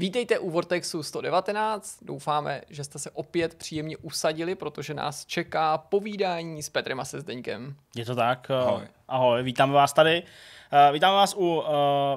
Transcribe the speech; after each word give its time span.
Vítejte 0.00 0.38
u 0.38 0.50
Vortexu 0.50 1.02
119. 1.02 1.98
Doufáme, 2.02 2.62
že 2.70 2.84
jste 2.84 2.98
se 2.98 3.10
opět 3.10 3.54
příjemně 3.54 3.96
usadili, 3.96 4.54
protože 4.54 4.94
nás 4.94 5.26
čeká 5.26 5.78
povídání 5.78 6.62
s 6.62 6.68
Petrem 6.68 7.00
a 7.00 7.04
se 7.04 7.20
Zdeňkem. 7.20 7.76
Je 7.96 8.04
to 8.04 8.14
tak. 8.14 8.50
Ahoj. 8.50 8.82
Ahoj, 9.08 9.42
vítáme 9.42 9.72
vás 9.72 9.92
tady. 9.92 10.22
Uh, 10.22 10.92
vítáme 10.92 11.14
vás 11.14 11.34
u 11.34 11.38
uh, 11.38 11.64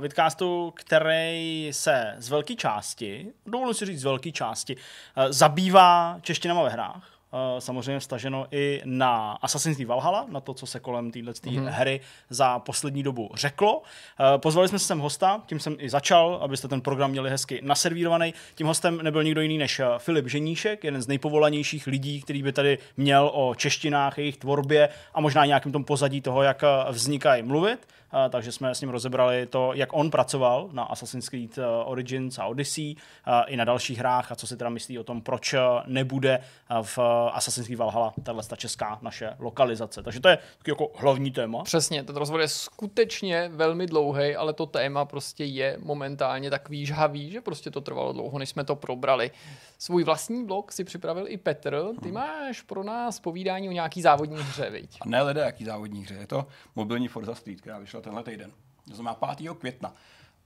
vidcastu, 0.01 0.73
který 0.75 1.69
se 1.71 2.15
z 2.17 2.29
velké 2.29 2.55
části, 2.55 3.27
dovolím 3.45 3.73
si 3.73 3.85
říct 3.85 3.99
z 3.99 4.03
velké 4.03 4.31
části, 4.31 4.75
uh, 4.75 5.23
zabývá 5.29 6.17
češtinama 6.21 6.63
ve 6.63 6.69
hrách. 6.69 7.10
Eh, 7.33 7.61
samozřejmě 7.61 7.99
vstaženo 7.99 8.47
i 8.51 8.81
na 8.85 9.31
Assassin's 9.31 9.77
Creed 9.77 9.87
Valhalla, 9.87 10.25
na 10.29 10.39
to, 10.39 10.53
co 10.53 10.65
se 10.65 10.79
kolem 10.79 11.11
téhle 11.11 11.31
mm-hmm. 11.31 11.69
hry 11.69 11.99
za 12.29 12.59
poslední 12.59 13.03
dobu 13.03 13.29
řeklo. 13.33 13.81
Eh, 14.19 14.37
pozvali 14.37 14.67
jsme 14.67 14.79
se 14.79 14.85
sem 14.85 14.99
hosta, 14.99 15.41
tím 15.45 15.59
jsem 15.59 15.75
i 15.79 15.89
začal, 15.89 16.39
abyste 16.41 16.67
ten 16.67 16.81
program 16.81 17.11
měli 17.11 17.29
hezky 17.29 17.59
naservírovaný. 17.63 18.33
Tím 18.55 18.67
hostem 18.67 18.99
nebyl 19.01 19.23
nikdo 19.23 19.41
jiný 19.41 19.57
než 19.57 19.79
eh, 19.79 19.85
Filip 19.97 20.27
Ženíšek, 20.27 20.83
jeden 20.83 21.01
z 21.01 21.07
nejpovolanějších 21.07 21.87
lidí, 21.87 22.21
který 22.21 22.43
by 22.43 22.51
tady 22.51 22.77
měl 22.97 23.31
o 23.33 23.55
češtinách, 23.55 24.17
jejich 24.17 24.37
tvorbě 24.37 24.89
a 25.13 25.21
možná 25.21 25.45
nějakým 25.45 25.71
tom 25.71 25.83
pozadí 25.83 26.21
toho, 26.21 26.43
jak 26.43 26.63
vznikají 26.89 27.43
mluvit 27.43 27.87
takže 28.29 28.51
jsme 28.51 28.75
s 28.75 28.81
ním 28.81 28.89
rozebrali 28.89 29.45
to, 29.45 29.73
jak 29.73 29.89
on 29.93 30.11
pracoval 30.11 30.69
na 30.71 30.83
Assassin's 30.83 31.29
Creed 31.29 31.57
eh, 31.57 31.65
Origins 31.85 32.39
a 32.39 32.45
Odyssey 32.45 32.95
eh, 32.95 33.43
i 33.47 33.57
na 33.57 33.65
dalších 33.65 33.97
hrách 33.97 34.31
a 34.31 34.35
co 34.35 34.47
si 34.47 34.57
teda 34.57 34.69
myslí 34.69 34.99
o 34.99 35.03
tom, 35.03 35.21
proč 35.21 35.53
eh, 35.53 35.59
nebude 35.85 36.39
v 36.81 36.99
Assassin's 37.31 37.67
Creed 37.67 37.79
Valhalla 37.79 38.13
tahle 38.23 38.43
ta 38.43 38.55
česká 38.55 38.99
naše 39.01 39.35
lokalizace. 39.39 40.03
Takže 40.03 40.19
to 40.19 40.29
je 40.29 40.37
jako 40.67 40.91
hlavní 40.95 41.31
téma. 41.31 41.63
Přesně, 41.63 42.03
ten 42.03 42.15
rozhovor 42.15 42.41
je 42.41 42.47
skutečně 42.47 43.49
velmi 43.53 43.87
dlouhý, 43.87 44.35
ale 44.35 44.53
to 44.53 44.65
téma 44.65 45.05
prostě 45.05 45.45
je 45.45 45.77
momentálně 45.83 46.49
takový 46.49 46.85
žhavý, 46.85 47.31
že 47.31 47.41
prostě 47.41 47.71
to 47.71 47.81
trvalo 47.81 48.13
dlouho, 48.13 48.39
než 48.39 48.49
jsme 48.49 48.63
to 48.63 48.75
probrali. 48.75 49.31
Svůj 49.77 50.03
vlastní 50.03 50.45
blog 50.45 50.71
si 50.71 50.83
připravil 50.83 51.25
i 51.27 51.37
Petr. 51.37 51.83
Ty 52.01 52.09
hmm. 52.09 52.13
máš 52.13 52.61
pro 52.61 52.83
nás 52.83 53.19
povídání 53.19 53.69
o 53.69 53.71
nějaký 53.71 54.01
závodní 54.01 54.37
hře, 54.37 54.69
viď? 54.69 54.97
A 55.01 55.09
ne 55.09 55.21
lidé, 55.21 55.41
jaký 55.41 55.65
závodní 55.65 56.03
hře. 56.03 56.15
Je 56.15 56.27
to 56.27 56.45
mobilní 56.75 57.07
Forza 57.07 57.35
Street, 57.35 57.61
která 57.61 57.79
vyšla 57.79 58.00
tenhle 58.01 58.23
týden. 58.23 58.51
To 58.89 58.95
znamená 58.95 59.35
5. 59.35 59.49
května. 59.59 59.93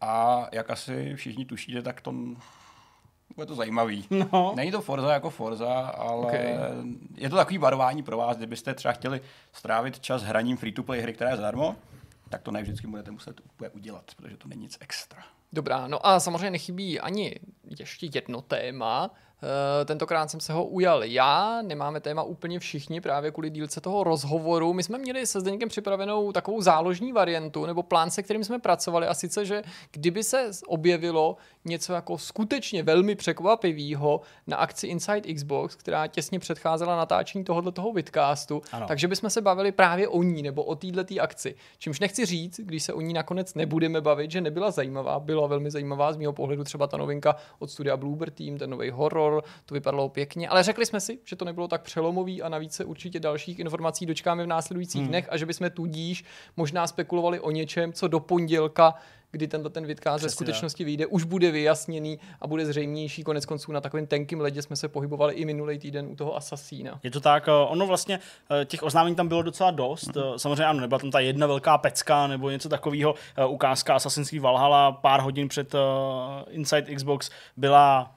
A 0.01 0.45
jak 0.51 0.69
asi 0.69 1.15
všichni 1.15 1.45
tušíte, 1.45 1.81
tak 1.81 2.01
to 2.01 2.13
bude 3.35 3.47
to 3.47 3.55
zajímavý. 3.55 4.05
No. 4.09 4.53
Není 4.55 4.71
to 4.71 4.81
Forza 4.81 5.13
jako 5.13 5.29
Forza, 5.29 5.79
ale 5.79 6.25
okay. 6.25 6.55
je 7.15 7.29
to 7.29 7.35
takový 7.35 7.57
varování 7.57 8.03
pro 8.03 8.17
vás, 8.17 8.37
kdybyste 8.37 8.73
třeba 8.73 8.91
chtěli 8.91 9.21
strávit 9.53 9.99
čas 9.99 10.23
hraním 10.23 10.57
free-to-play 10.57 11.01
hry, 11.01 11.13
která 11.13 11.29
je 11.29 11.35
zadarmo, 11.35 11.75
tak 12.29 12.41
to 12.41 12.51
ne 12.51 12.61
vždycky 12.61 12.87
budete 12.87 13.11
muset 13.11 13.41
úplně 13.45 13.69
udělat, 13.69 14.11
protože 14.17 14.37
to 14.37 14.47
není 14.47 14.61
nic 14.61 14.77
extra. 14.81 15.23
Dobrá, 15.53 15.87
no 15.87 16.07
a 16.07 16.19
samozřejmě 16.19 16.51
nechybí 16.51 16.99
ani 16.99 17.35
ještě 17.79 18.09
jedno 18.13 18.41
téma, 18.41 19.11
tentokrát 19.85 20.31
jsem 20.31 20.39
se 20.39 20.53
ho 20.53 20.65
ujal 20.65 21.03
já, 21.03 21.61
nemáme 21.61 21.99
téma 21.99 22.23
úplně 22.23 22.59
všichni 22.59 23.01
právě 23.01 23.31
kvůli 23.31 23.49
dílce 23.49 23.81
toho 23.81 24.03
rozhovoru. 24.03 24.73
My 24.73 24.83
jsme 24.83 24.97
měli 24.97 25.27
se 25.27 25.39
Zdeňkem 25.39 25.69
připravenou 25.69 26.31
takovou 26.31 26.61
záložní 26.61 27.13
variantu 27.13 27.65
nebo 27.65 27.83
plán, 27.83 28.11
se 28.11 28.23
kterým 28.23 28.43
jsme 28.43 28.59
pracovali 28.59 29.07
a 29.07 29.13
sice, 29.13 29.45
že 29.45 29.63
kdyby 29.91 30.23
se 30.23 30.51
objevilo 30.67 31.37
něco 31.65 31.93
jako 31.93 32.17
skutečně 32.17 32.83
velmi 32.83 33.15
překvapivého 33.15 34.21
na 34.47 34.57
akci 34.57 34.87
Inside 34.87 35.33
Xbox, 35.33 35.75
která 35.75 36.07
těsně 36.07 36.39
předcházela 36.39 36.95
natáčení 36.95 37.43
tohoto 37.43 37.71
toho 37.71 37.91
vidcastu, 37.91 38.61
ano. 38.71 38.87
takže 38.87 39.07
bychom 39.07 39.29
se 39.29 39.41
bavili 39.41 39.71
právě 39.71 40.07
o 40.07 40.23
ní 40.23 40.43
nebo 40.43 40.63
o 40.63 40.75
této 40.75 41.21
akci. 41.21 41.55
Čímž 41.77 41.99
nechci 41.99 42.25
říct, 42.25 42.59
když 42.59 42.83
se 42.83 42.93
o 42.93 43.01
ní 43.01 43.13
nakonec 43.13 43.53
nebudeme 43.53 44.01
bavit, 44.01 44.31
že 44.31 44.41
nebyla 44.41 44.71
zajímavá, 44.71 45.19
byla 45.19 45.47
velmi 45.47 45.71
zajímavá 45.71 46.13
z 46.13 46.17
mého 46.17 46.33
pohledu 46.33 46.63
třeba 46.63 46.87
ta 46.87 46.97
novinka 46.97 47.35
od 47.59 47.71
studia 47.71 47.97
Bloober 47.97 48.31
Team, 48.31 48.57
ten 48.57 48.69
nový 48.69 48.89
horor, 48.89 49.24
horor, 49.25 49.43
to 49.65 49.73
vypadalo 49.73 50.09
pěkně, 50.09 50.49
ale 50.49 50.63
řekli 50.63 50.85
jsme 50.85 50.99
si, 50.99 51.19
že 51.23 51.35
to 51.35 51.45
nebylo 51.45 51.67
tak 51.67 51.81
přelomový 51.81 52.41
a 52.41 52.49
navíc 52.49 52.73
se 52.73 52.85
určitě 52.85 53.19
dalších 53.19 53.59
informací 53.59 54.05
dočkáme 54.05 54.43
v 54.43 54.47
následujících 54.47 55.01
hmm. 55.01 55.09
dnech 55.09 55.27
a 55.29 55.37
že 55.37 55.45
bychom 55.45 55.69
tudíž 55.69 56.23
možná 56.57 56.87
spekulovali 56.87 57.39
o 57.39 57.51
něčem, 57.51 57.93
co 57.93 58.07
do 58.07 58.19
pondělka 58.19 58.93
kdy 59.31 59.47
tenhle 59.47 59.69
ten 59.69 59.85
vidcast 59.85 60.23
ve 60.23 60.29
skutečnosti 60.29 60.83
vyjde, 60.83 61.05
už 61.05 61.23
bude 61.23 61.51
vyjasněný 61.51 62.19
a 62.41 62.47
bude 62.47 62.65
zřejmější. 62.65 63.23
Konec 63.23 63.45
konců 63.45 63.71
na 63.71 63.81
takovém 63.81 64.07
tenkým 64.07 64.41
ledě 64.41 64.61
jsme 64.61 64.75
se 64.75 64.87
pohybovali 64.87 65.33
i 65.33 65.45
minulý 65.45 65.79
týden 65.79 66.07
u 66.07 66.15
toho 66.15 66.35
Assassina. 66.35 66.99
Je 67.03 67.11
to 67.11 67.19
tak, 67.19 67.47
eh, 67.47 67.51
ono 67.51 67.87
vlastně 67.87 68.19
eh, 68.61 68.65
těch 68.65 68.83
oznámení 68.83 69.15
tam 69.15 69.27
bylo 69.27 69.41
docela 69.41 69.71
dost. 69.71 70.07
Mm-hmm. 70.07 70.37
Samozřejmě 70.37 70.65
ano, 70.65 70.79
nebyla 70.79 70.99
tam 70.99 71.11
ta 71.11 71.19
jedna 71.19 71.47
velká 71.47 71.77
pecka 71.77 72.27
nebo 72.27 72.49
něco 72.49 72.69
takového. 72.69 73.15
Ukázka 73.47 73.95
Assassin's 73.95 74.29
Creed 74.29 74.41
Valhalla 74.41 74.91
pár 74.91 75.21
hodin 75.21 75.47
před 75.47 75.75
Inside 76.49 76.95
Xbox 76.95 77.29
byla 77.57 78.15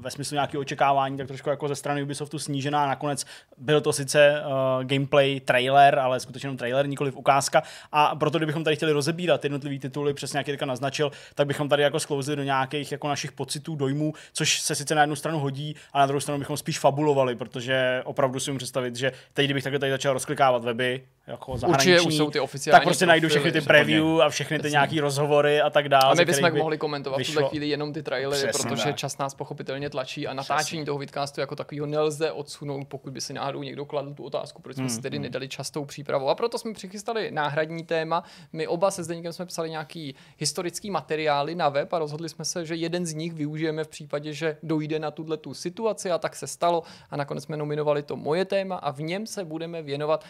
ve 0.00 0.10
smyslu 0.10 0.34
nějakého 0.34 0.60
očekávání 0.60 1.16
tak 1.16 1.26
trošku 1.26 1.50
jako 1.50 1.68
ze 1.68 1.74
strany 1.74 2.02
Ubisoftu 2.02 2.38
snížená. 2.38 2.86
Nakonec 2.86 3.24
byl 3.58 3.80
to 3.80 3.92
sice 3.92 4.42
gameplay 4.82 5.40
trailer, 5.40 5.98
ale 5.98 6.20
skutečně 6.20 6.56
trailer, 6.56 6.86
nikoli 6.88 7.12
ukázka. 7.12 7.62
A 7.92 8.16
proto, 8.16 8.38
kdybychom 8.38 8.64
tady 8.64 8.76
chtěli 8.76 8.92
rozebírat 8.92 9.44
jednotlivé 9.44 9.78
tituly 9.78 10.14
přesně 10.14 10.38
jak 10.48 10.54
teďka 10.54 10.66
naznačil, 10.66 11.12
tak 11.34 11.46
bychom 11.46 11.68
tady 11.68 11.82
jako 11.82 12.00
sklouzli 12.00 12.36
do 12.36 12.42
nějakých 12.42 12.92
jako 12.92 13.08
našich 13.08 13.32
pocitů, 13.32 13.76
dojmů, 13.76 14.12
což 14.32 14.60
se 14.60 14.74
sice 14.74 14.94
na 14.94 15.00
jednu 15.00 15.16
stranu 15.16 15.38
hodí, 15.38 15.76
a 15.92 15.98
na 15.98 16.06
druhou 16.06 16.20
stranu 16.20 16.38
bychom 16.38 16.56
spíš 16.56 16.78
fabulovali, 16.78 17.36
protože 17.36 18.02
opravdu 18.04 18.40
si 18.40 18.50
můžu 18.50 18.58
představit, 18.58 18.96
že 18.96 19.12
teď, 19.32 19.44
kdybych 19.44 19.64
takhle 19.64 19.78
tady 19.78 19.92
začal 19.92 20.12
rozklikávat 20.12 20.64
weby, 20.64 21.04
jako 21.28 21.56
zahraniční, 21.56 21.92
Určitě 21.92 22.08
už 22.08 22.14
jsou 22.14 22.30
ty 22.30 22.40
oficiální 22.40 22.76
tak 22.76 22.84
prostě 22.84 23.06
najdu 23.06 23.28
všechny 23.28 23.52
ty 23.52 23.60
preview 23.60 24.22
a 24.22 24.28
všechny 24.28 24.58
ty 24.58 24.70
nějaký 24.70 25.00
rozhovory 25.00 25.60
a 25.60 25.70
tak 25.70 25.88
dále. 25.88 26.12
A 26.12 26.14
my 26.14 26.24
bychom 26.24 26.52
by 26.52 26.58
mohli 26.58 26.78
komentovat 26.78 27.20
v 27.20 27.26
tuhle 27.26 27.48
chvíli 27.48 27.68
jenom 27.68 27.92
ty 27.92 28.02
trailery, 28.02 28.48
Přesně, 28.48 28.68
protože 28.70 28.84
tak. 28.84 28.96
čas 28.96 29.18
nás 29.18 29.34
pochopitelně 29.34 29.90
tlačí 29.90 30.26
a 30.26 30.34
natáčení 30.34 30.64
Přesně. 30.80 30.86
toho 30.86 30.98
vidcastu 30.98 31.40
jako 31.40 31.56
takového 31.56 31.86
nelze 31.86 32.32
odsunout, 32.32 32.88
pokud 32.88 33.12
by 33.12 33.20
si 33.20 33.32
náhodou 33.32 33.62
někdo 33.62 33.84
kladl 33.84 34.14
tu 34.14 34.24
otázku, 34.24 34.62
proč 34.62 34.76
jsme 34.76 34.84
hmm, 34.84 34.90
si 34.90 35.00
tedy 35.00 35.16
hmm. 35.16 35.22
nedali 35.22 35.48
častou 35.48 35.84
přípravu. 35.84 36.28
A 36.28 36.34
proto 36.34 36.58
jsme 36.58 36.72
přichystali 36.72 37.30
náhradní 37.30 37.84
téma. 37.84 38.24
My 38.52 38.66
oba 38.66 38.90
se 38.90 39.04
Zdeníkem 39.04 39.32
jsme 39.32 39.46
psali 39.46 39.70
nějaký 39.70 40.14
historický 40.38 40.90
materiály 40.90 41.54
na 41.54 41.68
web 41.68 41.92
a 41.92 41.98
rozhodli 41.98 42.28
jsme 42.28 42.44
se, 42.44 42.66
že 42.66 42.74
jeden 42.74 43.06
z 43.06 43.14
nich 43.14 43.32
využijeme 43.32 43.84
v 43.84 43.88
případě, 43.88 44.32
že 44.32 44.56
dojde 44.62 44.98
na 44.98 45.10
tuhle 45.10 45.36
tu 45.36 45.54
situaci 45.54 46.10
a 46.10 46.18
tak 46.18 46.36
se 46.36 46.46
stalo 46.46 46.82
a 47.10 47.16
nakonec 47.16 47.44
jsme 47.44 47.56
nominovali 47.56 48.02
to 48.02 48.16
moje 48.16 48.44
téma 48.44 48.76
a 48.76 48.90
v 48.90 49.00
něm 49.00 49.26
se 49.26 49.44
budeme 49.44 49.82
věnovat 49.82 50.24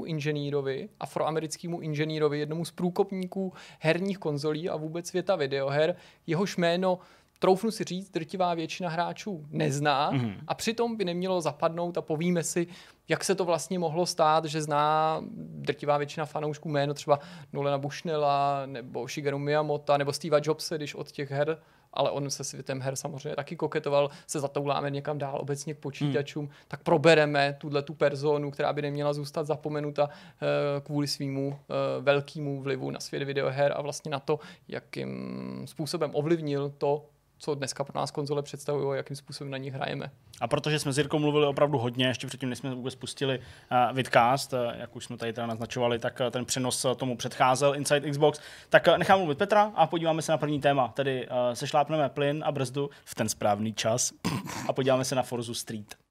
zapomenutýmu 0.00 0.04
inženýrovi, 0.04 0.88
afroamerickému 1.00 1.80
inženýrovi, 1.80 2.38
jednomu 2.38 2.64
z 2.64 2.70
průkopníků 2.70 3.52
herních 3.80 4.18
konzolí 4.18 4.68
a 4.68 4.76
vůbec 4.76 5.06
světa 5.06 5.36
videoher. 5.36 5.96
Jehož 6.26 6.56
jméno 6.56 6.98
troufnu 7.38 7.70
si 7.70 7.84
říct, 7.84 8.10
drtivá 8.10 8.54
většina 8.54 8.90
hráčů 8.90 9.46
nezná 9.50 10.12
mm-hmm. 10.12 10.34
a 10.46 10.54
přitom 10.54 10.96
by 10.96 11.04
nemělo 11.04 11.40
zapadnout 11.40 11.98
a 11.98 12.02
povíme 12.02 12.42
si, 12.42 12.66
jak 13.08 13.24
se 13.24 13.34
to 13.34 13.44
vlastně 13.44 13.78
mohlo 13.78 14.06
stát, 14.06 14.44
že 14.44 14.62
zná 14.62 15.20
drtivá 15.64 15.98
většina 15.98 16.26
fanoušků 16.26 16.68
jméno 16.68 16.94
třeba 16.94 17.18
Nolena 17.52 17.78
Bushnella 17.78 18.66
nebo 18.66 19.08
Shigeru 19.08 19.38
Miyamoto 19.38 19.98
nebo 19.98 20.12
Steve 20.12 20.40
Jobse, 20.42 20.76
když 20.76 20.94
od 20.94 21.10
těch 21.10 21.30
her 21.30 21.58
ale 21.92 22.10
on 22.10 22.30
se 22.30 22.44
světem 22.44 22.80
her 22.80 22.96
samozřejmě 22.96 23.36
taky 23.36 23.56
koketoval, 23.56 24.10
se 24.26 24.40
zatouláme 24.40 24.90
někam 24.90 25.18
dál 25.18 25.38
obecně 25.40 25.74
k 25.74 25.78
počítačům, 25.78 26.44
hmm. 26.44 26.54
tak 26.68 26.82
probereme 26.82 27.56
tuhle 27.60 27.82
tu 27.82 27.94
personu, 27.94 28.50
která 28.50 28.72
by 28.72 28.82
neměla 28.82 29.12
zůstat 29.12 29.46
zapomenuta 29.46 30.04
uh, 30.04 30.10
kvůli 30.82 31.06
svýmu 31.06 31.48
uh, 31.48 31.54
velkému 32.04 32.62
vlivu 32.62 32.90
na 32.90 33.00
svět 33.00 33.22
videoher 33.24 33.72
a 33.76 33.82
vlastně 33.82 34.10
na 34.10 34.20
to, 34.20 34.38
jakým 34.68 35.62
způsobem 35.66 36.10
ovlivnil 36.14 36.70
to, 36.78 37.06
co 37.40 37.54
dneska 37.54 37.84
pro 37.84 38.00
nás 38.00 38.10
konzole 38.10 38.42
představují 38.42 38.92
a 38.92 38.94
jakým 38.94 39.16
způsobem 39.16 39.50
na 39.50 39.58
nich 39.58 39.74
hrajeme. 39.74 40.10
A 40.40 40.48
protože 40.48 40.78
jsme 40.78 40.92
s 40.92 40.98
Jirkou 40.98 41.18
mluvili 41.18 41.46
opravdu 41.46 41.78
hodně, 41.78 42.06
ještě 42.06 42.26
předtím, 42.26 42.48
než 42.48 42.58
jsme 42.58 42.74
vůbec 42.74 42.92
spustili 42.92 43.38
uh, 43.38 43.96
vidcast, 43.96 44.52
uh, 44.52 44.58
jak 44.78 44.96
už 44.96 45.04
jsme 45.04 45.16
tady 45.16 45.32
teda 45.32 45.46
naznačovali, 45.46 45.98
tak 45.98 46.20
uh, 46.20 46.30
ten 46.30 46.44
přenos 46.44 46.86
tomu 46.96 47.16
předcházel 47.16 47.74
Inside 47.74 48.10
Xbox, 48.10 48.40
tak 48.68 48.86
uh, 48.86 48.98
nechám 48.98 49.18
mluvit 49.18 49.38
Petra 49.38 49.72
a 49.74 49.86
podíváme 49.86 50.22
se 50.22 50.32
na 50.32 50.38
první 50.38 50.60
téma, 50.60 50.88
tedy 50.88 51.28
uh, 51.28 51.34
sešlápneme 51.54 52.08
plyn 52.08 52.42
a 52.46 52.52
brzdu 52.52 52.90
v 53.04 53.14
ten 53.14 53.28
správný 53.28 53.72
čas 53.72 54.12
a 54.68 54.72
podíváme 54.72 55.04
se 55.04 55.14
na 55.14 55.22
Forzu 55.22 55.54
Street. 55.54 56.09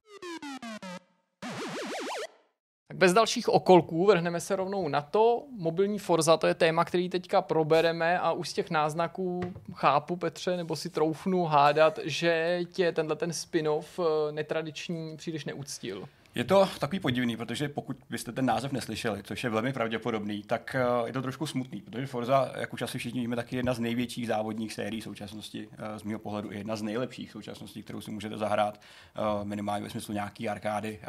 Tak 2.89 2.97
bez 2.97 3.13
dalších 3.13 3.49
okolků 3.49 4.05
vrhneme 4.05 4.41
se 4.41 4.55
rovnou 4.55 4.87
na 4.87 5.01
to. 5.01 5.43
Mobilní 5.57 5.99
Forza, 5.99 6.37
to 6.37 6.47
je 6.47 6.53
téma, 6.53 6.85
který 6.85 7.09
teďka 7.09 7.41
probereme 7.41 8.19
a 8.19 8.31
už 8.31 8.49
z 8.49 8.53
těch 8.53 8.69
náznaků 8.69 9.41
chápu, 9.73 10.15
Petře, 10.15 10.57
nebo 10.57 10.75
si 10.75 10.89
troufnu 10.89 11.45
hádat, 11.45 11.99
že 12.03 12.59
tě 12.71 12.91
tenhle 12.91 13.15
ten 13.15 13.33
spin-off 13.33 13.99
eh, 13.99 14.31
netradiční 14.31 15.17
příliš 15.17 15.45
neuctil. 15.45 16.07
Je 16.39 16.45
to 16.45 16.69
takový 16.79 16.99
podivný, 16.99 17.37
protože 17.37 17.69
pokud 17.69 17.97
byste 18.09 18.31
ten 18.31 18.45
název 18.45 18.71
neslyšeli, 18.71 19.23
což 19.23 19.43
je 19.43 19.49
velmi 19.49 19.73
pravděpodobný, 19.73 20.43
tak 20.43 20.75
eh, 20.75 21.07
je 21.07 21.13
to 21.13 21.21
trošku 21.21 21.47
smutný, 21.47 21.81
protože 21.81 22.07
Forza, 22.07 22.51
jak 22.57 22.73
už 22.73 22.81
asi 22.81 22.97
všichni 22.97 23.21
víme, 23.21 23.35
tak 23.35 23.53
je 23.53 23.59
jedna 23.59 23.73
z 23.73 23.79
největších 23.79 24.27
závodních 24.27 24.73
sérií 24.73 25.01
současnosti, 25.01 25.69
eh, 25.71 25.99
z 25.99 26.03
mého 26.03 26.19
pohledu, 26.19 26.51
jedna 26.51 26.75
z 26.75 26.81
nejlepších 26.81 27.31
současností, 27.31 27.83
kterou 27.83 28.01
si 28.01 28.11
můžete 28.11 28.37
zahrát 28.37 28.81
eh, 28.81 29.19
minimálně 29.45 29.83
ve 29.83 29.89
smyslu 29.89 30.13
nějaký 30.13 30.49
arkády 30.49 30.99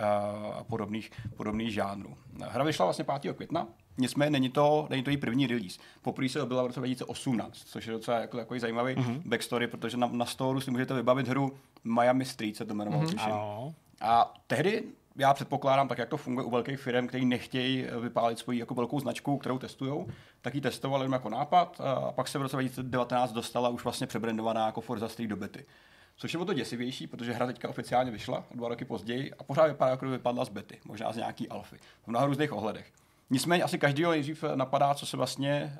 a 0.58 0.64
podobných, 0.64 1.10
podobných 1.36 1.72
žánrů. 1.74 2.14
Hra 2.48 2.64
vyšla 2.64 2.84
vlastně 2.84 3.04
5. 3.04 3.34
května, 3.34 3.66
Nicméně 3.98 4.30
není 4.30 4.50
to, 4.50 4.86
není 4.90 5.02
to 5.02 5.10
její 5.10 5.16
první 5.16 5.46
release. 5.46 5.80
Poprvé 6.02 6.28
se 6.28 6.46
byla 6.46 6.62
v 6.62 6.66
roce 6.66 6.80
2018, 6.80 7.56
což 7.56 7.86
je 7.86 7.92
docela 7.92 8.18
jako 8.18 8.36
takový 8.36 8.60
zajímavý 8.60 8.94
mm-hmm. 8.94 9.22
backstory, 9.24 9.66
protože 9.66 9.96
na, 9.96 10.06
na 10.06 10.26
Store 10.26 10.60
si 10.60 10.70
můžete 10.70 10.94
vybavit 10.94 11.28
hru 11.28 11.52
Miami 11.84 12.24
Street, 12.24 12.56
se 12.56 12.64
to 12.64 12.74
jmenovalo. 12.74 13.02
Mm-hmm. 13.02 13.74
A 14.00 14.34
tehdy 14.46 14.84
já 15.16 15.34
předpokládám, 15.34 15.88
tak 15.88 15.98
jak 15.98 16.08
to 16.08 16.16
funguje 16.16 16.46
u 16.46 16.50
velkých 16.50 16.80
firm, 16.80 17.06
kteří 17.06 17.24
nechtějí 17.24 17.86
vypálit 18.00 18.38
svoji 18.38 18.58
jako 18.58 18.74
velkou 18.74 19.00
značku, 19.00 19.38
kterou 19.38 19.58
testují, 19.58 20.06
tak 20.40 20.54
ji 20.54 20.60
testovali 20.60 21.12
jako 21.12 21.28
nápad 21.28 21.80
a 21.80 22.12
pak 22.12 22.28
se 22.28 22.38
v 22.38 22.42
roce 22.42 22.56
2019 22.56 23.32
dostala 23.32 23.68
už 23.68 23.84
vlastně 23.84 24.06
přebrandovaná 24.06 24.66
jako 24.66 24.80
Forza 24.80 25.08
Street 25.08 25.30
do 25.30 25.36
bety. 25.36 25.66
Což 26.16 26.34
je 26.34 26.40
o 26.40 26.44
to 26.44 26.52
děsivější, 26.52 27.06
protože 27.06 27.32
hra 27.32 27.46
teďka 27.46 27.68
oficiálně 27.68 28.10
vyšla 28.10 28.44
dva 28.54 28.68
roky 28.68 28.84
později 28.84 29.32
a 29.38 29.44
pořád 29.44 29.66
vypadá, 29.66 29.90
jako 29.90 30.08
vypadla 30.08 30.44
z 30.44 30.48
bety, 30.48 30.78
možná 30.84 31.12
z 31.12 31.16
nějaký 31.16 31.48
alfy, 31.48 31.76
v 32.02 32.08
mnoha 32.08 32.26
různých 32.26 32.52
ohledech. 32.52 32.92
Nicméně 33.30 33.62
asi 33.62 33.78
každýho 33.78 34.10
nejdřív 34.10 34.44
napadá, 34.54 34.94
co 34.94 35.06
se 35.06 35.16
vlastně, 35.16 35.76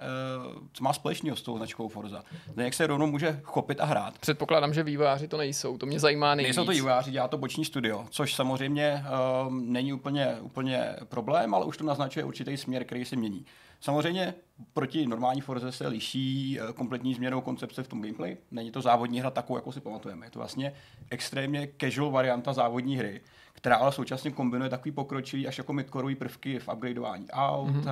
uh, 0.47 0.52
co 0.73 0.85
má 0.85 0.93
společného 0.93 1.37
s 1.37 1.43
tou 1.43 1.56
značkou 1.56 1.88
Forza. 1.88 2.23
Jak 2.56 2.75
se 2.75 2.87
rovnou 2.87 3.06
může 3.06 3.41
chopit 3.43 3.81
a 3.81 3.85
hrát. 3.85 4.19
Předpokládám, 4.19 4.75
že 4.75 4.82
vývojáři 4.82 5.29
to 5.29 5.37
nejsou, 5.37 5.79
to 5.79 5.87
mě 5.87 6.00
zajímá 6.00 6.35
nejvíc. 6.35 6.56
Nejsou 6.56 6.67
to 6.67 6.73
vývojáři, 6.73 7.11
dělá 7.11 7.29
to 7.29 7.38
boční 7.38 7.64
studio, 7.64 8.06
což 8.11 8.35
samozřejmě 8.35 9.05
um, 9.47 9.73
není 9.73 9.93
úplně, 9.93 10.37
úplně 10.41 10.97
problém, 11.05 11.55
ale 11.55 11.64
už 11.64 11.76
to 11.76 11.85
naznačuje 11.85 12.25
určitý 12.25 12.56
směr, 12.56 12.85
který 12.85 13.05
se 13.05 13.17
mění. 13.17 13.44
Samozřejmě 13.81 14.35
proti 14.73 15.06
normální 15.06 15.41
Forze 15.41 15.73
se 15.73 15.88
liší 15.88 16.58
eh, 16.61 16.73
kompletní 16.73 17.14
změnou 17.14 17.41
koncepce 17.41 17.82
v 17.82 17.88
tom 17.88 18.02
gameplay. 18.02 18.37
Není 18.50 18.70
to 18.70 18.82
závodní 18.82 19.20
hra 19.20 19.31
takovou, 19.31 19.56
jakou 19.56 19.73
si 19.73 19.81
pamatujeme. 19.81 20.26
Je 20.26 20.31
to 20.31 20.38
vlastně 20.38 20.73
extrémně 21.11 21.69
casual 21.81 22.11
varianta 22.11 22.52
závodní 22.52 22.97
hry, 22.97 23.20
která 23.60 23.76
ale 23.76 23.92
současně 23.92 24.30
kombinuje 24.30 24.70
takový 24.70 24.92
pokročilý 24.92 25.48
až 25.48 25.58
jako 25.58 25.72
midcoreový 25.72 26.14
prvky 26.14 26.58
v 26.58 26.68
upgradeování 26.68 27.30
aut 27.30 27.70
mm-hmm. 27.70 27.90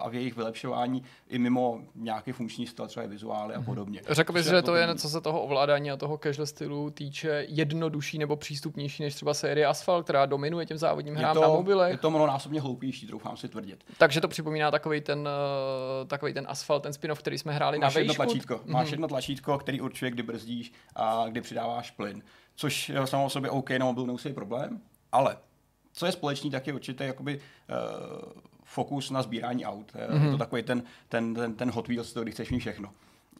a 0.00 0.08
v 0.08 0.14
jejich 0.14 0.36
vylepšování 0.36 1.02
i 1.28 1.38
mimo 1.38 1.80
nějaký 1.94 2.32
funkční 2.32 2.66
styl, 2.66 2.86
třeba 2.86 3.06
vizuály 3.06 3.54
mm-hmm. 3.54 3.56
a 3.56 3.58
mhm. 3.58 3.66
podobně. 3.66 4.00
Řekl 4.08 4.32
bys, 4.32 4.46
že 4.46 4.62
to 4.62 4.74
je, 4.74 4.94
co 4.94 5.08
se 5.08 5.20
toho 5.20 5.42
ovládání 5.42 5.90
a 5.90 5.96
toho 5.96 6.18
casual 6.18 6.46
stylu 6.46 6.90
týče, 6.90 7.46
jednodušší 7.48 8.18
nebo 8.18 8.36
přístupnější 8.36 9.02
než 9.02 9.14
třeba 9.14 9.34
série 9.34 9.66
Asphalt, 9.66 10.04
která 10.04 10.26
dominuje 10.26 10.66
těm 10.66 10.78
závodním 10.78 11.14
hrám 11.14 11.34
to, 11.34 11.40
na 11.40 11.48
mobilech? 11.48 11.90
Je 11.90 11.98
to 11.98 12.10
mnohonásobně 12.10 12.60
hloupější, 12.60 13.06
troufám 13.06 13.36
si 13.36 13.48
tvrdit. 13.48 13.84
Takže 13.98 14.20
to 14.20 14.28
připomíná 14.28 14.70
takový 14.70 15.00
ten, 15.00 15.18
uh, 15.18 16.08
takový 16.08 16.34
ten 16.34 16.46
Asphalt, 16.48 16.82
ten 16.82 16.92
spin 16.92 17.10
který 17.14 17.38
jsme 17.38 17.52
hráli 17.52 17.78
máš 17.78 17.94
na 17.94 17.98
jedno 17.98 18.14
tlačítko, 18.14 18.54
mm-hmm. 18.54 18.72
Máš 18.72 18.90
jedno 18.90 19.08
tlačítko, 19.08 19.58
který 19.58 19.80
určuje, 19.80 20.10
kdy 20.10 20.22
brzdíš 20.22 20.72
a 20.96 21.24
kdy 21.28 21.40
přidáváš 21.40 21.90
plyn 21.90 22.22
což 22.54 22.92
samo 23.04 23.24
o 23.24 23.30
sobě 23.30 23.50
OK, 23.50 23.70
na 23.70 23.84
mobilu 23.84 24.06
nemusí 24.06 24.32
problém, 24.32 24.80
ale 25.12 25.36
co 25.92 26.06
je 26.06 26.12
společný, 26.12 26.50
tak 26.50 26.66
je 26.66 26.72
určitě 26.72 27.04
jakoby 27.04 27.40
uh, 27.40 28.32
fokus 28.64 29.10
na 29.10 29.22
sbírání 29.22 29.66
aut. 29.66 29.92
Mm-hmm. 29.92 30.00
Je 30.00 30.06
to 30.06 30.14
mhm. 30.14 30.38
takový 30.38 30.62
ten, 30.62 30.82
ten, 31.08 31.34
ten, 31.34 31.54
ten 31.54 31.70
Hot 31.70 31.88
Wheels, 31.88 32.14
kdy 32.14 32.30
chceš 32.30 32.50
mít 32.50 32.60
všechno. 32.60 32.92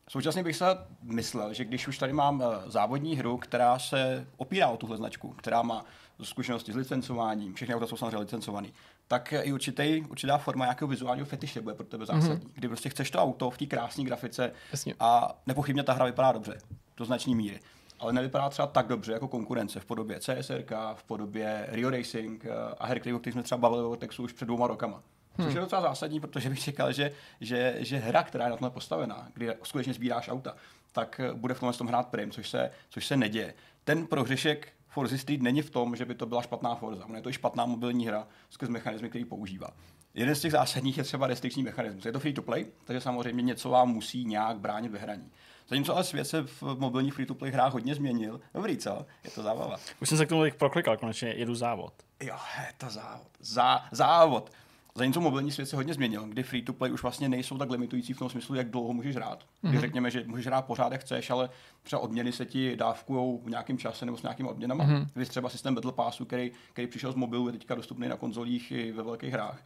Současně 0.09 0.43
bych 0.43 0.57
se 0.57 0.65
myslel, 1.03 1.55
že 1.55 1.65
když 1.65 1.89
už 1.89 1.99
tady 1.99 2.13
mám 2.13 2.43
eh, 2.43 2.71
závodní 2.71 3.17
hru, 3.17 3.37
která 3.37 3.79
se 3.79 4.27
opírá 4.37 4.69
o 4.69 4.77
tuhle 4.77 4.97
značku, 4.97 5.29
která 5.29 5.63
má 5.63 5.85
zkušenosti 6.23 6.73
s 6.73 6.77
licencováním, 6.77 7.55
všechny 7.55 7.75
auta 7.75 7.87
jsou 7.87 7.97
samozřejmě 7.97 8.19
licencované, 8.19 8.69
tak 9.09 9.35
i 9.43 9.53
určitý, 9.53 10.03
určitá 10.09 10.39
forma 10.39 10.65
nějakého 10.65 10.89
vizuálního 10.89 11.27
fetiše 11.27 11.61
bude 11.61 11.75
pro 11.75 11.87
tebe 11.87 12.07
zásadní. 12.07 12.47
Mm-hmm. 12.47 12.51
Kdy 12.55 12.69
prostě 12.69 12.89
chceš 12.89 13.11
to 13.11 13.19
auto 13.19 13.51
v 13.51 13.59
té 13.59 13.67
krásné 13.67 14.05
grafice 14.05 14.53
Jasně. 14.73 14.95
a 15.01 15.39
nepochybně 15.47 15.83
ta 15.83 15.93
hra 15.93 16.05
vypadá 16.05 16.33
dobře, 16.33 16.59
do 16.97 17.05
značné 17.05 17.35
míry 17.35 17.61
ale 18.01 18.13
nevypadá 18.13 18.49
třeba 18.49 18.67
tak 18.69 18.87
dobře 18.87 19.13
jako 19.13 19.29
konkurence 19.29 19.81
v 19.81 19.85
podobě 19.85 20.21
CSRK, 20.21 20.73
v 20.95 21.03
podobě 21.03 21.67
Rio 21.69 21.91
Racing 21.91 22.45
eh, 22.45 22.51
a 22.79 22.87
her, 22.87 23.01
který, 23.01 23.15
o 23.15 23.19
kterých 23.19 23.35
jsme 23.35 23.43
třeba 23.43 23.59
bavili 23.59 23.83
o 23.83 23.97
textu 23.97 24.23
už 24.23 24.33
před 24.33 24.45
dvouma 24.45 24.67
rokama. 24.67 25.03
Hmm. 25.39 25.47
Což 25.47 25.55
je 25.55 25.61
docela 25.61 25.83
zásadní, 25.83 26.21
protože 26.21 26.51
bych 26.51 26.61
čekal, 26.61 26.93
že, 26.93 27.13
že, 27.41 27.77
že 27.79 27.99
hra, 27.99 28.23
která 28.23 28.45
je 28.45 28.51
na 28.51 28.57
tom 28.57 28.71
postavená, 28.71 29.29
kdy 29.35 29.55
skutečně 29.63 29.95
sbíráš 29.95 30.29
auta, 30.29 30.55
tak 30.93 31.21
eh, 31.21 31.33
bude 31.35 31.55
v 31.55 31.61
tomhle 31.61 31.79
tom 31.79 31.87
hrát 31.87 32.09
prim, 32.09 32.31
což 32.31 32.49
se, 32.49 32.71
což 32.89 33.07
se 33.07 33.17
neděje. 33.17 33.55
Ten 33.85 34.07
prohřešek 34.07 34.73
Forza 34.89 35.19
Street 35.19 35.43
není 35.43 35.63
v 35.63 35.71
tom, 35.71 35.97
že 35.97 36.05
by 36.05 36.15
to 36.15 36.27
byla 36.27 36.43
špatná 36.43 36.75
Forza. 36.75 37.05
Ona 37.07 37.17
je 37.17 37.23
to 37.23 37.31
i 37.31 37.33
špatná 37.33 37.67
mobilní 37.67 38.07
hra 38.07 38.27
skrz 38.51 38.69
mechanizmy, 38.69 39.09
který 39.09 39.25
používá. 39.25 39.69
Jeden 40.15 40.35
z 40.35 40.41
těch 40.41 40.53
zásadních 40.53 40.99
je 40.99 41.05
třeba 41.05 41.27
restrikční 41.27 41.63
mechanismus. 41.63 42.05
Je 42.05 42.13
to 42.13 42.21
free 42.21 42.33
to 42.33 42.43
play, 42.43 42.67
takže 42.85 43.01
samozřejmě 43.01 43.43
něco 43.43 43.71
vám 43.71 43.89
musí 43.89 44.25
nějak 44.25 44.59
bránit 44.59 44.93
ve 44.93 44.99
hraní. 44.99 45.31
Zatímco 45.71 45.95
ale 45.95 46.05
svět 46.05 46.25
se 46.25 46.43
v 46.43 46.63
mobilních 46.63 47.15
free-to-play 47.15 47.51
hrách 47.51 47.73
hodně 47.73 47.95
změnil. 47.95 48.41
Dobrý, 48.55 48.77
co? 48.77 49.07
Je 49.25 49.31
to 49.31 49.43
zábava. 49.43 49.77
Už 50.03 50.09
jsem 50.09 50.19
se 50.19 50.27
k 50.27 50.29
tomu 50.29 50.43
proklikal, 50.59 50.97
konečně 50.97 51.29
jedu 51.29 51.55
závod. 51.55 51.93
Jo, 52.23 52.37
je 52.59 52.73
to 52.77 52.91
závod. 52.91 53.29
Zá, 53.41 53.85
závod. 53.93 54.53
Zatímco 54.95 55.21
mobilní 55.21 55.53
svět 55.53 55.67
se 55.67 55.77
hodně 55.77 55.95
změnil, 55.95 56.23
kdy 56.23 56.43
free 56.43 56.63
to 56.63 56.73
play 56.73 56.93
už 56.93 57.03
vlastně 57.03 57.29
nejsou 57.29 57.59
tak 57.59 57.71
limitující 57.71 58.13
v 58.13 58.19
tom 58.19 58.31
smyslu, 58.31 58.55
jak 58.55 58.71
dlouho 58.71 58.93
můžeš 58.93 59.17
hrát. 59.17 59.45
Kdy 59.61 59.71
mm-hmm. 59.77 59.81
řekněme, 59.81 60.11
že 60.11 60.25
můžeš 60.27 60.47
hrát 60.47 60.63
pořád, 60.63 60.93
jak 60.93 61.01
chceš, 61.01 61.31
ale 61.31 61.51
třeba 61.83 62.03
odměny 62.03 62.33
se 62.33 62.47
ti 62.47 62.77
dávkují 62.77 63.39
v 63.45 63.51
nějakém 63.51 63.79
čase 63.79 64.07
nebo 64.07 64.19
s 64.19 64.23
nějakými 64.23 64.49
odměnami. 64.49 64.83
Mm-hmm. 64.83 65.07
Vy 65.17 65.27
třeba 65.27 65.49
systém 65.49 65.75
Battle 65.75 65.93
Passu, 65.93 66.25
který, 66.25 66.53
který 66.73 66.87
přišel 66.87 67.13
z 67.13 67.15
mobilu, 67.15 67.47
je 67.47 67.53
teďka 67.53 67.75
dostupný 67.75 68.09
na 68.09 68.17
konzolích 68.17 68.73
i 68.73 68.93
ve 68.93 69.03
velkých 69.03 69.33
hrách. 69.33 69.63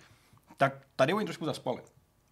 Tak 0.56 0.74
tady 0.96 1.12
oni 1.12 1.24
trošku 1.24 1.44
zaspali. 1.44 1.82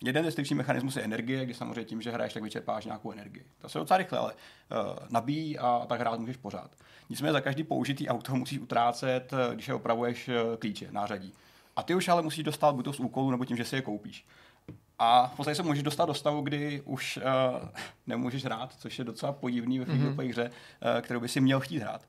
Jeden 0.05 0.25
restrikční 0.25 0.57
mechanismus 0.57 0.97
je 0.97 1.03
energie, 1.03 1.45
kdy 1.45 1.55
samozřejmě 1.55 1.85
tím, 1.85 2.03
že 2.03 2.11
hraješ, 2.11 2.33
tak 2.33 2.43
vyčerpáš 2.43 2.85
nějakou 2.85 3.13
energii. 3.13 3.45
To 3.61 3.69
se 3.69 3.79
docela 3.79 3.99
rychle, 3.99 4.19
ale 4.19 4.33
uh, 4.33 4.97
nabíjí 5.09 5.59
a 5.59 5.87
tak 5.89 6.01
hrát 6.01 6.21
můžeš 6.21 6.37
pořád. 6.37 6.71
Nicméně 7.11 7.33
za 7.33 7.41
každý 7.41 7.65
použitý 7.65 8.09
auto 8.09 8.35
musíš 8.37 8.59
utrácet, 8.59 9.33
eh, 9.33 9.55
když 9.55 9.69
je 9.69 9.75
opravuješ 9.75 10.29
uh, 10.29 10.35
klíče, 10.59 10.89
nářadí. 10.91 11.33
A 11.77 11.83
ty 11.83 11.95
už 11.95 12.09
ale 12.09 12.23
musíš 12.23 12.45
dostat 12.45 12.75
buď 12.75 12.85
to 12.85 12.93
z 12.93 13.01
úkolu, 13.01 13.31
nebo 13.31 13.45
tím, 13.45 13.57
že 13.57 13.65
si 13.65 13.77
je 13.77 13.83
koupíš. 13.83 14.27
A 14.99 15.27
v 15.27 15.37
podstatě 15.37 15.55
se 15.55 15.63
můžeš 15.63 15.83
dostat 15.83 16.07
do 16.07 16.15
stavu, 16.15 16.41
kdy 16.41 16.83
už 16.85 17.17
uh, 17.17 17.69
nemůžeš 18.07 18.45
hrát, 18.45 18.75
což 18.79 18.99
je 18.99 19.05
docela 19.05 19.33
podivný 19.33 19.79
ve 19.79 19.85
mm-hmm. 19.85 20.29
hře, 20.29 20.51
uh, 20.51 21.01
kterou 21.01 21.21
by 21.21 21.29
si 21.29 21.41
měl 21.41 21.61
chtít 21.61 21.79
hrát. 21.79 22.03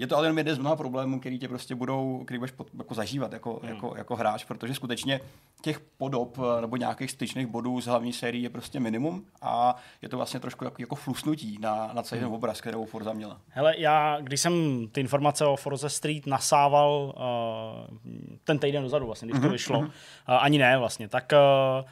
Je 0.00 0.06
to 0.06 0.16
ale 0.16 0.26
jenom 0.26 0.38
jeden 0.38 0.54
z 0.54 0.58
mnoha 0.58 0.76
problémů, 0.76 1.20
který 1.20 1.38
tě 1.38 1.48
prostě 1.48 1.74
budou, 1.74 2.22
který 2.24 2.38
budeš 2.38 2.50
pod, 2.50 2.68
jako 2.78 2.94
zažívat 2.94 3.32
jako, 3.32 3.60
hmm. 3.62 3.74
jako, 3.74 3.94
jako, 3.96 4.16
hráč, 4.16 4.44
protože 4.44 4.74
skutečně 4.74 5.20
těch 5.62 5.80
podob 5.80 6.38
eh, 6.38 6.60
nebo 6.60 6.76
nějakých 6.76 7.10
styčných 7.10 7.46
bodů 7.46 7.80
z 7.80 7.86
hlavní 7.86 8.12
série 8.12 8.42
je 8.42 8.50
prostě 8.50 8.80
minimum 8.80 9.24
a 9.42 9.76
je 10.02 10.08
to 10.08 10.16
vlastně 10.16 10.40
trošku 10.40 10.64
jako, 10.64 10.76
jako 10.82 10.94
flusnutí 10.94 11.58
na, 11.60 11.90
na 11.92 12.02
celý 12.02 12.18
ten 12.18 12.26
hmm. 12.26 12.34
obraz, 12.34 12.60
kterou 12.60 12.84
Forza 12.84 13.12
měla. 13.12 13.40
Hele, 13.48 13.74
já, 13.78 14.18
když 14.20 14.40
jsem 14.40 14.86
ty 14.92 15.00
informace 15.00 15.46
o 15.46 15.56
Forza 15.56 15.88
Street 15.88 16.26
nasával 16.26 17.14
uh, 17.16 17.96
ten 18.44 18.58
týden 18.58 18.82
dozadu, 18.82 19.06
vlastně, 19.06 19.28
když 19.28 19.40
to 19.40 19.46
mm-hmm. 19.46 19.52
vyšlo, 19.52 19.78
uh, 19.78 19.86
ani 20.26 20.58
ne 20.58 20.78
vlastně, 20.78 21.08
tak 21.08 21.32
uh, 21.32 21.88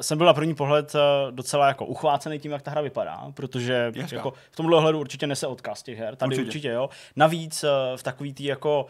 jsem 0.00 0.18
byl 0.18 0.26
na 0.26 0.34
první 0.34 0.54
pohled 0.54 0.94
eh, 0.94 0.98
docela 1.32 1.68
jako 1.68 1.86
uchvácený 1.86 2.38
tím, 2.38 2.52
jak 2.52 2.62
ta 2.62 2.70
hra 2.70 2.80
vypadá, 2.80 3.32
protože 3.34 3.92
jako 4.12 4.32
v 4.50 4.56
tomhle 4.56 4.76
ohledu 4.76 5.00
určitě 5.00 5.26
nese 5.26 5.46
odkaz 5.46 5.82
těch 5.82 5.98
her, 5.98 6.16
tady 6.16 6.28
určitě, 6.28 6.46
určitě 6.46 6.68
jo. 6.68 6.88
Navíc 7.16 7.64
eh, 7.64 7.68
v 7.96 8.02
takový 8.02 8.34
tý 8.34 8.44
jako 8.44 8.86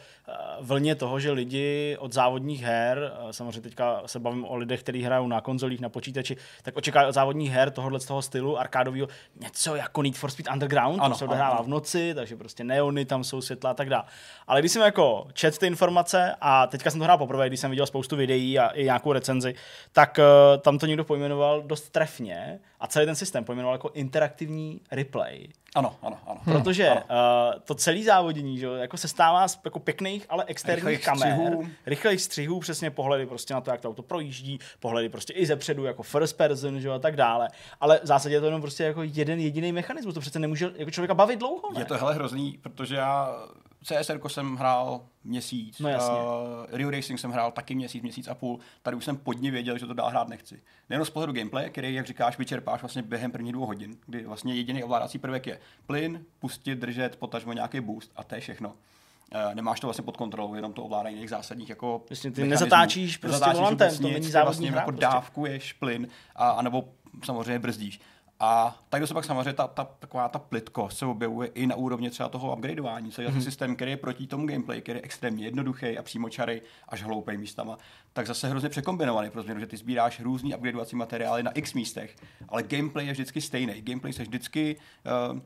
vlně 0.60 0.94
toho, 0.94 1.20
že 1.20 1.30
lidi 1.30 1.96
od 2.00 2.12
závodních 2.12 2.62
her, 2.62 3.12
samozřejmě 3.30 3.60
teďka 3.60 4.02
se 4.06 4.18
bavím 4.18 4.44
o 4.44 4.56
lidech, 4.56 4.82
kteří 4.82 5.02
hrajou 5.02 5.28
na 5.28 5.40
konzolích, 5.40 5.80
na 5.80 5.88
počítači, 5.88 6.36
tak 6.62 6.76
očekávají 6.76 7.08
od 7.08 7.12
závodních 7.12 7.50
her 7.50 7.70
tohohle 7.70 8.00
z 8.00 8.04
toho 8.04 8.22
stylu 8.22 8.58
arkádového 8.58 9.08
něco 9.40 9.76
jako 9.76 10.02
Need 10.02 10.16
for 10.16 10.30
Speed 10.30 10.48
Underground, 10.52 11.00
ano, 11.00 11.14
to 11.14 11.18
se 11.18 11.24
odehrává 11.24 11.62
v 11.62 11.68
noci, 11.68 12.14
takže 12.14 12.36
prostě 12.36 12.64
neony 12.64 13.04
tam 13.04 13.24
jsou 13.24 13.40
světla 13.40 13.70
a 13.70 13.74
tak 13.74 13.88
dále. 13.88 14.04
Ale 14.46 14.60
když 14.60 14.72
jsem 14.72 14.82
jako 14.82 15.26
čet 15.32 15.58
ty 15.58 15.66
informace 15.66 16.34
a 16.40 16.66
teďka 16.66 16.90
jsem 16.90 17.00
to 17.00 17.04
hrál 17.04 17.18
poprvé, 17.18 17.48
když 17.48 17.60
jsem 17.60 17.70
viděl 17.70 17.86
spoustu 17.86 18.16
videí 18.16 18.58
a 18.58 18.68
i 18.68 18.84
nějakou 18.84 19.12
recenzi, 19.12 19.54
tak 19.92 20.20
tam 20.60 20.71
tam 20.72 20.78
to 20.78 20.86
někdo 20.86 21.04
pojmenoval 21.04 21.62
dost 21.62 21.90
trefně 21.90 22.60
a 22.80 22.86
celý 22.86 23.06
ten 23.06 23.14
systém 23.14 23.44
pojmenoval 23.44 23.74
jako 23.74 23.90
interaktivní 23.94 24.80
replay. 24.90 25.48
Ano, 25.74 25.96
ano, 26.02 26.18
ano. 26.26 26.40
Protože 26.44 26.88
ano. 26.88 27.00
Uh, 27.00 27.60
to 27.64 27.74
celé 27.74 28.02
závodění 28.02 28.58
že, 28.58 28.66
jako 28.66 28.96
se 28.96 29.08
stává 29.08 29.48
z 29.48 29.60
jako 29.64 29.78
pěkných, 29.78 30.26
ale 30.28 30.44
externích 30.46 30.84
rychlejch 30.84 31.04
kamer, 31.04 31.32
střihů. 31.32 31.68
rychlejch 31.86 32.20
střihů, 32.20 32.60
přesně 32.60 32.90
pohledy 32.90 33.26
prostě 33.26 33.54
na 33.54 33.60
to, 33.60 33.70
jak 33.70 33.80
to 33.80 33.88
auto 33.88 34.02
projíždí, 34.02 34.58
pohledy 34.80 35.08
prostě 35.08 35.32
i 35.32 35.46
zepředu, 35.46 35.84
jako 35.84 36.02
first 36.02 36.36
person, 36.36 36.80
že, 36.80 36.90
a 36.90 36.98
tak 36.98 37.16
dále. 37.16 37.48
Ale 37.80 38.00
v 38.02 38.06
zásadě 38.06 38.34
je 38.34 38.40
to 38.40 38.46
jenom 38.46 38.60
prostě 38.60 38.84
jako 38.84 39.02
jeden 39.02 39.40
jediný 39.40 39.72
mechanismus, 39.72 40.14
to 40.14 40.20
přece 40.20 40.38
nemůže 40.38 40.70
jako 40.76 40.90
člověka 40.90 41.14
bavit 41.14 41.38
dlouho. 41.38 41.72
Ne? 41.74 41.80
Je 41.80 41.84
to 41.84 41.98
hele 41.98 42.14
hrozný, 42.14 42.58
protože 42.62 42.96
já 42.96 43.36
CSR 43.82 44.28
jsem 44.28 44.56
hrál 44.56 45.00
měsíc, 45.24 45.78
no 45.78 45.88
jasně. 45.88 46.14
uh, 46.14 46.76
Rio 46.76 46.90
Racing 46.90 47.20
jsem 47.20 47.30
hrál 47.30 47.52
taky 47.52 47.74
měsíc, 47.74 48.02
měsíc 48.02 48.28
a 48.28 48.34
půl. 48.34 48.58
Tady 48.82 48.96
už 48.96 49.04
jsem 49.04 49.16
podně 49.16 49.50
věděl, 49.50 49.78
že 49.78 49.86
to 49.86 49.94
dál 49.94 50.10
hrát 50.10 50.28
nechci. 50.28 50.62
Nejen 50.90 51.04
z 51.04 51.10
pohledu 51.10 51.32
gameplay, 51.32 51.70
který, 51.70 51.94
jak 51.94 52.06
říkáš, 52.06 52.38
vyčerpáš 52.38 52.82
vlastně 52.82 53.02
během 53.02 53.32
prvních 53.32 53.52
dvou 53.52 53.66
hodin, 53.66 53.96
kdy 54.06 54.24
vlastně 54.24 54.54
jediný 54.54 54.84
ovládací 54.84 55.18
prvek 55.18 55.46
je 55.46 55.58
plyn, 55.86 56.24
pustit, 56.38 56.74
držet, 56.78 57.16
potažmo 57.16 57.52
nějaký 57.52 57.80
boost 57.80 58.12
a 58.16 58.24
to 58.24 58.34
je 58.34 58.40
všechno. 58.40 58.68
Uh, 58.68 59.54
nemáš 59.54 59.80
to 59.80 59.86
vlastně 59.86 60.04
pod 60.04 60.16
kontrolou, 60.16 60.54
jenom 60.54 60.72
to 60.72 60.84
ovládání 60.84 61.18
těch 61.18 61.30
zásadních 61.30 61.68
jako 61.68 62.02
Vlastně 62.08 62.30
ty 62.30 62.44
nezatáčíš 62.44 63.16
prostě 63.16 63.50
volantem, 63.52 63.96
to 63.96 64.02
není 64.02 64.30
závodní 64.30 64.42
vlastně 64.44 64.70
hra, 64.70 64.80
jako 64.80 64.90
prostě. 64.90 65.06
dávkuješ 65.06 65.72
plyn, 65.72 66.08
a, 66.36 66.50
anebo 66.50 66.88
samozřejmě 67.24 67.58
brzdíš. 67.58 68.00
A 68.44 68.78
tady 68.88 69.06
se 69.06 69.14
pak 69.14 69.24
samozřejmě 69.24 69.52
ta, 69.52 69.66
ta, 69.68 69.84
taková 69.84 70.28
ta 70.28 70.38
plitko 70.38 70.90
se 70.90 71.06
objevuje 71.06 71.48
i 71.48 71.66
na 71.66 71.76
úrovni 71.76 72.10
třeba 72.10 72.28
toho 72.28 72.56
upgradeování, 72.56 73.10
co 73.10 73.22
je 73.22 73.28
mm-hmm. 73.28 73.40
systém, 73.40 73.76
který 73.76 73.90
je 73.90 73.96
proti 73.96 74.26
tomu 74.26 74.46
gameplay, 74.46 74.80
který 74.80 74.98
je 74.98 75.02
extrémně 75.02 75.44
jednoduchý 75.44 75.98
a 75.98 76.02
přímočarý 76.02 76.62
až 76.88 77.02
hloupý 77.02 77.36
místama, 77.36 77.78
tak 78.12 78.26
zase 78.26 78.48
hrozně 78.48 78.68
překombinovaný 78.68 79.30
pro 79.30 79.42
změnu, 79.42 79.60
že 79.60 79.66
ty 79.66 79.76
sbíráš 79.76 80.20
různý 80.20 80.54
upgradeovací 80.54 80.96
materiály 80.96 81.42
na 81.42 81.50
x 81.50 81.74
místech, 81.74 82.16
ale 82.48 82.62
gameplay 82.62 83.06
je 83.06 83.12
vždycky 83.12 83.40
stejný. 83.40 83.82
Gameplay 83.82 84.12
se 84.12 84.22
vždycky 84.22 84.76
uh, 85.32 85.38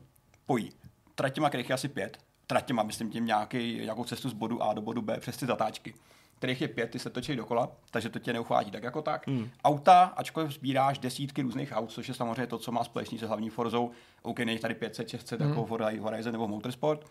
pojí. 0.45 0.71
Tratěma, 1.15 1.49
kterých 1.49 1.69
je 1.69 1.73
asi 1.73 1.87
pět, 1.87 2.17
tratěma, 2.47 2.83
myslím 2.83 3.11
tím 3.11 3.25
nějaký, 3.25 3.75
nějakou 3.75 4.03
cestu 4.03 4.29
z 4.29 4.33
bodu 4.33 4.63
A 4.63 4.73
do 4.73 4.81
bodu 4.81 5.01
B 5.01 5.19
přes 5.19 5.37
ty 5.37 5.45
zatáčky 5.45 5.93
kterých 6.37 6.61
je 6.61 6.67
pět, 6.67 6.89
ty 6.91 6.99
se 6.99 7.09
točí 7.09 7.35
dokola, 7.35 7.71
takže 7.91 8.09
to 8.09 8.19
tě 8.19 8.33
neuchvátí 8.33 8.71
tak 8.71 8.83
jako 8.83 9.01
tak. 9.01 9.27
Hmm. 9.27 9.49
Auta, 9.63 10.03
ačkoliv 10.03 10.51
sbíráš 10.51 10.99
desítky 10.99 11.41
různých 11.41 11.71
aut, 11.75 11.91
což 11.91 12.07
je 12.07 12.13
samozřejmě 12.13 12.47
to, 12.47 12.57
co 12.57 12.71
má 12.71 12.83
společný 12.83 13.17
se 13.17 13.27
hlavní 13.27 13.49
Forzou, 13.49 13.91
OK, 14.21 14.39
není 14.39 14.59
tady 14.59 14.75
500, 14.75 15.09
600 15.09 15.41
hmm. 15.41 15.49
jako 15.49 15.77
Horizon 15.99 16.31
nebo 16.31 16.47
Motorsport, 16.47 17.05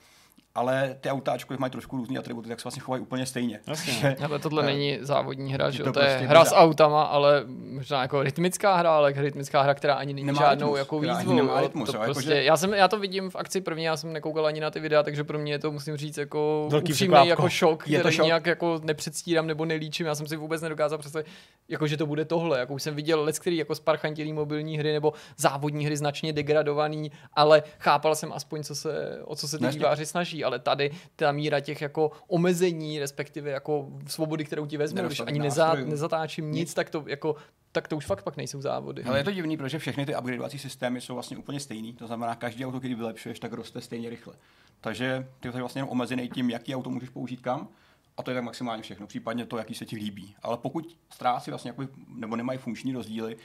ale 0.56 0.96
ty 1.00 1.10
auta, 1.10 1.32
ačkoliv 1.32 1.60
mají 1.60 1.70
trošku 1.70 1.96
různé 1.96 2.18
atributy, 2.18 2.48
tak 2.48 2.60
se 2.60 2.64
vlastně 2.64 2.80
chovají 2.82 3.02
úplně 3.02 3.26
stejně. 3.26 3.60
Že, 3.84 4.16
ale 4.24 4.38
tohle 4.38 4.62
uh, 4.62 4.66
není 4.66 4.98
závodní 5.00 5.52
hra, 5.52 5.70
že 5.70 5.82
to, 5.82 5.92
to 5.92 6.00
je 6.00 6.06
prostě 6.06 6.26
hra 6.26 6.44
s 6.44 6.54
autama, 6.54 7.02
ale 7.02 7.44
možná 7.46 8.02
jako 8.02 8.22
rytmická 8.22 8.76
hra, 8.76 8.96
ale 8.96 9.12
rytmická 9.16 9.62
hra, 9.62 9.74
která 9.74 9.94
ani 9.94 10.14
není 10.14 10.26
nemá 10.26 10.40
žádnou 10.40 10.66
rytmus, 10.66 10.78
jako 10.78 11.00
výzvu. 11.00 11.34
Nemá 11.34 11.60
rytmus, 11.60 11.90
to 11.90 11.96
jo, 11.96 12.02
prostě, 12.04 12.30
jako, 12.30 12.40
že... 12.40 12.44
já, 12.44 12.56
jsem, 12.56 12.74
já 12.74 12.88
to 12.88 12.98
vidím 12.98 13.30
v 13.30 13.36
akci 13.36 13.60
první, 13.60 13.84
já 13.84 13.96
jsem 13.96 14.12
nekoukal 14.12 14.46
ani 14.46 14.60
na 14.60 14.70
ty 14.70 14.80
videa, 14.80 15.02
takže 15.02 15.24
pro 15.24 15.38
mě 15.38 15.52
je 15.52 15.58
to, 15.58 15.72
musím 15.72 15.96
říct, 15.96 16.18
jako 16.18 16.68
Velký 16.70 16.92
upřímný 16.92 17.28
jako 17.28 17.48
šok, 17.48 17.88
je 17.88 18.02
to 18.02 18.10
šok. 18.10 18.26
nějak 18.26 18.46
jako 18.46 18.80
nepředstírám 18.84 19.46
nebo 19.46 19.64
nelíčím. 19.64 20.06
Já 20.06 20.14
jsem 20.14 20.26
si 20.26 20.36
vůbec 20.36 20.62
nedokázal 20.62 20.98
představit, 20.98 21.26
jako, 21.68 21.86
že 21.86 21.96
to 21.96 22.06
bude 22.06 22.24
tohle. 22.24 22.58
Jako 22.58 22.74
už 22.74 22.82
jsem 22.82 22.94
viděl 22.94 23.22
let, 23.22 23.38
který 23.38 23.56
jako 23.56 23.74
sparchantilý 23.74 24.32
mobilní 24.32 24.78
hry 24.78 24.92
nebo 24.92 25.12
závodní 25.36 25.86
hry 25.86 25.96
značně 25.96 26.32
degradovaný, 26.32 27.12
ale 27.32 27.62
chápal 27.78 28.14
jsem 28.14 28.32
aspoň, 28.32 28.62
co 28.62 28.74
se, 28.74 29.18
o 29.24 29.36
co 29.36 29.48
se 29.48 29.58
ty 29.58 29.66
výváři 29.66 30.06
snaží, 30.06 30.44
ale 30.46 30.58
tady 30.58 30.90
ta 31.16 31.32
míra 31.32 31.60
těch 31.60 31.82
jako 31.82 32.10
omezení, 32.28 32.98
respektive 32.98 33.50
jako 33.50 33.88
svobody, 34.06 34.44
kterou 34.44 34.66
ti 34.66 34.76
vezme, 34.76 35.02
když 35.02 35.20
ani 35.20 35.38
neza, 35.38 35.74
nezatáčím 35.74 36.52
nic, 36.52 36.74
tak 36.74 36.90
to 36.90 37.04
jako 37.06 37.36
tak 37.72 37.88
to 37.88 37.96
už 37.96 38.06
fakt 38.06 38.22
pak 38.22 38.36
nejsou 38.36 38.60
závody. 38.60 39.04
Ale 39.04 39.18
je 39.18 39.24
to 39.24 39.32
divný, 39.32 39.56
protože 39.56 39.78
všechny 39.78 40.06
ty 40.06 40.16
upgradeovací 40.16 40.58
systémy 40.58 41.00
jsou 41.00 41.14
vlastně 41.14 41.36
úplně 41.36 41.60
stejný. 41.60 41.92
To 41.92 42.06
znamená, 42.06 42.34
každý 42.34 42.66
auto, 42.66 42.78
který 42.78 42.94
vylepšuješ, 42.94 43.40
tak 43.40 43.52
roste 43.52 43.80
stejně 43.80 44.10
rychle. 44.10 44.34
Takže 44.80 45.28
ty 45.40 45.52
jsi 45.52 45.58
vlastně 45.58 45.84
omezený 45.84 46.28
tím, 46.28 46.50
jaký 46.50 46.74
auto 46.74 46.90
můžeš 46.90 47.08
použít 47.08 47.40
kam. 47.40 47.68
A 48.16 48.22
to 48.22 48.30
je 48.30 48.34
tak 48.34 48.44
maximálně 48.44 48.82
všechno, 48.82 49.06
případně 49.06 49.46
to, 49.46 49.58
jaký 49.58 49.74
se 49.74 49.84
ti 49.84 49.96
líbí. 49.96 50.34
Ale 50.42 50.56
pokud 50.56 50.96
ztrácí 51.10 51.50
vlastně 51.50 51.68
jako, 51.68 51.88
nebo 52.08 52.36
nemají 52.36 52.58
funkční 52.58 52.92
rozdíly, 52.92 53.36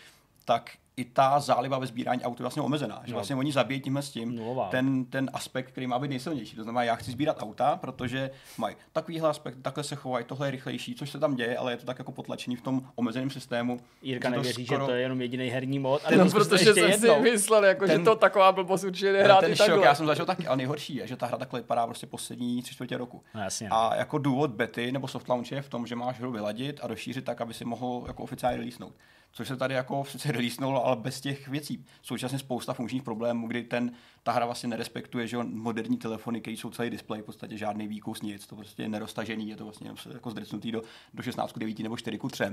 tak 0.45 0.71
i 0.97 1.05
ta 1.05 1.39
záliba 1.39 1.79
ve 1.79 1.87
sbírání 1.87 2.23
aut 2.23 2.39
je 2.39 2.43
vlastně 2.43 2.61
omezená. 2.61 3.01
Že 3.05 3.11
no. 3.11 3.15
vlastně 3.15 3.35
oni 3.35 3.51
zabíjí 3.51 3.81
tímhle 3.81 4.01
s 4.01 4.09
tím 4.09 4.41
ten, 4.69 5.05
ten 5.05 5.29
aspekt, 5.33 5.67
který 5.67 5.87
má 5.87 5.99
být 5.99 6.07
nejsilnější. 6.07 6.55
To 6.55 6.63
znamená, 6.63 6.83
já 6.83 6.95
chci 6.95 7.11
sbírat 7.11 7.43
auta, 7.43 7.75
protože 7.75 8.31
mají 8.57 8.75
takovýhle 8.93 9.29
aspekt, 9.29 9.57
takhle 9.61 9.83
se 9.83 9.95
chovají, 9.95 10.25
tohle 10.25 10.47
je 10.47 10.51
rychlejší, 10.51 10.95
což 10.95 11.09
se 11.09 11.19
tam 11.19 11.35
děje, 11.35 11.57
ale 11.57 11.73
je 11.73 11.77
to 11.77 11.85
tak 11.85 11.99
jako 11.99 12.11
potlačený 12.11 12.55
v 12.55 12.61
tom 12.61 12.81
omezeném 12.95 13.29
systému. 13.29 13.79
Jirka 14.01 14.29
nevěří, 14.29 14.65
skoro... 14.65 14.85
že 14.85 14.85
to 14.85 14.91
je 14.91 15.01
jenom 15.01 15.21
jediný 15.21 15.49
herní 15.49 15.79
mod. 15.79 16.01
Ale 16.05 16.17
no, 16.17 16.31
protože 16.31 16.73
jsem 16.73 16.89
jednou. 16.89 17.15
si 17.15 17.21
myslel, 17.21 17.65
jako, 17.65 17.85
ten, 17.85 17.99
že 17.99 18.05
to 18.05 18.15
taková 18.15 18.51
blbost 18.51 18.83
určitě 18.83 19.13
nehrát 19.13 19.39
ten 19.39 19.55
šok, 19.55 19.67
takhle. 19.67 19.85
já 19.85 19.95
jsem 19.95 20.05
začal 20.05 20.25
taky, 20.25 20.47
ale 20.47 20.57
nejhorší 20.57 20.95
je, 20.95 21.07
že 21.07 21.17
ta 21.17 21.25
hra 21.25 21.37
takhle 21.37 21.59
vypadá 21.59 21.85
prostě 21.85 22.07
poslední 22.07 22.61
tři 22.61 22.73
čtvrtě 22.73 22.97
roku. 22.97 23.23
No, 23.35 23.41
jasně. 23.41 23.69
A 23.71 23.95
jako 23.95 24.17
důvod 24.17 24.51
bety 24.51 24.91
nebo 24.91 25.07
soft 25.07 25.29
launch 25.29 25.51
je 25.51 25.61
v 25.61 25.69
tom, 25.69 25.87
že 25.87 25.95
máš 25.95 26.19
hru 26.19 26.31
vyladit 26.31 26.79
a 26.83 26.87
rozšířit 26.87 27.25
tak, 27.25 27.41
aby 27.41 27.53
si 27.53 27.65
mohl 27.65 28.03
jako 28.07 28.23
oficiálně 28.23 28.57
releasenout 28.57 28.93
což 29.31 29.47
se 29.47 29.57
tady 29.57 29.73
jako 29.73 30.05
sice 30.05 30.31
releasnulo, 30.31 30.85
ale 30.85 30.95
bez 30.95 31.21
těch 31.21 31.47
věcí. 31.47 31.85
Současně 32.01 32.39
spousta 32.39 32.73
funkčních 32.73 33.03
problémů, 33.03 33.47
kdy 33.47 33.63
ten, 33.63 33.91
ta 34.23 34.31
hra 34.31 34.45
vlastně 34.45 34.69
nerespektuje, 34.69 35.27
že 35.27 35.37
moderní 35.43 35.97
telefony, 35.97 36.41
které 36.41 36.57
jsou 36.57 36.69
celý 36.69 36.89
display, 36.89 37.21
v 37.21 37.25
podstatě 37.25 37.57
žádný 37.57 37.87
výkus, 37.87 38.21
nic, 38.21 38.47
to 38.47 38.55
prostě 38.55 38.83
je 38.83 38.89
neroztažený, 38.89 39.49
je 39.49 39.55
to 39.55 39.63
vlastně 39.63 39.91
jako 40.13 40.31
zdrecnutý 40.31 40.71
do, 40.71 40.81
do 41.13 41.23
16, 41.23 41.57
9 41.57 41.79
nebo 41.79 41.97
4 41.97 42.19
3. 42.31 42.43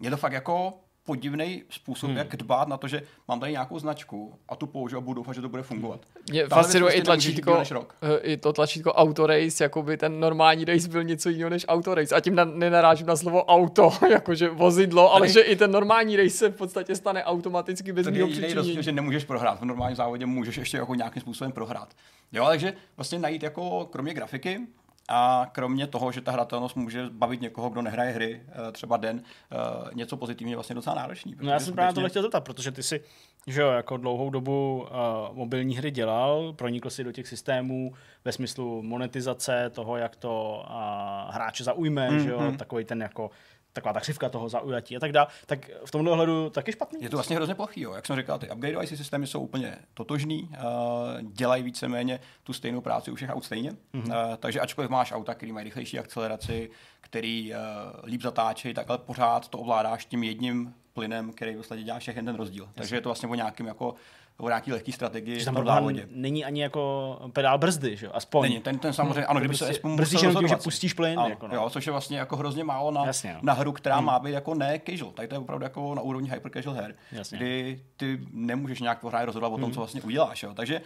Je 0.00 0.10
to 0.10 0.16
fakt 0.16 0.32
jako 0.32 0.80
podivný 1.06 1.62
způsob, 1.70 2.08
hmm. 2.08 2.18
jak 2.18 2.36
dbát 2.36 2.68
na 2.68 2.76
to, 2.76 2.88
že 2.88 3.02
mám 3.28 3.40
tady 3.40 3.52
nějakou 3.52 3.78
značku 3.78 4.34
a 4.48 4.56
tu 4.56 4.66
použiju 4.66 4.98
a 4.98 5.00
budu 5.00 5.14
doufat, 5.14 5.32
že 5.32 5.40
to 5.40 5.48
bude 5.48 5.62
fungovat. 5.62 6.00
Mě 6.30 6.46
fascinuje 6.46 6.90
prostě 6.90 7.00
i 7.00 7.04
tlačítko, 7.04 7.62
eh, 8.02 8.18
i 8.18 8.36
to 8.36 8.52
tlačítko 8.52 8.92
Autorace, 8.92 9.64
jako 9.64 9.82
by 9.82 9.96
ten 9.96 10.20
normální 10.20 10.64
race 10.64 10.88
byl 10.88 11.04
něco 11.04 11.28
jiného 11.28 11.50
než 11.50 11.64
Autorace. 11.68 12.14
A 12.14 12.20
tím 12.20 12.34
na, 12.34 12.44
nenarážím 12.44 13.06
na 13.06 13.16
slovo 13.16 13.44
auto, 13.44 13.92
jakože 14.10 14.48
vozidlo, 14.48 15.14
ale 15.14 15.28
že 15.28 15.40
i 15.40 15.56
ten 15.56 15.70
normální 15.70 16.16
race 16.16 16.30
se 16.30 16.48
v 16.48 16.56
podstatě 16.56 16.94
stane 16.94 17.24
automaticky 17.24 17.92
bez 17.92 18.06
mého 18.06 18.28
přičinění. 18.28 18.82
že 18.82 18.92
nemůžeš 18.92 19.24
prohrát. 19.24 19.60
V 19.60 19.64
normálním 19.64 19.96
závodě 19.96 20.26
můžeš 20.26 20.56
ještě 20.56 20.76
jako 20.76 20.94
nějakým 20.94 21.22
způsobem 21.22 21.52
prohrát. 21.52 21.88
Jo, 22.32 22.46
takže 22.46 22.72
vlastně 22.96 23.18
najít 23.18 23.42
jako 23.42 23.88
kromě 23.92 24.14
grafiky, 24.14 24.60
a 25.08 25.46
kromě 25.52 25.86
toho, 25.86 26.12
že 26.12 26.20
ta 26.20 26.32
hratelnost 26.32 26.76
může 26.76 27.10
bavit 27.10 27.40
někoho, 27.40 27.70
kdo 27.70 27.82
nehraje 27.82 28.12
hry 28.12 28.42
eh, 28.48 28.72
třeba 28.72 28.96
den, 28.96 29.22
eh, 29.52 29.56
něco 29.94 30.16
pozitivně 30.16 30.54
vlastně 30.54 30.74
docela 30.74 30.96
náročný. 30.96 31.36
No 31.40 31.50
já 31.50 31.60
jsem 31.60 31.74
právě 31.74 31.94
tohle 31.94 32.10
chtěl 32.10 32.22
zeptat, 32.22 32.44
protože 32.44 32.72
ty 32.72 32.82
si 32.82 33.00
že 33.46 33.60
jo, 33.60 33.68
jako 33.68 33.96
dlouhou 33.96 34.30
dobu 34.30 34.86
uh, 34.90 35.36
mobilní 35.36 35.76
hry 35.76 35.90
dělal, 35.90 36.52
pronikl 36.52 36.90
si 36.90 37.04
do 37.04 37.12
těch 37.12 37.28
systémů 37.28 37.92
ve 38.24 38.32
smyslu 38.32 38.82
monetizace 38.82 39.70
toho, 39.70 39.96
jak 39.96 40.16
to 40.16 40.64
uh, 40.70 41.34
hráče 41.34 41.64
zaujme, 41.64 42.10
mm, 42.10 42.20
že 42.20 42.30
jo, 42.30 42.40
mm. 42.40 42.56
takový 42.56 42.84
ten 42.84 43.02
jako 43.02 43.30
taková 43.76 43.92
ta 43.92 44.00
křivka 44.00 44.28
toho 44.28 44.48
zaujatí 44.48 44.96
a 44.96 45.00
tak 45.00 45.12
dále, 45.12 45.26
tak 45.46 45.70
v 45.84 45.90
tomhle 45.90 46.12
ohledu 46.12 46.50
taky 46.50 46.72
špatný. 46.72 47.02
Je 47.02 47.10
to 47.10 47.16
vlastně 47.16 47.36
hrozně 47.36 47.54
plochý, 47.54 47.80
jo. 47.80 47.92
jak 47.92 48.06
jsem 48.06 48.16
říkal, 48.16 48.38
ty 48.38 48.50
upgradeovací 48.50 48.96
systémy 48.96 49.26
jsou 49.26 49.40
úplně 49.40 49.78
totožný, 49.94 50.42
uh, 50.42 51.22
dělají 51.22 51.62
víceméně 51.62 52.20
tu 52.42 52.52
stejnou 52.52 52.80
práci 52.80 53.10
u 53.10 53.14
všech 53.14 53.30
aut 53.30 53.44
stejně, 53.44 53.70
mm-hmm. 53.70 54.28
uh, 54.30 54.36
takže 54.36 54.60
ačkoliv 54.60 54.90
máš 54.90 55.12
auta, 55.12 55.34
které 55.34 55.52
mají 55.52 55.64
rychlejší 55.64 55.98
akceleraci, 55.98 56.70
který 57.00 57.52
uh, 57.52 57.58
líp 58.04 58.22
zatáčejí, 58.22 58.74
tak 58.74 58.90
ale 58.90 58.98
pořád 58.98 59.48
to 59.48 59.58
ovládáš 59.58 60.06
tím 60.06 60.22
jedním 60.22 60.74
plynem, 60.92 61.32
který 61.32 61.54
vlastně 61.54 61.82
dělá 61.82 61.98
všechny 61.98 62.22
ten 62.22 62.36
rozdíl. 62.36 62.64
Jasně. 62.64 62.74
Takže 62.74 62.96
je 62.96 63.00
to 63.00 63.08
vlastně 63.08 63.28
o 63.28 63.34
nějakým 63.34 63.66
jako 63.66 63.94
o 64.38 64.48
nějaký 64.48 64.72
lehký 64.72 64.92
strategii 64.92 65.44
tam 65.44 65.66
závodě. 65.66 66.06
Není 66.10 66.44
ani 66.44 66.62
jako 66.62 67.18
pedál 67.32 67.58
brzdy, 67.58 67.96
že 67.96 68.06
jo? 68.06 68.12
Aspoň. 68.14 68.42
Není, 68.42 68.60
ten, 68.60 68.78
ten 68.78 68.92
samozřejmě, 68.92 69.26
ano, 69.26 69.40
kdyby 69.40 69.56
se 69.56 69.68
aspoň 69.68 69.96
Brzdíš 69.96 70.22
jenom 70.22 70.36
tím, 70.36 70.48
že 70.48 70.56
pustíš 70.56 70.92
plyn. 70.92 71.18
Ano, 71.18 71.28
jako 71.28 71.48
no. 71.48 71.54
jo, 71.54 71.70
což 71.70 71.86
je 71.86 71.92
vlastně 71.92 72.18
jako 72.18 72.36
hrozně 72.36 72.64
málo 72.64 72.90
na, 72.90 73.06
Jasně, 73.06 73.32
no. 73.34 73.40
na 73.42 73.52
hru, 73.52 73.72
která 73.72 73.96
hmm. 73.96 74.04
má 74.04 74.18
být 74.18 74.32
jako 74.32 74.54
ne 74.54 74.80
casual. 74.90 75.12
Tady 75.12 75.28
to 75.28 75.34
je 75.34 75.38
opravdu 75.38 75.64
jako 75.64 75.94
na 75.94 76.02
úrovni 76.02 76.30
hyper 76.30 76.52
casual 76.52 76.76
her, 76.76 76.94
Jasně. 77.12 77.38
kdy 77.38 77.82
ty 77.96 78.20
nemůžeš 78.32 78.80
nějak 78.80 79.00
pořád 79.00 79.24
rozhodovat 79.24 79.54
o 79.54 79.56
tom, 79.56 79.64
hmm. 79.64 79.72
co 79.72 79.80
vlastně 79.80 80.02
uděláš. 80.02 80.42
Jo? 80.42 80.54
Takže 80.54 80.80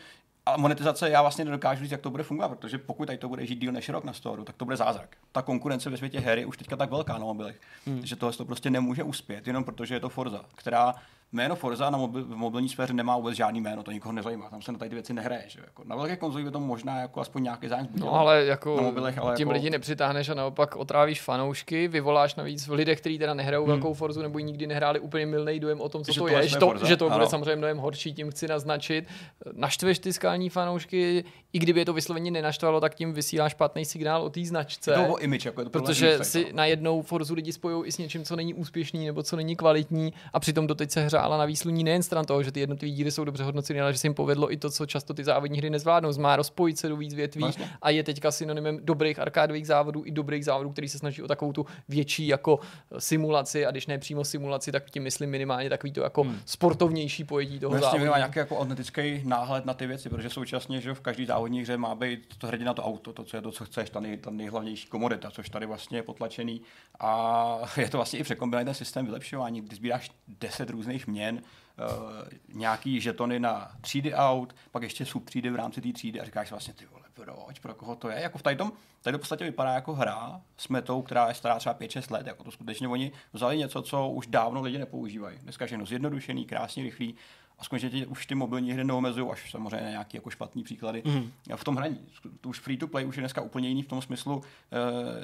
a 0.47 0.57
monetizace 0.57 1.11
já 1.11 1.23
vlastně 1.23 1.45
nedokážu 1.45 1.83
říct, 1.83 1.93
jak 1.93 2.01
to 2.01 2.11
bude 2.11 2.23
fungovat, 2.23 2.49
protože 2.49 2.79
pokud 2.79 3.07
tady 3.07 3.19
to 3.19 3.29
bude 3.29 3.47
žít 3.47 3.61
díl 3.61 3.73
než 3.73 3.89
rok 3.89 4.05
na 4.05 4.13
storu, 4.13 4.45
tak 4.45 4.57
to 4.57 4.65
bude 4.65 4.77
zázrak. 4.77 5.17
Ta 5.33 5.43
konkurence 5.43 5.91
ve 5.91 5.97
světě 5.97 6.21
hry 6.21 6.41
je 6.41 6.47
už 6.47 6.57
teďka 6.57 6.77
tak 6.77 6.91
velká 6.91 7.13
na 7.13 7.25
mobilech, 7.25 7.61
hmm. 7.87 8.07
že 8.07 8.17
tohle 8.17 8.33
to 8.33 8.45
prostě 8.45 8.71
nemůže 8.71 9.03
uspět, 9.03 9.47
jenom 9.47 9.65
protože 9.65 9.95
je 9.95 10.01
to 10.01 10.09
Forza, 10.09 10.45
která 10.55 10.95
jméno 11.33 11.57
Forza 11.57 11.91
na 11.91 11.99
mobil, 11.99 12.25
v 12.25 12.37
mobilní 12.37 12.69
sféře 12.69 12.93
nemá 12.93 13.17
vůbec 13.17 13.37
žádný 13.37 13.61
jméno, 13.61 13.83
to 13.83 13.93
nikoho 13.93 14.13
nezajímá, 14.13 14.51
tam 14.51 14.63
se 14.63 14.73
na 14.73 14.79
tady 14.79 14.89
ty 14.89 14.95
věci 14.95 15.15
nehraje. 15.15 15.45
Že? 15.47 15.61
Jako 15.65 15.85
na 15.85 15.97
velké 15.97 16.17
konzoli 16.17 16.45
by 16.45 16.51
to 16.51 16.61
možná 16.61 17.01
jako 17.01 17.21
aspoň 17.21 17.43
nějaký 17.43 17.69
zájem 17.69 17.89
No 17.95 18.15
ale 18.15 18.45
jako 18.45 18.77
na 18.77 18.83
mobilech, 18.83 19.19
ale 19.19 19.37
tím 19.37 19.49
jako... 19.49 19.53
lidi 19.53 19.71
nepřitáhneš 19.71 20.29
a 20.29 20.35
naopak 20.35 20.77
otrávíš 20.77 21.23
fanoušky, 21.23 21.89
vyvoláš 21.89 22.35
navíc 22.35 22.69
v 22.69 22.73
lidech, 22.73 23.01
kteří 23.01 23.19
teda 23.19 23.35
nehrajou 23.35 23.65
hmm. 23.65 23.73
velkou 23.73 23.95
Forzu 23.95 24.23
nebo 24.23 24.39
ji 24.39 24.45
nikdy 24.45 24.67
nehráli 24.67 25.01
úplně 25.01 25.27
milný 25.27 25.61
dojem 25.61 25.81
o 25.81 25.89
tom, 25.89 26.05
co 26.05 26.13
že 26.13 26.21
to, 26.21 26.29
je, 26.29 26.49
že 26.49 26.59
to, 26.59 26.75
že 26.85 26.97
to 26.97 27.11
bude 27.11 27.27
samozřejmě 27.27 27.57
mnohem 27.57 27.79
horší, 27.79 28.15
tím 28.15 28.31
chci 28.31 28.49
naznačit. 28.49 29.05
Naštveš 29.53 29.99
ty 29.99 30.13
skální 30.13 30.49
fanoušky, 30.49 31.25
i 31.53 31.59
kdyby 31.59 31.81
je 31.81 31.85
to 31.85 31.93
vysloveně 31.93 32.31
nenaštvalo, 32.31 32.81
tak 32.81 32.95
tím 32.95 33.13
vysílá 33.13 33.49
špatný 33.49 33.85
signál 33.85 34.23
o 34.23 34.31
té 34.31 34.45
značce. 34.45 34.93
To 34.93 35.15
o 35.15 35.19
image, 35.19 35.47
jako 35.47 35.61
je 35.61 35.65
to 35.65 35.71
protože 35.71 36.19
si 36.23 36.53
na 36.53 36.67
jednou 36.67 37.03
Forzu 37.03 37.35
lidi 37.35 37.53
spojují 37.53 37.87
i 37.87 37.93
s 37.93 37.99
něčím, 37.99 38.25
co 38.25 38.37
není 38.37 38.55
úspěšný 38.55 39.07
nebo 39.07 39.23
co 39.23 39.37
není 39.37 39.57
kvalitní 39.57 40.13
a 40.33 40.41
přitom 40.41 40.67
doteď 40.67 40.91
se 40.91 41.01
hrála 41.21 41.37
na 41.37 41.45
výsluní 41.45 41.85
nejen 41.85 42.03
stran 42.03 42.25
toho, 42.25 42.43
že 42.43 42.53
ty 42.53 42.61
jednotlivé 42.61 42.95
díly 42.95 43.11
jsou 43.11 43.25
dobře 43.25 43.45
hodnoceny, 43.45 43.81
ale 43.81 43.93
že 43.93 43.99
se 43.99 44.07
jim 44.07 44.15
povedlo 44.15 44.53
i 44.53 44.57
to, 44.57 44.71
co 44.71 44.87
často 44.87 45.15
ty 45.15 45.25
závodní 45.25 45.59
hry 45.59 45.71
nezvládnou. 45.71 46.13
Má 46.19 46.37
rozpojit 46.37 46.79
se 46.79 46.89
do 46.89 46.97
víc 46.97 47.15
větví 47.15 47.41
vlastně. 47.41 47.71
a 47.83 47.91
je 47.91 48.03
teďka 48.03 48.31
synonymem 48.31 48.79
dobrých 48.83 49.19
arkádových 49.19 49.67
závodů 49.67 50.03
i 50.05 50.11
dobrých 50.11 50.45
závodů, 50.45 50.71
který 50.71 50.89
se 50.89 50.99
snaží 50.99 51.23
o 51.23 51.29
takovou 51.29 51.53
tu 51.53 51.67
větší 51.89 52.27
jako 52.27 52.61
simulaci 52.99 53.67
a 53.67 53.71
když 53.71 53.87
ne 53.87 53.99
přímo 53.99 54.25
simulaci, 54.25 54.73
tak 54.73 54.91
tím 54.91 55.03
myslím 55.03 55.31
minimálně 55.31 55.69
takový 55.69 55.93
to 55.93 56.03
jako 56.03 56.23
hmm. 56.23 56.39
sportovnější 56.47 57.25
pojetí 57.25 57.59
toho 57.59 57.71
vlastně 57.71 57.99
závodu. 57.99 58.11
má 58.11 58.17
nějaký 58.17 58.39
jako 58.39 58.59
atletický 58.59 59.23
náhled 59.25 59.65
na 59.65 59.75
ty 59.75 59.87
věci, 59.87 60.09
protože 60.09 60.31
současně, 60.31 60.81
že 60.81 60.95
v 60.95 61.01
každý 61.01 61.27
závodní 61.27 61.63
hře 61.63 61.77
má 61.77 61.95
být 61.95 62.37
to 62.39 62.47
hrdina 62.47 62.75
to 62.75 62.83
auto, 62.83 63.13
to, 63.13 63.25
co 63.25 63.37
je 63.37 63.43
to, 63.43 63.53
co 63.53 63.65
chceš, 63.65 63.91
ta, 63.91 64.01
nej, 64.01 64.17
ta 64.17 64.31
nejhlavnější 64.31 64.89
komodita, 64.89 65.31
což 65.31 65.49
tady 65.49 65.67
vlastně 65.67 65.99
je 65.99 66.03
potlačený 66.03 66.61
a 67.01 67.59
je 67.77 67.89
to 67.89 67.99
vlastně 67.99 68.19
i 68.19 68.23
překombinovaný 68.23 68.65
ten 68.65 68.75
systém 68.75 69.07
vylepšování, 69.07 69.61
kdy 69.61 69.77
sbíráš 69.77 70.11
10 70.41 70.71
různých 70.71 71.07
měn, 71.11 71.35
uh, 71.35 72.29
nějaký 72.53 73.01
žetony 73.01 73.41
na 73.41 73.73
třídy 73.81 74.15
aut, 74.15 74.55
pak 74.71 74.83
ještě 74.83 75.07
sub 75.07 75.25
třídy 75.25 75.51
v 75.51 75.57
rámci 75.57 75.81
té 75.81 75.93
třídy 75.93 76.21
a 76.21 76.25
říkáš 76.25 76.49
si 76.49 76.55
vlastně, 76.55 76.75
ty 76.75 76.87
vole, 76.87 77.05
proč, 77.15 77.59
pro 77.59 77.75
koho 77.75 77.97
to 77.97 78.09
je. 78.09 78.21
Jako 78.21 78.39
v 78.39 78.43
tady 78.43 78.57
tady 79.03 79.13
to 79.13 79.19
v 79.19 79.21
podstatě 79.21 79.45
vypadá 79.45 79.73
jako 79.73 79.95
hra 79.95 80.41
s 80.57 80.69
metou, 80.69 81.03
která 81.03 81.29
je 81.29 81.35
stará 81.35 81.59
třeba 81.59 81.75
5-6 81.75 82.13
let. 82.13 82.27
Jako 82.27 82.45
to 82.45 82.51
skutečně 82.51 82.89
oni 82.89 83.13
vzali 83.33 83.59
něco, 83.59 83.83
co 83.83 84.09
už 84.09 84.27
dávno 84.27 84.61
lidi 84.61 84.79
nepoužívají. 84.79 85.39
Dneska 85.39 85.67
všechno 85.67 85.87
zjednodušený, 85.87 86.45
krásně 86.45 86.83
rychlý 86.83 87.15
a 87.61 87.65
skutečně 87.65 88.07
už 88.07 88.27
ty 88.27 88.35
mobilní 88.35 88.73
hry 88.73 88.85
neomezují, 88.85 89.31
až 89.31 89.51
samozřejmě 89.51 89.85
na 89.85 89.91
nějaké 89.91 90.17
jako 90.17 90.31
špatné 90.31 90.63
příklady 90.63 91.03
mm. 91.05 91.31
v 91.57 91.65
tom 91.65 91.77
hraní. 91.77 91.99
To 92.41 92.49
už 92.49 92.61
free 92.61 92.77
to 92.77 92.89
play 92.89 93.07
už 93.07 93.17
je 93.17 93.21
dneska 93.21 93.41
úplně 93.41 93.69
jiný 93.69 93.83
v 93.83 93.89
tom 93.89 94.03
smyslu, 94.03 94.43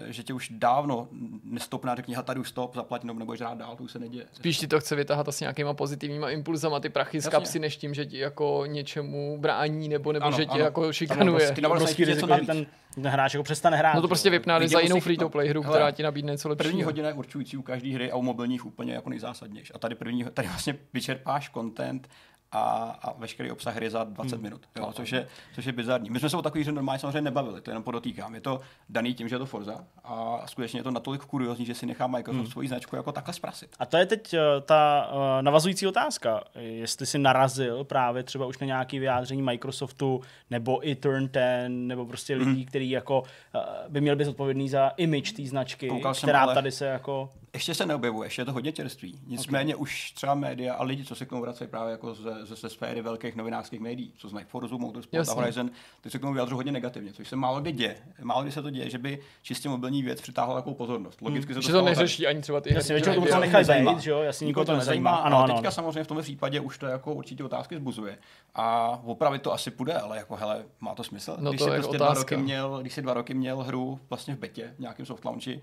eh, 0.08 0.12
že 0.12 0.22
tě 0.22 0.34
už 0.34 0.48
dávno 0.54 1.08
nestopná 1.44 1.94
řekni, 1.94 2.16
tady 2.24 2.40
už 2.40 2.48
stop, 2.48 2.74
zaplať 2.74 3.04
nebo 3.04 3.18
nebudeš 3.18 3.40
dál, 3.40 3.76
to 3.76 3.84
už 3.84 3.92
se 3.92 3.98
neděje. 3.98 4.26
Spíš 4.32 4.58
ti 4.58 4.66
to 4.66 4.80
chce 4.80 4.96
vytáhat 4.96 5.28
s 5.28 5.40
nějakýma 5.40 5.74
pozitivníma 5.74 6.30
impulzama 6.30 6.80
ty 6.80 6.88
prachy 6.88 7.20
z 7.20 7.28
kapsy, 7.28 7.58
než 7.58 7.76
tím, 7.76 7.94
že 7.94 8.06
ti 8.06 8.18
jako 8.18 8.62
něčemu 8.66 9.38
brání 9.38 9.88
nebo, 9.88 10.12
nebo 10.12 10.26
ano, 10.26 10.36
že 10.36 10.46
tě 10.46 10.50
ano. 10.50 10.64
jako 10.64 10.92
šikanuje. 10.92 11.52
Ty 11.52 11.60
prostě 11.60 12.04
riziko, 12.04 12.34
že 12.40 12.46
ten, 12.46 12.66
ten 13.02 13.12
hráč 13.12 13.34
jako 13.34 13.44
přestane 13.44 13.76
hrát. 13.76 13.94
No 13.94 14.02
to 14.02 14.08
prostě 14.08 14.30
vypnali 14.30 14.68
za 14.68 14.80
jinou 14.80 15.00
free 15.00 15.16
to 15.16 15.28
play 15.28 15.48
hru, 15.48 15.62
která 15.62 15.90
ti 15.90 16.02
nabídne 16.02 16.32
něco 16.32 16.48
lepšího. 16.48 16.70
První 16.70 16.82
hodina 16.82 17.08
je 17.08 17.14
určující 17.14 17.56
u 17.56 17.62
každé 17.62 17.94
hry 17.94 18.10
a 18.10 18.16
u 18.16 18.22
mobilních 18.22 18.66
úplně 18.66 18.94
jako 18.94 19.10
nejzásadnější. 19.10 19.72
A 19.72 19.78
tady 19.78 19.94
první, 19.94 20.24
tady 20.24 20.48
vlastně 20.48 20.76
vyčerpáš 20.92 21.50
content 21.50 22.08
a, 22.52 22.98
a 23.02 23.12
veškerý 23.12 23.50
obsah 23.50 23.74
hry 23.74 23.90
za 23.90 24.04
20 24.04 24.34
hmm. 24.34 24.42
minut, 24.42 24.60
jo, 24.78 24.92
což, 24.92 25.12
je, 25.12 25.28
což 25.54 25.64
je 25.64 25.72
bizarní. 25.72 26.10
My 26.10 26.20
jsme 26.20 26.30
se 26.30 26.36
o 26.36 26.42
takových 26.42 26.66
hře 26.66 26.72
normálně 26.72 26.98
samozřejmě 26.98 27.20
nebavili, 27.20 27.60
to 27.60 27.70
jenom 27.70 27.82
podotýkám. 27.82 28.34
Je 28.34 28.40
to 28.40 28.60
daný 28.88 29.14
tím, 29.14 29.28
že 29.28 29.34
je 29.34 29.38
to 29.38 29.46
Forza 29.46 29.84
a 30.04 30.42
skutečně 30.46 30.80
je 30.80 30.84
to 30.84 30.90
natolik 30.90 31.22
kuriozní, 31.22 31.66
že 31.66 31.74
si 31.74 31.86
nechá 31.86 32.06
Microsoft 32.06 32.42
hmm. 32.42 32.52
svoji 32.52 32.68
značku 32.68 32.96
jako 32.96 33.12
takhle 33.12 33.34
zprasit. 33.34 33.76
A 33.78 33.86
to 33.86 33.96
je 33.96 34.06
teď 34.06 34.34
uh, 34.34 34.40
ta 34.62 35.10
uh, 35.12 35.18
navazující 35.40 35.86
otázka. 35.86 36.40
Jestli 36.54 37.06
si 37.06 37.18
narazil 37.18 37.84
právě 37.84 38.22
třeba 38.22 38.46
už 38.46 38.58
na 38.58 38.66
nějaké 38.66 38.98
vyjádření 38.98 39.42
Microsoftu 39.42 40.20
nebo 40.50 40.88
i 40.88 40.94
Turn 40.94 41.28
10 41.32 41.68
nebo 41.68 42.06
prostě 42.06 42.34
lidí, 42.34 42.50
hmm. 42.50 42.64
kteří 42.64 42.90
jako 42.90 43.20
uh, 43.20 43.60
by 43.88 44.00
měli 44.00 44.16
být 44.16 44.28
odpovědný 44.28 44.68
za 44.68 44.88
image 44.96 45.32
té 45.32 45.46
značky, 45.46 45.88
Koukal 45.88 46.14
která 46.14 46.40
ale... 46.40 46.54
tady 46.54 46.72
se 46.72 46.86
jako 46.86 47.30
ještě 47.56 47.74
se 47.74 47.86
neobjevuje, 47.86 48.26
ještě 48.26 48.42
je 48.42 48.46
to 48.46 48.52
hodně 48.52 48.72
čerství. 48.72 49.20
Nicméně 49.26 49.74
okay. 49.74 49.82
už 49.82 50.10
třeba 50.10 50.34
média 50.34 50.74
a 50.74 50.82
lidi, 50.82 51.04
co 51.04 51.14
se 51.14 51.26
k 51.26 51.28
tomu 51.28 51.42
vracejí 51.42 51.70
právě 51.70 51.92
jako 51.92 52.14
ze, 52.14 52.46
ze, 52.46 52.56
ze 52.56 52.68
sféry 52.68 53.02
velkých 53.02 53.36
novinářských 53.36 53.80
médií, 53.80 54.12
co 54.18 54.28
znají 54.28 54.46
Forzu, 54.48 54.78
Motorsport 54.78 55.28
a 55.28 55.32
Horizon, 55.32 55.70
ty 56.00 56.10
se 56.10 56.18
k 56.18 56.20
tomu 56.20 56.32
vyjadřují 56.32 56.56
hodně 56.56 56.72
negativně, 56.72 57.12
což 57.12 57.28
se 57.28 57.36
málo 57.36 57.60
kdy 57.60 57.72
děje. 57.72 57.96
Málo 58.22 58.42
kdy 58.42 58.52
se 58.52 58.62
to 58.62 58.70
děje, 58.70 58.90
že 58.90 58.98
by 58.98 59.18
čistě 59.42 59.68
mobilní 59.68 60.02
věc 60.02 60.20
přitáhla 60.20 60.54
takovou 60.54 60.74
pozornost. 60.74 61.22
Logicky 61.22 61.52
hmm. 61.52 61.62
se 61.62 61.72
to, 61.72 61.78
to 61.78 61.84
neřeší 61.84 62.22
tady. 62.22 62.26
ani 62.26 62.42
třeba 62.42 62.60
ty 62.60 62.74
Jasně, 62.74 62.94
většinou 62.94 63.26
to 63.26 63.40
nechají 63.40 63.64
zajít, 63.64 63.98
že 63.98 64.10
jo? 64.10 64.22
Jasně, 64.22 64.46
nikoho 64.46 64.64
to 64.64 64.76
nezajímá. 64.76 65.16
Ano, 65.16 65.38
ano, 65.38 65.54
teďka 65.54 65.70
samozřejmě 65.70 66.04
v 66.04 66.06
tom 66.06 66.22
případě 66.22 66.60
už 66.60 66.78
to 66.78 66.86
jako 66.86 67.14
určitě 67.14 67.44
otázky 67.44 67.76
zbuzuje. 67.76 68.18
A 68.54 68.98
opravit 69.04 69.42
to 69.42 69.52
asi 69.52 69.70
půjde, 69.70 69.94
ale 69.94 70.16
jako 70.16 70.36
hele, 70.36 70.64
má 70.80 70.94
to 70.94 71.04
smysl. 71.04 71.36
No 71.40 71.50
když 71.50 71.58
to 71.58 71.64
si 71.64 71.70
prostě 71.70 71.96
dva 71.96 72.14
roky 72.14 72.36
měl, 72.36 72.78
když 72.80 72.92
si 72.92 73.02
dva 73.02 73.14
roky 73.14 73.34
měl 73.34 73.62
hru 73.62 74.00
vlastně 74.08 74.34
v 74.34 74.38
betě, 74.38 74.74
v 74.76 74.78
nějakém 74.78 75.06
soft 75.06 75.24
launchi, 75.24 75.60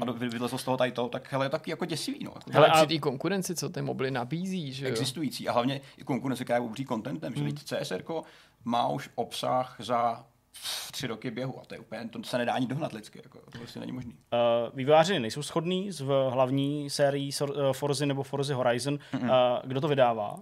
a 0.00 0.12
vylezlo 0.12 0.58
z 0.58 0.64
toho 0.64 0.76
tady 0.76 0.92
to, 0.92 1.08
tak 1.08 1.32
hele, 1.32 1.46
je 1.46 1.50
taky 1.50 1.70
jako 1.70 1.84
děsivý. 1.84 2.24
No. 2.24 2.34
Ale 2.54 2.70
při 2.70 2.86
té 2.86 2.98
konkurenci, 2.98 3.54
co 3.54 3.68
ty 3.68 3.82
mobily 3.82 4.10
nabízí, 4.10 4.72
že 4.72 4.84
jo? 4.84 4.90
Existující 4.90 5.48
a 5.48 5.52
hlavně 5.52 5.80
i 5.96 6.04
konkurence, 6.04 6.44
která 6.44 6.56
je 6.56 6.64
obří 6.64 6.86
contentem, 6.86 7.32
hmm. 7.32 7.48
že 7.48 7.54
CSR 7.54 8.04
má 8.64 8.88
už 8.88 9.10
obsah 9.14 9.76
za 9.78 10.26
tři 10.92 11.06
roky 11.06 11.30
běhu 11.30 11.60
a 11.60 11.64
to 11.64 11.74
je 11.74 11.80
úplně, 11.80 12.08
to 12.08 12.24
se 12.24 12.38
nedá 12.38 12.52
ani 12.52 12.66
dohnat 12.66 12.92
lidsky, 12.92 13.20
jako, 13.24 13.38
to 13.38 13.58
prostě 13.58 13.80
není 13.80 13.92
možný. 13.92 14.12
Uh, 14.12 14.76
vývojáři 14.76 15.20
nejsou 15.20 15.42
shodní 15.42 15.90
v 15.90 16.30
hlavní 16.30 16.90
sérii 16.90 17.30
Forzy 17.72 18.06
nebo 18.06 18.22
Forzy 18.22 18.52
Horizon. 18.52 18.98
Mm-hmm. 19.12 19.24
Uh, 19.24 19.68
kdo 19.68 19.80
to 19.80 19.88
vydává? 19.88 20.36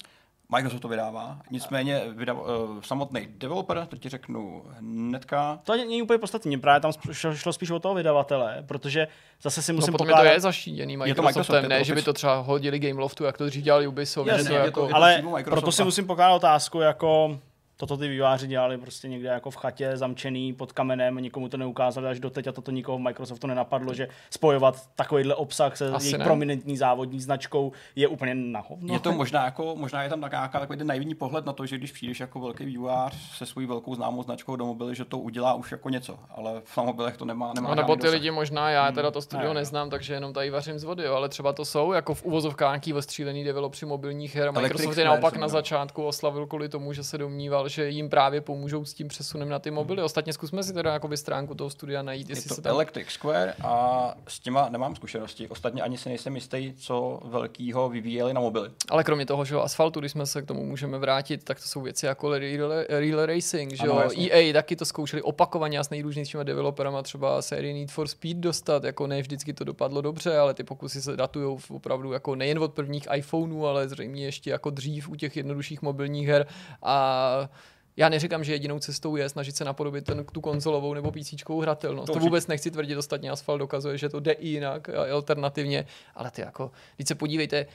Microsoft 0.53 0.81
to 0.81 0.89
vydává, 0.89 1.39
nicméně 1.51 2.03
vydav, 2.09 2.37
uh, 2.37 2.81
samotný 2.81 3.29
developer, 3.31 3.87
to 3.87 3.97
ti 3.97 4.09
řeknu 4.09 4.63
hnedka. 4.79 5.59
To 5.65 5.77
není 5.77 6.03
úplně 6.03 6.19
podstatně, 6.19 6.59
právě 6.59 6.81
tam 6.81 6.93
šlo, 7.13 7.35
šlo 7.35 7.53
spíš 7.53 7.71
o 7.71 7.79
toho 7.79 7.95
vydavatele, 7.95 8.65
protože 8.67 9.09
zase 9.43 9.63
si 9.63 9.73
no, 9.73 9.77
musím 9.77 9.93
no, 9.93 9.99
pokládat... 9.99 10.23
to 10.23 10.35
je 10.35 10.41
zaštíněný 10.41 10.97
Microsoftem, 10.97 11.09
je 11.09 11.15
to 11.15 11.23
Microsoft, 11.23 11.69
ne, 11.69 11.79
to 11.79 11.85
že 11.85 11.95
by 11.95 12.03
to 12.03 12.13
třeba 12.13 12.41
hodili 12.41 12.79
Gameloftu, 12.79 13.25
jak 13.25 13.39
to 13.39 13.47
dřív 13.47 13.65
dělali 13.65 13.87
Ubisoft. 13.87 14.29
Jasně, 14.29 14.49
to 14.49 14.55
jako... 14.55 14.89
to, 14.89 14.97
ale 14.97 15.23
proto 15.45 15.73
si 15.73 15.85
musím 15.85 16.07
pokládat 16.07 16.35
otázku, 16.35 16.81
jako 16.81 17.39
toto 17.83 17.97
ty 17.97 18.09
výváři 18.09 18.47
dělali 18.47 18.79
prostě 18.79 19.09
někde 19.09 19.29
jako 19.29 19.51
v 19.51 19.57
chatě 19.57 19.97
zamčený 19.97 20.53
pod 20.53 20.73
kamenem, 20.73 21.17
nikomu 21.17 21.49
to 21.49 21.57
neukázali 21.57 22.09
až 22.09 22.21
doteď 22.21 22.47
a 22.47 22.53
toto 22.53 22.71
nikoho 22.71 22.99
v 22.99 23.01
Microsoftu 23.01 23.47
nenapadlo, 23.47 23.95
že 23.95 24.09
spojovat 24.31 24.89
takovýhle 24.95 25.35
obsah 25.35 25.77
se 25.77 25.91
Asi 25.91 26.07
jejich 26.07 26.19
ne. 26.19 26.25
prominentní 26.25 26.77
závodní 26.77 27.21
značkou 27.21 27.73
je 27.97 28.09
úplně 28.09 28.35
na 28.35 28.61
hovno. 28.61 28.95
Je 28.95 29.01
to 29.01 29.13
možná 29.13 29.45
jako, 29.45 29.77
možná 29.77 30.03
je 30.03 30.09
tam 30.09 30.21
nějaká 30.21 30.61
takový 30.61 30.79
ten 30.79 30.87
naivní 30.87 31.15
pohled 31.15 31.47
na 31.47 31.53
to, 31.53 31.67
že 31.67 31.79
když 31.79 31.93
přijdeš 31.93 32.21
jako 32.21 32.41
velký 32.41 32.65
vývojář 32.65 33.39
se 33.39 33.47
svojí 33.47 33.67
velkou 33.67 33.95
známou 33.95 34.23
značkou 34.23 34.57
do 34.57 34.67
mobily, 34.67 34.95
že 34.95 35.05
to 35.05 35.19
udělá 35.19 35.55
už 35.55 35.73
jako 35.73 35.89
něco, 35.89 36.19
ale 36.31 36.61
v 36.65 36.77
mobilech 36.77 37.17
to 37.17 37.25
nemá. 37.25 37.53
nemá 37.55 37.69
no, 37.69 37.75
nebo 37.75 37.97
ty 37.97 38.09
lidi 38.09 38.31
možná, 38.31 38.71
já 38.71 38.93
teda 38.93 39.11
to 39.11 39.23
studio 39.23 39.49
ne, 39.49 39.61
neznám, 39.61 39.91
takže 39.91 40.15
jenom 40.15 40.33
tady 40.33 40.51
vařím 40.51 40.79
z 40.79 40.85
vody, 40.85 41.05
jo, 41.05 41.15
ale 41.15 41.29
třeba 41.29 41.53
to 41.53 41.65
jsou 41.65 41.93
jako 41.93 42.15
v 42.15 42.25
uvozovkách 42.25 42.71
nějaký 42.71 42.95
ostřílený 42.95 43.45
developři 43.45 43.87
mobilních 43.87 44.37
her. 44.37 44.53
Microsoft 44.53 44.99
je 44.99 45.05
naopak 45.05 45.37
na 45.37 45.49
začátku 45.49 46.07
oslavil 46.07 46.47
kvůli 46.47 46.69
tomu, 46.69 46.93
že 46.93 47.05
se 47.05 47.19
domníval, 47.19 47.69
že 47.73 47.89
jim 47.89 48.11
právě 48.11 48.41
pomůžou 48.41 48.85
s 48.85 48.95
tím 48.95 49.09
přesunem 49.09 49.49
na 49.49 49.59
ty 49.59 49.71
mobily. 49.71 49.97
Hmm. 49.97 50.05
Ostatně 50.05 50.33
zkusme 50.33 50.63
si 50.63 50.73
teda 50.73 50.93
jakoby 50.93 51.17
stránku 51.17 51.55
toho 51.55 51.71
studia 51.71 52.03
najít. 52.03 52.31
Jestli 52.31 52.45
je 52.45 52.49
to 52.49 52.55
se 52.55 52.63
tam... 52.63 52.73
Electric 52.75 53.09
Square 53.09 53.55
a 53.65 54.15
s 54.29 54.41
těma 54.41 54.69
nemám 54.69 54.97
zkušenosti. 54.97 55.49
Ostatně 55.49 55.83
ani 55.83 55.99
si 55.99 56.09
nejsem 56.09 56.35
jistý, 56.35 56.73
co 56.77 57.21
velkýho 57.25 57.89
vyvíjeli 57.89 58.35
na 58.35 58.41
mobily. 58.41 58.71
Ale 58.91 59.05
kromě 59.05 59.27
toho, 59.27 59.45
že 59.45 59.57
asfaltu, 59.57 60.01
když 60.01 60.13
jsme 60.13 60.27
se 60.27 60.43
k 60.43 60.47
tomu 60.47 60.67
můžeme 60.67 60.99
vrátit, 60.99 61.45
tak 61.45 61.61
to 61.61 61.67
jsou 61.67 61.81
věci 61.81 62.07
jako 62.07 62.39
Real, 62.39 62.71
Real 62.89 63.27
Racing, 63.27 63.73
že 63.73 63.83
ano, 63.83 64.03
jo? 64.03 64.11
EA 64.31 64.53
taky 64.53 64.77
to 64.77 64.85
zkoušeli 64.85 65.23
opakovaně 65.23 65.79
a 65.79 65.85
s 65.85 65.91
nejrůznějšími 65.91 66.45
developerama 66.45 67.03
třeba 67.03 67.43
sérii 67.43 67.75
Need 67.75 67.91
for 67.91 68.09
Speed 68.09 68.37
dostat, 68.37 68.85
jako 68.85 69.07
ne 69.07 69.21
vždycky 69.23 69.53
to 69.53 69.65
dopadlo 69.65 70.01
dobře, 70.01 70.39
ale 70.39 70.55
ty 70.55 70.65
pokusy 70.65 71.03
se 71.03 71.17
datují 71.17 71.59
opravdu 71.71 72.13
jako 72.13 72.35
nejen 72.35 72.59
od 72.59 72.73
prvních 72.73 73.09
iPhoneů, 73.15 73.67
ale 73.67 73.89
zřejmě 73.89 74.25
ještě 74.25 74.51
jako 74.51 74.71
dřív 74.71 75.09
u 75.09 75.17
těch 75.17 75.37
jednodušších 75.37 75.83
mobilních 75.83 76.29
her 76.29 76.47
a 76.83 77.49
já 77.97 78.09
neříkám, 78.09 78.45
že 78.45 78.53
jedinou 78.53 78.79
cestou 78.79 79.17
je 79.17 79.29
snažit 79.29 79.57
se 79.57 79.65
napodobit 79.65 80.05
ten, 80.05 80.25
tu 80.33 80.41
konzolovou 80.41 80.95
nebo 80.95 81.11
PC 81.13 81.35
hratelnost. 81.61 82.07
To, 82.07 82.13
to 82.13 82.19
vůbec 82.19 82.47
nechci 82.47 82.71
tvrdit, 82.71 82.97
ostatně 82.97 83.31
Asphalt 83.31 83.59
dokazuje, 83.59 83.99
že 83.99 84.09
to 84.09 84.21
jde 84.21 84.33
i 84.33 84.49
jinak, 84.49 84.89
alternativně, 85.13 85.87
ale 86.15 86.31
ty 86.31 86.41
jako, 86.41 86.71
když 86.97 87.09
se 87.09 87.15
podívejte, 87.15 87.67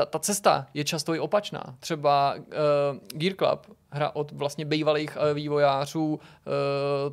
ta, 0.00 0.06
ta 0.06 0.18
cesta 0.18 0.66
je 0.74 0.84
často 0.84 1.14
i 1.14 1.18
opačná. 1.18 1.76
Třeba 1.80 2.34
uh, 2.34 2.98
Gear 3.08 3.34
Club, 3.36 3.76
hra 3.90 4.10
od 4.14 4.32
vlastně 4.32 4.64
bývalých 4.64 5.16
uh, 5.16 5.34
vývojářů 5.34 6.06
uh, 6.06 6.20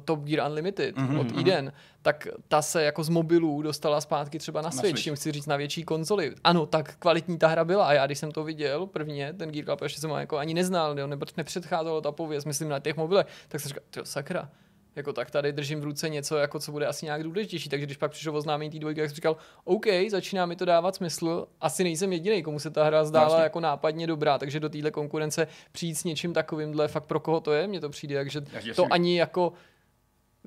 Top 0.06 0.20
Gear 0.20 0.50
Unlimited, 0.50 0.96
mm-hmm, 0.96 1.20
od 1.20 1.28
mm-hmm. 1.28 1.40
Eden, 1.40 1.74
tak 2.02 2.28
ta 2.48 2.62
se 2.62 2.84
jako 2.84 3.04
z 3.04 3.10
mobilů 3.10 3.62
dostala 3.62 4.02
zpátky 4.02 4.40
třeba 4.40 4.62
na, 4.62 4.66
na 4.66 4.72
Switch, 4.72 5.02
čím 5.02 5.16
chci 5.16 5.32
říct 5.32 5.46
na 5.46 5.58
větší 5.58 5.84
konzoli. 5.84 6.36
Ano, 6.44 6.66
tak 6.66 6.96
kvalitní 7.00 7.38
ta 7.38 7.48
hra 7.48 7.66
byla 7.66 7.88
a 7.88 7.94
já 7.94 8.06
když 8.06 8.18
jsem 8.20 8.32
to 8.32 8.44
viděl 8.44 8.86
prvně, 8.86 9.34
ten 9.34 9.52
Gear 9.52 9.66
Club, 9.66 9.82
ještě 9.82 10.02
jsem 10.02 10.10
ho 10.10 10.18
jako 10.18 10.38
ani 10.38 10.54
neznal, 10.54 11.00
jo, 11.00 11.08
nebo 11.08 11.26
nepředcházelo 11.38 12.02
ta 12.02 12.12
pověst, 12.12 12.46
myslím 12.46 12.70
na 12.70 12.80
těch 12.80 12.98
mobilech, 12.98 13.28
tak 13.48 13.62
jsem 13.62 13.70
říkal, 13.70 13.84
sakra, 14.04 14.50
jako 14.98 15.14
tak 15.14 15.32
tady 15.32 15.54
držím 15.54 15.82
v 15.82 15.84
ruce 15.84 16.10
něco, 16.10 16.38
jako 16.38 16.60
co 16.60 16.72
bude 16.72 16.88
asi 16.88 17.06
nějak 17.06 17.24
důležitější. 17.24 17.70
Takže 17.70 17.86
když 17.86 17.98
pak 17.98 18.12
přišlo 18.12 18.34
oznámení 18.34 18.72
té 18.72 18.80
dvojky, 18.80 19.02
tak 19.02 19.10
jsem 19.10 19.16
říkal, 19.16 19.38
OK, 19.64 19.86
začíná 20.10 20.46
mi 20.46 20.56
to 20.56 20.66
dávat 20.66 20.96
smysl. 20.96 21.48
Asi 21.62 21.84
nejsem 21.84 22.14
jediný, 22.14 22.44
komu 22.44 22.60
se 22.60 22.70
ta 22.70 22.84
hra 22.84 23.06
zdála 23.06 23.28
Vlastně. 23.28 23.44
jako 23.44 23.60
nápadně 23.60 24.08
dobrá, 24.08 24.38
takže 24.38 24.60
do 24.60 24.70
téhle 24.70 24.92
konkurence 24.92 25.48
přijít 25.72 25.96
s 25.96 26.04
něčím 26.04 26.34
takovýmhle, 26.34 26.88
fakt 26.88 27.06
pro 27.06 27.20
koho 27.20 27.40
to 27.40 27.54
je, 27.54 27.68
mně 27.68 27.82
to 27.82 27.90
přijde, 27.90 28.16
takže 28.16 28.42
to 28.76 28.86
ani 28.92 29.20
jako 29.20 29.54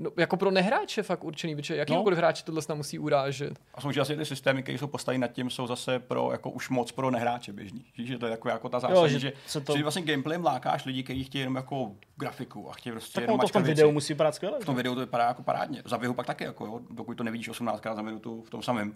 No, 0.01 0.11
jako 0.17 0.37
pro 0.37 0.51
nehráče 0.51 1.03
fakt 1.03 1.25
určený, 1.25 1.57
protože 1.57 1.77
jakýkoliv 1.77 2.17
no. 2.17 2.21
hráče 2.21 2.45
tohle 2.45 2.63
se 2.63 2.75
musí 2.75 2.99
urážet. 2.99 3.59
A 3.75 3.81
jsou 3.81 4.01
asi 4.01 4.17
ty 4.17 4.25
systémy, 4.25 4.63
které 4.63 4.79
jsou 4.79 4.87
postaveny 4.87 5.19
nad 5.19 5.33
tím, 5.33 5.51
jsou 5.51 5.67
zase 5.67 5.99
pro 5.99 6.33
jako 6.33 6.51
už 6.51 6.69
moc 6.69 6.93
pro 6.93 7.11
nehráče 7.11 7.53
běžný. 7.53 7.85
Že 7.99 8.19
to 8.19 8.27
je 8.27 8.31
jako, 8.31 8.49
jako 8.49 8.69
ta 8.69 8.81
zásada, 8.81 9.09
že, 9.09 9.19
že, 9.19 9.33
to... 9.65 9.77
že 9.77 9.83
vlastně 9.83 10.03
gameplayem 10.03 10.45
lákáš 10.45 10.85
lidi, 10.85 11.03
kteří 11.03 11.25
chtějí 11.25 11.41
jenom 11.41 11.57
jako 11.57 11.93
grafiku 12.17 12.71
a 12.71 12.73
chtějí 12.73 12.93
prostě 12.93 13.15
tak 13.15 13.23
jenom 13.23 13.41
to 13.41 13.49
v 13.49 13.53
tom 13.53 13.63
videu 13.63 13.93
musí 13.93 14.13
vypadat 14.13 14.35
skvěle. 14.35 14.59
V 14.61 14.65
tom 14.65 14.75
videu 14.75 14.95
to 14.95 15.01
vypadá 15.01 15.25
jako 15.27 15.43
parádně. 15.43 15.83
Za 15.85 15.99
pak 16.17 16.27
taky, 16.27 16.45
jako, 16.45 16.67
jo, 16.67 16.81
dokud 16.91 17.17
to 17.17 17.25
nevidíš 17.25 17.51
18krát 17.51 17.97
za 17.97 18.03
minutu 18.03 18.43
v 18.47 18.51
tom 18.51 18.63
samém 18.63 18.95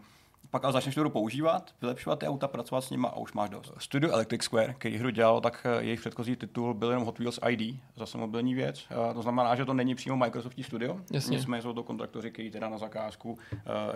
pak 0.51 0.65
ale 0.65 0.73
začneš 0.73 0.95
tu 0.95 1.11
používat, 1.11 1.71
vylepšovat 1.81 2.19
ty 2.19 2.27
auta, 2.27 2.49
pracovat 2.49 2.81
s 2.81 2.91
nimi 2.91 3.07
a 3.11 3.17
už 3.17 3.33
máš 3.33 3.51
dost. 3.51 3.73
Studio 3.79 4.13
Electric 4.13 4.43
Square, 4.43 4.75
který 4.79 4.97
hru 4.97 5.11
dělal, 5.11 5.41
tak 5.41 5.67
eh, 5.67 5.85
jejich 5.85 6.01
předchozí 6.01 6.37
titul 6.37 6.75
byl 6.75 6.89
jenom 6.89 7.05
Hot 7.05 7.19
Wheels 7.19 7.39
ID, 7.49 7.77
zase 7.97 8.19
mobilní 8.19 8.55
věc. 8.55 8.85
To 9.15 9.23
znamená, 9.23 9.55
že 9.55 9.65
to 9.65 9.75
není 9.75 9.95
přímo 9.95 10.17
Microsoftí 10.17 10.63
studio, 10.63 10.97
Jasně. 11.13 11.37
nicméně 11.37 11.63
jsou 11.63 11.73
to 11.73 11.83
kontraktoři, 11.83 12.31
kteří 12.31 12.51
teda 12.51 12.69
na 12.69 12.79
zakázku 12.79 13.31
uh, 13.33 13.39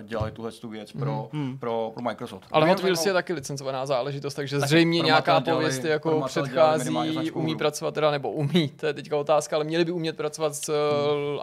dělali 0.03 0.33
tuhle 0.33 0.53
tu 0.53 0.69
věc 0.69 0.93
pro, 0.93 1.29
mm. 1.33 1.59
pro, 1.59 1.91
pro, 1.95 2.03
Microsoft. 2.03 2.49
Ale 2.53 2.69
Hot 2.69 2.83
Wheels 2.83 3.07
je 3.07 3.13
taky 3.13 3.33
licencovaná 3.33 3.87
záležitost, 3.87 4.35
takže 4.35 4.61
zřejmě 4.61 5.01
nějaká 5.01 5.41
pověst 5.41 5.85
jako 5.85 6.23
předchází, 6.27 7.31
umí 7.31 7.57
pracovat 7.57 7.95
teda, 7.95 8.11
nebo 8.11 8.31
umí, 8.31 8.69
to 8.69 8.87
je 8.87 8.95
teďka 8.95 9.17
otázka, 9.17 9.57
ale 9.57 9.65
měli 9.65 9.85
by 9.85 9.93
umět 9.93 10.17
pracovat 10.17 10.55
s. 10.55 10.73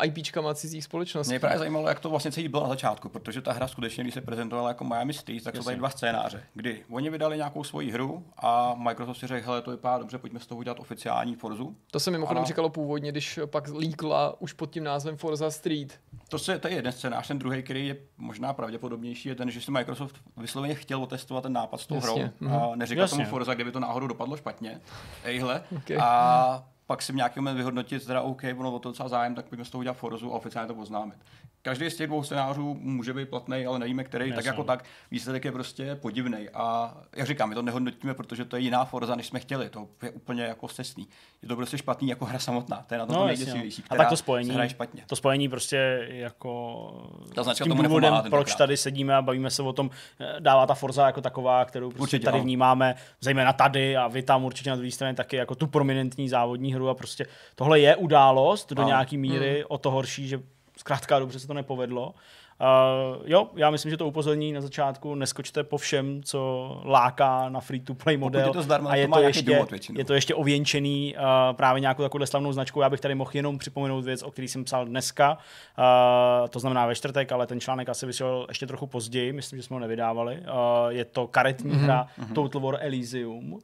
IPčkama 0.04 0.54
cizích 0.54 0.84
společností. 0.84 1.32
Mě 1.32 1.40
právě 1.40 1.60
zajímalo, 1.60 1.88
jak 1.88 2.00
to 2.00 2.10
vlastně 2.10 2.32
celý 2.32 2.48
bylo 2.48 2.64
na 2.64 2.70
začátku, 2.70 3.10
protože 3.10 3.42
ta 3.42 3.54
hra 3.54 3.68
skutečně, 3.68 4.04
když 4.04 4.14
se 4.14 4.22
prezentovala 4.22 4.68
jako 4.68 4.84
Miami 4.96 5.14
Street, 5.14 5.44
tak 5.44 5.54
Jasně. 5.54 5.64
jsou 5.64 5.66
tady 5.66 5.78
dva 5.78 5.90
scénáře, 5.90 6.44
kdy 6.54 6.86
oni 6.90 7.10
vydali 7.10 7.38
nějakou 7.38 7.64
svoji 7.64 7.92
hru 7.92 8.26
a 8.38 8.76
Microsoft 8.78 9.18
si 9.18 9.28
řekl, 9.28 9.48
hele, 9.48 9.62
to 9.62 9.72
vypadá 9.72 9.98
dobře, 9.98 10.18
pojďme 10.18 10.40
z 10.40 10.48
toho 10.48 10.60
udělat 10.60 10.80
oficiální 10.80 11.36
Forzu. 11.36 11.76
To 11.92 12.00
se 12.00 12.12
mimochodem 12.12 12.42
ano. 12.42 12.48
říkalo 12.48 12.70
původně, 12.70 13.12
když 13.12 13.40
pak 13.46 13.68
líkla 13.68 14.42
už 14.42 14.54
pod 14.54 14.72
tím 14.72 14.84
názvem 14.84 15.18
Forza 15.18 15.52
Street. 15.52 16.00
To, 16.30 16.40
se, 16.40 16.60
to 16.60 16.68
je 16.68 16.74
jeden 16.74 16.92
scénář, 16.92 17.28
ten 17.28 17.40
druhý, 17.40 17.64
který 17.64 17.88
je 17.88 17.98
možná 18.18 18.54
pravděpodobnější, 18.54 19.30
je 19.30 19.36
ten, 19.36 19.52
že 19.52 19.62
si 19.62 19.72
Microsoft 19.72 20.16
vysloveně 20.38 20.76
chtěl 20.76 21.04
otestovat 21.04 21.44
ten 21.44 21.54
nápad 21.54 21.82
s 21.82 21.88
tou 21.88 22.00
hrou 22.00 22.18
mm-hmm. 22.18 22.64
a 22.64 22.68
mhm. 22.68 22.80
neříkal 22.80 23.02
Jasně. 23.02 23.18
tomu 23.18 23.30
Forza, 23.30 23.54
kdyby 23.54 23.72
to 23.72 23.80
náhodou 23.80 24.08
dopadlo 24.08 24.38
špatně. 24.38 24.82
Ejhle. 25.24 25.64
Okay. 25.78 25.98
A 26.02 26.66
pak 26.88 27.02
si 27.02 27.14
v 27.14 27.16
nějaký 27.16 27.40
moment 27.40 27.58
vyhodnotit, 27.58 28.06
teda 28.06 28.22
OK, 28.22 28.42
ono 28.58 28.72
o 28.72 28.80
to 28.80 28.90
docela 28.90 29.10
zájem, 29.10 29.36
tak 29.36 29.46
pojďme 29.46 29.66
z 29.66 29.70
toho 29.70 29.80
udělat 29.80 29.94
Forzu 29.94 30.34
a 30.34 30.36
oficiálně 30.36 30.74
to 30.74 30.80
oznámit 30.80 31.18
každý 31.66 31.90
z 31.90 31.96
těch 31.96 32.08
dvou 32.08 32.24
scénářů 32.24 32.78
může 32.82 33.14
být 33.14 33.30
platný, 33.30 33.66
ale 33.66 33.80
nevíme, 33.80 34.04
který, 34.04 34.26
Jasně. 34.26 34.36
tak 34.36 34.46
jako 34.46 34.64
tak 34.64 34.84
výsledek 35.12 35.46
je 35.46 35.52
prostě 35.52 35.96
podivný. 35.96 36.50
A 36.54 36.98
jak 37.16 37.28
říkám, 37.28 37.50
my 37.50 37.56
to 37.56 37.62
nehodnotíme, 37.62 38.14
protože 38.14 38.46
to 38.46 38.56
je 38.56 38.62
jiná 38.62 38.86
Forza, 38.86 39.16
než 39.16 39.28
jsme 39.28 39.40
chtěli. 39.40 39.70
To 39.70 39.88
je 40.04 40.12
úplně 40.12 40.44
jako 40.44 40.68
cestný. 40.68 41.08
Je 41.42 41.48
to 41.48 41.56
prostě 41.56 41.78
špatný 41.78 42.10
jako 42.10 42.26
hra 42.26 42.40
samotná. 42.40 42.86
To 42.88 42.94
je 42.94 42.98
na 42.98 43.06
to, 43.06 43.14
no, 43.14 43.20
to 43.20 43.28
nejděsivější. 43.28 43.84
A 43.90 43.96
tak 43.96 44.10
to 44.10 44.18
spojení, 44.18 44.70
špatně. 44.70 45.04
to 45.08 45.16
spojení 45.16 45.50
prostě 45.50 46.08
jako 46.10 46.92
ta 47.36 47.54
tím 47.54 47.68
tomu 47.68 47.84
důvodem, 47.84 48.14
proč 48.30 48.56
tady 48.56 48.78
sedíme 48.78 49.16
a 49.16 49.22
bavíme 49.22 49.52
se 49.52 49.62
o 49.62 49.74
tom, 49.74 49.90
eh, 50.20 50.36
dává 50.40 50.66
ta 50.66 50.74
Forza 50.74 51.06
jako 51.06 51.22
taková, 51.22 51.66
kterou 51.66 51.90
prostě 51.90 52.02
určitě, 52.02 52.26
tady 52.26 52.38
no. 52.38 52.44
vnímáme, 52.44 52.96
zejména 53.22 53.54
tady 53.54 53.98
a 53.98 54.08
vy 54.08 54.22
tam 54.22 54.44
určitě 54.44 54.70
na 54.70 54.76
druhé 54.76 54.92
straně 54.92 55.14
taky 55.14 55.36
jako 55.36 55.56
tu 55.56 55.68
prominentní 55.68 56.30
závodní 56.30 56.74
hru 56.74 56.90
a 56.90 56.94
prostě 56.94 57.26
tohle 57.56 57.80
je 57.80 57.96
událost 57.96 58.74
do 58.74 58.82
no. 58.82 58.88
nějaký 58.88 59.18
míry, 59.18 59.56
hmm. 59.56 59.66
o 59.68 59.78
to 59.78 59.92
horší, 59.92 60.28
že 60.28 60.40
zkrátka 60.78 61.20
dobře 61.20 61.40
se 61.40 61.48
to 61.48 61.54
nepovedlo. 61.54 62.14
Uh, 62.62 63.24
jo, 63.26 63.50
já 63.56 63.70
myslím, 63.70 63.90
že 63.90 63.98
to 63.98 64.08
upozorní 64.08 64.54
na 64.54 64.62
začátku, 64.62 65.16
neskočte 65.16 65.64
po 65.64 65.78
všem, 65.78 66.24
co 66.24 66.82
láká 66.86 67.50
na 67.50 67.60
free-to-play 67.60 68.18
model. 68.18 68.48
Je 68.48 68.54
to 68.54 68.62
zdarma, 68.62 68.90
a 68.90 68.96
je 68.96 69.08
to, 69.08 69.14
to, 69.14 69.22
ještě, 69.22 69.42
důvod 69.42 69.70
je 69.98 70.06
to 70.06 70.14
ještě 70.14 70.36
ověnčený 70.36 71.16
uh, 71.16 71.56
právě 71.56 71.80
nějakou 71.80 72.04
takovou 72.04 72.26
slavnou 72.26 72.54
značkou. 72.54 72.82
Já 72.82 72.90
bych 72.90 73.00
tady 73.00 73.16
mohl 73.16 73.32
jenom 73.34 73.58
připomenout 73.58 74.02
věc, 74.02 74.24
o 74.24 74.32
který 74.32 74.48
jsem 74.48 74.64
psal 74.64 74.86
dneska, 74.86 75.38
uh, 75.78 76.48
to 76.48 76.60
znamená 76.60 76.86
ve 76.86 76.96
čtvrtek, 76.96 77.32
ale 77.32 77.48
ten 77.48 77.60
článek 77.60 77.90
asi 77.90 78.06
vyšel 78.06 78.46
ještě 78.50 78.68
trochu 78.68 78.88
později, 78.88 79.34
myslím, 79.34 79.60
že 79.60 79.64
jsme 79.64 79.74
ho 79.74 79.80
nevydávali. 79.80 80.36
Uh, 80.36 80.90
je 80.90 81.06
to 81.06 81.28
karetní 81.28 81.72
mm-hmm. 81.72 81.84
hra 81.84 82.08
mm-hmm. 82.20 82.34
Total 82.34 82.62
War 82.62 82.78
Elysium 82.80 83.60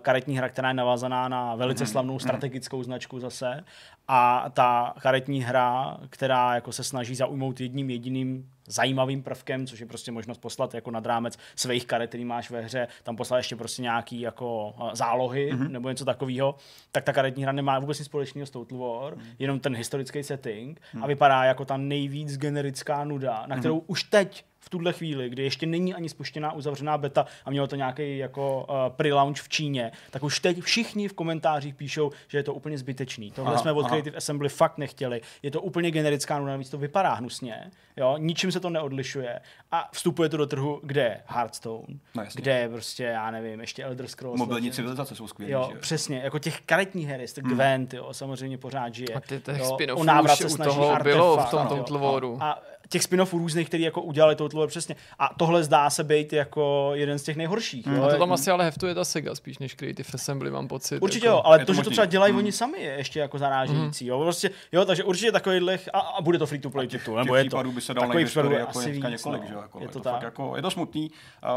karetní 0.00 0.38
hra, 0.38 0.48
která 0.48 0.68
je 0.68 0.74
navázaná 0.74 1.28
na 1.28 1.54
velice 1.54 1.84
mhm. 1.84 1.90
slavnou 1.90 2.14
mhm. 2.14 2.20
strategickou 2.20 2.82
značku 2.82 3.20
zase. 3.20 3.64
A 4.08 4.50
ta 4.50 4.94
karetní 5.00 5.42
hra, 5.42 5.98
která 6.10 6.54
jako 6.54 6.72
se 6.72 6.84
snaží 6.84 7.14
zaujmout 7.14 7.60
jedním 7.60 7.90
jediným 7.90 8.50
zajímavým 8.68 9.22
prvkem, 9.22 9.66
což 9.66 9.80
je 9.80 9.86
prostě 9.86 10.12
možnost 10.12 10.38
poslat 10.38 10.74
jako 10.74 10.90
nad 10.90 11.06
rámec 11.06 11.38
svých 11.56 11.86
karet, 11.86 12.08
který 12.08 12.24
máš 12.24 12.50
ve 12.50 12.60
hře, 12.60 12.88
tam 13.02 13.16
poslat 13.16 13.36
ještě 13.36 13.56
prostě 13.56 13.82
nějaký 13.82 14.20
jako 14.20 14.74
eh, 14.78 14.96
zálohy 14.96 15.52
mm-hmm. 15.52 15.68
nebo 15.68 15.88
něco 15.88 16.04
takového, 16.04 16.54
tak 16.92 17.04
ta 17.04 17.12
karetní 17.12 17.42
hra 17.42 17.52
nemá 17.52 17.78
vůbec 17.78 17.98
nic 17.98 18.06
společného 18.06 18.46
s 18.46 18.50
Total 18.50 18.78
War, 18.78 19.14
mm-hmm. 19.14 19.34
jenom 19.38 19.60
ten 19.60 19.76
historický 19.76 20.22
setting 20.22 20.80
mm-hmm. 20.80 21.04
a 21.04 21.06
vypadá 21.06 21.44
jako 21.44 21.64
ta 21.64 21.76
nejvíc 21.76 22.38
generická 22.38 23.04
nuda, 23.04 23.44
na 23.46 23.56
kterou 23.56 23.78
mm-hmm. 23.78 23.84
už 23.86 24.02
teď 24.02 24.44
v 24.68 24.70
tuhle 24.70 24.92
chvíli, 24.92 25.28
kdy 25.28 25.42
ještě 25.42 25.66
není 25.66 25.94
ani 25.94 26.08
spuštěná 26.08 26.52
uzavřená 26.52 26.98
beta 26.98 27.26
a 27.44 27.50
mělo 27.50 27.66
to 27.66 27.76
nějaký 27.76 28.18
jako 28.18 28.66
uh, 28.68 28.96
pre-launch 28.96 29.42
v 29.42 29.48
Číně, 29.48 29.92
tak 30.10 30.22
už 30.22 30.40
teď 30.40 30.60
všichni 30.60 31.08
v 31.08 31.12
komentářích 31.12 31.74
píšou, 31.74 32.10
že 32.28 32.38
je 32.38 32.42
to 32.42 32.54
úplně 32.54 32.78
zbytečný. 32.78 33.30
Tohle 33.30 33.52
aha, 33.52 33.62
jsme 33.62 33.72
od 33.72 33.80
aha. 33.80 33.88
Creative 33.88 34.16
Assembly 34.16 34.48
fakt 34.48 34.78
nechtěli. 34.78 35.20
Je 35.42 35.50
to 35.50 35.60
úplně 35.60 35.90
generická 35.90 36.38
nuda, 36.38 36.52
navíc 36.52 36.70
to 36.70 36.78
vypadá 36.78 37.14
hnusně. 37.14 37.70
Jo? 37.96 38.14
Ničím 38.18 38.52
se 38.52 38.60
to 38.60 38.70
neodlišuje. 38.70 39.40
A 39.72 39.88
vstupuje 39.92 40.28
to 40.28 40.36
do 40.36 40.46
trhu, 40.46 40.80
kde 40.82 41.00
je 41.00 41.20
Hearthstone, 41.26 41.94
no, 42.14 42.24
kde 42.34 42.58
je 42.58 42.68
prostě, 42.68 43.04
já 43.04 43.30
nevím, 43.30 43.60
ještě 43.60 43.84
Elder 43.84 44.08
Scrolls. 44.08 44.38
Mobilní 44.38 44.70
civilizace 44.70 45.14
jsou 45.14 45.26
skvělé. 45.26 45.52
Jo, 45.52 45.70
že? 45.72 45.78
přesně, 45.78 46.18
jako 46.18 46.38
těch 46.38 46.60
karetních 46.60 47.08
her, 47.08 47.20
hmm. 47.42 47.54
Gwent, 47.54 47.94
jo, 47.94 48.08
samozřejmě 48.12 48.58
pořád 48.58 48.94
žije. 48.94 49.08
A 49.14 49.20
ty 49.20 49.40
těch 49.40 49.62
spin-offů 49.62 50.44
už 50.46 50.54
u 50.54 50.56
toho 50.56 50.96
bylo 51.02 51.36
v 51.36 51.50
tom 51.50 51.66
Total 51.66 51.98
Waru. 51.98 52.38
A 52.40 52.62
těch 52.88 53.02
spin-offů 53.02 53.38
různých, 53.38 53.68
který 53.68 53.82
jako 53.82 54.02
udělali 54.02 54.36
War 54.54 54.68
přesně. 54.68 54.96
A 55.18 55.34
tohle 55.36 55.64
zdá 55.64 55.90
se 55.90 56.04
být 56.04 56.32
jako 56.32 56.90
jeden 56.94 57.18
z 57.18 57.22
těch 57.22 57.36
nejhorších. 57.36 57.86
Mm. 57.86 57.96
Jo? 57.96 58.04
A 58.04 58.08
to 58.08 58.18
tam 58.18 58.32
asi 58.32 58.50
ale 58.50 58.64
heftuje 58.64 58.94
ta 58.94 59.04
Sega 59.04 59.34
spíš 59.34 59.58
než 59.58 59.74
Creative 59.74 60.08
Assembly, 60.14 60.50
mám 60.50 60.68
pocit. 60.68 61.02
Určitě 61.02 61.26
jako... 61.26 61.36
jo, 61.36 61.42
ale 61.44 61.58
to, 61.58 61.64
to, 61.64 61.74
že 61.74 61.82
to 61.82 61.90
třeba 61.90 62.04
dělají 62.04 62.32
mm. 62.32 62.38
oni 62.38 62.52
sami, 62.52 62.78
je 62.80 62.92
ještě 62.92 63.20
jako 63.20 63.38
zarážející. 63.38 64.04
Mm. 64.04 64.08
Jo? 64.08 64.20
Prostě, 64.20 64.50
jo, 64.72 64.84
takže 64.84 65.04
určitě 65.04 65.32
takovýhle, 65.32 65.78
a, 65.92 65.98
a, 65.98 66.22
bude 66.22 66.38
to 66.38 66.46
free 66.46 66.60
to 66.60 66.70
play 66.70 66.86
titul, 66.88 67.16
nebo 67.16 67.36
je 67.36 67.50
to. 67.50 67.62
by 67.62 67.80
se 67.80 67.94
dal 67.94 68.06
takový 68.06 68.24
případů 68.24 68.52
jako 68.52 68.78
asi 68.78 68.90
víc, 68.90 69.04
několik, 69.08 69.42
no. 69.42 69.48
že? 69.48 69.54
Jako, 69.54 69.80
je 69.80 69.88
to, 69.88 70.00
tak. 70.00 70.22
Jako, 70.22 70.56
je 70.56 70.62
to 70.62 70.70
smutný. 70.70 71.10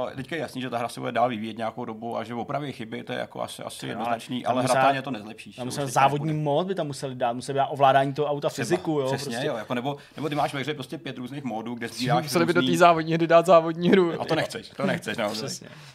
Uh, 0.04 0.10
teďka 0.16 0.36
je 0.36 0.42
jasný, 0.42 0.62
že 0.62 0.70
ta 0.70 0.78
hra 0.78 0.90
se 0.90 1.00
bude 1.00 1.12
dál 1.12 1.30
vyvíjet 1.30 1.58
nějakou 1.58 1.86
dobu 1.86 2.18
a 2.18 2.24
že 2.24 2.34
opravy 2.34 2.74
chyby, 2.74 3.04
to 3.04 3.14
je 3.14 3.20
jako 3.20 3.42
asi, 3.42 3.64
asi 3.64 3.88
jednoznačný, 3.88 4.46
ale 4.46 4.64
hratelně 4.64 5.02
to 5.02 5.12
nezlepší. 5.12 5.54
Tam 5.54 5.66
musel 5.66 5.88
závodní 5.88 6.34
mod 6.34 6.68
by 6.68 6.76
tam 6.76 6.88
museli 6.88 7.16
dát, 7.16 7.34
museli 7.34 7.56
dát 7.56 7.66
ovládání 7.66 8.14
toho 8.14 8.28
auta 8.28 8.50
fyziku, 8.50 8.92
jo. 8.92 9.06
Přesně, 9.06 9.46
jo, 9.46 9.58
jako 9.58 9.74
nebo, 9.74 9.98
nebo 10.16 10.30
ty 10.30 10.36
máš 10.36 10.54
ve 10.54 10.60
hře 10.60 10.74
prostě 10.74 10.98
pět 10.98 11.21
různých 11.22 11.44
módů, 11.44 11.76
kde 11.76 11.88
sbíráš 11.88 12.24
Museli 12.24 12.46
by 12.46 12.54
do 12.54 12.62
té 12.62 12.78
závodní 12.78 13.14
hry 13.14 13.28
dát 13.28 13.46
závodní 13.46 13.90
hru. 13.90 14.22
A 14.22 14.26
to 14.26 14.36
nechceš, 14.36 14.70
to 14.70 14.86
nechceš 14.86 15.18
no, 15.18 15.32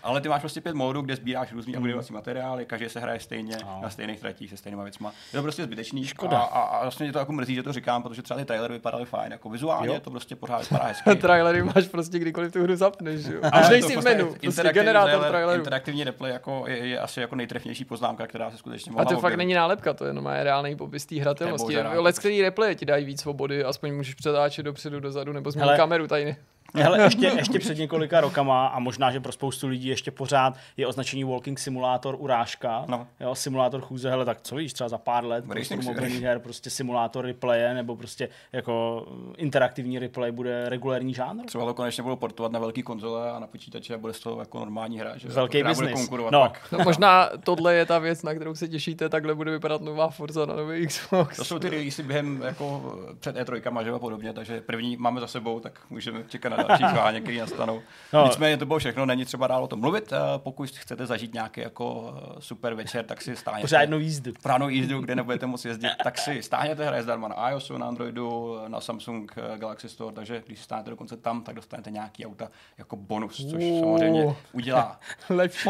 Ale 0.02 0.20
ty 0.20 0.28
máš 0.28 0.40
prostě 0.40 0.60
pět 0.60 0.74
módů, 0.74 1.02
kde 1.02 1.16
sbíráš 1.16 1.52
různý 1.52 1.72
mm. 1.72 1.78
upgradeovací 1.78 2.12
materiály, 2.12 2.66
každý 2.66 2.88
se 2.88 3.00
hraje 3.00 3.20
stejně 3.20 3.56
no. 3.64 3.78
na 3.82 3.90
stejných 3.90 4.20
tratích 4.20 4.50
se 4.50 4.56
stejnými 4.56 4.82
věcmi. 4.82 5.06
Je 5.32 5.36
to 5.38 5.42
prostě 5.42 5.64
zbytečný. 5.64 6.06
Škoda. 6.06 6.38
A, 6.38 6.42
a, 6.42 6.60
a, 6.60 6.82
vlastně 6.82 7.04
mě 7.04 7.12
to 7.12 7.18
jako 7.18 7.32
mrzí, 7.32 7.54
že 7.54 7.62
to 7.62 7.72
říkám, 7.72 8.02
protože 8.02 8.22
třeba 8.22 8.40
ty 8.40 8.44
trailery 8.44 8.74
vypadaly 8.74 9.04
fajn, 9.04 9.32
jako 9.32 9.48
vizuálně 9.48 9.94
jo. 9.94 10.00
to 10.00 10.10
prostě 10.10 10.36
pořád 10.36 10.62
vypadá 10.62 10.84
hezky. 10.88 11.14
trailery 11.16 11.62
máš 11.62 11.88
prostě 11.88 12.18
kdykoliv 12.18 12.52
tu 12.52 12.62
hru 12.62 12.76
zapneš, 12.76 13.24
jo. 13.24 13.40
Až 13.52 13.68
nejsi 13.68 13.96
v 13.96 14.04
menu, 14.04 14.34
prostě 14.42 14.72
generátor 14.72 15.24
traileru. 15.24 15.60
Interaktivní 15.60 16.04
replay 16.04 16.32
jako 16.32 16.64
je, 16.66 16.76
je, 16.76 17.00
asi 17.00 17.20
jako 17.20 17.36
nejtrefnější 17.36 17.84
poznámka, 17.84 18.26
která 18.26 18.50
se 18.50 18.58
skutečně 18.58 18.92
mohla 18.92 19.02
A 19.02 19.14
to 19.14 19.20
fakt 19.20 19.36
není 19.36 19.54
nálepka, 19.54 19.94
to 19.94 20.04
je 20.04 20.10
jenom 20.10 20.26
reálný 20.26 20.76
popis 20.76 21.06
té 21.06 21.20
hratelnosti. 21.20 21.76
Let, 21.76 22.18
který 22.18 22.42
replay 22.42 22.76
ti 22.76 22.84
dají 22.84 23.04
víc 23.04 23.20
svobody, 23.20 23.64
aspoň 23.64 23.94
můžeš 23.94 24.14
přetáčet 24.14 24.64
dopředu, 24.64 25.00
dozadu 25.16 25.32
nebo 25.32 25.50
změnit 25.50 25.76
kameru 25.76 26.08
tady. 26.08 26.36
Hele, 26.74 27.02
ještě, 27.04 27.26
ještě 27.26 27.58
před 27.58 27.78
několika 27.78 28.20
rokama 28.20 28.66
a 28.66 28.78
možná, 28.78 29.10
že 29.10 29.20
pro 29.20 29.32
spoustu 29.32 29.68
lidí 29.68 29.88
ještě 29.88 30.10
pořád 30.10 30.56
je 30.76 30.86
označení 30.86 31.24
Walking 31.24 31.58
Simulator 31.58 32.16
urážka. 32.18 32.84
No. 32.88 33.06
Jo, 33.20 33.34
simulátor 33.34 33.80
chůze, 33.80 34.10
hele, 34.10 34.24
tak 34.24 34.40
co 34.40 34.56
víš, 34.56 34.72
třeba 34.72 34.88
za 34.88 34.98
pár 34.98 35.24
let 35.24 35.44
prostě 35.48 35.76
mobilní 35.76 36.18
her, 36.18 36.38
prostě 36.38 36.70
simulátor 36.70 37.24
replaye 37.24 37.74
nebo 37.74 37.96
prostě 37.96 38.28
jako 38.52 39.06
interaktivní 39.36 39.98
replay 39.98 40.32
bude 40.32 40.68
regulární 40.68 41.14
žánr. 41.14 41.44
Třeba 41.44 41.64
to 41.64 41.74
konečně 41.74 42.02
budou 42.02 42.16
portovat 42.16 42.52
na 42.52 42.58
velký 42.58 42.82
konzole 42.82 43.30
a 43.30 43.38
na 43.38 43.46
počítače 43.46 43.94
a 43.94 43.98
bude 43.98 44.12
z 44.12 44.20
toho 44.20 44.40
jako 44.40 44.58
normální 44.58 44.98
hra, 44.98 45.16
že 45.16 45.28
velký 45.28 45.62
business. 45.62 46.10
No. 46.30 46.40
Pak. 46.40 46.68
no. 46.72 46.78
možná 46.84 47.30
tohle 47.44 47.74
je 47.74 47.86
ta 47.86 47.98
věc, 47.98 48.22
na 48.22 48.34
kterou 48.34 48.54
se 48.54 48.68
těšíte, 48.68 49.08
takhle 49.08 49.34
bude 49.34 49.50
vypadat 49.50 49.80
nová 49.80 50.08
Forza 50.08 50.46
na 50.46 50.56
nový 50.56 50.86
Xbox. 50.86 51.36
To 51.36 51.44
jsou 51.44 51.58
ty 51.58 51.68
releasy 51.68 52.02
během 52.02 52.42
jako 52.42 52.94
před 53.20 53.36
E3, 53.36 53.84
že 53.84 53.90
a 53.90 53.98
podobně, 53.98 54.32
takže 54.32 54.60
první 54.60 54.96
máme 54.96 55.20
za 55.20 55.26
sebou, 55.26 55.60
tak 55.60 55.80
můžeme 55.90 56.24
čekat 56.28 56.55
na 56.56 56.62
další 56.62 56.84
chváně, 56.84 57.20
které 57.20 57.38
nastanou. 57.38 57.82
No. 58.12 58.24
Nicméně 58.24 58.56
to 58.56 58.66
bylo 58.66 58.78
všechno, 58.78 59.06
není 59.06 59.24
třeba 59.24 59.46
dál 59.46 59.64
o 59.64 59.66
tom 59.66 59.80
mluvit. 59.80 60.12
Eh, 60.12 60.18
pokud 60.38 60.70
chcete 60.70 61.06
zažít 61.06 61.34
nějaký 61.34 61.60
jako 61.60 62.14
eh, 62.16 62.36
super 62.38 62.74
večer, 62.74 63.04
tak 63.04 63.22
si 63.22 63.36
stáhněte. 63.36 63.64
Pořádnou 63.64 63.98
jízdu. 63.98 64.32
Pořádnou 64.42 64.68
jízdu, 64.68 65.00
kde 65.00 65.14
nebudete 65.14 65.46
moct 65.46 65.64
jezdit, 65.64 65.90
tak 66.04 66.18
si 66.18 66.42
stáhněte 66.42 66.86
hra 66.86 67.02
zdarma 67.02 67.28
na 67.28 67.50
iOSu, 67.50 67.78
na 67.78 67.88
Androidu, 67.88 68.58
na 68.68 68.80
Samsung 68.80 69.32
eh, 69.36 69.58
Galaxy 69.58 69.88
Store, 69.88 70.14
takže 70.14 70.42
když 70.46 70.60
stáhnete 70.60 70.90
dokonce 70.90 71.16
tam, 71.16 71.42
tak 71.42 71.54
dostanete 71.54 71.90
nějaký 71.90 72.26
auta 72.26 72.50
jako 72.78 72.96
bonus, 72.96 73.36
což 73.50 73.62
samozřejmě 73.80 74.36
udělá 74.52 75.00
lepší 75.28 75.68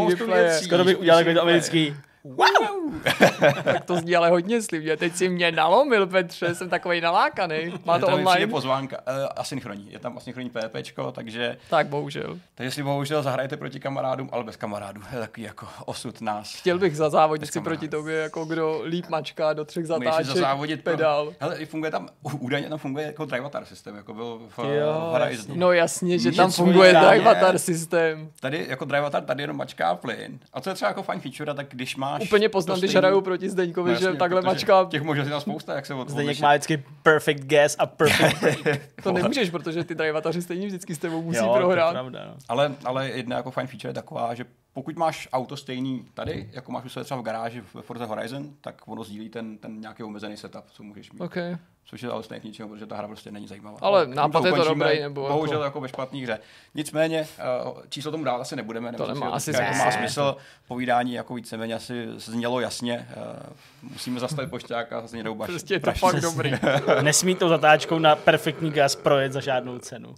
Skoro 0.62 0.84
bych 0.84 1.00
udělal 1.00 1.28
jako 1.28 1.40
americký 1.40 1.96
Wow! 2.34 3.00
tak 3.64 3.84
to 3.84 3.96
zní 3.96 4.16
ale 4.16 4.30
hodně 4.30 4.62
slibně. 4.62 4.96
Teď 4.96 5.16
si 5.16 5.28
mě 5.28 5.52
nalomil, 5.52 6.06
Petře, 6.06 6.54
jsem 6.54 6.68
takový 6.68 7.00
nalákaný. 7.00 7.74
Má 7.84 7.98
to 7.98 8.10
je 8.10 8.14
online? 8.14 8.40
Je 8.40 8.46
pozvánka. 8.46 8.96
Uh, 8.96 9.28
asynchronní. 9.36 9.92
Je 9.92 9.98
tam 9.98 10.16
asynchronní 10.16 10.50
PPčko, 10.50 11.12
takže... 11.12 11.56
Tak 11.70 11.86
bohužel. 11.86 12.38
Takže 12.54 12.70
si 12.70 12.82
bohužel 12.82 13.22
zahrajete 13.22 13.56
proti 13.56 13.80
kamarádům, 13.80 14.28
ale 14.32 14.44
bez 14.44 14.56
kamarádů. 14.56 15.00
Je 15.12 15.18
takový 15.18 15.42
jako 15.42 15.66
osud 15.84 16.20
nás. 16.20 16.54
Chtěl 16.54 16.78
bych 16.78 16.96
za 16.96 17.10
závodnici 17.10 17.60
proti 17.60 17.88
tobě, 17.88 18.16
jako 18.16 18.44
kdo 18.44 18.82
líp 18.84 19.08
mačká 19.08 19.52
do 19.52 19.64
třech 19.64 19.86
zatáček, 19.86 20.26
závodit 20.26 20.84
pedál. 20.84 21.32
Hele, 21.40 21.66
funguje 21.66 21.90
tam, 21.90 22.08
údajně 22.22 22.68
tam 22.68 22.78
funguje 22.78 23.06
jako 23.06 23.24
drivatar 23.24 23.64
systém, 23.64 23.96
jako 23.96 24.14
byl 24.14 24.40
v 24.48 24.58
jo, 24.58 25.18
No 25.54 25.72
jasně, 25.72 26.18
že 26.18 26.32
tam 26.32 26.50
funguje 26.50 26.92
drivatar 26.92 27.58
systém. 27.58 28.30
Tady 28.40 28.66
jako 28.68 28.84
drivatar, 28.84 29.22
tady 29.24 29.42
jenom 29.42 29.56
mačká 29.56 29.94
plyn. 29.94 30.38
A 30.52 30.60
to 30.60 30.70
je 30.70 30.74
třeba 30.74 30.88
jako 30.88 31.02
fajn 31.02 31.20
feature, 31.20 31.54
tak 31.54 31.66
když 31.68 31.96
má 31.96 32.15
máš... 32.18 32.28
Úplně 32.28 32.48
poznám, 32.48 32.78
když 32.78 32.94
hraju 32.94 33.20
proti 33.20 33.50
Zdeňkovi, 33.50 33.92
no, 33.92 33.98
že 33.98 34.12
takhle 34.12 34.42
mačka... 34.42 34.86
Těch 34.90 35.02
možností 35.02 35.30
tam 35.30 35.40
spousta, 35.40 35.74
jak 35.74 35.86
se 35.86 35.94
od 35.94 36.08
Zdeněk 36.08 36.40
má 36.40 36.50
vždycky 36.50 36.84
perfect 37.02 37.44
guess 37.44 37.76
a 37.78 37.86
perfect 37.86 38.40
break. 38.62 38.80
to 39.02 39.12
nemůžeš, 39.12 39.50
protože 39.50 39.84
ty 39.84 39.94
drivataři 39.94 40.42
stejně 40.42 40.66
vždycky 40.66 40.94
s 40.94 40.98
tebou 40.98 41.22
musí 41.22 41.38
jo, 41.38 41.54
prohrát. 41.56 41.92
Pravda, 41.92 42.24
no. 42.26 42.34
ale, 42.48 42.74
ale 42.84 43.10
jedna 43.10 43.36
jako 43.36 43.50
fajn 43.50 43.66
feature 43.66 43.90
je 43.90 43.94
taková, 43.94 44.34
že 44.34 44.44
pokud 44.72 44.96
máš 44.96 45.28
auto 45.32 45.56
stejný 45.56 46.06
tady, 46.14 46.50
jako 46.52 46.72
máš 46.72 46.84
u 46.84 46.88
sebe 46.88 47.04
třeba 47.04 47.20
v 47.20 47.24
garáži 47.24 47.62
ve 47.74 47.82
Forza 47.82 48.04
Horizon, 48.04 48.50
tak 48.60 48.82
ono 48.86 49.04
sdílí 49.04 49.28
ten, 49.28 49.58
ten 49.58 49.80
nějaký 49.80 50.02
omezený 50.02 50.36
setup, 50.36 50.64
co 50.70 50.82
můžeš 50.82 51.12
mít. 51.12 51.20
Okay. 51.20 51.56
Což 51.88 52.02
je 52.02 52.10
ale 52.10 52.22
stejně 52.22 52.40
k 52.40 52.44
ničemu, 52.44 52.68
protože 52.68 52.86
ta 52.86 52.96
hra 52.96 53.06
prostě 53.06 53.30
není 53.30 53.46
zajímavá. 53.46 53.78
Ale 53.80 54.06
nápad 54.06 54.44
je 54.44 54.52
to 54.52 54.64
dobrý, 54.64 55.00
nebo 55.00 55.28
Bohužel 55.28 55.54
jako... 55.54 55.64
jako 55.64 55.80
ve 55.80 55.88
špatný 55.88 56.22
hře. 56.22 56.38
Nicméně, 56.74 57.28
uh, 57.66 57.78
číslo 57.88 58.10
tomu 58.10 58.24
dát 58.24 58.36
asi 58.36 58.56
nebudeme. 58.56 58.92
To 58.92 59.06
nemá 59.06 59.30
asi 59.30 59.52
to 59.52 59.58
má 59.78 59.90
smysl. 59.90 60.36
Povídání 60.68 61.12
jako 61.12 61.34
víceméně 61.34 61.74
asi 61.74 62.06
znělo 62.16 62.60
jasně. 62.60 63.08
Uh, 63.16 63.90
musíme 63.92 64.20
zastavit 64.20 64.50
pošťák 64.50 64.92
a 64.92 65.00
zase 65.00 65.18
jdou 65.18 65.34
Prostě 65.34 65.74
je 65.74 65.80
to 65.80 65.92
fakt 65.92 66.20
dobrý. 66.20 66.52
Nesmí 67.02 67.34
to 67.34 67.48
zatáčkou 67.48 67.98
na 67.98 68.16
perfektní 68.16 68.70
gas 68.70 68.96
projet 68.96 69.32
za 69.32 69.40
žádnou 69.40 69.78
cenu. 69.78 70.14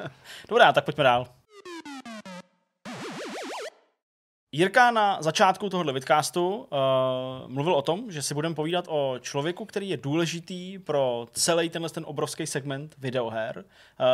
Dobrá, 0.48 0.72
tak 0.72 0.84
pojďme 0.84 1.04
dál. 1.04 1.26
Jirka 4.54 4.90
na 4.90 5.22
začátku 5.22 5.68
tohohle 5.68 5.92
vidcastu 5.92 6.56
uh, 6.56 6.66
mluvil 7.46 7.74
o 7.74 7.82
tom, 7.82 8.10
že 8.10 8.22
si 8.22 8.34
budeme 8.34 8.54
povídat 8.54 8.84
o 8.88 9.14
člověku, 9.20 9.64
který 9.64 9.88
je 9.88 9.96
důležitý 9.96 10.78
pro 10.78 11.26
celý 11.32 11.70
tenhle 11.70 11.90
ten 11.90 12.04
obrovský 12.06 12.46
segment 12.46 12.94
videoher. 12.98 13.58
Uh, 13.58 14.04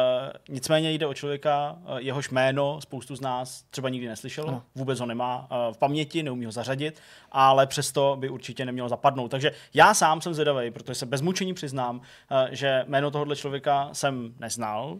nicméně 0.49 0.93
jde 0.93 1.07
o 1.07 1.15
člověka, 1.15 1.79
uh, 1.83 1.99
jehož 1.99 2.31
jméno 2.31 2.81
spoustu 2.81 3.17
z 3.17 3.21
nás 3.21 3.63
třeba 3.71 3.89
nikdy 3.89 4.09
neslyšel, 4.09 4.45
no. 4.47 4.63
vůbec 4.75 5.01
ho 5.01 5.07
nemá 5.07 5.39
uh, 5.39 5.75
v 5.75 5.79
paměti, 5.79 6.23
neumí 6.23 6.45
ho 6.45 6.53
zařadit, 6.53 7.01
ale 7.33 7.67
přesto 7.67 8.17
by 8.21 8.29
určitě 8.29 8.65
nemělo 8.65 8.89
zapadnout. 8.89 9.31
Takže 9.31 9.53
já 9.75 9.95
sám 9.95 10.21
jsem 10.21 10.35
zvědavý, 10.35 10.71
protože 10.71 10.95
se 10.95 11.07
bez 11.07 11.21
mučení 11.21 11.55
přiznám, 11.55 11.97
uh, 11.97 12.03
že 12.51 12.85
jméno 12.89 13.11
tohohle 13.11 13.37
člověka 13.37 13.89
jsem 13.93 14.35
neznal, 14.39 14.99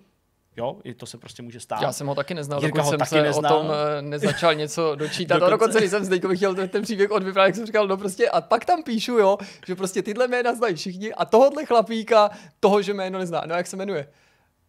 Jo, 0.59 0.77
i 0.85 0.95
to 0.95 1.07
se 1.07 1.19
prostě 1.19 1.43
může 1.43 1.61
stát. 1.61 1.83
Já 1.83 1.93
jsem 1.93 2.07
ho 2.07 2.15
taky 2.15 2.35
neznal, 2.35 2.61
Jirka 2.63 2.77
dokud 2.77 2.91
jsem 2.91 2.99
taky 2.99 3.09
se 3.09 3.23
neznal. 3.23 3.57
o 3.57 3.59
tom 3.59 3.73
eh, 3.99 4.03
nezačal 4.03 4.55
něco 4.55 4.95
dočítat. 4.95 5.35
dokonce... 5.35 5.47
A 5.47 5.57
dokonce, 5.57 5.79
když 5.79 5.91
jsem 5.91 6.05
Zdeňkovi 6.05 6.37
chtěl 6.37 6.55
ten, 6.55 6.69
ten 6.69 6.83
příběh 6.83 7.11
odvyprávět, 7.11 7.57
jsem 7.57 7.67
říkal, 7.67 7.87
no 7.89 7.97
prostě, 7.97 8.29
a 8.29 8.41
pak 8.41 8.65
tam 8.65 8.83
píšu, 8.83 9.19
jo, 9.19 9.39
že 9.67 9.75
prostě 9.75 10.03
tyhle 10.03 10.29
jména 10.29 10.55
znají 10.55 10.75
všichni 10.75 11.15
a 11.15 11.25
tohohle 11.25 11.67
chlapíka, 11.67 12.31
toho, 12.61 12.83
že 12.83 12.95
jméno 12.95 13.19
nezná. 13.19 13.43
No 13.47 13.55
jak 13.55 13.67
se 13.67 13.77
jmenuje? 13.77 14.09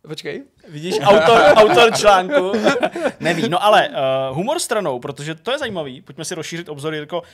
Počkej. 0.07 0.43
Vidíš, 0.67 0.95
autor, 1.03 1.41
autor 1.55 1.97
článku 1.97 2.51
neví. 3.19 3.49
No 3.49 3.63
ale 3.63 3.89
uh, 3.89 3.95
humor 4.35 4.59
stranou, 4.59 4.99
protože 4.99 5.35
to 5.35 5.51
je 5.51 5.57
zajímavý. 5.57 6.01
Pojďme 6.01 6.25
si 6.25 6.35
rozšířit 6.35 6.69
obzor, 6.69 6.93
Jirko. 6.93 7.21
Uh, 7.21 7.25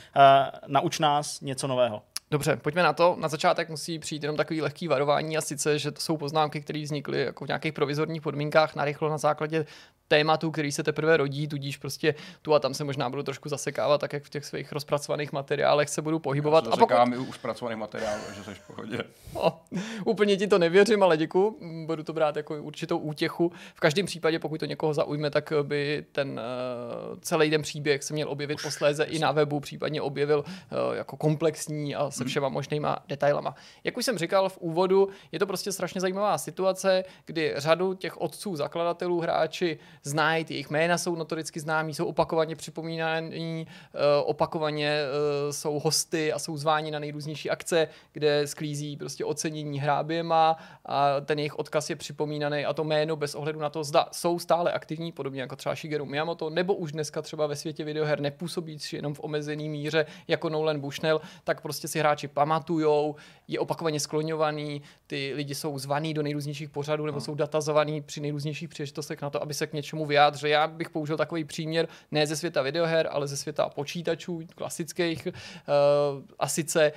nauč 0.66 0.98
nás 0.98 1.40
něco 1.40 1.66
nového. 1.66 2.02
Dobře, 2.30 2.56
pojďme 2.56 2.82
na 2.82 2.92
to. 2.92 3.16
Na 3.20 3.28
začátek 3.28 3.68
musí 3.68 3.98
přijít 3.98 4.22
jenom 4.22 4.36
takový 4.36 4.62
lehký 4.62 4.88
varování 4.88 5.36
a 5.36 5.40
sice, 5.40 5.78
že 5.78 5.90
to 5.90 6.00
jsou 6.00 6.16
poznámky, 6.16 6.60
které 6.60 6.82
vznikly 6.82 7.20
jako 7.20 7.44
v 7.44 7.48
nějakých 7.48 7.72
provizorních 7.72 8.22
podmínkách 8.22 8.74
narychlo 8.74 9.08
na 9.08 9.18
základě 9.18 9.66
tématu, 10.08 10.50
který 10.50 10.72
se 10.72 10.82
teprve 10.82 11.16
rodí, 11.16 11.48
tudíž 11.48 11.76
prostě 11.76 12.14
tu 12.42 12.54
a 12.54 12.58
tam 12.58 12.74
se 12.74 12.84
možná 12.84 13.10
budu 13.10 13.22
trošku 13.22 13.48
zasekávat, 13.48 14.00
tak 14.00 14.12
jak 14.12 14.24
v 14.24 14.30
těch 14.30 14.44
svých 14.44 14.72
rozpracovaných 14.72 15.32
materiálech 15.32 15.88
se 15.88 16.02
budu 16.02 16.18
pohybovat. 16.18 16.64
Já 16.64 16.70
se 16.70 16.82
a 16.82 17.04
pokud... 17.04 17.28
už 17.28 17.34
zpracovaných 17.34 17.78
materiálů, 17.78 18.22
že 18.36 18.44
jsi 18.44 18.54
v 18.54 18.66
pohodě. 18.66 18.98
No, 19.34 19.60
úplně 20.04 20.36
ti 20.36 20.46
to 20.46 20.58
nevěřím, 20.58 21.02
ale 21.02 21.16
děkuji. 21.16 21.58
Budu 21.86 22.02
to 22.02 22.12
brát 22.12 22.36
jako 22.36 22.62
určitou 22.62 22.98
útěchu. 22.98 23.52
V 23.74 23.80
každém 23.80 24.06
případě, 24.06 24.38
pokud 24.38 24.60
to 24.60 24.66
někoho 24.66 24.94
zaujme, 24.94 25.30
tak 25.30 25.52
by 25.62 26.04
ten 26.12 26.40
uh, 27.10 27.18
celý 27.20 27.50
ten 27.50 27.62
příběh 27.62 28.02
se 28.02 28.14
měl 28.14 28.30
objevit 28.30 28.54
už, 28.54 28.62
posléze 28.62 29.04
i 29.04 29.18
na 29.18 29.32
webu, 29.32 29.60
případně 29.60 30.02
objevil 30.02 30.44
uh, 30.46 30.96
jako 30.96 31.16
komplexní 31.16 31.94
a 31.94 32.10
se 32.10 32.24
hmm. 32.24 32.28
všema 32.28 32.48
možnýma 32.48 32.98
detailama. 33.08 33.54
Jak 33.84 33.96
už 33.96 34.04
jsem 34.04 34.18
říkal 34.18 34.48
v 34.48 34.58
úvodu, 34.58 35.08
je 35.32 35.38
to 35.38 35.46
prostě 35.46 35.72
strašně 35.72 36.00
zajímavá 36.00 36.38
situace, 36.38 37.04
kdy 37.26 37.54
řadu 37.56 37.94
těch 37.94 38.20
otců, 38.20 38.56
zakladatelů, 38.56 39.20
hráči 39.20 39.78
znají, 40.06 40.46
jejich 40.48 40.70
jména 40.70 40.98
jsou 40.98 41.16
notoricky 41.16 41.60
známí, 41.60 41.94
jsou 41.94 42.06
opakovaně 42.06 42.56
připomínaní, 42.56 43.66
eh, 43.94 43.98
opakovaně 44.24 44.88
eh, 44.88 45.52
jsou 45.52 45.78
hosty 45.78 46.32
a 46.32 46.38
jsou 46.38 46.56
zváni 46.56 46.90
na 46.90 46.98
nejrůznější 46.98 47.50
akce, 47.50 47.88
kde 48.12 48.46
sklízí 48.46 48.96
prostě 48.96 49.24
ocenění 49.24 49.80
hráběma 49.80 50.56
a 50.84 51.20
ten 51.20 51.38
jejich 51.38 51.58
odkaz 51.58 51.90
je 51.90 51.96
připomínaný 51.96 52.64
a 52.64 52.72
to 52.72 52.84
jméno 52.84 53.16
bez 53.16 53.34
ohledu 53.34 53.60
na 53.60 53.70
to, 53.70 53.84
zda 53.84 54.08
jsou 54.12 54.38
stále 54.38 54.72
aktivní, 54.72 55.12
podobně 55.12 55.40
jako 55.40 55.56
třeba 55.56 55.74
Shigeru 55.74 56.06
Miyamoto, 56.06 56.50
nebo 56.50 56.74
už 56.74 56.92
dneska 56.92 57.22
třeba 57.22 57.46
ve 57.46 57.56
světě 57.56 57.84
videoher 57.84 58.20
nepůsobí 58.20 58.78
jenom 58.92 59.14
v 59.14 59.20
omezený 59.22 59.68
míře 59.68 60.06
jako 60.28 60.48
Nolan 60.48 60.80
Bushnell, 60.80 61.20
tak 61.44 61.60
prostě 61.60 61.88
si 61.88 61.98
hráči 61.98 62.28
pamatujou, 62.28 63.16
je 63.48 63.58
opakovaně 63.58 64.00
skloňovaný, 64.00 64.82
ty 65.06 65.32
lidi 65.34 65.54
jsou 65.54 65.78
zvaný 65.78 66.14
do 66.14 66.22
nejrůznějších 66.22 66.70
pořadů 66.70 67.06
nebo 67.06 67.16
no. 67.16 67.20
jsou 67.20 67.34
datazovaný 67.34 68.02
při 68.02 68.20
nejrůznějších 68.20 68.68
příležitostech 68.68 69.22
na 69.22 69.30
to, 69.30 69.42
aby 69.42 69.54
se 69.54 69.66
k 69.66 69.72
něčemu 69.72 69.95
něčemu 69.96 70.06
vyjádře. 70.06 70.48
Já 70.48 70.66
bych 70.66 70.90
použil 70.90 71.16
takový 71.16 71.44
příměr 71.44 71.88
ne 72.10 72.26
ze 72.26 72.36
světa 72.36 72.62
videoher, 72.62 73.08
ale 73.10 73.26
ze 73.26 73.36
světa 73.36 73.68
počítačů 73.68 74.42
klasických. 74.54 75.26
Uh, 75.26 76.22
a 76.38 76.48
sice 76.48 76.92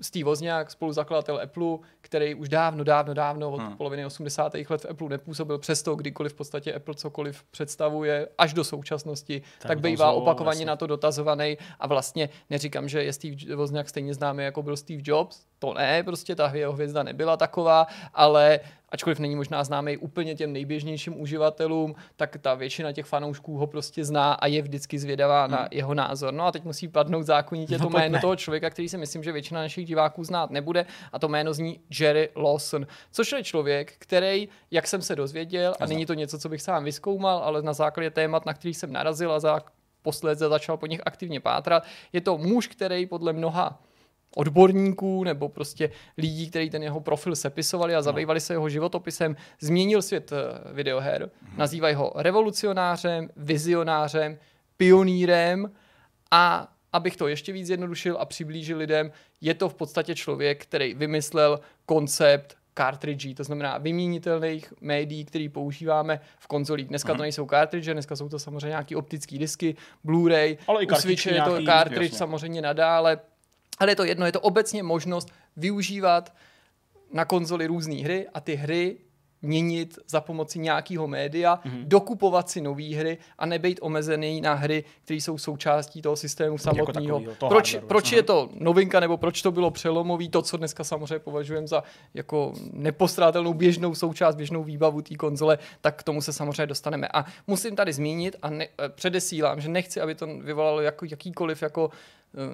Steve 0.00 0.24
Wozniak, 0.24 0.70
spoluzakladatel 0.70 1.40
Apple, 1.42 1.78
který 2.00 2.34
už 2.34 2.48
dávno, 2.48 2.84
dávno, 2.84 3.14
dávno 3.14 3.50
od 3.50 3.60
hmm. 3.60 3.76
poloviny 3.76 4.06
80. 4.06 4.54
let 4.68 4.82
v 4.82 4.90
Apple 4.90 5.08
nepůsobil, 5.08 5.58
přesto 5.58 5.94
kdykoliv 5.94 6.32
v 6.32 6.36
podstatě 6.36 6.74
Apple 6.74 6.94
cokoliv 6.94 7.42
představuje 7.50 8.28
až 8.38 8.52
do 8.54 8.64
současnosti, 8.64 9.42
tak, 9.58 9.68
tak 9.68 9.80
bývá 9.80 10.12
opakovaně 10.12 10.44
vlastně. 10.44 10.66
na 10.66 10.76
to 10.76 10.86
dotazovaný 10.86 11.58
a 11.80 11.86
vlastně 11.86 12.28
neříkám, 12.50 12.88
že 12.88 13.04
je 13.04 13.12
Steve 13.12 13.56
Wozniak 13.56 13.88
stejně 13.88 14.14
známý 14.14 14.44
jako 14.44 14.62
byl 14.62 14.76
Steve 14.76 15.02
Jobs, 15.04 15.46
to 15.62 15.74
ne, 15.74 16.02
prostě 16.02 16.34
ta 16.34 16.50
jeho 16.54 16.72
hvězda 16.72 17.02
nebyla 17.02 17.36
taková, 17.36 17.86
ale 18.14 18.60
ačkoliv 18.88 19.18
není 19.18 19.36
možná 19.36 19.64
známý 19.64 19.96
úplně 19.96 20.34
těm 20.34 20.52
nejběžnějším 20.52 21.20
uživatelům, 21.20 21.94
tak 22.16 22.36
ta 22.40 22.54
většina 22.54 22.92
těch 22.92 23.06
fanoušků 23.06 23.56
ho 23.56 23.66
prostě 23.66 24.04
zná 24.04 24.32
a 24.32 24.46
je 24.46 24.62
vždycky 24.62 24.98
zvědavá 24.98 25.44
hmm. 25.44 25.52
na 25.52 25.68
jeho 25.70 25.94
názor. 25.94 26.34
No 26.34 26.46
a 26.46 26.52
teď 26.52 26.64
musí 26.64 26.88
padnout 26.88 27.26
zákonitě 27.26 27.78
no, 27.78 27.84
to 27.84 27.90
jméno 27.90 28.20
toho 28.20 28.36
člověka, 28.36 28.70
který 28.70 28.88
si 28.88 28.98
myslím, 28.98 29.22
že 29.22 29.32
většina 29.32 29.60
našich 29.60 29.86
diváků 29.86 30.24
znát 30.24 30.50
nebude 30.50 30.86
a 31.12 31.18
to 31.18 31.28
jméno 31.28 31.52
zní 31.54 31.80
Jerry 32.00 32.28
Lawson, 32.36 32.86
což 33.12 33.32
je 33.32 33.44
člověk, 33.44 33.94
který, 33.98 34.48
jak 34.70 34.86
jsem 34.86 35.02
se 35.02 35.16
dozvěděl, 35.16 35.74
a 35.80 35.86
není 35.86 36.06
to 36.06 36.14
něco, 36.14 36.38
co 36.38 36.48
bych 36.48 36.62
sám 36.62 36.84
vyskoumal, 36.84 37.38
ale 37.38 37.62
na 37.62 37.72
základě 37.72 38.10
témat, 38.10 38.46
na 38.46 38.54
který 38.54 38.74
jsem 38.74 38.92
narazil 38.92 39.32
a 39.32 39.40
za 39.40 39.60
posledně 40.02 40.48
začal 40.48 40.76
po 40.76 40.86
nich 40.86 41.00
aktivně 41.06 41.40
pátrat, 41.40 41.84
je 42.12 42.20
to 42.20 42.38
muž, 42.38 42.66
který 42.66 43.06
podle 43.06 43.32
mnoha 43.32 43.78
odborníků 44.36 45.24
nebo 45.24 45.48
prostě 45.48 45.90
lidí, 46.18 46.50
kteří 46.50 46.70
ten 46.70 46.82
jeho 46.82 47.00
profil 47.00 47.36
sepisovali 47.36 47.94
a 47.94 47.98
no. 47.98 48.02
zabývali 48.02 48.40
se 48.40 48.54
jeho 48.54 48.68
životopisem, 48.68 49.36
změnil 49.60 50.02
svět 50.02 50.32
eh, 50.32 50.72
videoher. 50.72 51.30
Hmm. 51.42 51.58
Nazývají 51.58 51.94
ho 51.94 52.12
revolucionářem, 52.16 53.30
vizionářem, 53.36 54.38
pionýrem 54.76 55.70
a 56.30 56.68
abych 56.92 57.16
to 57.16 57.28
ještě 57.28 57.52
víc 57.52 57.66
zjednodušil 57.66 58.16
a 58.20 58.24
přiblížil 58.24 58.78
lidem, 58.78 59.12
je 59.40 59.54
to 59.54 59.68
v 59.68 59.74
podstatě 59.74 60.14
člověk, 60.14 60.62
který 60.62 60.94
vymyslel 60.94 61.60
koncept 61.86 62.56
cartridge, 62.74 63.34
to 63.36 63.44
znamená 63.44 63.78
vyměnitelných 63.78 64.74
médií, 64.80 65.24
který 65.24 65.48
používáme 65.48 66.20
v 66.38 66.46
konzolích. 66.46 66.88
Dneska 66.88 67.12
mm. 67.12 67.16
to 67.16 67.18
mhm. 67.18 67.22
nejsou 67.22 67.46
cartridge, 67.46 67.92
dneska 67.92 68.16
jsou 68.16 68.28
to 68.28 68.38
samozřejmě 68.38 68.68
nějaký 68.68 68.96
optické 68.96 69.38
disky, 69.38 69.76
Blu-ray, 70.04 70.56
Ale 70.66 70.82
i 70.82 70.86
u 70.86 70.94
Switche 70.94 71.30
je 71.30 71.42
to 71.42 71.62
cartridge 71.64 72.02
jasně. 72.02 72.18
samozřejmě 72.18 72.62
nadále, 72.62 73.20
ale 73.82 73.92
je 73.92 73.96
to 73.96 74.04
jedno, 74.04 74.26
je 74.26 74.32
to 74.32 74.40
obecně 74.40 74.82
možnost 74.82 75.28
využívat 75.56 76.32
na 77.12 77.24
konzoli 77.24 77.66
různé 77.66 77.94
hry 77.94 78.28
a 78.34 78.40
ty 78.40 78.54
hry 78.54 78.96
měnit 79.42 79.98
za 80.06 80.20
pomoci 80.20 80.58
nějakého 80.58 81.06
média, 81.06 81.58
mm-hmm. 81.64 81.84
dokupovat 81.84 82.50
si 82.50 82.60
nové 82.60 82.94
hry 82.94 83.18
a 83.38 83.46
nebejt 83.46 83.78
omezený 83.82 84.40
na 84.40 84.54
hry, 84.54 84.84
které 85.04 85.20
jsou 85.20 85.38
součástí 85.38 86.02
toho 86.02 86.16
systému 86.16 86.54
jako 86.54 86.62
samotného. 86.62 87.20
Jako 87.20 87.48
proč, 87.48 87.76
proč 87.88 88.12
je 88.12 88.22
to 88.22 88.48
novinka, 88.54 89.00
nebo 89.00 89.16
proč 89.16 89.42
to 89.42 89.52
bylo 89.52 89.70
přelomový, 89.70 90.28
to, 90.28 90.42
co 90.42 90.56
dneska 90.56 90.84
samozřejmě 90.84 91.18
považujeme 91.18 91.66
za 91.66 91.82
jako 92.14 92.52
nepostrátelnou 92.72 93.54
běžnou 93.54 93.94
součást, 93.94 94.34
běžnou 94.34 94.64
výbavu 94.64 95.02
té 95.02 95.14
konzole, 95.14 95.58
tak 95.80 95.98
k 95.98 96.02
tomu 96.02 96.22
se 96.22 96.32
samozřejmě 96.32 96.66
dostaneme. 96.66 97.08
A 97.08 97.24
musím 97.46 97.76
tady 97.76 97.92
zmínit 97.92 98.36
a 98.42 98.50
ne, 98.50 98.68
eh, 98.78 98.88
předesílám, 98.88 99.60
že 99.60 99.68
nechci, 99.68 100.00
aby 100.00 100.14
to 100.14 100.26
vyvolalo 100.26 100.80
jako 100.80 101.04
jakýkoliv 101.04 101.62
jako 101.62 101.90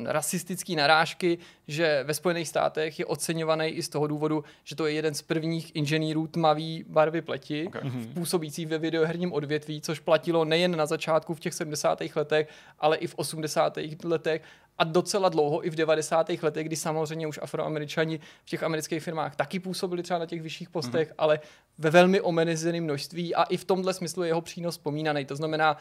rasistické 0.04 0.76
narážky, 0.76 1.38
že 1.68 2.04
ve 2.04 2.14
Spojených 2.14 2.48
státech 2.48 2.98
je 2.98 3.06
oceňovaný 3.06 3.66
i 3.66 3.82
z 3.82 3.88
toho 3.88 4.06
důvodu, 4.06 4.44
že 4.64 4.76
to 4.76 4.86
je 4.86 4.92
jeden 4.92 5.14
z 5.14 5.22
prvních 5.22 5.76
inženýrů 5.76 6.26
tmavý 6.26 6.84
barvy 6.88 7.22
pleti, 7.22 7.66
okay. 7.66 7.82
Mhm. 7.84 8.12
působící 8.14 8.66
ve 8.66 8.78
videoherním 8.78 9.32
odvětví, 9.32 9.80
což 9.80 10.00
platilo 10.00 10.44
nejen 10.44 10.76
na 10.76 10.86
začátku 10.86 11.34
v 11.34 11.40
těch 11.40 11.54
70. 11.54 11.98
letech, 12.16 12.48
ale 12.78 12.96
i 12.96 13.06
v 13.06 13.14
80. 13.14 13.78
letech 14.04 14.42
a 14.78 14.84
docela 14.84 15.28
dlouho 15.28 15.66
i 15.66 15.70
v 15.70 15.74
90. 15.74 16.30
letech, 16.42 16.66
kdy 16.66 16.76
samozřejmě 16.76 17.26
už 17.26 17.38
afroameričani 17.42 18.20
v 18.44 18.50
těch 18.50 18.62
amerických 18.62 19.02
firmách 19.02 19.36
taky 19.36 19.60
působili 19.60 20.02
třeba 20.02 20.18
na 20.18 20.26
těch 20.26 20.42
vyšších 20.42 20.70
postech, 20.70 21.10
mm-hmm. 21.10 21.18
ale 21.18 21.40
ve 21.78 21.90
velmi 21.90 22.20
omezeném 22.20 22.84
množství 22.84 23.34
a 23.34 23.42
i 23.42 23.56
v 23.56 23.64
tomhle 23.64 23.94
smyslu 23.94 24.22
je 24.22 24.28
jeho 24.28 24.40
přínos 24.40 24.74
vzpomínaný. 24.74 25.24
To 25.24 25.36
znamená, 25.36 25.76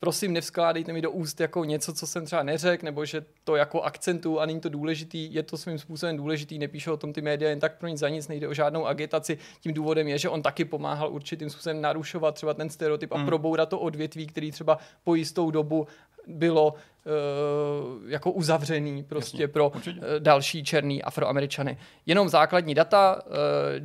prosím, 0.00 0.32
nevskládejte 0.32 0.92
mi 0.92 1.02
do 1.02 1.10
úst 1.10 1.40
jako 1.40 1.64
něco, 1.64 1.92
co 1.92 2.06
jsem 2.06 2.26
třeba 2.26 2.42
neřekl, 2.42 2.84
nebo 2.84 3.04
že 3.04 3.24
to 3.44 3.56
jako 3.56 3.82
akcentu 3.82 4.40
a 4.40 4.46
není 4.46 4.60
to 4.60 4.68
důležitý, 4.68 5.34
je 5.34 5.42
to 5.42 5.56
svým 5.56 5.78
způsobem 5.78 6.16
důležitý, 6.16 6.58
nepíšou 6.58 6.92
o 6.92 6.96
tom 6.96 7.12
ty 7.12 7.22
média 7.22 7.50
jen 7.50 7.60
tak 7.60 7.78
pro 7.78 7.88
nic 7.88 7.98
za 7.98 8.08
nic, 8.08 8.28
nejde 8.28 8.48
o 8.48 8.54
žádnou 8.54 8.86
agitaci. 8.86 9.38
Tím 9.60 9.74
důvodem 9.74 10.08
je, 10.08 10.18
že 10.18 10.28
on 10.28 10.42
taky 10.42 10.64
pomáhal 10.64 11.12
určitým 11.12 11.50
způsobem 11.50 11.80
narušovat 11.80 12.34
třeba 12.34 12.54
ten 12.54 12.70
stereotyp 12.70 13.12
a 13.12 13.18
mm. 13.18 13.26
probourat 13.26 13.68
to 13.68 13.78
odvětví, 13.78 14.26
který 14.26 14.50
třeba 14.52 14.78
po 15.04 15.14
jistou 15.14 15.50
dobu 15.50 15.86
bylo 16.26 16.74
uh, 16.74 18.10
jako 18.10 18.30
uzavřený 18.30 19.02
prostě 19.02 19.36
Jasně, 19.36 19.48
pro 19.48 19.70
určitě. 19.74 20.00
uh, 20.00 20.06
další 20.18 20.64
černý 20.64 21.02
afroameričany. 21.02 21.78
Jenom 22.06 22.28
základní 22.28 22.74
data. 22.74 23.22
Uh, 23.26 23.32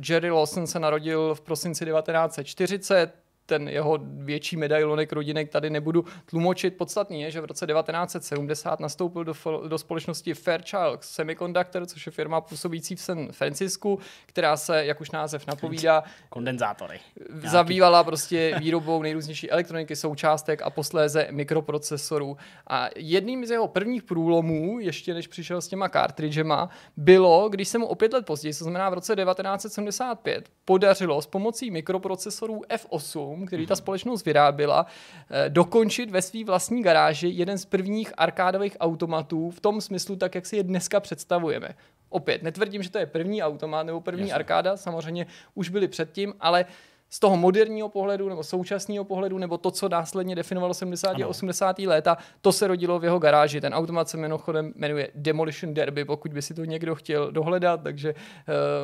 Jerry 0.08 0.30
Lawson 0.30 0.66
se 0.66 0.78
narodil 0.78 1.34
v 1.34 1.40
prosinci 1.40 1.84
1940, 1.84 3.21
ten 3.52 3.68
jeho 3.68 3.98
větší 4.02 4.56
medailonek 4.56 5.12
rodinek 5.12 5.50
tady 5.50 5.70
nebudu 5.70 6.04
tlumočit. 6.26 6.76
Podstatný 6.76 7.22
je, 7.22 7.30
že 7.30 7.40
v 7.40 7.44
roce 7.44 7.66
1970 7.66 8.80
nastoupil 8.80 9.24
do, 9.24 9.34
do 9.68 9.78
společnosti 9.78 10.34
Fairchild 10.34 11.04
Semiconductor, 11.04 11.86
což 11.86 12.06
je 12.06 12.12
firma 12.12 12.40
působící 12.40 12.96
v 12.96 13.00
San 13.00 13.32
Francisku, 13.32 13.98
která 14.26 14.56
se, 14.56 14.84
jak 14.84 15.00
už 15.00 15.10
název 15.10 15.46
napovídá, 15.46 16.02
kondenzátory. 16.28 17.00
Zabývala 17.44 18.04
prostě 18.04 18.54
výrobou 18.60 19.02
nejrůznější 19.02 19.50
elektroniky, 19.50 19.96
součástek 19.96 20.62
a 20.62 20.70
posléze 20.70 21.28
mikroprocesorů. 21.30 22.36
A 22.66 22.88
jedním 22.96 23.46
z 23.46 23.50
jeho 23.50 23.68
prvních 23.68 24.02
průlomů, 24.02 24.80
ještě 24.80 25.14
než 25.14 25.26
přišel 25.26 25.60
s 25.60 25.68
těma 25.68 25.88
cartridgema, 25.88 26.68
bylo, 26.96 27.48
když 27.48 27.68
se 27.68 27.78
mu 27.78 27.86
o 27.86 27.94
pět 27.94 28.12
let 28.12 28.26
později, 28.26 28.54
to 28.54 28.64
znamená 28.64 28.90
v 28.90 28.94
roce 28.94 29.16
1975, 29.16 30.48
podařilo 30.64 31.22
s 31.22 31.26
pomocí 31.26 31.70
mikroprocesorů 31.70 32.62
F8 32.68 33.41
který 33.46 33.66
ta 33.66 33.76
společnost 33.76 34.24
vyráběla, 34.24 34.86
eh, 35.30 35.48
dokončit 35.48 36.10
ve 36.10 36.22
své 36.22 36.44
vlastní 36.44 36.82
garáži 36.82 37.28
jeden 37.28 37.58
z 37.58 37.64
prvních 37.64 38.12
arkádových 38.16 38.76
automatů 38.80 39.50
v 39.50 39.60
tom 39.60 39.80
smyslu, 39.80 40.16
tak 40.16 40.34
jak 40.34 40.46
si 40.46 40.56
je 40.56 40.62
dneska 40.62 41.00
představujeme. 41.00 41.68
Opět, 42.08 42.42
netvrdím, 42.42 42.82
že 42.82 42.90
to 42.90 42.98
je 42.98 43.06
první 43.06 43.42
automat 43.42 43.82
nebo 43.82 44.00
první 44.00 44.20
Jasně. 44.20 44.34
arkáda, 44.34 44.76
samozřejmě 44.76 45.26
už 45.54 45.68
byly 45.68 45.88
předtím, 45.88 46.34
ale 46.40 46.64
z 47.12 47.20
toho 47.20 47.36
moderního 47.36 47.88
pohledu 47.88 48.28
nebo 48.28 48.42
současného 48.42 49.04
pohledu, 49.04 49.38
nebo 49.38 49.58
to, 49.58 49.70
co 49.70 49.88
následně 49.88 50.34
definovalo 50.34 50.74
70. 50.74 51.20
a 51.22 51.26
80. 51.26 51.78
léta, 51.78 52.16
to 52.40 52.52
se 52.52 52.66
rodilo 52.66 52.98
v 52.98 53.04
jeho 53.04 53.18
garáži. 53.18 53.60
Ten 53.60 53.74
automat 53.74 54.08
se 54.08 54.16
mimochodem 54.16 54.72
jmenuje 54.76 55.08
Demolition 55.14 55.74
Derby, 55.74 56.04
pokud 56.04 56.32
by 56.32 56.42
si 56.42 56.54
to 56.54 56.64
někdo 56.64 56.94
chtěl 56.94 57.32
dohledat, 57.32 57.82
takže 57.82 58.14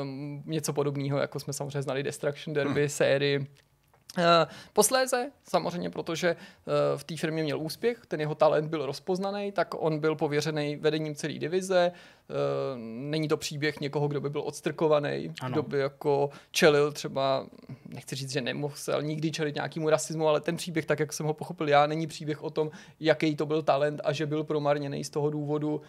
um, 0.03 0.43
něco 0.47 0.73
podobného, 0.73 1.19
jako 1.19 1.41
jsme 1.41 1.53
samozřejmě 1.53 1.83
znali 1.83 2.03
Destruction 2.03 2.55
Derby, 2.55 2.81
hmm. 2.81 2.89
sérii 2.89 3.47
posléze, 4.73 5.31
samozřejmě, 5.45 5.91
protože 5.91 6.29
eh, 6.29 6.37
v 6.97 7.05
té 7.05 7.17
firmě 7.17 7.43
měl 7.43 7.61
úspěch, 7.61 8.03
ten 8.09 8.21
jeho 8.21 8.35
talent 8.35 8.71
byl 8.71 8.87
rozpoznaný, 8.87 9.53
tak 9.53 9.75
on 9.79 9.99
byl 9.99 10.17
pověřený 10.17 10.77
vedením 10.77 11.15
celé 11.15 11.33
divize. 11.33 11.93
Eh, 11.93 12.35
není 12.79 13.29
to 13.29 13.37
příběh 13.37 13.81
někoho, 13.81 14.09
kdo 14.09 14.21
by 14.21 14.31
byl 14.31 14.41
odstrkovaný, 14.41 15.33
ano. 15.41 15.53
kdo 15.53 15.63
by 15.63 15.79
jako 15.79 16.31
čelil 16.51 16.93
třeba, 16.93 17.47
nechci 17.89 18.17
říct, 18.17 18.33
že 18.33 18.41
nemusel 18.41 19.03
nikdy 19.03 19.31
čelit 19.31 19.55
nějakému 19.55 19.91
rasismu, 19.91 20.29
ale 20.29 20.41
ten 20.41 20.57
příběh, 20.57 20.87
tak 20.87 21.01
jak 21.01 21.13
jsem 21.13 21.27
ho 21.27 21.35
pochopil 21.35 21.69
já, 21.69 21.87
není 21.87 22.07
příběh 22.07 22.43
o 22.43 22.51
tom, 22.51 22.71
jaký 23.01 23.37
to 23.37 23.47
byl 23.47 23.63
talent 23.63 24.01
a 24.05 24.13
že 24.13 24.27
byl 24.27 24.45
promarněný 24.45 25.05
z 25.05 25.11
toho 25.11 25.31
důvodu, 25.31 25.83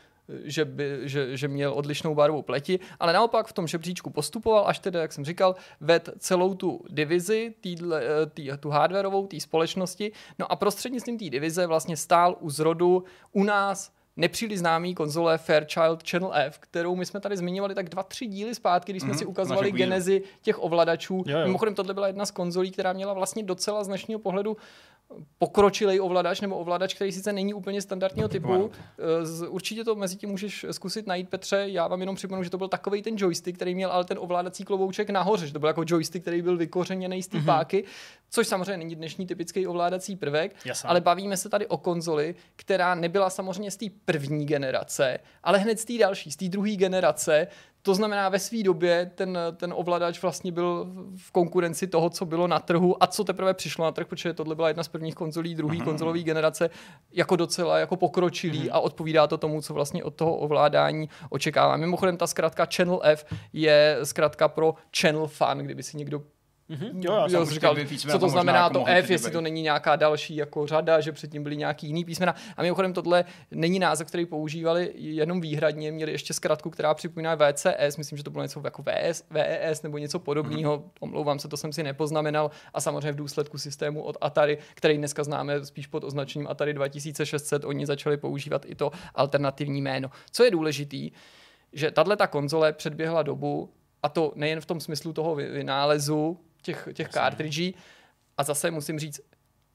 že, 0.44 0.66
by, 0.66 1.00
že, 1.04 1.38
že 1.38 1.48
měl 1.48 1.74
odlišnou 1.74 2.16
barvu 2.16 2.42
pleti, 2.42 2.80
ale 3.00 3.14
naopak 3.14 3.48
v 3.48 3.54
tom 3.54 3.68
žebříčku 3.68 4.10
postupoval, 4.10 4.68
až 4.68 4.80
tedy, 4.80 5.00
jak 5.00 5.14
jsem 5.14 5.26
říkal, 5.26 5.56
ved 5.82 6.10
celou 6.18 6.54
tu 6.54 6.82
divizi, 6.90 7.54
týdle, 7.62 8.02
eh, 8.04 8.26
tý, 8.26 8.50
tu 8.60 8.70
hardwareovou, 8.70 9.28
té 9.28 9.40
společnosti, 9.40 10.12
no 10.40 10.52
a 10.52 10.56
prostřednictvím 10.56 11.18
té 11.18 11.30
divize 11.30 11.68
vlastně 11.68 11.98
stál 11.98 12.38
u 12.40 12.50
zrodu 12.50 13.04
u 13.32 13.44
nás 13.44 13.92
nepříliš 14.20 14.60
známý 14.60 14.96
konzole 14.96 15.38
Fairchild 15.38 16.10
Channel 16.10 16.32
F, 16.34 16.60
kterou 16.60 16.96
my 16.96 17.06
jsme 17.06 17.20
tady 17.20 17.38
zmiňovali 17.38 17.76
tak 17.76 17.90
dva, 17.90 18.04
tři 18.04 18.26
díly 18.26 18.56
zpátky, 18.56 18.92
když 18.92 19.04
jsme 19.04 19.14
mm-hmm, 19.14 19.18
si 19.18 19.26
ukazovali 19.26 19.72
genezi 19.72 20.22
těch 20.42 20.64
ovladačů. 20.64 21.24
Jo, 21.28 21.40
jo. 21.40 21.46
Mimochodem, 21.46 21.76
tohle 21.76 21.94
byla 21.94 22.08
jedna 22.08 22.26
z 22.26 22.32
konzolí, 22.32 22.72
která 22.72 22.94
měla 22.94 23.14
vlastně 23.14 23.44
docela 23.44 23.84
z 23.84 23.88
dnešního 23.88 24.20
pohledu 24.20 24.58
pokročilej 25.38 26.02
ovladač 26.02 26.42
nebo 26.42 26.58
ovladač, 26.58 26.94
který 26.94 27.12
sice 27.12 27.34
není 27.34 27.54
úplně 27.54 27.82
standardního 27.82 28.30
typu. 28.30 28.72
Eh, 29.44 29.48
určitě 29.48 29.84
to 29.84 29.96
mezi 29.96 30.16
tím 30.16 30.30
můžeš 30.30 30.66
zkusit 30.72 31.08
najít, 31.08 31.30
Petře. 31.30 31.64
Já 31.68 31.88
vám 31.88 32.00
jenom 32.00 32.16
připomenu, 32.16 32.44
že 32.44 32.50
to 32.50 32.58
byl 32.58 32.68
takový 32.68 33.02
ten 33.02 33.16
joystick, 33.18 33.56
který 33.58 33.76
měl 33.76 33.92
ale 33.92 34.06
ten 34.06 34.18
ovládací 34.22 34.64
klobouček 34.64 35.10
nahoře, 35.10 35.48
že 35.48 35.54
to 35.54 35.60
byl 35.60 35.70
jako 35.70 35.84
joystick, 35.88 36.24
který 36.24 36.42
byl 36.42 36.58
vykořeněný 36.58 37.24
z 37.24 37.28
té 37.28 37.38
mm-hmm. 37.38 37.46
páky, 37.46 37.84
což 38.30 38.48
samozřejmě 38.48 38.78
není 38.78 38.96
dnešní 38.96 39.28
typický 39.28 39.68
ovládací 39.68 40.16
prvek, 40.16 40.56
Jasně. 40.66 40.90
ale 40.90 41.02
bavíme 41.02 41.38
se 41.38 41.50
tady 41.50 41.68
o 41.68 41.78
konzoli, 41.78 42.36
která 42.56 42.96
nebyla 42.96 43.30
samozřejmě 43.30 43.72
z 43.72 43.78
té 43.78 43.86
první 44.06 44.46
generace, 44.46 45.20
ale 45.44 45.58
hned 45.58 45.80
z 45.80 45.86
té 45.86 45.98
další, 45.98 46.32
z 46.32 46.36
té 46.36 46.50
druhé 46.50 46.76
generace, 46.76 47.48
to 47.82 47.96
znamená, 47.96 48.30
ve 48.30 48.40
své 48.40 48.64
době 48.64 49.12
ten, 49.16 49.38
ten 49.58 49.74
ovladač 49.76 50.22
vlastně 50.22 50.52
byl 50.52 50.88
v 51.18 51.32
konkurenci 51.32 51.88
toho, 51.88 52.10
co 52.10 52.26
bylo 52.26 52.48
na 52.48 52.60
trhu 52.60 53.04
a 53.04 53.08
co 53.08 53.24
teprve 53.24 53.54
přišlo 53.54 53.86
na 53.86 53.92
trh, 53.92 54.08
protože 54.08 54.34
tohle 54.34 54.56
byla 54.56 54.68
jedna 54.68 54.84
z 54.84 54.88
prvních 54.88 55.16
konzolí 55.16 55.56
druhé 55.56 55.78
uh-huh. 55.78 55.84
konzolové 55.84 56.20
generace, 56.20 56.70
jako 57.14 57.36
docela 57.36 57.78
jako 57.78 57.96
pokročilý 57.96 58.62
uh-huh. 58.62 58.74
a 58.74 58.80
odpovídá 58.80 59.28
to 59.28 59.38
tomu, 59.38 59.62
co 59.62 59.74
vlastně 59.74 60.04
od 60.04 60.16
toho 60.16 60.36
ovládání 60.36 61.10
očekává. 61.30 61.78
Mimochodem, 61.78 62.18
ta 62.18 62.28
zkrátka 62.28 62.68
Channel 62.76 63.00
F 63.04 63.26
je 63.54 63.98
zkrátka 64.04 64.48
pro 64.48 64.76
Channel 65.00 65.28
Fun, 65.28 65.58
kdyby 65.58 65.84
si 65.84 65.98
někdo 65.98 66.22
Mm-hmm. 66.70 66.92
Jo, 66.96 67.14
já 67.14 67.30
jsem 67.30 67.46
říkal, 67.46 67.76
co 68.12 68.20
to 68.20 68.30
znamená 68.30 68.70
to 68.70 68.86
F, 68.88 69.10
jestli 69.10 69.32
to 69.32 69.42
není 69.42 69.62
nějaká 69.62 69.96
další 69.96 70.36
jako 70.36 70.68
řada, 70.68 71.00
že 71.00 71.12
předtím 71.12 71.44
byly 71.44 71.58
nějaký 71.58 71.88
jiný 71.88 72.06
písmena. 72.06 72.36
A 72.58 72.62
mimochodem 72.62 72.94
tohle 72.94 73.26
není 73.52 73.80
název, 73.80 74.08
který 74.08 74.26
používali 74.26 74.92
jenom 74.96 75.42
výhradně, 75.42 75.92
měli 75.92 76.12
ještě 76.12 76.34
zkratku, 76.34 76.70
která 76.70 76.94
připomíná 76.94 77.36
VCS, 77.36 77.98
myslím, 77.98 78.18
že 78.18 78.24
to 78.24 78.32
bylo 78.32 78.44
něco 78.44 78.62
jako 78.64 78.84
VS, 78.84 79.24
VES 79.30 79.82
nebo 79.82 79.98
něco 79.98 80.20
podobného. 80.20 80.78
Mm-hmm. 80.78 80.92
Omlouvám 81.00 81.40
se, 81.40 81.48
to 81.48 81.58
jsem 81.58 81.74
si 81.74 81.84
nepoznamenal. 81.84 82.52
A 82.74 82.82
samozřejmě 82.82 83.12
v 83.12 83.16
důsledku 83.16 83.58
systému 83.58 84.04
od 84.04 84.18
Atari, 84.22 84.58
který 84.74 84.98
dneska 84.98 85.24
známe 85.24 85.66
spíš 85.66 85.88
pod 85.88 86.04
označením 86.04 86.48
Atari 86.48 86.74
2600, 86.74 87.66
oni 87.66 87.86
začali 87.86 88.18
používat 88.18 88.66
i 88.66 88.76
to 88.76 88.92
alternativní 89.16 89.82
jméno. 89.82 90.12
Co 90.32 90.44
je 90.44 90.52
důležitý, 90.52 91.12
že 91.74 91.92
tahle 91.92 92.18
ta 92.18 92.28
konzole 92.28 92.74
předběhla 92.74 93.24
dobu, 93.24 93.70
a 94.04 94.10
to 94.10 94.34
nejen 94.36 94.62
v 94.62 94.66
tom 94.66 94.80
smyslu 94.80 95.14
toho 95.14 95.36
vynálezu, 95.36 96.40
těch, 96.62 96.88
těch 96.94 97.10
cartridží. 97.10 97.76
A 98.38 98.44
zase 98.44 98.72
musím 98.72 99.00
říct, 99.00 99.22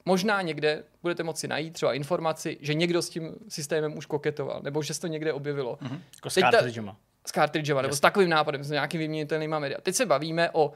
možná 0.05 0.41
někde 0.41 0.83
budete 1.01 1.23
moci 1.23 1.47
najít 1.47 1.73
třeba 1.73 1.93
informaci, 1.93 2.57
že 2.61 2.73
někdo 2.73 3.01
s 3.01 3.09
tím 3.09 3.35
systémem 3.49 3.97
už 3.97 4.05
koketoval, 4.05 4.61
nebo 4.63 4.83
že 4.83 4.93
se 4.93 5.01
to 5.01 5.07
někde 5.07 5.33
objevilo. 5.33 5.75
Mm-hmm. 5.75 5.99
Jako 6.15 6.29
s 6.29 6.33
cartridgema. 6.33 6.97
S 7.25 7.81
nebo 7.81 7.95
s 7.95 7.99
takovým 7.99 8.29
nápadem, 8.29 8.63
s 8.63 8.69
nějakým 8.69 8.99
vyměnitelným 8.99 9.59
média. 9.59 9.81
Teď 9.81 9.95
se 9.95 10.05
bavíme 10.05 10.49
o 10.53 10.73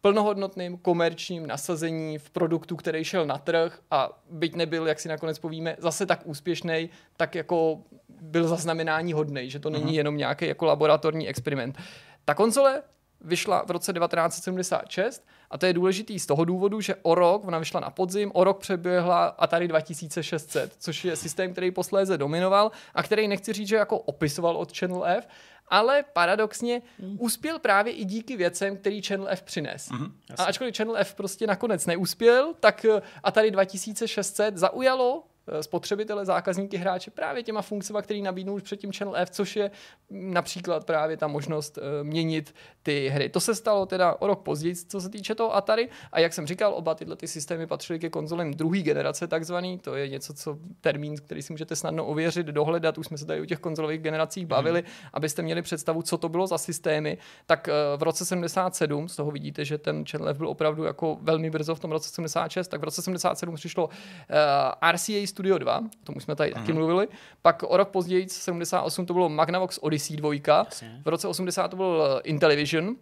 plnohodnotným 0.00 0.78
komerčním 0.78 1.46
nasazení 1.46 2.18
v 2.18 2.30
produktu, 2.30 2.76
který 2.76 3.04
šel 3.04 3.26
na 3.26 3.38
trh 3.38 3.80
a 3.90 4.22
byť 4.30 4.54
nebyl, 4.54 4.86
jak 4.86 5.00
si 5.00 5.08
nakonec 5.08 5.38
povíme, 5.38 5.76
zase 5.78 6.06
tak 6.06 6.20
úspěšný, 6.24 6.90
tak 7.16 7.34
jako 7.34 7.82
byl 8.20 8.48
zaznamenání 8.48 9.12
hodný, 9.12 9.50
že 9.50 9.58
to 9.58 9.70
není 9.70 9.84
mm-hmm. 9.84 9.96
jenom 9.96 10.16
nějaký 10.16 10.46
jako 10.46 10.64
laboratorní 10.64 11.28
experiment. 11.28 11.78
Ta 12.24 12.34
konzole 12.34 12.82
vyšla 13.20 13.64
v 13.66 13.70
roce 13.70 13.92
1976 13.92 15.26
a 15.50 15.58
to 15.58 15.66
je 15.66 15.72
důležitý 15.72 16.18
z 16.18 16.26
toho 16.26 16.44
důvodu, 16.44 16.80
že 16.80 16.94
o 17.02 17.14
rok, 17.14 17.44
ona 17.44 17.58
vyšla 17.58 17.80
na 17.80 17.90
podzim, 17.90 18.30
o 18.34 18.44
rok 18.44 18.58
přeběhla 18.58 19.26
Atari 19.26 19.68
2600, 19.68 20.72
což 20.78 21.04
je 21.04 21.16
systém, 21.16 21.52
který 21.52 21.70
posléze 21.70 22.18
dominoval 22.18 22.70
a 22.94 23.02
který 23.02 23.28
nechci 23.28 23.52
říct, 23.52 23.68
že 23.68 23.76
jako 23.76 23.98
opisoval 23.98 24.56
od 24.56 24.78
Channel 24.78 25.04
F, 25.04 25.28
ale 25.68 26.04
paradoxně 26.12 26.82
mm. 26.98 27.16
uspěl 27.20 27.58
právě 27.58 27.92
i 27.92 28.04
díky 28.04 28.36
věcem, 28.36 28.76
který 28.76 29.02
Channel 29.02 29.28
F 29.28 29.42
přines. 29.42 29.88
Mm-hmm, 29.88 30.12
a 30.38 30.44
ačkoliv 30.44 30.76
Channel 30.76 30.96
F 30.96 31.14
prostě 31.14 31.46
nakonec 31.46 31.86
neuspěl, 31.86 32.54
tak 32.60 32.86
Atari 33.22 33.50
2600 33.50 34.56
zaujalo 34.56 35.22
Eh, 35.22 35.29
spotřebitele, 35.60 36.24
zákazníky, 36.24 36.76
hráče 36.76 37.10
právě 37.10 37.42
těma 37.42 37.62
funkcemi, 37.62 37.98
které 38.02 38.20
nabídnou 38.20 38.54
už 38.54 38.62
předtím 38.62 38.92
Channel 38.92 39.16
F, 39.16 39.30
což 39.30 39.56
je 39.56 39.70
například 40.10 40.84
právě 40.84 41.16
ta 41.16 41.26
možnost 41.26 41.78
uh, 41.78 42.06
měnit 42.06 42.54
ty 42.82 43.08
hry. 43.08 43.28
To 43.28 43.40
se 43.40 43.54
stalo 43.54 43.86
teda 43.86 44.16
o 44.18 44.26
rok 44.26 44.42
později, 44.42 44.76
co 44.76 45.00
se 45.00 45.08
týče 45.08 45.34
toho 45.34 45.56
Atari 45.56 45.88
a 46.12 46.20
jak 46.20 46.32
jsem 46.32 46.46
říkal, 46.46 46.74
oba 46.74 46.94
tyhle 46.94 47.16
ty 47.16 47.28
systémy 47.28 47.66
patřily 47.66 47.98
ke 47.98 48.10
konzolem 48.10 48.54
druhé 48.54 48.78
generace 48.78 49.26
takzvaný, 49.26 49.78
to 49.78 49.96
je 49.96 50.08
něco, 50.08 50.34
co 50.34 50.58
termín, 50.80 51.16
který 51.16 51.42
si 51.42 51.52
můžete 51.52 51.76
snadno 51.76 52.06
ověřit, 52.06 52.46
dohledat, 52.46 52.98
už 52.98 53.06
jsme 53.06 53.18
se 53.18 53.26
tady 53.26 53.40
o 53.40 53.46
těch 53.46 53.58
konzolových 53.58 54.00
generacích 54.00 54.46
bavili, 54.46 54.82
mm. 54.82 54.88
abyste 55.12 55.42
měli 55.42 55.62
představu, 55.62 56.02
co 56.02 56.18
to 56.18 56.28
bylo 56.28 56.46
za 56.46 56.58
systémy, 56.58 57.18
tak 57.46 57.68
uh, 57.68 58.00
v 58.00 58.02
roce 58.02 58.24
77, 58.24 59.08
z 59.08 59.16
toho 59.16 59.30
vidíte, 59.30 59.64
že 59.64 59.78
ten 59.78 60.04
Channel 60.10 60.28
F 60.28 60.36
byl 60.36 60.48
opravdu 60.48 60.84
jako 60.84 61.18
velmi 61.20 61.50
brzo 61.50 61.74
v 61.74 61.80
tom 61.80 61.92
roce 61.92 62.10
76, 62.10 62.68
tak 62.68 62.80
v 62.80 62.84
roce 62.84 63.02
77 63.02 63.54
přišlo 63.54 63.86
uh, 63.86 64.90
RCA 64.90 65.26
Studio 65.26 65.39
2, 65.42 65.78
o 65.78 66.04
tom 66.04 66.16
už 66.16 66.22
jsme 66.22 66.36
tady 66.36 66.52
taky 66.52 66.72
mhm. 66.72 66.74
mluvili. 66.74 67.08
Pak 67.42 67.62
o 67.62 67.76
rok 67.76 67.88
později, 67.88 68.28
78, 68.28 69.06
to 69.06 69.12
bylo 69.12 69.28
Magnavox 69.28 69.78
Odyssey 69.82 70.16
2. 70.16 70.34
Jasně. 70.34 71.02
V 71.04 71.08
roce 71.08 71.28
80 71.28 71.68
to 71.68 71.76
byl 71.76 72.20
Intellivision, 72.24 72.96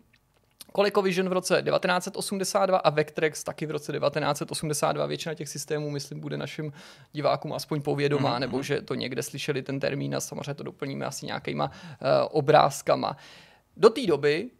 ColecoVision 0.76 1.28
v 1.28 1.32
roce 1.32 1.62
1982 1.62 2.78
a 2.78 2.90
Vectrex 2.90 3.44
taky 3.44 3.66
v 3.66 3.70
roce 3.70 3.92
1982. 3.92 5.06
Většina 5.06 5.34
těch 5.34 5.48
systémů, 5.48 5.90
myslím, 5.90 6.20
bude 6.20 6.36
našim 6.36 6.72
divákům 7.12 7.52
aspoň 7.52 7.82
povědomá, 7.82 8.36
mm-hmm. 8.36 8.40
nebo 8.40 8.56
mhm. 8.56 8.64
že 8.64 8.82
to 8.82 8.94
někde 8.94 9.22
slyšeli 9.22 9.62
ten 9.62 9.80
termín 9.80 10.16
a 10.16 10.20
samozřejmě 10.20 10.54
to 10.54 10.62
doplníme 10.62 11.06
asi 11.06 11.26
nějakýma 11.26 11.64
uh, 11.64 11.70
obrázkama. 12.30 13.16
Do 13.76 13.90
té 13.90 14.06
doby 14.06 14.50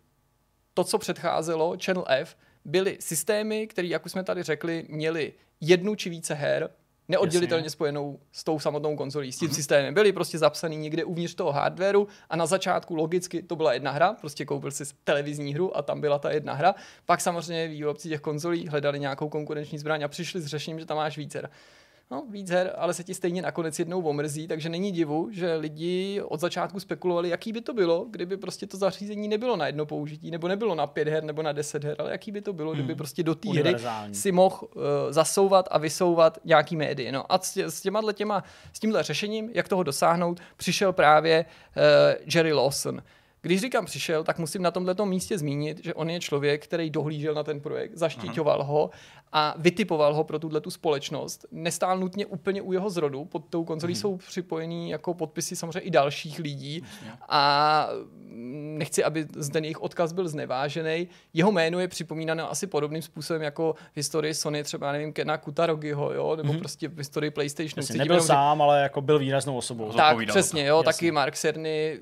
to, 0.75 0.85
co 0.85 0.99
předcházelo 0.99 1.77
Channel 1.85 2.05
F, 2.09 2.37
byly 2.65 2.97
systémy, 3.01 3.67
které, 3.67 3.89
jak 3.89 4.07
už 4.07 4.13
jsme 4.13 4.25
tady 4.25 4.43
řekli, 4.43 4.87
měly 4.89 5.33
jednu 5.61 5.95
či 5.95 6.11
více 6.11 6.35
her, 6.35 6.71
neoddělitelně 7.09 7.61
Jasně. 7.61 7.71
spojenou 7.71 8.19
s 8.33 8.45
tou 8.45 8.59
samotnou 8.59 8.97
konzolí, 8.97 9.33
s 9.33 9.39
tím 9.39 9.49
mm-hmm. 9.49 9.55
systémem. 9.55 9.95
Byly 9.95 10.13
prostě 10.13 10.39
zapsaný 10.39 10.77
někde 10.77 11.05
uvnitř 11.05 11.35
toho 11.35 11.53
hardwareu 11.53 12.09
a 12.31 12.37
na 12.37 12.47
začátku 12.47 12.95
logicky 12.95 13.43
to 13.43 13.57
byla 13.57 13.73
jedna 13.73 13.91
hra, 13.91 14.13
prostě 14.13 14.45
koupil 14.45 14.71
si 14.71 14.85
televizní 15.05 15.55
hru 15.55 15.77
a 15.77 15.83
tam 15.83 16.01
byla 16.01 16.19
ta 16.19 16.31
jedna 16.31 16.53
hra. 16.53 16.75
Pak 17.07 17.21
samozřejmě 17.21 17.69
výrobci 17.69 18.09
těch 18.09 18.21
konzolí 18.21 18.69
hledali 18.69 19.01
nějakou 19.01 19.29
konkurenční 19.29 19.79
zbraň 19.79 20.03
a 20.03 20.09
přišli 20.09 20.41
s 20.41 20.47
řešením, 20.47 20.81
že 20.81 20.87
tam 20.87 20.97
máš 20.97 21.19
více 21.19 21.43
no, 22.11 22.27
víc 22.31 22.51
her, 22.51 22.73
ale 22.77 22.95
se 22.95 23.05
ti 23.05 23.15
stejně 23.15 23.43
nakonec 23.43 23.79
jednou 23.79 24.03
omrzí, 24.03 24.49
takže 24.49 24.69
není 24.69 24.93
divu, 24.93 25.29
že 25.33 25.55
lidi 25.55 26.23
od 26.25 26.41
začátku 26.41 26.81
spekulovali, 26.81 27.29
jaký 27.29 27.53
by 27.53 27.61
to 27.61 27.75
bylo, 27.75 28.07
kdyby 28.11 28.37
prostě 28.37 28.67
to 28.67 28.77
zařízení 28.77 29.29
nebylo 29.29 29.57
na 29.57 29.67
jedno 29.67 29.87
použití, 29.87 30.31
nebo 30.31 30.49
nebylo 30.49 30.75
na 30.75 30.87
pět 30.87 31.09
her, 31.09 31.25
nebo 31.25 31.43
na 31.43 31.53
deset 31.53 31.85
her, 31.85 31.97
ale 31.99 32.11
jaký 32.11 32.33
by 32.33 32.41
to 32.41 32.53
bylo, 32.53 32.71
hmm. 32.71 32.79
kdyby 32.79 32.95
prostě 32.95 33.23
do 33.23 33.35
té 33.35 33.49
hry 33.49 33.77
si 34.13 34.33
mohl 34.33 34.59
uh, 34.63 34.83
zasouvat 35.11 35.69
a 35.71 35.79
vysouvat 35.79 36.39
nějaký 36.45 36.77
médii. 36.77 37.13
No 37.13 37.33
a 37.33 37.39
s, 37.39 37.53
tě, 37.53 37.71
s, 37.71 37.81
těma, 37.81 38.13
těma, 38.13 38.45
s 38.73 38.81
tímhle 38.81 39.03
řešením, 39.03 39.51
jak 39.55 39.69
toho 39.69 39.83
dosáhnout, 39.83 40.41
přišel 40.57 40.93
právě 40.93 41.45
uh, 41.45 41.83
Jerry 42.35 42.53
Lawson. 42.53 43.03
Když 43.49 43.61
říkám 43.61 43.85
přišel, 43.85 44.25
tak 44.25 44.39
musím 44.39 44.63
na 44.63 44.71
tomto 44.71 45.07
místě 45.07 45.39
zmínit, 45.39 45.85
že 45.85 45.95
on 45.95 46.11
je 46.11 46.21
člověk, 46.21 46.65
který 46.65 46.91
dohlížel 46.91 47.35
na 47.35 47.43
ten 47.43 47.61
projekt, 47.61 47.97
zaštiťoval 47.97 48.65
ho 48.65 48.91
a 49.33 49.55
vytipoval 49.59 50.15
ho 50.15 50.25
pro 50.25 50.39
tuhle 50.39 50.61
tu 50.61 50.71
společnost. 50.71 51.47
Nestál 51.53 51.99
nutně 51.99 52.27
úplně 52.27 52.63
u 52.63 52.73
jeho 52.73 52.91
zrodu, 52.91 53.25
pod 53.25 53.45
tou 53.51 53.65
konzolí 53.65 53.95
hmm. 53.95 54.01
jsou 54.01 54.17
připojený 54.17 54.91
jako 54.91 55.15
podpisy 55.15 55.57
samozřejmě 55.57 55.81
i 55.81 55.91
dalších 55.91 56.39
lidí 56.39 56.83
a 57.29 57.89
nechci, 58.79 59.05
aby 59.05 59.25
ten 59.25 59.65
jejich 59.65 59.83
odkaz 59.83 60.13
byl 60.13 60.29
znevážený. 60.29 61.09
Jeho 61.35 61.53
jméno 61.53 61.81
je 61.81 61.89
připomínané 61.89 62.43
asi 62.43 62.67
podobným 62.67 63.03
způsobem 63.03 63.43
jako 63.43 63.75
v 63.93 63.97
historii 63.97 64.35
Sony, 64.35 64.65
třeba 64.65 64.93
nevím, 64.93 65.13
Kena 65.13 65.39
Kutarogiho, 65.39 66.13
jo, 66.13 66.37
nebo 66.37 66.53
hmm. 66.53 66.59
prostě 66.59 66.89
v 66.89 66.99
historii 66.99 67.31
PlayStationu. 67.31 67.83
Jasně, 67.83 67.99
nebyl 67.99 68.15
jenom, 68.15 68.27
sám, 68.27 68.59
že... 68.59 68.63
ale 68.63 68.83
jako 68.83 69.01
byl 69.01 69.19
výraznou 69.19 69.57
osobou. 69.57 69.93
Tak, 69.93 70.17
přesně, 70.27 70.67
jo, 70.67 70.83
taky 70.83 71.11
Mark 71.11 71.37
Cerny, 71.37 71.99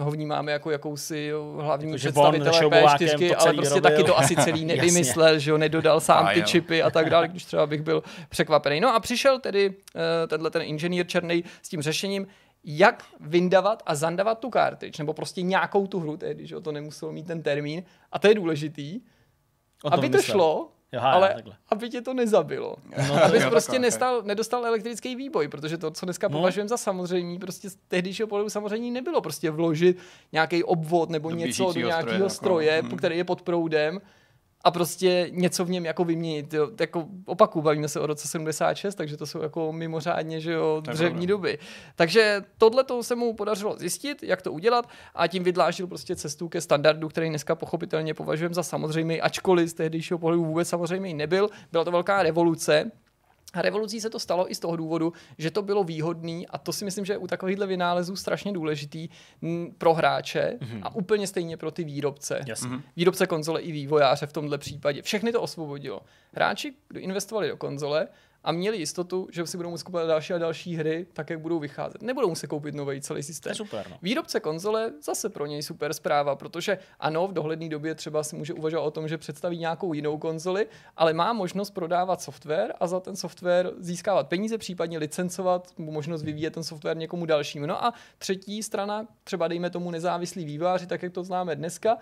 ho 0.00 0.10
vnímáme 0.10 0.52
jako 0.52 0.70
jakousi 0.80 1.18
jo, 1.18 1.58
hlavní 1.60 1.96
představitele 1.96 2.60
P4, 2.60 3.34
ale 3.38 3.54
prostě 3.54 3.74
robil. 3.74 3.90
taky 3.90 4.04
to 4.04 4.18
asi 4.18 4.36
celý 4.36 4.64
nevymyslel, 4.74 5.38
že 5.38 5.50
jo, 5.50 5.58
nedodal 5.58 6.00
sám 6.00 6.26
a 6.26 6.32
ty 6.32 6.38
jo 6.38 6.46
čipy 6.46 6.82
a 6.82 6.90
tak 6.90 7.10
dále, 7.10 7.28
když 7.28 7.44
třeba 7.44 7.66
bych 7.66 7.82
byl 7.82 8.02
překvapený. 8.28 8.80
No 8.80 8.94
a 8.94 9.00
přišel 9.00 9.38
tedy 9.38 9.68
uh, 9.68 9.74
tenhle 10.28 10.50
ten 10.50 10.62
inženýr 10.62 11.06
černý 11.06 11.44
s 11.62 11.68
tím 11.68 11.82
řešením, 11.82 12.26
jak 12.64 13.04
vyndavat 13.20 13.82
a 13.86 13.94
zandavat 13.94 14.38
tu 14.38 14.50
kartič, 14.50 14.98
nebo 14.98 15.12
prostě 15.12 15.42
nějakou 15.42 15.86
tu 15.86 16.00
hru, 16.00 16.16
tedy, 16.16 16.46
že 16.46 16.60
to 16.60 16.72
nemuselo 16.72 17.12
mít 17.12 17.26
ten 17.26 17.42
termín. 17.42 17.82
A 18.12 18.18
to 18.18 18.28
je 18.28 18.34
důležitý, 18.34 19.00
aby 19.90 20.08
to 20.08 20.16
myslel. 20.16 20.36
šlo, 20.36 20.70
Jaha, 20.92 21.12
ale 21.12 21.34
takhle. 21.34 21.56
aby 21.68 21.90
tě 21.90 22.00
to 22.00 22.14
nezabilo. 22.14 22.76
No, 23.08 23.24
Abys 23.24 23.42
jo, 23.42 23.50
prostě 23.50 23.78
nestal, 23.78 24.22
nedostal 24.22 24.66
elektrický 24.66 25.16
výboj, 25.16 25.48
protože 25.48 25.78
to, 25.78 25.90
co 25.90 26.06
dneska 26.06 26.28
no. 26.28 26.38
považujeme 26.38 26.68
za 26.68 26.76
samozřejmé, 26.76 27.38
prostě 27.38 27.70
z 27.70 27.76
tehdejšího 27.88 28.28
pohledu 28.28 28.50
samozřejmě 28.50 28.90
nebylo 28.90 29.20
prostě 29.20 29.50
vložit 29.50 29.98
nějaký 30.32 30.64
obvod 30.64 31.10
nebo 31.10 31.30
do 31.30 31.36
něco 31.36 31.72
do 31.72 31.80
nějakého 31.80 32.30
stroje, 32.30 32.30
stroje 32.30 32.66
jako, 32.66 32.96
který 32.96 33.16
je 33.16 33.24
pod 33.24 33.42
proudem 33.42 34.00
a 34.64 34.70
prostě 34.70 35.26
něco 35.30 35.64
v 35.64 35.70
něm 35.70 35.86
jako 35.86 36.04
vyměnit. 36.04 36.54
Jo. 36.54 36.70
Jako 36.80 37.06
opaku, 37.26 37.62
bavíme 37.62 37.88
se 37.88 38.00
o 38.00 38.06
roce 38.06 38.28
76, 38.28 38.94
takže 38.94 39.16
to 39.16 39.26
jsou 39.26 39.42
jako 39.42 39.72
mimořádně 39.72 40.40
že 40.40 40.52
jo, 40.52 40.82
dřevní 40.84 41.26
doby. 41.26 41.58
Takže 41.96 42.44
tohle 42.58 42.84
to 42.84 43.02
se 43.02 43.14
mu 43.14 43.34
podařilo 43.34 43.76
zjistit, 43.76 44.22
jak 44.22 44.42
to 44.42 44.52
udělat 44.52 44.88
a 45.14 45.26
tím 45.26 45.44
vydlážil 45.44 45.86
prostě 45.86 46.16
cestu 46.16 46.48
ke 46.48 46.60
standardu, 46.60 47.08
který 47.08 47.28
dneska 47.28 47.54
pochopitelně 47.54 48.14
považujeme 48.14 48.54
za 48.54 48.62
samozřejmý, 48.62 49.20
ačkoliv 49.20 49.68
z 49.68 49.72
tehdejšího 49.72 50.18
pohledu 50.18 50.44
vůbec 50.44 50.68
samozřejmý 50.68 51.14
nebyl. 51.14 51.48
Byla 51.72 51.84
to 51.84 51.90
velká 51.90 52.22
revoluce, 52.22 52.90
a 53.52 53.62
revolucí 53.62 54.00
se 54.00 54.10
to 54.10 54.18
stalo 54.18 54.50
i 54.50 54.54
z 54.54 54.58
toho 54.58 54.76
důvodu, 54.76 55.12
že 55.38 55.50
to 55.50 55.62
bylo 55.62 55.84
výhodný 55.84 56.46
a 56.48 56.58
to 56.58 56.72
si 56.72 56.84
myslím, 56.84 57.04
že 57.04 57.12
je 57.12 57.18
u 57.18 57.26
takovýchhle 57.26 57.66
vynálezů 57.66 58.16
strašně 58.16 58.52
důležitý 58.52 59.08
pro 59.78 59.94
hráče 59.94 60.58
mm-hmm. 60.58 60.80
a 60.82 60.94
úplně 60.94 61.26
stejně 61.26 61.56
pro 61.56 61.70
ty 61.70 61.84
výrobce. 61.84 62.40
Yes. 62.46 62.62
Mm-hmm. 62.62 62.82
Výrobce 62.96 63.26
konzole 63.26 63.60
i 63.60 63.72
vývojáře 63.72 64.26
v 64.26 64.32
tomhle 64.32 64.58
případě. 64.58 65.02
Všechny 65.02 65.32
to 65.32 65.42
osvobodilo. 65.42 66.00
Hráči, 66.32 66.74
kdo 66.88 67.00
investovali 67.00 67.48
do 67.48 67.56
konzole, 67.56 68.08
a 68.44 68.52
měli 68.52 68.78
jistotu, 68.78 69.28
že 69.32 69.46
si 69.46 69.56
budou 69.56 69.70
muset 69.70 69.84
kupovat 69.84 70.08
další 70.08 70.32
a 70.32 70.38
další 70.38 70.76
hry, 70.76 71.06
tak 71.12 71.30
jak 71.30 71.40
budou 71.40 71.58
vycházet. 71.58 72.02
Nebudou 72.02 72.28
muset 72.28 72.46
koupit 72.46 72.74
nový 72.74 73.00
celý 73.00 73.22
systém. 73.22 73.54
super, 73.54 73.86
no. 73.90 73.98
Výrobce 74.02 74.40
konzole 74.40 74.92
zase 75.02 75.28
pro 75.28 75.46
něj 75.46 75.62
super 75.62 75.92
zpráva, 75.92 76.36
protože 76.36 76.78
ano, 77.00 77.28
v 77.28 77.32
dohledné 77.32 77.68
době 77.68 77.94
třeba 77.94 78.22
si 78.22 78.36
může 78.36 78.54
uvažovat 78.54 78.82
o 78.82 78.90
tom, 78.90 79.08
že 79.08 79.18
představí 79.18 79.58
nějakou 79.58 79.92
jinou 79.92 80.18
konzoli, 80.18 80.66
ale 80.96 81.12
má 81.12 81.32
možnost 81.32 81.70
prodávat 81.70 82.22
software 82.22 82.74
a 82.80 82.86
za 82.86 83.00
ten 83.00 83.16
software 83.16 83.72
získávat 83.78 84.28
peníze, 84.28 84.58
případně 84.58 84.98
licencovat, 84.98 85.72
možnost 85.78 86.22
vyvíjet 86.22 86.54
ten 86.54 86.64
software 86.64 86.96
někomu 86.96 87.26
dalšímu. 87.26 87.66
No 87.66 87.84
a 87.84 87.94
třetí 88.18 88.62
strana, 88.62 89.06
třeba 89.24 89.48
dejme 89.48 89.70
tomu 89.70 89.90
nezávislí 89.90 90.44
výváři, 90.44 90.86
tak 90.86 91.02
jak 91.02 91.12
to 91.12 91.24
známe 91.24 91.56
dneska, 91.56 91.98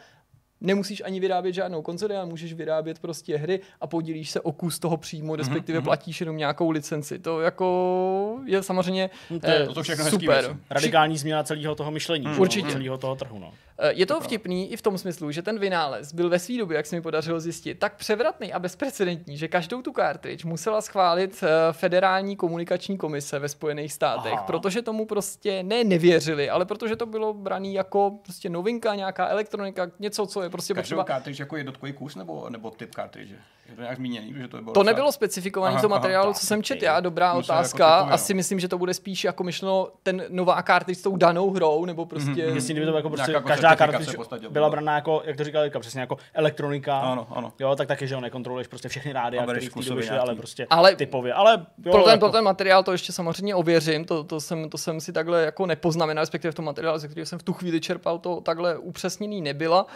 nemusíš 0.60 1.02
ani 1.04 1.20
vyrábět 1.20 1.52
žádnou 1.52 1.82
konzoli, 1.82 2.16
ale 2.16 2.26
můžeš 2.26 2.52
vyrábět 2.52 2.98
prostě 2.98 3.36
hry 3.36 3.60
a 3.80 3.86
podílíš 3.86 4.30
se 4.30 4.40
o 4.40 4.52
kus 4.52 4.78
toho 4.78 4.96
příjmu, 4.96 5.32
mhm, 5.32 5.38
respektive 5.38 5.78
mm-hmm. 5.78 5.84
platíš 5.84 6.20
jenom 6.20 6.36
nějakou 6.36 6.70
licenci. 6.70 7.18
To 7.18 7.40
jako 7.40 8.40
je 8.44 8.62
samozřejmě 8.62 9.10
no 9.30 9.40
to, 9.40 9.50
je, 9.50 9.66
to 9.66 9.82
všechno 9.82 10.10
super. 10.10 10.56
Radikální 10.70 11.18
změna 11.18 11.42
celého 11.42 11.74
toho 11.74 11.90
myšlení, 11.90 12.26
mm. 12.26 12.40
určitě. 12.40 12.72
celého 12.72 12.98
toho 12.98 13.16
trhu. 13.16 13.38
No. 13.38 13.52
Eh, 13.80 13.92
je 13.92 14.06
to, 14.06 14.20
vtipný 14.20 14.72
i 14.72 14.76
v 14.76 14.82
tom 14.82 14.98
smyslu, 14.98 15.30
že 15.30 15.42
ten 15.42 15.58
vynález 15.58 16.12
byl 16.12 16.28
ve 16.28 16.38
své 16.38 16.58
době, 16.58 16.76
jak 16.76 16.86
se 16.86 16.96
mi 16.96 17.02
podařilo 17.02 17.40
zjistit, 17.40 17.78
tak 17.78 17.96
převratný 17.96 18.52
a 18.52 18.58
bezprecedentní, 18.58 19.36
že 19.36 19.48
každou 19.48 19.82
tu 19.82 19.92
cartridge 19.92 20.44
musela 20.44 20.80
schválit 20.80 21.42
eh, 21.42 21.72
Federální 21.72 22.36
komunikační 22.36 22.98
komise 22.98 23.38
ve 23.38 23.48
Spojených 23.48 23.92
státech, 23.92 24.32
Aha. 24.32 24.42
protože 24.42 24.82
tomu 24.82 25.06
prostě 25.06 25.62
ne 25.62 25.84
nevěřili, 25.84 26.50
ale 26.50 26.64
protože 26.64 26.96
to 26.96 27.06
bylo 27.06 27.34
braný 27.34 27.74
jako 27.74 28.18
prostě 28.22 28.48
novinka, 28.48 28.94
nějaká 28.94 29.28
elektronika, 29.28 29.90
něco, 29.98 30.26
co 30.26 30.42
je 30.42 30.50
prostě 30.50 30.74
Každou 30.74 30.96
potřeba. 30.96 31.04
cartridge 31.04 31.40
jako 31.40 31.56
jednotkový 31.56 31.92
kus 31.92 32.16
nebo, 32.16 32.50
nebo 32.50 32.70
typ 32.70 32.94
cartridge? 32.94 33.30
Je 33.68 33.74
to 33.74 33.82
nějak 33.82 33.96
zmíněný, 33.96 34.34
že 34.38 34.48
to 34.48 34.62
bylo 34.62 34.72
To 34.72 34.82
nebylo 34.82 35.12
specifikované 35.12 35.78
v 35.78 35.80
tom 35.80 35.90
materiálu, 35.90 36.32
co 36.32 36.46
jsem 36.46 36.62
četl 36.62 36.84
já, 36.84 37.00
dobrá 37.00 37.34
Musím 37.34 37.54
otázka. 37.54 37.98
Jako 37.98 38.12
Asi 38.12 38.34
myslím, 38.34 38.60
že 38.60 38.68
to 38.68 38.78
bude 38.78 38.94
spíš 38.94 39.24
jako 39.24 39.44
myšleno 39.44 39.88
ten 40.02 40.22
nová 40.28 40.62
cartridge 40.62 40.98
s 40.98 41.02
tou 41.02 41.16
danou 41.16 41.50
hrou, 41.50 41.84
nebo 41.84 42.06
prostě... 42.06 42.30
Mm-hmm. 42.30 42.54
Jestli 42.54 42.74
kdyby 42.74 42.86
to 42.86 42.96
jako 42.96 43.10
prostě 43.10 43.32
každá 43.46 43.67
cartridge 43.76 44.16
byla 44.48 44.70
braná 44.70 44.94
jako, 44.94 45.22
jak 45.24 45.36
to 45.36 45.44
říkal 45.44 45.62
Jirka, 45.62 45.80
přesně 45.80 46.00
jako 46.00 46.16
elektronika. 46.34 46.98
Ano, 46.98 47.26
ano. 47.30 47.52
Jo, 47.58 47.76
tak 47.76 47.88
taky, 47.88 48.08
že 48.08 48.14
ho 48.14 48.20
nekontroluješ 48.20 48.66
prostě 48.66 48.88
všechny 48.88 49.12
rády, 49.12 49.38
které 49.38 49.60
v 49.60 50.08
té 50.08 50.18
ale 50.18 50.34
prostě 50.34 50.66
ale 50.70 50.96
typově. 50.96 51.32
Ale 51.32 51.66
jo, 51.84 51.92
pro, 51.92 52.02
ten, 52.02 52.10
jako... 52.10 52.26
pro 52.26 52.32
ten 52.32 52.44
materiál 52.44 52.82
to 52.82 52.92
ještě 52.92 53.12
samozřejmě 53.12 53.54
ověřím, 53.54 54.04
to, 54.04 54.24
to, 54.24 54.40
jsem, 54.40 54.70
to 54.70 54.78
jsem 54.78 55.00
si 55.00 55.12
takhle 55.12 55.42
jako 55.42 55.66
nepoznamenal, 55.66 56.22
respektive 56.22 56.52
v 56.52 56.54
tom 56.54 56.64
materiálu, 56.64 56.98
ze 56.98 57.08
kterého 57.08 57.26
jsem 57.26 57.38
v 57.38 57.42
tu 57.42 57.52
chvíli 57.52 57.80
čerpal, 57.80 58.18
to 58.18 58.40
takhle 58.40 58.78
upřesněný 58.78 59.40
nebyla. 59.40 59.86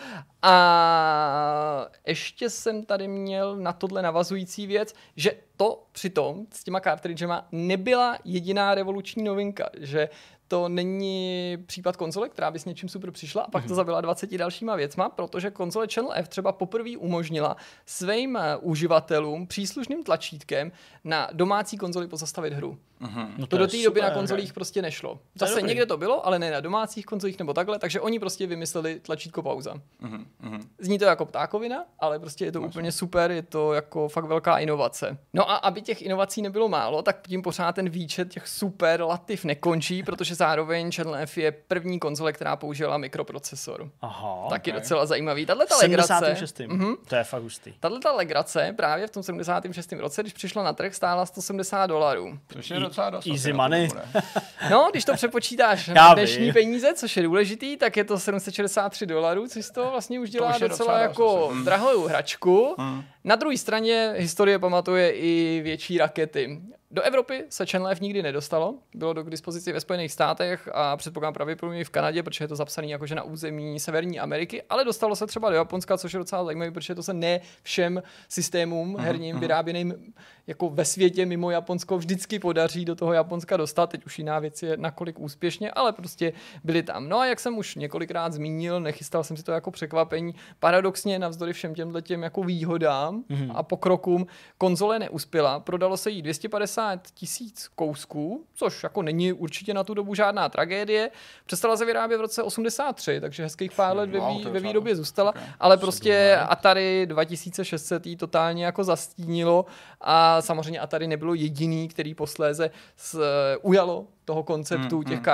A 0.42 1.86
ještě 2.06 2.50
jsem 2.50 2.84
tady 2.84 3.08
měl 3.08 3.56
na 3.56 3.72
tohle 3.72 4.02
navazující 4.02 4.66
věc, 4.66 4.94
že 5.16 5.32
to 5.56 5.82
přitom 5.92 6.46
s 6.52 6.64
těma 6.64 6.80
cartridgema 6.80 7.46
nebyla 7.52 8.16
jediná 8.24 8.74
revoluční 8.74 9.22
novinka, 9.22 9.68
že 9.80 10.08
to 10.52 10.68
není 10.68 11.56
případ 11.66 11.96
konzole, 11.96 12.28
která 12.28 12.50
by 12.50 12.58
s 12.58 12.64
něčím 12.64 12.88
super 12.88 13.10
přišla 13.10 13.42
a 13.42 13.50
pak 13.50 13.62
to 13.62 13.68
mhm. 13.68 13.76
zabila 13.76 14.00
20 14.00 14.36
dalšíma 14.36 14.76
věcma, 14.76 15.08
protože 15.08 15.50
konzole 15.50 15.86
Channel 15.94 16.12
F 16.14 16.28
třeba 16.28 16.52
poprvé 16.52 16.96
umožnila 16.98 17.56
svým 17.86 18.36
eh, 18.36 18.56
uživatelům 18.56 19.46
příslušným 19.46 20.04
tlačítkem 20.04 20.72
na 21.04 21.28
domácí 21.32 21.76
konzoli 21.76 22.08
pozastavit 22.08 22.52
hru. 22.52 22.78
Uh-huh. 23.02 23.28
No 23.36 23.46
to, 23.46 23.56
to 23.56 23.58
do 23.58 23.66
té 23.66 23.82
doby 23.84 24.00
na 24.00 24.10
konzolích 24.10 24.52
prostě 24.52 24.82
nešlo. 24.82 25.18
Zase 25.34 25.60
to 25.60 25.66
někde 25.66 25.86
to 25.86 25.96
bylo, 25.96 26.26
ale 26.26 26.38
ne 26.38 26.50
na 26.50 26.60
domácích 26.60 27.06
konzolích 27.06 27.38
nebo 27.38 27.54
takhle, 27.54 27.78
takže 27.78 28.00
oni 28.00 28.18
prostě 28.18 28.46
vymysleli 28.46 29.00
tlačítko 29.00 29.42
pauza. 29.42 29.74
Uh-huh. 30.02 30.60
Zní 30.78 30.98
to 30.98 31.04
jako 31.04 31.26
ptákovina, 31.26 31.84
ale 31.98 32.18
prostě 32.18 32.44
je 32.44 32.52
to 32.52 32.60
Vlastně. 32.60 32.78
úplně 32.78 32.92
super, 32.92 33.30
je 33.30 33.42
to 33.42 33.72
jako 33.72 34.08
fakt 34.08 34.24
velká 34.24 34.58
inovace. 34.58 35.18
No 35.32 35.50
a 35.50 35.56
aby 35.56 35.82
těch 35.82 36.02
inovací 36.02 36.42
nebylo 36.42 36.68
málo, 36.68 37.02
tak 37.02 37.28
tím 37.28 37.42
pořád 37.42 37.72
ten 37.74 37.88
výčet 37.88 38.28
těch 38.28 38.48
super 38.48 39.02
lativ 39.02 39.44
nekončí, 39.44 40.02
protože 40.06 40.34
zároveň 40.34 40.92
Channel 40.92 41.14
F 41.14 41.38
je 41.38 41.52
první 41.52 41.98
konzole, 41.98 42.32
která 42.32 42.56
použila 42.56 42.98
mikroprocesor. 42.98 43.90
Aha. 44.00 44.46
Taky 44.48 44.70
okay. 44.70 44.80
docela 44.80 45.06
zajímavý. 45.06 45.46
Tahle 45.46 45.66
ta 45.66 45.76
legrace. 45.76 46.14
76. 46.14 46.58
Uh-huh. 46.58 46.96
To 47.08 47.16
je 47.16 47.24
fakt 47.24 47.42
hustý. 47.42 47.72
Tahle 47.80 48.00
ta 48.00 48.12
legrace 48.12 48.74
právě 48.76 49.06
v 49.06 49.10
tom 49.10 49.22
76. 49.22 49.92
roce, 49.92 50.22
když 50.22 50.32
přišla 50.32 50.62
na 50.62 50.72
trh, 50.72 50.94
stála 50.94 51.26
170 51.26 51.86
dolarů. 51.86 52.38
Což 52.52 52.70
je 52.70 52.80
docela 52.92 53.10
dost. 53.10 53.26
Easy 53.26 53.52
money. 53.52 53.88
no, 54.70 54.88
když 54.90 55.04
to 55.04 55.14
přepočítáš 55.14 55.88
na 55.94 56.14
dnešní 56.14 56.44
vím. 56.44 56.52
peníze, 56.52 56.94
což 56.94 57.16
je 57.16 57.22
důležitý, 57.22 57.76
tak 57.76 57.96
je 57.96 58.04
to 58.04 58.18
763 58.18 59.06
dolarů, 59.06 59.46
což 59.48 59.70
to 59.70 59.90
vlastně 59.90 60.20
už 60.20 60.30
dělá 60.30 60.52
docela, 60.52 60.68
docela 60.68 60.98
jako 60.98 61.50
dost, 61.54 61.64
drahou 61.64 62.06
hračku. 62.06 62.74
Hmm. 62.78 63.04
Na 63.24 63.36
druhé 63.36 63.56
straně 63.56 64.14
historie 64.16 64.58
pamatuje 64.58 65.10
i 65.10 65.60
větší 65.64 65.98
rakety. 65.98 66.60
Do 66.94 67.02
Evropy 67.02 67.44
se 67.48 67.66
Channel 67.66 67.88
F 67.88 68.00
nikdy 68.00 68.22
nedostalo, 68.22 68.74
bylo 68.94 69.12
do 69.12 69.24
k 69.24 69.30
dispozici 69.30 69.72
ve 69.72 69.80
Spojených 69.80 70.12
státech 70.12 70.68
a 70.72 70.96
předpokládám 70.96 71.34
pravděpodobně 71.34 71.84
v 71.84 71.90
Kanadě, 71.90 72.22
protože 72.22 72.44
je 72.44 72.48
to 72.48 72.56
zapsané 72.56 72.86
jakože 72.86 73.14
na 73.14 73.22
území 73.22 73.80
Severní 73.80 74.20
Ameriky, 74.20 74.62
ale 74.62 74.84
dostalo 74.84 75.16
se 75.16 75.26
třeba 75.26 75.50
do 75.50 75.56
Japonska, 75.56 75.98
což 75.98 76.12
je 76.12 76.18
docela 76.18 76.44
zajímavé, 76.44 76.70
protože 76.70 76.94
to 76.94 77.02
se 77.02 77.14
ne 77.14 77.40
všem 77.62 78.02
systémům 78.28 78.88
mhm, 78.88 79.04
herním 79.04 79.34
mhm. 79.34 79.40
vyráběným 79.40 80.12
jako 80.46 80.70
ve 80.70 80.84
světě 80.84 81.26
mimo 81.26 81.50
Japonsko 81.50 81.98
vždycky 81.98 82.38
podaří 82.38 82.84
do 82.84 82.94
toho 82.94 83.12
Japonska 83.12 83.56
dostat. 83.56 83.90
Teď 83.90 84.06
už 84.06 84.18
jiná 84.18 84.38
věc 84.38 84.62
je 84.62 84.76
nakolik 84.76 85.20
úspěšně, 85.20 85.70
ale 85.70 85.92
prostě 85.92 86.32
byli 86.64 86.82
tam. 86.82 87.08
No 87.08 87.18
a 87.18 87.26
jak 87.26 87.40
jsem 87.40 87.58
už 87.58 87.74
několikrát 87.74 88.32
zmínil, 88.32 88.80
nechystal 88.80 89.24
jsem 89.24 89.36
si 89.36 89.42
to 89.42 89.52
jako 89.52 89.70
překvapení, 89.70 90.34
paradoxně 90.58 91.18
navzdory 91.18 91.52
všem 91.52 91.74
těmhle 91.74 92.02
těm 92.02 92.22
jako 92.22 92.42
výhodám 92.42 93.22
mm-hmm. 93.30 93.52
a 93.54 93.62
pokrokům 93.62 94.26
konzole 94.58 94.98
neuspěla. 94.98 95.60
Prodalo 95.60 95.96
se 95.96 96.10
jí 96.10 96.22
250 96.22 96.81
tisíc 97.14 97.68
kousků, 97.74 98.44
což 98.54 98.82
jako 98.82 99.02
není 99.02 99.32
určitě 99.32 99.74
na 99.74 99.84
tu 99.84 99.94
dobu 99.94 100.14
žádná 100.14 100.48
tragédie. 100.48 101.10
Přestala 101.46 101.76
se 101.76 101.84
vyrábět 101.84 102.18
v 102.18 102.20
roce 102.20 102.42
83, 102.42 103.20
takže 103.20 103.42
hezkých 103.42 103.72
pár 103.72 103.96
let 103.96 104.10
ve, 104.10 104.20
vý, 104.20 104.44
ve 104.44 104.60
výrobě 104.60 104.96
zůstala, 104.96 105.30
okay. 105.30 105.42
ale 105.60 105.76
prostě 105.76 106.36
Atari 106.48 107.06
2600 107.06 108.06
jí 108.06 108.16
totálně 108.16 108.64
jako 108.64 108.84
zastínilo 108.84 109.66
a 110.00 110.42
samozřejmě 110.42 110.80
Atari 110.80 111.06
nebylo 111.06 111.34
jediný, 111.34 111.88
který 111.88 112.14
posléze 112.14 112.70
s, 112.96 113.20
ujalo 113.62 114.06
toho 114.24 114.42
konceptu 114.42 114.96
mm, 114.96 115.04
těch 115.04 115.18
mm, 115.18 115.24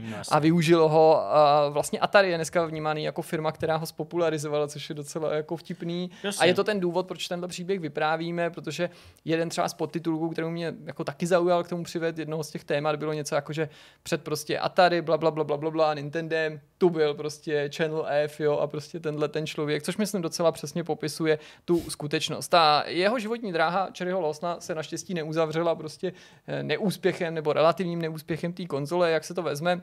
mm, 0.00 0.14
a 0.30 0.38
využil 0.38 0.88
ho. 0.88 1.34
A 1.34 1.68
vlastně 1.68 1.98
Atari 1.98 2.30
je 2.30 2.36
dneska 2.36 2.66
vnímaný 2.66 3.04
jako 3.04 3.22
firma, 3.22 3.52
která 3.52 3.76
ho 3.76 3.86
spopularizovala, 3.86 4.68
což 4.68 4.88
je 4.88 4.94
docela 4.94 5.34
jako 5.34 5.56
vtipný. 5.56 6.10
Jasně. 6.22 6.42
A 6.42 6.44
je 6.44 6.54
to 6.54 6.64
ten 6.64 6.80
důvod, 6.80 7.06
proč 7.06 7.28
tenhle 7.28 7.48
příběh 7.48 7.80
vyprávíme, 7.80 8.50
protože 8.50 8.90
jeden 9.24 9.48
třeba 9.48 9.68
z 9.68 9.74
podtitulů, 9.74 10.28
který 10.30 10.48
mě 10.48 10.74
jako 10.84 11.04
taky 11.04 11.26
zaujal 11.26 11.64
k 11.64 11.68
tomu 11.68 11.84
přived, 11.84 12.18
jednoho 12.18 12.44
z 12.44 12.50
těch 12.50 12.64
témat 12.64 12.96
bylo 12.96 13.12
něco 13.12 13.34
jako, 13.34 13.52
že 13.52 13.68
před 14.02 14.24
prostě 14.24 14.58
Atari, 14.58 15.02
bla, 15.02 15.18
bla, 15.18 15.30
bla, 15.30 15.44
bla, 15.44 15.56
bla, 15.56 15.70
bla 15.70 15.94
Nintendem, 15.94 16.60
tu 16.78 16.90
byl 16.90 17.14
prostě 17.14 17.70
Channel 17.76 18.06
F, 18.08 18.40
jo, 18.40 18.58
a 18.58 18.66
prostě 18.66 19.00
tenhle 19.00 19.28
ten 19.28 19.46
člověk, 19.46 19.82
což 19.82 19.96
myslím 19.96 20.22
docela 20.22 20.52
přesně 20.52 20.84
popisuje 20.84 21.38
tu 21.64 21.90
skutečnost. 21.90 22.48
Ta 22.48 22.84
jeho 22.86 23.18
životní 23.18 23.52
dráha 23.52 23.88
Cherryho 23.98 24.20
Losna 24.20 24.60
se 24.60 24.74
naštěstí 24.74 25.14
neuzavřela 25.14 25.74
prostě 25.74 26.12
eh, 26.46 26.62
neúspěchem 26.62 27.34
nebo 27.34 27.52
relativním 27.52 28.02
neúspěchem 28.02 28.26
úspěchem 28.26 28.52
té 28.52 28.66
konzole, 28.66 29.10
jak 29.10 29.24
se 29.24 29.34
to 29.34 29.42
vezme. 29.42 29.82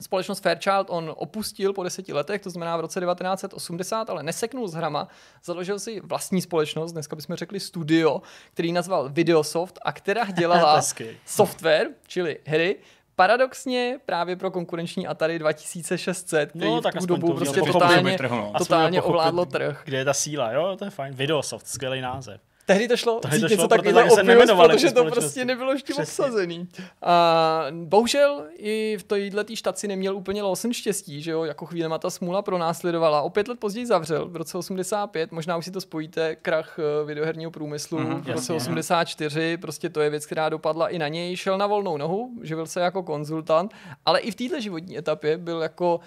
Společnost 0.00 0.42
Fairchild 0.42 0.86
on 0.90 1.12
opustil 1.16 1.72
po 1.72 1.82
deseti 1.82 2.12
letech, 2.12 2.42
to 2.42 2.50
znamená 2.50 2.76
v 2.76 2.80
roce 2.80 3.00
1980, 3.00 4.10
ale 4.10 4.22
neseknul 4.22 4.68
z 4.68 4.74
hrama, 4.74 5.08
založil 5.44 5.78
si 5.78 6.00
vlastní 6.00 6.42
společnost, 6.42 6.92
dneska 6.92 7.16
bychom 7.16 7.36
řekli 7.36 7.60
studio, 7.60 8.22
který 8.52 8.72
nazval 8.72 9.08
Videosoft 9.08 9.78
a 9.82 9.92
která 9.92 10.24
dělala 10.24 10.82
software, 11.26 11.88
čili 12.06 12.38
hry, 12.44 12.76
paradoxně 13.16 13.98
právě 14.06 14.36
pro 14.36 14.50
konkurenční 14.50 15.06
Atari 15.06 15.38
2600, 15.38 16.48
který 16.48 16.64
no, 16.64 16.80
tak 16.80 16.94
v 16.94 16.98
tu 16.98 17.06
dobu 17.06 17.34
prostě 17.34 17.60
totálně, 17.60 18.18
totálně 18.58 19.02
ovládlo 19.02 19.44
trh. 19.44 19.82
Kde 19.84 19.98
je 19.98 20.04
ta 20.04 20.14
síla, 20.14 20.52
jo, 20.52 20.76
to 20.78 20.84
je 20.84 20.90
fajn. 20.90 21.14
Videosoft, 21.14 21.66
skvělý 21.66 22.00
název. 22.00 22.40
Tehdy 22.72 22.88
to 22.88 22.96
šlo 22.96 23.20
Tehdy 23.20 23.40
to 23.40 23.48
něco 23.48 23.68
takového 23.68 24.12
opět, 24.12 24.50
protože 24.56 24.92
to 24.92 25.04
prostě 25.04 25.44
nebylo 25.44 25.72
ještě 25.72 25.92
Přesně. 25.92 26.24
obsazený. 26.24 26.68
A 27.02 27.66
bohužel 27.70 28.44
i 28.56 28.96
v 29.00 29.02
této 29.02 29.56
štaci 29.56 29.88
neměl 29.88 30.16
úplně 30.16 30.42
Lawson 30.42 30.72
štěstí, 30.72 31.22
že 31.22 31.30
jo, 31.30 31.44
jako 31.44 31.66
chvílema 31.66 31.98
ta 31.98 32.10
smůla 32.10 32.42
pronásledovala. 32.42 33.22
O 33.22 33.30
pět 33.30 33.48
let 33.48 33.58
později 33.58 33.86
zavřel, 33.86 34.28
v 34.28 34.36
roce 34.36 34.58
85, 34.58 35.32
možná 35.32 35.56
už 35.56 35.64
si 35.64 35.70
to 35.70 35.80
spojíte, 35.80 36.36
krach 36.36 36.78
eh, 36.78 37.04
videoherního 37.04 37.50
průmyslu, 37.50 37.98
mm, 37.98 38.06
v 38.06 38.26
roce 38.26 38.30
jasně, 38.30 38.54
84, 38.54 39.56
prostě 39.56 39.88
to 39.90 40.00
je 40.00 40.10
věc, 40.10 40.26
která 40.26 40.48
dopadla 40.48 40.88
i 40.88 40.98
na 40.98 41.08
něj, 41.08 41.36
šel 41.36 41.58
na 41.58 41.66
volnou 41.66 41.96
nohu, 41.96 42.30
živil 42.42 42.66
se 42.66 42.80
jako 42.80 43.02
konzultant, 43.02 43.72
ale 44.06 44.20
i 44.20 44.30
v 44.30 44.34
této 44.34 44.60
životní 44.60 44.98
etapě 44.98 45.38
byl 45.38 45.62
jako 45.62 46.00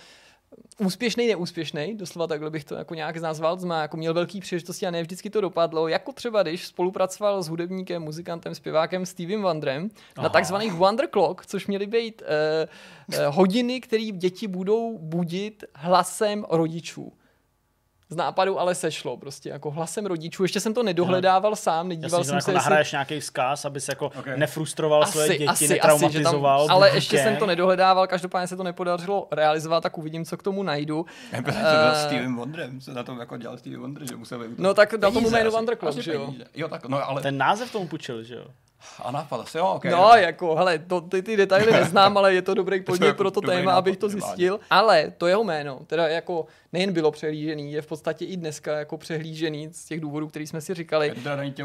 úspěšný, 0.79 1.27
neúspěšný, 1.27 1.95
doslova 1.95 2.27
takhle 2.27 2.49
bych 2.49 2.63
to 2.63 2.75
jako 2.75 2.95
nějak 2.95 3.17
nazval, 3.17 3.57
má 3.65 3.81
jako 3.81 3.97
měl 3.97 4.13
velký 4.13 4.39
příležitosti 4.39 4.87
a 4.87 4.91
ne 4.91 5.01
vždycky 5.01 5.29
to 5.29 5.41
dopadlo, 5.41 5.87
jako 5.87 6.11
třeba 6.11 6.43
když 6.43 6.67
spolupracoval 6.67 7.43
s 7.43 7.47
hudebníkem, 7.47 8.01
muzikantem, 8.01 8.55
zpěvákem 8.55 9.05
Stevem 9.05 9.41
Wonderem 9.41 9.89
Aha. 10.15 10.23
na 10.23 10.29
takzvaných 10.29 10.73
Wonder 10.73 11.07
Clock, 11.13 11.45
což 11.45 11.67
měly 11.67 11.87
být 11.87 12.21
uh, 12.21 13.19
uh, 13.19 13.35
hodiny, 13.35 13.81
které 13.81 14.11
děti 14.11 14.47
budou 14.47 14.97
budit 14.97 15.63
hlasem 15.75 16.45
rodičů 16.49 17.13
z 18.09 18.15
nápadu 18.15 18.59
ale 18.59 18.75
sešlo 18.75 19.17
prostě 19.17 19.49
jako 19.49 19.71
hlasem 19.71 20.05
rodičů. 20.05 20.43
Ještě 20.43 20.59
jsem 20.59 20.73
to 20.73 20.83
nedohledával 20.83 21.51
no. 21.51 21.55
sám, 21.55 21.87
nedíval 21.87 22.19
Jasně, 22.19 22.31
jsem 22.31 22.41
se. 22.41 22.51
Jako 22.51 22.57
nahraješ 22.57 22.87
jestli... 22.87 22.95
nějaký 22.95 23.19
vzkaz, 23.19 23.65
aby 23.65 23.81
se 23.81 23.91
jako 23.91 24.05
okay. 24.05 24.37
nefrustroval 24.37 25.03
asi, 25.03 25.11
svoje 25.11 25.29
děti, 25.29 25.47
asi, 25.47 25.67
netraumatizoval. 25.67 26.59
Asi, 26.59 26.67
tam, 26.67 26.75
ale 26.75 26.95
ještě 26.95 27.17
jsem 27.17 27.37
to 27.37 27.45
nedohledával, 27.45 28.07
každopádně 28.07 28.47
se 28.47 28.57
to 28.57 28.63
nepodařilo 28.63 29.27
realizovat, 29.31 29.81
tak 29.81 29.97
uvidím, 29.97 30.25
co 30.25 30.37
k 30.37 30.43
tomu 30.43 30.63
najdu. 30.63 31.05
uh, 31.39 31.51
s 31.93 32.03
Stevem 32.03 32.35
Wonderem, 32.35 32.81
se 32.81 32.93
na 32.93 33.03
tom 33.03 33.19
jako 33.19 33.37
dělal 33.37 33.57
Steven 33.57 33.81
Wonder, 33.81 34.07
že 34.07 34.15
musel 34.15 34.39
být. 34.39 34.59
No 34.59 34.73
tak 34.73 34.93
dal 34.97 35.11
tomu 35.11 35.29
jméno 35.29 35.51
Wonderclock, 35.51 35.97
že 35.97 36.13
jo? 36.13 36.33
Jo, 36.55 36.67
tak, 36.67 36.85
no 36.85 37.09
ale... 37.09 37.21
Ten 37.21 37.37
název 37.37 37.71
tomu 37.71 37.87
půjčil, 37.87 38.23
že 38.23 38.35
jo? 38.35 38.45
A 39.03 39.11
nápad 39.11 39.41
asi, 39.41 39.57
jo, 39.57 39.67
okay, 39.67 39.91
No, 39.91 39.97
jo. 39.97 40.15
jako, 40.15 40.55
hele, 40.55 40.79
to, 40.79 41.01
ty, 41.01 41.21
ty 41.21 41.37
detaily 41.37 41.71
neznám, 41.71 42.17
ale 42.17 42.33
je 42.33 42.41
to 42.41 42.53
dobrý 42.53 42.81
podnět 42.81 43.17
pro 43.17 43.31
to 43.31 43.41
téma, 43.41 43.73
abych 43.73 43.97
to 43.97 44.09
zjistil. 44.09 44.59
Ale 44.69 45.11
to 45.17 45.27
jeho 45.27 45.43
jméno, 45.43 45.79
teda 45.87 46.07
jako 46.07 46.45
nejen 46.75 46.93
bylo 46.93 47.11
přehlížený, 47.11 47.73
je 47.73 47.81
v 47.81 47.87
podstatě 47.87 48.25
i 48.25 48.37
dneska 48.37 48.79
jako 48.79 48.97
přehlížený 48.97 49.69
z 49.71 49.85
těch 49.85 49.99
důvodů, 49.99 50.27
který 50.27 50.47
jsme 50.47 50.61
si 50.61 50.73
říkali. 50.73 51.07
Je 51.07 51.15
to 51.15 51.21
teda 51.21 51.35
není 51.35 51.51
tě 51.51 51.63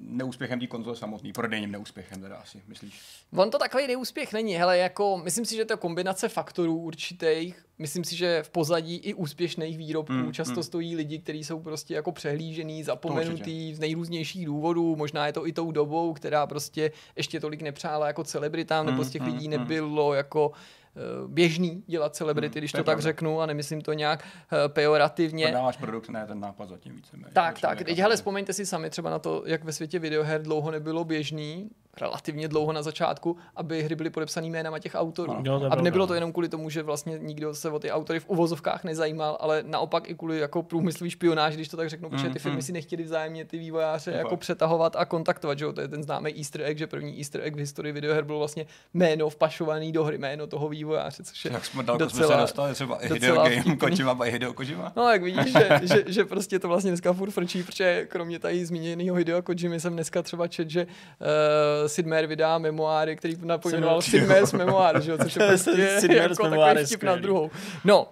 neúspěchem 0.00 0.60
té 0.60 0.66
konzole 0.66 0.96
samotný, 0.96 1.32
prodejním 1.32 1.72
neúspěchem 1.72 2.20
teda 2.20 2.36
asi, 2.36 2.62
myslíš? 2.68 3.00
On 3.36 3.50
to 3.50 3.58
takový 3.58 3.86
neúspěch 3.86 4.32
není, 4.32 4.54
hele, 4.54 4.78
jako, 4.78 5.20
myslím 5.24 5.44
si, 5.44 5.56
že 5.56 5.64
to 5.64 5.72
je 5.72 5.76
kombinace 5.76 6.28
faktorů 6.28 6.76
určitých, 6.76 7.64
myslím 7.78 8.04
si, 8.04 8.16
že 8.16 8.42
v 8.42 8.50
pozadí 8.50 8.96
i 8.96 9.14
úspěšných 9.14 9.78
výrobků 9.78 10.12
mm, 10.12 10.32
často 10.32 10.56
mm. 10.56 10.62
stojí 10.62 10.96
lidi, 10.96 11.18
kteří 11.18 11.44
jsou 11.44 11.60
prostě 11.60 11.94
jako 11.94 12.12
přehlížený, 12.12 12.82
zapomenutý 12.82 13.74
z 13.74 13.78
nejrůznějších 13.78 14.46
důvodů, 14.46 14.96
možná 14.96 15.26
je 15.26 15.32
to 15.32 15.46
i 15.46 15.52
tou 15.52 15.72
dobou, 15.72 16.12
která 16.12 16.46
prostě 16.46 16.92
ještě 17.16 17.40
tolik 17.40 17.62
nepřála 17.62 18.06
jako 18.06 18.24
celebritám, 18.24 18.86
mm, 18.86 18.92
nebo 18.92 19.04
z 19.04 19.10
těch 19.10 19.22
mm, 19.22 19.28
lidí 19.28 19.48
mm. 19.48 19.50
nebylo 19.50 20.14
jako 20.14 20.52
eh, 20.54 20.85
běžný 21.26 21.82
dělat 21.86 22.16
celebrity, 22.16 22.54
hmm, 22.54 22.60
když 22.60 22.72
to, 22.72 22.84
tak 22.84 23.00
řeknu 23.00 23.40
a 23.40 23.46
nemyslím 23.46 23.80
to 23.80 23.92
nějak 23.92 24.24
uh, 24.52 24.58
pejorativně. 24.72 25.46
Prodáváš 25.46 25.76
produkt, 25.76 26.08
ne 26.08 26.26
ten 26.26 26.40
nápad 26.40 26.68
zatím 26.68 26.94
více. 26.94 27.16
Tak, 27.32 27.60
tak. 27.60 27.84
Teď 27.84 27.98
hele, 27.98 28.16
vzpomeňte 28.16 28.52
si 28.52 28.66
sami 28.66 28.90
třeba 28.90 29.10
na 29.10 29.18
to, 29.18 29.42
jak 29.46 29.64
ve 29.64 29.72
světě 29.72 29.98
videoher 29.98 30.42
dlouho 30.42 30.70
nebylo 30.70 31.04
běžný 31.04 31.70
relativně 32.00 32.48
dlouho 32.48 32.72
na 32.72 32.82
začátku, 32.82 33.36
aby 33.56 33.82
hry 33.82 33.94
byly 33.94 34.10
podepsané 34.10 34.46
jménama 34.46 34.78
těch 34.78 34.94
autorů. 34.94 35.36
No, 35.42 35.62
aby 35.70 35.82
nebylo 35.82 36.06
to 36.06 36.14
jenom 36.14 36.32
kvůli 36.32 36.48
tomu, 36.48 36.70
že 36.70 36.82
vlastně 36.82 37.18
nikdo 37.18 37.54
se 37.54 37.70
o 37.70 37.78
ty 37.78 37.90
autory 37.90 38.20
v 38.20 38.28
uvozovkách 38.28 38.84
nezajímal, 38.84 39.36
ale 39.40 39.62
naopak 39.66 40.10
i 40.10 40.14
kvůli 40.14 40.38
jako 40.38 40.62
průmyslový 40.62 41.10
špionáž, 41.10 41.54
když 41.54 41.68
to 41.68 41.76
tak 41.76 41.90
řeknu, 41.90 42.10
protože 42.10 42.24
ty 42.24 42.30
mm, 42.30 42.38
firmy 42.38 42.56
mm. 42.56 42.62
si 42.62 42.72
nechtěli 42.72 43.02
vzájemně 43.02 43.44
ty 43.44 43.58
vývojáře 43.58 44.10
Super. 44.10 44.18
jako 44.18 44.36
přetahovat 44.36 44.96
a 44.96 45.04
kontaktovat, 45.04 45.58
že 45.58 45.64
jo? 45.64 45.72
To 45.72 45.80
je 45.80 45.88
ten 45.88 46.02
známý 46.02 46.38
Easter 46.38 46.62
egg, 46.62 46.78
že 46.78 46.86
první 46.86 47.18
Easter 47.18 47.40
egg 47.44 47.54
v 47.54 47.58
historii 47.58 47.92
videoher 47.92 48.24
byl 48.24 48.38
vlastně 48.38 48.66
jméno 48.94 49.28
vpašovaný 49.28 49.92
do 49.92 50.04
hry, 50.04 50.18
jméno 50.18 50.46
toho 50.46 50.68
vývojáře, 50.68 51.24
což 51.24 51.44
je 51.44 51.52
Jak 51.52 51.64
jsme 51.64 51.82
docela, 51.82 52.08
jsme 52.08 52.26
se 52.26 52.36
dostali, 52.36 52.74
třeba 52.74 52.98
Hideo 53.00 53.34
Game 53.34 53.76
Kojima 53.76 54.14
by 54.14 54.30
Hideo 54.30 54.52
Kojima. 54.52 54.92
No, 54.96 55.10
jak 55.10 55.22
vidíš, 55.22 55.52
že, 55.52 55.68
že, 55.82 56.04
že, 56.06 56.24
prostě 56.24 56.58
to 56.58 56.68
vlastně 56.68 56.90
dneska 56.90 57.12
furt 57.12 57.30
frčí, 57.30 57.62
protože 57.62 58.06
kromě 58.10 58.38
tady 58.38 58.66
zmíněného 58.66 59.16
Hideo 59.16 59.42
Kojimy 59.42 59.80
jsem 59.80 59.92
dneska 59.92 60.22
třeba 60.22 60.48
čet, 60.48 60.70
že 60.70 60.86
uh, 60.86 61.85
Sid 61.88 62.06
Meier 62.06 62.26
vydá 62.26 62.58
memoáry, 62.58 63.16
který 63.16 63.36
napojenoval 63.42 64.02
Sidmers 64.02 64.52
memoár, 64.52 65.02
že 65.02 65.10
jo, 65.10 65.18
což 65.18 65.36
je 65.36 65.46
prostě 65.48 66.08
jako 66.10 66.50
takový 66.50 66.84
vtip 66.84 67.02
na 67.02 67.16
druhou. 67.16 67.50
No, 67.84 68.08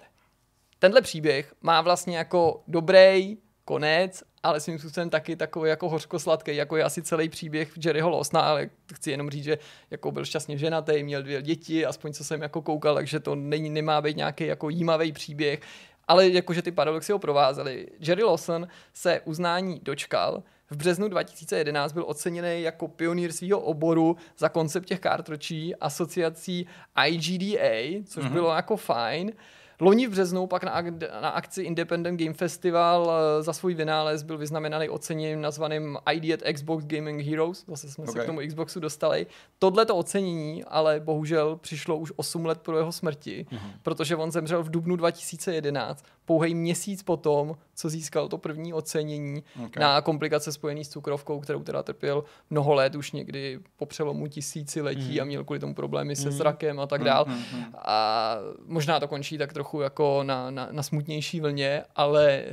tenhle 0.79 1.03
příběh 1.03 1.55
má 1.63 1.81
vlastně 1.81 2.19
jako 2.19 2.63
dobrý 2.69 3.37
konec, 3.65 4.23
ale 4.43 4.61
svým 4.61 4.79
způsobem 4.79 5.11
taky 5.11 5.37
takový 5.37 5.71
jako 5.71 5.89
hořkosladký, 5.89 6.57
jako 6.57 6.77
je 6.77 6.85
asi 6.85 7.03
celý 7.03 7.29
příběh 7.29 7.73
Jerryho 7.85 8.11
Losna, 8.11 8.41
ale 8.41 8.71
chci 8.95 9.11
jenom 9.11 9.31
říct, 9.31 9.45
že 9.45 9.59
jako 9.91 10.11
byl 10.11 10.25
šťastně 10.25 10.59
ženatý, 10.59 11.03
měl 11.03 11.23
dvě 11.23 11.43
děti, 11.43 11.87
aspoň 11.87 12.13
co 12.13 12.25
jsem 12.25 12.43
jako 12.43 12.63
koukal, 12.63 12.95
takže 12.95 13.21
to 13.21 13.35
není, 13.35 13.71
nemá 13.71 14.01
být 14.01 14.17
nějaký 14.17 14.47
jako 14.47 14.69
jímavý 14.69 15.13
příběh, 15.13 15.61
ale 16.09 16.29
jakože 16.29 16.63
ty 16.63 16.73
paradoxy 16.73 17.13
ho 17.13 17.19
provázely. 17.19 17.87
Jerry 18.01 18.23
Lawson 18.23 18.69
se 18.95 19.21
uznání 19.25 19.81
dočkal, 19.83 20.43
v 20.71 20.77
březnu 20.77 21.09
2011 21.09 21.93
byl 21.93 22.05
oceněný 22.07 22.63
jako 22.63 22.89
pionýr 22.89 23.33
svého 23.33 23.61
oboru 23.61 24.17
za 24.39 24.49
koncept 24.49 24.87
těch 24.87 25.01
kartročí 25.01 25.75
asociací 25.77 26.67
IGDA, 27.07 28.05
což 28.07 28.25
mm-hmm. 28.25 28.33
bylo 28.33 28.55
jako 28.55 28.77
fajn. 28.77 29.33
Loni 29.81 30.07
v 30.07 30.11
březnu 30.11 30.47
pak 30.47 30.65
na, 30.65 30.83
ak- 30.83 31.21
na 31.21 31.29
akci 31.29 31.63
Independent 31.63 32.21
Game 32.21 32.35
Festival 32.35 33.13
eh, 33.13 33.43
za 33.43 33.53
svůj 33.53 33.75
vynález 33.75 34.23
byl 34.23 34.39
vyznamenaný 34.39 34.89
oceněním 34.89 35.41
nazvaným 35.41 35.99
ID 36.13 36.35
at 36.35 36.53
Xbox 36.53 36.85
Gaming 36.85 37.23
Heroes. 37.23 37.65
Zase 37.67 37.91
jsme 37.91 38.05
okay. 38.05 38.15
se 38.15 38.23
k 38.23 38.27
tomu 38.27 38.41
Xboxu 38.49 38.81
dostali. 38.81 39.27
Tohleto 39.59 39.97
ocenění 39.97 40.65
ale 40.65 41.01
bohužel 41.01 41.57
přišlo 41.57 41.97
už 41.97 42.13
8 42.17 42.47
let 42.47 42.59
po 42.59 42.77
jeho 42.77 42.93
smrti, 42.93 43.47
mm-hmm. 43.51 43.71
protože 43.83 44.17
on 44.17 44.31
zemřel 44.31 44.63
v 44.63 44.71
dubnu 44.71 44.97
2011, 44.97 46.05
pouhej 46.25 46.55
měsíc 46.55 47.03
potom, 47.03 47.57
co 47.75 47.89
získal 47.89 48.29
to 48.29 48.39
první 48.39 48.73
ocenění 48.73 49.43
okay. 49.65 49.81
na 49.81 50.01
komplikace 50.01 50.53
spojené 50.53 50.85
s 50.85 50.89
cukrovkou, 50.89 51.41
kterou 51.41 51.63
teda 51.63 51.83
trpěl 51.83 52.25
mnoho 52.51 52.75
let, 52.75 52.95
už 52.95 53.13
někdy 53.13 53.61
po 53.77 53.87
přelomu 53.87 54.27
tisíciletí 54.27 55.15
mm. 55.15 55.21
a 55.21 55.25
měl 55.25 55.45
kvůli 55.45 55.59
tomu 55.59 55.75
problémy 55.75 56.17
se 56.17 56.29
mhm. 56.29 56.39
zrakem 56.39 56.81
a 56.81 56.87
tak 56.87 57.05
dál. 57.05 57.25
Mm. 57.29 57.65
A 57.75 58.37
možná 58.67 59.01
to 59.01 59.09
končí 59.09 59.39
tak 59.39 59.53
trochu 59.53 59.81
jako 59.81 60.23
na, 60.23 60.51
na, 60.51 60.69
na 60.71 60.83
smutnější 60.83 61.41
vlně, 61.41 61.85
ale 61.97 62.45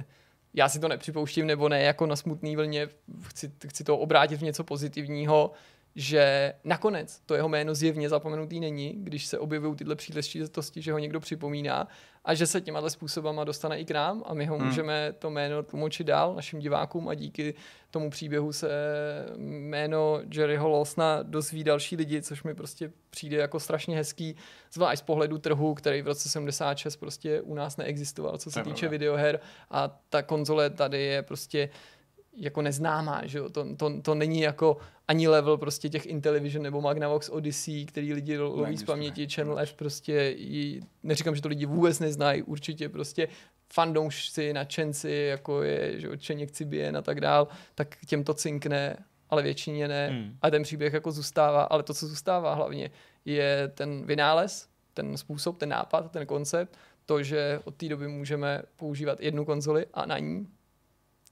já 0.53 0.69
si 0.69 0.79
to 0.79 0.87
nepřipouštím, 0.87 1.47
nebo 1.47 1.69
ne 1.69 1.81
jako 1.81 2.05
na 2.05 2.15
smutné 2.15 2.55
vlně, 2.55 2.87
chci, 3.21 3.51
chci 3.67 3.83
to 3.83 3.97
obrátit 3.97 4.35
v 4.35 4.43
něco 4.43 4.63
pozitivního, 4.63 5.51
že 5.95 6.53
nakonec 6.63 7.21
to 7.25 7.35
jeho 7.35 7.49
jméno 7.49 7.75
zjevně 7.75 8.09
zapomenutý 8.09 8.59
není, 8.59 8.93
když 8.97 9.25
se 9.25 9.39
objevují 9.39 9.75
tyhle 9.75 9.95
příležitosti, 9.95 10.81
že 10.81 10.91
ho 10.91 10.99
někdo 10.99 11.19
připomíná 11.19 11.87
a 12.25 12.33
že 12.33 12.47
se 12.47 12.61
těma 12.61 12.89
způsobama 12.89 13.43
dostane 13.43 13.79
i 13.79 13.85
k 13.85 13.91
nám 13.91 14.23
a 14.25 14.33
my 14.33 14.45
ho 14.45 14.57
hmm. 14.57 14.67
můžeme 14.67 15.13
to 15.19 15.29
jméno 15.29 15.63
tlumočit 15.63 16.07
dál 16.07 16.35
našim 16.35 16.59
divákům 16.59 17.07
a 17.07 17.13
díky 17.13 17.53
tomu 17.91 18.09
příběhu 18.09 18.53
se 18.53 18.69
jméno 19.37 20.19
Jerryho 20.33 20.69
Lawsona 20.69 21.23
dozví 21.23 21.63
další 21.63 21.95
lidi, 21.95 22.21
což 22.21 22.43
mi 22.43 22.55
prostě 22.55 22.91
přijde 23.09 23.37
jako 23.37 23.59
strašně 23.59 23.95
hezký, 23.95 24.35
zvlášť 24.73 24.99
z 24.99 25.05
pohledu 25.05 25.37
trhu, 25.37 25.73
který 25.73 26.01
v 26.01 26.07
roce 26.07 26.29
76 26.29 26.95
prostě 26.95 27.41
u 27.41 27.55
nás 27.55 27.77
neexistoval, 27.77 28.37
co 28.37 28.51
se 28.51 28.63
týče 28.63 28.87
videoher 28.87 29.39
a 29.71 29.99
ta 30.09 30.21
konzole 30.21 30.69
tady 30.69 31.01
je 31.01 31.21
prostě 31.21 31.69
jako 32.37 32.61
neznámá, 32.61 33.21
že 33.25 33.37
jo? 33.37 33.49
To, 33.49 33.75
to, 33.75 34.01
to 34.01 34.15
není 34.15 34.41
jako 34.41 34.77
ani 35.07 35.27
level 35.27 35.57
prostě 35.57 35.89
těch 35.89 36.05
Intellivision 36.05 36.63
nebo 36.63 36.81
Magnavox 36.81 37.29
Odyssey, 37.29 37.85
který 37.85 38.13
lidi 38.13 38.37
loví 38.37 38.77
z 38.77 38.83
paměti, 38.83 39.27
Channel 39.29 39.59
F 39.59 39.73
prostě, 39.73 40.33
jí, 40.37 40.81
neříkám, 41.03 41.35
že 41.35 41.41
to 41.41 41.49
lidi 41.49 41.65
vůbec 41.65 41.99
neznají, 41.99 42.43
určitě 42.43 42.89
prostě 42.89 43.27
fandomšci, 43.73 44.53
nadšenci, 44.53 45.11
jako 45.11 45.63
je, 45.63 45.99
že 45.99 46.17
Čeněk 46.17 46.51
Cibien 46.51 46.97
a 46.97 47.01
tak 47.01 47.21
dál, 47.21 47.47
tak 47.75 47.97
těm 48.05 48.23
to 48.23 48.33
cinkne, 48.33 48.97
ale 49.29 49.43
většině 49.43 49.87
ne. 49.87 50.07
Hmm. 50.07 50.37
A 50.41 50.49
ten 50.49 50.63
příběh 50.63 50.93
jako 50.93 51.11
zůstává, 51.11 51.63
ale 51.63 51.83
to, 51.83 51.93
co 51.93 52.07
zůstává 52.07 52.53
hlavně, 52.53 52.91
je 53.25 53.71
ten 53.75 54.05
vynález, 54.05 54.67
ten 54.93 55.17
způsob, 55.17 55.57
ten 55.57 55.69
nápad, 55.69 56.11
ten 56.11 56.25
koncept, 56.25 56.77
to, 57.05 57.23
že 57.23 57.59
od 57.63 57.75
té 57.75 57.89
doby 57.89 58.07
můžeme 58.07 58.61
používat 58.75 59.21
jednu 59.21 59.45
konzoli 59.45 59.85
a 59.93 60.05
na 60.05 60.17
ní 60.17 60.47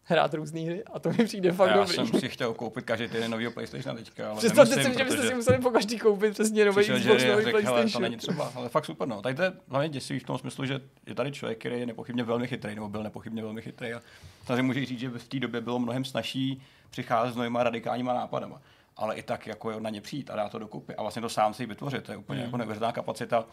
hrát 0.10 0.34
různé 0.34 0.62
hry 0.62 0.84
a 0.84 1.00
to 1.00 1.10
mi 1.10 1.26
přijde 1.26 1.52
fakt 1.52 1.70
já 1.70 1.78
dobrý. 1.78 1.98
Já 1.98 2.06
jsem 2.06 2.20
si 2.20 2.30
chtěl 2.30 2.54
koupit 2.54 2.86
každý 2.86 3.08
týden 3.08 3.32
nový 3.32 3.50
PlayStation 3.50 3.98
teďka, 3.98 4.30
ale 4.30 4.38
Představte 4.38 4.84
si, 4.84 4.94
že 4.98 5.04
byste 5.04 5.28
si 5.28 5.36
museli 5.36 5.58
po 5.58 5.72
každý 5.72 6.00
koupit 6.00 6.34
přesně 6.34 6.66
nový 6.66 6.84
Xbox, 6.84 7.26
nový 7.26 7.52
PlayStation. 7.52 7.76
Hele, 7.76 7.92
to 7.92 8.00
není 8.00 8.18
třeba, 8.18 8.52
ale 8.56 8.70
fakt 8.70 8.86
super. 8.86 9.08
No. 9.08 9.22
Tady 9.22 9.36
to 9.36 9.42
je 9.42 9.52
hlavně 9.70 9.90
děsivý 9.90 10.20
v 10.20 10.24
tom 10.24 10.38
smyslu, 10.38 10.66
že 10.66 10.82
je 11.08 11.16
tady 11.16 11.32
člověk, 11.32 11.60
který 11.60 11.80
je 11.80 11.86
nepochybně 11.86 12.24
velmi 12.24 12.48
chytrý, 12.48 12.76
nebo 12.76 12.90
byl 12.90 13.04
nepochybně 13.04 13.42
velmi 13.42 13.62
chytrý. 13.62 13.94
A 13.94 14.02
tady 14.48 14.62
může 14.62 14.86
říct, 14.86 15.00
že 15.00 15.10
v 15.10 15.28
té 15.28 15.40
době 15.40 15.62
bylo 15.62 15.80
mnohem 15.80 16.06
snažší 16.06 16.62
přicházet 16.90 17.34
s 17.34 17.36
novýma 17.36 17.64
radikálníma 17.64 18.14
nápadama 18.14 18.62
ale 19.00 19.16
i 19.16 19.24
tak 19.24 19.48
jako 19.48 19.80
na 19.80 19.90
ně 19.90 20.02
přijít 20.02 20.30
a 20.30 20.36
dát 20.36 20.52
to 20.52 20.60
dokupy 20.60 20.96
a 20.96 21.02
vlastně 21.02 21.22
to 21.22 21.30
sám 21.30 21.54
si 21.54 21.66
vytvořit. 21.66 22.04
To 22.04 22.12
je 22.12 22.18
úplně 22.18 22.40
mm. 22.40 22.46
jako 22.46 22.58
neuvěřitelná 22.58 22.92
kapacita 22.92 23.46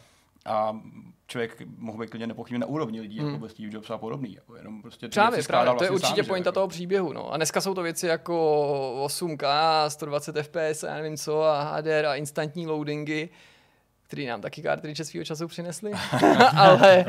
a 0.47 0.80
člověk 1.26 1.62
mohl 1.78 1.99
být 1.99 2.11
klidně 2.11 2.26
nepochybně 2.26 2.59
na 2.59 2.66
úrovni 2.66 3.01
lidí, 3.01 3.16
jako 3.16 3.26
hmm. 3.26 3.34
jako 3.34 3.49
Steve 3.49 3.68
Jobs 3.72 3.90
a 3.90 3.99
podobný. 3.99 4.34
Jako 4.34 4.57
jenom 4.57 4.82
prostě 4.82 5.09
právě, 5.09 5.42
právě, 5.42 5.74
to 5.74 5.84
je 5.84 5.90
vlastně 5.90 6.09
určitě 6.09 6.22
pointa 6.22 6.49
jako. 6.49 6.55
toho 6.55 6.68
příběhu. 6.68 7.12
No. 7.12 7.32
A 7.32 7.36
dneska 7.36 7.61
jsou 7.61 7.74
to 7.74 7.82
věci 7.82 8.07
jako 8.07 9.03
8K, 9.07 9.47
120 9.86 10.36
FPS 10.42 10.84
a 10.84 10.86
já 10.86 10.94
nevím 10.94 11.16
co, 11.16 11.42
a 11.42 11.62
HDR 11.62 12.07
a 12.07 12.14
instantní 12.14 12.66
loadingy, 12.66 13.28
který 14.03 14.26
nám 14.26 14.40
taky 14.40 14.62
cartridge 14.62 15.05
svého 15.05 15.24
času 15.24 15.49
přinesli. 15.49 15.92
ale, 16.57 17.05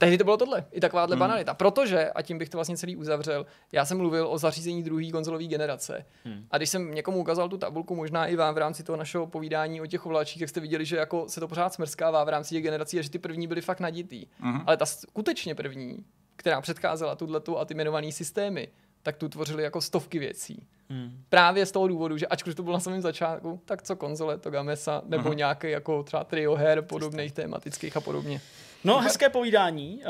tehdy 0.00 0.18
to 0.18 0.24
bylo 0.24 0.36
tohle, 0.36 0.64
i 0.72 0.80
takováhle 0.80 1.14
hmm. 1.14 1.20
banalita. 1.20 1.54
Protože, 1.54 2.10
a 2.10 2.22
tím 2.22 2.38
bych 2.38 2.48
to 2.48 2.58
vlastně 2.58 2.76
celý 2.76 2.96
uzavřel, 2.96 3.46
já 3.72 3.84
jsem 3.84 3.98
mluvil 3.98 4.28
o 4.30 4.38
zařízení 4.38 4.82
druhé 4.82 5.10
konzolové 5.10 5.44
generace. 5.44 6.06
Hmm. 6.24 6.46
A 6.50 6.56
když 6.56 6.70
jsem 6.70 6.94
někomu 6.94 7.18
ukázal 7.18 7.48
tu 7.48 7.58
tabulku, 7.58 7.96
možná 7.96 8.26
i 8.26 8.36
vám 8.36 8.54
v 8.54 8.58
rámci 8.58 8.82
toho 8.82 8.96
našeho 8.96 9.26
povídání 9.26 9.80
o 9.80 9.86
těch 9.86 10.06
ovláčích, 10.06 10.40
jak 10.40 10.50
jste 10.50 10.60
viděli, 10.60 10.84
že 10.84 10.96
jako 10.96 11.24
se 11.28 11.40
to 11.40 11.48
pořád 11.48 11.74
smrskává 11.74 12.24
v 12.24 12.28
rámci 12.28 12.54
těch 12.54 12.62
generací 12.62 12.98
a 12.98 13.02
že 13.02 13.10
ty 13.10 13.18
první 13.18 13.46
byly 13.46 13.60
fakt 13.60 13.80
naditý. 13.80 14.26
Hmm. 14.38 14.60
Ale 14.66 14.76
ta 14.76 14.86
skutečně 14.86 15.54
první, 15.54 16.04
která 16.36 16.60
předcházela 16.60 17.16
tuto 17.16 17.58
a 17.58 17.64
ty 17.64 17.74
jmenované 17.74 18.12
systémy, 18.12 18.68
tak 19.02 19.16
tu 19.16 19.28
tvořili 19.28 19.62
jako 19.62 19.80
stovky 19.80 20.18
věcí. 20.18 20.66
Hmm. 20.88 21.22
Právě 21.28 21.66
z 21.66 21.72
toho 21.72 21.88
důvodu, 21.88 22.18
že 22.18 22.26
ačkoliv 22.26 22.56
to 22.56 22.62
bylo 22.62 22.72
na 22.72 22.80
samém 22.80 23.00
začátku, 23.00 23.60
tak 23.64 23.82
co 23.82 23.96
konzole, 23.96 24.38
to 24.38 24.50
Gamesa, 24.50 25.02
nebo 25.04 25.30
uh-huh. 25.30 25.36
nějaký 25.36 25.70
jako 25.70 26.02
třeba 26.02 26.24
trio 26.24 26.54
her 26.54 26.82
podobných 26.82 27.32
tematických 27.32 27.96
a 27.96 28.00
podobně. 28.00 28.40
No, 28.84 28.98
hezké 29.00 29.28
povídání, 29.28 30.02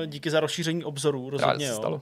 uh, 0.00 0.06
díky 0.06 0.30
za 0.30 0.40
rozšíření 0.40 0.84
obzorů, 0.84 1.30
rozhodně 1.30 1.66
jo. 1.66 2.00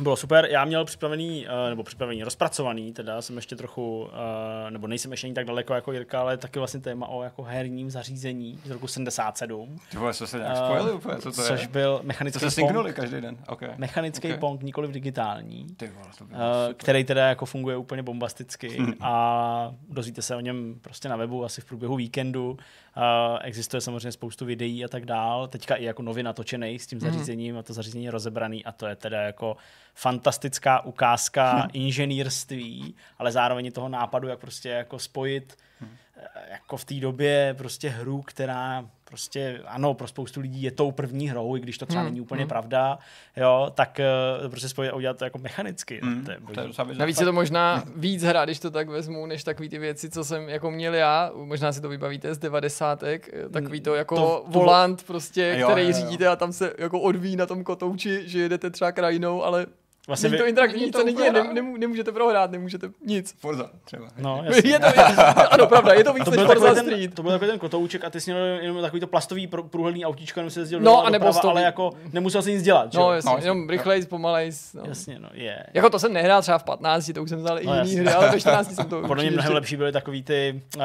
Bylo 0.00 0.16
super, 0.16 0.48
já 0.50 0.64
měl 0.64 0.84
připravený, 0.84 1.46
uh, 1.46 1.68
nebo 1.68 1.82
připravený, 1.82 2.24
rozpracovaný, 2.24 2.92
teda 2.92 3.22
jsem 3.22 3.36
ještě 3.36 3.56
trochu, 3.56 4.02
uh, 4.02 4.70
nebo 4.70 4.86
nejsem 4.86 5.10
ještě 5.10 5.26
ani 5.26 5.34
tak 5.34 5.46
daleko 5.46 5.74
jako 5.74 5.92
Jirka, 5.92 6.20
ale 6.20 6.36
taky 6.36 6.58
vlastně 6.58 6.80
téma 6.80 7.08
o 7.08 7.22
jako 7.22 7.42
herním 7.42 7.90
zařízení 7.90 8.60
z 8.64 8.70
roku 8.70 8.86
77. 8.86 9.78
Ty 9.90 9.96
vole, 9.96 10.14
se 10.14 10.38
nějak 10.38 10.56
spojili 10.56 10.92
úplně, 10.92 11.16
co 11.16 11.32
to 11.32 11.42
Což 11.42 11.62
je? 11.62 11.68
byl 11.68 12.00
mechanický 12.02 12.40
to 12.40 12.50
se 12.50 12.60
pong. 12.60 12.92
každý 12.94 13.20
den, 13.20 13.36
okay. 13.48 13.70
Mechanický 13.76 14.28
okay. 14.28 14.38
pong, 14.38 14.62
nikoli 14.62 14.88
digitální, 14.88 15.66
Ty 15.76 15.86
vole, 15.86 16.06
to 16.18 16.24
uh, 16.24 16.30
který 16.76 17.04
teda 17.04 17.28
jako 17.28 17.46
funguje 17.46 17.76
úplně 17.76 18.02
bombasticky 18.02 18.68
hmm. 18.78 18.94
a 19.00 19.74
dozvíte 19.88 20.22
se 20.22 20.36
o 20.36 20.40
něm 20.40 20.78
prostě 20.80 21.08
na 21.08 21.16
webu 21.16 21.44
asi 21.44 21.60
v 21.60 21.64
průběhu 21.64 21.96
víkendu. 21.96 22.58
Existuje 23.42 23.80
samozřejmě 23.80 24.12
spoustu 24.12 24.44
videí 24.44 24.84
a 24.84 24.88
tak 24.88 25.06
dál, 25.06 25.48
teďka 25.48 25.74
i 25.74 25.84
jako 25.84 26.02
nově 26.02 26.22
natočený 26.22 26.78
s 26.78 26.86
tím 26.86 26.98
mhm. 26.98 27.10
zařízením 27.10 27.58
a 27.58 27.62
to 27.62 27.72
zařízení 27.72 28.04
je 28.04 28.10
rozebraný 28.10 28.64
a 28.64 28.72
to 28.72 28.86
je 28.86 28.96
teda 28.96 29.22
jako 29.22 29.56
fantastická 29.94 30.80
ukázka 30.80 31.68
inženýrství, 31.72 32.94
ale 33.18 33.32
zároveň 33.32 33.72
toho 33.72 33.88
nápadu, 33.88 34.28
jak 34.28 34.40
prostě 34.40 34.68
jako 34.68 34.98
spojit 34.98 35.56
hmm. 35.80 35.96
Jako 36.50 36.76
v 36.76 36.84
té 36.84 36.94
době 36.94 37.54
prostě 37.58 37.88
hru, 37.88 38.22
která 38.22 38.84
prostě, 39.10 39.60
ano, 39.66 39.94
pro 39.94 40.06
spoustu 40.06 40.40
lidí 40.40 40.62
je 40.62 40.70
tou 40.70 40.92
první 40.92 41.28
hrou, 41.28 41.56
i 41.56 41.60
když 41.60 41.78
to 41.78 41.86
třeba 41.86 42.00
hmm. 42.00 42.10
není 42.10 42.20
úplně 42.20 42.42
hmm. 42.42 42.48
pravda, 42.48 42.98
jo, 43.36 43.72
tak 43.74 44.00
uh, 44.42 44.50
prostě 44.50 44.68
spojit 44.68 44.90
a 44.90 44.94
udělat 44.94 45.18
to 45.18 45.24
jako 45.24 45.38
mechanicky. 45.38 46.00
Hmm. 46.02 46.24
To 46.24 46.30
je, 46.30 46.38
to 46.54 46.60
je 46.60 46.94
Navíc 46.94 47.20
je 47.20 47.26
to 47.26 47.32
možná 47.32 47.84
víc 47.96 48.22
hra, 48.22 48.44
když 48.44 48.58
to 48.58 48.70
tak 48.70 48.88
vezmu, 48.88 49.26
než 49.26 49.44
takový 49.44 49.68
ty 49.68 49.78
věci, 49.78 50.10
co 50.10 50.24
jsem 50.24 50.48
jako 50.48 50.70
měl 50.70 50.94
já, 50.94 51.30
možná 51.34 51.72
si 51.72 51.80
to 51.80 51.88
vybavíte 51.88 52.34
z 52.34 52.38
devadesátek, 52.38 53.30
eh, 53.32 53.48
takový 53.48 53.80
to 53.80 53.94
jako 53.94 54.16
to, 54.16 54.22
to, 54.22 54.44
volant 54.58 55.02
prostě, 55.02 55.56
jo, 55.58 55.68
který 55.68 55.82
jo, 55.82 55.88
jo. 55.88 55.94
řídíte 55.94 56.28
a 56.28 56.36
tam 56.36 56.52
se 56.52 56.72
jako 56.78 57.00
odvíjí 57.00 57.36
na 57.36 57.46
tom 57.46 57.64
kotouči, 57.64 58.28
že 58.28 58.40
jedete 58.40 58.70
třeba 58.70 58.92
krajinou, 58.92 59.44
ale 59.44 59.66
Vlastně 60.06 60.28
Není 60.28 60.38
to 60.38 60.46
interaktivní, 60.46 60.86
nic 60.86 60.96
se 60.96 61.04
neděje, 61.04 61.32
nem, 61.32 61.54
nem, 61.54 61.74
nemůžete 61.80 62.12
prohrát, 62.12 62.50
nemůžete 62.50 62.90
nic. 63.06 63.34
Forza 63.38 63.70
třeba. 63.84 64.08
No, 64.18 64.44
je 64.64 64.78
to, 64.78 64.86
je, 64.86 65.16
ano, 65.50 65.66
pravda, 65.66 65.92
je 65.92 66.04
to 66.04 66.12
víc 66.14 66.24
to 66.24 66.30
než 66.30 66.40
Forza 66.40 66.74
ten, 66.74 66.84
Street. 66.84 67.14
To 67.14 67.22
byl 67.22 67.32
takový 67.32 67.50
ten 67.50 67.58
kotouček 67.58 68.04
a 68.04 68.10
ty 68.10 68.20
jsi 68.20 68.32
měl 68.32 68.44
jenom 68.44 68.82
takový 68.82 69.00
to 69.00 69.06
plastový 69.06 69.46
průhledný 69.46 70.04
autíčko, 70.04 70.40
jenom 70.40 70.50
se 70.50 70.60
jezdil 70.60 70.80
no, 70.80 71.06
a 71.06 71.10
nebo 71.10 71.26
doprava, 71.26 71.50
ale 71.50 71.62
jako 71.62 71.90
nemusel 72.12 72.42
si 72.42 72.52
nic 72.52 72.62
dělat. 72.62 72.94
No, 72.94 73.12
jasně, 73.12 73.30
no, 73.30 73.38
jenom 73.40 73.68
rychlejc, 73.68 74.06
pomalejc. 74.06 74.72
No. 74.74 74.82
Jasně, 74.88 75.18
no, 75.18 75.28
je. 75.32 75.44
Yeah. 75.44 75.66
Jako 75.74 75.90
to 75.90 75.98
jsem 75.98 76.12
nehrál 76.12 76.42
třeba 76.42 76.58
v 76.58 76.64
15, 76.64 77.10
to 77.14 77.22
už 77.22 77.28
jsem 77.28 77.38
vzal 77.38 77.60
i 77.60 77.66
no, 77.66 77.74
jiný 77.74 77.96
hry, 77.96 78.08
ale 78.08 78.30
ve 78.30 78.40
14 78.40 78.74
jsem 78.74 78.88
to 78.88 79.02
Podle 79.02 79.24
mě 79.24 79.30
mnohem 79.30 79.52
lepší 79.52 79.76
byly 79.76 79.92
takový 79.92 80.22
ty, 80.22 80.62
uh, 80.76 80.82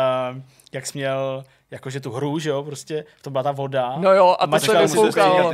jak 0.73 0.85
jsi 0.85 0.97
měl 0.97 1.43
jakože 1.71 1.99
tu 1.99 2.11
hru, 2.11 2.39
že 2.39 2.49
jo, 2.49 2.63
prostě 2.63 3.05
to 3.21 3.29
byla 3.29 3.43
ta 3.43 3.51
voda. 3.51 3.93
No 3.97 4.13
jo, 4.13 4.35
a 4.39 4.47
to 4.47 4.59
se 4.59 4.81
vyfoukalo. 4.81 5.53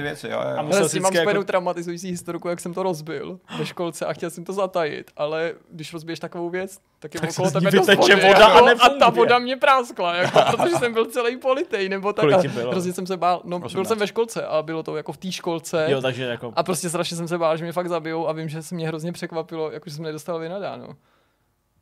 A 0.57 0.61
musel 0.61 0.89
s 0.89 0.91
tím 0.91 1.01
mám 1.01 1.13
jako... 1.13 1.43
traumatizující 1.43 2.09
historiku, 2.09 2.47
jak 2.47 2.59
jsem 2.59 2.73
to 2.73 2.83
rozbil 2.83 3.39
ve 3.57 3.65
školce 3.65 4.05
a 4.05 4.13
chtěl 4.13 4.29
jsem 4.29 4.43
to 4.43 4.53
zatajit, 4.53 5.11
ale 5.17 5.53
když 5.71 5.93
rozbiješ 5.93 6.19
takovou 6.19 6.49
věc, 6.49 6.79
tak 6.99 7.13
je 7.13 7.19
tak 7.19 7.29
okolo 7.29 7.51
tebe 7.51 7.71
to 7.71 7.77
vody, 7.77 8.15
voda 8.15 8.27
jako, 8.27 8.65
a, 8.65 8.85
a, 8.85 8.89
ta 8.89 9.09
voda 9.09 9.39
mě 9.39 9.57
práskla, 9.57 10.15
jako, 10.15 10.39
protože 10.51 10.75
jsem 10.75 10.93
byl 10.93 11.05
celý 11.05 11.37
politej, 11.37 11.89
nebo 11.89 12.13
tak. 12.13 12.25
A 12.33 12.69
hrozně 12.69 12.93
jsem 12.93 13.07
se 13.07 13.17
bál, 13.17 13.41
no 13.43 13.57
18. 13.57 13.73
byl 13.73 13.85
jsem 13.85 13.97
ve 13.97 14.07
školce 14.07 14.45
a 14.45 14.61
bylo 14.61 14.83
to 14.83 14.97
jako 14.97 15.11
v 15.11 15.17
té 15.17 15.31
školce. 15.31 15.85
Jo, 15.89 16.01
takže 16.01 16.23
jako... 16.23 16.53
A 16.55 16.63
prostě 16.63 16.89
strašně 16.89 17.17
jsem 17.17 17.27
se 17.27 17.37
bál, 17.37 17.57
že 17.57 17.63
mě 17.63 17.73
fakt 17.73 17.89
zabijou 17.89 18.27
a 18.27 18.31
vím, 18.31 18.49
že 18.49 18.63
se 18.63 18.75
mě 18.75 18.87
hrozně 18.87 19.11
překvapilo, 19.11 19.71
jako 19.71 19.89
že 19.89 19.95
jsem 19.95 20.03
nedostal 20.03 20.39
vynadáno. 20.39 20.87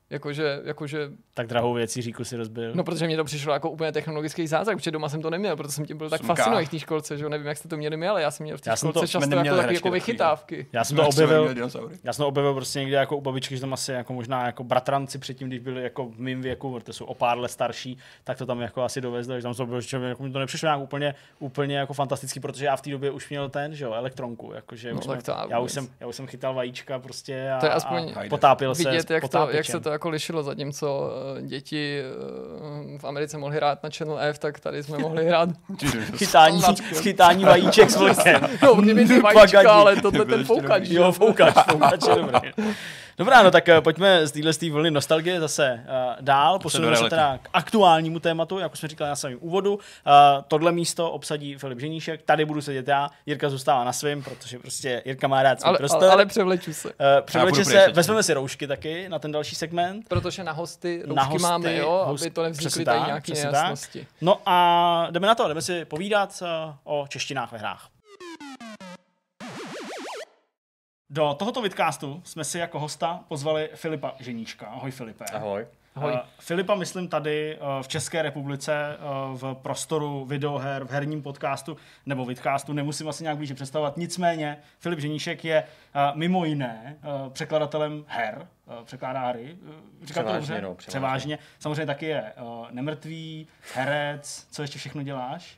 Jakože, 0.10 0.62
jakože... 0.64 1.10
Tak 1.34 1.48
drahou 1.48 1.74
věcí 1.74 2.02
říku 2.02 2.24
si 2.24 2.36
rozbil. 2.36 2.72
No, 2.76 2.84
protože 2.84 3.06
mě 3.06 3.18
to 3.18 3.24
přišlo 3.24 3.54
jako 3.54 3.70
úplně 3.70 3.92
technologický 3.92 4.48
zázrak, 4.48 4.78
protože 4.78 4.92
doma 4.92 5.10
jsem 5.10 5.22
to 5.22 5.30
neměl, 5.30 5.56
protože 5.56 5.72
jsem 5.72 5.86
tím 5.86 5.98
byl 5.98 6.10
tak 6.10 6.22
fascinovaný 6.22 6.66
v 6.66 6.70
té 6.70 6.80
školce, 6.80 7.18
že 7.18 7.30
nevím, 7.30 7.48
jak 7.48 7.58
jste 7.58 7.70
to 7.70 7.78
měli 7.78 7.98
my, 7.98 8.08
ale 8.08 8.22
já 8.22 8.32
jsem 8.32 8.44
měl 8.44 8.58
v 8.58 8.62
té 8.62 8.78
školce 8.78 9.00
to, 9.00 9.08
často 9.08 9.36
jako, 9.36 9.58
taky, 9.58 9.74
jako 9.74 9.92
vychytávky. 9.92 10.68
Já 10.74 10.84
jsem 10.84 10.98
to 10.98 11.08
objevil, 11.08 11.56
já 12.04 12.14
jsem 12.14 12.24
to 12.24 12.28
objevil 12.28 12.54
prostě 12.54 12.80
někde 12.80 12.98
jako 12.98 13.18
u 13.18 13.22
babičky, 13.22 13.56
že 13.56 13.62
tam 13.62 13.74
asi 13.74 13.92
jako 13.92 14.14
možná 14.14 14.46
jako 14.46 14.64
bratranci 14.64 15.18
předtím, 15.18 15.48
když 15.48 15.60
byli 15.60 15.84
jako 15.84 16.06
v 16.06 16.20
mým 16.20 16.42
věku, 16.42 16.74
protože 16.74 16.94
jsou 16.94 17.06
o 17.06 17.14
pár 17.14 17.38
let 17.38 17.52
starší, 17.52 17.98
tak 18.24 18.38
to 18.38 18.46
tam 18.46 18.62
jako 18.62 18.84
asi 18.84 19.02
dovezli, 19.02 19.36
že 19.36 19.44
tam 19.44 19.54
to 19.54 19.66
bylo, 19.66 19.82
že 19.82 19.98
jako 19.98 20.24
mi 20.24 20.32
to 20.32 20.40
nepřišlo 20.40 20.68
nějak 20.68 20.80
úplně, 20.80 21.16
úplně 21.40 21.78
jako 21.78 21.94
fantastický, 21.94 22.40
protože 22.40 22.66
já 22.66 22.76
v 22.76 22.82
té 22.82 22.90
době 22.92 23.12
už 23.12 23.30
měl 23.30 23.50
ten, 23.50 23.76
že 23.76 23.86
jo, 23.86 23.94
elektronku, 23.94 24.52
jakože 24.56 24.94
no, 24.94 25.00
už 25.00 25.06
já, 25.50 25.60
už 25.60 25.72
jsem, 25.72 25.88
já 26.00 26.08
už 26.08 26.16
jsem 26.16 26.28
chytal 26.28 26.54
vajíčka 26.54 27.00
prostě 27.00 27.52
a, 27.52 27.60
to 27.60 27.66
je 27.66 27.72
aspoň 27.72 28.14
a 28.16 28.30
potápil 28.30 28.76
se 28.76 28.84
to, 28.84 29.50
jak 29.50 29.66
se 29.66 29.80
to 29.80 29.99
jako 30.00 30.10
lišilo, 30.10 30.44
zatímco 30.44 31.12
eh, 31.38 31.42
děti 31.42 32.00
eh, 32.00 32.98
v 32.98 33.04
Americe 33.04 33.38
mohly 33.38 33.56
hrát 33.56 33.84
na 33.84 33.90
Channel 33.98 34.20
F, 34.20 34.40
tak 34.40 34.60
tady 34.60 34.84
jsme 34.84 34.98
mohli 34.98 35.26
hrát 35.28 35.50
chytání, 36.16 36.62
chytání 36.94 37.46
vajíček 37.46 37.90
s 37.90 37.96
vlkem. 37.96 38.42
No, 38.64 38.76
kdyby 38.76 39.06
ty 39.06 39.20
vajíčka, 39.22 39.72
ale 39.72 39.96
tohle 39.96 40.26
ten 40.26 40.44
foukač. 40.44 40.90
Jo, 40.90 41.12
foukač, 41.12 41.54
foukač 41.72 42.02
je 42.10 42.16
dobrý. 42.22 42.52
Dobrá, 43.20 43.44
no 43.44 43.52
tak 43.52 43.68
uh, 43.68 43.82
pojďme 43.82 44.28
z 44.28 44.32
téhle 44.32 44.52
vlny 44.72 44.92
nostalgie 44.92 45.40
zase 45.40 45.84
uh, 45.84 46.16
dál. 46.22 46.60
Posuneme 46.60 46.96
se 46.96 47.10
teda 47.10 47.38
k 47.38 47.50
aktuálnímu 47.54 48.20
tématu, 48.20 48.60
jak 48.60 48.74
už 48.74 48.80
jsme 48.80 48.90
říkali 48.90 49.10
na 49.10 49.16
samém 49.16 49.38
úvodu. 49.42 49.74
Uh, 49.74 49.80
tohle 50.48 50.72
místo 50.72 51.12
obsadí 51.12 51.56
Filip 51.56 51.80
Ženíšek, 51.80 52.22
tady 52.22 52.46
budu 52.46 52.62
sedět 52.62 52.88
já, 52.88 53.10
Jirka 53.26 53.50
zůstává 53.50 53.84
na 53.84 53.94
svém, 53.94 54.24
protože 54.24 54.60
prostě 54.60 55.02
Jirka 55.06 55.28
má 55.28 55.44
rád 55.44 55.62
svůj 55.62 55.70
ale, 55.70 55.78
prostor. 55.78 56.04
Ale, 56.04 56.12
ale 56.12 56.26
převleču 56.26 56.74
se. 56.74 56.88
Uh, 56.88 56.94
převleče 57.22 57.66
se, 57.66 57.92
vezmeme 57.94 58.24
si 58.24 58.34
roušky 58.34 58.68
taky 58.68 59.10
na 59.10 59.20
ten 59.20 59.32
další 59.32 59.56
segment. 59.56 60.06
Protože 60.08 60.44
na 60.44 60.52
hosty 60.52 60.98
roušky 60.98 61.16
na 61.16 61.24
hosty, 61.24 61.44
máme, 61.44 61.76
jo, 61.76 62.04
host, 62.06 62.24
aby 62.24 62.32
to 62.32 62.44
nevznikly 62.44 62.86
tady 62.86 63.00
nějaké 63.06 63.34
nejasnosti. 63.34 64.08
No 64.22 64.42
a 64.46 65.08
jdeme 65.12 65.28
na 65.28 65.36
to, 65.36 65.48
jdeme 65.48 65.62
si 65.62 65.86
povídat 65.86 66.42
uh, 66.42 66.48
o 66.84 67.08
češtinách 67.08 67.52
ve 67.52 67.58
hrách. 67.58 67.88
Do 71.12 71.34
tohoto 71.40 71.62
vidcastu 71.62 72.22
jsme 72.26 72.44
si 72.44 72.60
jako 72.60 72.80
hosta 72.80 73.20
pozvali 73.28 73.70
Filipa 73.76 74.16
Ženíčka. 74.20 74.66
Ahoj 74.66 74.92
Filipe. 74.92 75.26
Ahoj. 75.34 75.68
Ahoj. 75.96 76.12
Uh, 76.12 76.20
Filipa 76.40 76.76
myslím 76.76 77.08
tady 77.08 77.58
uh, 77.58 77.84
v 77.84 77.88
České 77.88 78.22
republice 78.22 78.98
uh, 78.98 79.38
v 79.38 79.54
prostoru 79.54 80.26
videoher, 80.26 80.84
v 80.84 80.92
herním 80.92 81.22
podcastu 81.22 81.78
nebo 82.06 82.26
vidcastu, 82.26 82.74
nemusím 82.74 83.10
asi 83.10 83.24
nějak 83.24 83.38
blíže 83.38 83.54
představovat. 83.54 83.98
Nicméně 83.98 84.58
Filip 84.80 85.00
Ženíšek 85.00 85.46
je 85.46 85.64
mimo 86.14 86.46
jiné 86.46 86.98
překladatelem 87.30 88.06
her, 88.08 88.48
překládá 88.84 89.28
hry. 89.28 89.58
Říkám 90.04 90.26
to 90.26 90.34
dobře? 90.34 90.62
No, 90.62 90.76
převážně. 90.76 90.88
převážně. 90.88 91.40
Samozřejmě 91.60 91.86
taky 91.86 92.06
je 92.06 92.34
nemrtvý, 92.72 93.48
herec, 93.76 94.48
co 94.52 94.62
ještě 94.62 94.80
všechno 94.80 95.04
děláš? 95.04 95.58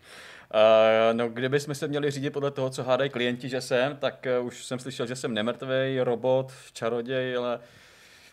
Uh, 0.54 1.18
no, 1.18 1.30
kdybychom 1.30 1.76
se 1.76 1.88
měli 1.88 2.12
řídit 2.12 2.30
podle 2.30 2.52
toho, 2.52 2.70
co 2.70 2.84
hádají 2.84 3.10
klienti, 3.10 3.50
že 3.50 3.62
jsem, 3.62 3.98
tak 3.98 4.28
uh, 4.40 4.46
už 4.48 4.66
jsem 4.66 4.80
slyšel, 4.80 5.06
že 5.08 5.16
jsem 5.16 5.34
nemrtvý 5.34 6.00
robot, 6.00 6.52
čaroděj, 6.74 7.38
ale 7.38 7.60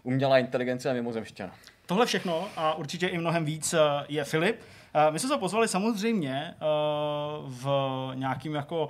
umělá 0.03 0.39
inteligence 0.39 0.91
a 0.91 0.93
mimozemšťana. 0.93 1.53
Tohle 1.87 2.07
všechno 2.07 2.49
a 2.57 2.75
určitě 2.75 3.07
i 3.07 3.19
mnohem 3.19 3.45
víc 3.45 3.75
uh, 3.75 3.81
je 4.09 4.25
Filip. 4.25 4.61
My 5.11 5.19
jsme 5.19 5.29
se 5.29 5.39
pozvali 5.39 5.69
samozřejmě 5.69 6.55
v 7.47 7.67
nějakým 8.15 8.55
jako 8.55 8.89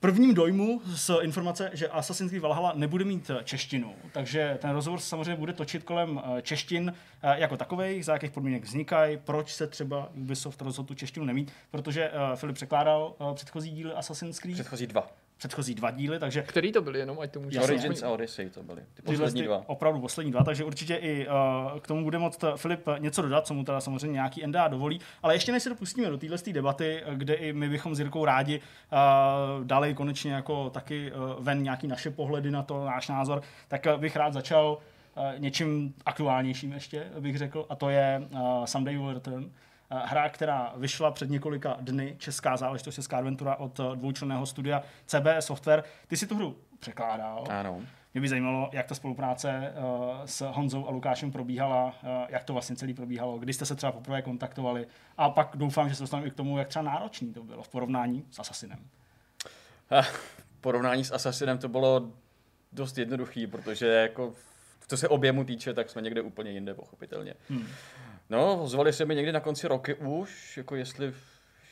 prvním 0.00 0.34
dojmu 0.34 0.80
z 0.84 1.10
informace, 1.22 1.70
že 1.72 1.88
Assassin's 1.88 2.30
Creed 2.30 2.42
Valhalla 2.42 2.72
nebude 2.76 3.04
mít 3.04 3.30
češtinu, 3.44 3.94
takže 4.12 4.58
ten 4.60 4.70
rozhovor 4.70 5.00
samozřejmě 5.00 5.36
bude 5.36 5.52
točit 5.52 5.82
kolem 5.82 6.22
eh, 6.24 6.42
češtin 6.42 6.94
eh, 7.22 7.40
jako 7.40 7.56
takových, 7.56 8.04
za 8.04 8.12
jakých 8.12 8.30
podmínek 8.30 8.64
vznikají, 8.64 9.16
proč 9.16 9.54
se 9.54 9.66
třeba 9.66 10.10
Ubisoft 10.14 10.62
rozhodl 10.62 10.86
tu 10.86 10.94
češtinu 10.94 11.26
nemít, 11.26 11.52
protože 11.70 12.10
Filip 12.34 12.54
překládal 12.54 13.14
předchozí 13.34 13.70
díly 13.70 13.92
Assassin's 13.92 14.38
Creed. 14.38 14.54
Předchozí 14.54 14.86
dva 14.86 15.23
předchozí 15.36 15.74
dva 15.74 15.90
díly, 15.90 16.18
takže... 16.18 16.42
Který 16.42 16.72
to 16.72 16.82
byly, 16.82 16.98
jenom 16.98 17.20
ať 17.20 17.30
to 17.30 17.40
může... 17.40 17.60
Origins 17.60 18.02
a 18.02 18.08
Odyssey 18.08 18.50
to 18.50 18.62
byly, 18.62 18.82
ty 18.94 19.02
poslední 19.02 19.40
ty 19.40 19.46
dva. 19.46 19.62
Opravdu 19.66 20.00
poslední 20.00 20.32
dva, 20.32 20.44
takže 20.44 20.64
určitě 20.64 20.96
i 20.96 21.26
uh, 21.28 21.80
k 21.80 21.86
tomu 21.86 22.04
bude 22.04 22.18
moct 22.18 22.44
Filip 22.56 22.88
něco 22.98 23.22
dodat, 23.22 23.46
co 23.46 23.54
mu 23.54 23.64
teda 23.64 23.80
samozřejmě 23.80 24.12
nějaký 24.12 24.46
NDA 24.46 24.68
dovolí, 24.68 25.00
ale 25.22 25.34
ještě 25.34 25.52
než 25.52 25.62
se 25.62 25.68
dopustíme 25.68 26.10
do 26.10 26.18
téhle 26.18 26.38
debaty, 26.52 27.02
kde 27.14 27.34
i 27.34 27.52
my 27.52 27.68
bychom 27.68 27.94
s 27.94 27.98
Jirkou 27.98 28.24
rádi 28.24 28.60
uh, 28.60 29.64
dali 29.64 29.94
konečně 29.94 30.32
jako 30.32 30.70
taky 30.70 31.12
uh, 31.12 31.44
ven 31.44 31.62
nějaký 31.62 31.86
naše 31.86 32.10
pohledy 32.10 32.50
na 32.50 32.62
to, 32.62 32.84
náš 32.84 33.08
názor, 33.08 33.42
tak 33.68 33.86
uh, 33.94 34.00
bych 34.00 34.16
rád 34.16 34.32
začal 34.32 34.78
uh, 35.16 35.24
něčím 35.38 35.94
aktuálnějším 36.06 36.72
ještě, 36.72 37.06
bych 37.20 37.38
řekl, 37.38 37.66
a 37.68 37.74
to 37.74 37.88
je 37.88 38.22
uh, 38.30 38.64
Someday 38.64 38.96
Will 38.96 39.14
Return, 39.14 39.44
Eh, 39.44 39.73
hra, 39.90 40.28
která 40.28 40.72
vyšla 40.76 41.10
před 41.10 41.30
několika 41.30 41.76
dny, 41.80 42.16
česká 42.18 42.56
záležitost, 42.56 42.94
česká 42.94 43.18
adventura 43.18 43.56
od 43.56 43.80
eh, 43.80 43.96
dvoučlenného 43.96 44.46
studia 44.46 44.82
CBS 45.06 45.46
Software. 45.46 45.84
Ty 46.06 46.16
si 46.16 46.26
tu 46.26 46.36
hru 46.36 46.56
překládal. 46.80 47.44
Ano. 47.50 47.80
Mě 48.14 48.20
by 48.20 48.28
zajímalo, 48.28 48.70
jak 48.72 48.86
ta 48.86 48.94
spolupráce 48.94 49.72
uh, 49.76 50.24
s 50.24 50.50
Honzou 50.50 50.86
a 50.86 50.90
Lukášem 50.90 51.32
probíhala, 51.32 51.94
jak 52.28 52.44
to 52.44 52.52
vlastně 52.52 52.76
celý 52.76 52.94
probíhalo, 52.94 53.38
kdy 53.38 53.52
jste 53.52 53.66
se 53.66 53.74
třeba 53.74 53.92
poprvé 53.92 54.22
kontaktovali 54.22 54.86
a 55.16 55.30
pak 55.30 55.50
doufám, 55.54 55.88
že 55.88 55.94
se 55.94 56.02
dostaneme 56.02 56.28
i 56.28 56.30
k 56.30 56.34
tomu, 56.34 56.58
jak 56.58 56.68
třeba 56.68 56.82
náročný 56.82 57.32
to 57.32 57.42
bylo 57.42 57.62
v 57.62 57.68
porovnání 57.68 58.24
s 58.30 58.38
Assassinem. 58.38 58.78
V 60.52 60.60
porovnání 60.60 61.04
s 61.04 61.12
Assassinem 61.12 61.58
to 61.58 61.68
bylo 61.68 62.10
dost 62.72 62.98
jednoduchý, 62.98 63.46
protože 63.46 63.86
jako 63.86 64.34
co 64.86 64.96
se 64.96 65.08
objemu 65.08 65.44
týče, 65.44 65.74
tak 65.74 65.90
jsme 65.90 66.02
někde 66.02 66.22
úplně 66.22 66.50
jinde, 66.50 66.74
pochopitelně. 66.74 67.34
Hmm. 67.48 67.66
No, 68.30 68.66
zvali 68.66 68.92
se 68.92 69.04
mi 69.04 69.14
někdy 69.14 69.32
na 69.32 69.40
konci 69.40 69.68
roky 69.68 69.94
už, 69.94 70.56
jako 70.56 70.76
jestli, 70.76 71.14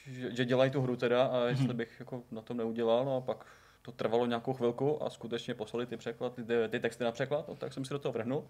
že, 0.06 0.34
že 0.36 0.44
dělají 0.44 0.70
tu 0.70 0.82
hru 0.82 0.96
teda 0.96 1.26
a 1.26 1.44
jestli 1.44 1.68
mm-hmm. 1.68 1.72
bych 1.72 1.96
jako 2.00 2.22
na 2.30 2.42
tom 2.42 2.56
neudělal, 2.56 3.04
no 3.04 3.16
a 3.16 3.20
pak 3.20 3.46
to 3.82 3.92
trvalo 3.92 4.26
nějakou 4.26 4.52
chvilku 4.52 5.02
a 5.02 5.10
skutečně 5.10 5.54
poslali 5.54 5.86
ty 5.86 5.96
překlad, 5.96 6.34
ty, 6.34 6.68
ty 6.68 6.80
texty 6.80 7.04
na 7.04 7.12
překlad, 7.12 7.48
no, 7.48 7.54
tak 7.54 7.72
jsem 7.72 7.84
si 7.84 7.94
do 7.94 7.98
toho 7.98 8.12
vrhnul. 8.12 8.44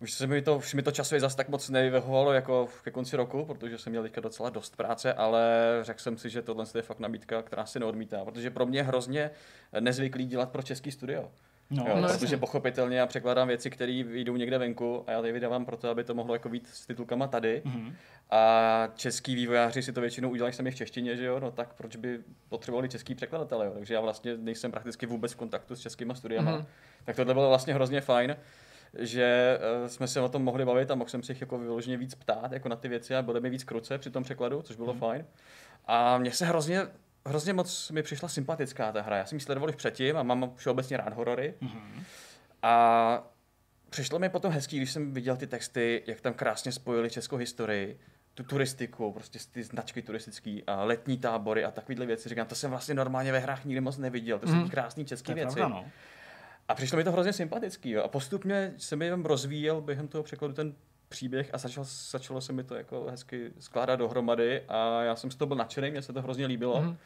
Už 0.00 0.12
se 0.12 0.26
mi 0.26 0.42
to, 0.42 0.56
už 0.56 0.74
mi 0.74 0.82
to 0.82 0.92
časově 0.92 1.20
zase 1.20 1.36
tak 1.36 1.48
moc 1.48 1.70
nevyhovovalo 1.70 2.32
jako 2.32 2.68
ke 2.84 2.90
konci 2.90 3.16
roku, 3.16 3.44
protože 3.44 3.78
jsem 3.78 3.90
měl 3.90 4.02
teďka 4.02 4.20
docela 4.20 4.50
dost 4.50 4.76
práce, 4.76 5.12
ale 5.12 5.58
řekl 5.82 6.00
jsem 6.00 6.18
si, 6.18 6.30
že 6.30 6.42
tohle 6.42 6.64
je 6.74 6.82
fakt 6.82 7.00
nabídka, 7.00 7.42
která 7.42 7.66
se 7.66 7.80
neodmítá, 7.80 8.24
protože 8.24 8.50
pro 8.50 8.66
mě 8.66 8.78
je 8.78 8.82
hrozně 8.82 9.30
nezvyklý 9.80 10.26
dělat 10.26 10.50
pro 10.50 10.62
český 10.62 10.92
studio. 10.92 11.30
No, 11.70 11.84
jo, 11.88 12.00
no, 12.00 12.08
protože 12.08 12.36
pochopitelně 12.36 12.98
já 12.98 13.06
překládám 13.06 13.48
věci, 13.48 13.70
které 13.70 13.92
jdou 13.92 14.36
někde 14.36 14.58
venku 14.58 15.04
a 15.06 15.12
já 15.12 15.26
je 15.26 15.32
vydávám 15.32 15.64
proto, 15.64 15.90
aby 15.90 16.04
to 16.04 16.14
mohlo 16.14 16.34
jako 16.34 16.48
být 16.48 16.66
s 16.66 16.86
titulkama 16.86 17.26
tady. 17.26 17.62
Mm-hmm. 17.64 17.92
A 18.30 18.88
český 18.94 19.34
vývojáři 19.34 19.82
si 19.82 19.92
to 19.92 20.00
většinou 20.00 20.30
udělají 20.30 20.54
sami 20.54 20.70
v 20.70 20.74
češtině, 20.74 21.16
že 21.16 21.24
jo, 21.24 21.40
no 21.40 21.50
tak 21.50 21.74
proč 21.74 21.96
by 21.96 22.18
potřebovali 22.48 22.88
český 22.88 23.14
překladatele, 23.14 23.66
jo? 23.66 23.72
takže 23.74 23.94
já 23.94 24.00
vlastně 24.00 24.36
nejsem 24.36 24.70
prakticky 24.70 25.06
vůbec 25.06 25.32
v 25.32 25.36
kontaktu 25.36 25.76
s 25.76 25.80
českýma 25.80 26.14
studiama. 26.14 26.58
Mm-hmm. 26.58 26.66
Tak 27.04 27.16
tohle 27.16 27.34
bylo 27.34 27.48
vlastně 27.48 27.74
hrozně 27.74 28.00
fajn 28.00 28.36
že 28.98 29.58
uh, 29.82 29.86
jsme 29.86 30.08
se 30.08 30.20
o 30.20 30.28
tom 30.28 30.44
mohli 30.44 30.64
bavit 30.64 30.90
a 30.90 30.94
mohl 30.94 31.10
jsem 31.10 31.22
si 31.22 31.32
jich 31.32 31.40
jako 31.40 31.58
vyloženě 31.58 31.96
víc 31.96 32.14
ptát 32.14 32.52
jako 32.52 32.68
na 32.68 32.76
ty 32.76 32.88
věci 32.88 33.14
a 33.14 33.22
bude 33.22 33.40
mi 33.40 33.50
víc 33.50 33.64
kruce 33.64 33.98
při 33.98 34.10
tom 34.10 34.22
překladu, 34.22 34.62
což 34.62 34.76
bylo 34.76 34.94
mm. 34.94 35.00
fajn. 35.00 35.24
A 35.86 36.18
mně 36.18 36.32
se 36.32 36.46
hrozně 36.46 36.80
hrozně 37.26 37.52
moc 37.52 37.90
mi 37.90 38.02
přišla 38.02 38.28
sympatická 38.28 38.92
ta 38.92 39.02
hra. 39.02 39.16
Já 39.16 39.26
jsem 39.26 39.36
ji 39.36 39.40
sledoval 39.40 39.68
už 39.68 39.76
předtím 39.76 40.16
a 40.16 40.22
mám 40.22 40.52
všeobecně 40.56 40.96
rád 40.96 41.12
horory. 41.12 41.54
Mm-hmm. 41.62 42.02
A 42.62 43.30
přišlo 43.90 44.18
mi 44.18 44.28
potom 44.28 44.52
hezký, 44.52 44.76
když 44.76 44.90
jsem 44.90 45.12
viděl 45.12 45.36
ty 45.36 45.46
texty, 45.46 46.02
jak 46.06 46.20
tam 46.20 46.34
krásně 46.34 46.72
spojili 46.72 47.10
českou 47.10 47.36
historii, 47.36 47.98
tu 48.34 48.42
turistiku, 48.42 49.12
prostě 49.12 49.38
ty 49.52 49.62
značky 49.62 50.02
turistické 50.02 50.58
a 50.66 50.84
letní 50.84 51.18
tábory 51.18 51.64
a 51.64 51.70
takovéhle 51.70 52.06
věci. 52.06 52.28
Říkám, 52.28 52.46
to 52.46 52.54
jsem 52.54 52.70
vlastně 52.70 52.94
normálně 52.94 53.32
ve 53.32 53.38
hrách 53.38 53.64
nikdy 53.64 53.80
moc 53.80 53.98
neviděl. 53.98 54.38
To 54.38 54.46
jsou 54.46 54.54
mm. 54.54 54.70
krásné 54.70 55.04
české 55.04 55.34
věci. 55.34 55.54
Pravda, 55.54 55.76
no. 55.76 55.84
A 56.68 56.74
přišlo 56.74 56.98
mi 56.98 57.04
to 57.04 57.12
hrozně 57.12 57.32
sympatický. 57.32 57.90
Jo. 57.90 58.02
A 58.02 58.08
postupně 58.08 58.74
se 58.76 58.96
mi 58.96 59.04
jenom 59.04 59.24
rozvíjel 59.24 59.80
během 59.80 60.08
toho 60.08 60.24
překladu 60.24 60.54
ten 60.54 60.74
příběh 61.08 61.50
a 61.52 61.58
začalo, 61.58 61.86
začalo 62.10 62.40
se 62.40 62.52
mi 62.52 62.64
to 62.64 62.74
jako 62.74 63.06
hezky 63.10 63.52
skládat 63.58 63.96
dohromady 63.96 64.62
a 64.68 65.02
já 65.02 65.16
jsem 65.16 65.30
z 65.30 65.36
toho 65.36 65.46
byl 65.46 65.56
nadšený, 65.56 65.90
mně 65.90 66.02
se 66.02 66.12
to 66.12 66.22
hrozně 66.22 66.46
líbilo. 66.46 66.82
Mm. 66.82 66.96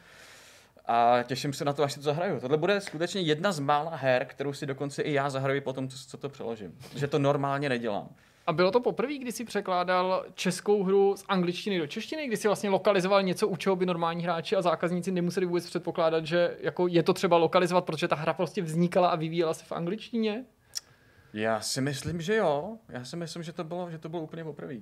A 0.85 1.23
těším 1.23 1.53
se 1.53 1.65
na 1.65 1.73
to, 1.73 1.83
až 1.83 1.93
si 1.93 1.99
to 1.99 2.03
zahraju. 2.03 2.39
Tohle 2.39 2.57
bude 2.57 2.81
skutečně 2.81 3.21
jedna 3.21 3.51
z 3.51 3.59
mála 3.59 3.95
her, 3.95 4.25
kterou 4.25 4.53
si 4.53 4.65
dokonce 4.65 5.01
i 5.01 5.13
já 5.13 5.29
zahraju 5.29 5.61
po 5.61 5.73
tom, 5.73 5.89
co 5.89 6.17
to 6.17 6.29
přeložím. 6.29 6.77
Že 6.95 7.07
to 7.07 7.19
normálně 7.19 7.69
nedělám. 7.69 8.09
A 8.47 8.53
bylo 8.53 8.71
to 8.71 8.79
poprvé, 8.79 9.17
kdy 9.17 9.31
jsi 9.31 9.45
překládal 9.45 10.25
českou 10.33 10.83
hru 10.83 11.15
z 11.17 11.23
angličtiny 11.27 11.79
do 11.79 11.87
češtiny, 11.87 12.27
kdy 12.27 12.37
jsi 12.37 12.47
vlastně 12.47 12.69
lokalizoval 12.69 13.23
něco, 13.23 13.47
u 13.47 13.55
čeho 13.55 13.75
by 13.75 13.85
normální 13.85 14.23
hráči 14.23 14.55
a 14.55 14.61
zákazníci 14.61 15.11
nemuseli 15.11 15.45
vůbec 15.45 15.69
předpokládat, 15.69 16.25
že 16.25 16.57
jako 16.59 16.87
je 16.87 17.03
to 17.03 17.13
třeba 17.13 17.37
lokalizovat, 17.37 17.85
protože 17.85 18.07
ta 18.07 18.15
hra 18.15 18.33
prostě 18.33 18.61
vznikala 18.61 19.09
a 19.09 19.15
vyvíjela 19.15 19.53
se 19.53 19.65
v 19.65 19.71
angličtině? 19.71 20.45
Já 21.33 21.61
si 21.61 21.81
myslím, 21.81 22.21
že 22.21 22.35
jo. 22.35 22.77
Já 22.89 23.05
si 23.05 23.15
myslím, 23.15 23.43
že 23.43 23.53
to 23.53 23.63
bylo, 23.63 23.91
že 23.91 23.97
to 23.97 24.09
bylo 24.09 24.21
úplně 24.21 24.43
poprvé. 24.43 24.75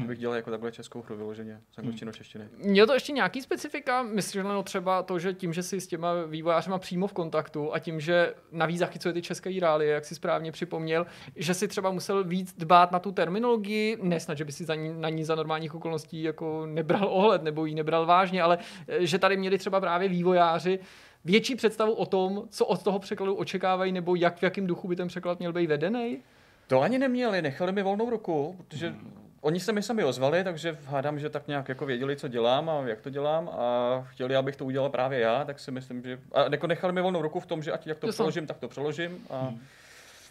hmm. 0.00 0.06
bych 0.06 0.18
dělal 0.18 0.36
jako 0.36 0.50
takhle 0.50 0.72
českou 0.72 1.02
hru 1.02 1.16
vyloženě 1.16 1.60
z 1.70 1.78
angličtiny 1.78 2.08
hmm. 2.08 2.14
češtiny. 2.16 2.48
Měl 2.56 2.86
to 2.86 2.94
ještě 2.94 3.12
nějaký 3.12 3.42
specifika? 3.42 4.02
Myslím, 4.02 4.42
že 4.42 4.62
třeba 4.64 5.02
to, 5.02 5.18
že 5.18 5.34
tím, 5.34 5.52
že 5.52 5.62
si 5.62 5.80
s 5.80 5.86
těma 5.86 6.24
vývojářema 6.24 6.78
přímo 6.78 7.06
v 7.06 7.12
kontaktu 7.12 7.74
a 7.74 7.78
tím, 7.78 8.00
že 8.00 8.34
navíc 8.52 8.78
zachycuje 8.78 9.14
ty 9.14 9.22
české 9.22 9.60
reálie, 9.60 9.92
jak 9.92 10.04
si 10.04 10.14
správně 10.14 10.52
připomněl, 10.52 11.06
že 11.36 11.54
si 11.54 11.68
třeba 11.68 11.90
musel 11.90 12.24
víc 12.24 12.54
dbát 12.58 12.92
na 12.92 12.98
tu 12.98 13.12
terminologii, 13.12 13.98
nesnad, 14.02 14.38
že 14.38 14.44
by 14.44 14.52
si 14.52 14.64
za 14.64 14.74
ní, 14.74 14.94
na 15.00 15.08
ní 15.08 15.24
za 15.24 15.34
normálních 15.34 15.74
okolností 15.74 16.22
jako 16.22 16.66
nebral 16.66 17.08
ohled 17.08 17.42
nebo 17.42 17.66
ji 17.66 17.74
nebral 17.74 18.06
vážně, 18.06 18.42
ale 18.42 18.58
eh, 18.88 19.06
že 19.06 19.18
tady 19.18 19.36
měli 19.36 19.58
třeba 19.58 19.80
právě 19.80 20.08
vývojáři 20.08 20.78
větší 21.24 21.56
představu 21.56 21.92
o 21.92 22.06
tom, 22.06 22.42
co 22.50 22.66
od 22.66 22.82
toho 22.82 22.98
překladu 22.98 23.34
očekávají, 23.34 23.92
nebo 23.92 24.14
jak 24.14 24.36
v 24.36 24.42
jakém 24.42 24.66
duchu 24.66 24.88
by 24.88 24.96
ten 24.96 25.08
překlad 25.08 25.38
měl 25.38 25.52
být 25.52 25.66
vedený? 25.66 26.18
To 26.66 26.80
ani 26.80 26.98
neměli, 26.98 27.42
nechali 27.42 27.72
mi 27.72 27.82
volnou 27.82 28.10
ruku, 28.10 28.54
protože 28.58 28.88
hmm. 28.88 29.12
oni 29.40 29.60
se 29.60 29.72
mi 29.72 29.82
sami 29.82 30.04
ozvali, 30.04 30.44
takže 30.44 30.78
hádám, 30.84 31.18
že 31.18 31.30
tak 31.30 31.48
nějak 31.48 31.68
jako 31.68 31.86
věděli, 31.86 32.16
co 32.16 32.28
dělám 32.28 32.70
a 32.70 32.82
jak 32.86 33.00
to 33.00 33.10
dělám 33.10 33.48
a 33.48 34.00
chtěli, 34.10 34.36
abych 34.36 34.56
to 34.56 34.64
udělal 34.64 34.90
právě 34.90 35.20
já, 35.20 35.44
tak 35.44 35.60
si 35.60 35.70
myslím, 35.70 36.02
že... 36.02 36.18
A 36.32 36.42
jako 36.52 36.66
nechali 36.66 36.92
mi 36.92 37.00
volnou 37.00 37.22
ruku 37.22 37.40
v 37.40 37.46
tom, 37.46 37.62
že 37.62 37.72
ať 37.72 37.86
jak 37.86 37.98
to, 37.98 38.06
to 38.06 38.12
přeložím, 38.12 38.46
tak 38.46 38.58
to 38.58 38.68
přeložím 38.68 39.18
a 39.30 39.40
hmm. 39.40 39.60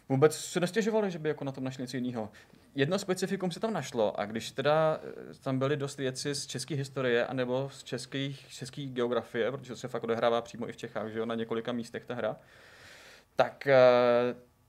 Vůbec 0.09 0.37
se 0.37 0.59
nestěžovali, 0.59 1.11
že 1.11 1.19
by 1.19 1.29
jako 1.29 1.43
na 1.43 1.51
tom 1.51 1.63
našli 1.63 1.83
něco 1.83 1.97
jiného. 1.97 2.29
Jedno 2.75 2.99
specifikum 2.99 3.51
se 3.51 3.59
tam 3.59 3.73
našlo 3.73 4.19
a 4.19 4.25
když 4.25 4.51
teda 4.51 4.99
eh, 5.03 5.33
tam 5.43 5.59
byly 5.59 5.77
dost 5.77 5.97
věci 5.97 6.35
z 6.35 6.47
české 6.47 6.75
historie 6.75 7.25
anebo 7.25 7.69
z 7.73 7.83
českých, 7.83 8.45
české 8.49 8.81
geografie, 8.81 9.51
protože 9.51 9.75
se 9.75 9.87
fakt 9.87 10.03
odehrává 10.03 10.41
přímo 10.41 10.69
i 10.69 10.71
v 10.71 10.77
Čechách, 10.77 11.11
že 11.11 11.19
jo, 11.19 11.25
na 11.25 11.35
několika 11.35 11.71
místech 11.71 12.05
ta 12.05 12.15
hra, 12.15 12.35
tak 13.35 13.67
eh, 13.67 13.75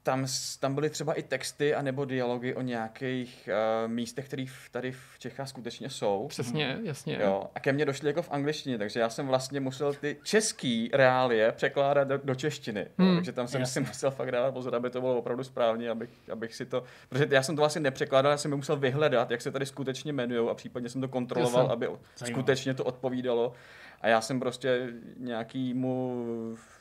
tam, 0.05 0.27
tam 0.61 0.75
byly 0.75 0.91
třeba 0.91 1.15
i 1.15 1.23
texty 1.23 1.75
anebo 1.75 2.05
dialogy 2.05 2.55
o 2.55 2.63
nějakých 2.63 3.49
uh, 3.85 3.91
místech, 3.91 4.27
které 4.27 4.45
tady 4.71 4.93
v 4.93 5.19
Čechách 5.19 5.49
skutečně 5.49 5.91
jsou. 5.91 6.27
Přesně, 6.29 6.79
jasně. 6.83 7.19
Jo, 7.23 7.45
a 7.55 7.61
ke 7.61 7.73
mně 7.73 7.85
došly 7.85 8.09
jako 8.09 8.23
v 8.23 8.31
angličtině, 8.31 8.79
takže 8.79 9.01
já 9.01 9.11
jsem 9.11 9.27
vlastně 9.27 9.61
musel 9.61 9.95
ty 9.95 10.17
český 10.23 10.91
reálie 10.93 11.53
překládat 11.53 12.09
do, 12.09 12.19
do 12.25 12.35
češtiny. 12.35 12.87
Hmm. 12.99 13.09
Jo, 13.09 13.15
takže 13.15 13.33
tam 13.33 13.49
jsem 13.49 13.67
si 13.67 13.81
musel 13.81 14.11
fakt 14.11 14.33
dávat 14.33 14.53
pozor, 14.53 14.75
aby 14.75 14.91
to 14.91 15.01
bylo 15.01 15.19
opravdu 15.19 15.45
správně, 15.45 15.91
abych, 15.91 16.11
abych 16.33 16.55
si 16.55 16.67
to... 16.67 16.85
Protože 17.09 17.27
já 17.31 17.43
jsem 17.43 17.57
to 17.57 17.63
vlastně 17.63 17.81
nepřekládal, 17.81 18.33
já 18.33 18.39
jsem 18.39 18.51
je 18.51 18.57
musel 18.57 18.77
vyhledat, 18.77 19.31
jak 19.31 19.43
se 19.43 19.51
tady 19.51 19.67
skutečně 19.67 20.13
jmenují 20.13 20.51
a 20.51 20.55
případně 20.55 20.89
jsem 20.89 21.01
to 21.01 21.09
kontroloval, 21.09 21.67
aby 21.73 21.87
Zajímavé. 21.87 22.33
skutečně 22.43 22.75
to 22.75 22.85
odpovídalo. 22.85 23.53
A 24.01 24.09
já 24.09 24.21
jsem 24.21 24.41
prostě 24.41 24.89
nějakýmu 25.17 26.25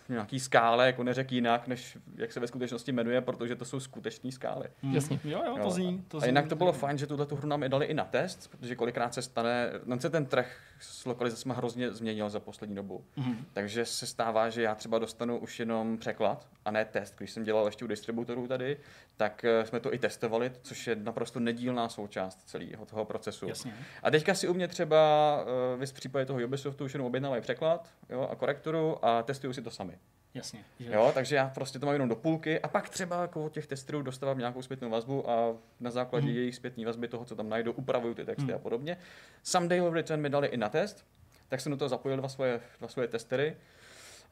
nějaký 0.09 0.39
skále 0.39 0.85
jako 0.85 1.03
neřekl 1.03 1.33
jinak, 1.33 1.67
než 1.67 1.97
jak 2.15 2.31
se 2.31 2.39
ve 2.39 2.47
skutečnosti 2.47 2.91
jmenuje, 2.91 3.21
protože 3.21 3.55
to 3.55 3.65
jsou 3.65 3.79
skuteční 3.79 4.31
skály. 4.31 4.67
Hmm. 4.81 4.95
Jasně. 4.95 5.19
Jo, 5.23 5.43
jo, 5.45 5.57
to 5.63 5.71
zní. 5.71 6.05
To 6.07 6.19
zní. 6.19 6.23
A 6.23 6.27
jinak 6.27 6.47
to 6.47 6.55
bylo 6.55 6.73
fajn, 6.73 6.97
že 6.97 7.07
tuhle 7.07 7.25
tu 7.25 7.35
hru 7.35 7.47
nám 7.47 7.63
dali 7.67 7.85
i 7.85 7.93
na 7.93 8.05
test, 8.05 8.47
protože 8.51 8.75
kolikrát 8.75 9.13
se 9.13 9.21
stane, 9.21 9.71
nám 9.85 9.99
se 9.99 10.09
ten 10.09 10.25
trh 10.25 10.57
s 10.83 11.05
lokalizacemi 11.05 11.53
hrozně 11.57 11.91
změnil 11.91 12.29
za 12.29 12.39
poslední 12.39 12.75
dobu. 12.75 13.05
Mm-hmm. 13.17 13.37
Takže 13.53 13.85
se 13.85 14.07
stává, 14.07 14.49
že 14.49 14.61
já 14.61 14.75
třeba 14.75 14.99
dostanu 14.99 15.37
už 15.37 15.59
jenom 15.59 15.97
překlad 15.97 16.47
a 16.65 16.71
ne 16.71 16.85
test. 16.85 17.15
Když 17.17 17.31
jsem 17.31 17.43
dělal 17.43 17.65
ještě 17.65 17.85
u 17.85 17.87
distributorů 17.87 18.47
tady, 18.47 18.77
tak 19.17 19.45
eh, 19.45 19.65
jsme 19.65 19.79
to 19.79 19.93
i 19.93 19.99
testovali, 19.99 20.51
což 20.61 20.87
je 20.87 20.95
naprosto 20.95 21.39
nedílná 21.39 21.89
součást 21.89 22.41
celého 22.45 22.85
toho 22.85 23.05
procesu. 23.05 23.47
Jasně. 23.47 23.73
A 24.03 24.11
teďka 24.11 24.33
si 24.33 24.47
u 24.47 24.53
mě 24.53 24.67
třeba, 24.67 25.37
uh, 25.73 25.79
vy 25.79 25.85
v 25.85 25.93
případě 25.93 26.25
toho 26.25 26.39
Ubisoftu 26.45 26.85
už 26.85 26.93
jenom 26.93 27.07
objednávají 27.07 27.41
překlad 27.41 27.89
jo, 28.09 28.27
a 28.31 28.35
korekturu 28.35 29.05
a 29.05 29.23
testují 29.23 29.53
si 29.53 29.61
to 29.61 29.71
sami. 29.71 29.97
Jasně. 30.33 30.65
Že... 30.79 30.93
Jo, 30.93 31.11
takže 31.13 31.35
já 31.35 31.49
prostě 31.49 31.79
to 31.79 31.85
mám 31.85 31.93
jenom 31.93 32.09
do 32.09 32.15
půlky 32.15 32.59
a 32.59 32.67
pak 32.67 32.89
třeba 32.89 33.21
jako 33.21 33.45
od 33.45 33.53
těch 33.53 33.67
testerů 33.67 34.01
dostávám 34.01 34.37
nějakou 34.37 34.61
zpětnou 34.61 34.89
vazbu 34.89 35.29
a 35.29 35.55
na 35.79 35.91
základě 35.91 36.27
mm. 36.27 36.35
jejich 36.35 36.55
zpětné 36.55 36.85
vazby 36.85 37.07
toho, 37.07 37.25
co 37.25 37.35
tam 37.35 37.49
najdu, 37.49 37.71
upravuju 37.71 38.13
ty 38.13 38.25
texty 38.25 38.51
mm. 38.51 38.55
a 38.55 38.57
podobně. 38.57 38.97
Someday 39.43 39.81
of 39.81 39.93
Return 39.93 40.21
mi 40.21 40.29
dali 40.29 40.47
i 40.47 40.57
na 40.57 40.69
test, 40.69 41.05
tak 41.49 41.61
jsem 41.61 41.71
do 41.71 41.77
toho 41.77 41.89
zapojil 41.89 42.17
dva 42.17 42.29
svoje, 42.29 42.59
dva 42.79 42.87
svoje 42.87 43.07
testery 43.07 43.57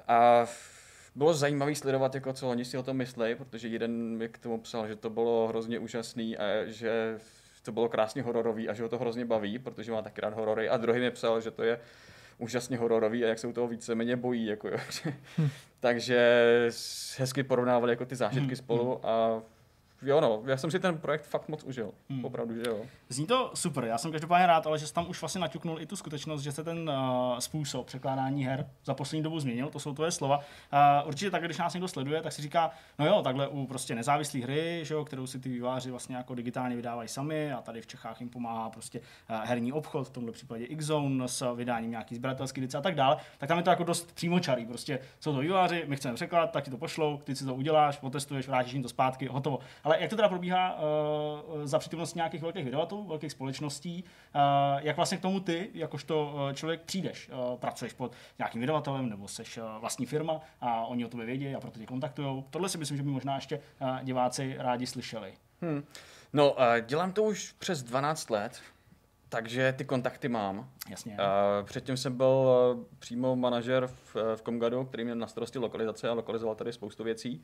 a 0.07 0.45
bylo 1.15 1.33
zajímavé 1.33 1.75
sledovat, 1.75 2.15
jako 2.15 2.33
co 2.33 2.49
oni 2.49 2.65
si 2.65 2.77
o 2.77 2.83
tom 2.83 2.97
myslí, 2.97 3.35
protože 3.35 3.67
jeden 3.67 3.91
mi 3.91 4.29
k 4.29 4.37
tomu 4.37 4.61
psal, 4.61 4.87
že 4.87 4.95
to 4.95 5.09
bylo 5.09 5.47
hrozně 5.47 5.79
úžasný 5.79 6.37
a 6.37 6.65
že 6.65 7.19
to 7.63 7.71
bylo 7.71 7.89
krásně 7.89 8.21
hororový 8.21 8.69
a 8.69 8.73
že 8.73 8.83
ho 8.83 8.89
to 8.89 8.97
hrozně 8.97 9.25
baví, 9.25 9.59
protože 9.59 9.91
má 9.91 10.01
taky 10.01 10.21
rád 10.21 10.33
horory. 10.33 10.69
A 10.69 10.77
druhý 10.77 10.99
mi 10.99 11.11
psal, 11.11 11.41
že 11.41 11.51
to 11.51 11.63
je 11.63 11.79
úžasně 12.41 12.77
hororový 12.77 13.25
a 13.25 13.27
jak 13.27 13.39
se 13.39 13.47
u 13.47 13.53
toho 13.53 13.67
víceméně 13.67 14.15
bojí. 14.15 14.45
Jako, 14.45 14.67
jo. 14.67 14.77
Hm. 15.37 15.49
Takže 15.79 16.47
hezky 17.17 17.43
porovnávali 17.43 17.91
jako 17.91 18.05
ty 18.05 18.15
zážitky 18.15 18.47
hmm. 18.47 18.55
spolu 18.55 19.05
a 19.05 19.41
jo 20.01 20.21
no, 20.21 20.41
já 20.45 20.57
jsem 20.57 20.71
si 20.71 20.79
ten 20.79 20.97
projekt 20.97 21.23
fakt 21.23 21.49
moc 21.49 21.63
užil. 21.63 21.91
Hmm. 22.09 22.25
Opravdu, 22.25 22.55
že 22.55 22.63
jo. 22.67 22.81
Zní 23.09 23.27
to 23.27 23.51
super, 23.53 23.83
já 23.83 23.97
jsem 23.97 24.11
každopádně 24.11 24.47
rád, 24.47 24.67
ale 24.67 24.79
že 24.79 24.87
jsi 24.87 24.93
tam 24.93 25.09
už 25.09 25.21
vlastně 25.21 25.41
naťuknul 25.41 25.81
i 25.81 25.85
tu 25.85 25.95
skutečnost, 25.95 26.41
že 26.41 26.51
se 26.51 26.63
ten 26.63 26.89
uh, 26.89 27.39
způsob 27.39 27.85
překládání 27.85 28.45
her 28.45 28.69
za 28.85 28.93
poslední 28.93 29.23
dobu 29.23 29.39
změnil, 29.39 29.69
to 29.69 29.79
jsou 29.79 29.93
tvoje 29.93 30.11
slova. 30.11 30.37
Uh, 30.37 31.07
určitě 31.07 31.31
tak, 31.31 31.43
když 31.43 31.57
nás 31.57 31.73
někdo 31.73 31.87
sleduje, 31.87 32.21
tak 32.21 32.33
si 32.33 32.41
říká, 32.41 32.71
no 32.99 33.05
jo, 33.05 33.21
takhle 33.21 33.47
u 33.47 33.67
prostě 33.67 33.95
nezávislé 33.95 34.39
hry, 34.39 34.79
že 34.83 34.93
jo, 34.93 35.05
kterou 35.05 35.27
si 35.27 35.39
ty 35.39 35.49
výváři 35.49 35.91
vlastně 35.91 36.15
jako 36.15 36.35
digitálně 36.35 36.75
vydávají 36.75 37.09
sami 37.09 37.53
a 37.53 37.61
tady 37.61 37.81
v 37.81 37.87
Čechách 37.87 38.19
jim 38.19 38.29
pomáhá 38.29 38.69
prostě 38.69 38.99
uh, 38.99 39.35
herní 39.43 39.73
obchod, 39.73 40.07
v 40.07 40.11
tomto 40.11 40.31
případě 40.31 40.67
Xzone 40.75 41.27
s 41.27 41.55
vydáním 41.55 41.91
nějaký 41.91 42.15
sběratelský 42.15 42.61
edice 42.61 42.77
a 42.77 42.81
tak 42.81 42.95
dále, 42.95 43.17
tak 43.37 43.47
tam 43.47 43.57
je 43.57 43.63
to 43.63 43.69
jako 43.69 43.83
dost 43.83 44.15
přímočarý. 44.15 44.65
Prostě 44.65 44.99
jsou 45.19 45.33
to 45.33 45.39
výváři, 45.39 45.83
my 45.87 45.95
chceme 45.95 46.15
překlad, 46.15 46.51
tak 46.51 46.63
ti 46.63 46.71
to 46.71 46.77
pošlou, 46.77 47.17
ty 47.17 47.35
si 47.35 47.45
to 47.45 47.55
uděláš, 47.55 47.99
otestuješ, 48.01 48.47
vrátíš 48.47 48.73
jim 48.73 48.83
to 48.83 48.89
zpátky, 48.89 49.27
hotovo. 49.27 49.59
Ale 49.83 49.90
jak 49.99 50.09
to 50.09 50.15
teda 50.15 50.29
probíhá 50.29 50.75
uh, 50.75 51.65
za 51.65 51.79
přítomnosti 51.79 52.17
nějakých 52.17 52.41
velkých 52.41 52.65
vydavatelů, 52.65 53.07
velkých 53.07 53.31
společností, 53.31 54.03
uh, 54.03 54.41
jak 54.81 54.95
vlastně 54.95 55.17
k 55.17 55.21
tomu 55.21 55.39
ty, 55.39 55.69
jakožto 55.73 56.31
uh, 56.33 56.53
člověk, 56.53 56.81
přijdeš? 56.81 57.29
Uh, 57.29 57.57
pracuješ 57.57 57.93
pod 57.93 58.13
nějakým 58.37 58.61
vydavatelem 58.61 59.09
nebo 59.09 59.27
seš 59.27 59.57
uh, 59.57 59.63
vlastní 59.79 60.05
firma 60.05 60.41
a 60.61 60.85
oni 60.85 61.05
o 61.05 61.09
tobě 61.09 61.25
vědí 61.25 61.55
a 61.55 61.59
proto 61.59 61.79
tě 61.79 61.85
kontaktují. 61.85 62.43
Tohle 62.49 62.69
si 62.69 62.77
myslím, 62.77 62.97
že 62.97 63.03
by 63.03 63.09
možná 63.09 63.35
ještě 63.35 63.59
uh, 63.81 63.99
diváci 64.03 64.55
rádi 64.57 64.87
slyšeli. 64.87 65.33
Hmm. 65.61 65.83
No, 66.33 66.51
uh, 66.51 66.57
dělám 66.85 67.11
to 67.11 67.23
už 67.23 67.51
přes 67.59 67.83
12 67.83 68.29
let, 68.29 68.61
takže 69.29 69.73
ty 69.77 69.85
kontakty 69.85 70.29
mám. 70.29 70.69
Jasně. 70.89 71.13
Uh, 71.13 71.65
předtím 71.65 71.97
jsem 71.97 72.17
byl 72.17 72.85
přímo 72.99 73.35
manažer 73.35 73.87
v, 73.87 74.15
v 74.35 74.41
Comgadu, 74.41 74.85
který 74.85 75.03
měl 75.03 75.15
na 75.15 75.27
starosti 75.27 75.59
lokalizace 75.59 76.09
a 76.09 76.13
lokalizoval 76.13 76.55
tady 76.55 76.73
spoustu 76.73 77.03
věcí. 77.03 77.43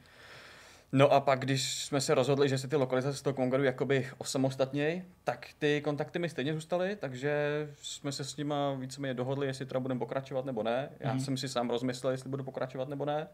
No 0.91 1.13
a 1.13 1.19
pak, 1.19 1.39
když 1.39 1.83
jsme 1.85 2.01
se 2.01 2.15
rozhodli, 2.15 2.49
že 2.49 2.57
si 2.57 2.67
ty 2.67 2.75
lokalizace 2.75 3.17
z 3.17 3.21
toho 3.21 3.33
Kongaru 3.33 3.63
jakoby 3.63 4.07
osamostatněj, 4.17 5.03
tak 5.23 5.47
ty 5.59 5.81
kontakty 5.81 6.19
mi 6.19 6.29
stejně 6.29 6.53
zůstaly, 6.53 6.95
takže 6.95 7.33
jsme 7.81 8.11
se 8.11 8.23
s 8.23 8.38
nima 8.38 8.73
víceméně 8.73 9.13
dohodli, 9.13 9.47
jestli 9.47 9.65
teda 9.65 9.79
budeme 9.79 9.99
pokračovat 9.99 10.45
nebo 10.45 10.63
ne. 10.63 10.89
Já 10.99 11.13
mm. 11.13 11.19
jsem 11.19 11.38
si 11.38 11.49
sám 11.49 11.69
rozmyslel, 11.69 12.11
jestli 12.11 12.29
budu 12.29 12.43
pokračovat 12.43 12.89
nebo 12.89 13.05
ne. 13.05 13.27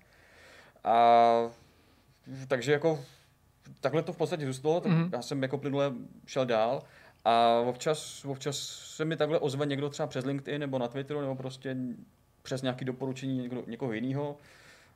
A 0.84 1.50
takže 2.48 2.72
jako 2.72 3.06
takhle 3.82 4.04
to 4.04 4.14
v 4.14 4.18
podstatě 4.18 4.46
zůstalo, 4.46 4.82
tak 4.82 4.92
mm. 4.92 5.10
já 5.14 5.22
jsem 5.22 5.42
jako 5.42 5.58
plynule 5.58 5.94
šel 6.26 6.46
dál. 6.46 6.84
A 7.26 7.60
občas, 7.66 8.26
občas 8.26 8.58
se 8.96 9.06
mi 9.06 9.18
takhle 9.18 9.40
ozve 9.40 9.66
někdo 9.66 9.90
třeba 9.90 10.08
přes 10.08 10.26
LinkedIn 10.26 10.62
nebo 10.62 10.80
na 10.80 10.88
Twitteru 10.88 11.22
nebo 11.22 11.36
prostě 11.36 11.78
přes 12.42 12.62
nějaké 12.62 12.86
doporučení 12.86 13.38
někoho, 13.38 13.64
někoho 13.68 13.94
jiného 13.94 14.38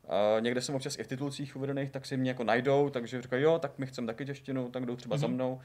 Uh, 0.08 0.41
někde 0.41 0.62
jsem 0.62 0.76
občas 0.76 0.99
i 0.99 1.03
v 1.03 1.08
titulcích 1.08 1.55
uvedených, 1.55 1.91
tak 1.91 2.05
si 2.05 2.18
mě 2.18 2.32
jako 2.32 2.43
najdou, 2.43 2.89
takže 2.89 3.22
říkají, 3.22 3.43
jo, 3.43 3.60
tak 3.60 3.72
my 3.78 3.86
chceme 3.86 4.08
taky 4.08 4.26
češtinu, 4.26 4.70
tak 4.70 4.86
jdou 4.86 4.95
třeba 4.95 5.16
mm-hmm. 5.16 5.20
za 5.20 5.28
mhm. 5.28 5.36
mnou. 5.36 5.62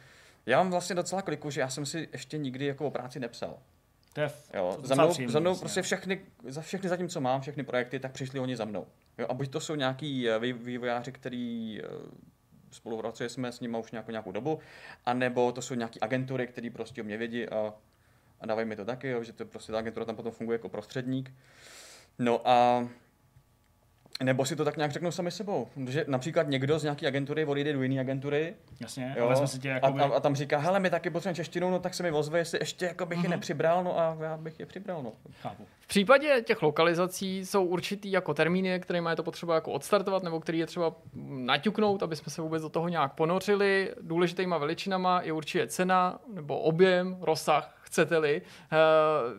Já 0.46 0.58
mám 0.58 0.70
vlastně 0.70 0.96
docela 0.96 1.22
kliku, 1.22 1.50
že 1.50 1.60
já 1.60 1.68
jsem 1.68 1.86
si 1.86 2.08
ještě 2.12 2.38
nikdy 2.38 2.66
jako 2.66 2.86
o 2.86 2.90
práci 2.90 3.20
nepsal. 3.20 3.58
To 4.12 4.20
je 4.20 4.30
jo, 4.54 4.78
za 4.82 4.94
mnou, 4.94 5.12
za 5.28 5.40
mnou 5.40 5.56
prostě 5.56 5.82
všechny, 5.82 6.20
za 6.48 6.62
všechny 6.62 6.88
zatím, 6.88 7.08
co 7.08 7.20
mám, 7.20 7.40
všechny 7.40 7.62
projekty, 7.62 8.00
tak 8.00 8.12
přišli 8.12 8.40
oni 8.40 8.56
za 8.56 8.64
mnou. 8.64 8.86
Jo, 9.18 9.26
a 9.28 9.34
buď 9.34 9.50
to 9.50 9.60
jsou 9.60 9.74
nějaký 9.74 10.28
eh, 10.28 10.38
vývojáři, 10.38 11.12
který 11.12 11.80
eh, 11.82 11.86
spolupracuje 12.70 13.28
jsme 13.28 13.52
s 13.52 13.60
nimi 13.60 13.78
už 13.78 13.92
nějakou, 13.92 14.10
nějakou 14.10 14.32
dobu, 14.32 14.58
anebo 15.06 15.52
to 15.52 15.62
jsou 15.62 15.74
nějaké 15.74 15.98
agentury, 16.00 16.46
které 16.46 16.70
prostě 16.70 17.02
o 17.02 17.04
mě 17.04 17.16
vědí 17.16 17.48
a, 17.48 17.74
a 18.40 18.46
dávají 18.46 18.68
mi 18.68 18.76
to 18.76 18.84
taky, 18.84 19.08
jo, 19.08 19.22
že 19.22 19.32
to 19.32 19.44
prostě 19.44 19.72
ta 19.72 19.78
agentura 19.78 20.06
tam 20.06 20.16
potom 20.16 20.32
funguje 20.32 20.54
jako 20.54 20.68
prostředník. 20.68 21.32
No 22.18 22.48
a 22.48 22.88
nebo 24.22 24.44
si 24.44 24.56
to 24.56 24.64
tak 24.64 24.76
nějak 24.76 24.92
řeknou 24.92 25.10
sami 25.10 25.30
sebou. 25.30 25.68
Že 25.88 26.04
například 26.08 26.48
někdo 26.48 26.78
z 26.78 26.82
nějaké 26.82 27.06
agentury 27.06 27.44
odejde 27.44 27.72
do 27.72 27.82
jiné 27.82 28.00
agentury. 28.00 28.54
Jasně, 28.80 29.14
jo, 29.18 29.28
a, 29.28 29.46
si 29.46 29.58
tě 29.58 29.68
jakoby... 29.68 30.00
a, 30.00 30.04
a, 30.04 30.08
a, 30.08 30.20
tam 30.20 30.34
říká, 30.34 30.58
hele, 30.58 30.80
my 30.80 30.90
taky 30.90 31.10
potřebujeme 31.10 31.36
češtinu, 31.36 31.70
no 31.70 31.78
tak 31.78 31.94
se 31.94 32.02
mi 32.02 32.10
ozve, 32.10 32.38
jestli 32.38 32.58
ještě 32.58 32.84
jako 32.84 33.06
bych 33.06 33.18
uh-huh. 33.18 33.22
je 33.22 33.28
mhm. 33.28 33.36
nepřibral, 33.36 33.84
no 33.84 33.98
a 33.98 34.16
já 34.20 34.36
bych 34.36 34.60
je 34.60 34.66
přibral. 34.66 35.02
No. 35.02 35.12
Chápu. 35.42 35.66
V 35.80 35.86
případě 35.86 36.42
těch 36.46 36.62
lokalizací 36.62 37.46
jsou 37.46 37.64
určitý 37.64 38.12
jako 38.12 38.34
termíny, 38.34 38.80
které 38.80 39.02
je 39.10 39.16
to 39.16 39.22
potřeba 39.22 39.54
jako 39.54 39.72
odstartovat, 39.72 40.22
nebo 40.22 40.40
který 40.40 40.58
je 40.58 40.66
třeba 40.66 40.94
naťuknout, 41.28 42.02
aby 42.02 42.16
jsme 42.16 42.32
se 42.32 42.42
vůbec 42.42 42.62
do 42.62 42.68
toho 42.68 42.88
nějak 42.88 43.12
ponořili. 43.12 43.94
Důležitýma 44.00 44.58
veličinama 44.58 45.22
je 45.22 45.32
určitě 45.32 45.66
cena 45.66 46.18
nebo 46.34 46.58
objem, 46.58 47.16
rozsah 47.20 47.81
chcete-li. 47.92 48.42
Eh, 48.42 48.76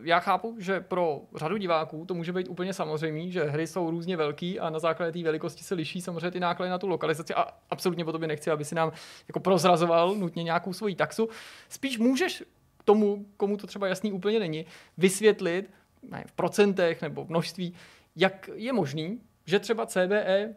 já 0.02 0.20
chápu, 0.20 0.56
že 0.58 0.80
pro 0.80 1.22
řadu 1.34 1.56
diváků 1.56 2.04
to 2.06 2.14
může 2.14 2.32
být 2.32 2.48
úplně 2.48 2.74
samozřejmé, 2.74 3.30
že 3.30 3.44
hry 3.44 3.66
jsou 3.66 3.90
různě 3.90 4.16
velký 4.16 4.60
a 4.60 4.70
na 4.70 4.78
základě 4.78 5.12
té 5.12 5.24
velikosti 5.24 5.64
se 5.64 5.74
liší 5.74 6.00
samozřejmě 6.00 6.30
ty 6.30 6.40
náklady 6.40 6.70
na 6.70 6.78
tu 6.78 6.88
lokalizaci 6.88 7.34
a 7.34 7.46
absolutně 7.70 8.04
po 8.04 8.12
tobě 8.12 8.28
nechci, 8.28 8.50
aby 8.50 8.64
si 8.64 8.74
nám 8.74 8.92
jako 9.28 9.40
prozrazoval 9.40 10.14
nutně 10.14 10.42
nějakou 10.42 10.72
svoji 10.72 10.94
taxu. 10.94 11.28
Spíš 11.68 11.98
můžeš 11.98 12.44
tomu, 12.84 13.26
komu 13.36 13.56
to 13.56 13.66
třeba 13.66 13.86
jasný 13.86 14.12
úplně 14.12 14.38
není, 14.38 14.66
vysvětlit 14.98 15.70
ne, 16.10 16.24
v 16.26 16.32
procentech 16.32 17.02
nebo 17.02 17.24
v 17.24 17.30
množství, 17.30 17.74
jak 18.16 18.50
je 18.54 18.72
možný, 18.72 19.20
že 19.46 19.58
třeba 19.58 19.86
CBE 19.86 20.54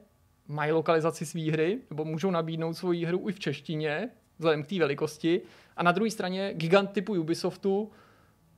mají 0.48 0.72
lokalizaci 0.72 1.26
své 1.26 1.42
hry, 1.42 1.80
nebo 1.90 2.06
můžou 2.06 2.32
nabídnout 2.32 2.74
svoji 2.74 3.06
hru 3.06 3.30
i 3.30 3.32
v 3.32 3.40
češtině, 3.40 4.10
vzhledem 4.38 4.64
k 4.64 4.68
té 4.68 4.80
velikosti, 4.80 5.42
a 5.78 5.84
na 5.84 5.92
druhé 5.92 6.12
straně 6.12 6.54
gigant 6.54 6.92
typu 6.92 7.14
Ubisoftu 7.14 7.92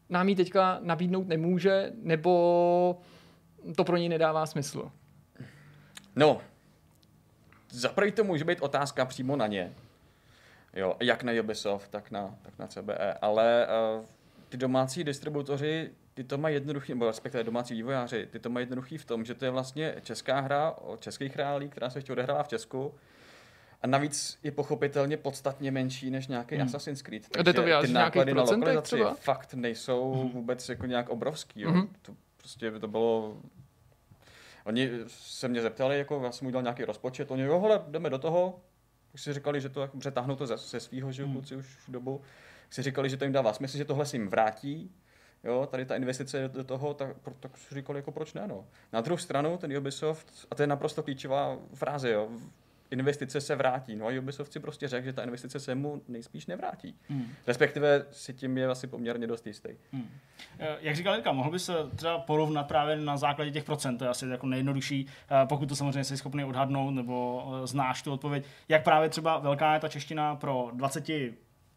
nám 0.10 0.30
ji 0.30 0.36
teďka 0.36 0.80
nabídnout 0.82 1.28
nemůže, 1.28 1.92
nebo 1.96 3.02
to 3.76 3.84
pro 3.84 3.98
něj 3.98 4.10
nedává 4.10 4.46
smysl. 4.46 4.92
No, 6.16 6.42
zaprvé 7.70 8.12
to 8.12 8.24
může 8.24 8.44
být 8.46 8.62
otázka 8.62 9.06
přímo 9.06 9.36
na 9.36 9.48
ně. 9.48 9.74
Jo, 10.74 10.96
jak 11.00 11.24
na 11.24 11.32
Ubisoft, 11.42 11.92
tak 11.92 12.12
na, 12.12 12.36
tak 12.42 12.60
na 12.60 12.68
CBE. 12.68 13.14
Ale 13.22 13.68
uh, 13.98 14.06
ty 14.50 14.58
domácí 14.58 15.04
distributoři, 15.04 15.92
ty 16.14 16.24
to 16.24 16.38
mají 16.38 16.56
jednoduchý, 16.56 16.92
nebo 16.92 17.08
respektive 17.08 17.44
domácí 17.44 17.74
vývojáři, 17.74 18.28
ty 18.32 18.40
to 18.40 18.50
mají 18.50 18.62
jednoduchý 18.62 18.98
v 18.98 19.06
tom, 19.06 19.26
že 19.26 19.34
to 19.34 19.46
je 19.46 19.52
vlastně 19.52 19.96
česká 20.02 20.40
hra 20.40 20.72
o 20.72 20.98
českých 20.98 21.36
reálí, 21.36 21.70
která 21.70 21.90
se 21.90 21.98
ještě 21.98 22.12
odehrává 22.12 22.44
v 22.44 22.48
Česku. 22.48 22.94
A 23.82 23.88
navíc 23.88 24.40
je 24.44 24.52
pochopitelně 24.52 25.18
podstatně 25.18 25.72
menší 25.72 26.10
než 26.10 26.28
nějaký 26.28 26.56
hmm. 26.56 26.64
Assassin's 26.64 27.02
Creed. 27.02 27.30
Takže 27.30 27.54
to 27.54 27.64
ty 27.82 27.94
náklady 27.94 28.34
na 28.34 28.42
lokalizaci 28.42 28.96
třeba? 28.96 29.14
fakt 29.14 29.54
nejsou 29.54 30.14
hmm. 30.14 30.30
vůbec 30.30 30.70
jako 30.70 30.86
nějak 30.86 31.10
obrovský. 31.10 31.62
Jo. 31.62 31.72
Hmm. 31.72 31.90
To 32.02 32.16
prostě 32.38 32.72
to 32.72 32.88
bylo 32.88 33.38
Oni 34.70 34.90
se 35.08 35.48
mě 35.48 35.62
zeptali, 35.62 35.98
jako 35.98 36.22
já 36.24 36.32
jsem 36.32 36.48
udělal 36.48 36.64
nějaký 36.64 36.86
rozpočet, 36.86 37.32
oni, 37.32 37.44
jo, 37.44 37.60
hele, 37.60 37.82
jdeme 37.88 38.10
do 38.10 38.18
toho, 38.18 38.62
už 39.14 39.22
si 39.22 39.34
říkali, 39.34 39.62
že 39.62 39.70
to 39.70 39.82
jako 39.82 39.98
přetáhnou 39.98 40.36
to 40.36 40.48
ze, 40.48 40.58
ze 40.58 40.80
svého, 40.80 41.12
že 41.12 41.24
hmm. 41.24 41.34
kluci 41.34 41.56
už 41.56 41.78
dobu, 41.88 42.22
si 42.70 42.82
říkali, 42.82 43.10
že 43.10 43.18
to 43.18 43.24
jim 43.24 43.34
dává 43.34 43.54
smysl, 43.54 43.78
že 43.78 43.86
tohle 43.86 44.06
si 44.06 44.16
jim 44.16 44.30
vrátí, 44.30 44.92
jo, 45.44 45.68
tady 45.72 45.86
ta 45.86 45.96
investice 45.96 46.48
do 46.48 46.64
toho, 46.64 46.94
tak, 46.94 47.16
tak 47.40 47.58
si 47.58 47.76
říkali, 47.76 48.00
jako 48.00 48.12
proč 48.12 48.34
ne, 48.34 48.48
no. 48.48 48.68
Na 48.94 49.02
druhou 49.02 49.18
stranu, 49.18 49.58
ten 49.58 49.78
Ubisoft, 49.78 50.48
a 50.52 50.56
to 50.56 50.64
je 50.64 50.68
naprosto 50.68 51.04
klíčová 51.04 51.58
fráze, 51.74 52.12
jo, 52.12 52.30
investice 52.92 53.42
se 53.42 53.56
vrátí. 53.56 53.96
No 53.96 54.08
a 54.08 54.20
Ubisoft 54.20 54.54
si 54.54 54.60
prostě 54.60 54.88
řekl, 54.88 55.06
že 55.06 55.14
ta 55.14 55.24
investice 55.24 55.60
se 55.60 55.76
mu 55.76 56.02
nejspíš 56.08 56.46
nevrátí. 56.46 56.96
Hmm. 57.10 57.28
Respektive 57.48 58.06
si 58.12 58.34
tím 58.34 58.58
je 58.58 58.68
asi 58.68 58.88
poměrně 58.88 59.28
dost 59.28 59.48
jistý. 59.48 59.70
Hmm. 59.92 60.10
Eh, 60.60 60.78
jak 60.82 60.96
říkal 60.96 61.14
Jirka, 61.14 61.32
mohl 61.32 61.52
by 61.52 61.60
se 61.60 61.74
třeba 61.96 62.20
porovnat 62.20 62.64
právě 62.64 62.96
na 62.96 63.18
základě 63.18 63.52
těch 63.52 63.64
procent, 63.64 63.98
to 63.98 64.04
je 64.04 64.10
asi 64.10 64.28
jako 64.28 64.48
nejjednodušší, 64.48 65.08
eh, 65.32 65.46
pokud 65.46 65.70
to 65.70 65.76
samozřejmě 65.76 66.04
jsi 66.04 66.18
schopný 66.18 66.44
odhadnout 66.44 66.94
nebo 66.94 67.46
eh, 67.64 67.68
znáš 67.68 68.02
tu 68.02 68.14
odpověď, 68.14 68.46
jak 68.70 68.84
právě 68.84 69.10
třeba 69.10 69.38
velká 69.38 69.74
je 69.74 69.80
ta 69.80 69.88
čeština 69.88 70.36
pro 70.36 70.72
20 70.74 71.10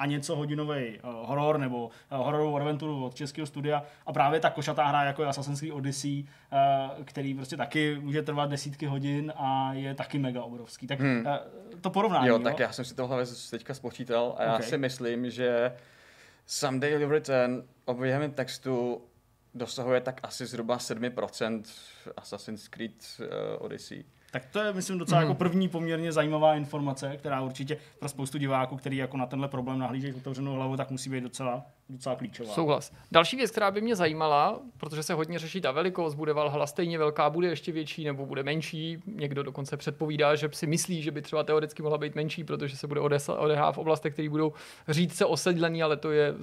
a 0.02 0.06
něco 0.06 0.36
hodinový 0.36 1.00
uh, 1.00 1.10
horor 1.28 1.58
nebo 1.58 1.84
uh, 1.86 2.18
hororovou 2.18 2.56
adventuru 2.56 3.04
od 3.04 3.14
českého 3.14 3.46
studia 3.46 3.82
a 4.06 4.12
právě 4.12 4.40
ta 4.40 4.50
košatá 4.50 4.86
hra 4.86 5.04
jako 5.04 5.22
je 5.22 5.28
Assassin's 5.28 5.60
Creed 5.60 5.72
Odyssey, 5.72 6.24
uh, 6.24 7.04
který 7.04 7.34
prostě 7.34 7.56
taky 7.56 7.98
může 8.00 8.22
trvat 8.22 8.50
desítky 8.50 8.86
hodin 8.86 9.32
a 9.36 9.72
je 9.72 9.94
taky 9.94 10.18
mega 10.18 10.42
obrovský. 10.42 10.86
Tak 10.86 11.00
hmm. 11.00 11.26
uh, 11.26 11.80
to 11.80 11.90
porovnání. 11.90 12.28
Jo, 12.28 12.34
jo, 12.34 12.42
tak 12.42 12.58
já 12.58 12.72
jsem 12.72 12.84
si 12.84 12.94
tohle 12.94 13.24
teďka 13.50 13.74
spočítal 13.74 14.34
a 14.38 14.42
já 14.42 14.54
okay. 14.54 14.68
si 14.68 14.78
myslím, 14.78 15.30
že 15.30 15.72
Someday 16.46 16.90
You'll 16.90 17.10
Return 17.10 17.62
objehem 17.84 18.32
textu 18.32 19.02
dosahuje 19.54 20.00
tak 20.00 20.20
asi 20.22 20.46
zhruba 20.46 20.78
7% 20.78 21.62
Assassin's 22.16 22.68
Creed 22.68 23.04
uh, 23.20 23.26
Odyssey. 23.64 24.04
Tak 24.32 24.46
to 24.46 24.58
je, 24.58 24.72
myslím, 24.72 24.98
docela 24.98 25.20
mm. 25.20 25.26
jako 25.26 25.38
první 25.38 25.68
poměrně 25.68 26.12
zajímavá 26.12 26.54
informace, 26.54 27.16
která 27.16 27.40
určitě 27.40 27.76
pro 27.98 28.08
spoustu 28.08 28.38
diváků, 28.38 28.76
který 28.76 28.96
jako 28.96 29.16
na 29.16 29.26
tenhle 29.26 29.48
problém 29.48 29.78
nahlížejí 29.78 30.14
otevřenou 30.14 30.54
hlavu, 30.54 30.76
tak 30.76 30.90
musí 30.90 31.10
být 31.10 31.20
docela, 31.20 31.66
docela 31.88 32.16
klíčová. 32.16 32.52
Souhlas. 32.52 32.92
Další 33.10 33.36
věc, 33.36 33.50
která 33.50 33.70
by 33.70 33.80
mě 33.80 33.96
zajímala, 33.96 34.60
protože 34.76 35.02
se 35.02 35.14
hodně 35.14 35.38
řeší 35.38 35.60
ta 35.60 35.72
velikost, 35.72 36.14
bude 36.14 36.32
Valhalla 36.32 36.66
stejně 36.66 36.98
velká, 36.98 37.30
bude 37.30 37.48
ještě 37.48 37.72
větší 37.72 38.04
nebo 38.04 38.26
bude 38.26 38.42
menší. 38.42 39.02
Někdo 39.06 39.42
dokonce 39.42 39.76
předpovídá, 39.76 40.34
že 40.34 40.48
si 40.52 40.66
myslí, 40.66 41.02
že 41.02 41.10
by 41.10 41.22
třeba 41.22 41.42
teoreticky 41.42 41.82
mohla 41.82 41.98
být 41.98 42.14
menší, 42.14 42.44
protože 42.44 42.76
se 42.76 42.86
bude 42.86 43.00
odehrát 43.38 43.74
v 43.74 43.78
oblastech, 43.78 44.12
které 44.12 44.28
budou 44.28 44.52
říct 44.88 45.14
se 45.14 45.24
osedlený, 45.24 45.82
ale 45.82 45.96
to 45.96 46.10
je 46.10 46.34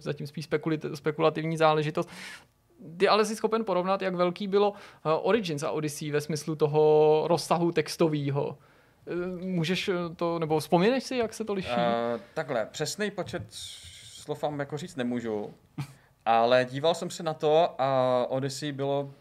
zatím 0.00 0.26
spíš 0.26 0.48
spekulativní 0.94 1.56
záležitost 1.56 2.08
ty 2.96 3.08
ale 3.08 3.24
jsi 3.24 3.36
schopen 3.36 3.64
porovnat, 3.64 4.02
jak 4.02 4.14
velký 4.14 4.48
bylo 4.48 4.72
eh, 4.74 5.10
Origins 5.22 5.62
a 5.62 5.70
Odyssey 5.70 6.10
ve 6.10 6.20
smyslu 6.20 6.56
toho 6.56 7.24
rozsahu 7.28 7.72
textového. 7.72 8.58
Eh, 9.06 9.26
můžeš 9.44 9.90
to, 10.16 10.38
nebo 10.38 10.60
vzpomíneš 10.60 11.04
si, 11.04 11.16
jak 11.16 11.34
se 11.34 11.44
to 11.44 11.54
liší? 11.54 11.70
Uh, 11.70 12.20
takhle, 12.34 12.66
přesný 12.66 13.10
počet 13.10 13.42
slov 13.48 14.42
vám 14.42 14.60
jako 14.60 14.76
říct 14.76 14.96
nemůžu, 14.96 15.54
ale 16.24 16.64
díval 16.64 16.94
jsem 16.94 17.10
se 17.10 17.22
na 17.22 17.34
to 17.34 17.74
a 17.78 18.26
Odyssey 18.28 18.72
bylo 18.72 19.14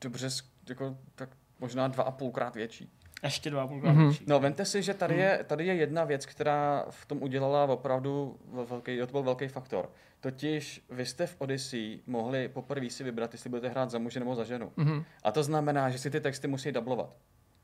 dobře, 0.00 0.28
jako, 0.68 0.96
tak 1.14 1.28
možná 1.58 1.88
dva 1.88 2.04
a 2.04 2.10
půlkrát 2.10 2.54
větší. 2.54 2.90
Ještě 3.22 3.50
dva 3.50 3.68
mm-hmm. 3.68 4.18
No, 4.26 4.40
vemte 4.40 4.64
si, 4.64 4.82
že 4.82 4.94
tady, 4.94 5.16
je, 5.16 5.44
tady 5.46 5.66
je 5.66 5.74
jedna 5.74 6.04
věc, 6.04 6.26
která 6.26 6.86
v 6.90 7.06
tom 7.06 7.22
udělala 7.22 7.64
opravdu 7.64 8.38
velký, 8.68 8.98
to 8.98 9.06
byl 9.06 9.22
velký 9.22 9.48
faktor. 9.48 9.90
Totiž 10.20 10.84
vy 10.90 11.06
jste 11.06 11.26
v 11.26 11.36
Odyssey 11.38 12.00
mohli 12.06 12.48
poprvé 12.48 12.90
si 12.90 13.04
vybrat, 13.04 13.32
jestli 13.32 13.50
budete 13.50 13.68
hrát 13.68 13.90
za 13.90 13.98
muže 13.98 14.20
nebo 14.20 14.34
za 14.34 14.44
ženu. 14.44 14.72
Mm-hmm. 14.78 15.04
A 15.22 15.32
to 15.32 15.42
znamená, 15.42 15.90
že 15.90 15.98
si 15.98 16.10
ty 16.10 16.20
texty 16.20 16.48
musí 16.48 16.72
dublovat. 16.72 17.16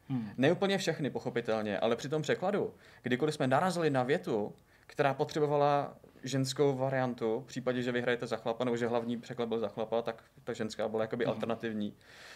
Hmm. 0.08 0.30
Ne 0.36 0.52
úplně 0.52 0.78
všechny, 0.78 1.10
pochopitelně, 1.10 1.78
ale 1.78 1.96
při 1.96 2.08
tom 2.08 2.22
překladu, 2.22 2.74
kdykoliv 3.02 3.34
jsme 3.34 3.46
narazili 3.46 3.90
na 3.90 4.02
větu, 4.02 4.54
která 4.86 5.14
potřebovala 5.14 5.96
ženskou 6.22 6.76
variantu, 6.76 7.40
v 7.40 7.46
případě, 7.46 7.82
že 7.82 7.92
vyhrajete 7.92 8.26
za 8.26 8.36
chlapa, 8.36 8.64
nebo 8.64 8.76
že 8.76 8.86
hlavní 8.86 9.16
překlad 9.16 9.48
byl 9.48 9.58
za 9.58 9.68
chlapa, 9.68 10.02
tak 10.02 10.24
ta 10.44 10.52
ženská 10.52 10.88
byla 10.88 11.02
jakoby 11.02 11.24
hmm. 11.24 11.34
alternativní. 11.34 11.94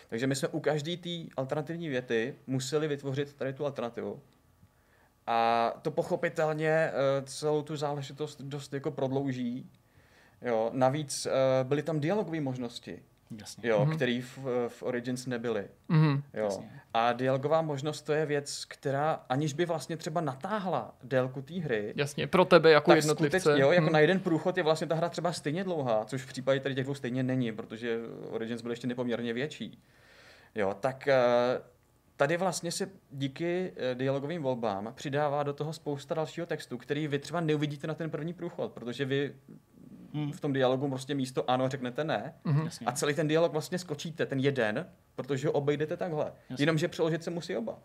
Takže 0.09 0.27
my 0.27 0.37
jsme 0.37 0.49
u 0.49 0.61
každé 0.61 0.97
té 0.97 1.11
alternativní 1.37 1.89
věty 1.89 2.37
museli 2.47 2.89
vytvořit 2.89 3.35
tady 3.35 3.53
tu 3.53 3.65
alternativu. 3.65 4.23
A 5.27 5.71
to 5.83 5.91
pochopitelně 5.91 6.69
eh, 6.69 6.93
celou 7.25 7.63
tu 7.63 7.77
záležitost 7.77 8.41
dost 8.43 8.73
jako 8.73 8.91
prodlouží, 8.91 9.71
Jo, 10.43 10.71
navíc 10.73 11.27
uh, 11.27 11.33
byly 11.69 11.83
tam 11.83 12.01
dialogové 12.01 12.41
možnosti. 12.41 13.03
Jasně. 13.41 13.69
Jo, 13.69 13.85
mm-hmm. 13.85 13.95
který 13.95 14.21
v, 14.21 14.39
v 14.69 14.83
Origins 14.83 15.27
nebyly. 15.27 15.65
Mm-hmm. 15.91 16.23
Jo. 16.35 16.65
A 16.95 17.13
dialogová 17.13 17.63
možnost 17.63 18.03
to 18.03 18.13
je 18.13 18.27
věc, 18.27 18.65
která 18.65 19.25
aniž 19.29 19.53
by 19.53 19.67
vlastně 19.67 19.97
třeba 19.97 20.21
natáhla 20.21 20.95
délku 21.03 21.43
té 21.43 21.55
hry. 21.55 21.93
Jasně, 21.97 22.27
pro 22.27 22.45
tebe 22.45 22.71
jako 22.71 22.95
jednotlivce. 22.95 23.41
Skuteč, 23.41 23.61
jo, 23.61 23.73
jako 23.73 23.87
mm. 23.87 23.93
na 23.93 23.99
jeden 23.99 24.21
průchod 24.21 24.57
je 24.57 24.63
vlastně 24.63 24.87
ta 24.87 24.95
hra 24.95 25.09
třeba 25.09 25.33
stejně 25.33 25.65
dlouhá, 25.65 26.05
což 26.05 26.23
v 26.23 26.27
případě 26.27 26.61
tady 26.61 26.75
těch 26.75 26.85
dvou 26.85 26.95
stejně 26.95 27.23
není, 27.23 27.53
protože 27.53 27.99
Origins 28.31 28.63
byl 28.63 28.71
ještě 28.71 28.87
nepoměrně 28.87 29.33
větší. 29.33 29.83
Jo, 30.55 30.77
tak 30.81 31.09
uh, 31.09 31.63
tady 32.17 32.37
vlastně 32.37 32.73
se 32.73 32.89
díky 33.11 33.73
uh, 33.73 33.99
dialogovým 33.99 34.43
volbám 34.43 34.93
přidává 34.95 35.43
do 35.43 35.53
toho 35.53 35.73
spousta 35.73 36.15
dalšího 36.15 36.47
textu, 36.47 36.79
který 36.79 37.09
vy 37.09 37.19
třeba 37.19 37.41
neuvidíte 37.41 37.87
na 37.87 37.95
ten 37.95 38.11
první 38.11 38.33
průchod, 38.33 38.73
protože 38.73 39.05
vy 39.05 39.35
v 40.33 40.41
tom 40.41 40.53
dialogu 40.53 40.89
prostě 40.89 41.15
místo 41.15 41.51
ano 41.51 41.69
řeknete 41.69 42.05
ne. 42.05 42.35
Mm-hmm. 42.45 42.83
A 42.87 42.93
celý 42.93 43.15
ten 43.15 43.29
dialog 43.29 43.53
vlastně 43.53 43.79
skočíte, 43.79 44.27
ten 44.27 44.39
jeden, 44.39 44.87
protože 45.15 45.49
ho 45.49 45.53
obejdete 45.53 45.97
takhle. 45.97 46.33
Jasně. 46.51 46.63
Jenomže 46.63 46.89
přeložit 46.89 47.25
se 47.25 47.31
musí 47.31 47.57
oba. 47.57 47.79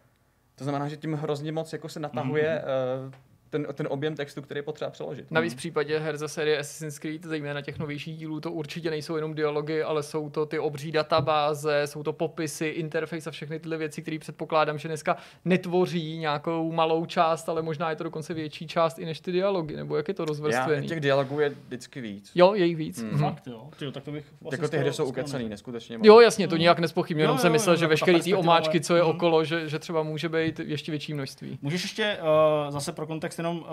To 0.55 0.63
znamená, 0.63 0.87
že 0.87 0.97
tím 0.97 1.13
hrozně 1.13 1.51
moc 1.51 1.73
jako 1.73 1.89
se 1.89 1.99
natahuje 1.99 2.63
mm-hmm. 2.65 3.07
uh, 3.07 3.13
ten, 3.49 3.67
ten 3.73 3.87
objem 3.89 4.15
textu, 4.15 4.41
který 4.41 4.57
je 4.57 4.63
potřeba 4.63 4.91
přeložit. 4.91 5.31
Navíc 5.31 5.53
v 5.53 5.57
případě 5.57 5.99
her 5.99 6.17
ze 6.17 6.27
série 6.27 6.59
Assassin's 6.59 6.99
Creed, 6.99 7.23
zejména 7.23 7.61
těch 7.61 7.79
novějších 7.79 8.17
dílů, 8.17 8.39
to 8.39 8.51
určitě 8.51 8.89
nejsou 8.89 9.15
jenom 9.15 9.33
dialogy, 9.33 9.83
ale 9.83 10.03
jsou 10.03 10.29
to 10.29 10.45
ty 10.45 10.59
obří 10.59 10.91
databáze, 10.91 11.81
jsou 11.85 12.03
to 12.03 12.13
popisy, 12.13 12.67
interface 12.67 13.29
a 13.29 13.31
všechny 13.31 13.59
tyhle 13.59 13.77
věci, 13.77 14.01
které 14.01 14.19
předpokládám, 14.19 14.77
že 14.77 14.87
dneska 14.87 15.17
netvoří 15.45 16.17
nějakou 16.17 16.71
malou 16.71 17.05
část, 17.05 17.49
ale 17.49 17.61
možná 17.61 17.89
je 17.89 17.95
to 17.95 18.03
dokonce 18.03 18.33
větší 18.33 18.67
část 18.67 18.99
i 18.99 19.05
než 19.05 19.19
ty 19.19 19.31
dialogy, 19.31 19.75
nebo 19.75 19.97
jak 19.97 20.07
je 20.07 20.13
to 20.13 20.25
rozvrstvené. 20.25 20.87
těch 20.87 20.99
dialogů 20.99 21.39
je 21.39 21.49
vždycky 21.49 22.01
víc. 22.01 22.31
Jo, 22.35 22.53
je 22.53 22.65
jich 22.65 22.75
víc. 22.75 23.03
Hmm. 23.03 23.19
Fakt, 23.19 23.47
jo. 23.47 23.69
Tyjo, 23.79 23.91
tak 23.91 24.03
to 24.03 24.11
bych 24.11 24.25
vlastně 24.41 24.63
jako 24.63 24.71
ty 24.71 24.77
hry 24.77 24.93
jsou 24.93 25.05
ukecaný, 25.05 25.49
neskutečně. 25.49 25.99
Jo, 26.03 26.19
jasně, 26.19 26.47
to 26.47 26.55
hmm. 26.55 26.61
nějak 26.61 26.79
nespochybně, 26.79 27.23
jenom 27.23 27.37
jsem 27.37 27.51
myslel, 27.51 27.75
že 27.75 27.87
veškerý 27.87 28.21
ty 28.21 28.33
omáčky, 28.33 28.81
co 28.81 28.95
je 28.95 29.03
okolo, 29.03 29.43
že, 29.43 29.69
že 29.69 29.79
třeba 29.79 30.03
může 30.03 30.29
být 30.29 30.59
ještě 30.59 30.91
větší 30.91 31.13
množství. 31.13 31.59
Můžeš 31.61 31.83
ještě 31.83 32.17
uh, 32.21 32.71
zase 32.71 32.91
pro 32.91 33.07
kontext 33.07 33.36
jenom 33.37 33.57
uh, 33.59 33.65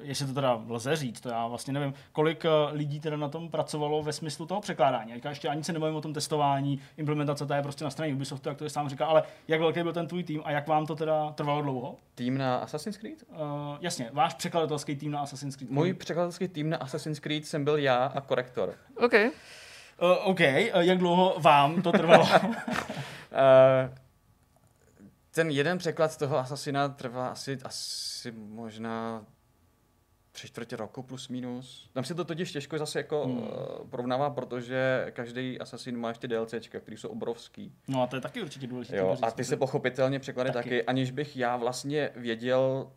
jestli 0.00 0.26
to 0.26 0.34
teda 0.34 0.62
lze 0.68 0.96
říct, 0.96 1.20
to 1.20 1.28
já 1.28 1.46
vlastně 1.46 1.72
nevím, 1.72 1.94
kolik 2.12 2.44
eh, 2.44 2.48
lidí 2.72 3.00
teda 3.00 3.16
na 3.16 3.28
tom 3.28 3.50
pracovalo 3.50 4.02
ve 4.02 4.12
smyslu 4.12 4.46
toho 4.46 4.60
překládání. 4.60 5.12
Já 5.24 5.30
ještě 5.30 5.48
ani 5.48 5.64
se 5.64 5.72
nebavím 5.72 5.96
o 5.96 6.00
tom 6.00 6.12
testování, 6.12 6.80
implementace, 6.96 7.46
to 7.46 7.54
je 7.54 7.62
prostě 7.62 7.84
na 7.84 7.90
straně 7.90 8.14
Ubisoftu, 8.14 8.48
jak 8.48 8.58
to 8.58 8.64
je 8.64 8.70
sám 8.70 8.88
říká, 8.88 9.06
ale 9.06 9.22
jak 9.48 9.60
velký 9.60 9.82
byl 9.82 9.92
ten 9.92 10.06
tvůj 10.06 10.22
tým 10.22 10.42
a 10.44 10.50
jak 10.50 10.68
vám 10.68 10.86
to 10.86 10.96
teda 10.96 11.32
trvalo 11.32 11.62
dlouho? 11.62 11.96
Tým 12.14 12.38
na 12.38 12.56
Assassin's 12.56 12.96
Creed? 12.96 13.24
Uh, 13.28 13.36
jasně, 13.80 14.10
váš 14.12 14.34
překladatelský 14.34 14.96
tým 14.96 15.12
na 15.12 15.20
Assassin's 15.20 15.56
Creed. 15.56 15.70
Můj 15.70 15.94
překladatelský 15.94 16.48
tým 16.48 16.70
na 16.70 16.76
Assassin's 16.76 17.18
Creed 17.18 17.46
jsem 17.46 17.64
byl 17.64 17.76
já 17.76 18.04
a 18.04 18.20
korektor. 18.20 18.74
OK. 18.96 19.12
Uh, 19.14 19.30
OK, 20.24 20.40
uh, 20.40 20.80
jak 20.80 20.98
dlouho 20.98 21.36
vám 21.38 21.82
to 21.82 21.92
trvalo? 21.92 22.22
uh, 22.22 22.46
ten 25.36 25.50
jeden 25.50 25.78
překlad 25.78 26.12
z 26.12 26.16
toho 26.16 26.38
Assassina 26.38 26.88
trvá 26.88 27.28
asi, 27.28 27.58
asi 27.64 28.32
možná 28.32 29.26
tři 30.32 30.46
čtvrtě 30.46 30.76
roku 30.76 31.02
plus 31.02 31.28
minus. 31.28 31.90
Tam 31.92 32.04
si 32.04 32.14
to 32.14 32.24
totiž 32.24 32.52
těžko 32.52 32.78
zase 32.78 32.98
jako 32.98 33.24
hmm. 33.24 33.38
uh, 33.38 33.48
porovnává, 33.90 34.30
protože 34.30 35.06
každý 35.12 35.60
Assassin 35.60 35.96
má 35.96 36.08
ještě 36.08 36.28
DLCčka, 36.28 36.80
které 36.80 36.96
jsou 36.96 37.08
obrovský. 37.08 37.72
No 37.88 38.02
a 38.02 38.06
to 38.06 38.16
je 38.16 38.22
taky 38.22 38.42
určitě 38.42 38.66
důležité. 38.66 38.96
Jo, 38.96 39.16
a 39.22 39.30
ty 39.30 39.44
se 39.44 39.56
pochopitelně 39.56 40.18
překlady 40.18 40.50
taky. 40.50 40.70
taky, 40.70 40.82
aniž 40.82 41.10
bych 41.10 41.36
já 41.36 41.56
vlastně 41.56 42.10
věděl, 42.16 42.90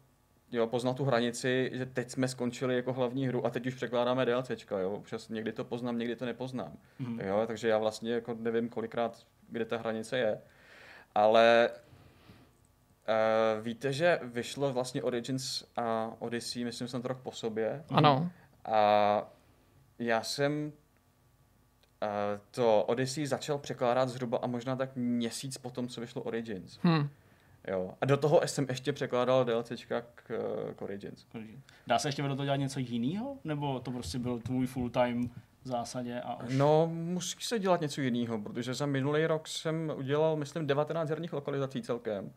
jo, 0.51 0.67
poznal 0.67 0.93
tu 0.93 1.05
hranici, 1.05 1.71
že 1.73 1.85
teď 1.85 2.09
jsme 2.09 2.27
skončili 2.27 2.75
jako 2.75 2.93
hlavní 2.93 3.27
hru 3.27 3.45
a 3.45 3.49
teď 3.49 3.67
už 3.67 3.73
překládáme 3.73 4.25
DLCčka, 4.25 4.79
jo. 4.79 4.91
Občas 4.91 5.29
někdy 5.29 5.51
to 5.51 5.63
poznám, 5.65 5.97
někdy 5.97 6.15
to 6.15 6.25
nepoznám. 6.25 6.77
Hmm. 6.99 7.19
Jo, 7.19 7.43
takže 7.47 7.67
já 7.67 7.77
vlastně 7.77 8.13
jako 8.13 8.35
nevím 8.39 8.69
kolikrát, 8.69 9.25
kde 9.49 9.65
ta 9.65 9.77
hranice 9.77 10.17
je. 10.17 10.41
Ale 11.15 11.69
Uh, 13.09 13.63
víte, 13.65 13.93
že 13.93 14.19
vyšlo 14.23 14.73
vlastně 14.73 15.03
Origins 15.03 15.63
a 15.75 16.11
Odyssey, 16.19 16.65
myslím, 16.65 16.87
jsem 16.87 17.01
to 17.01 17.07
rok 17.07 17.19
po 17.23 17.31
sobě. 17.31 17.83
Ano. 17.89 18.31
A 18.65 19.23
já 19.99 20.23
jsem 20.23 20.71
uh, 22.01 22.09
to 22.51 22.83
Odyssey 22.83 23.27
začal 23.27 23.57
překládat 23.57 24.09
zhruba 24.09 24.37
a 24.41 24.47
možná 24.47 24.75
tak 24.75 24.95
měsíc 24.95 25.57
potom, 25.57 25.87
co 25.87 26.01
vyšlo 26.01 26.21
Origins. 26.21 26.79
Hmm. 26.81 27.09
Jo. 27.67 27.93
A 28.01 28.05
do 28.05 28.17
toho 28.17 28.41
jsem 28.45 28.65
ještě 28.69 28.93
překládal 28.93 29.45
DLCčka 29.45 30.01
k, 30.01 30.31
k 30.75 30.81
Origins. 30.81 31.25
Dá 31.87 31.99
se 31.99 32.07
ještě 32.07 32.21
do 32.21 32.35
toho 32.35 32.45
dělat 32.45 32.55
něco 32.55 32.79
jiného? 32.79 33.37
Nebo 33.43 33.79
to 33.79 33.91
prostě 33.91 34.19
byl 34.19 34.39
tvůj 34.39 34.67
full 34.67 34.89
time 34.89 35.29
v 35.63 35.67
zásadě 35.67 36.21
a 36.21 36.43
už... 36.43 36.57
No, 36.57 36.87
musí 36.93 37.37
se 37.39 37.59
dělat 37.59 37.81
něco 37.81 38.01
jiného, 38.01 38.41
protože 38.41 38.73
za 38.73 38.85
minulý 38.85 39.25
rok 39.25 39.47
jsem 39.47 39.93
udělal, 39.95 40.35
myslím, 40.35 40.67
19 40.67 41.09
herních 41.09 41.33
lokalizací 41.33 41.81
celkem. 41.81 42.31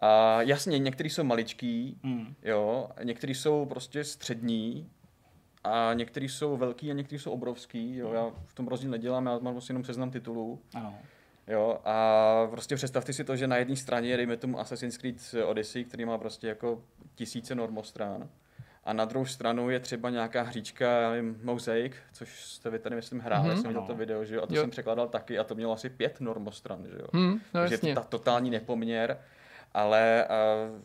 A 0.00 0.42
jasně, 0.42 0.78
některý 0.78 1.10
jsou 1.10 1.24
maličký, 1.24 1.98
mm. 2.02 2.34
jo, 2.42 2.88
některý 3.02 3.34
jsou 3.34 3.66
prostě 3.66 4.04
střední, 4.04 4.90
a 5.64 5.94
některý 5.94 6.28
jsou 6.28 6.56
velký 6.56 6.90
a 6.90 6.94
některý 6.94 7.18
jsou 7.18 7.30
obrovský, 7.30 7.96
jo, 7.96 8.12
já 8.12 8.30
v 8.46 8.54
tom 8.54 8.68
rozdíl 8.68 8.90
nedělám, 8.90 9.26
já 9.26 9.38
mám 9.38 9.54
prostě 9.54 9.70
jenom 9.70 9.84
seznam 9.84 10.10
titulů. 10.10 10.60
Ano. 10.74 10.94
Jo, 11.48 11.78
a 11.84 12.46
prostě 12.50 12.76
představte 12.76 13.12
si 13.12 13.24
to, 13.24 13.36
že 13.36 13.46
na 13.46 13.56
jedné 13.56 13.76
straně 13.76 14.08
je, 14.08 14.16
dejme 14.16 14.36
tomu 14.36 14.60
Assassin's 14.60 14.96
Creed 14.96 15.34
Odyssey, 15.44 15.84
který 15.84 16.04
má 16.04 16.18
prostě 16.18 16.48
jako 16.48 16.82
tisíce 17.14 17.54
normostrán. 17.54 18.28
A 18.84 18.92
na 18.92 19.04
druhou 19.04 19.26
stranu 19.26 19.70
je 19.70 19.80
třeba 19.80 20.10
nějaká 20.10 20.42
hříčka, 20.42 21.00
já 21.00 21.10
nevím, 21.10 21.40
Mosaic, 21.42 21.92
což 22.12 22.44
jste 22.44 22.70
vy 22.70 22.78
tady, 22.78 22.96
myslím, 22.96 23.20
hráli, 23.20 23.48
mm-hmm. 23.48 23.60
jsem 23.60 23.68
viděl 23.68 23.82
to 23.82 23.94
video, 23.94 24.24
že 24.24 24.34
jo, 24.34 24.42
a 24.42 24.46
to 24.46 24.54
jo. 24.54 24.60
jsem 24.60 24.70
překládal 24.70 25.08
taky 25.08 25.38
a 25.38 25.44
to 25.44 25.54
mělo 25.54 25.72
asi 25.72 25.90
pět 25.90 26.20
normostran, 26.20 26.86
že 26.90 26.98
jo. 26.98 27.06
Mm, 27.12 27.32
no 27.32 27.40
Takže 27.52 27.78
ta 27.94 28.02
totální 28.02 28.50
nepoměr 28.50 29.18
ale 29.74 30.26
uh, 30.28 30.80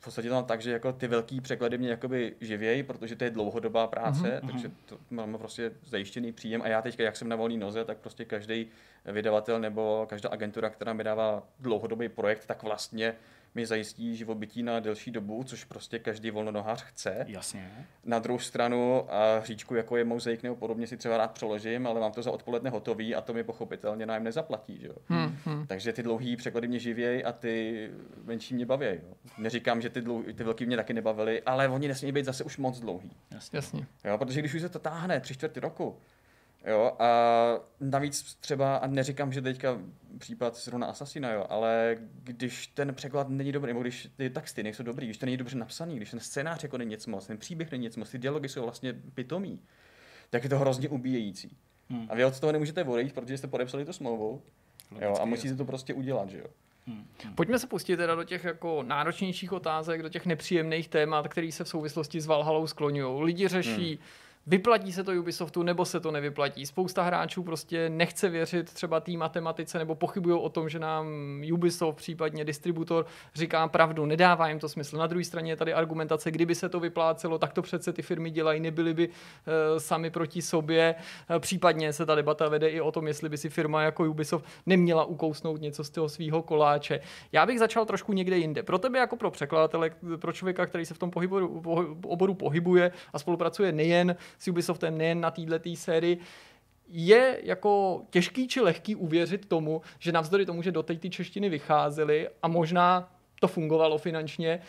v 0.00 0.04
podstatě 0.04 0.28
tam 0.28 0.44
tak, 0.44 0.60
že 0.62 0.70
jako 0.72 0.92
ty 0.92 1.06
velký 1.06 1.40
překlady 1.40 1.78
mě 1.78 1.90
jakoby 1.90 2.34
živějí, 2.40 2.82
protože 2.82 3.16
to 3.16 3.24
je 3.24 3.30
dlouhodobá 3.30 3.86
práce, 3.86 4.22
mm-hmm. 4.22 4.50
takže 4.50 4.70
to 4.86 4.98
máme 5.10 5.38
prostě 5.38 5.72
zajištěný 5.84 6.32
příjem 6.32 6.62
a 6.62 6.68
já 6.68 6.82
teď, 6.82 7.00
jak 7.00 7.16
jsem 7.16 7.28
na 7.28 7.36
volné 7.36 7.56
noze, 7.56 7.84
tak 7.84 7.98
prostě 7.98 8.24
každý 8.24 8.66
vydavatel 9.04 9.60
nebo 9.60 10.06
každá 10.08 10.28
agentura, 10.28 10.70
která 10.70 10.92
mi 10.92 11.04
dává 11.04 11.42
dlouhodobý 11.58 12.08
projekt, 12.08 12.46
tak 12.46 12.62
vlastně 12.62 13.14
mi 13.54 13.66
zajistí 13.66 14.16
živobytí 14.16 14.62
na 14.62 14.80
delší 14.80 15.10
dobu, 15.10 15.44
což 15.44 15.64
prostě 15.64 15.98
každý 15.98 16.30
volnonohář 16.30 16.82
chce. 16.82 17.24
Jasně. 17.28 17.86
Na 18.04 18.18
druhou 18.18 18.38
stranu 18.38 19.06
a 19.14 19.38
hříčku, 19.38 19.74
jako 19.74 19.96
je 19.96 20.04
mozaik 20.04 20.42
nebo 20.42 20.56
podobně, 20.56 20.86
si 20.86 20.96
třeba 20.96 21.16
rád 21.16 21.32
přeložím, 21.32 21.86
ale 21.86 22.00
mám 22.00 22.12
to 22.12 22.22
za 22.22 22.30
odpoledne 22.30 22.70
hotový 22.70 23.14
a 23.14 23.20
to 23.20 23.34
mi 23.34 23.44
pochopitelně 23.44 24.06
nájem 24.06 24.24
nezaplatí. 24.24 24.78
Že? 24.78 24.88
Hmm, 25.08 25.36
hmm. 25.44 25.66
Takže 25.66 25.92
ty 25.92 26.02
dlouhý 26.02 26.36
překlady 26.36 26.68
mě 26.68 26.78
živějí 26.78 27.24
a 27.24 27.32
ty 27.32 27.90
menší 28.24 28.54
mě 28.54 28.66
baví. 28.66 28.86
Jo? 28.86 29.14
Neříkám, 29.38 29.80
že 29.80 29.90
ty, 29.90 30.00
dlouhý, 30.00 30.32
ty 30.34 30.44
velký 30.44 30.66
mě 30.66 30.76
taky 30.76 30.92
nebavily, 30.92 31.42
ale 31.42 31.68
oni 31.68 31.88
nesmí 31.88 32.12
být 32.12 32.24
zase 32.24 32.44
už 32.44 32.56
moc 32.56 32.80
dlouhý. 32.80 33.10
Jasně. 33.30 33.56
Jasně. 33.56 33.86
Jo, 34.04 34.18
protože 34.18 34.40
když 34.40 34.54
už 34.54 34.60
se 34.60 34.68
to 34.68 34.78
táhne 34.78 35.20
tři 35.20 35.34
čtvrty 35.34 35.60
roku, 35.60 35.96
Jo, 36.66 36.96
a 36.98 37.08
navíc 37.80 38.34
třeba, 38.34 38.76
a 38.76 38.86
neříkám, 38.86 39.32
že 39.32 39.42
teďka 39.42 39.78
případ 40.18 40.56
zrovna 40.56 40.86
Assassina, 40.86 41.32
jo, 41.32 41.46
ale 41.48 41.96
když 42.22 42.66
ten 42.66 42.94
překlad 42.94 43.28
není 43.28 43.52
dobrý, 43.52 43.68
nebo 43.68 43.80
když 43.80 44.08
ty 44.16 44.30
texty 44.30 44.62
nejsou 44.62 44.82
dobrý, 44.82 45.06
když 45.06 45.18
to 45.18 45.26
není 45.26 45.36
dobře 45.36 45.56
napsaný, 45.56 45.96
když 45.96 46.10
ten 46.10 46.20
scénář 46.20 46.62
jako 46.62 46.78
není 46.78 46.90
nic 46.90 47.06
moc, 47.06 47.26
ten 47.26 47.38
příběh 47.38 47.70
není 47.70 47.82
nic 47.82 47.96
moc, 47.96 48.10
ty 48.10 48.18
dialogy 48.18 48.48
jsou 48.48 48.62
vlastně 48.62 48.94
pitomý, 49.14 49.60
tak 50.30 50.44
je 50.44 50.50
to 50.50 50.58
hrozně 50.58 50.88
ubíjející. 50.88 51.56
Hmm. 51.88 52.06
A 52.10 52.14
vy 52.14 52.24
od 52.24 52.40
toho 52.40 52.52
nemůžete 52.52 52.84
odejít, 52.84 53.14
protože 53.14 53.38
jste 53.38 53.46
podepsali 53.46 53.84
tu 53.84 53.92
smlouvu 53.92 54.42
jo, 55.00 55.16
a 55.20 55.24
musíte 55.24 55.54
to 55.54 55.64
prostě 55.64 55.94
udělat, 55.94 56.30
že 56.30 56.38
jo. 56.38 56.46
Hmm. 56.86 57.06
Pojďme 57.34 57.58
se 57.58 57.66
pustit 57.66 57.96
teda 57.96 58.14
do 58.14 58.24
těch 58.24 58.44
jako 58.44 58.82
náročnějších 58.82 59.52
otázek, 59.52 60.02
do 60.02 60.08
těch 60.08 60.26
nepříjemných 60.26 60.88
témat, 60.88 61.28
které 61.28 61.52
se 61.52 61.64
v 61.64 61.68
souvislosti 61.68 62.20
s 62.20 62.26
Valhalou 62.26 62.66
skloňují. 62.66 63.24
Lidi 63.24 63.48
řeší, 63.48 63.90
hmm 63.90 64.04
vyplatí 64.50 64.92
se 64.92 65.04
to 65.04 65.12
Ubisoftu 65.12 65.62
nebo 65.62 65.84
se 65.84 66.00
to 66.00 66.10
nevyplatí. 66.10 66.66
Spousta 66.66 67.02
hráčů 67.02 67.42
prostě 67.42 67.90
nechce 67.90 68.28
věřit 68.28 68.72
třeba 68.72 69.00
té 69.00 69.12
matematice 69.12 69.78
nebo 69.78 69.94
pochybují 69.94 70.38
o 70.40 70.48
tom, 70.48 70.68
že 70.68 70.78
nám 70.78 71.06
Ubisoft, 71.52 71.96
případně 71.96 72.44
distributor, 72.44 73.06
říká 73.34 73.68
pravdu, 73.68 74.06
nedává 74.06 74.48
jim 74.48 74.58
to 74.58 74.68
smysl. 74.68 74.96
Na 74.96 75.06
druhé 75.06 75.24
straně 75.24 75.52
je 75.52 75.56
tady 75.56 75.74
argumentace, 75.74 76.30
kdyby 76.30 76.54
se 76.54 76.68
to 76.68 76.80
vyplácelo, 76.80 77.38
tak 77.38 77.52
to 77.52 77.62
přece 77.62 77.92
ty 77.92 78.02
firmy 78.02 78.30
dělají, 78.30 78.60
nebyly 78.60 78.94
by 78.94 79.08
uh, 79.08 79.14
sami 79.78 80.10
proti 80.10 80.42
sobě. 80.42 80.94
Uh, 81.30 81.38
případně 81.38 81.92
se 81.92 82.06
ta 82.06 82.14
debata 82.14 82.48
vede 82.48 82.68
i 82.68 82.80
o 82.80 82.92
tom, 82.92 83.06
jestli 83.06 83.28
by 83.28 83.38
si 83.38 83.48
firma 83.48 83.82
jako 83.82 84.04
Ubisoft 84.04 84.44
neměla 84.66 85.04
ukousnout 85.04 85.60
něco 85.60 85.84
z 85.84 85.90
toho 85.90 86.08
svého 86.08 86.42
koláče. 86.42 87.00
Já 87.32 87.46
bych 87.46 87.58
začal 87.58 87.86
trošku 87.86 88.12
někde 88.12 88.38
jinde. 88.38 88.62
Pro 88.62 88.78
tebe 88.78 88.98
jako 88.98 89.16
pro 89.16 89.30
překladatele, 89.30 89.90
pro 90.16 90.32
člověka, 90.32 90.66
který 90.66 90.86
se 90.86 90.94
v 90.94 90.98
tom 90.98 91.10
pohybu, 91.10 91.62
oboru 92.04 92.34
pohybuje 92.34 92.92
a 93.12 93.18
spolupracuje 93.18 93.72
nejen 93.72 94.16
s 94.40 94.48
Ubisoftem, 94.48 94.98
nejen 94.98 95.20
na 95.20 95.30
této 95.30 95.70
sérii, 95.74 96.18
je 96.88 97.40
jako 97.42 98.02
těžký 98.10 98.48
či 98.48 98.60
lehký 98.60 98.96
uvěřit 98.96 99.46
tomu, 99.46 99.82
že 99.98 100.12
navzdory 100.12 100.46
tomu, 100.46 100.62
že 100.62 100.72
do 100.72 100.82
té 100.82 100.94
ty 100.94 101.10
češtiny 101.10 101.48
vycházely 101.48 102.28
a 102.42 102.48
možná 102.48 103.12
to 103.40 103.48
fungovalo 103.48 103.98
finančně, 103.98 104.60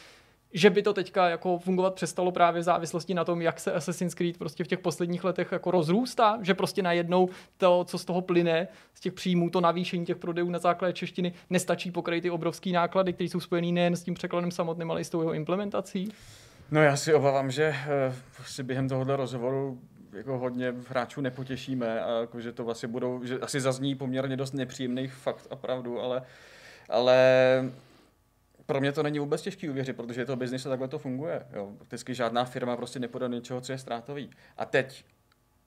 že 0.54 0.70
by 0.70 0.82
to 0.82 0.94
teďka 0.94 1.30
jako 1.30 1.60
fungovat 1.60 1.94
přestalo 1.94 2.32
právě 2.32 2.62
v 2.62 2.64
závislosti 2.64 3.14
na 3.14 3.26
tom, 3.26 3.42
jak 3.42 3.60
se 3.60 3.74
Assassin's 3.74 4.14
Creed 4.14 4.38
prostě 4.38 4.64
v 4.64 4.68
těch 4.68 4.80
posledních 4.80 5.24
letech 5.24 5.52
jako 5.52 5.72
rozrůstá, 5.72 6.40
že 6.42 6.54
prostě 6.54 6.82
najednou 6.82 7.30
to, 7.58 7.84
co 7.84 7.98
z 7.98 8.06
toho 8.06 8.22
plyne, 8.22 8.68
z 8.94 9.00
těch 9.00 9.14
příjmů, 9.14 9.50
to 9.50 9.62
navýšení 9.62 10.06
těch 10.06 10.18
prodejů 10.18 10.50
na 10.50 10.60
základě 10.60 10.94
češtiny, 10.94 11.34
nestačí 11.50 11.92
pokryt 11.92 12.22
ty 12.22 12.30
obrovské 12.30 12.70
náklady, 12.70 13.14
které 13.14 13.30
jsou 13.30 13.40
spojené 13.40 13.72
nejen 13.72 13.96
s 13.96 14.04
tím 14.04 14.14
překladem 14.14 14.52
samotným, 14.52 14.92
ale 14.92 15.02
i 15.02 15.04
s 15.04 15.10
tou 15.10 15.22
jeho 15.22 15.34
implementací? 15.34 16.10
No 16.72 16.84
já 16.84 16.98
si 16.98 17.14
obávám, 17.14 17.52
že 17.52 17.70
uh, 17.70 18.16
si 18.46 18.64
během 18.64 18.90
tohohle 18.90 19.16
rozhovoru 19.16 19.82
jako 20.14 20.38
hodně 20.38 20.74
hráčů 20.88 21.22
nepotěšíme 21.22 22.02
a 22.02 22.20
jako, 22.20 22.42
že 22.42 22.52
to 22.52 22.64
vlastně 22.64 22.88
budou, 22.88 23.24
že 23.24 23.40
asi 23.40 23.62
zazní 23.62 23.96
poměrně 23.96 24.38
dost 24.38 24.54
nepříjemných 24.54 25.14
fakt 25.14 25.48
a 25.50 25.56
pravdu, 25.56 26.00
ale, 26.00 26.22
ale 26.90 27.18
pro 28.66 28.80
mě 28.80 28.92
to 28.92 29.04
není 29.04 29.20
vůbec 29.20 29.42
těžký 29.42 29.70
uvěřit, 29.70 29.96
protože 29.96 30.22
je 30.22 30.26
to 30.26 30.36
biznis 30.36 30.66
a 30.66 30.70
takhle 30.70 30.88
to 30.88 31.00
funguje. 31.00 31.46
Jo. 31.54 31.72
Prakticky 31.78 32.16
žádná 32.16 32.46
firma 32.46 32.78
prostě 32.78 33.00
nepodá 33.00 33.28
něčeho, 33.28 33.62
co 33.62 33.72
je 33.72 33.78
ztrátový. 33.78 34.30
A 34.58 34.66
teď 34.66 35.06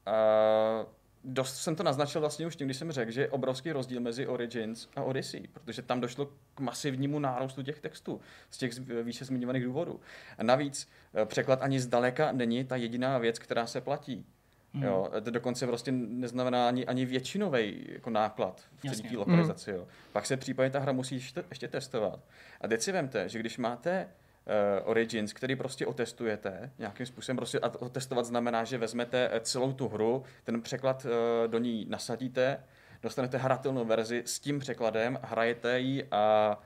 uh, 0.06 0.86
dost 1.24 1.56
jsem 1.56 1.76
to 1.76 1.82
naznačil 1.82 2.20
vlastně 2.20 2.46
už 2.46 2.56
tím, 2.56 2.66
když 2.66 2.76
jsem 2.76 2.92
řekl, 2.92 3.10
že 3.10 3.20
je 3.20 3.28
obrovský 3.28 3.72
rozdíl 3.72 4.00
mezi 4.00 4.26
Origins 4.26 4.88
a 4.96 5.02
Odyssey, 5.02 5.48
protože 5.52 5.82
tam 5.82 6.00
došlo 6.00 6.26
k 6.54 6.60
masivnímu 6.60 7.18
nárůstu 7.18 7.62
těch 7.62 7.80
textů 7.80 8.20
z 8.50 8.58
těch 8.58 8.72
výše 9.02 9.24
zmiňovaných 9.24 9.64
důvodů. 9.64 10.00
A 10.38 10.42
navíc 10.42 10.88
eh, 11.14 11.26
překlad 11.26 11.62
ani 11.62 11.80
zdaleka 11.80 12.32
není 12.32 12.64
ta 12.64 12.76
jediná 12.76 13.18
věc, 13.18 13.38
která 13.38 13.66
se 13.66 13.80
platí. 13.80 14.26
Mm. 14.72 14.82
Jo, 14.82 15.10
to 15.24 15.30
dokonce 15.30 15.66
prostě 15.66 15.92
neznamená 15.92 16.68
ani, 16.68 16.86
ani 16.86 17.04
většinový 17.04 17.86
jako 17.88 18.10
náklad 18.10 18.62
v 18.76 18.94
celé 18.94 19.16
lokalizaci. 19.16 19.70
Mm. 19.70 19.76
Jo. 19.76 19.86
Pak 20.12 20.26
se 20.26 20.36
případně 20.36 20.70
ta 20.70 20.78
hra 20.78 20.92
musí 20.92 21.14
ještě, 21.14 21.44
ještě 21.50 21.68
testovat. 21.68 22.20
A 22.60 22.68
teď 22.68 22.80
si 22.80 22.92
vemte, 22.92 23.28
že 23.28 23.38
když 23.38 23.58
máte 23.58 24.08
uh, 24.46 24.90
Origins, 24.90 25.32
který 25.32 25.56
prostě 25.56 25.86
otestujete 25.86 26.70
nějakým 26.78 27.06
způsobem. 27.06 27.36
Prostě 27.36 27.58
a 27.58 27.72
otestovat 27.78 28.26
znamená, 28.26 28.64
že 28.64 28.78
vezmete 28.78 29.30
eh, 29.32 29.40
celou 29.40 29.72
tu 29.72 29.88
hru, 29.88 30.24
ten 30.44 30.62
překlad 30.62 31.04
uh, 31.04 31.50
do 31.50 31.58
ní 31.58 31.86
nasadíte, 31.88 32.64
dostanete 33.02 33.38
hratelnou 33.38 33.84
verzi 33.84 34.22
s 34.26 34.40
tím 34.40 34.58
překladem, 34.58 35.18
hrajete 35.22 35.80
ji 35.80 36.08
a 36.10 36.58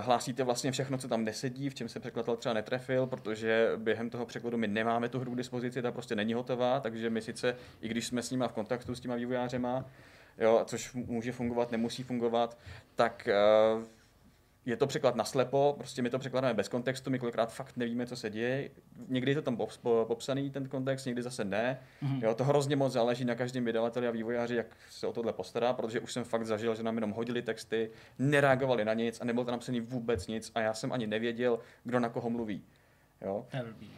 hlásíte 0.00 0.44
vlastně 0.44 0.72
všechno, 0.72 0.98
co 0.98 1.08
tam 1.08 1.24
nesedí, 1.24 1.70
v 1.70 1.74
čem 1.74 1.88
se 1.88 2.00
překladatel 2.00 2.36
třeba 2.36 2.52
netrefil, 2.52 3.06
protože 3.06 3.72
během 3.76 4.10
toho 4.10 4.26
překladu 4.26 4.56
my 4.56 4.68
nemáme 4.68 5.08
tu 5.08 5.20
hru 5.20 5.32
k 5.32 5.36
dispozici, 5.36 5.82
ta 5.82 5.92
prostě 5.92 6.16
není 6.16 6.34
hotová, 6.34 6.80
takže 6.80 7.10
my 7.10 7.22
sice, 7.22 7.56
i 7.80 7.88
když 7.88 8.06
jsme 8.06 8.22
s 8.22 8.30
nima 8.30 8.48
v 8.48 8.52
kontaktu 8.52 8.94
s 8.94 9.00
těma 9.00 9.14
vývojářema, 9.14 9.84
jo, 10.38 10.62
což 10.64 10.92
může 10.92 11.32
fungovat, 11.32 11.72
nemusí 11.72 12.02
fungovat, 12.02 12.58
tak 12.94 13.28
uh, 13.76 13.84
je 14.66 14.76
to 14.76 14.86
překlad 14.86 15.16
naslepo, 15.16 15.74
prostě 15.76 16.02
my 16.02 16.10
to 16.10 16.18
překládáme 16.18 16.54
bez 16.54 16.68
kontextu, 16.68 17.10
my 17.10 17.18
kolikrát 17.18 17.52
fakt 17.54 17.76
nevíme, 17.76 18.06
co 18.06 18.16
se 18.16 18.30
děje. 18.30 18.70
Někdy 19.08 19.30
je 19.30 19.34
to 19.34 19.42
tam 19.42 19.58
popsaný 19.82 20.50
ten 20.50 20.68
kontext, 20.68 21.06
někdy 21.06 21.22
zase 21.22 21.44
ne. 21.44 21.80
Mm-hmm. 22.02 22.22
Jo, 22.22 22.34
to 22.34 22.44
hrozně 22.44 22.76
moc 22.76 22.92
záleží 22.92 23.24
na 23.24 23.34
každém 23.34 23.64
vydavateli 23.64 24.08
a 24.08 24.10
vývojáři, 24.10 24.56
jak 24.56 24.66
se 24.90 25.06
o 25.06 25.12
tohle 25.12 25.32
postará, 25.32 25.72
protože 25.72 26.00
už 26.00 26.12
jsem 26.12 26.24
fakt 26.24 26.46
zažil, 26.46 26.74
že 26.74 26.82
nám 26.82 26.94
jenom 26.94 27.10
hodili 27.10 27.42
texty, 27.42 27.90
nereagovali 28.18 28.84
na 28.84 28.94
nic 28.94 29.20
a 29.20 29.24
nebylo 29.24 29.44
tam 29.44 29.52
napsaný 29.52 29.80
vůbec 29.80 30.26
nic 30.26 30.52
a 30.54 30.60
já 30.60 30.74
jsem 30.74 30.92
ani 30.92 31.06
nevěděl, 31.06 31.58
kdo 31.84 32.00
na 32.00 32.08
koho 32.08 32.30
mluví. 32.30 32.64
Jo? 33.24 33.46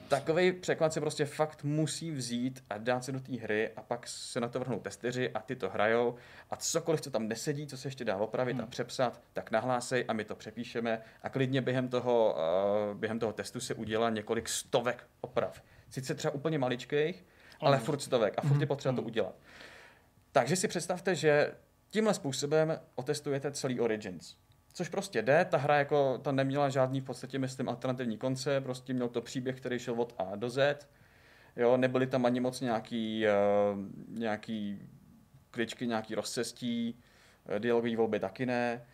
Takový 0.08 0.52
překlad 0.52 0.92
se 0.92 1.00
prostě 1.00 1.24
fakt 1.24 1.64
musí 1.64 2.10
vzít 2.10 2.64
a 2.70 2.78
dát 2.78 3.04
se 3.04 3.12
do 3.12 3.20
té 3.20 3.36
hry 3.36 3.70
a 3.76 3.82
pak 3.82 4.06
se 4.08 4.40
na 4.40 4.48
to 4.48 4.60
vrhnou 4.60 4.80
testeři 4.80 5.30
a 5.30 5.40
ty 5.40 5.56
to 5.56 5.70
hrajou 5.70 6.14
a 6.50 6.56
cokoliv, 6.56 7.00
co 7.00 7.10
tam 7.10 7.28
nesedí, 7.28 7.66
co 7.66 7.76
se 7.76 7.88
ještě 7.88 8.04
dá 8.04 8.16
opravit 8.16 8.52
hmm. 8.52 8.64
a 8.64 8.66
přepsat, 8.66 9.20
tak 9.32 9.50
nahlásej 9.50 10.04
a 10.08 10.12
my 10.12 10.24
to 10.24 10.34
přepíšeme 10.34 11.02
a 11.22 11.28
klidně 11.28 11.62
během 11.62 11.88
toho, 11.88 12.36
uh, 12.92 12.98
během 12.98 13.18
toho 13.18 13.32
testu 13.32 13.60
se 13.60 13.74
udělá 13.74 14.10
několik 14.10 14.48
stovek 14.48 15.06
oprav. 15.20 15.62
Sice 15.90 16.14
třeba 16.14 16.34
úplně 16.34 16.58
maličkých, 16.58 17.24
ale 17.60 17.78
furt 17.78 18.02
stovek 18.02 18.34
a 18.36 18.40
furt 18.40 18.50
je 18.50 18.58
hmm. 18.58 18.66
potřeba 18.66 18.92
to 18.92 19.00
hmm. 19.00 19.06
udělat. 19.06 19.34
Takže 20.32 20.56
si 20.56 20.68
představte, 20.68 21.14
že 21.14 21.54
tímhle 21.90 22.14
způsobem 22.14 22.80
otestujete 22.94 23.50
celý 23.52 23.80
Origins. 23.80 24.36
Což 24.76 24.88
prostě 24.88 25.22
jde, 25.22 25.44
ta 25.44 25.56
hra 25.56 25.78
jako, 25.78 26.18
ta 26.18 26.32
neměla 26.32 26.68
žádný 26.68 27.00
v 27.00 27.04
podstatě, 27.04 27.38
myslím, 27.38 27.68
alternativní 27.68 28.18
konce, 28.18 28.60
prostě 28.60 28.94
měl 28.94 29.08
to 29.08 29.20
příběh, 29.20 29.56
který 29.56 29.78
šel 29.78 30.00
od 30.00 30.14
A 30.18 30.36
do 30.36 30.50
Z, 30.50 30.88
jo, 31.56 31.76
nebyly 31.76 32.06
tam 32.06 32.26
ani 32.26 32.40
moc 32.40 32.60
nějaký, 32.60 33.24
uh, 33.26 33.78
nějaký 34.18 34.78
kličky, 35.50 35.86
nějaký 35.86 36.14
rozcestí, 36.14 36.98
uh, 37.50 37.58
dialogový 37.58 37.96
volby 37.96 38.20
taky 38.20 38.46
ne, 38.46 38.86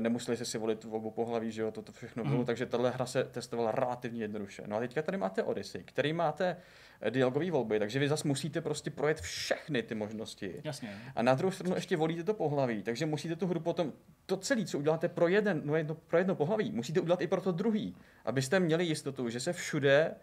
nemuseli 0.00 0.36
se 0.36 0.44
si 0.44 0.58
volit 0.58 0.84
volbu 0.84 1.10
pohlaví, 1.10 1.52
že 1.52 1.62
jo, 1.62 1.70
toto 1.70 1.92
všechno 1.92 2.24
bylo, 2.24 2.38
mm. 2.38 2.44
takže 2.44 2.66
tahle 2.66 2.90
hra 2.90 3.06
se 3.06 3.24
testovala 3.24 3.72
relativně 3.72 4.24
jednoduše. 4.24 4.62
No 4.66 4.76
a 4.76 4.80
teďka 4.80 5.02
tady 5.02 5.18
máte 5.18 5.42
Odyssey, 5.42 5.82
který 5.84 6.12
máte 6.12 6.56
eh, 7.00 7.10
dialogové 7.10 7.50
volby, 7.50 7.78
takže 7.78 7.98
vy 7.98 8.08
zase 8.08 8.28
musíte 8.28 8.60
prostě 8.60 8.90
projet 8.90 9.20
všechny 9.20 9.82
ty 9.82 9.94
možnosti. 9.94 10.60
Jasně. 10.64 11.02
A 11.16 11.22
na 11.22 11.34
druhou 11.34 11.50
stranu 11.50 11.74
ještě 11.74 11.96
volíte 11.96 12.24
to 12.24 12.34
pohlaví, 12.34 12.82
takže 12.82 13.06
musíte 13.06 13.36
tu 13.36 13.46
hru 13.46 13.60
potom, 13.60 13.92
to 14.26 14.36
celé, 14.36 14.64
co 14.64 14.78
uděláte 14.78 15.08
pro, 15.08 15.28
jeden, 15.28 15.62
no 15.64 15.76
jedno, 15.76 15.94
pro 15.94 16.18
jedno 16.18 16.34
pohlaví, 16.34 16.72
musíte 16.72 17.00
udělat 17.00 17.20
i 17.20 17.26
pro 17.26 17.40
to 17.40 17.52
druhý, 17.52 17.96
abyste 18.24 18.60
měli 18.60 18.84
jistotu, 18.84 19.28
že 19.28 19.40
se 19.40 19.52
všude 19.52 20.14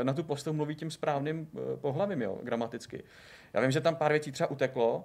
eh, 0.00 0.04
na 0.04 0.12
tu 0.12 0.24
postavu 0.24 0.56
mluví 0.56 0.74
tím 0.74 0.90
správným 0.90 1.48
eh, 1.54 1.76
pohlavím, 1.76 2.22
jo, 2.22 2.38
gramaticky. 2.42 3.04
Já 3.52 3.60
vím, 3.60 3.70
že 3.70 3.80
tam 3.80 3.96
pár 3.96 4.12
věcí 4.12 4.32
třeba 4.32 4.50
uteklo, 4.50 5.04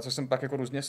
co 0.00 0.10
jsem 0.10 0.28
pak 0.28 0.42
jako 0.42 0.56
různě 0.56 0.82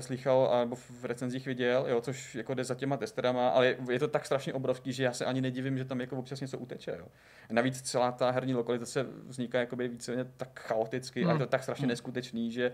slyšel 0.00 0.50
nebo 0.60 0.76
v 0.76 1.04
recenzích 1.04 1.46
viděl, 1.46 1.86
jo, 1.88 2.00
což 2.00 2.34
jako 2.34 2.54
jde 2.54 2.64
za 2.64 2.74
těma 2.74 2.96
testerama, 2.96 3.48
ale 3.48 3.76
je 3.90 3.98
to 3.98 4.08
tak 4.08 4.26
strašně 4.26 4.52
obrovský, 4.54 4.92
že 4.92 5.04
já 5.04 5.12
se 5.12 5.24
ani 5.24 5.40
nedivím, 5.40 5.78
že 5.78 5.84
tam 5.84 6.00
jako 6.00 6.16
občas 6.16 6.40
něco 6.40 6.58
uteče. 6.58 6.96
Jo. 6.98 7.06
Navíc 7.50 7.82
celá 7.82 8.12
ta 8.12 8.30
herní 8.30 8.54
lokalizace 8.54 9.06
vzniká 9.26 9.58
jakoby 9.58 9.88
víceméně 9.88 10.24
tak 10.36 10.60
chaoticky 10.60 11.20
hmm. 11.20 11.30
a 11.30 11.32
je 11.32 11.38
to 11.38 11.46
tak 11.46 11.62
strašně 11.62 11.82
hmm. 11.82 11.88
neskutečný, 11.88 12.52
že 12.52 12.72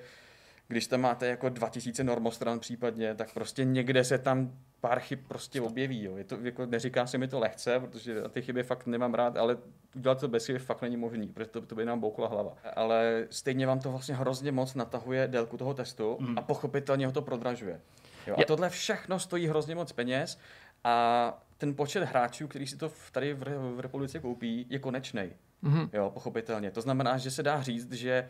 když 0.69 0.87
tam 0.87 1.01
máte 1.01 1.27
jako 1.27 1.49
2000 1.49 2.05
normostran 2.05 2.61
případně, 2.61 3.15
tak 3.15 3.35
prostě 3.35 3.65
někde 3.65 4.05
se 4.05 4.19
tam 4.19 4.53
pár 4.81 5.01
chyb 5.01 5.19
prostě 5.29 5.61
objeví. 5.61 6.03
Jo. 6.03 6.17
Je 6.17 6.25
to, 6.25 6.39
jako, 6.43 6.67
neříká 6.67 7.07
se 7.07 7.19
mi 7.19 7.29
to 7.29 7.39
lehce, 7.39 7.81
protože 7.81 8.23
ty 8.31 8.43
chyby 8.43 8.63
fakt 8.63 8.87
nemám 8.87 9.15
rád, 9.15 9.37
ale 9.37 9.57
udělat 9.97 10.21
to 10.21 10.29
bez 10.29 10.47
chyby 10.47 10.59
fakt 10.59 10.83
není 10.83 10.97
možný, 10.97 11.29
protože 11.29 11.51
to, 11.51 11.61
to 11.61 11.75
by 11.75 11.85
nám 11.85 12.01
boukla 12.01 12.29
hlava. 12.29 12.57
Ale 12.77 13.27
stejně 13.31 13.67
vám 13.67 13.81
to 13.81 13.91
vlastně 13.91 14.15
hrozně 14.15 14.53
moc 14.53 14.75
natahuje 14.75 15.29
délku 15.29 15.57
toho 15.57 15.75
testu 15.75 16.17
mm. 16.21 16.39
a 16.39 16.43
pochopitelně 16.43 17.07
ho 17.07 17.13
to 17.13 17.23
prodražuje. 17.23 17.81
Jo. 18.27 18.37
A 18.39 18.45
tohle 18.45 18.71
všechno 18.71 19.19
stojí 19.19 19.47
hrozně 19.47 19.75
moc 19.75 19.93
peněz 19.93 20.39
a 20.85 21.39
ten 21.59 21.75
počet 21.75 22.05
hráčů, 22.05 22.49
který 22.49 22.67
si 22.67 22.77
to 22.77 22.93
tady 23.13 23.35
v, 23.35 23.39
v 23.77 23.81
republice 23.81 24.19
koupí, 24.19 24.67
je 24.71 24.79
konečný. 24.79 25.33
Mm-hmm. 25.65 25.89
Jo, 25.93 26.11
pochopitelně. 26.15 26.71
To 26.71 26.81
znamená, 26.81 27.19
že 27.19 27.31
se 27.31 27.43
dá 27.43 27.63
říct, 27.63 27.93
že 27.93 28.29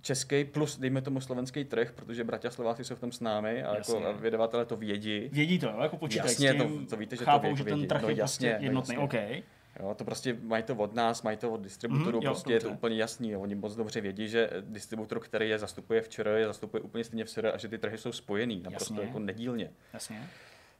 český 0.00 0.44
plus, 0.44 0.78
dejme 0.78 1.02
tomu 1.02 1.20
slovenský 1.20 1.64
trh, 1.64 1.92
protože 1.92 2.24
bratia 2.24 2.50
Slováci 2.50 2.84
jsou 2.84 2.94
v 2.94 3.00
tom 3.00 3.12
s 3.12 3.20
námi 3.20 3.62
a 3.62 3.76
jako 3.76 4.14
vydavatele 4.20 4.64
to 4.64 4.76
vědí. 4.76 5.28
Vědí 5.32 5.58
to, 5.58 5.66
jako 5.82 5.96
počítají 5.96 6.30
jasně, 6.30 6.52
s 6.52 6.56
tím, 6.56 6.86
to, 6.86 6.90
to 6.90 6.96
víte, 6.96 7.16
že 7.16 7.24
chápou, 7.24 7.56
to 7.56 7.64
vědí. 7.64 7.80
že 7.80 7.86
ten 7.86 7.88
trh 7.88 8.02
no, 8.02 8.08
je 8.08 8.16
jasně, 8.16 8.50
prostě 8.50 8.64
jednotný, 8.64 8.96
no, 8.96 9.02
jasně. 9.02 9.18
OK. 9.38 9.44
Jo, 9.80 9.94
to 9.94 10.04
prostě 10.04 10.36
mají 10.42 10.62
to 10.62 10.76
od 10.76 10.94
nás, 10.94 11.22
mají 11.22 11.36
to 11.36 11.52
od 11.52 11.60
distributorů, 11.60 12.18
mm, 12.18 12.24
jo, 12.24 12.30
prostě 12.30 12.52
dobře. 12.52 12.66
je 12.66 12.70
to 12.70 12.76
úplně 12.76 12.96
jasný. 12.96 13.30
Jo. 13.30 13.40
Oni 13.40 13.54
moc 13.54 13.76
dobře 13.76 14.00
vědí, 14.00 14.28
že 14.28 14.50
distributor, 14.60 15.20
který 15.20 15.48
je 15.48 15.58
zastupuje 15.58 16.02
v 16.02 16.08
ČR, 16.08 16.28
je 16.28 16.46
zastupuje 16.46 16.80
úplně 16.80 17.04
stejně 17.04 17.24
v 17.24 17.30
ČR 17.30 17.50
a 17.54 17.58
že 17.58 17.68
ty 17.68 17.78
trhy 17.78 17.98
jsou 17.98 18.12
spojený, 18.12 18.60
naprosto 18.62 18.94
jasně. 18.94 19.06
jako 19.06 19.18
nedílně. 19.18 19.70
Jasně. 19.92 20.28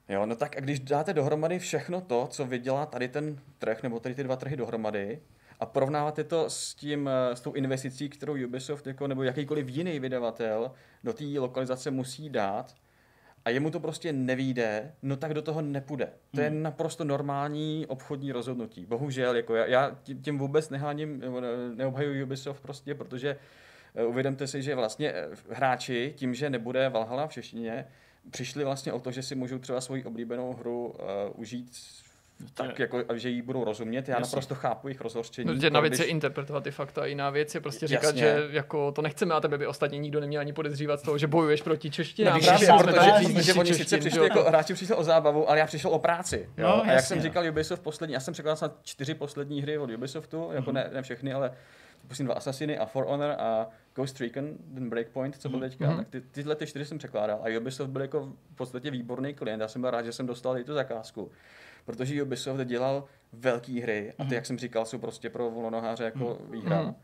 Jo, 0.09 0.26
no 0.26 0.36
tak 0.36 0.56
a 0.56 0.60
když 0.60 0.81
dáte 0.81 1.12
dohromady 1.12 1.59
všechno 1.59 2.01
to, 2.01 2.26
co 2.31 2.47
vydělá 2.47 2.86
tady 2.86 3.09
ten 3.09 3.39
trh, 3.59 3.82
nebo 3.82 4.01
tady 4.01 4.14
ty 4.14 4.24
dva 4.24 4.36
trhy 4.36 4.56
dohromady, 4.56 5.20
a 5.60 5.66
porovnáváte 5.66 6.24
to 6.24 6.51
s, 6.51 6.74
tím, 6.74 7.09
eh, 7.09 7.36
s 7.36 7.40
tou 7.40 7.52
investicí, 7.52 8.09
kterou 8.09 8.44
Ubisoft 8.44 8.86
jako, 8.86 9.06
nebo 9.06 9.22
jakýkoliv 9.22 9.68
jiný 9.68 10.01
vydavatel 10.01 10.72
do 11.05 11.12
té 11.12 11.24
lokalizace 11.39 11.90
musí 11.90 12.31
dát, 12.31 12.74
a 13.44 13.51
jemu 13.51 13.70
to 13.70 13.81
prostě 13.81 14.12
nevíde, 14.12 14.93
no 15.02 15.16
tak 15.16 15.35
do 15.35 15.43
toho 15.43 15.62
nepůjde. 15.62 16.09
To 16.35 16.40
je 16.40 16.48
hmm. 16.48 16.62
naprosto 16.62 17.05
normální 17.05 17.86
obchodní 17.89 18.32
rozhodnutí. 18.32 18.86
Bohužel, 18.86 19.36
jako 19.36 19.55
já, 19.55 19.66
já 19.66 19.97
tím 20.22 20.39
vůbec 20.39 20.70
neháním, 20.70 21.22
neobhajuji 21.74 22.22
Ubisoft 22.22 22.60
prostě, 22.60 22.94
protože 22.94 23.36
eh, 23.94 24.05
uvědomte 24.05 24.47
si, 24.47 24.62
že 24.62 24.74
vlastně 24.74 25.12
eh, 25.12 25.28
hráči 25.51 26.12
tím, 26.16 26.35
že 26.35 26.51
nebude 26.51 26.89
Valhalla 26.89 27.26
v 27.26 27.32
češtině, 27.32 27.86
přišli 28.30 28.64
vlastně 28.64 28.92
o 28.92 29.01
to, 29.01 29.10
že 29.10 29.22
si 29.22 29.34
můžou 29.34 29.59
třeba 29.59 29.80
svoji 29.80 30.05
oblíbenou 30.05 30.52
hru 30.52 30.86
uh, 30.86 31.40
užít 31.40 31.70
tak 32.55 32.78
jako, 32.78 33.05
že 33.14 33.28
jí 33.28 33.42
budou 33.42 33.64
rozumět. 33.64 34.09
Já 34.09 34.18
Jasně. 34.18 34.30
naprosto 34.30 34.55
chápu 34.55 34.88
jejich 34.88 35.01
rozhořčení. 35.01 35.46
No, 35.46 35.55
jedna 35.62 35.80
věc 35.80 35.98
je 35.98 36.05
interpretovat 36.05 36.64
ty 36.64 36.70
fakta, 36.70 37.06
jiná 37.06 37.30
věc 37.30 37.55
je 37.55 37.60
prostě 37.60 37.86
říkat, 37.86 38.16
Jasně. 38.16 38.20
že 38.20 38.48
jako 38.51 38.92
to 38.92 39.02
nechceme 39.02 39.34
a 39.34 39.40
tebe 39.40 39.59
by 39.59 39.66
ostatně 39.66 39.98
nikdo 39.98 40.20
neměl 40.20 40.40
ani 40.40 40.52
podezřívat 40.52 41.01
z 41.01 41.02
toho, 41.02 41.18
že 41.18 41.26
bojuješ 41.26 41.62
proti 41.62 41.90
češtině. 41.90 42.30
No, 42.30 42.40
právě, 42.40 42.68
protože 42.78 43.42
že 43.42 43.55
oni 43.55 43.74
sice 43.74 43.98
přišli 43.98 44.24
jako 44.24 44.42
hráči 44.42 44.74
přišli 44.74 44.94
o 44.94 45.05
zábavu, 45.05 45.51
ale 45.51 45.59
já 45.59 45.66
přišel 45.66 45.90
o 45.90 45.98
práci. 45.98 46.48
Jo? 46.56 46.68
No, 46.68 46.82
a 46.82 46.92
jak 46.92 47.05
jsem 47.05 47.22
říkal, 47.22 47.48
Ubisoft 47.48 47.82
poslední, 47.82 48.14
já 48.14 48.20
jsem 48.20 48.34
překládal 48.34 48.68
na 48.68 48.74
čtyři 48.82 49.14
poslední 49.14 49.62
hry 49.62 49.78
od 49.78 49.90
Ubisoftu, 49.90 50.48
jako 50.52 50.70
mm-hmm. 50.70 50.74
ne, 50.74 50.90
ne 50.92 51.02
všechny, 51.02 51.32
ale 51.32 51.52
prostě 52.06 52.24
dva 52.24 52.34
Assassiny 52.34 52.78
a 52.78 52.86
For 52.86 53.05
Honor 53.06 53.30
a 53.30 53.68
Ghost 53.94 54.20
Recon, 54.20 54.56
ten 54.74 54.90
Breakpoint, 54.90 55.36
co 55.36 55.48
byl 55.48 55.58
mhm. 55.58 55.68
teďka, 55.68 55.84
mm-hmm. 55.84 55.96
tak 55.96 56.08
ty, 56.08 56.20
tyhle 56.20 56.56
ty 56.56 56.66
čtyři 56.66 56.84
jsem 56.84 56.98
překládal 56.98 57.40
a 57.42 57.58
Ubisoft 57.60 57.90
byl 57.90 58.02
jako 58.02 58.32
v 58.52 58.56
podstatě 58.56 58.90
výborný 58.90 59.34
klient, 59.34 59.60
já 59.60 59.68
jsem 59.68 59.80
byl 59.80 59.90
rád, 59.90 60.02
že 60.02 60.12
jsem 60.12 60.26
dostal 60.26 60.58
i 60.58 60.64
tu 60.64 60.74
zakázku 60.74 61.30
protože 61.84 62.22
Ubisoft 62.22 62.64
dělal 62.64 63.04
velké 63.32 63.72
hry 63.72 64.12
a 64.18 64.22
ty, 64.22 64.28
mm. 64.28 64.32
jak 64.32 64.46
jsem 64.46 64.58
říkal, 64.58 64.84
jsou 64.84 64.98
prostě 64.98 65.30
pro 65.30 65.50
volnoháře 65.50 66.04
jako 66.04 66.38
mm. 66.40 66.52
výhra. 66.52 66.82
Mm. 66.82 66.94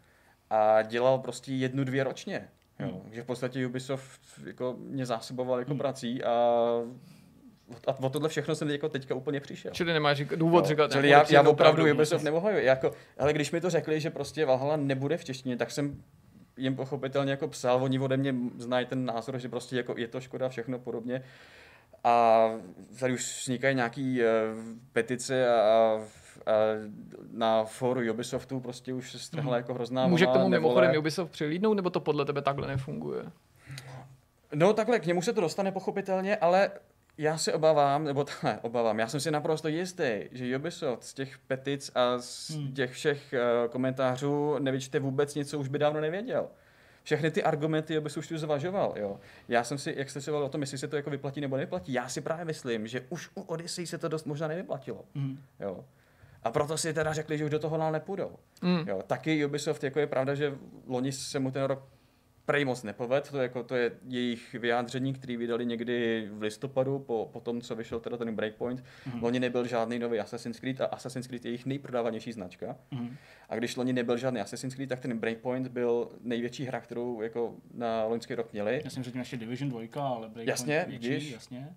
A 0.51 0.83
dělal 0.83 1.19
prostě 1.19 1.53
jednu, 1.53 1.85
dvě 1.85 2.05
ročně. 2.05 2.49
Jo. 2.79 2.87
Mm. 2.87 3.01
Takže 3.01 3.23
v 3.23 3.27
podstatě 3.27 3.67
Ubisoft 3.67 4.21
jako 4.47 4.77
mě 4.79 5.07
zásoboval 5.07 5.59
jako 5.59 5.73
mm. 5.73 5.79
prací 5.79 6.25
a 6.25 6.65
a 7.87 8.01
o 8.01 8.09
tohle 8.09 8.29
všechno 8.29 8.55
jsem 8.55 8.71
jako 8.71 8.89
teďka 8.89 9.15
úplně 9.15 9.41
přišel. 9.41 9.73
Čili 9.73 9.93
nemáš 9.93 10.21
důvod 10.21 10.61
no, 10.61 10.69
říkat. 10.69 10.93
Čili 10.93 11.09
já, 11.09 11.25
já 11.31 11.43
opravdu 11.43 11.93
Ubisoft 11.93 12.25
nemohu. 12.25 12.49
Jako, 12.49 12.93
ale 13.19 13.33
když 13.33 13.53
mi 13.53 13.61
to 13.61 13.71
řekli, 13.71 14.01
že 14.01 14.11
prostě 14.11 14.45
Valhalla 14.45 14.77
nebude 14.77 15.17
v 15.17 15.25
češtině, 15.25 15.57
tak 15.57 15.71
jsem 15.71 16.03
jim 16.61 16.77
pochopitelně 16.77 17.31
jako 17.31 17.49
psal, 17.49 17.85
oni 17.85 17.99
ode 17.99 18.17
mě 18.17 18.35
znají 18.59 18.87
ten 18.87 19.05
názor, 19.05 19.39
že 19.39 19.49
prostě 19.49 19.77
jako 19.77 19.95
je 19.97 20.09
to 20.09 20.21
škoda 20.21 20.49
všechno 20.49 20.79
podobně. 20.79 21.23
A 22.05 22.47
tady 23.01 23.15
už 23.15 23.41
vznikají 23.43 23.77
nějaký 23.77 24.21
uh, 24.21 24.27
petice 24.93 25.49
a, 25.49 25.61
a 25.61 26.01
na 27.33 27.65
fóru 27.65 28.11
Ubisoftu 28.11 28.61
prostě 28.61 28.95
už 28.95 29.13
se 29.13 29.19
strhla 29.19 29.57
mm. 29.57 29.57
jako 29.57 29.75
hrozná 29.75 30.07
Může 30.07 30.27
k 30.27 30.33
tomu 30.33 30.49
mimochodem 30.49 30.99
Ubisoft 30.99 31.33
přilídnout, 31.33 31.75
nebo 31.75 31.91
to 31.91 32.01
podle 32.01 32.25
tebe 32.25 32.43
takhle 32.43 32.69
nefunguje? 32.69 33.23
No 34.55 34.73
takhle, 34.73 35.01
k 35.01 35.07
němu 35.07 35.23
se 35.23 35.33
to 35.33 35.41
dostane 35.41 35.73
pochopitelně, 35.73 36.37
ale 36.37 36.71
já 37.21 37.39
se 37.39 37.53
obávám, 37.53 38.05
nebo 38.05 38.25
takhle 38.25 38.59
obávám, 38.63 38.99
já 38.99 39.09
jsem 39.09 39.21
si 39.21 39.31
naprosto 39.31 39.69
jistý, 39.69 40.23
že 40.33 40.57
Ubisoft 40.57 41.05
z 41.05 41.15
těch 41.15 41.39
petic 41.39 41.91
a 41.95 42.19
z 42.19 42.51
hmm. 42.51 42.73
těch 42.73 42.93
všech 42.93 43.35
uh, 43.35 43.71
komentářů 43.71 44.59
nevyčte 44.59 44.99
vůbec 44.99 45.35
něco, 45.35 45.59
už 45.59 45.69
by 45.69 45.79
dávno 45.79 46.01
nevěděl 46.01 46.49
všechny 47.03 47.31
ty 47.31 47.43
argumenty 47.43 48.01
bys 48.01 48.17
už 48.17 48.29
zvažoval. 48.29 48.95
Jo. 48.97 49.21
Já 49.49 49.65
jsem 49.65 49.79
si, 49.79 49.95
jak 49.97 50.11
jste 50.11 50.21
si 50.21 50.31
o 50.31 50.49
tom, 50.49 50.61
jestli 50.61 50.79
se 50.79 50.89
to 50.89 50.97
jako 50.97 51.11
vyplatí 51.11 51.41
nebo 51.41 51.57
nevyplatí, 51.57 51.93
já 51.93 52.09
si 52.09 52.21
právě 52.21 52.45
myslím, 52.45 52.87
že 52.87 53.07
už 53.09 53.31
u 53.35 53.41
Odyssey 53.41 53.87
se 53.87 53.99
to 53.99 54.09
dost 54.09 54.27
možná 54.27 54.49
nevyplatilo. 54.49 55.05
Mm. 55.15 55.39
Jo. 55.61 55.85
A 56.43 56.51
proto 56.51 56.79
si 56.79 56.95
teda 56.95 57.13
řekli, 57.13 57.39
že 57.39 57.45
už 57.45 57.51
do 57.51 57.59
toho 57.59 57.77
dál 57.77 57.93
nepůjdou. 57.93 58.37
Mm. 58.63 58.89
Jo. 58.89 59.03
Taky 59.07 59.45
Ubisoft, 59.47 59.85
jako 59.85 60.01
je 60.01 60.07
pravda, 60.07 60.35
že 60.35 60.59
loni 60.87 61.13
se 61.13 61.39
mu 61.39 61.51
ten 61.51 61.63
rok 61.63 61.89
prej 62.51 62.65
moc 62.65 62.83
nepoved, 62.83 63.31
to, 63.31 63.39
jako, 63.39 63.63
to 63.63 63.75
je 63.75 63.93
jejich 64.09 64.55
vyjádření, 64.55 65.13
který 65.13 65.37
vydali 65.37 65.67
někdy 65.67 66.29
v 66.33 66.43
listopadu, 66.43 66.99
po, 66.99 67.31
po 67.33 67.41
tom, 67.41 67.61
co 67.61 67.75
vyšel 67.75 68.01
teda 68.01 68.17
ten 68.17 68.35
Breakpoint. 68.35 68.81
Mm-hmm. 68.81 69.23
Loni 69.23 69.41
nebyl 69.41 69.67
žádný 69.67 69.99
nový 69.99 70.19
Assassin's 70.19 70.61
Creed 70.61 70.81
a 70.81 70.85
Assassin's 70.85 71.27
Creed 71.27 71.45
je 71.45 71.49
jejich 71.49 71.67
nejprodávanější 71.67 72.33
značka. 72.33 72.77
Mm-hmm. 72.93 73.11
A 73.49 73.57
když 73.57 73.77
loni 73.77 73.93
nebyl 73.93 74.17
žádný 74.17 74.41
Assassin's 74.41 74.75
Creed, 74.75 74.89
tak 74.89 75.01
ten 75.01 75.19
Breakpoint 75.19 75.69
byl 75.69 76.11
největší 76.21 76.65
hra, 76.65 76.81
kterou 76.81 77.23
jako 77.23 77.55
na 77.75 78.05
loňský 78.05 78.35
rok 78.35 78.53
měli. 78.53 78.81
Já 78.85 78.91
jsem 78.91 79.03
řekl 79.03 79.19
ještě 79.19 79.37
Division 79.37 79.71
2, 79.71 79.81
ale 80.03 80.29
Breakpoint 80.29 80.49
jasně, 80.49 80.85
větší, 80.89 81.09
vidíš, 81.09 81.33
jasně. 81.33 81.77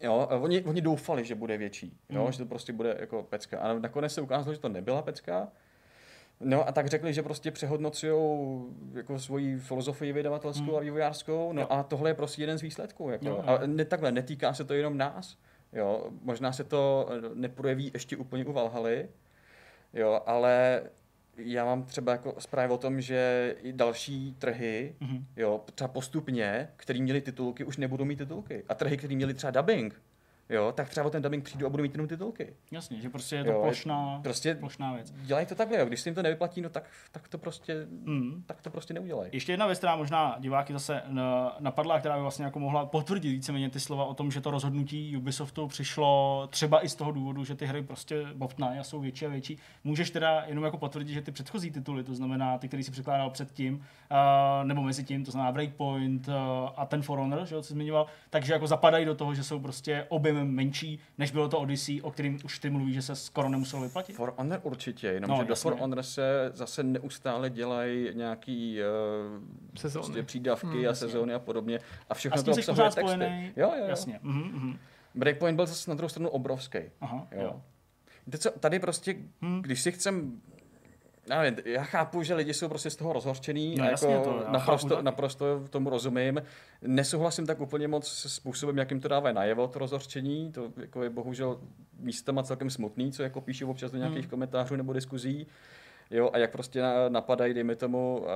Jo, 0.00 0.28
oni, 0.40 0.62
oni 0.62 0.80
doufali, 0.80 1.24
že 1.24 1.34
bude 1.34 1.58
větší, 1.58 1.98
jo, 2.08 2.26
mm. 2.26 2.32
že 2.32 2.38
to 2.38 2.46
prostě 2.46 2.72
bude 2.72 2.96
jako 3.00 3.22
pecka. 3.22 3.58
A 3.60 3.78
nakonec 3.78 4.14
se 4.14 4.20
ukázalo, 4.20 4.54
že 4.54 4.60
to 4.60 4.68
nebyla 4.68 5.02
pecka. 5.02 5.48
No 6.40 6.68
a 6.68 6.72
tak 6.72 6.86
řekli, 6.86 7.12
že 7.12 7.22
prostě 7.22 7.50
přehodnocují 7.50 8.62
jako 8.92 9.18
svoji 9.18 9.58
filozofii 9.58 10.12
vydavatelskou 10.12 10.66
hmm. 10.66 10.76
a 10.76 10.80
vývojářskou, 10.80 11.52
no 11.52 11.62
jo. 11.62 11.66
a 11.70 11.82
tohle 11.82 12.10
je 12.10 12.14
prostě 12.14 12.42
jeden 12.42 12.58
z 12.58 12.62
výsledků. 12.62 13.10
Jako. 13.10 13.26
Jo, 13.26 13.34
jo. 13.36 13.42
A 13.46 13.66
ne, 13.66 13.84
takhle, 13.84 14.12
netýká 14.12 14.54
se 14.54 14.64
to 14.64 14.74
jenom 14.74 14.98
nás. 14.98 15.36
Jo, 15.72 16.06
možná 16.22 16.52
se 16.52 16.64
to 16.64 17.08
neprojeví 17.34 17.90
ještě 17.94 18.16
úplně 18.16 18.44
u 18.44 18.52
Valhaly, 18.52 19.08
Jo, 19.92 20.20
ale 20.26 20.82
já 21.36 21.64
mám 21.64 21.84
třeba 21.84 22.12
jako 22.12 22.34
zprávy 22.38 22.72
o 22.72 22.78
tom, 22.78 23.00
že 23.00 23.54
i 23.62 23.72
další 23.72 24.34
trhy, 24.38 24.94
mm-hmm. 25.00 25.24
jo, 25.36 25.64
třeba 25.74 25.88
postupně, 25.88 26.68
který 26.76 27.02
měli 27.02 27.20
titulky, 27.20 27.64
už 27.64 27.76
nebudou 27.76 28.04
mít 28.04 28.16
titulky. 28.16 28.64
A 28.68 28.74
trhy, 28.74 28.96
který 28.96 29.16
měli 29.16 29.34
třeba 29.34 29.50
dubbing, 29.50 30.02
jo, 30.50 30.72
tak 30.72 30.88
třeba 30.88 31.06
o 31.06 31.10
ten 31.10 31.22
dubbing 31.22 31.44
přijdu 31.44 31.66
a 31.66 31.68
budu 31.68 31.82
mít 31.82 31.92
jenom 31.94 32.08
titulky. 32.08 32.54
Jasně, 32.70 33.00
že 33.00 33.10
prostě 33.10 33.36
je 33.36 33.44
to 33.44 33.50
jo, 33.50 33.62
plošná, 33.62 34.20
prostě 34.22 34.54
plošná 34.54 34.94
věc. 34.94 35.10
Dělají 35.10 35.46
to 35.46 35.54
takhle, 35.54 35.78
jo. 35.78 35.86
když 35.86 36.00
se 36.00 36.08
jim 36.08 36.14
to 36.14 36.22
nevyplatí, 36.22 36.60
no 36.60 36.68
tak, 36.68 36.84
tak 37.12 37.28
to 37.28 37.38
prostě, 37.38 37.86
mm. 37.90 38.42
tak 38.46 38.62
to 38.62 38.70
prostě 38.70 38.94
neudělají. 38.94 39.30
Ještě 39.32 39.52
jedna 39.52 39.66
věc, 39.66 39.78
která 39.78 39.96
možná 39.96 40.36
diváky 40.38 40.72
zase 40.72 41.02
napadla, 41.58 41.98
která 41.98 42.16
by 42.16 42.22
vlastně 42.22 42.44
jako 42.44 42.58
mohla 42.58 42.86
potvrdit 42.86 43.30
víceméně 43.30 43.70
ty 43.70 43.80
slova 43.80 44.04
o 44.04 44.14
tom, 44.14 44.30
že 44.30 44.40
to 44.40 44.50
rozhodnutí 44.50 45.16
Ubisoftu 45.16 45.68
přišlo 45.68 46.46
třeba 46.50 46.84
i 46.84 46.88
z 46.88 46.94
toho 46.94 47.12
důvodu, 47.12 47.44
že 47.44 47.54
ty 47.54 47.66
hry 47.66 47.82
prostě 47.82 48.26
bobtnají 48.34 48.78
a 48.78 48.84
jsou 48.84 49.00
větší 49.00 49.26
a 49.26 49.28
větší. 49.28 49.58
Můžeš 49.84 50.10
teda 50.10 50.44
jenom 50.46 50.64
jako 50.64 50.78
potvrdit, 50.78 51.12
že 51.12 51.22
ty 51.22 51.32
předchozí 51.32 51.70
tituly, 51.70 52.04
to 52.04 52.14
znamená 52.14 52.58
ty, 52.58 52.68
který 52.68 52.82
si 52.82 52.90
překládal 52.90 53.30
předtím, 53.30 53.74
uh, 53.74 54.66
nebo 54.66 54.82
mezi 54.82 55.04
tím, 55.04 55.24
to 55.24 55.30
znamená 55.30 55.52
Breakpoint 55.52 56.28
uh, 56.28 56.34
a 56.76 56.86
ten 56.86 57.02
For 57.02 57.18
Honor, 57.18 57.46
že 57.46 57.62
co 57.62 57.72
zmiňoval, 57.72 58.06
takže 58.30 58.52
jako 58.52 58.66
zapadají 58.66 59.04
do 59.04 59.14
toho, 59.14 59.34
že 59.34 59.44
jsou 59.44 59.60
prostě 59.60 60.06
objem 60.08 60.39
menší, 60.44 60.98
než 61.18 61.30
bylo 61.30 61.48
to 61.48 61.58
Odyssey, 61.58 62.02
o 62.02 62.10
kterým 62.10 62.38
už 62.44 62.58
ty 62.58 62.70
mluvíš, 62.70 62.94
že 62.94 63.02
se 63.02 63.16
skoro 63.16 63.48
nemuselo 63.48 63.82
vyplatit? 63.82 64.16
For 64.16 64.34
Honor 64.36 64.60
určitě, 64.62 65.06
jenomže 65.06 65.42
no, 65.42 65.44
do 65.44 65.54
For 65.54 65.76
Honor 65.78 66.02
se 66.02 66.50
zase 66.54 66.82
neustále 66.82 67.50
dělají 67.50 68.08
nějaký 68.14 68.78
uh, 68.80 69.90
prostě 70.00 70.22
přídavky 70.22 70.66
hmm, 70.66 70.88
a 70.88 70.94
sezóny 70.94 71.34
a 71.34 71.38
podobně. 71.38 71.78
A 72.08 72.14
všechno 72.14 72.40
a 72.40 72.42
to 72.42 72.50
obsahuje 72.50 72.84
texty. 72.84 73.00
Spojený? 73.00 73.52
Jo, 73.56 73.72
jo, 73.76 73.82
jo. 73.82 73.88
Jasně. 73.88 74.20
Mm-hmm. 74.24 74.76
Breakpoint 75.14 75.56
byl 75.56 75.66
zase 75.66 75.90
na 75.90 75.94
druhou 75.94 76.08
stranu 76.08 76.28
obrovský. 76.28 76.78
Aha, 77.00 77.26
jo. 77.32 77.42
jo. 77.42 77.60
co, 78.38 78.50
tady 78.50 78.78
prostě, 78.78 79.16
hmm. 79.40 79.62
když 79.62 79.80
si 79.80 79.92
chcem 79.92 80.40
já, 81.28 81.42
nevím, 81.42 81.58
já 81.64 81.82
chápu, 81.82 82.22
že 82.22 82.34
lidi 82.34 82.54
jsou 82.54 82.68
prostě 82.68 82.90
z 82.90 82.96
toho 82.96 83.12
rozhorčený, 83.12 83.74
no, 83.74 83.84
jako 83.84 84.20
to, 84.24 84.44
naprosto, 84.48 85.02
naprosto 85.02 85.64
tomu 85.70 85.90
rozumím. 85.90 86.42
Nesouhlasím 86.82 87.46
tak 87.46 87.60
úplně 87.60 87.88
moc 87.88 88.08
s 88.08 88.34
způsobem, 88.34 88.78
jakým 88.78 89.00
to 89.00 89.08
dává 89.08 89.32
najevo, 89.32 89.68
to 89.68 89.78
rozhorčení. 89.78 90.52
To 90.52 90.72
jako 90.76 91.02
je 91.02 91.10
bohužel 91.10 91.60
místama 91.98 92.42
celkem 92.42 92.70
smutný, 92.70 93.12
co 93.12 93.22
jako 93.22 93.40
píšu 93.40 93.70
občas 93.70 93.90
do 93.90 93.98
nějakých 93.98 94.20
hmm. 94.20 94.30
komentářů 94.30 94.76
nebo 94.76 94.92
diskuzí. 94.92 95.46
Jo, 96.10 96.30
a 96.32 96.38
jak 96.38 96.52
prostě 96.52 96.82
napadají, 97.08 97.54
dejme 97.54 97.76
tomu, 97.76 98.18
uh, 98.18 98.26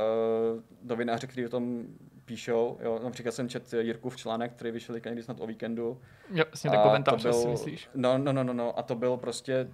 novináři, 0.82 1.26
kteří 1.26 1.46
o 1.46 1.48
tom 1.48 1.84
píšou. 2.24 2.78
Jo, 2.82 3.00
například 3.04 3.32
jsem 3.32 3.48
četl 3.48 3.76
Jirkův 3.76 4.16
článek, 4.16 4.52
který 4.52 4.70
vyšel 4.70 4.96
někdy 5.04 5.22
snad 5.22 5.40
o 5.40 5.46
víkendu. 5.46 6.00
Jo, 6.30 6.44
vlastně 6.50 6.70
ten 6.70 6.80
komentář, 6.80 7.22
byl, 7.22 7.32
si 7.32 7.48
myslíš. 7.48 7.88
No, 7.94 8.18
no, 8.18 8.32
no, 8.32 8.44
no, 8.44 8.52
no, 8.52 8.78
a 8.78 8.82
to 8.82 8.94
byl 8.94 9.16
prostě, 9.16 9.68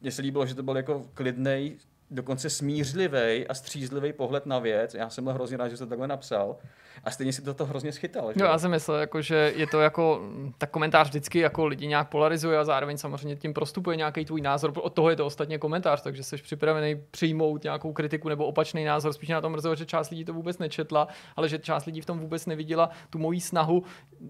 mně 0.00 0.10
se 0.10 0.22
líbilo, 0.22 0.46
že 0.46 0.54
to 0.54 0.62
byl 0.62 0.76
jako 0.76 1.06
klidnej, 1.14 1.76
dokonce 2.12 2.50
smířlivý 2.50 3.46
a 3.48 3.54
střízlivý 3.54 4.12
pohled 4.12 4.46
na 4.46 4.58
věc. 4.58 4.94
Já 4.94 5.10
jsem 5.10 5.24
byl 5.24 5.32
hrozně 5.32 5.56
rád, 5.56 5.68
že 5.68 5.76
to 5.76 5.86
takhle 5.86 6.08
napsal. 6.08 6.56
A 7.04 7.10
stejně 7.10 7.32
si 7.32 7.42
to 7.42 7.66
hrozně 7.66 7.92
schytal. 7.92 8.32
Že? 8.32 8.40
Jo, 8.40 8.46
já 8.46 8.58
jsem 8.58 8.70
myslel, 8.70 8.96
jako, 8.96 9.22
že 9.22 9.52
je 9.56 9.66
to 9.66 9.80
jako, 9.80 10.22
tak 10.58 10.70
komentář 10.70 11.08
vždycky 11.08 11.38
jako 11.38 11.66
lidi 11.66 11.86
nějak 11.86 12.08
polarizuje 12.08 12.58
a 12.58 12.64
zároveň 12.64 12.96
samozřejmě 12.98 13.36
tím 13.36 13.54
prostupuje 13.54 13.96
nějaký 13.96 14.24
tvůj 14.24 14.40
názor. 14.40 14.72
Od 14.74 14.94
toho 14.94 15.10
je 15.10 15.16
to 15.16 15.26
ostatně 15.26 15.58
komentář, 15.58 16.02
takže 16.02 16.22
jsi 16.22 16.36
připravený 16.36 17.02
přijmout 17.10 17.64
nějakou 17.64 17.92
kritiku 17.92 18.28
nebo 18.28 18.46
opačný 18.46 18.84
názor. 18.84 19.12
Spíš 19.12 19.28
na 19.28 19.40
tom 19.40 19.52
mrzelo, 19.52 19.74
že 19.74 19.86
část 19.86 20.10
lidí 20.10 20.24
to 20.24 20.32
vůbec 20.32 20.58
nečetla, 20.58 21.08
ale 21.36 21.48
že 21.48 21.58
část 21.58 21.84
lidí 21.84 22.00
v 22.00 22.06
tom 22.06 22.18
vůbec 22.18 22.46
neviděla 22.46 22.90
tu 23.10 23.18
moji 23.18 23.40
snahu 23.40 23.82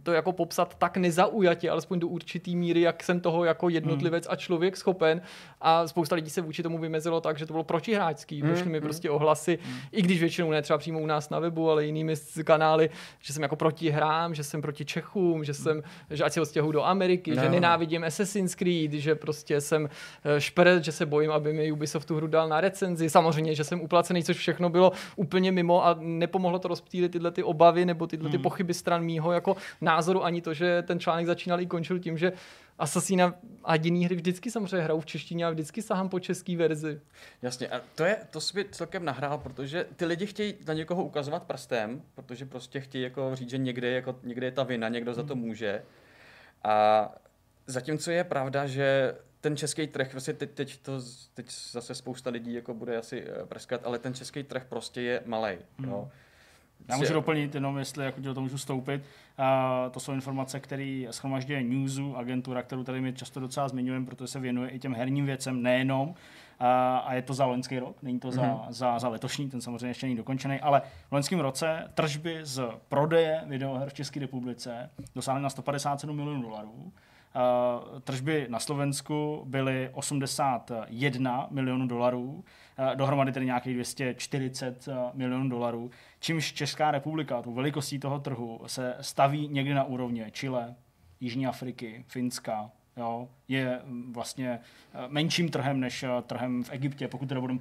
to 0.02 0.12
jako 0.12 0.32
popsat 0.32 0.74
tak 0.74 0.96
nezaujatě, 0.96 1.70
alespoň 1.70 2.00
do 2.00 2.08
určitý 2.08 2.56
míry, 2.56 2.80
jak 2.80 3.02
jsem 3.02 3.20
toho 3.20 3.44
jako 3.44 3.68
jednotlivec 3.68 4.26
a 4.30 4.36
člověk 4.36 4.76
schopen. 4.76 5.22
A 5.60 5.86
spousta 5.86 6.16
lidí 6.16 6.30
se 6.30 6.40
vůči 6.40 6.62
tomu 6.62 6.78
vymezilo 6.78 7.20
tak, 7.20 7.38
že 7.38 7.46
to 7.46 7.52
bylo 7.52 7.64
protihráčský. 7.72 8.42
Došly 8.42 8.70
mi 8.70 8.80
prostě 8.80 9.10
ohlasy, 9.10 9.58
i 9.92 10.02
když 10.02 10.20
většinou 10.20 10.50
ne 10.50 10.62
třeba 10.62 10.78
přímo 10.78 11.00
u 11.00 11.06
nás 11.06 11.30
na 11.30 11.38
webu, 11.38 11.70
ale 11.70 11.84
jinými 11.84 12.14
kanály, 12.44 12.90
že 13.20 13.32
jsem 13.32 13.42
jako 13.42 13.56
proti 13.56 13.90
hrám, 13.90 14.34
že 14.34 14.44
jsem 14.44 14.62
proti 14.62 14.84
Čechům, 14.84 15.44
že 15.44 15.54
jsem, 15.54 15.82
že 16.10 16.24
ať 16.24 16.32
se 16.32 16.40
odstěhuji 16.40 16.72
do 16.72 16.84
Ameriky, 16.84 17.34
no. 17.34 17.42
že 17.42 17.48
nenávidím 17.48 18.04
Assassin's 18.04 18.54
Creed, 18.54 18.92
že 18.92 19.14
prostě 19.14 19.60
jsem 19.60 19.88
eh, 20.24 20.40
špret, 20.40 20.84
že 20.84 20.92
se 20.92 21.06
bojím, 21.06 21.30
aby 21.30 21.52
mi 21.52 21.72
Ubisoft 21.72 22.08
tu 22.08 22.16
hru 22.16 22.26
dal 22.26 22.48
na 22.48 22.60
recenzi. 22.60 23.10
Samozřejmě, 23.10 23.54
že 23.54 23.64
jsem 23.64 23.80
uplacený, 23.80 24.24
což 24.24 24.36
všechno 24.36 24.68
bylo 24.68 24.92
úplně 25.16 25.52
mimo 25.52 25.86
a 25.86 25.96
nepomohlo 26.00 26.58
to 26.58 26.68
rozptýlit 26.68 27.12
tyhle 27.12 27.30
ty 27.30 27.42
obavy 27.42 27.84
nebo 27.84 28.06
tyhle 28.06 28.30
ty 28.30 28.36
hmm. 28.36 28.42
pochyby 28.42 28.74
stran 28.74 29.04
mýho 29.04 29.32
jako 29.32 29.56
názoru 29.80 30.24
ani 30.24 30.42
to, 30.42 30.54
že 30.54 30.82
ten 30.82 31.00
článek 31.00 31.26
začínal 31.26 31.60
i 31.60 31.66
končil 31.66 31.98
tím, 31.98 32.18
že 32.18 32.32
Assassina 32.78 33.34
a 33.64 33.74
jiný 33.74 34.04
hry 34.04 34.16
vždycky 34.16 34.50
samozřejmě 34.50 34.80
hrajou 34.84 35.00
v 35.00 35.06
češtině 35.06 35.46
a 35.46 35.50
vždycky 35.50 35.82
sahám 35.82 36.08
po 36.08 36.20
české 36.20 36.56
verzi. 36.56 37.00
Jasně, 37.42 37.68
a 37.68 37.80
to, 37.94 38.04
je, 38.04 38.16
to 38.30 38.40
si 38.40 38.64
celkem 38.70 39.04
nahrál, 39.04 39.38
protože 39.38 39.86
ty 39.96 40.04
lidi 40.04 40.26
chtějí 40.26 40.54
na 40.66 40.74
někoho 40.74 41.04
ukazovat 41.04 41.42
prstem, 41.42 42.02
protože 42.14 42.46
prostě 42.46 42.80
chtějí 42.80 43.04
jako 43.04 43.30
říct, 43.36 43.50
že 43.50 43.58
někde, 43.58 43.90
jako, 43.90 44.18
někde 44.22 44.46
je 44.46 44.52
ta 44.52 44.62
vina, 44.62 44.88
někdo 44.88 45.14
za 45.14 45.22
to 45.22 45.34
hmm. 45.34 45.42
může. 45.42 45.82
A 46.64 47.08
zatímco 47.66 48.10
je 48.10 48.24
pravda, 48.24 48.66
že 48.66 49.14
ten 49.40 49.56
český 49.56 49.86
trh, 49.86 50.12
vlastně 50.12 50.34
teď, 50.34 50.50
teď, 50.50 50.78
to, 50.82 51.00
teď 51.34 51.50
zase 51.50 51.94
spousta 51.94 52.30
lidí 52.30 52.54
jako 52.54 52.74
bude 52.74 52.96
asi 52.96 53.24
eh, 53.26 53.46
prskat, 53.46 53.80
ale 53.84 53.98
ten 53.98 54.14
český 54.14 54.42
trh 54.42 54.64
prostě 54.68 55.00
je 55.00 55.22
malý. 55.26 55.58
Hmm. 55.78 55.88
Jo. 55.88 56.10
Já 56.88 56.96
můžu 56.96 57.12
doplnit 57.12 57.54
jenom, 57.54 57.78
jestli 57.78 58.04
jako 58.04 58.20
do 58.20 58.34
toho 58.34 58.42
můžu 58.42 58.58
stoupit. 58.58 59.02
Uh, 59.38 59.92
to 59.92 60.00
jsou 60.00 60.12
informace, 60.12 60.60
které 60.60 61.06
schromažďuje 61.10 61.62
Newsu, 61.62 62.16
agentura, 62.16 62.62
kterou 62.62 62.84
tady 62.84 63.00
my 63.00 63.12
často 63.12 63.40
docela 63.40 63.68
zmiňujeme, 63.68 64.06
protože 64.06 64.26
se 64.26 64.40
věnuje 64.40 64.70
i 64.70 64.78
těm 64.78 64.94
herním 64.94 65.26
věcem, 65.26 65.62
nejenom. 65.62 66.08
Uh, 66.08 66.14
a 67.04 67.14
je 67.14 67.22
to 67.22 67.34
za 67.34 67.46
loňský 67.46 67.78
rok, 67.78 68.02
není 68.02 68.20
to 68.20 68.28
mm-hmm. 68.28 68.32
za, 68.32 68.42
mhm. 68.42 68.72
za, 68.72 68.98
za 68.98 69.08
letošní, 69.08 69.50
ten 69.50 69.60
samozřejmě 69.60 69.86
ještě 69.86 70.06
není 70.06 70.16
dokončený, 70.16 70.60
ale 70.60 70.82
v 71.08 71.12
loňském 71.12 71.40
roce 71.40 71.90
tržby 71.94 72.38
z 72.42 72.62
prodeje 72.88 73.42
videoher 73.46 73.88
v 73.88 73.94
České 73.94 74.20
republice 74.20 74.90
dosáhly 75.14 75.42
na 75.42 75.50
157 75.50 76.16
milionů 76.16 76.42
dolarů. 76.42 76.92
Uh, 77.34 78.00
tržby 78.00 78.46
na 78.50 78.58
Slovensku 78.58 79.42
byly 79.46 79.90
81 79.92 81.46
milionů 81.50 81.86
dolarů, 81.86 82.44
uh, 82.78 82.96
dohromady 82.96 83.32
tedy 83.32 83.46
nějakých 83.46 83.74
240 83.74 84.88
uh, 84.88 84.94
milionů 85.14 85.48
dolarů, 85.48 85.90
čímž 86.20 86.52
Česká 86.52 86.90
republika, 86.90 87.42
tu 87.42 87.52
velikostí 87.52 87.98
toho 87.98 88.18
trhu, 88.18 88.60
se 88.66 88.96
staví 89.00 89.48
někdy 89.48 89.74
na 89.74 89.84
úrovně 89.84 90.30
Chile, 90.30 90.74
Jižní 91.20 91.46
Afriky, 91.46 92.04
Finska, 92.08 92.70
jo, 92.96 93.28
je 93.48 93.80
mm, 93.84 94.12
vlastně 94.12 94.60
menším 95.08 95.48
trhem 95.48 95.80
než 95.80 96.04
trhem 96.26 96.64
v 96.64 96.72
Egyptě, 96.72 97.08
pokud 97.08 97.28
teda 97.28 97.40
budeme 97.40 97.60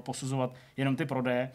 posuzovat 0.00 0.54
jenom 0.76 0.96
ty 0.96 1.06
prodeje. 1.06 1.50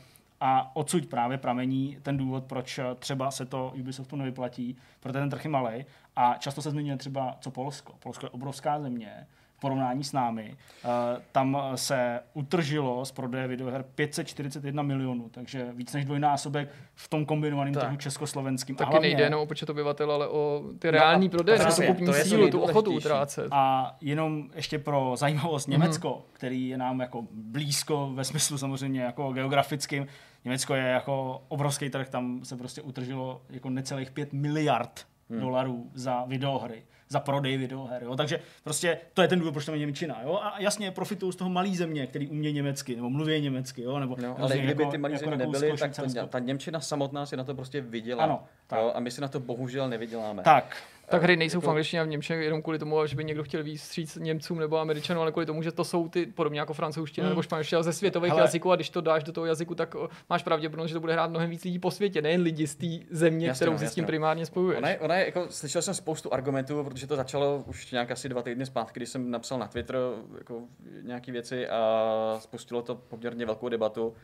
A 0.46 0.72
odsud 0.76 1.06
právě 1.06 1.38
pramení 1.38 1.98
ten 2.02 2.18
důvod, 2.18 2.44
proč 2.44 2.80
třeba 3.00 3.32
se 3.32 3.46
to 3.46 3.74
Ubisoftu 3.80 4.16
nevyplatí, 4.16 4.78
protože 5.00 5.14
ten 5.20 5.30
trh 5.30 5.44
je 5.44 5.50
malý. 5.50 5.86
A 6.16 6.36
často 6.40 6.62
se 6.62 6.72
zmiňuje 6.72 6.98
třeba 6.98 7.38
co 7.40 7.52
Polsko. 7.52 7.94
Polsko 8.00 8.26
je 8.26 8.30
obrovská 8.30 8.80
země, 8.80 9.28
v 9.58 9.60
porovnání 9.60 10.04
s 10.04 10.14
námi. 10.14 10.56
Uh, 10.86 10.92
tam 11.32 11.58
se 11.76 12.20
utržilo 12.34 13.06
z 13.06 13.12
prodeje 13.12 13.48
videoher 13.48 13.86
541 13.96 14.84
milionů, 14.84 15.30
takže 15.30 15.68
víc 15.74 15.94
než 15.94 16.06
dvojnásobek 16.06 16.70
v 16.96 17.08
tom 17.08 17.26
kombinovaném 17.26 17.74
trhu 17.74 17.98
československým. 17.98 18.76
Taky 18.76 18.92
hlavně, 18.92 19.08
nejde 19.10 19.24
jenom 19.24 19.42
o 19.42 19.46
počet 19.46 19.70
obyvatel, 19.70 20.12
ale 20.12 20.28
o 20.28 20.64
ty 20.80 20.92
reální 20.92 21.28
no 21.28 21.32
prodeje, 21.32 21.60
tu 21.60 21.82
kupní 21.88 22.14
sílu, 22.14 22.50
tu 22.50 22.62
ochotu 22.62 22.92
utrácet. 22.92 23.48
A 23.52 23.96
jenom 24.02 24.50
ještě 24.56 24.80
pro 24.80 25.14
zajímavost 25.16 25.68
Německo, 25.68 26.10
mm-hmm. 26.10 26.34
který 26.34 26.70
je 26.70 26.78
nám 26.78 27.00
jako 27.00 27.28
blízko 27.32 28.12
ve 28.14 28.24
smyslu 28.24 28.58
samozřejmě 28.58 29.02
jako 29.02 29.34
geografickým, 29.34 30.08
Německo 30.46 30.76
je 30.76 30.84
jako 30.84 31.44
obrovský 31.48 31.90
trh, 31.90 32.10
tam 32.10 32.46
se 32.46 32.58
prostě 32.58 32.82
utržilo 32.82 33.42
jako 33.50 33.70
necelých 33.70 34.12
5 34.12 34.34
miliard 34.34 35.08
hmm. 35.30 35.40
dolarů 35.40 35.92
za 35.94 36.24
videohry, 36.26 36.84
za 37.10 37.20
prodej 37.20 37.58
videoher. 37.58 38.04
Jo? 38.04 38.16
Takže 38.16 38.40
prostě 38.64 38.98
to 39.14 39.22
je 39.22 39.28
ten 39.28 39.40
důvod, 39.40 39.52
proč 39.52 39.66
tam 39.66 39.76
je 39.76 39.80
Němčina. 39.80 40.22
Jo? 40.24 40.40
A 40.44 40.60
jasně 40.60 40.92
profitují 40.92 41.34
z 41.34 41.36
toho 41.36 41.50
malý 41.50 41.76
země, 41.76 42.08
který 42.08 42.28
umějí 42.28 42.56
německy, 42.56 42.96
nebo 42.96 43.10
mluví 43.10 43.42
německy. 43.42 43.82
Jo? 43.82 44.00
Nebo 44.00 44.18
no, 44.22 44.40
ale 44.40 44.58
kdyby 44.58 44.84
jako, 44.84 44.92
ty 44.92 44.98
malé 44.98 45.14
jako 45.14 45.26
země 45.26 45.38
nebyly, 45.38 45.78
tak 45.78 45.96
to, 45.96 46.28
ta 46.28 46.40
Němčina 46.40 46.80
samotná 46.80 47.26
si 47.26 47.38
na 47.38 47.44
to 47.44 47.56
prostě 47.56 47.82
vydělá. 47.82 48.24
Ano, 48.24 48.44
jo? 48.72 48.92
A 48.96 49.00
my 49.00 49.12
si 49.12 49.22
na 49.22 49.28
to 49.28 49.40
bohužel 49.40 49.90
nevyděláme. 49.90 50.44
Tak, 50.44 50.78
tak 51.10 51.24
hry 51.24 51.38
nejsou 51.38 51.58
jako... 51.58 51.68
v 51.68 51.70
angličtině 51.70 52.02
a 52.02 52.04
v 52.04 52.08
Němčině 52.08 52.40
jenom 52.40 52.62
kvůli 52.62 52.80
tomu, 52.80 53.06
že 53.06 53.16
by 53.16 53.24
někdo 53.24 53.44
chtěl 53.44 53.64
výstříc 53.64 54.16
Němcům 54.16 54.60
nebo 54.60 54.78
Američanům, 54.78 55.22
ale 55.22 55.32
kvůli 55.32 55.46
tomu, 55.46 55.62
že 55.62 55.72
to 55.72 55.84
jsou 55.84 56.10
ty 56.10 56.26
podobně 56.26 56.60
jako 56.60 56.74
francouzština 56.74 57.26
mm. 57.26 57.30
nebo 57.30 57.42
španělština 57.42 57.84
ze 57.84 57.94
světových 57.94 58.32
Hele. 58.32 58.42
jazyků 58.42 58.72
a 58.72 58.76
když 58.76 58.90
to 58.90 59.02
dáš 59.02 59.24
do 59.24 59.32
toho 59.32 59.46
jazyku, 59.46 59.76
tak 59.76 59.96
máš 60.30 60.44
pravděpodobnost, 60.44 60.90
že 60.90 60.94
to 60.94 61.00
bude 61.00 61.14
hrát 61.14 61.30
mnohem 61.30 61.50
víc 61.50 61.64
lidí 61.64 61.80
po 61.80 61.92
světě, 61.92 62.22
nejen 62.22 62.42
lidi 62.42 62.68
z 62.68 62.76
té 62.76 62.88
země, 63.10 63.48
jasně, 63.48 63.58
kterou 63.58 63.72
no, 63.72 63.78
si 63.78 63.88
s 63.88 63.94
tím 63.94 64.04
no. 64.04 64.08
primárně 64.08 64.46
spojuješ. 64.46 64.78
Ona 64.78 64.90
je, 64.90 65.00
ona 65.00 65.16
je, 65.16 65.26
jako, 65.26 65.46
slyšel 65.50 65.82
jsem 65.82 65.94
spoustu 65.94 66.34
argumentů, 66.34 66.84
protože 66.84 67.08
to 67.08 67.16
začalo 67.16 67.64
už 67.68 67.92
nějak 67.92 68.12
asi 68.12 68.30
dva 68.30 68.42
týdny 68.42 68.66
zpátky, 68.66 69.00
když 69.00 69.10
jsem 69.10 69.32
napsal 69.32 69.60
na 69.60 69.68
Twitter 69.68 69.98
jako 70.38 70.62
nějaké 71.02 71.32
věci 71.32 71.68
a 71.68 72.38
spustilo 72.40 72.82
to 72.82 72.96
poměrně 72.96 73.46
velkou 73.46 73.70
debatu. 73.70 74.16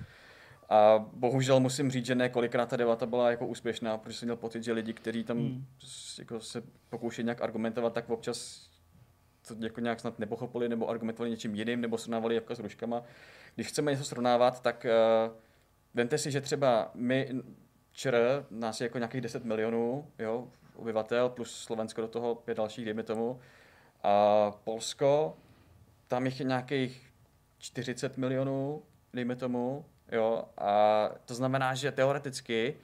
A 0.70 1.06
bohužel 1.14 1.60
musím 1.60 1.92
říct, 1.92 2.06
že 2.06 2.16
ne 2.16 2.30
kolikrát 2.30 2.70
ta 2.70 2.78
debata 2.78 3.06
byla 3.06 3.32
jako 3.32 3.48
úspěšná, 3.48 3.98
protože 3.98 4.18
jsem 4.18 4.26
měl 4.26 4.36
pocit, 4.36 4.64
že 4.64 4.72
lidi, 4.72 4.94
kteří 4.94 5.24
tam 5.24 5.38
hmm. 5.38 5.66
jako 6.20 6.40
se 6.40 6.64
pokoušejí 6.90 7.26
nějak 7.26 7.42
argumentovat, 7.42 7.94
tak 7.94 8.10
občas 8.10 8.70
to 9.48 9.56
jako 9.60 9.80
nějak 9.80 10.00
snad 10.00 10.20
nepochopili 10.20 10.70
nebo 10.70 10.90
argumentovali 10.90 11.32
něčím 11.32 11.56
jiným 11.56 11.82
nebo 11.82 11.98
srovnávali 11.98 12.36
jako 12.36 12.56
s 12.56 12.60
ruškama. 12.60 13.04
Když 13.56 13.68
chceme 13.68 13.92
něco 13.92 14.04
srovnávat, 14.04 14.62
tak 14.62 14.86
uh, 14.86 15.38
vemte 15.94 16.18
si, 16.18 16.32
že 16.32 16.42
třeba 16.42 16.92
my, 16.94 17.30
ČR, 17.92 18.46
nás 18.52 18.82
je 18.82 18.86
jako 18.86 18.98
nějakých 18.98 19.22
10 19.22 19.46
milionů 19.46 20.08
jo, 20.20 20.48
obyvatel, 20.76 21.30
plus 21.30 21.56
Slovensko 21.56 22.02
do 22.02 22.08
toho 22.08 22.36
pět 22.36 22.58
dalších, 22.58 22.86
dejme 22.86 23.04
tomu. 23.04 23.40
A 24.04 24.52
Polsko, 24.64 25.38
tam 26.08 26.26
jich 26.26 26.40
je 26.40 26.46
nějakých 26.46 27.12
40 27.58 28.18
milionů, 28.18 28.84
dejme 29.14 29.36
tomu. 29.36 29.86
Jo, 30.12 30.44
a 30.58 31.10
to 31.26 31.34
znamená, 31.34 31.76
že 31.76 31.92
teoreticky 31.92 32.76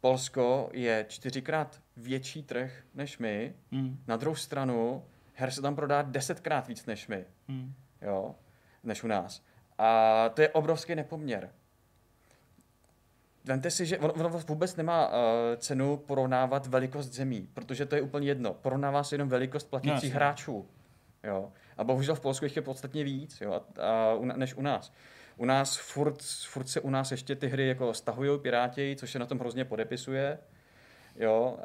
Polsko 0.00 0.70
je 0.72 1.06
čtyřikrát 1.08 1.80
větší 1.96 2.42
trh 2.42 2.82
než 2.94 3.18
my. 3.18 3.54
Hmm. 3.72 3.98
Na 4.06 4.16
druhou 4.16 4.36
stranu 4.36 5.04
her 5.34 5.50
se 5.50 5.62
tam 5.62 5.76
prodá 5.76 6.02
desetkrát 6.02 6.68
víc 6.68 6.86
než 6.86 7.08
my. 7.08 7.24
Hmm. 7.48 7.74
Jo, 8.02 8.34
než 8.82 9.04
u 9.04 9.06
nás. 9.06 9.42
A 9.78 10.28
to 10.34 10.42
je 10.42 10.48
obrovský 10.48 10.94
nepoměr. 10.94 11.50
Vemte 13.44 13.70
si, 13.70 13.86
že 13.86 13.98
ono, 13.98 14.12
ono 14.12 14.28
vůbec 14.28 14.76
nemá 14.76 15.08
uh, 15.08 15.14
cenu 15.56 15.96
porovnávat 15.96 16.66
velikost 16.66 17.12
zemí, 17.12 17.48
protože 17.54 17.86
to 17.86 17.96
je 17.96 18.02
úplně 18.02 18.28
jedno. 18.28 18.54
Porovnává 18.54 19.04
se 19.04 19.14
jenom 19.14 19.28
velikost 19.28 19.70
platících 19.70 20.12
no, 20.12 20.16
hráčů. 20.16 20.68
Jo. 21.24 21.52
A 21.76 21.84
bohužel 21.84 22.14
v 22.14 22.20
Polsku 22.20 22.44
jich 22.44 22.56
je 22.56 22.62
podstatně 22.62 23.04
víc 23.04 23.40
jo, 23.40 23.52
a, 23.52 23.82
a, 23.82 24.36
než 24.36 24.54
u 24.54 24.62
nás. 24.62 24.92
U 25.36 25.44
nás 25.44 25.76
furt, 25.76 26.22
furt 26.22 26.68
se 26.68 26.80
u 26.80 26.90
nás 26.90 27.10
ještě 27.10 27.36
ty 27.36 27.46
hry 27.48 27.68
jako 27.68 27.94
stahují 27.94 28.40
piráti, 28.40 28.96
což 28.98 29.10
se 29.10 29.18
na 29.18 29.26
tom 29.26 29.38
hrozně 29.38 29.64
podepisuje. 29.64 30.38
Jo, 31.16 31.58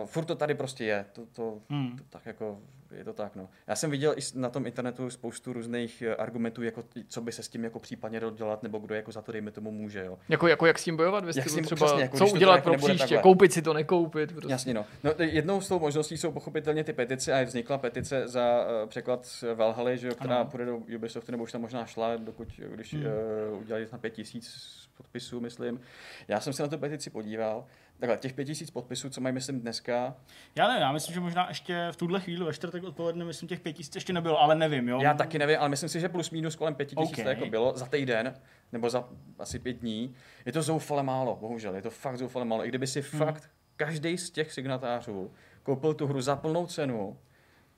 uh, 0.00 0.06
furt 0.06 0.24
to 0.24 0.34
tady 0.34 0.54
prostě 0.54 0.84
je. 0.84 1.06
To, 1.12 1.26
to, 1.26 1.58
hmm. 1.68 1.98
to 1.98 2.04
tak 2.10 2.26
jako 2.26 2.58
je 2.96 3.04
to 3.04 3.12
tak, 3.12 3.36
no. 3.36 3.48
Já 3.66 3.76
jsem 3.76 3.90
viděl 3.90 4.14
i 4.16 4.20
na 4.34 4.50
tom 4.50 4.66
internetu 4.66 5.10
spoustu 5.10 5.52
různých 5.52 6.02
eh, 6.02 6.16
argumentů, 6.16 6.62
jako 6.62 6.84
co 7.08 7.20
by 7.20 7.32
se 7.32 7.42
s 7.42 7.48
tím 7.48 7.64
jako 7.64 7.78
případně 7.78 8.20
dalo 8.20 8.32
dělat, 8.32 8.62
nebo 8.62 8.78
kdo 8.78 8.94
jako 8.94 9.12
za 9.12 9.22
to, 9.22 9.32
dejme 9.32 9.50
tomu, 9.50 9.70
může, 9.70 10.04
jo. 10.04 10.18
Jako, 10.28 10.48
jako 10.48 10.66
jak 10.66 10.78
s 10.78 10.84
tím 10.84 10.96
bojovat 10.96 11.24
ve 11.24 11.32
stylu 11.32 11.62
třeba, 11.62 11.86
přesně, 11.86 12.02
jako, 12.02 12.18
co 12.18 12.28
udělat 12.28 12.56
jako 12.56 12.70
pro 12.70 12.78
příště, 12.78 12.98
takhle. 12.98 13.22
koupit 13.22 13.52
si 13.52 13.62
to, 13.62 13.72
nekoupit. 13.72 14.32
Prostě. 14.32 14.52
Jasně, 14.52 14.74
no. 14.74 14.84
no. 15.04 15.12
Jednou 15.18 15.60
z 15.60 15.68
tou 15.68 15.78
možností 15.78 16.18
jsou 16.18 16.32
pochopitelně 16.32 16.84
ty 16.84 16.92
petice 16.92 17.40
a 17.40 17.44
vznikla 17.44 17.78
petice 17.78 18.28
za 18.28 18.66
uh, 18.82 18.88
překlad 18.88 19.44
Valhaly, 19.54 19.98
že, 19.98 20.10
která 20.10 20.36
ano. 20.36 20.50
půjde 20.50 20.64
do 20.64 20.76
Ubisoftu, 20.76 21.32
nebo 21.32 21.44
už 21.44 21.52
tam 21.52 21.60
možná 21.60 21.86
šla, 21.86 22.16
dokud, 22.16 22.48
když 22.74 22.94
hmm. 22.94 23.04
uh, 23.52 23.60
udělali 23.60 23.88
na 23.92 23.98
pět 23.98 24.10
tisíc 24.10 24.88
podpisů, 24.96 25.40
myslím. 25.40 25.80
Já 26.28 26.40
jsem 26.40 26.52
se 26.52 26.62
na 26.62 26.68
tu 26.68 26.78
petici 26.78 27.10
podíval 27.10 27.64
takhle, 28.00 28.16
těch 28.16 28.32
pět 28.32 28.44
tisíc 28.44 28.70
podpisů, 28.70 29.10
co 29.10 29.20
mají, 29.20 29.34
myslím, 29.34 29.60
dneska. 29.60 30.16
Já 30.54 30.68
ne, 30.68 30.80
já 30.80 30.92
myslím, 30.92 31.14
že 31.14 31.20
možná 31.20 31.48
ještě 31.48 31.88
v 31.90 31.96
tuhle 31.96 32.20
chvíli 32.20 32.44
ve 32.44 32.52
čtvrtek 32.52 32.84
odpoledne, 32.84 33.24
myslím, 33.24 33.48
těch 33.48 33.60
pět 33.60 33.72
tisíc 33.72 33.94
ještě 33.94 34.12
nebylo, 34.12 34.40
ale 34.40 34.54
nevím, 34.54 34.88
jo. 34.88 35.00
Já 35.02 35.14
taky 35.14 35.38
nevím, 35.38 35.56
ale 35.60 35.68
myslím 35.68 35.88
si, 35.88 36.00
že 36.00 36.08
plus 36.08 36.30
minus 36.30 36.56
kolem 36.56 36.74
pěti 36.74 36.96
tisíc 36.96 37.12
okay. 37.12 37.24
to 37.24 37.30
jako 37.30 37.46
bylo 37.46 37.72
za 37.76 37.86
týden, 37.86 38.34
nebo 38.72 38.90
za 38.90 39.08
asi 39.38 39.58
pět 39.58 39.72
dní. 39.72 40.14
Je 40.46 40.52
to 40.52 40.62
zoufale 40.62 41.02
málo, 41.02 41.36
bohužel, 41.36 41.74
je 41.74 41.82
to 41.82 41.90
fakt 41.90 42.18
zoufale 42.18 42.44
málo. 42.44 42.64
I 42.64 42.68
kdyby 42.68 42.86
si 42.86 43.00
hmm. 43.00 43.18
fakt 43.18 43.50
každý 43.76 44.18
z 44.18 44.30
těch 44.30 44.52
signatářů 44.52 45.30
koupil 45.62 45.94
tu 45.94 46.06
hru 46.06 46.20
za 46.20 46.36
plnou 46.36 46.66
cenu, 46.66 47.18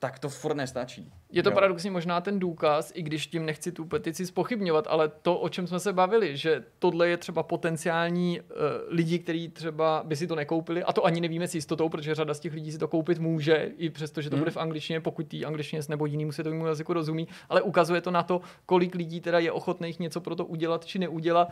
tak 0.01 0.19
to 0.19 0.29
furt 0.29 0.55
nestačí. 0.55 1.11
Je 1.31 1.43
to 1.43 1.49
jo. 1.49 1.53
paradoxně 1.53 1.91
možná 1.91 2.21
ten 2.21 2.39
důkaz, 2.39 2.91
i 2.95 3.01
když 3.01 3.27
tím 3.27 3.45
nechci 3.45 3.71
tu 3.71 3.85
petici 3.85 4.25
spochybňovat, 4.25 4.87
ale 4.89 5.09
to, 5.21 5.37
o 5.37 5.49
čem 5.49 5.67
jsme 5.67 5.79
se 5.79 5.93
bavili, 5.93 6.37
že 6.37 6.63
tohle 6.79 7.09
je 7.09 7.17
třeba 7.17 7.43
potenciální 7.43 8.39
uh, 8.39 8.45
lidi, 8.87 9.19
kteří 9.19 9.49
třeba 9.49 10.03
by 10.05 10.15
si 10.15 10.27
to 10.27 10.35
nekoupili, 10.35 10.83
a 10.83 10.93
to 10.93 11.05
ani 11.05 11.21
nevíme 11.21 11.47
s 11.47 11.55
jistotou, 11.55 11.89
protože 11.89 12.15
řada 12.15 12.33
z 12.33 12.39
těch 12.39 12.53
lidí 12.53 12.71
si 12.71 12.77
to 12.77 12.87
koupit 12.87 13.19
může, 13.19 13.71
i 13.77 13.89
přesto, 13.89 14.21
že 14.21 14.29
to 14.29 14.35
hmm. 14.35 14.41
bude 14.41 14.51
v 14.51 14.57
angličtině, 14.57 15.01
pokud 15.01 15.27
tý 15.27 15.45
angličtině 15.45 15.81
nebo 15.89 16.05
jiným 16.05 16.31
světovému 16.31 16.65
jazyku 16.67 16.93
rozumí, 16.93 17.27
ale 17.49 17.61
ukazuje 17.61 18.01
to 18.01 18.11
na 18.11 18.23
to, 18.23 18.41
kolik 18.65 18.95
lidí 18.95 19.21
teda 19.21 19.39
je 19.39 19.51
ochotných 19.51 19.99
něco 19.99 20.21
pro 20.21 20.35
to 20.35 20.45
udělat 20.45 20.85
či 20.85 20.99
neudělat 20.99 21.51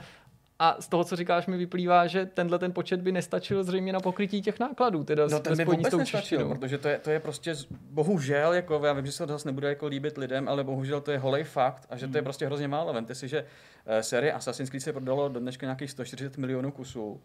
a 0.61 0.76
z 0.80 0.88
toho, 0.88 1.03
co 1.03 1.15
říkáš, 1.15 1.48
mi 1.48 1.57
vyplývá, 1.57 2.07
že 2.07 2.26
tenhle 2.26 2.60
ten 2.60 2.73
počet 2.73 3.02
by 3.02 3.11
nestačil 3.11 3.64
zřejmě 3.64 3.94
na 3.94 3.99
pokrytí 3.99 4.41
těch 4.41 4.60
nákladů. 4.60 5.03
Teda 5.03 5.27
no 5.31 5.40
ten 5.40 5.57
by 5.57 5.65
vůbec 5.65 5.94
nestačil, 5.94 6.49
protože 6.49 6.77
to 6.77 6.88
je, 6.88 6.99
to 6.99 7.10
je 7.10 7.19
prostě 7.19 7.56
bohužel, 7.72 8.53
jako 8.53 8.81
já 8.86 8.94
vím, 8.94 9.06
že 9.06 9.11
se 9.11 9.27
to 9.27 9.34
zase 9.34 9.48
nebude 9.48 9.69
jako 9.69 9.88
líbit 9.88 10.18
lidem, 10.18 10.48
ale 10.48 10.64
bohužel 10.64 11.02
to 11.02 11.11
je 11.11 11.18
holej 11.18 11.44
fakt 11.44 11.88
a 11.90 11.98
že 11.98 12.07
to 12.07 12.18
je 12.18 12.22
hmm. 12.22 12.23
prostě 12.23 12.45
hrozně 12.45 12.68
málo. 12.68 12.94
Vemte 12.94 13.15
si, 13.15 13.27
že 13.27 13.41
uh, 13.41 13.99
série 13.99 14.34
Assassin's 14.34 14.69
Creed 14.69 14.84
se 14.84 14.94
prodalo 14.94 15.30
do 15.30 15.40
dneška 15.40 15.65
nějakých 15.65 15.91
140 15.91 16.38
milionů 16.38 16.72
kusů. 16.72 17.22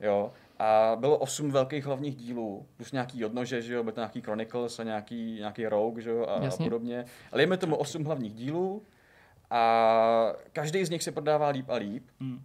Jo, 0.00 0.32
a 0.58 0.96
bylo 1.00 1.18
osm 1.18 1.50
velkých 1.50 1.86
hlavních 1.86 2.16
dílů, 2.16 2.66
plus 2.76 2.92
nějaký 2.92 3.24
odnože, 3.24 3.62
že 3.62 3.74
jo, 3.74 3.82
byl 3.82 3.92
to 3.92 4.00
nějaký 4.00 4.20
Chronicles 4.20 4.78
a 4.78 4.82
nějaký, 4.82 5.34
nějaký 5.38 5.66
Rogue, 5.66 6.02
že 6.02 6.10
jo, 6.10 6.26
a, 6.26 6.34
a 6.34 6.56
podobně. 6.56 7.04
Ale 7.32 7.42
jeme 7.42 7.56
tomu 7.56 7.76
osm 7.76 8.04
hlavních 8.04 8.34
dílů 8.34 8.82
a 9.50 10.32
každý 10.52 10.84
z 10.84 10.90
nich 10.90 11.02
se 11.02 11.12
prodává 11.12 11.48
líp 11.48 11.70
a 11.70 11.74
líp. 11.74 12.04
Hmm 12.20 12.42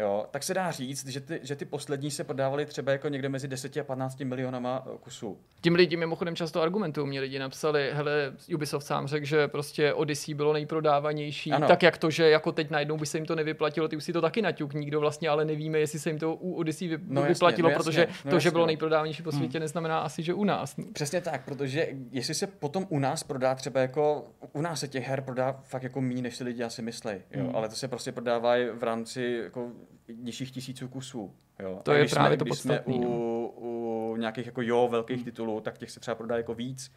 jo, 0.00 0.26
tak 0.30 0.42
se 0.42 0.54
dá 0.54 0.70
říct, 0.70 1.06
že 1.06 1.20
ty, 1.20 1.40
že 1.42 1.56
ty 1.56 1.64
poslední 1.64 2.10
se 2.10 2.24
prodávaly 2.24 2.66
třeba 2.66 2.92
jako 2.92 3.08
někde 3.08 3.28
mezi 3.28 3.48
10 3.48 3.76
a 3.76 3.84
15 3.84 4.20
milionama 4.20 4.84
eh, 4.86 4.98
kusů. 5.00 5.38
Tím 5.60 5.74
lidi 5.74 5.96
mimochodem 5.96 6.36
často 6.36 6.62
argumentují. 6.62 7.08
Mě 7.08 7.20
lidi 7.20 7.38
napsali, 7.38 7.90
hele, 7.92 8.32
Ubisoft 8.54 8.86
sám 8.86 9.06
řekl, 9.06 9.26
že 9.26 9.48
prostě 9.48 9.92
Odyssey 9.92 10.34
bylo 10.34 10.52
nejprodávanější, 10.52 11.52
ano. 11.52 11.68
tak 11.68 11.82
jak 11.82 11.98
to, 11.98 12.10
že 12.10 12.30
jako 12.30 12.52
teď 12.52 12.70
najednou 12.70 12.96
by 12.96 13.06
se 13.06 13.18
jim 13.18 13.26
to 13.26 13.34
nevyplatilo, 13.34 13.88
ty 13.88 13.96
už 13.96 14.04
si 14.04 14.12
to 14.12 14.20
taky 14.20 14.42
naťuk, 14.42 14.74
nikdo 14.74 15.00
vlastně 15.00 15.28
ale 15.28 15.44
nevíme, 15.44 15.78
jestli 15.78 15.98
se 15.98 16.10
jim 16.10 16.18
to 16.18 16.34
u 16.34 16.54
Odyssey 16.54 16.88
vy, 16.88 16.98
no 17.06 17.22
vyplatilo, 17.22 17.68
jasně, 17.68 17.78
no 17.78 17.84
protože 17.84 18.00
jasně, 18.00 18.14
no 18.24 18.30
to, 18.30 18.38
že 18.38 18.50
bylo 18.50 18.62
no. 18.62 18.66
nejprodávanější 18.66 19.22
po 19.22 19.32
světě, 19.32 19.58
hmm. 19.58 19.62
neznamená 19.62 20.00
asi, 20.00 20.22
že 20.22 20.34
u 20.34 20.44
nás. 20.44 20.76
Přesně 20.92 21.20
tak, 21.20 21.44
protože 21.44 21.88
jestli 22.10 22.34
se 22.34 22.46
potom 22.46 22.86
u 22.88 22.98
nás 22.98 23.22
prodá 23.22 23.54
třeba 23.54 23.80
jako, 23.80 24.24
u 24.52 24.60
nás 24.60 24.80
se 24.80 24.88
těch 24.88 25.08
her 25.08 25.20
prodá 25.20 25.60
fakt 25.62 25.82
jako 25.82 26.00
méně, 26.00 26.22
než 26.22 26.36
si 26.36 26.44
lidi 26.44 26.62
asi 26.62 26.82
myslí, 26.82 27.12
hmm. 27.30 27.56
ale 27.56 27.68
to 27.68 27.74
se 27.74 27.88
prostě 27.88 28.12
prodává 28.12 28.54
v 28.74 28.82
rámci 28.82 29.40
jako 29.44 29.70
nižších 30.16 30.50
tisíců 30.50 30.88
kusů. 30.88 31.34
Jo. 31.60 31.80
To 31.82 31.90
a 31.90 31.94
je 31.94 32.08
právě 32.08 32.30
jsme, 32.30 32.36
to 32.36 32.44
podstatné. 32.44 32.94
U, 32.94 33.00
no. 33.00 33.48
u 33.48 34.16
nějakých 34.16 34.46
jako 34.46 34.62
jo, 34.62 34.88
velkých 34.90 35.16
hmm. 35.16 35.24
titulů, 35.24 35.60
tak 35.60 35.78
těch 35.78 35.90
se 35.90 36.00
třeba 36.00 36.14
prodá 36.14 36.36
jako 36.36 36.54
víc. 36.54 36.92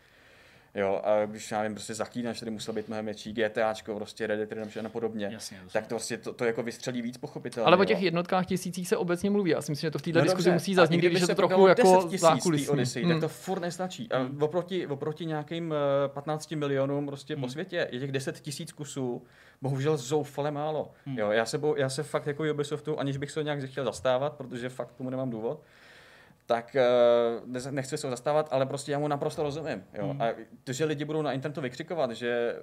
Jo, 0.76 1.02
a 1.04 1.26
když 1.26 1.52
já 1.52 1.64
vím, 1.64 1.74
prostě 1.74 1.94
zaklínač, 1.94 2.38
který 2.38 2.52
musel 2.52 2.74
být 2.74 2.88
mnohem 2.88 3.06
větší, 3.06 3.34
GTAčko, 3.34 3.96
prostě 3.96 4.28
Red 4.28 4.40
Dead 4.40 4.52
Redemption 4.52 4.86
a 4.86 4.90
podobně, 4.90 5.30
Jasně, 5.32 5.60
tak 5.74 5.88
to 5.88 5.96
prostě 5.96 6.18
to, 6.18 6.34
to, 6.34 6.46
jako 6.46 6.64
vystřelí 6.64 7.02
víc 7.02 7.18
pochopitelně. 7.18 7.66
Ale 7.66 7.78
o 7.78 7.86
těch 7.86 8.02
jednotkách 8.02 8.46
tisících 8.46 8.88
se 8.88 8.98
obecně 8.98 9.30
mluví. 9.30 9.52
Já 9.52 9.62
si 9.62 9.72
myslím, 9.72 9.88
že 9.88 9.92
to 9.92 10.00
v 10.00 10.02
této 10.02 10.20
no 10.20 10.24
diskuzi 10.24 10.52
musí 10.52 10.76
zaznít, 10.76 11.02
když 11.02 11.22
je 11.22 11.28
to 11.28 11.36
trochu 11.36 11.68
jako 11.68 12.10
zákulisní. 12.18 12.70
Odyssey, 12.70 13.04
hmm. 13.04 13.12
tak 13.12 13.22
to 13.22 13.28
furt 13.28 13.60
nestačí. 13.60 14.12
A 14.12 14.18
hmm. 14.18 14.44
oproti, 14.44 14.88
oproti 14.88 15.26
nějakým 15.26 15.74
15 16.08 16.52
eh, 16.52 16.56
milionům 16.56 17.06
prostě 17.06 17.34
hmm. 17.34 17.44
po 17.44 17.50
světě 17.50 17.88
je 17.92 18.00
těch 18.00 18.12
10 18.12 18.40
tisíc 18.40 18.72
kusů 18.72 19.22
bohužel 19.62 19.98
zoufale 19.98 20.52
málo. 20.52 20.92
Hmm. 21.06 21.20
Jo, 21.20 21.32
já, 21.32 21.46
se, 21.46 21.58
bo, 21.58 21.76
já 21.78 21.90
se 21.90 22.04
fakt 22.04 22.28
jako 22.28 22.44
Ubisoftu, 22.52 23.00
aniž 23.00 23.18
bych 23.18 23.32
se 23.32 23.40
ho 23.40 23.44
nějak 23.44 23.64
chtěl 23.64 23.86
zastávat, 23.86 24.34
protože 24.34 24.70
fakt 24.70 24.96
tomu 24.96 25.10
nemám 25.10 25.30
důvod, 25.30 25.62
tak 26.46 26.76
uh, 27.66 27.72
nechci 27.72 27.98
se 27.98 28.08
ho 28.08 28.12
zastávat, 28.12 28.48
ale 28.52 28.66
prostě 28.66 28.92
já 28.92 29.00
mu 29.00 29.08
naprosto 29.08 29.44
rozumím. 29.44 29.84
Jo? 29.94 30.08
Hmm. 30.08 30.22
A 30.22 30.26
to, 30.64 30.74
že 30.74 30.86
lidi 30.86 31.06
budou 31.06 31.22
na 31.22 31.34
internetu 31.34 31.62
vykřikovat, 31.62 32.12
že 32.12 32.56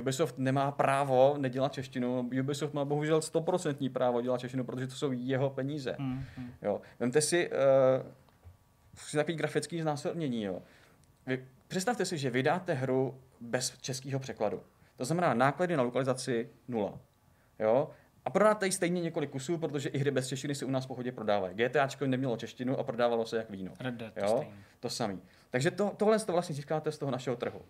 Ubisoft 0.00 0.38
nemá 0.38 0.72
právo 0.72 1.34
nedělat 1.38 1.72
češtinu. 1.72 2.30
Ubisoft 2.40 2.74
má 2.74 2.84
bohužel 2.84 3.22
stoprocentní 3.22 3.88
právo 3.88 4.20
dělat 4.20 4.40
češtinu, 4.40 4.64
protože 4.64 4.86
to 4.86 4.94
jsou 4.94 5.12
jeho 5.12 5.50
peníze. 5.50 5.96
Hmm. 5.98 6.24
hmm. 6.36 6.52
Jo. 6.62 6.80
Vemte 7.00 7.20
si, 7.20 7.50
uh, 7.50 7.56
takový 9.12 9.36
grafický 9.36 9.82
znásilnění. 9.82 10.42
Jo. 10.42 10.62
Vy, 11.26 11.44
představte 11.68 12.04
si, 12.04 12.18
že 12.18 12.30
vydáte 12.30 12.72
hru 12.72 13.20
bez 13.40 13.78
českého 13.78 14.20
překladu. 14.20 14.62
To 14.96 15.04
znamená 15.04 15.34
náklady 15.34 15.76
na 15.76 15.82
lokalizaci 15.82 16.50
nula. 16.68 16.98
Jo? 17.58 17.90
A 18.24 18.30
prodáte 18.30 18.66
ji 18.66 18.72
stejně 18.72 19.00
několik 19.00 19.30
kusů, 19.30 19.58
protože 19.58 19.88
i 19.88 19.98
hry 19.98 20.10
bez 20.10 20.28
češtiny 20.28 20.54
se 20.54 20.64
u 20.64 20.70
nás 20.70 20.84
v 20.84 20.88
pohodě 20.88 21.12
prodávají. 21.12 21.54
GTAčko 21.54 22.06
nemělo 22.06 22.36
češtinu 22.36 22.78
a 22.78 22.82
prodávalo 22.82 23.26
se 23.26 23.36
jak 23.36 23.50
víno. 23.50 23.72
Red 23.80 23.94
Dead, 23.94 24.16
jo? 24.16 24.28
To, 24.28 24.46
to 24.80 24.90
samý. 24.90 25.20
Takže 25.50 25.70
to, 25.70 25.92
tohle 25.96 26.18
to 26.18 26.32
vlastně 26.32 26.54
získáte 26.54 26.92
z 26.92 26.98
toho 26.98 27.12
našeho 27.12 27.36
trhu. 27.36 27.62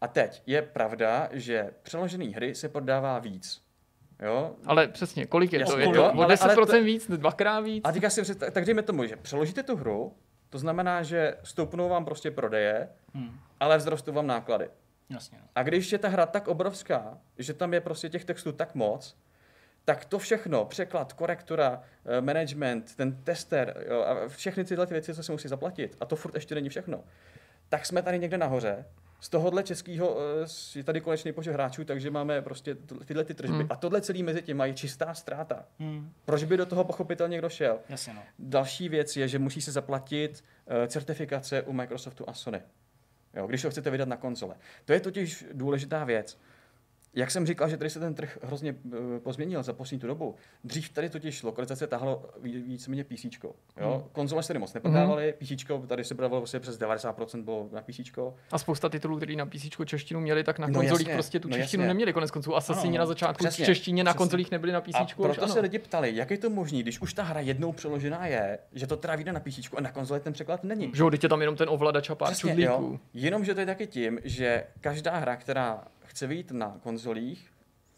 A 0.00 0.08
teď 0.08 0.42
je 0.46 0.62
pravda, 0.62 1.28
že 1.32 1.70
přeložené 1.82 2.24
hry 2.24 2.54
se 2.54 2.68
prodává 2.68 3.18
víc. 3.18 3.62
Jo? 4.22 4.56
Ale 4.66 4.88
přesně, 4.88 5.26
kolik 5.26 5.52
je 5.52 5.60
Jasně, 5.60 5.74
to? 5.74 5.80
Je 5.80 5.94
to 5.94 6.12
o 6.12 6.24
10% 6.24 6.44
ale, 6.44 6.54
ale 6.68 6.80
víc, 6.80 7.10
dvakrát 7.10 7.60
víc? 7.60 7.82
A 7.84 7.92
teďka 7.92 8.10
si 8.10 8.34
tak, 8.34 8.52
tak 8.52 8.64
dejme 8.64 8.82
tomu, 8.82 9.06
že 9.06 9.16
přeložíte 9.16 9.62
tu 9.62 9.76
hru, 9.76 10.12
to 10.50 10.58
znamená, 10.58 11.02
že 11.02 11.36
stoupnou 11.42 11.88
vám 11.88 12.04
prostě 12.04 12.30
prodeje, 12.30 12.88
hmm. 13.14 13.38
ale 13.60 13.78
vzrostou 13.78 14.12
vám 14.12 14.26
náklady. 14.26 14.68
Jasně. 15.10 15.38
No. 15.40 15.48
A 15.54 15.62
když 15.62 15.92
je 15.92 15.98
ta 15.98 16.08
hra 16.08 16.26
tak 16.26 16.48
obrovská, 16.48 17.18
že 17.38 17.54
tam 17.54 17.74
je 17.74 17.80
prostě 17.80 18.08
těch 18.08 18.24
textů 18.24 18.52
tak 18.52 18.74
moc, 18.74 19.16
tak 19.84 20.04
to 20.04 20.18
všechno, 20.18 20.64
překlad, 20.64 21.12
korektura, 21.12 21.82
eh, 22.04 22.20
management, 22.20 22.96
ten 22.96 23.16
tester 23.24 23.86
jo, 23.88 24.02
a 24.02 24.28
všechny 24.28 24.64
tyhle 24.64 24.86
ty 24.86 24.94
věci, 24.94 25.14
co 25.14 25.22
se 25.22 25.32
musí 25.32 25.48
zaplatit, 25.48 25.96
a 26.00 26.04
to 26.04 26.16
furt 26.16 26.34
ještě 26.34 26.54
není 26.54 26.68
všechno, 26.68 27.04
tak 27.68 27.86
jsme 27.86 28.02
tady 28.02 28.18
někde 28.18 28.38
nahoře. 28.38 28.84
Z 29.20 29.28
tohohle 29.28 29.62
českého 29.62 30.16
eh, 30.44 30.78
je 30.78 30.84
tady 30.84 31.00
konečný 31.00 31.32
počet 31.32 31.52
hráčů, 31.52 31.84
takže 31.84 32.10
máme 32.10 32.42
prostě 32.42 32.76
tyhle 33.04 33.24
ty 33.24 33.34
tržby. 33.34 33.56
Hmm. 33.56 33.66
A 33.70 33.76
tohle 33.76 34.00
celý 34.00 34.22
mezi 34.22 34.42
tím 34.42 34.56
mají 34.56 34.74
čistá 34.74 35.14
ztráta. 35.14 35.64
Hmm. 35.78 36.12
Proč 36.24 36.44
by 36.44 36.56
do 36.56 36.66
toho 36.66 36.84
pochopitelně 36.84 37.32
někdo 37.32 37.48
šel? 37.48 37.78
Jasně, 37.88 38.14
no. 38.14 38.22
Další 38.38 38.88
věc 38.88 39.16
je, 39.16 39.28
že 39.28 39.38
musí 39.38 39.60
se 39.60 39.72
zaplatit 39.72 40.44
uh, 40.66 40.86
certifikace 40.86 41.62
u 41.62 41.72
Microsoftu 41.72 42.28
a 42.28 42.34
Sony. 42.34 42.62
jo, 43.34 43.46
když 43.46 43.64
ho 43.64 43.70
chcete 43.70 43.90
vydat 43.90 44.08
na 44.08 44.16
konzole. 44.16 44.54
To 44.84 44.92
je 44.92 45.00
totiž 45.00 45.44
důležitá 45.52 46.04
věc. 46.04 46.38
Jak 47.14 47.30
jsem 47.30 47.46
říkal, 47.46 47.68
že 47.68 47.76
tady 47.76 47.90
se 47.90 48.00
ten 48.00 48.14
trh 48.14 48.38
hrozně 48.42 48.72
uh, 48.84 49.18
pozměnil 49.18 49.62
za 49.62 49.72
poslední 49.72 50.00
tu 50.00 50.06
dobu. 50.06 50.34
Dřív 50.64 50.88
tady 50.88 51.10
totiž 51.10 51.42
lokalizace 51.42 51.86
tahlo 51.86 52.30
víceméně 52.42 53.04
PC. 53.04 53.24
Jo? 53.42 53.54
Hmm. 53.76 54.02
Konzole 54.12 54.42
se 54.42 54.48
tady 54.48 54.58
moc 54.58 54.72
neprodávaly, 54.72 55.34
hmm. 55.40 55.56
PC 55.58 55.64
tady 55.86 56.04
se 56.04 56.14
prodávalo 56.14 56.40
vlastně 56.40 56.60
přes 56.60 56.78
90% 56.78 57.44
bylo 57.44 57.68
na 57.72 57.82
PC. 57.82 58.18
A 58.52 58.58
spousta 58.58 58.88
titulů, 58.88 59.16
který 59.16 59.36
na 59.36 59.46
PC 59.46 59.68
češtinu 59.84 60.20
měli, 60.20 60.44
tak 60.44 60.58
na 60.58 60.66
no 60.66 60.74
konzolích 60.74 61.06
jasně, 61.06 61.14
prostě 61.14 61.40
tu 61.40 61.48
no 61.48 61.56
češtinu 61.56 61.82
jasně. 61.82 61.88
neměli. 61.88 62.12
Konec 62.12 62.30
konců 62.30 62.56
Assassini 62.56 62.98
na 62.98 63.06
začátku 63.06 63.46
v 63.46 63.56
češtině 63.56 64.04
na 64.04 64.14
konzolích 64.14 64.50
nebyli 64.50 64.72
na 64.72 64.80
PC. 64.80 64.94
A 64.94 65.06
proto 65.16 65.48
se 65.48 65.60
lidi 65.60 65.78
ptali, 65.78 66.16
jak 66.16 66.30
je 66.30 66.38
to 66.38 66.50
možné, 66.50 66.78
když 66.78 67.00
už 67.00 67.14
ta 67.14 67.22
hra 67.22 67.40
jednou 67.40 67.72
přeložená 67.72 68.26
je, 68.26 68.58
že 68.72 68.86
to 68.86 68.96
teda 68.96 69.16
vyjde 69.16 69.32
na 69.32 69.40
PC 69.40 69.58
a 69.76 69.80
na 69.80 69.92
konzoli 69.92 70.20
ten 70.20 70.32
překlad 70.32 70.64
není. 70.64 70.92
Že 70.94 71.04
je 71.22 71.28
tam 71.28 71.40
jenom 71.40 71.56
ten 71.56 71.68
ovladač 71.68 72.10
a 72.10 72.14
pár 72.14 72.36
čudlíků. 72.36 73.00
Jenomže 73.14 73.54
to 73.54 73.60
je 73.60 73.66
taky 73.66 73.86
tím, 73.86 74.18
že 74.24 74.64
každá 74.80 75.16
hra, 75.16 75.36
která 75.36 75.84
chce 76.12 76.26
vyjít 76.26 76.50
na 76.50 76.78
konzolích 76.82 77.52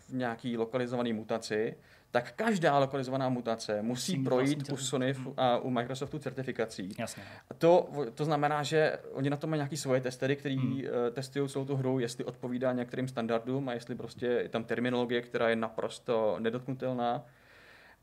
v 0.08 0.14
nějaký 0.14 0.56
lokalizovaný 0.56 1.12
mutaci, 1.12 1.76
tak 2.10 2.32
každá 2.32 2.78
lokalizovaná 2.78 3.28
mutace 3.28 3.82
musí 3.82 4.12
Musím 4.12 4.24
projít 4.24 4.72
u 4.72 4.76
Sony 4.76 5.14
a 5.36 5.58
u 5.58 5.70
Microsoftu 5.70 6.18
certifikací. 6.18 6.94
Jasně. 6.98 7.22
A 7.50 7.54
to, 7.54 7.88
to 8.14 8.24
znamená, 8.24 8.62
že 8.62 8.98
oni 9.12 9.30
na 9.30 9.36
to 9.36 9.46
mají 9.46 9.58
nějaké 9.58 9.76
svoje 9.76 10.00
testery, 10.00 10.36
který 10.36 10.56
hmm. 10.56 10.72
uh, 10.72 10.80
testují 11.12 11.48
celou 11.48 11.64
tu 11.64 11.76
hru, 11.76 11.98
jestli 11.98 12.24
odpovídá 12.24 12.72
některým 12.72 13.08
standardům 13.08 13.68
a 13.68 13.72
jestli 13.72 13.94
prostě 13.94 14.26
je 14.26 14.48
tam 14.48 14.64
terminologie, 14.64 15.22
která 15.22 15.48
je 15.48 15.56
naprosto 15.56 16.36
nedotknutelná. 16.38 17.26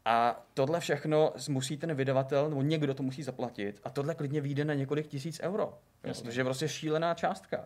A 0.05 0.45
tohle 0.53 0.79
všechno 0.79 1.33
musí 1.49 1.77
ten 1.77 1.95
vydavatel, 1.95 2.49
nebo 2.49 2.61
někdo 2.61 2.93
to 2.93 3.03
musí 3.03 3.23
zaplatit. 3.23 3.79
A 3.83 3.89
tohle 3.89 4.15
klidně 4.15 4.41
vyjde 4.41 4.65
na 4.65 4.73
několik 4.73 5.07
tisíc 5.07 5.39
euro. 5.43 5.77
Jasně. 6.03 6.23
Protože 6.23 6.41
je 6.41 6.45
prostě 6.45 6.67
šílená 6.67 7.13
částka. 7.13 7.65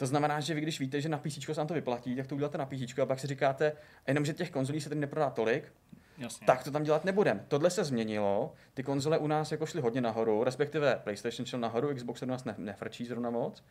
To 0.00 0.06
znamená, 0.06 0.40
že 0.40 0.54
vy 0.54 0.60
když 0.60 0.80
víte, 0.80 1.00
že 1.00 1.08
na 1.08 1.18
PC 1.18 1.44
se 1.44 1.52
vám 1.52 1.66
to 1.66 1.74
vyplatí, 1.74 2.16
tak 2.16 2.26
to 2.26 2.34
uděláte 2.34 2.58
na 2.58 2.66
PC 2.66 2.98
a 3.02 3.06
pak 3.06 3.20
si 3.20 3.26
říkáte, 3.26 3.72
jenom 4.06 4.24
že 4.24 4.32
těch 4.32 4.50
konzolí 4.50 4.80
se 4.80 4.88
tady 4.88 5.00
neprodá 5.00 5.30
tolik, 5.30 5.72
Jasně. 6.18 6.46
tak 6.46 6.64
to 6.64 6.70
tam 6.70 6.82
dělat 6.82 7.04
nebudem. 7.04 7.40
Tohle 7.48 7.70
se 7.70 7.84
změnilo, 7.84 8.52
ty 8.74 8.82
konzole 8.82 9.18
u 9.18 9.26
nás 9.26 9.52
jako 9.52 9.66
šly 9.66 9.80
hodně 9.80 10.00
nahoru, 10.00 10.44
respektive 10.44 11.00
PlayStation 11.04 11.46
šel 11.46 11.60
nahoru, 11.60 11.94
Xbox 11.94 12.22
u 12.22 12.26
nás 12.26 12.44
ne, 12.44 12.54
nefrčí 12.58 13.06
zrovna 13.06 13.30
moc, 13.30 13.64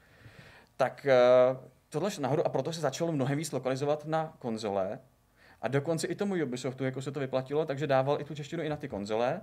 tak 0.77 1.07
uh, 1.51 1.57
tohle 1.89 2.11
šlo 2.11 2.23
nahoru 2.23 2.45
a 2.45 2.49
proto 2.49 2.73
se 2.73 2.81
začalo 2.81 3.11
mnohem 3.11 3.37
víc 3.37 3.51
lokalizovat 3.51 4.05
na 4.05 4.33
konzole 4.39 4.99
a 5.61 5.67
dokonce 5.67 6.07
i 6.07 6.15
tomu 6.15 6.35
Ubisoftu 6.43 6.83
jako 6.83 7.01
se 7.01 7.11
to 7.11 7.19
vyplatilo, 7.19 7.65
takže 7.65 7.87
dával 7.87 8.21
i 8.21 8.23
tu 8.23 8.35
češtinu 8.35 8.63
i 8.63 8.69
na 8.69 8.77
ty 8.77 8.87
konzole, 8.87 9.41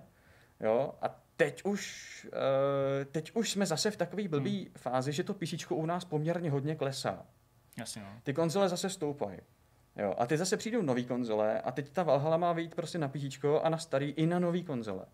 Jo? 0.60 0.94
A 1.02 1.20
teď 1.36 1.64
už, 1.64 2.26
uh, 2.32 3.04
teď 3.12 3.30
už 3.34 3.50
jsme 3.50 3.66
zase 3.66 3.90
v 3.90 3.96
takové 3.96 4.28
blbý 4.28 4.58
hmm. 4.58 4.74
fázi, 4.76 5.12
že 5.12 5.24
to 5.24 5.34
PC 5.34 5.70
u 5.70 5.86
nás 5.86 6.04
poměrně 6.04 6.50
hodně 6.50 6.74
klesá. 6.74 7.26
Jasně, 7.78 8.02
no. 8.02 8.08
Ty 8.22 8.34
konzole 8.34 8.68
zase 8.68 8.90
stoupají. 8.90 9.38
Jo, 9.96 10.14
a 10.18 10.26
teď 10.26 10.38
zase 10.38 10.56
přijdou 10.56 10.82
nové 10.82 11.02
konzole 11.02 11.60
a 11.60 11.72
teď 11.72 11.90
ta 11.90 12.02
Valhalla 12.02 12.36
má 12.36 12.52
vyjít 12.52 12.74
prostě 12.74 12.98
na 12.98 13.08
PC 13.08 13.44
a 13.62 13.68
na 13.68 13.78
starý 13.78 14.10
i 14.10 14.26
na 14.26 14.38
nové 14.38 14.62
konzole. 14.62 15.06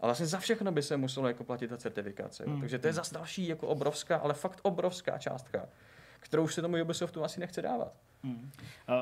A 0.00 0.06
vlastně 0.06 0.26
za 0.26 0.38
všechno 0.38 0.72
by 0.72 0.82
se 0.82 0.96
muselo 0.96 1.28
jako 1.28 1.44
platit 1.44 1.68
ta 1.68 1.76
certifikace. 1.76 2.44
Hmm. 2.46 2.60
Takže 2.60 2.78
to 2.78 2.86
je 2.86 2.92
hmm. 2.92 2.96
zase 2.96 3.14
další 3.14 3.48
jako 3.48 3.68
obrovská, 3.68 4.16
ale 4.16 4.34
fakt 4.34 4.60
obrovská 4.62 5.18
částka, 5.18 5.68
kterou 6.22 6.44
už 6.44 6.54
se 6.54 6.62
tomu 6.62 6.82
Ubisoftu 6.82 7.24
asi 7.24 7.40
nechce 7.40 7.62
dávat. 7.62 7.92
Hmm. 8.24 8.50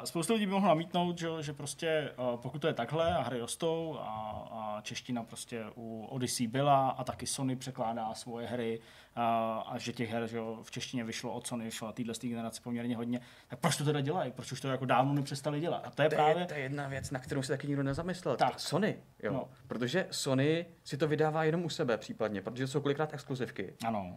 Spoustu 0.05 0.33
lidí 0.33 0.47
by 0.47 0.53
mohlo 0.53 0.69
namítnout, 0.69 1.19
že, 1.19 1.29
že 1.41 1.53
prostě 1.53 2.13
pokud 2.37 2.59
to 2.59 2.67
je 2.67 2.75
takhle 2.75 3.15
a 3.15 3.23
hry 3.23 3.41
rostou 3.41 3.99
a, 4.01 4.09
a 4.53 4.81
čeština 4.81 5.23
prostě 5.23 5.65
u 5.77 6.07
Odyssey 6.11 6.47
byla 6.47 6.91
a 6.91 7.05
taky 7.05 7.27
Sony 7.27 7.57
překládá 7.57 8.15
svoje 8.15 8.47
hry 8.47 8.81
a, 9.17 9.55
a 9.69 9.79
že 9.79 9.93
těch 9.93 10.11
her 10.11 10.27
že 10.27 10.39
v 10.63 10.71
češtině 10.71 11.05
vyšlo 11.05 11.33
od 11.33 11.47
Sony, 11.47 11.65
vyšlo 11.65 11.93
téhle 11.93 12.15
generace 12.23 12.61
poměrně 12.65 12.97
hodně, 12.97 13.21
tak 13.49 13.59
proč 13.59 13.77
to 13.77 13.85
teda 13.85 14.01
dělají? 14.01 14.33
Proč 14.33 14.53
už 14.53 14.61
to 14.61 14.69
jako 14.69 14.85
dávno 14.85 15.13
nepřestali 15.13 15.61
dělat? 15.61 15.83
A 15.87 15.91
to 15.91 16.03
je 16.03 16.09
to 16.09 16.17
právě... 16.17 16.43
Je, 16.43 16.47
to 16.47 16.55
je 16.55 16.61
jedna 16.61 16.89
věc, 16.89 17.11
na 17.11 17.19
kterou 17.19 17.43
se 17.43 17.53
taky 17.53 17.67
nikdo 17.67 17.83
nezamyslel. 17.83 18.37
Tak. 18.37 18.61
Sony, 18.61 18.97
jo. 19.23 19.33
No. 19.33 19.49
Protože 19.67 20.07
Sony 20.11 20.67
si 20.85 20.97
to 20.97 21.09
vydává 21.09 21.45
jenom 21.45 21.65
u 21.65 21.69
sebe 21.69 21.99
případně, 21.99 22.43
protože 22.43 22.67
jsou 22.67 22.81
kolikrát 22.81 23.15
exkluzivky. 23.15 23.75
Ano. 23.87 24.17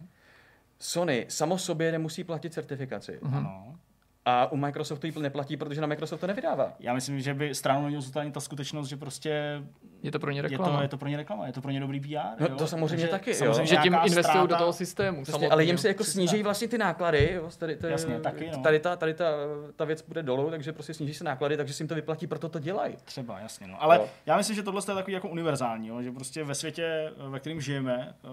Sony 0.84 1.26
samo 1.28 1.58
sobě 1.58 1.92
nemusí 1.92 2.24
platit 2.24 2.52
certifikaci. 2.52 3.18
Mhm. 3.22 3.36
Ano. 3.36 3.78
A 4.24 4.52
u 4.52 4.56
Microsoftu 4.56 5.06
ji 5.06 5.12
neplatí, 5.18 5.56
protože 5.56 5.80
na 5.80 5.86
Microsoft 5.86 6.20
to 6.20 6.26
nevydává. 6.26 6.72
Já 6.78 6.94
myslím, 6.94 7.20
že 7.20 7.34
by 7.34 7.54
stranou 7.54 7.82
neměl 7.82 8.00
zůstat 8.00 8.32
ta 8.32 8.40
skutečnost, 8.40 8.88
že 8.88 8.96
prostě 8.96 9.62
je 10.04 10.10
to 10.10 10.18
pro 10.18 10.30
ně 10.30 10.42
reklama. 10.42 10.72
Je 10.72 10.76
to, 10.78 10.82
je 10.82 10.88
to 10.88 10.98
pro 10.98 11.08
ně 11.08 11.16
reklama, 11.16 11.46
je 11.46 11.52
to 11.52 11.60
pro 11.60 11.70
ně 11.70 11.80
dobrý 11.80 12.00
PR. 12.00 12.40
No, 12.40 12.46
jo? 12.50 12.56
to 12.56 12.66
samozřejmě 12.66 12.96
Takže, 12.96 13.08
taky. 13.08 13.34
Samozřejmě, 13.34 13.60
jo? 13.60 13.66
že 13.66 13.76
tím 13.76 13.96
investují 14.04 14.48
do 14.48 14.56
toho 14.56 14.72
systému. 14.72 15.22
Přesně, 15.22 15.48
ale 15.48 15.64
jim 15.64 15.78
se 15.78 15.88
jako 15.88 16.04
sníží 16.04 16.42
vlastně 16.42 16.68
ty 16.68 16.78
náklady. 16.78 17.32
Jo? 17.32 17.50
Tady, 17.58 17.76
tady, 17.76 17.92
Jasně, 17.92 18.20
taky, 18.20 18.50
no. 18.56 18.62
tady, 18.62 18.80
ta, 18.80 18.96
tady 18.96 19.14
ta, 19.14 19.24
ta, 19.76 19.84
věc 19.84 20.02
bude 20.02 20.22
dolů, 20.22 20.50
takže 20.50 20.72
prostě 20.72 20.94
sníží 20.94 21.14
se 21.14 21.24
náklady, 21.24 21.56
takže 21.56 21.74
si 21.74 21.82
jim 21.82 21.88
to 21.88 21.94
vyplatí, 21.94 22.26
proto 22.26 22.48
to 22.48 22.58
dělají. 22.58 22.96
Třeba, 23.04 23.38
jasně. 23.38 23.66
No. 23.66 23.82
Ale 23.82 23.96
jo. 23.96 24.08
já 24.26 24.36
myslím, 24.36 24.56
že 24.56 24.62
tohle 24.62 24.82
je 24.88 24.94
takový 24.94 25.12
jako 25.12 25.28
univerzální, 25.28 25.88
jo? 25.88 26.02
že 26.02 26.12
prostě 26.12 26.44
ve 26.44 26.54
světě, 26.54 27.12
ve 27.28 27.40
kterém 27.40 27.60
žijeme, 27.60 28.14
eh, 28.24 28.28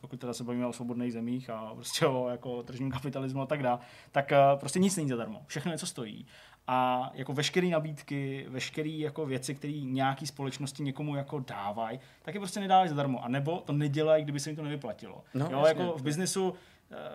pokud 0.00 0.20
teda 0.20 0.34
se 0.34 0.44
bavíme 0.44 0.66
o 0.66 0.72
svobodných 0.72 1.12
zemích 1.12 1.50
a 1.50 1.74
prostě 1.74 2.06
o 2.06 2.28
jako 2.28 2.62
tržním 2.62 2.90
kapitalismu 2.90 3.42
a 3.42 3.46
tak 3.46 3.62
dále, 3.62 3.78
tak 4.12 4.32
eh, 4.32 4.38
prostě 4.56 4.78
nic 4.78 4.96
není 4.96 5.08
zadarmo. 5.08 5.42
Všechno 5.46 5.72
něco 5.72 5.86
stojí 5.86 6.26
a 6.66 7.10
jako 7.14 7.32
veškeré 7.32 7.68
nabídky, 7.68 8.46
veškeré 8.48 8.88
jako 8.88 9.26
věci, 9.26 9.54
které 9.54 9.72
nějaký 9.72 10.26
společnosti 10.26 10.82
někomu 10.82 11.16
jako 11.16 11.38
dávají, 11.38 12.00
tak 12.22 12.34
je 12.34 12.40
prostě 12.40 12.60
nedávají 12.60 12.88
zadarmo. 12.88 13.24
A 13.24 13.28
nebo 13.28 13.62
to 13.66 13.72
nedělají, 13.72 14.22
kdyby 14.24 14.40
se 14.40 14.50
jim 14.50 14.56
to 14.56 14.62
nevyplatilo. 14.62 15.24
No, 15.34 15.48
jo, 15.50 15.58
jasně, 15.66 15.82
jako 15.82 15.98
v 15.98 16.02
biznesu 16.02 16.54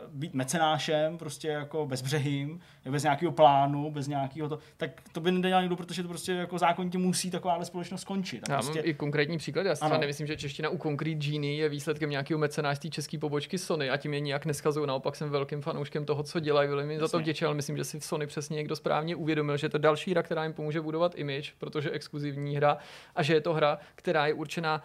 být 0.08 0.34
mecenášem, 0.34 1.18
prostě 1.18 1.48
jako 1.48 1.86
bezbřehým, 1.86 2.60
bez 2.90 3.04
nějakého 3.04 3.32
plánu, 3.32 3.92
bez 3.92 4.08
nějakého 4.08 4.50
to, 4.50 4.60
tak 4.78 4.92
to 5.12 5.20
by 5.20 5.32
nedělal 5.32 5.62
nikdo, 5.62 5.76
protože 5.76 6.04
to 6.04 6.10
prostě 6.10 6.32
jako 6.32 6.58
zákonitě 6.58 6.98
musí 6.98 7.32
taková 7.32 7.66
společnost 7.66 8.02
skončit. 8.02 8.50
Já 8.50 8.56
prostě... 8.56 8.80
mám 8.80 8.90
i 8.90 8.94
konkrétní 8.94 9.38
příklad, 9.38 9.66
já 9.66 9.76
si 9.76 9.80
třeba 9.80 9.98
nemyslím, 9.98 10.28
že 10.28 10.38
čeština 10.38 10.70
u 10.70 10.78
Concrete 10.78 11.16
Genie 11.16 11.56
je 11.56 11.70
výsledkem 11.70 12.10
nějakého 12.10 12.38
mecenášství 12.38 12.90
české 12.90 13.18
pobočky 13.18 13.58
Sony 13.58 13.90
a 13.90 13.98
tím 13.98 14.14
je 14.14 14.20
nijak 14.20 14.46
neskazují, 14.46 14.88
naopak 14.88 15.16
jsem 15.16 15.30
velkým 15.30 15.62
fanouškem 15.62 16.06
toho, 16.06 16.24
co 16.24 16.40
dělají, 16.40 16.70
velmi 16.70 17.00
za 17.00 17.08
to 17.08 17.20
vděčil, 17.20 17.48
ale 17.48 17.56
myslím, 17.56 17.78
že 17.78 17.84
si 17.84 18.00
v 18.00 18.06
Sony 18.06 18.28
přesně 18.28 18.56
někdo 18.56 18.76
správně 18.76 19.16
uvědomil, 19.16 19.58
že 19.58 19.70
to 19.70 19.78
je 19.78 19.82
další 19.82 20.12
hra, 20.12 20.24
která 20.24 20.44
jim 20.44 20.54
pomůže 20.54 20.82
budovat 20.82 21.16
image, 21.16 21.54
protože 21.58 21.92
exkluzivní 21.92 22.56
hra 22.56 22.78
a 23.16 23.24
že 23.24 23.34
je 23.34 23.42
to 23.42 23.54
hra, 23.54 23.78
která 23.96 24.28
je 24.28 24.34
určená 24.34 24.84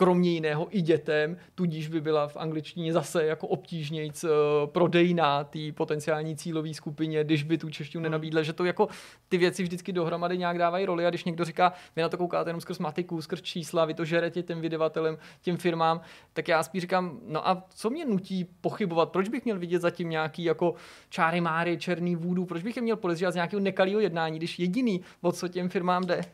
kromě 0.00 0.30
jiného 0.30 0.68
i 0.70 0.82
dětem, 0.82 1.36
tudíž 1.54 1.88
by 1.88 2.00
byla 2.00 2.28
v 2.28 2.36
angličtině 2.36 2.92
zase 2.92 3.24
jako 3.24 3.46
obtížnějc 3.46 4.24
uh, 4.24 4.30
prodejná 4.66 5.44
té 5.44 5.58
potenciální 5.74 6.36
cílové 6.36 6.74
skupině, 6.74 7.24
když 7.24 7.42
by 7.42 7.58
tu 7.58 7.70
češtinu 7.70 8.00
hmm. 8.00 8.02
nenabídla, 8.02 8.42
že 8.42 8.52
to 8.52 8.64
jako 8.64 8.88
ty 9.28 9.38
věci 9.38 9.62
vždycky 9.62 9.92
dohromady 9.92 10.38
nějak 10.38 10.58
dávají 10.58 10.86
roli 10.86 11.06
a 11.06 11.10
když 11.10 11.24
někdo 11.24 11.44
říká, 11.44 11.72
vy 11.96 12.02
na 12.02 12.08
to 12.08 12.16
koukáte 12.16 12.50
jenom 12.50 12.60
skrz 12.60 12.78
matiku, 12.78 13.22
skrz 13.22 13.42
čísla, 13.42 13.84
vy 13.84 13.94
to 13.94 14.04
žerete 14.04 14.42
těm 14.42 14.60
vydavatelem, 14.60 15.18
těm 15.42 15.56
firmám, 15.56 16.00
tak 16.32 16.48
já 16.48 16.62
spíš 16.62 16.80
říkám, 16.80 17.20
no 17.26 17.48
a 17.48 17.64
co 17.74 17.90
mě 17.90 18.04
nutí 18.04 18.44
pochybovat, 18.60 19.10
proč 19.10 19.28
bych 19.28 19.44
měl 19.44 19.58
vidět 19.58 19.82
zatím 19.82 20.10
nějaký 20.10 20.44
jako 20.44 20.74
čáry 21.08 21.40
máry, 21.40 21.78
černý 21.78 22.16
vůdu, 22.16 22.44
proč 22.44 22.62
bych 22.62 22.76
je 22.76 22.82
měl 22.82 22.96
podezřívat 22.96 23.32
z 23.32 23.36
nějakého 23.36 23.60
nekalého 23.60 24.00
jednání, 24.00 24.38
když 24.38 24.58
jediný, 24.58 25.00
o 25.20 25.32
co 25.32 25.48
těm 25.48 25.68
firmám 25.68 26.02
jde, 26.02 26.24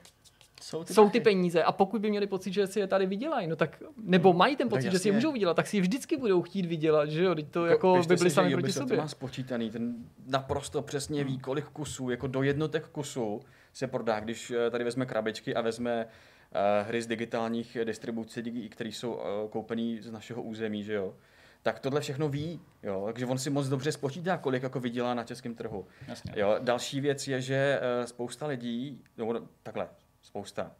jsou 0.66 0.84
ty, 0.84 0.94
jsou 0.94 1.10
ty 1.10 1.20
peníze. 1.20 1.62
A 1.62 1.72
pokud 1.72 2.01
by 2.01 2.10
měli 2.10 2.26
pocit, 2.26 2.52
že 2.52 2.66
si 2.66 2.80
je 2.80 2.86
tady 2.86 3.06
vydělají, 3.06 3.47
no 3.47 3.56
tak, 3.56 3.82
nebo 3.97 4.32
mají 4.32 4.56
ten 4.56 4.68
pocit, 4.68 4.93
že 4.93 4.98
si 4.98 5.09
je 5.09 5.12
můžou 5.12 5.32
vydělat, 5.32 5.55
tak 5.55 5.66
si 5.66 5.76
je 5.76 5.80
vždycky 5.80 6.16
budou 6.16 6.43
chtít 6.43 6.66
vydělat, 6.66 7.10
že 7.10 7.24
jo? 7.24 7.34
Teď 7.34 7.48
to 7.51 7.66
jako, 7.66 7.97
jako 7.97 8.09
by 8.09 8.16
byli 8.16 8.30
sami 8.30 8.52
proti 8.52 8.72
sobě. 8.72 8.97
má 8.97 9.09
spočítaný, 9.09 9.70
ten 9.70 9.94
naprosto 10.26 10.82
přesně 10.82 11.24
ví, 11.24 11.38
kolik 11.38 11.64
kusů, 11.64 12.10
jako 12.10 12.26
do 12.26 12.43
jednotek 12.43 12.88
kusů 12.88 13.40
se 13.72 13.86
prodá, 13.86 14.20
když 14.20 14.51
eh, 14.51 14.70
tady 14.70 14.84
vezme 14.84 15.06
krabičky 15.06 15.55
a 15.55 15.60
vezme 15.60 16.05
uh, 16.05 16.88
hry 16.88 17.02
z 17.02 17.06
digitálních 17.06 17.76
distribucí, 17.84 18.68
které 18.68 18.90
jsou 18.90 19.12
uh, 19.12 19.20
koupený 19.51 19.98
z 20.01 20.10
našeho 20.10 20.43
území, 20.43 20.84
že 20.84 20.94
jo? 20.94 21.14
tak 21.62 21.80
tohle 21.80 22.01
všechno 22.01 22.28
ví, 22.28 22.60
jo? 22.82 23.02
takže 23.06 23.26
on 23.26 23.38
si 23.38 23.51
moc 23.51 23.68
dobře 23.68 23.93
spočítá, 23.93 24.36
kolik 24.36 24.62
jako 24.62 24.80
vydělá 24.80 25.14
na 25.14 25.24
českém 25.24 25.55
trhu. 25.55 25.86
Jasně. 26.09 26.32
Jo? 26.36 26.56
Další 26.59 27.01
věc 27.01 27.28
je, 27.28 27.40
že 27.40 27.80
spousta 28.05 28.47
lidí, 28.47 29.02
no, 29.18 29.48
takhle, 29.62 29.88
spousta. 30.37 30.73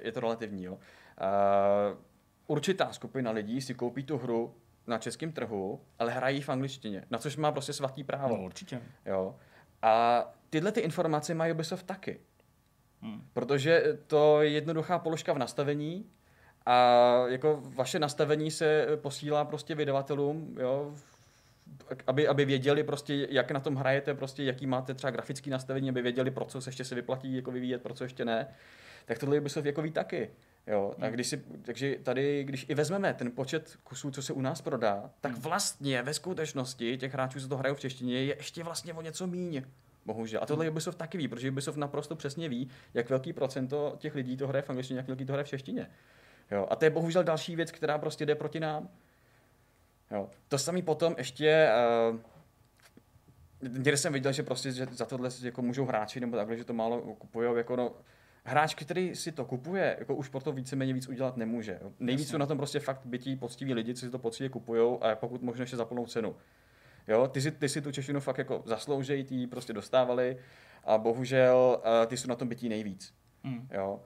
Je 0.00 0.12
to 0.12 0.20
relativní, 0.20 0.64
jo. 0.64 0.72
Uh, 0.72 1.98
určitá 2.46 2.92
skupina 2.92 3.30
lidí 3.30 3.60
si 3.60 3.74
koupí 3.74 4.04
tu 4.04 4.18
hru 4.18 4.54
na 4.86 4.98
českém 4.98 5.32
trhu, 5.32 5.80
ale 5.98 6.12
hrají 6.12 6.40
v 6.40 6.48
angličtině, 6.48 7.04
na 7.10 7.18
což 7.18 7.36
má 7.36 7.52
prostě 7.52 7.72
svatý 7.72 8.04
právo. 8.04 8.36
No, 8.36 8.42
určitě. 8.42 8.82
Jo. 9.06 9.36
A 9.82 10.24
tyhle 10.50 10.72
ty 10.72 10.80
informace 10.80 11.34
mají 11.34 11.52
Ubisoft 11.52 11.86
taky. 11.86 12.20
Hmm. 13.00 13.28
Protože 13.32 13.98
to 14.06 14.42
je 14.42 14.50
jednoduchá 14.50 14.98
položka 14.98 15.32
v 15.32 15.38
nastavení 15.38 16.10
a 16.66 16.76
jako 17.26 17.62
vaše 17.64 17.98
nastavení 17.98 18.50
se 18.50 18.86
posílá 18.96 19.44
prostě 19.44 19.74
vydavatelům, 19.74 20.56
jo, 20.60 20.94
aby, 22.06 22.28
aby 22.28 22.44
věděli 22.44 22.82
prostě, 22.82 23.26
jak 23.30 23.50
na 23.50 23.60
tom 23.60 23.76
hrajete, 23.76 24.14
prostě 24.14 24.44
jaký 24.44 24.66
máte 24.66 24.94
třeba 24.94 25.10
grafický 25.10 25.50
nastavení, 25.50 25.88
aby 25.88 26.02
věděli, 26.02 26.30
pro 26.30 26.44
co 26.44 26.60
se 26.60 26.68
ještě 26.68 26.84
se 26.84 26.94
vyplatí 26.94 27.36
jako 27.36 27.50
vyvíjet, 27.50 27.82
pro 27.82 27.94
co 27.94 28.04
ještě 28.04 28.24
ne, 28.24 28.46
tak 29.04 29.18
tohle 29.18 29.40
Ubisoft 29.40 29.66
jako 29.66 29.82
ví 29.82 29.90
taky. 29.90 30.30
Jo, 30.66 30.94
a 30.98 31.04
hmm. 31.04 31.14
když 31.14 31.26
si, 31.26 31.42
takže 31.62 31.96
tady, 32.02 32.44
když 32.44 32.66
i 32.68 32.74
vezmeme 32.74 33.14
ten 33.14 33.30
počet 33.30 33.76
kusů, 33.84 34.10
co 34.10 34.22
se 34.22 34.32
u 34.32 34.40
nás 34.40 34.62
prodá, 34.62 35.10
tak 35.20 35.32
hmm. 35.32 35.40
vlastně 35.40 36.02
ve 36.02 36.14
skutečnosti 36.14 36.98
těch 36.98 37.12
hráčů, 37.12 37.40
co 37.40 37.48
to 37.48 37.56
hrajou 37.56 37.74
v 37.74 37.80
češtině, 37.80 38.14
je 38.14 38.36
ještě 38.36 38.62
vlastně 38.62 38.94
o 38.94 39.02
něco 39.02 39.26
míň. 39.26 39.62
Bohužel. 40.06 40.40
A 40.42 40.46
tohle 40.46 40.64
hmm. 40.64 40.72
Ubisoft 40.72 40.98
taky 40.98 41.18
ví, 41.18 41.28
protože 41.28 41.50
Ubisoft 41.50 41.78
naprosto 41.78 42.16
přesně 42.16 42.48
ví, 42.48 42.68
jak 42.94 43.10
velký 43.10 43.32
procento 43.32 43.96
těch 43.98 44.14
lidí 44.14 44.36
to 44.36 44.48
hraje 44.48 44.62
v 44.62 44.70
angličtině, 44.70 44.98
jak 44.98 45.06
velký 45.06 45.24
to 45.24 45.32
hraje 45.32 45.44
v 45.44 45.48
češtině. 45.48 45.90
Jo. 46.50 46.66
A 46.70 46.76
to 46.76 46.84
je 46.84 46.90
bohužel 46.90 47.24
další 47.24 47.56
věc, 47.56 47.70
která 47.70 47.98
prostě 47.98 48.26
jde 48.26 48.34
proti 48.34 48.60
nám. 48.60 48.88
Jo. 50.14 50.30
To 50.48 50.58
samý 50.58 50.82
potom 50.82 51.14
ještě 51.18 51.68
uh, 52.10 52.18
někde 53.68 53.96
jsem 53.96 54.12
viděl, 54.12 54.32
že 54.32 54.42
prostě 54.42 54.72
že 54.72 54.86
za 54.90 55.04
tohle 55.04 55.30
jako 55.42 55.62
můžou 55.62 55.84
hráči 55.84 56.20
nebo 56.20 56.36
takhle, 56.36 56.56
že 56.56 56.64
to 56.64 56.72
málo 56.72 57.00
kupují. 57.00 57.56
Jako 57.56 57.76
no, 57.76 57.92
hráč, 58.44 58.74
který 58.74 59.16
si 59.16 59.32
to 59.32 59.44
kupuje, 59.44 59.96
jako 59.98 60.14
už 60.14 60.28
proto 60.28 60.52
víceméně 60.52 60.92
víc 60.92 61.08
udělat 61.08 61.36
nemůže. 61.36 61.78
Jo. 61.82 61.92
Nejvíc 62.00 62.30
jsou 62.30 62.38
na 62.38 62.46
tom 62.46 62.58
prostě 62.58 62.80
fakt 62.80 63.00
bytí 63.04 63.36
poctiví 63.36 63.74
lidi, 63.74 63.94
co 63.94 64.06
si 64.06 64.10
to 64.10 64.18
poctivě 64.18 64.50
kupují 64.50 64.98
a 65.00 65.14
pokud 65.14 65.42
možno 65.42 65.62
ještě 65.62 65.76
za 65.76 65.84
plnou 65.84 66.06
cenu. 66.06 66.36
Jo, 67.08 67.28
ty 67.28 67.40
si, 67.40 67.50
ty 67.50 67.68
si 67.68 67.82
tu 67.82 67.92
češtinu 67.92 68.20
fakt 68.20 68.38
jako 68.38 68.62
zasloužejí, 68.64 69.24
ty 69.24 69.46
prostě 69.46 69.72
dostávali 69.72 70.36
a 70.84 70.98
bohužel 70.98 71.78
uh, 71.78 72.06
ty 72.06 72.16
jsou 72.16 72.28
na 72.28 72.34
tom 72.34 72.48
bytí 72.48 72.68
nejvíc. 72.68 73.14
Mm. 73.42 73.68
Jo. 73.72 74.00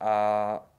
A 0.00 0.75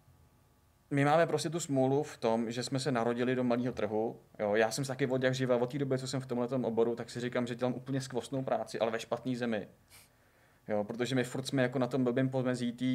my 0.92 1.06
máme 1.06 1.28
prostě 1.28 1.50
tu 1.50 1.60
smůlu 1.60 2.04
v 2.04 2.18
tom, 2.18 2.52
že 2.52 2.64
jsme 2.64 2.80
se 2.80 2.92
narodili 2.92 3.36
do 3.36 3.44
malého 3.44 3.74
trhu. 3.74 4.20
Jo, 4.40 4.56
já 4.56 4.72
jsem 4.72 4.86
taky 4.86 5.08
od 5.08 5.24
jak 5.24 5.36
živa, 5.36 5.58
od 5.58 5.72
té 5.72 5.78
doby, 5.78 5.98
co 5.98 6.08
jsem 6.08 6.22
v 6.22 6.26
tomhle 6.26 6.48
oboru, 6.48 6.96
tak 6.96 7.10
si 7.10 7.20
říkám, 7.20 7.48
že 7.48 7.56
dělám 7.56 7.74
úplně 7.74 8.02
skvostnou 8.02 8.44
práci, 8.44 8.80
ale 8.80 8.92
ve 8.92 9.00
špatné 9.00 9.36
zemi. 9.36 9.68
Jo, 10.68 10.84
protože 10.84 11.16
my 11.16 11.24
furt 11.24 11.48
jsme 11.48 11.62
jako 11.62 11.80
na 11.80 11.88
tom 11.88 12.04
blbém 12.04 12.30
pomezí 12.30 12.72
té 12.72 12.86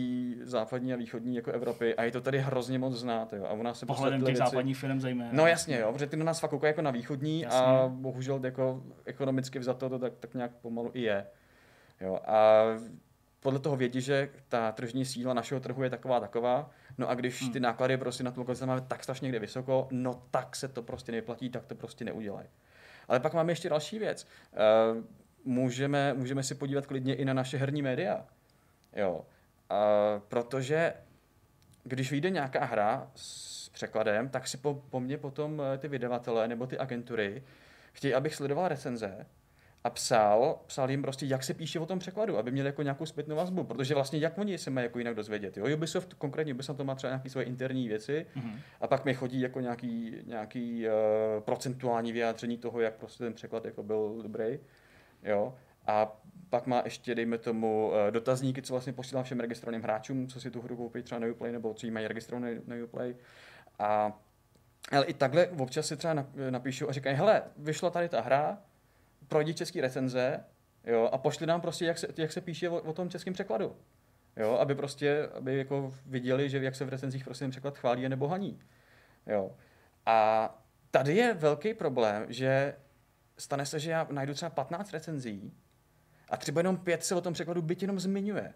západní 0.47 0.93
a 0.93 0.97
východní 0.97 1.36
jako 1.36 1.52
Evropy 1.52 1.94
a 1.94 2.02
je 2.02 2.10
to 2.10 2.20
tady 2.20 2.39
hrozně 2.39 2.78
moc 2.78 2.94
znát. 2.94 3.32
Jo. 3.32 3.44
A 3.44 3.52
u 3.52 3.62
nás 3.62 3.78
se 3.78 3.86
Pohledem 3.86 4.20
těch 4.20 4.27
věci... 4.27 4.39
západních 4.39 4.77
firm 4.77 5.01
zejména. 5.01 5.31
No 5.32 5.47
jasně, 5.47 5.78
jo, 5.78 5.93
protože 5.93 6.06
ty 6.06 6.16
na 6.16 6.24
nás 6.24 6.40
fakt 6.40 6.51
koukají 6.51 6.70
jako 6.70 6.82
na 6.82 6.90
východní 6.90 7.40
jasně. 7.40 7.60
a 7.60 7.89
bohužel 7.89 8.40
jako 8.44 8.82
ekonomicky 9.05 9.59
vzato 9.59 9.89
to 9.89 9.98
tak, 9.98 10.12
tak 10.20 10.35
nějak 10.35 10.51
pomalu 10.55 10.90
i 10.94 11.02
je. 11.02 11.27
Jo, 12.01 12.19
a 12.27 12.64
podle 13.43 13.60
toho 13.60 13.77
vědí, 13.77 14.01
že 14.01 14.31
ta 14.48 14.73
tržní 14.73 15.05
síla 15.05 15.35
našeho 15.35 15.60
trhu 15.60 15.82
je 15.82 15.90
taková 15.90 16.20
taková, 16.20 16.70
no 16.98 17.09
a 17.09 17.14
když 17.14 17.43
hmm. 17.43 17.52
ty 17.52 17.60
náklady 17.60 17.97
prostě 17.97 18.24
na 18.24 18.31
tu 18.31 18.40
lokalizaci 18.40 18.66
máme 18.66 18.81
tak 18.81 19.05
strašně 19.05 19.24
někde 19.24 19.39
vysoko, 19.39 19.89
no 19.90 20.23
tak 20.31 20.56
se 20.56 20.69
to 20.69 20.82
prostě 20.82 21.12
neplatí, 21.12 21.51
tak 21.51 21.66
to 21.66 21.74
prostě 21.74 22.05
neudělají. 22.05 22.48
Ale 23.09 23.20
pak 23.20 23.35
máme 23.35 23.52
ještě 23.52 23.69
další 23.69 23.98
věc. 23.98 24.27
Uh, 24.97 25.05
můžeme, 25.44 26.14
můžeme 26.14 26.43
si 26.43 26.55
podívat 26.55 26.86
klidně 26.86 27.14
i 27.14 27.24
na 27.24 27.35
naše 27.35 27.56
herní 27.56 27.82
média. 27.82 28.27
Jo. 28.97 29.27
A, 29.70 30.20
protože 30.28 30.94
když 31.85 32.10
vyjde 32.10 32.31
nějaká 32.31 32.64
hra 32.64 33.10
s 33.14 33.69
překladem, 33.69 34.28
tak 34.28 34.48
si 34.48 34.56
po, 34.56 34.74
po 34.74 35.01
mně 35.01 35.19
potom 35.19 35.62
eh, 35.74 35.78
ty 35.78 35.89
vydavatelé 35.89 36.48
nebo 36.48 36.66
ty 36.66 36.78
agentury 36.78 37.43
chtějí, 37.93 38.14
abych 38.14 38.35
sledoval 38.35 38.69
recenze 38.69 39.27
a 39.84 39.90
psal, 39.90 40.59
psal 40.66 40.90
jim 40.90 41.02
prostě, 41.02 41.26
jak 41.26 41.44
se 41.44 41.54
píše 41.54 41.80
o 41.80 41.86
tom 41.86 41.98
překladu, 41.98 42.38
aby 42.38 42.50
měli 42.50 42.68
jako 42.68 42.82
nějakou 42.82 43.06
zpětnou 43.06 43.36
vazbu, 43.36 43.64
protože 43.64 43.94
vlastně 43.94 44.18
jak 44.18 44.38
oni 44.38 44.59
se 44.59 44.70
mají 44.70 44.84
jako 44.84 44.98
jinak 44.98 45.14
dozvědět. 45.14 45.56
Jo? 45.56 45.76
Ubisoft, 45.76 46.14
konkrétně 46.14 46.54
Ubisoft 46.54 46.76
to 46.76 46.84
má 46.84 46.94
třeba 46.94 47.10
nějaké 47.10 47.30
svoje 47.30 47.46
interní 47.46 47.88
věci 47.88 48.26
mm-hmm. 48.36 48.59
a 48.80 48.86
pak 48.86 49.04
mi 49.04 49.14
chodí 49.14 49.40
jako 49.40 49.60
nějaký, 49.60 50.16
nějaký 50.26 50.86
uh, 50.86 50.92
procentuální 51.44 52.12
vyjádření 52.12 52.59
toho, 52.59 52.80
jak 52.80 52.94
prostě 52.94 53.24
ten 53.24 53.32
překlad 53.32 53.64
jako 53.64 53.82
byl 53.82 54.20
dobrý. 54.22 54.59
Jo? 55.22 55.54
A 55.86 56.20
pak 56.50 56.66
má 56.66 56.82
ještě, 56.84 57.14
dejme 57.14 57.38
tomu, 57.38 57.92
eh, 57.94 58.10
dotazníky, 58.10 58.62
co 58.62 58.72
vlastně 58.72 58.92
posílám 58.92 59.24
všem 59.24 59.40
registrovaným 59.40 59.82
hráčům, 59.82 60.28
co 60.28 60.40
si 60.40 60.50
tu 60.50 60.62
hru 60.62 60.76
koupí 60.76 61.02
třeba 61.02 61.18
na 61.18 61.26
Uplay, 61.26 61.52
nebo 61.52 61.74
co 61.74 61.86
jí 61.86 61.90
mají 61.90 62.06
registrované 62.06 62.60
na 62.66 62.76
Uplay. 62.84 63.14
A 63.78 64.18
ale 64.92 65.04
i 65.04 65.14
takhle 65.14 65.48
občas 65.48 65.86
si 65.86 65.96
třeba 65.96 66.26
napíšu 66.50 66.88
a 66.88 66.92
říkají, 66.92 67.16
hele, 67.16 67.42
vyšla 67.56 67.90
tady 67.90 68.09
ta 68.09 68.20
hra, 68.20 68.59
projdi 69.32 69.54
český 69.54 69.80
recenze, 69.80 70.44
jo, 70.84 71.09
a 71.12 71.18
pošli 71.18 71.46
nám 71.46 71.60
prostě, 71.60 71.84
jak 71.84 71.98
se, 71.98 72.09
jak 72.16 72.32
se 72.32 72.40
píše 72.40 72.68
o, 72.68 72.80
o 72.80 72.92
tom 72.92 73.10
českém 73.10 73.34
překladu. 73.34 73.76
Jo, 74.36 74.52
aby 74.52 74.74
prostě, 74.74 75.28
aby 75.34 75.59
jako 75.59 75.94
viděli, 76.06 76.50
že 76.50 76.62
jak 76.62 76.74
se 76.74 76.84
v 76.84 76.88
recenzích 76.88 77.24
prostě 77.24 77.44
ten 77.44 77.50
překlad 77.50 77.78
chválí 77.78 78.09
nebo 78.09 78.28
haní. 78.28 78.60
Jo. 79.26 79.56
A 80.06 80.48
tady 80.90 81.16
je 81.16 81.34
velký 81.34 81.74
problém, 81.74 82.26
že 82.28 82.76
stane 83.38 83.66
se, 83.66 83.80
že 83.80 83.90
já 83.90 84.06
najdu 84.10 84.34
třeba 84.34 84.50
15 84.50 84.92
recenzí 84.92 85.52
a 86.28 86.36
třeba 86.36 86.60
jenom 86.60 86.76
pět 86.76 87.04
se 87.04 87.14
o 87.14 87.20
tom 87.20 87.32
překladu 87.32 87.62
byť 87.62 87.82
jenom 87.82 88.00
zmiňuje. 88.00 88.54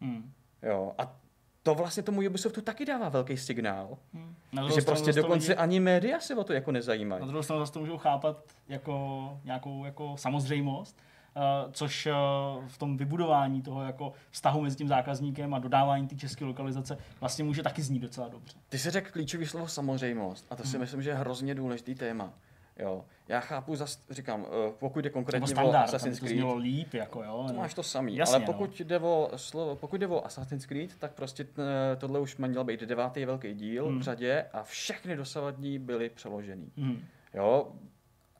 Hmm. 0.00 0.32
Jo, 0.62 0.94
a 0.98 1.20
to 1.68 1.74
vlastně 1.74 2.02
tomu 2.02 2.20
Ubisoftu 2.20 2.60
taky 2.60 2.84
dává 2.84 3.08
velký 3.08 3.36
signál, 3.36 3.98
hmm. 4.14 4.34
že 4.74 4.80
prostě 4.80 5.12
dokonce 5.12 5.52
lidi... 5.52 5.54
ani 5.54 5.80
média 5.80 6.20
se 6.20 6.34
o 6.34 6.44
to 6.44 6.52
jako 6.52 6.72
nezajímají. 6.72 7.20
Na 7.20 7.26
druhou 7.26 7.42
stranu 7.42 7.60
zase 7.62 7.72
to 7.72 7.80
můžou 7.80 7.98
chápat 7.98 8.44
jako 8.68 9.38
nějakou 9.44 9.84
jako 9.84 10.16
samozřejmost, 10.16 10.96
Uh, 11.36 11.72
což 11.72 12.06
uh, 12.06 12.64
v 12.68 12.78
tom 12.78 12.96
vybudování 12.96 13.62
toho 13.62 13.82
jako 13.82 14.12
vztahu 14.30 14.60
mezi 14.60 14.76
tím 14.76 14.88
zákazníkem 14.88 15.54
a 15.54 15.58
dodávání 15.58 16.08
té 16.08 16.16
české 16.16 16.44
lokalizace 16.44 16.98
vlastně 17.20 17.44
může 17.44 17.62
taky 17.62 17.82
znít 17.82 17.98
docela 17.98 18.28
dobře. 18.28 18.56
Ty 18.68 18.78
jsi 18.78 18.90
řekl 18.90 19.10
klíčový 19.10 19.46
slovo 19.46 19.68
samozřejmost 19.68 20.46
a 20.50 20.56
to 20.56 20.62
si 20.62 20.70
hmm. 20.70 20.80
myslím, 20.80 21.02
že 21.02 21.10
je 21.10 21.14
hrozně 21.14 21.54
důležitý 21.54 21.94
téma. 21.94 22.32
Jo. 22.78 23.04
Já 23.28 23.40
chápu, 23.40 23.76
zas, 23.76 24.00
říkám, 24.10 24.46
eh, 24.46 24.72
pokud 24.78 25.00
jde 25.00 25.10
konkrétně 25.10 25.48
standard, 25.48 25.74
o 25.74 25.84
Assassin's 25.84 26.20
Creed, 26.20 26.40
to 26.40 26.56
líp, 26.56 26.94
jako 26.94 27.22
jo. 27.22 27.44
To 27.48 27.54
máš 27.54 27.74
to 27.74 27.82
samý, 27.82 28.16
Jasně, 28.16 28.36
ale 28.36 28.44
pokud, 28.44 28.80
no. 28.80 28.86
jde 28.86 28.98
o, 28.98 29.30
slovo, 29.36 29.76
pokud 29.76 30.00
jde 30.00 30.06
o 30.06 30.26
Assassin's 30.26 30.66
Creed, 30.66 30.96
tak 30.98 31.12
prostě 31.12 31.46
eh, 31.58 31.96
tohle 31.96 32.20
už 32.20 32.36
měl 32.36 32.64
být 32.64 32.80
devátý 32.80 33.24
velký 33.24 33.54
díl 33.54 33.86
hmm. 33.86 33.98
v 33.98 34.02
řadě 34.02 34.46
a 34.52 34.62
všechny 34.62 35.16
dosavadní 35.16 35.78
byly 35.78 36.08
přeložený. 36.08 36.72
Hmm. 36.76 37.04
Jo, 37.34 37.72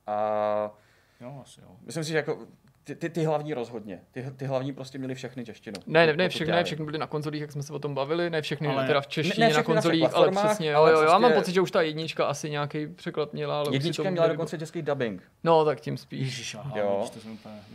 a 0.06 0.70
Jo, 1.20 1.40
asi 1.42 1.60
jo. 1.60 1.76
Myslím 1.86 2.04
si, 2.04 2.10
že 2.10 2.16
jako 2.16 2.46
ty, 2.88 2.94
ty, 2.94 3.10
ty 3.10 3.24
hlavní 3.24 3.54
rozhodně. 3.54 4.00
Ty, 4.10 4.24
ty 4.36 4.44
hlavní 4.44 4.72
prostě 4.72 4.98
měli 4.98 5.14
všechny 5.14 5.44
češtinu. 5.44 5.74
Ne, 5.86 6.06
ne, 6.06 6.16
ne 6.16 6.28
všechny, 6.28 6.52
ne 6.52 6.64
všechny 6.64 6.84
byly 6.84 6.98
na 6.98 7.06
konzolích, 7.06 7.40
jak 7.40 7.52
jsme 7.52 7.62
se 7.62 7.72
o 7.72 7.78
tom 7.78 7.94
bavili, 7.94 8.30
ne 8.30 8.42
všechny 8.42 8.68
ale 8.68 8.86
teda 8.86 9.00
v 9.00 9.06
češtině 9.06 9.46
ne, 9.46 9.50
ne 9.50 9.56
na 9.56 9.62
konzolích, 9.62 10.02
na 10.02 10.08
ale 10.08 10.30
přesně, 10.30 10.74
ale 10.74 10.90
jo, 10.90 10.96
jo, 10.96 11.00
prostě... 11.00 11.14
já 11.14 11.18
mám 11.18 11.32
pocit, 11.32 11.52
že 11.52 11.60
už 11.60 11.70
ta 11.70 11.82
jednička 11.82 12.26
asi 12.26 12.50
nějaký 12.50 12.86
překlad 12.86 13.32
měla, 13.32 13.58
ale 13.58 13.68
Jednička 13.72 14.10
měla 14.10 14.26
dokonce 14.26 14.58
český 14.58 14.82
dubbing. 14.82 15.22
No, 15.44 15.64
tak 15.64 15.80
tím 15.80 15.96
spíš. 15.96 16.20
Ježiš, 16.20 16.54
aha, 16.54 16.78
jo. 16.78 17.08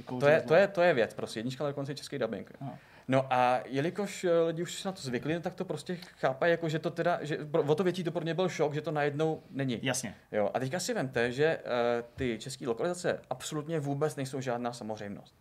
To, 0.06 0.20
to, 0.20 0.28
je, 0.28 0.42
to, 0.42 0.56
je, 0.56 0.68
to 0.68 0.82
je 0.82 0.94
věc, 0.94 1.14
prostě 1.14 1.40
jednička 1.40 1.64
měla 1.64 1.72
dokonce 1.72 1.96
český 1.96 2.20
dubbing. 2.20 2.52
Aha. 2.62 2.78
No 3.08 3.34
a 3.34 3.62
jelikož 3.66 4.24
eh, 4.24 4.40
lidi 4.40 4.64
už 4.64 4.80
se 4.80 4.88
na 4.88 4.92
to 4.92 5.02
zvykli, 5.02 5.34
no 5.34 5.40
tak 5.42 5.54
to 5.54 5.66
prostě 5.66 5.96
chápají, 5.96 6.52
jako 6.52 6.70
že 6.70 6.80
to 6.80 6.92
teda, 6.92 7.20
že 7.22 7.38
o 7.68 7.76
to 7.76 7.84
větší 7.84 8.04
to 8.04 8.12
pro 8.12 8.24
ně 8.24 8.34
byl 8.34 8.50
šok, 8.50 8.74
že 8.74 8.82
to 8.82 8.92
najednou 8.92 9.44
není. 9.50 9.80
Jasně. 9.82 10.16
Jo, 10.32 10.52
a 10.54 10.60
teďka 10.60 10.80
si 10.80 10.94
vemte, 10.94 11.32
že 11.32 11.58
uh, 11.58 12.06
ty 12.16 12.38
české 12.40 12.68
lokalizace 12.68 13.22
absolutně 13.30 13.80
vůbec 13.80 14.16
nejsou 14.16 14.42
žádná 14.42 14.74
samozřejmost. 14.74 15.36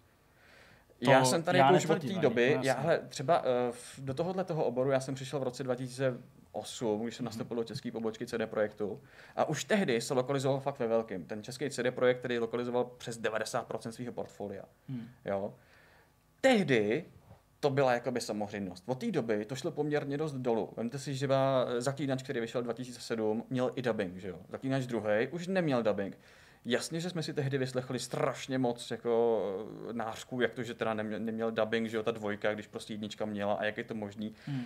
To 1.05 1.10
já 1.10 1.24
jsem 1.24 1.43
tady 1.43 1.59
já 1.59 1.70
už 1.70 1.86
od 1.86 2.01
té 2.01 2.12
doby, 2.12 2.59
já 2.62 2.74
hle, 2.74 2.98
třeba 3.09 3.40
uh, 3.40 3.47
do 3.98 4.14
tohohle 4.14 4.44
toho 4.44 4.64
oboru 4.64 4.90
já 4.90 5.01
jsem 5.01 5.14
přišel 5.14 5.40
v 5.40 5.43
roce 5.43 5.64
2008, 5.64 7.02
když 7.02 7.16
jsem 7.16 7.24
nastoupil 7.24 7.56
do 7.56 7.64
české 7.64 7.93
pobočky 7.93 8.26
CD 8.26 8.47
Projektu 8.47 9.01
a 9.36 9.44
už 9.44 9.64
tehdy 9.64 10.01
se 10.01 10.14
lokalizoval 10.14 10.60
fakt 10.60 10.78
ve 10.78 10.86
velkým. 10.86 11.24
Ten 11.24 11.43
český 11.43 11.70
CD 11.70 11.90
Projekt, 11.90 12.18
který 12.18 12.39
lokalizoval 12.39 12.84
přes 12.84 13.20
90% 13.20 13.90
svého 13.90 14.12
portfolia. 14.12 14.64
Hmm. 14.89 15.09
Jo. 15.24 15.55
Tehdy 16.40 17.05
to 17.62 17.70
byla 17.70 17.93
jakoby 17.93 18.20
samozřejmost. 18.20 18.84
Od 18.86 18.98
té 18.98 19.10
doby 19.10 19.44
to 19.44 19.56
šlo 19.56 19.70
poměrně 19.70 20.18
dost 20.18 20.32
dolů. 20.32 20.72
Vemte 20.76 20.98
si, 20.98 21.14
že 21.14 21.28
Zaklínač, 21.78 22.22
který 22.22 22.40
vyšel 22.40 22.62
2007, 22.62 23.44
měl 23.51 23.72
i 23.74 23.82
dubbing, 23.82 24.16
že 24.16 24.28
jo? 24.28 24.39
Zaklínač 24.48 24.86
druhý 24.86 25.28
už 25.30 25.47
neměl 25.47 25.82
dubbing. 25.82 26.18
Jasně, 26.64 27.01
že 27.01 27.10
jsme 27.10 27.22
si 27.22 27.34
tehdy 27.34 27.59
vyslechli 27.59 27.98
strašně 27.98 28.59
moc 28.59 28.90
jako 28.90 29.43
eh, 29.90 29.93
nářků, 29.93 30.40
jak 30.40 30.55
to, 30.55 30.62
že 30.62 30.74
teda 30.74 30.94
neměl, 30.94 31.20
neměl 31.20 31.51
dubbing, 31.51 31.89
že 31.89 31.97
jo, 31.97 32.02
ta 32.02 32.10
dvojka, 32.10 32.55
když 32.55 32.66
prostě 32.66 32.94
jednička 32.94 33.24
měla 33.24 33.55
a 33.55 33.64
jak 33.64 33.78
je 33.78 33.84
to 33.84 33.94
možný. 33.94 34.34
Hmm. 34.47 34.64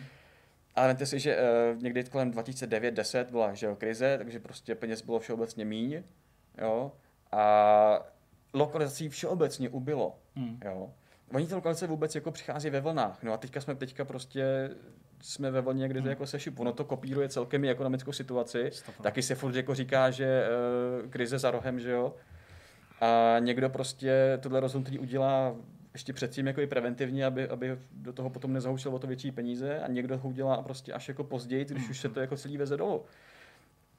Ale 0.75 0.89
vemte 0.89 1.07
si, 1.07 1.19
že 1.19 1.37
uh, 1.37 1.83
někdy 1.83 2.05
kolem 2.05 2.31
2009-10 2.31 3.25
byla 3.25 3.55
že 3.55 3.67
jo, 3.67 3.77
krize, 3.77 4.19
takže 4.19 4.41
prostě 4.41 4.75
peněz 4.75 5.03
bylo 5.03 5.19
všeobecně 5.19 5.65
míň, 5.65 6.03
jo, 6.59 6.93
a 7.33 8.07
lokalizací 8.53 9.09
všeobecně 9.09 9.69
ubylo, 9.69 10.19
hmm. 10.35 10.61
jo. 10.65 10.93
Oni 11.33 11.47
ty 11.47 11.55
lokalizace 11.55 11.87
vůbec 11.87 12.15
jako 12.15 12.31
přichází 12.31 12.71
ve 12.71 12.81
vlnách, 12.81 13.23
no 13.23 13.33
a 13.33 13.37
teďka 13.37 13.61
jsme 13.61 13.75
teďka 13.75 14.05
prostě 14.05 14.71
jsme 15.23 15.51
ve 15.51 15.61
vlně, 15.61 15.89
kde 15.89 16.01
to 16.01 16.03
hmm. 16.03 16.11
jako 16.11 16.27
se 16.27 16.41
šipu. 16.41 16.63
Ono 16.63 16.73
to 16.73 16.85
kopíruje 16.85 17.29
celkem 17.29 17.65
i 17.65 17.71
ekonomickou 17.71 18.13
situaci. 18.13 18.71
Stop. 18.73 18.95
Taky 19.03 19.23
se 19.23 19.35
furt 19.35 19.55
jako 19.55 19.75
říká, 19.75 20.11
že 20.11 20.49
uh, 21.05 21.11
krize 21.11 21.39
za 21.39 21.51
rohem, 21.51 21.81
že 21.81 21.91
jo. 21.91 22.15
A 23.01 23.37
někdo 23.39 23.71
prostě 23.71 24.39
tohle 24.43 24.61
rozhodnutí 24.61 24.99
udělá 24.99 25.57
ještě 25.93 26.13
předtím 26.13 26.47
jako 26.47 26.61
i 26.61 26.67
preventivně, 26.67 27.27
aby, 27.27 27.49
aby 27.49 27.79
do 27.93 28.13
toho 28.13 28.31
potom 28.31 28.53
nezahoušel 28.53 28.95
o 28.95 28.99
to 28.99 29.07
větší 29.07 29.31
peníze 29.31 29.81
a 29.81 29.89
někdo 29.89 30.19
ho 30.19 30.29
udělá 30.29 30.63
prostě 30.63 30.93
až 30.93 31.09
jako 31.09 31.25
později, 31.25 31.65
když 31.65 31.85
mm. 31.85 31.91
už 31.91 32.01
se 32.01 32.09
to 32.09 32.21
jako 32.21 32.37
celý 32.37 32.57
veze 32.57 32.77
dolů. 32.77 33.05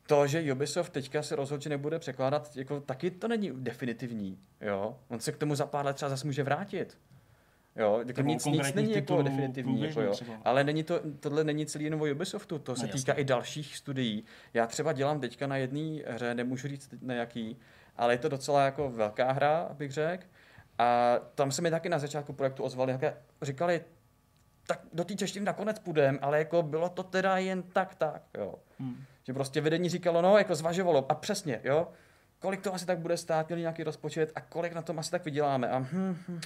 To, 0.08 0.28
že 0.28 0.54
Ubisoft 0.54 0.92
teďka 0.92 1.24
se 1.24 1.36
rozhodl, 1.36 1.64
že 1.64 1.70
nebude 1.70 2.00
překládat, 2.00 2.58
jako 2.58 2.80
taky 2.80 3.12
to 3.12 3.28
není 3.28 3.52
definitivní, 3.54 4.40
jo. 4.62 4.98
On 5.08 5.20
se 5.20 5.32
k 5.32 5.38
tomu 5.38 5.56
za 5.56 5.66
pár 5.66 5.86
let 5.86 5.96
třeba 5.96 6.10
zase 6.10 6.28
může 6.28 6.44
vrátit. 6.44 6.98
Jo, 7.78 8.04
jako 8.06 8.22
nic, 8.22 8.46
nic 8.46 8.74
není 8.74 8.94
jako 8.94 9.22
definitivní, 9.22 9.82
jako 9.82 10.02
jo. 10.02 10.14
ale 10.44 10.64
není 10.64 10.84
to, 10.84 11.00
tohle 11.20 11.44
není 11.44 11.66
celý 11.66 11.86
jenom 11.86 12.02
o 12.02 12.06
Ubisoftu, 12.12 12.60
to 12.60 12.72
no, 12.72 12.76
se 12.76 12.88
týká 12.88 13.14
i 13.14 13.24
dalších 13.24 13.78
studií. 13.78 14.24
Já 14.54 14.68
třeba 14.68 14.94
dělám 14.94 15.20
teďka 15.20 15.48
na 15.48 15.58
jedné 15.58 16.02
hře, 16.08 16.36
nemůžu 16.36 16.68
říct 16.68 16.90
na 17.02 17.14
jaký, 17.14 17.58
ale 17.96 18.14
je 18.14 18.18
to 18.18 18.30
docela 18.30 18.66
jako 18.66 18.90
velká 18.90 19.32
hra, 19.32 19.70
bych 19.74 19.92
řekl. 19.92 20.24
A 20.78 21.16
tam 21.36 21.52
se 21.52 21.62
mi 21.62 21.72
taky 21.72 21.90
na 21.90 22.00
začátku 22.00 22.34
projektu 22.34 22.64
ozvali, 22.64 23.00
říkali, 23.42 23.82
tak 24.68 24.82
do 24.94 25.04
té 25.04 25.16
češtiny 25.16 25.46
nakonec 25.46 25.80
půjdem, 25.80 26.20
ale 26.22 26.40
jako 26.40 26.64
bylo 26.64 26.90
to 26.90 27.04
teda 27.04 27.38
jen 27.38 27.64
tak 27.64 27.96
tak, 27.96 28.22
jo. 28.38 28.56
Hmm. 28.80 29.04
Že 29.24 29.34
prostě 29.34 29.62
vedení 29.62 29.90
říkalo, 29.90 30.22
no, 30.22 30.38
jako 30.38 30.56
zvažovalo, 30.56 31.12
a 31.12 31.16
přesně, 31.16 31.62
jo, 31.64 31.88
kolik 32.40 32.62
to 32.62 32.74
asi 32.74 32.86
tak 32.86 33.00
bude 33.00 33.18
stát, 33.18 33.48
měli 33.48 33.62
nějaký 33.62 33.84
rozpočet 33.84 34.32
a 34.36 34.42
kolik 34.42 34.74
na 34.74 34.82
tom 34.82 35.00
asi 35.00 35.12
tak 35.12 35.26
vyděláme. 35.26 35.70
A 35.70 35.80
hm, 35.80 36.18
hm, 36.28 36.42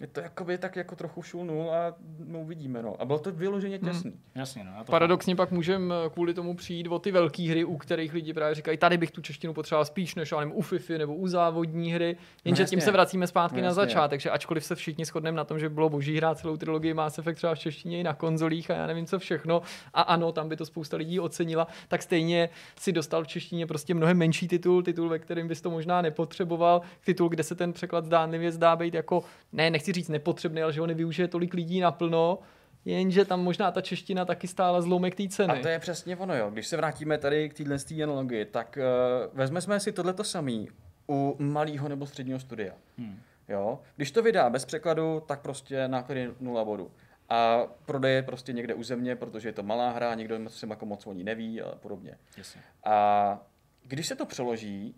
je 0.00 0.06
to 0.06 0.20
jakoby 0.20 0.58
tak 0.58 0.76
jako 0.76 0.96
trochu 0.96 1.22
šulnul 1.22 1.70
a 1.70 1.94
no 2.26 2.40
uvidíme, 2.40 2.82
no. 2.82 2.96
A 2.98 3.04
bylo 3.04 3.18
to 3.18 3.32
vyloženě 3.32 3.76
hmm. 3.76 3.90
těsný. 3.90 4.10
Hmm. 4.10 4.20
Jasně, 4.34 4.64
no. 4.64 4.70
To 4.84 4.92
Paradoxně 4.92 5.36
pak 5.36 5.50
můžeme 5.50 5.94
kvůli 6.12 6.34
tomu 6.34 6.54
přijít 6.54 6.88
o 6.88 6.98
ty 6.98 7.12
velké 7.12 7.42
hry, 7.42 7.64
u 7.64 7.76
kterých 7.76 8.14
lidi 8.14 8.32
právě 8.32 8.54
říkají, 8.54 8.78
tady 8.78 8.98
bych 8.98 9.10
tu 9.10 9.22
češtinu 9.22 9.54
potřeboval 9.54 9.84
spíš 9.84 10.14
než 10.14 10.32
nevím, 10.32 10.56
u 10.56 10.62
FIFA 10.62 10.98
nebo 10.98 11.14
u 11.14 11.28
závodní 11.28 11.92
hry, 11.92 12.16
jenže 12.44 12.62
no, 12.62 12.66
tím 12.66 12.80
se 12.80 12.90
vracíme 12.90 13.26
zpátky 13.26 13.60
no, 13.60 13.66
na 13.66 13.72
začátek, 13.72 14.20
že 14.20 14.30
ačkoliv 14.30 14.64
se 14.64 14.74
všichni 14.74 15.04
shodneme 15.04 15.36
na 15.36 15.44
tom, 15.44 15.58
že 15.58 15.68
bylo 15.68 15.88
boží 15.88 16.16
hrát 16.16 16.38
celou 16.38 16.56
trilogii 16.56 16.94
Mass 16.94 17.18
Effect 17.18 17.36
třeba 17.36 17.54
v 17.54 17.58
češtině 17.58 18.00
i 18.00 18.02
na 18.02 18.14
konzolích 18.14 18.70
a 18.70 18.74
já 18.74 18.86
nevím 18.86 19.06
co 19.06 19.18
všechno, 19.18 19.62
a 19.94 20.00
ano, 20.00 20.32
tam 20.32 20.48
by 20.48 20.56
to 20.56 20.66
spousta 20.66 20.96
lidí 20.96 21.20
ocenila, 21.20 21.66
tak 21.88 22.02
stejně 22.02 22.48
si 22.78 22.92
dostal 22.92 23.24
v 23.24 23.26
češtině 23.26 23.66
prostě 23.66 23.94
mnohem 23.94 24.16
menší 24.16 24.48
titul, 24.48 24.82
titul, 24.82 25.08
ve 25.08 25.18
kterém 25.18 25.48
bys 25.48 25.60
to 25.60 25.70
možná 25.70 26.02
nepotřeboval, 26.02 26.80
titul, 27.04 27.28
kde 27.28 27.42
se 27.42 27.54
ten 27.54 27.72
překlad 27.72 28.04
zdánlivě 28.04 28.52
zdá 28.52 28.76
být 28.76 28.94
jako, 28.94 29.24
ne, 29.52 29.70
nechci 29.70 29.85
říct 29.92 30.08
nepotřebný, 30.08 30.62
ale 30.62 30.72
že 30.72 30.80
ho 30.80 30.86
nevyužije 30.86 31.28
tolik 31.28 31.54
lidí 31.54 31.80
naplno, 31.80 32.38
jenže 32.84 33.24
tam 33.24 33.44
možná 33.44 33.70
ta 33.70 33.80
čeština 33.80 34.24
taky 34.24 34.48
stála 34.48 34.80
zlomek 34.80 35.14
té 35.14 35.28
ceny. 35.28 35.58
A 35.58 35.62
to 35.62 35.68
je 35.68 35.78
přesně 35.78 36.16
ono, 36.16 36.36
jo. 36.36 36.50
Když 36.50 36.66
se 36.66 36.76
vrátíme 36.76 37.18
tady 37.18 37.48
k 37.48 37.54
téhle 37.54 37.76
analogii, 38.02 38.44
tak 38.44 38.78
uh, 38.78 39.38
vezmeme 39.38 39.80
si 39.80 39.92
tohleto 39.92 40.24
samý 40.24 40.68
u 41.08 41.36
malého 41.38 41.88
nebo 41.88 42.06
středního 42.06 42.38
studia. 42.38 42.74
Hmm. 42.98 43.20
Jo? 43.48 43.78
Když 43.96 44.10
to 44.10 44.22
vydá 44.22 44.50
bez 44.50 44.64
překladu, 44.64 45.22
tak 45.26 45.40
prostě 45.40 45.88
náklady 45.88 46.30
nula 46.40 46.64
bodu. 46.64 46.90
A 47.28 47.66
prodeje 47.86 48.22
prostě 48.22 48.52
někde 48.52 48.74
u 48.74 48.82
země, 48.82 49.16
protože 49.16 49.48
je 49.48 49.52
to 49.52 49.62
malá 49.62 49.90
hra, 49.90 50.14
někdo 50.14 50.38
se 50.48 50.66
jako 50.66 50.86
moc 50.86 51.06
o 51.06 51.12
ní 51.12 51.24
neví 51.24 51.62
a 51.62 51.74
podobně. 51.74 52.18
Jasně. 52.36 52.60
A 52.84 53.38
když 53.82 54.06
se 54.06 54.16
to 54.16 54.26
přeloží, 54.26 54.94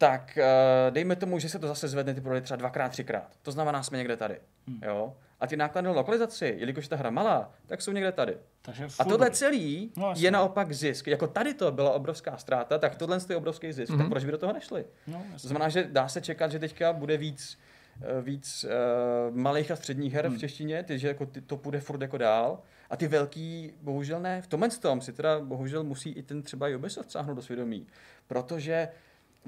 tak 0.00 0.38
uh, 0.38 0.94
dejme 0.94 1.16
tomu, 1.16 1.38
že 1.38 1.48
se 1.48 1.58
to 1.58 1.68
zase 1.68 1.88
zvedne 1.88 2.14
ty 2.14 2.20
prodeje 2.20 2.40
třeba 2.40 2.56
dvakrát, 2.56 2.88
třikrát. 2.88 3.28
To 3.42 3.52
znamená, 3.52 3.82
jsme 3.82 3.98
někde 3.98 4.16
tady. 4.16 4.36
Hmm. 4.68 4.80
Jo? 4.82 5.16
A 5.40 5.46
ty 5.46 5.56
náklady 5.56 5.86
na 5.86 5.92
lokalizaci, 5.92 6.54
jelikož 6.58 6.88
ta 6.88 6.96
hra 6.96 7.10
malá, 7.10 7.52
tak 7.66 7.82
jsou 7.82 7.92
někde 7.92 8.12
tady. 8.12 8.36
Takže 8.62 8.88
a 8.98 9.04
tohle 9.04 9.30
celý 9.30 9.92
no, 9.96 10.12
je 10.16 10.30
naopak 10.30 10.72
zisk. 10.72 11.06
Jako 11.06 11.26
tady 11.26 11.54
to 11.54 11.72
byla 11.72 11.90
obrovská 11.92 12.36
ztráta, 12.36 12.78
tak 12.78 12.96
tohle 12.96 13.18
je 13.28 13.36
obrovský 13.36 13.72
zisk. 13.72 13.92
Mm-hmm. 13.92 13.96
Tak 13.96 14.04
mhm. 14.04 14.10
proč 14.10 14.24
by 14.24 14.32
do 14.32 14.38
toho 14.38 14.52
nešli? 14.52 14.84
No, 15.06 15.22
to 15.42 15.48
znamená, 15.48 15.68
že 15.68 15.84
dá 15.84 16.08
se 16.08 16.20
čekat, 16.20 16.50
že 16.52 16.58
teďka 16.58 16.92
bude 16.92 17.16
víc 17.16 17.58
eh, 18.02 18.22
víc 18.22 18.64
uh, 18.64 19.36
malých 19.36 19.70
a 19.70 19.76
středních 19.76 20.14
her 20.14 20.26
hmm. 20.26 20.36
v 20.36 20.40
češtině, 20.40 20.82
takže 20.82 21.08
jako 21.08 21.26
ty, 21.26 21.40
to 21.40 21.56
půjde 21.56 21.80
furt 21.80 22.02
jako 22.02 22.18
dál. 22.18 22.58
A 22.90 22.96
ty 22.96 23.08
velký, 23.08 23.72
bohužel 23.82 24.20
ne. 24.20 24.42
V 24.42 24.46
tomhle 24.46 24.68
tom 24.68 25.00
si 25.00 25.12
teda 25.12 25.40
bohužel 25.40 25.84
musí 25.84 26.10
i 26.10 26.22
ten 26.22 26.42
třeba 26.42 26.66
Ubisoft 26.76 27.10
sáhnout 27.10 27.34
do 27.34 27.42
svědomí. 27.42 27.86
Protože 28.26 28.88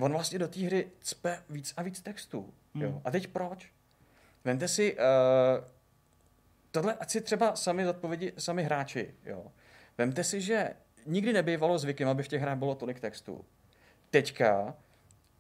on 0.00 0.12
vlastně 0.12 0.38
do 0.38 0.48
té 0.48 0.60
hry 0.60 0.90
cpe 1.00 1.42
víc 1.50 1.74
a 1.76 1.82
víc 1.82 2.00
textů. 2.00 2.54
Hmm. 2.74 2.84
Jo. 2.84 3.02
A 3.04 3.10
teď 3.10 3.26
proč? 3.26 3.72
Vemte 4.44 4.68
si, 4.68 4.96
uh, 4.96 5.00
tohle 6.70 6.94
ať 6.94 7.10
si 7.10 7.20
třeba 7.20 7.56
sami 7.56 7.84
zodpovědi, 7.84 8.32
sami 8.38 8.62
hráči. 8.62 9.14
Jo. 9.24 9.46
Vemte 9.98 10.24
si, 10.24 10.40
že 10.40 10.70
nikdy 11.06 11.32
nebývalo 11.32 11.78
zvykem, 11.78 12.08
aby 12.08 12.22
v 12.22 12.28
těch 12.28 12.42
hrách 12.42 12.58
bylo 12.58 12.74
tolik 12.74 13.00
textů. 13.00 13.44
Teďka 14.10 14.74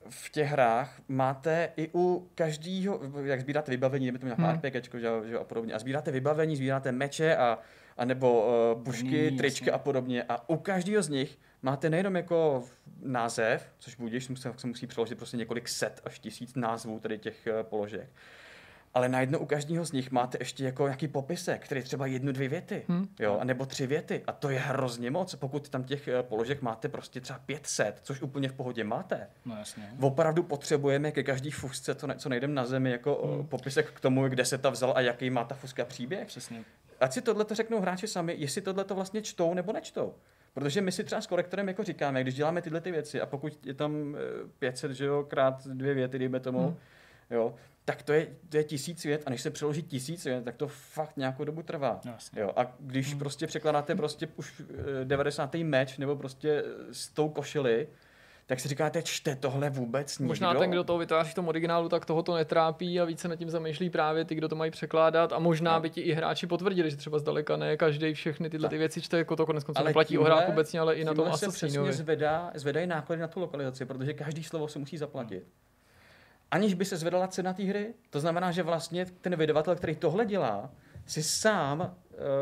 v 0.08 0.30
těch 0.30 0.48
hrách 0.48 1.00
máte 1.08 1.72
i 1.76 1.90
u 1.94 2.30
každého, 2.34 3.00
jak 3.24 3.40
sbíráte 3.40 3.70
vybavení, 3.70 4.06
jdeme 4.06 4.18
to 4.18 4.26
nějaká 4.26 4.42
hmm. 4.42 4.56
RPG, 4.56 4.94
že, 4.94 5.08
že, 5.28 5.38
a 5.38 5.44
podobně, 5.44 5.74
a 5.74 5.78
sbíráte 5.78 6.10
vybavení, 6.10 6.56
sbíráte 6.56 6.92
meče 6.92 7.36
a, 7.36 7.58
a 7.96 8.04
nebo 8.04 8.46
uh, 8.74 8.82
pušky, 8.84 9.30
tričky 9.30 9.70
a 9.70 9.78
podobně. 9.78 10.22
A 10.28 10.48
u 10.48 10.56
každého 10.56 11.02
z 11.02 11.08
nich 11.08 11.38
máte 11.62 11.90
nejenom 11.90 12.16
jako 12.16 12.64
název, 13.02 13.72
což 13.78 13.94
budíš, 13.94 14.28
se 14.34 14.66
musí 14.66 14.86
přeložit 14.86 15.18
prostě 15.18 15.36
několik 15.36 15.68
set 15.68 16.00
až 16.04 16.18
tisíc 16.18 16.54
názvů 16.54 17.00
tady 17.00 17.18
těch 17.18 17.48
uh, 17.50 17.62
položek, 17.62 18.10
ale 18.94 19.08
najednou 19.08 19.38
u 19.38 19.46
každého 19.46 19.84
z 19.84 19.92
nich 19.92 20.10
máte 20.10 20.38
ještě 20.40 20.64
jako 20.64 20.84
nějaký 20.84 21.08
popisek, 21.08 21.64
který 21.64 21.82
třeba 21.82 22.06
jednu, 22.06 22.32
dvě 22.32 22.48
věty, 22.48 22.84
hmm. 22.88 23.08
jo, 23.18 23.40
nebo 23.44 23.66
tři 23.66 23.86
věty. 23.86 24.22
A 24.26 24.32
to 24.32 24.50
je 24.50 24.58
hrozně 24.58 25.10
moc, 25.10 25.34
pokud 25.34 25.68
tam 25.68 25.84
těch 25.84 26.08
eh, 26.08 26.22
položek 26.22 26.62
máte 26.62 26.88
prostě 26.88 27.20
třeba 27.20 27.38
500, 27.38 28.00
což 28.02 28.22
úplně 28.22 28.48
v 28.48 28.52
pohodě 28.52 28.84
máte. 28.84 29.28
No 29.44 29.56
jasně. 29.56 29.92
Opravdu 30.00 30.42
potřebujeme 30.42 31.12
ke 31.12 31.22
každý 31.22 31.50
fusce, 31.50 31.94
co, 31.94 32.06
ne, 32.06 32.14
co 32.16 32.28
nejdem 32.28 32.54
na 32.54 32.66
zemi, 32.66 32.90
jako 32.90 33.34
hmm. 33.36 33.46
popisek 33.46 33.90
k 33.92 34.00
tomu, 34.00 34.28
kde 34.28 34.44
se 34.44 34.58
ta 34.58 34.70
vzal 34.70 34.92
a 34.96 35.00
jaký 35.00 35.30
má 35.30 35.44
ta 35.44 35.54
fuska 35.54 35.84
příběh. 35.84 36.26
Přesně. 36.26 36.64
Ať 37.00 37.12
si 37.12 37.20
tohle 37.20 37.46
řeknou 37.50 37.80
hráči 37.80 38.08
sami, 38.08 38.34
jestli 38.38 38.60
tohle 38.60 38.84
to 38.84 38.94
vlastně 38.94 39.22
čtou 39.22 39.54
nebo 39.54 39.72
nečtou. 39.72 40.14
Protože 40.54 40.80
my 40.80 40.92
si 40.92 41.04
třeba 41.04 41.20
s 41.20 41.26
korektorem 41.26 41.68
jako 41.68 41.84
říkáme, 41.84 42.22
když 42.22 42.34
děláme 42.34 42.62
tyhle 42.62 42.80
ty 42.80 42.90
věci 42.90 43.20
a 43.20 43.26
pokud 43.26 43.66
je 43.66 43.74
tam 43.74 44.16
500, 44.58 44.90
eh, 44.90 44.94
že 44.94 45.04
jo, 45.04 45.26
krát 45.28 45.66
dvě 45.66 45.94
věty, 45.94 46.18
dejme 46.18 46.40
tomu, 46.40 46.66
hmm. 46.66 46.76
jo, 47.30 47.54
tak 47.84 48.02
to 48.02 48.12
je, 48.12 48.26
to 48.48 48.56
je 48.56 48.64
tisíc 48.64 49.04
vět 49.04 49.22
a 49.26 49.30
než 49.30 49.42
se 49.42 49.50
přeloží 49.50 49.82
tisíc 49.82 50.24
vět, 50.24 50.44
tak 50.44 50.56
to 50.56 50.68
fakt 50.68 51.16
nějakou 51.16 51.44
dobu 51.44 51.62
trvá. 51.62 52.00
Jasně. 52.04 52.40
Jo, 52.40 52.52
a 52.56 52.74
když 52.80 53.10
hmm. 53.10 53.18
prostě 53.18 53.46
překládáte 53.46 53.94
prostě 53.94 54.28
už 54.36 54.62
90. 55.04 55.54
Eh, 55.54 55.64
meč 55.64 55.98
nebo 55.98 56.16
prostě 56.16 56.64
s 56.92 57.08
tou 57.08 57.28
košili, 57.28 57.88
tak 58.46 58.60
si 58.60 58.68
říkáte, 58.68 59.02
čte 59.02 59.36
tohle 59.36 59.70
vůbec 59.70 60.18
nikdo? 60.18 60.28
Možná 60.28 60.54
ten, 60.54 60.70
kdo 60.70 60.84
to 60.84 60.98
vytváří 60.98 61.30
v 61.30 61.34
tom 61.34 61.48
originálu, 61.48 61.88
tak 61.88 62.04
toho 62.04 62.22
to 62.22 62.34
netrápí 62.34 63.00
a 63.00 63.04
více 63.04 63.28
nad 63.28 63.36
tím 63.36 63.50
zamýšlí 63.50 63.90
právě 63.90 64.24
ty, 64.24 64.34
kdo 64.34 64.48
to 64.48 64.56
mají 64.56 64.70
překládat 64.70 65.32
a 65.32 65.38
možná 65.38 65.74
no. 65.74 65.80
by 65.80 65.90
ti 65.90 66.00
i 66.00 66.12
hráči 66.12 66.46
potvrdili, 66.46 66.90
že 66.90 66.96
třeba 66.96 67.18
zdaleka 67.18 67.56
ne 67.56 67.76
každý 67.76 68.14
všechny 68.14 68.50
tyhle 68.50 68.68
ty 68.68 68.78
věci 68.78 69.02
čte, 69.02 69.18
jako 69.18 69.36
to 69.36 69.46
konec 69.46 69.64
konců 69.64 69.84
neplatí 69.84 70.18
o 70.18 70.24
hrách 70.24 70.48
obecně, 70.48 70.80
ale 70.80 70.94
i 70.94 71.04
na 71.04 71.14
tom 71.14 71.32
se 71.32 71.48
přesně 71.48 71.92
zvedá, 71.92 72.50
zvedají 72.54 72.86
náklady 72.86 73.20
na 73.20 73.28
tu 73.28 73.40
lokalizaci, 73.40 73.84
protože 73.84 74.14
každý 74.14 74.44
slovo 74.44 74.68
se 74.68 74.78
musí 74.78 74.98
zaplatit. 74.98 75.44
Aniž 76.50 76.74
by 76.74 76.84
se 76.84 76.96
zvedala 76.96 77.28
cena 77.28 77.52
té 77.52 77.62
hry. 77.62 77.94
To 78.10 78.20
znamená, 78.20 78.50
že 78.50 78.62
vlastně 78.62 79.06
ten 79.20 79.36
vydavatel, 79.36 79.76
který 79.76 79.96
tohle 79.96 80.26
dělá, 80.26 80.70
si 81.06 81.22
sám 81.22 81.96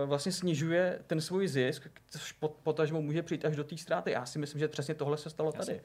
vlastně 0.07 0.33
snižuje 0.33 0.99
ten 1.07 1.21
svůj 1.21 1.49
zisk, 1.49 1.89
což 2.11 2.33
potažmo 2.63 3.03
může 3.03 3.23
přijít 3.23 3.45
až 3.45 3.57
do 3.57 3.65
té 3.65 3.77
ztráty. 3.77 4.11
Já 4.11 4.27
si 4.27 4.39
myslím, 4.39 4.59
že 4.59 4.69
přesně 4.69 4.95
tohle 4.95 5.17
se 5.17 5.31
stalo 5.31 5.53
tady. 5.53 5.75
Uh, 5.75 5.81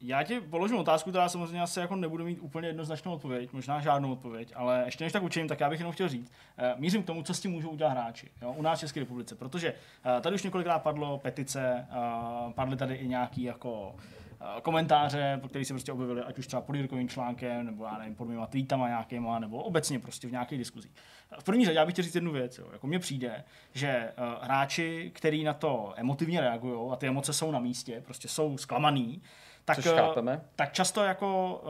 já 0.00 0.22
ti 0.22 0.40
položím 0.40 0.76
otázku, 0.76 1.10
která 1.10 1.28
samozřejmě 1.28 1.62
asi 1.62 1.80
jako 1.80 1.96
nebudu 1.96 2.24
mít 2.24 2.38
úplně 2.38 2.68
jednoznačnou 2.68 3.12
odpověď, 3.12 3.52
možná 3.52 3.80
žádnou 3.80 4.12
odpověď, 4.12 4.52
ale 4.56 4.82
ještě 4.84 5.04
než 5.04 5.12
tak 5.12 5.22
učím, 5.22 5.48
tak 5.48 5.60
já 5.60 5.70
bych 5.70 5.78
jenom 5.78 5.92
chtěl 5.92 6.08
říct, 6.08 6.32
uh, 6.58 6.80
mířím 6.80 7.02
k 7.02 7.06
tomu, 7.06 7.22
co 7.22 7.34
s 7.34 7.40
tím 7.40 7.50
můžou 7.50 7.70
udělat 7.70 7.90
hráči 7.90 8.30
jo, 8.42 8.52
u 8.52 8.62
nás 8.62 8.78
v 8.78 8.80
České 8.80 9.00
republice, 9.00 9.34
protože 9.34 9.72
uh, 9.72 10.22
tady 10.22 10.34
už 10.34 10.42
několikrát 10.42 10.78
padlo 10.78 11.18
petice, 11.18 11.86
uh, 11.90 12.52
padly 12.52 12.76
tady 12.76 12.94
i 12.94 13.08
nějaký 13.08 13.42
jako 13.42 13.94
Eh, 14.40 14.60
komentáře, 14.60 15.40
které 15.48 15.64
se 15.64 15.74
prostě 15.74 15.92
objevily, 15.92 16.22
ať 16.22 16.38
už 16.38 16.46
třeba 16.46 16.62
pod 16.62 16.76
Jirkovým 16.76 17.08
článkem, 17.08 17.66
nebo 17.66 17.84
já 17.84 17.98
nevím, 17.98 18.14
pod 18.14 18.28
mýma 18.28 18.46
tweetama 18.46 18.88
nějakýma, 18.88 19.38
nebo 19.38 19.62
obecně 19.62 19.98
prostě 19.98 20.28
v 20.28 20.32
nějakých 20.32 20.58
diskuzích. 20.58 20.92
V 21.38 21.44
první 21.44 21.64
řadě 21.64 21.78
já 21.78 21.86
bych 21.86 21.92
chtěl 21.92 22.04
říct 22.04 22.14
jednu 22.14 22.32
věc. 22.32 22.58
Jo. 22.58 22.68
Jako 22.72 22.86
mně 22.86 22.98
přijde, 22.98 23.44
že 23.74 24.12
uh, 24.18 24.44
hráči, 24.44 25.10
kteří 25.14 25.44
na 25.44 25.54
to 25.54 25.92
emotivně 25.96 26.40
reagují 26.40 26.92
a 26.92 26.96
ty 26.96 27.06
emoce 27.06 27.32
jsou 27.32 27.50
na 27.50 27.58
místě, 27.58 28.02
prostě 28.04 28.28
jsou 28.28 28.58
zklamaný, 28.58 29.22
tak, 29.68 29.76
Což 29.76 29.84
chápeme. 29.84 30.40
tak 30.56 30.72
často 30.72 31.02
jako 31.02 31.60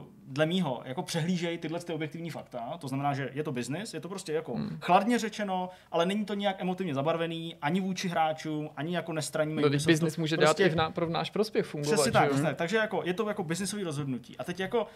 uh, 0.00 0.06
dle 0.26 0.46
mýho 0.46 0.82
jako 0.84 1.02
přehlížejí 1.02 1.58
tyhle 1.58 1.80
ty 1.80 1.92
objektivní 1.92 2.30
fakta. 2.30 2.76
To 2.78 2.88
znamená, 2.88 3.14
že 3.14 3.30
je 3.32 3.42
to 3.42 3.52
biznis, 3.52 3.94
je 3.94 4.00
to 4.00 4.08
prostě 4.08 4.32
jako 4.32 4.54
hmm. 4.54 4.78
chladně 4.80 5.18
řečeno, 5.18 5.70
ale 5.92 6.06
není 6.06 6.24
to 6.24 6.34
nějak 6.34 6.60
emotivně 6.60 6.94
zabarvený 6.94 7.56
ani 7.62 7.80
vůči 7.80 8.08
hráčům, 8.08 8.70
ani 8.76 8.94
jako 8.94 9.12
nestranní. 9.12 9.54
No, 9.54 9.70
biznis 9.70 10.16
může 10.16 10.36
prostě, 10.36 10.62
dát 10.62 10.66
i 10.66 10.72
v 10.72 10.76
ná, 10.76 10.90
pro 10.90 11.08
náš 11.08 11.30
prospěch 11.30 11.66
fungovat. 11.66 11.94
Přesně 11.94 12.12
tak, 12.12 12.34
ne, 12.34 12.54
takže 12.54 12.76
jako 12.76 13.02
je 13.04 13.14
to 13.14 13.28
jako 13.28 13.44
biznisový 13.44 13.82
rozhodnutí. 13.82 14.38
A 14.38 14.44
teď 14.44 14.60
jako 14.60 14.82
uh, 14.82 14.86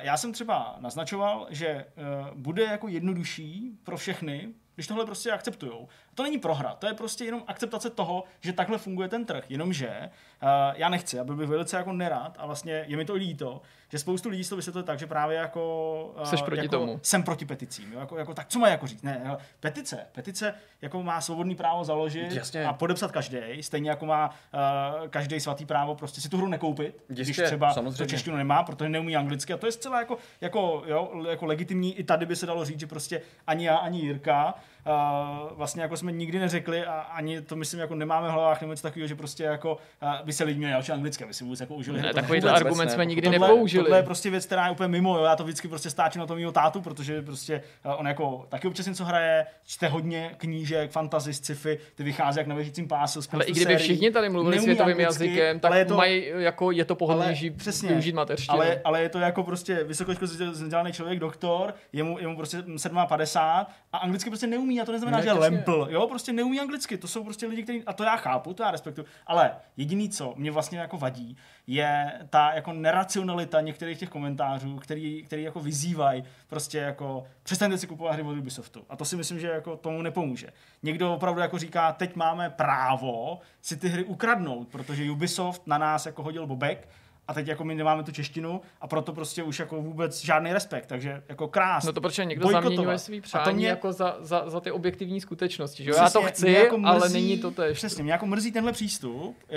já 0.00 0.16
jsem 0.16 0.32
třeba 0.32 0.76
naznačoval, 0.80 1.46
že 1.50 1.84
uh, 2.30 2.38
bude 2.38 2.62
jako 2.62 2.88
jednodušší 2.88 3.78
pro 3.84 3.96
všechny, 3.96 4.48
když 4.74 4.86
tohle 4.86 5.06
prostě 5.06 5.32
akceptují. 5.32 5.72
To 6.14 6.22
není 6.22 6.38
prohra, 6.38 6.74
to 6.74 6.86
je 6.86 6.94
prostě 6.94 7.24
jenom 7.24 7.42
akceptace 7.46 7.90
toho, 7.90 8.24
že 8.40 8.52
takhle 8.52 8.78
funguje 8.78 9.08
ten 9.08 9.24
trh, 9.24 9.44
jenomže 9.48 10.10
uh, 10.42 10.48
já 10.74 10.88
nechci, 10.88 11.18
aby 11.18 11.34
bych 11.34 11.48
velice 11.48 11.76
jako 11.76 11.92
nerad 11.92 12.36
a 12.38 12.46
vlastně 12.46 12.84
je 12.86 12.96
mi 12.96 13.04
to 13.04 13.14
líto, 13.14 13.62
že 13.88 13.98
spoustu 13.98 14.28
lidí 14.28 14.44
to 14.44 14.56
vysvětluje 14.56 14.84
tak, 14.84 14.98
že 14.98 15.06
právě 15.06 15.36
jako... 15.38 16.14
Seš 16.24 16.40
uh, 16.40 16.46
proti 16.46 16.62
jako, 16.62 16.78
tomu. 16.78 17.00
Jsem 17.02 17.22
proti 17.22 17.44
peticím. 17.44 17.92
Jo? 17.92 18.00
Jako, 18.00 18.18
jako, 18.18 18.34
tak 18.34 18.48
co 18.48 18.58
má 18.58 18.68
jako 18.68 18.86
říct? 18.86 19.02
Ne, 19.02 19.36
petice. 19.60 20.06
Petice 20.12 20.54
jako 20.82 21.02
má 21.02 21.20
svobodný 21.20 21.54
právo 21.54 21.84
založit 21.84 22.32
Jasně. 22.32 22.66
a 22.66 22.72
podepsat 22.72 23.12
každý, 23.12 23.38
stejně 23.60 23.90
jako 23.90 24.06
má 24.06 24.28
uh, 24.28 25.08
každý 25.08 25.40
svatý 25.40 25.66
právo 25.66 25.94
prostě 25.94 26.20
si 26.20 26.28
tu 26.28 26.36
hru 26.36 26.48
nekoupit, 26.48 27.04
Jistě, 27.08 27.22
když 27.22 27.46
třeba 27.46 27.72
samozřejmě. 27.74 27.96
to 27.96 28.06
češtinu 28.06 28.36
nemá, 28.36 28.62
protože 28.62 28.88
neumí 28.88 29.16
anglicky. 29.16 29.52
A 29.52 29.56
to 29.56 29.66
je 29.66 29.72
zcela 29.72 29.98
jako, 29.98 30.18
jako, 30.40 30.82
jo, 30.86 31.24
jako 31.30 31.46
legitimní. 31.46 31.98
I 31.98 32.04
tady 32.04 32.26
by 32.26 32.36
se 32.36 32.46
dalo 32.46 32.64
říct, 32.64 32.80
že 32.80 32.86
prostě 32.86 33.22
ani 33.46 33.66
já, 33.66 33.76
ani 33.76 34.00
Jirka 34.00 34.54
uh, 34.86 35.56
vlastně 35.56 35.82
jako 35.82 35.96
jsme 35.96 36.12
nikdy 36.12 36.38
neřekli 36.38 36.84
a 36.84 36.92
ani 36.92 37.40
to 37.40 37.56
myslím 37.56 37.80
jako 37.80 37.94
nemáme 37.94 38.28
v 38.28 38.30
hlavách 38.30 38.60
nebo 38.60 38.72
něco 38.72 38.82
takového, 38.82 39.08
že 39.08 39.14
prostě 39.14 39.44
jako 39.44 39.78
uh, 40.02 40.08
by 40.24 40.32
se 40.32 40.44
lidi 40.44 40.58
měli 40.58 40.72
naučit 40.72 40.92
anglicky, 40.92 41.24
aby 41.24 41.34
si 41.34 41.44
vůbec 41.44 41.60
jako 41.60 41.74
užili. 41.74 42.02
Ne, 42.02 42.14
takový 42.14 42.42
argument 42.42 42.90
jsme 42.90 43.06
nikdy 43.06 43.22
tohle, 43.22 43.38
nepoužili. 43.38 43.84
Tohle 43.84 43.98
je 43.98 44.02
prostě 44.02 44.30
věc, 44.30 44.46
která 44.46 44.66
je 44.66 44.72
úplně 44.72 44.88
mimo. 44.88 45.18
Jo. 45.18 45.24
Já 45.24 45.36
to 45.36 45.44
vždycky 45.44 45.68
prostě 45.68 45.90
stáčím 45.90 46.20
na 46.20 46.26
to 46.26 46.34
mýho 46.34 46.52
tátu, 46.52 46.80
protože 46.80 47.22
prostě 47.22 47.62
uh, 47.84 48.00
on 48.00 48.06
jako 48.06 48.46
taky 48.48 48.68
občas 48.68 48.86
něco 48.86 49.04
hraje, 49.04 49.46
čte 49.64 49.88
hodně 49.88 50.34
knížek, 50.36 50.90
fantasy, 50.90 51.34
sci-fi, 51.34 51.78
ty 51.94 52.02
vychází 52.02 52.38
jak 52.38 52.46
na 52.46 52.54
věžícím 52.54 52.88
pásu. 52.88 53.20
Ale 53.32 53.44
i 53.44 53.52
kdyby 53.52 53.76
všichni 53.76 54.10
tady 54.10 54.28
mluvili 54.28 54.60
světovým 54.60 55.00
jazykem, 55.00 55.60
tak 55.60 55.74
je 55.74 55.84
to, 55.84 55.96
mají 55.96 56.24
jako 56.36 56.70
je 56.70 56.84
to 56.84 56.94
pohodlnější 56.94 57.50
přesně, 57.50 57.88
využít 57.88 58.14
mateřštinu. 58.14 58.54
Ale, 58.54 58.80
ale, 58.84 59.02
je 59.02 59.08
to 59.08 59.18
jako 59.18 59.42
prostě 59.42 59.84
vysokoškolský 59.84 60.44
vzdělaný 60.44 60.92
člověk, 60.92 61.18
doktor, 61.18 61.74
jemu, 61.92 62.18
jemu 62.18 62.36
prostě 62.36 62.62
750 62.76 63.66
a 63.92 63.98
anglicky 63.98 64.30
prostě 64.30 64.46
neumí 64.46 64.71
a 64.80 64.84
to 64.84 64.92
neznamená, 64.92 65.16
ne, 65.16 65.22
že 65.22 65.28
je 65.28 65.32
lempl, 65.32 65.86
jo, 65.90 66.06
prostě 66.06 66.32
neumí 66.32 66.60
anglicky, 66.60 66.98
to 66.98 67.08
jsou 67.08 67.24
prostě 67.24 67.46
lidi, 67.46 67.62
kteří, 67.62 67.82
a 67.86 67.92
to 67.92 68.04
já 68.04 68.16
chápu, 68.16 68.54
to 68.54 68.62
já 68.62 68.70
respektuju, 68.70 69.06
ale 69.26 69.50
jediný, 69.76 70.08
co 70.08 70.34
mě 70.36 70.50
vlastně 70.50 70.78
jako 70.78 70.98
vadí, 70.98 71.36
je 71.66 72.12
ta 72.30 72.52
jako 72.54 72.72
neracionalita 72.72 73.60
některých 73.60 73.98
těch 73.98 74.08
komentářů, 74.08 74.76
který, 74.76 75.22
který 75.22 75.42
jako 75.42 75.60
vyzývají 75.60 76.24
prostě 76.48 76.78
jako 76.78 77.24
přestaňte 77.42 77.78
si 77.78 77.86
kupovat 77.86 78.14
hry 78.14 78.22
od 78.22 78.38
Ubisoftu. 78.38 78.84
A 78.88 78.96
to 78.96 79.04
si 79.04 79.16
myslím, 79.16 79.40
že 79.40 79.48
jako 79.48 79.76
tomu 79.76 80.02
nepomůže. 80.02 80.48
Někdo 80.82 81.14
opravdu 81.14 81.40
jako 81.40 81.58
říká, 81.58 81.92
teď 81.92 82.16
máme 82.16 82.50
právo 82.50 83.40
si 83.62 83.76
ty 83.76 83.88
hry 83.88 84.04
ukradnout, 84.04 84.68
protože 84.68 85.10
Ubisoft 85.10 85.66
na 85.66 85.78
nás 85.78 86.06
jako 86.06 86.22
hodil 86.22 86.46
bobek 86.46 86.88
a 87.32 87.34
teď 87.34 87.48
jako 87.48 87.64
my 87.64 87.74
nemáme 87.74 88.02
tu 88.02 88.12
češtinu 88.12 88.60
a 88.80 88.86
proto 88.86 89.12
prostě 89.12 89.42
už 89.42 89.58
jako 89.58 89.82
vůbec 89.82 90.24
žádný 90.24 90.52
respekt, 90.52 90.86
takže 90.86 91.22
jako 91.28 91.48
krás. 91.48 91.84
No 91.84 91.92
to 91.92 92.00
protože 92.00 92.24
někdo 92.24 92.48
zaměňuje 92.48 92.98
svý 92.98 93.20
přání 93.20 93.56
mě, 93.56 93.68
jako 93.68 93.92
za, 93.92 94.16
za, 94.20 94.50
za, 94.50 94.60
ty 94.60 94.70
objektivní 94.70 95.20
skutečnosti, 95.20 95.84
že 95.84 95.90
jo? 95.90 95.96
Přesně, 95.96 96.20
Já 96.20 96.26
to 96.26 96.32
chci, 96.32 96.50
jako 96.50 96.78
mrzí, 96.78 96.94
ale 96.94 97.08
není 97.08 97.38
to 97.38 97.50
tež. 97.50 97.78
Přesně, 97.78 98.02
mě 98.02 98.12
jako 98.12 98.26
mrzí 98.26 98.52
tenhle 98.52 98.72
přístup, 98.72 99.36
eh, 99.50 99.56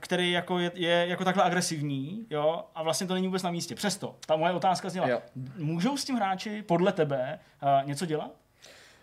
který 0.00 0.32
jako 0.32 0.58
je, 0.58 0.70
je 0.74 1.06
jako 1.08 1.24
takhle 1.24 1.44
agresivní, 1.44 2.26
jo, 2.30 2.64
a 2.74 2.82
vlastně 2.82 3.06
to 3.06 3.14
není 3.14 3.26
vůbec 3.26 3.42
na 3.42 3.50
místě. 3.50 3.74
Přesto, 3.74 4.16
ta 4.26 4.36
moje 4.36 4.52
otázka 4.52 4.90
zněla, 4.90 5.08
jo. 5.08 5.22
můžou 5.56 5.96
s 5.96 6.04
tím 6.04 6.16
hráči 6.16 6.62
podle 6.62 6.92
tebe 6.92 7.38
uh, 7.62 7.88
něco 7.88 8.06
dělat? 8.06 8.30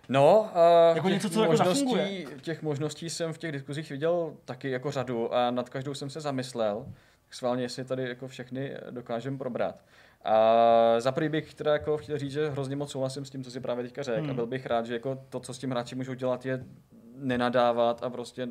No, 0.09 0.39
uh, 0.39 0.95
jako 0.95 1.09
něco, 1.09 1.29
co 1.29 1.41
jako 1.41 1.51
možností, 1.51 2.27
těch 2.41 2.61
možností 2.61 3.09
jsem 3.09 3.33
v 3.33 3.37
těch 3.37 3.51
diskuzích 3.51 3.89
viděl 3.89 4.33
taky 4.45 4.69
jako 4.69 4.91
řadu 4.91 5.33
a 5.33 5.51
nad 5.51 5.69
každou 5.69 5.93
jsem 5.93 6.09
se 6.09 6.21
zamyslel 6.21 6.85
schválně, 7.29 7.63
jestli 7.63 7.85
tady 7.85 8.09
jako 8.09 8.27
všechny 8.27 8.77
dokážeme 8.89 9.37
probrat. 9.37 9.85
A 10.23 10.95
za 10.99 11.11
prvý 11.11 11.29
bych 11.29 11.53
teda 11.53 11.73
jako 11.73 11.97
chtěl 11.97 12.17
říct, 12.17 12.31
že 12.31 12.49
hrozně 12.49 12.75
moc 12.75 12.91
souhlasím 12.91 13.25
s 13.25 13.29
tím, 13.29 13.43
co 13.43 13.51
si 13.51 13.59
právě 13.59 13.83
teďka 13.83 14.03
řekl 14.03 14.21
hmm. 14.21 14.29
a 14.29 14.33
byl 14.33 14.47
bych 14.47 14.65
rád, 14.65 14.85
že 14.85 14.93
jako 14.93 15.25
to, 15.29 15.39
co 15.39 15.53
s 15.53 15.57
tím 15.57 15.71
hráči 15.71 15.95
můžou 15.95 16.13
dělat, 16.13 16.45
je 16.45 16.65
nenadávat 17.15 18.03
a 18.03 18.09
prostě 18.09 18.47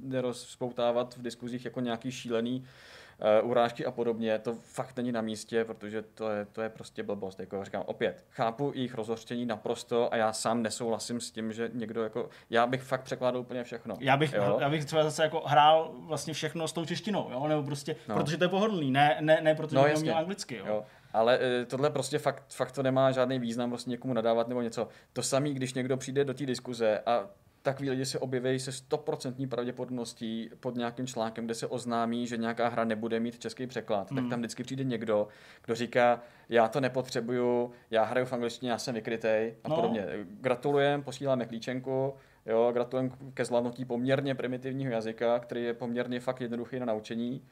nerozpoutávat 0.00 1.16
v 1.16 1.22
diskuzích 1.22 1.64
jako 1.64 1.80
nějaký 1.80 2.12
šílený 2.12 2.64
urážky 3.42 3.86
a 3.86 3.90
podobně, 3.90 4.38
to 4.38 4.54
fakt 4.54 4.96
není 4.96 5.12
na 5.12 5.20
místě, 5.20 5.64
protože 5.64 6.02
to 6.02 6.30
je, 6.30 6.44
to 6.44 6.62
je 6.62 6.68
prostě 6.68 7.02
blbost. 7.02 7.40
Jako 7.40 7.64
říkám, 7.64 7.82
opět, 7.86 8.24
chápu 8.30 8.72
jejich 8.74 8.94
rozhořčení 8.94 9.46
naprosto 9.46 10.12
a 10.12 10.16
já 10.16 10.32
sám 10.32 10.62
nesouhlasím 10.62 11.20
s 11.20 11.30
tím, 11.30 11.52
že 11.52 11.70
někdo 11.72 12.02
jako, 12.02 12.28
já 12.50 12.66
bych 12.66 12.82
fakt 12.82 13.02
překládal 13.02 13.40
úplně 13.40 13.64
všechno. 13.64 13.96
Já 14.00 14.16
bych, 14.16 14.32
jo? 14.32 14.58
já 14.60 14.70
bych 14.70 14.84
třeba 14.84 15.04
zase 15.04 15.22
jako 15.22 15.42
hrál 15.46 15.92
vlastně 15.98 16.34
všechno 16.34 16.68
s 16.68 16.72
tou 16.72 16.84
češtinou, 16.84 17.28
jo? 17.32 17.48
nebo 17.48 17.62
prostě, 17.62 17.96
no. 18.08 18.14
protože 18.14 18.36
to 18.36 18.44
je 18.44 18.48
pohodlný, 18.48 18.90
ne, 18.90 19.16
ne, 19.20 19.38
ne 19.42 19.54
protože 19.54 19.76
no, 19.76 19.84
neumím 19.84 20.14
anglicky. 20.14 20.56
Jo? 20.56 20.64
jo. 20.66 20.84
Ale 21.12 21.38
e, 21.42 21.64
tohle 21.64 21.90
prostě 21.90 22.18
fakt, 22.18 22.44
fakt 22.48 22.72
to 22.72 22.82
nemá 22.82 23.10
žádný 23.10 23.38
význam 23.38 23.70
prostě 23.70 23.90
někomu 23.90 24.14
nadávat 24.14 24.48
nebo 24.48 24.62
něco. 24.62 24.88
To 25.12 25.22
samý, 25.22 25.54
když 25.54 25.74
někdo 25.74 25.96
přijde 25.96 26.24
do 26.24 26.34
té 26.34 26.46
diskuze 26.46 27.00
a 27.06 27.28
takový 27.62 27.90
lidi 27.90 28.06
se 28.06 28.18
objeví 28.18 28.58
se 28.58 28.72
stoprocentní 28.72 29.46
pravděpodobností 29.46 30.50
pod 30.60 30.76
nějakým 30.76 31.06
článkem, 31.06 31.44
kde 31.44 31.54
se 31.54 31.66
oznámí, 31.66 32.26
že 32.26 32.36
nějaká 32.36 32.68
hra 32.68 32.84
nebude 32.84 33.20
mít 33.20 33.38
český 33.38 33.66
překlad, 33.66 34.10
hmm. 34.10 34.20
tak 34.20 34.30
tam 34.30 34.38
vždycky 34.38 34.62
přijde 34.62 34.84
někdo, 34.84 35.28
kdo 35.64 35.74
říká, 35.74 36.20
já 36.48 36.68
to 36.68 36.80
nepotřebuju, 36.80 37.72
já 37.90 38.04
hraju 38.04 38.26
v 38.26 38.32
angličtině, 38.32 38.70
já 38.70 38.78
jsem 38.78 38.94
vykrytej 38.94 39.54
a 39.64 39.68
no. 39.68 39.74
podobně. 39.74 40.06
Gratulujem, 40.40 41.02
posíláme 41.02 41.46
klíčenku, 41.46 42.14
jo, 42.46 42.70
gratulujem 42.72 43.12
ke 43.34 43.44
zvládnutí 43.44 43.84
poměrně 43.84 44.34
primitivního 44.34 44.92
jazyka, 44.92 45.38
který 45.38 45.64
je 45.64 45.74
poměrně 45.74 46.20
fakt 46.20 46.40
jednoduchý 46.40 46.78
na 46.78 46.86
naučení. 46.86 47.42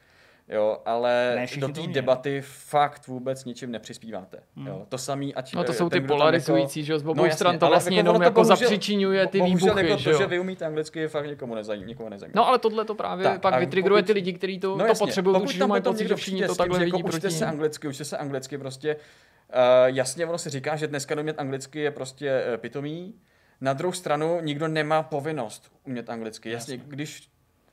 Jo, 0.51 0.79
ale 0.85 1.33
ne, 1.37 1.47
do 1.61 1.69
té 1.69 1.87
debaty 1.87 2.43
fakt 2.45 3.07
vůbec 3.07 3.45
ničím 3.45 3.71
nepřispíváte. 3.71 4.39
Hmm. 4.57 4.67
Jo, 4.67 4.87
to 4.89 4.99
samý, 4.99 5.35
ať 5.35 5.55
No 5.55 5.65
to 5.65 5.73
jsou 5.73 5.89
ty 5.89 6.01
polarizující, 6.01 6.81
jako, 6.81 6.87
že 6.87 6.99
z 6.99 7.07
obou 7.07 7.25
no, 7.25 7.31
stran 7.31 7.59
to 7.59 7.67
vlastně 7.67 7.97
jako 7.97 8.09
jenom 8.09 8.23
jako 8.23 8.45
zapřičinuje 8.45 9.27
ty 9.27 9.43
výbuchy, 9.43 9.87
jako 9.87 10.01
že 10.01 10.11
to, 10.11 10.19
že 10.19 10.27
vy 10.27 10.41
umíte 10.41 10.67
anglicky, 10.67 11.09
fakt 11.09 11.27
někomu 11.27 11.55
nezajímá. 11.55 11.87
Nikomu 11.87 12.09
nezajímá. 12.09 12.33
No 12.37 12.49
ale 12.49 12.59
tohle 12.59 12.85
to 12.85 12.95
právě 12.95 13.25
tak, 13.25 13.41
pak 13.41 13.61
vytrigruje 13.61 14.03
ty 14.03 14.13
lidi, 14.13 14.33
kteří 14.33 14.61
to, 14.61 14.77
no, 14.77 14.87
to 14.87 14.95
potřebují, 14.95 15.37
pokud 15.41 15.59
tam 15.59 15.69
mají 15.69 15.83
pocit, 15.83 16.09
že 16.09 16.17
všichni 16.17 16.47
to 16.47 16.55
takhle 16.55 16.79
vidí 16.79 16.89
jako 16.89 17.03
proti 17.03 17.17
Učte 17.17 17.31
se 17.31 17.47
anglicky, 17.47 17.89
učte 17.89 18.05
se 18.05 18.19
anglicky, 18.19 18.59
prostě 18.59 18.97
uh, 18.97 19.61
jasně 19.85 20.27
ono 20.27 20.39
se 20.39 20.51
říká, 20.51 20.77
že 20.77 20.87
dneska 20.87 21.21
umět 21.21 21.39
anglicky 21.39 21.81
je 21.81 21.91
prostě 21.91 22.45
uh, 22.53 22.57
pitomý, 22.57 23.15
na 23.61 23.73
druhou 23.73 23.93
stranu 23.93 24.41
nikdo 24.41 24.69
nemá 24.69 25.03
povinnost 25.03 25.73
umět 25.85 26.11
anglicky. 26.11 26.51
Jasně, 26.51 26.75
Jasně. 26.75 26.89
když 26.89 27.31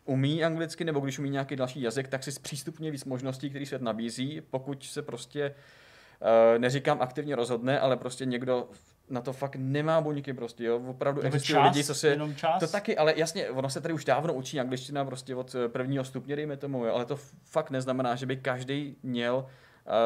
umí 0.07 0.43
anglicky, 0.43 0.83
nebo 0.83 0.99
když 0.99 1.19
umí 1.19 1.29
nějaký 1.29 1.55
další 1.55 1.81
jazyk, 1.81 2.07
tak 2.07 2.23
si 2.23 2.31
zpřístupně 2.31 2.91
víc 2.91 3.05
možností, 3.05 3.49
který 3.49 3.65
svět 3.65 3.81
nabízí, 3.81 4.41
pokud 4.49 4.83
se 4.83 5.01
prostě 5.01 5.55
Uh, 6.21 6.59
neříkám 6.59 7.01
aktivně 7.01 7.35
rozhodne, 7.35 7.79
ale 7.79 7.97
prostě 7.97 8.25
někdo 8.25 8.69
na 9.09 9.21
to 9.21 9.33
fakt 9.33 9.55
nemá 9.59 10.01
buňky 10.01 10.33
prostě, 10.33 10.63
jo. 10.63 10.81
Opravdu 10.87 11.21
to 11.21 11.27
existují 11.27 11.55
čas, 11.55 11.73
lidi, 11.75 11.83
co 11.83 11.95
se... 11.95 12.17
čas. 12.35 12.59
To 12.59 12.67
taky, 12.67 12.97
ale 12.97 13.13
jasně, 13.15 13.49
ono 13.49 13.69
se 13.69 13.81
tady 13.81 13.93
už 13.93 14.05
dávno 14.05 14.33
učí 14.33 14.59
angličtina 14.59 15.05
prostě 15.05 15.35
od 15.35 15.55
prvního 15.67 16.03
stupně, 16.03 16.35
dejme 16.35 16.57
tomu, 16.57 16.85
jo, 16.85 16.93
ale 16.93 17.05
to 17.05 17.15
fakt 17.43 17.71
neznamená, 17.71 18.15
že 18.15 18.25
by 18.25 18.37
každý 18.37 18.95
měl 19.03 19.35
uh, 19.35 19.49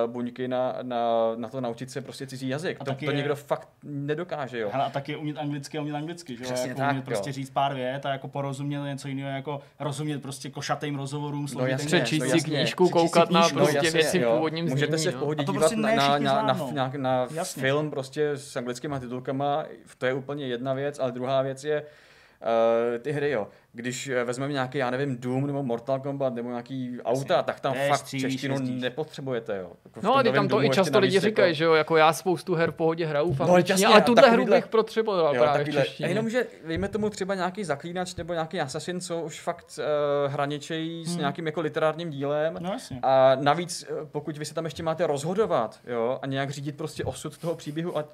buňky 0.08 0.48
na, 0.48 0.76
na, 0.82 1.32
na 1.36 1.50
to 1.50 1.62
naučit 1.62 1.92
se 1.92 2.02
prostě 2.02 2.28
cizí 2.28 2.48
jazyk. 2.48 2.78
A 2.80 2.86
to, 2.86 2.96
to 2.96 3.12
je... 3.12 3.18
někdo 3.18 3.36
fakt 3.36 3.70
nedokáže, 3.84 4.60
jo. 4.60 4.70
Hele, 4.74 4.86
a 4.86 4.90
taky 4.90 5.16
umět 5.16 5.38
anglicky 5.38 5.78
a 5.78 5.82
umět 5.82 5.96
anglicky, 5.96 6.38
že 6.38 6.44
Přesně 6.44 6.68
jako 6.68 6.80
tak, 6.80 6.92
umět 6.92 7.06
prostě 7.06 7.30
jo. 7.30 7.34
říct 7.34 7.50
pár 7.50 7.74
vět 7.74 8.06
a 8.06 8.12
jako 8.12 8.28
porozumět 8.28 8.84
něco 8.84 9.08
jiného, 9.08 9.30
jako 9.30 9.62
rozumět 9.80 10.22
prostě 10.22 10.50
košatým 10.50 10.96
rozhovorům, 10.96 11.48
no, 11.56 11.66
jasně, 11.66 11.88
přečíst 11.88 12.32
si 12.32 12.42
knížku, 12.42 12.90
koukat 12.90 13.30
na 13.30 13.50
prostě 13.50 13.78
no, 13.84 13.92
věci 13.92 14.20
v 14.20 14.34
původním 14.34 14.66
znění. 14.66 14.82
Můžete 14.82 14.98
se 14.98 15.12
v 15.12 15.16
pohodě 15.16 15.44
dívat 15.44 15.60
prostě 15.60 15.76
na, 15.76 16.20
na, 16.20 16.42
na, 16.42 16.92
na, 16.98 17.28
film 17.44 17.90
prostě 17.90 18.30
s 18.30 18.56
anglickými 18.56 18.96
titulkama, 19.00 19.66
to 19.98 20.06
je 20.06 20.14
úplně 20.14 20.48
jedna 20.48 20.74
věc, 20.74 21.00
ale 21.00 21.12
druhá 21.12 21.42
věc 21.42 21.64
je, 21.64 21.82
uh, 21.82 22.98
ty 23.02 23.12
hry, 23.12 23.32
jo 23.32 23.48
když 23.74 24.08
eh, 24.08 24.24
vezmeme 24.24 24.54
nějaký, 24.54 24.78
já 24.78 24.90
nevím, 24.90 25.18
Doom 25.18 25.48
nebo 25.48 25.64
Mortal 25.64 26.00
Kombat 26.00 26.34
nebo 26.34 26.50
nějaký 26.50 27.02
auta, 27.02 27.44
tak 27.44 27.60
tam 27.60 27.74
je, 27.76 27.88
fakt 27.88 28.00
stříš, 28.00 28.22
češtinu 28.22 28.54
jezdíš. 28.54 28.82
nepotřebujete, 28.82 29.58
jo. 29.58 29.72
Jako 29.86 30.00
no 30.04 30.16
a 30.16 30.24
tam 30.24 30.48
to 30.48 30.64
i 30.64 30.70
často 30.70 31.00
lidi 31.00 31.16
jako... 31.16 31.26
říkají, 31.26 31.56
že 31.56 31.64
jo, 31.64 31.74
jako 31.74 31.98
já 31.98 32.14
spoustu 32.14 32.56
her 32.56 32.72
v 32.72 32.76
pohodě 32.76 33.06
hraju 33.06 33.34
v 33.34 33.42
angličtině, 33.42 33.86
no, 33.86 33.92
ale 33.92 34.02
tuhle 34.02 34.30
hru 34.30 34.46
bych 34.46 34.68
potřeboval 34.68 35.36
jo, 35.36 35.42
právě 35.42 35.66
v. 35.66 36.04
A 36.04 36.08
jenom, 36.08 36.30
že 36.30 36.48
vejme 36.66 36.88
tomu 36.88 37.10
třeba 37.10 37.36
nějaký 37.36 37.64
zaklínač 37.64 38.16
nebo 38.16 38.34
nějaký 38.34 38.62
assassin, 38.62 39.02
co 39.02 39.22
už 39.22 39.42
fakt 39.42 39.80
uh, 39.80 40.34
hraničejí 40.34 41.04
hmm. 41.06 41.14
s 41.14 41.18
nějakým 41.18 41.46
jako 41.46 41.62
literárním 41.62 42.10
dílem. 42.10 42.58
No, 42.60 42.72
jasně. 42.72 43.00
a 43.04 43.36
navíc, 43.36 43.86
eh, 43.90 44.06
pokud 44.12 44.38
vy 44.38 44.46
se 44.46 44.54
tam 44.54 44.66
ještě 44.66 44.84
máte 44.84 45.08
rozhodovat, 45.08 45.80
jo, 45.88 46.20
a 46.22 46.28
nějak 46.28 46.50
řídit 46.50 46.78
prostě 46.78 47.04
osud 47.04 47.38
toho 47.38 47.56
příběhu 47.56 47.98
a 47.98 48.04
uh, 48.04 48.10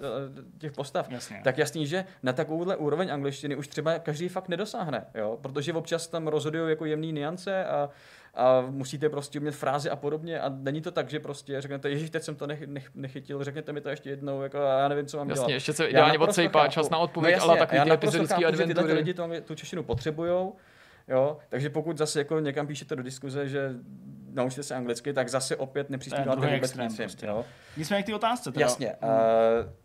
těch 0.57 0.71
postav, 0.71 1.09
jasně. 1.09 1.41
tak 1.43 1.57
jasný, 1.57 1.88
že 1.88 2.05
na 2.23 2.34
takovouhle 2.34 2.75
úroveň 2.75 3.13
angličtiny 3.13 3.55
už 3.55 3.67
třeba 3.67 3.99
každý 3.99 4.27
fakt 4.27 4.49
nedosáhne, 4.49 5.05
jo, 5.15 5.38
protože 5.48 5.74
občas 5.74 6.07
tam 6.07 6.28
rozhodují 6.28 6.69
jako 6.69 6.86
jemné 6.86 7.07
niance 7.07 7.65
a, 7.65 7.90
a 8.36 8.61
musíte 8.69 9.10
prostě 9.10 9.40
umět 9.40 9.56
frázi 9.56 9.90
a 9.90 9.95
podobně 9.95 10.40
a 10.40 10.49
není 10.49 10.82
to 10.82 10.91
tak, 10.91 11.10
že 11.10 11.19
prostě 11.19 11.61
řeknete, 11.61 11.90
ježiš, 11.90 12.10
teď 12.10 12.24
jsem 12.24 12.36
to 12.36 12.48
nech, 12.48 12.68
nech, 12.68 12.90
nechytil, 12.95 13.44
řekněte 13.44 13.74
mi 13.74 13.82
to 13.82 13.90
ještě 13.90 14.10
jednou, 14.10 14.41
jako 14.41 14.57
já 14.57 14.88
nevím, 14.88 15.06
co 15.06 15.18
mám 15.18 15.30
jasně, 15.30 15.41
dělat. 15.41 15.53
ještě 15.53 15.74
se 15.74 15.86
ideálně 15.86 16.19
odsejpá 16.19 16.68
čas 16.68 16.90
na 16.90 16.98
odpověď, 16.98 17.32
no 17.32 17.36
jasně, 17.36 17.49
ale 17.49 17.60
takový 17.60 17.82
ty 17.82 17.91
epizodický 17.91 18.45
adventury. 18.45 18.94
lidi 18.94 19.14
to, 19.14 19.30
tu 19.45 19.56
češtinu 19.56 19.84
potřebujou, 19.84 20.56
jo, 21.07 21.38
takže 21.49 21.69
pokud 21.69 21.98
zase 21.98 22.19
jako 22.19 22.40
někam 22.40 22.68
píšete 22.68 22.95
do 22.95 23.03
diskuze, 23.03 23.48
že 23.48 23.74
naučte 24.33 24.63
se 24.63 24.75
anglicky, 24.75 25.13
tak 25.13 25.29
zase 25.29 25.55
opět 25.55 25.89
nepřispíváte 25.89 26.55
vůbec 26.55 26.75
nic. 26.75 26.97
Prostě. 26.97 27.25
Jo? 27.25 27.45
Nicméně 27.77 28.03
k 28.03 28.05
té 28.05 28.15
otázce. 28.15 28.51
Teda. 28.51 28.65
Jasně. 28.65 28.95
Hmm. 29.01 29.11
Uh, 29.11 29.17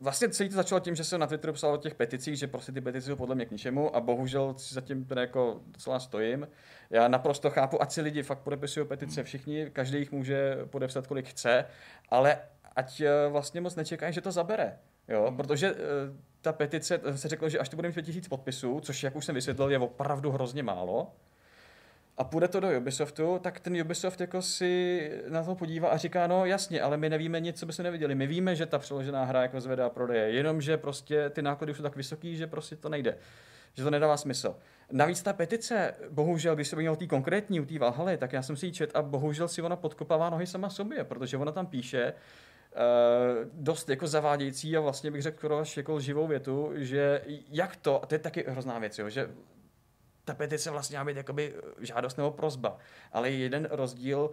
vlastně 0.01 0.29
celý 0.29 0.49
to 0.49 0.55
začalo 0.55 0.81
tím, 0.81 0.95
že 0.95 1.05
jsem 1.05 1.21
na 1.21 1.27
Twitteru 1.27 1.53
psal 1.53 1.75
o 1.75 1.77
těch 1.77 1.95
peticích, 1.95 2.39
že 2.39 2.47
prostě 2.47 2.73
ty 2.73 2.81
petice 2.81 3.07
jsou 3.07 3.17
podle 3.17 3.35
mě 3.35 3.47
k 3.47 3.51
ničemu 3.51 3.97
a 3.97 4.01
bohužel 4.01 4.55
si 4.57 4.75
zatím 4.75 5.05
teda 5.05 5.21
jako 5.21 5.61
docela 5.67 6.01
stojím. 6.01 6.49
Já 6.91 7.09
naprosto 7.09 7.51
chápu, 7.51 7.83
ať 7.83 7.93
si 7.93 8.01
lidi 8.01 8.23
fakt 8.23 8.39
podepisují 8.39 8.87
petice 8.87 9.23
všichni, 9.23 9.71
každý 9.73 9.99
jich 9.99 10.13
může 10.13 10.59
podepsat, 10.71 11.07
kolik 11.07 11.29
chce, 11.29 11.65
ale 12.09 12.39
ať 12.77 13.01
eh, 13.01 13.11
vlastně 13.29 13.61
moc 13.61 13.77
nečekají, 13.77 14.13
že 14.13 14.21
to 14.21 14.33
zabere. 14.33 14.79
Jo, 15.09 15.27
hmm. 15.27 15.37
protože 15.37 15.73
uh, 15.73 15.79
ta 16.41 16.53
petice, 16.53 17.01
se 17.17 17.29
řeklo, 17.29 17.49
že 17.49 17.59
až 17.59 17.69
to 17.69 17.77
bude 17.77 17.89
mít 17.89 17.95
5000 17.95 18.29
podpisů, 18.29 18.81
což 18.81 19.03
jak 19.03 19.17
už 19.17 19.25
jsem 19.25 19.35
vysvětlil, 19.35 19.71
je 19.71 19.79
opravdu 19.79 20.31
hrozně 20.31 20.63
málo, 20.63 21.13
a 22.19 22.25
půjde 22.25 22.49
to 22.49 22.61
do 22.61 22.79
Ubisoftu, 22.79 23.39
tak 23.43 23.61
ten 23.61 23.81
Ubisoft 23.81 24.21
jako 24.21 24.43
si 24.43 25.11
na 25.29 25.45
to 25.45 25.55
podívá 25.55 25.89
a 25.89 25.97
říká, 25.97 26.27
no 26.27 26.47
jasně, 26.47 26.83
ale 26.83 26.97
my 26.97 27.11
nevíme 27.11 27.41
nic, 27.41 27.59
co 27.59 27.67
bychom 27.67 27.83
neviděli. 27.83 28.15
My 28.15 28.27
víme, 28.27 28.57
že 28.57 28.67
ta 28.67 28.79
přeložená 28.79 29.25
hra 29.25 29.43
jako 29.43 29.61
zvedá 29.61 29.91
prodeje, 29.91 30.31
jenomže 30.31 30.77
prostě 30.77 31.31
ty 31.31 31.43
náklady 31.43 31.75
jsou 31.75 31.83
tak 31.83 31.97
vysoký, 31.97 32.37
že 32.37 32.47
prostě 32.47 32.77
to 32.77 32.89
nejde. 32.89 33.19
Že 33.75 33.85
to 33.85 33.91
nedává 33.91 34.17
smysl. 34.17 34.57
Navíc 34.93 35.23
ta 35.23 35.33
petice, 35.33 35.95
bohužel, 36.11 36.55
když 36.55 36.69
se 36.69 36.91
o 36.91 36.97
té 36.97 37.07
konkrétní, 37.07 37.61
u 37.61 37.65
té 37.65 37.79
Valhaly, 37.79 38.17
tak 38.17 38.33
já 38.33 38.43
jsem 38.43 38.57
si 38.57 38.67
ji 38.67 38.73
čet 38.73 38.97
a 38.97 39.03
bohužel 39.03 39.49
si 39.49 39.63
ona 39.63 39.77
podkopává 39.77 40.31
nohy 40.31 40.47
sama 40.47 40.71
sobě, 40.71 41.05
protože 41.05 41.37
ona 41.37 41.53
tam 41.53 41.67
píše, 41.67 42.13
Uh, 42.73 43.49
dost 43.53 43.89
jako 43.89 44.07
zavádějící 44.07 44.77
a 44.77 44.81
vlastně 44.81 45.11
bych 45.11 45.23
řekl 45.23 45.55
až 45.55 45.77
jako 45.77 46.01
živou 46.01 46.27
větu, 46.27 46.73
že 46.75 47.23
jak 47.49 47.77
to, 47.77 48.03
a 48.03 48.07
to 48.07 48.15
je 48.15 48.19
taky 48.19 48.45
hrozná 48.49 48.79
věc, 48.79 48.99
jo, 48.99 49.09
že 49.09 49.29
ta 50.25 50.35
petice 50.35 50.71
vlastně 50.71 50.99
má 50.99 51.05
být 51.05 51.17
jakoby 51.17 51.55
žádost 51.81 52.17
nebo 52.17 52.31
prozba. 52.31 52.79
Ale 53.13 53.31
je 53.31 53.39
jeden 53.39 53.69
rozdíl, 53.71 54.31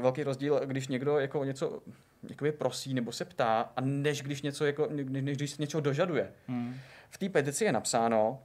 velký 0.00 0.22
rozdíl, 0.22 0.60
když 0.64 0.88
někdo 0.88 1.18
jako 1.18 1.44
něco 1.44 1.82
jakoby 2.28 2.52
prosí 2.52 2.94
nebo 2.94 3.12
se 3.12 3.24
ptá, 3.24 3.72
a 3.76 3.80
než 3.80 4.22
když 4.22 4.42
něco 4.42 4.64
jako, 4.66 4.88
než 5.08 5.36
když 5.36 5.58
něco 5.58 5.80
dožaduje. 5.80 6.32
Hmm. 6.46 6.76
V 7.10 7.18
té 7.18 7.28
petici 7.28 7.64
je 7.64 7.72
napsáno, 7.72 8.42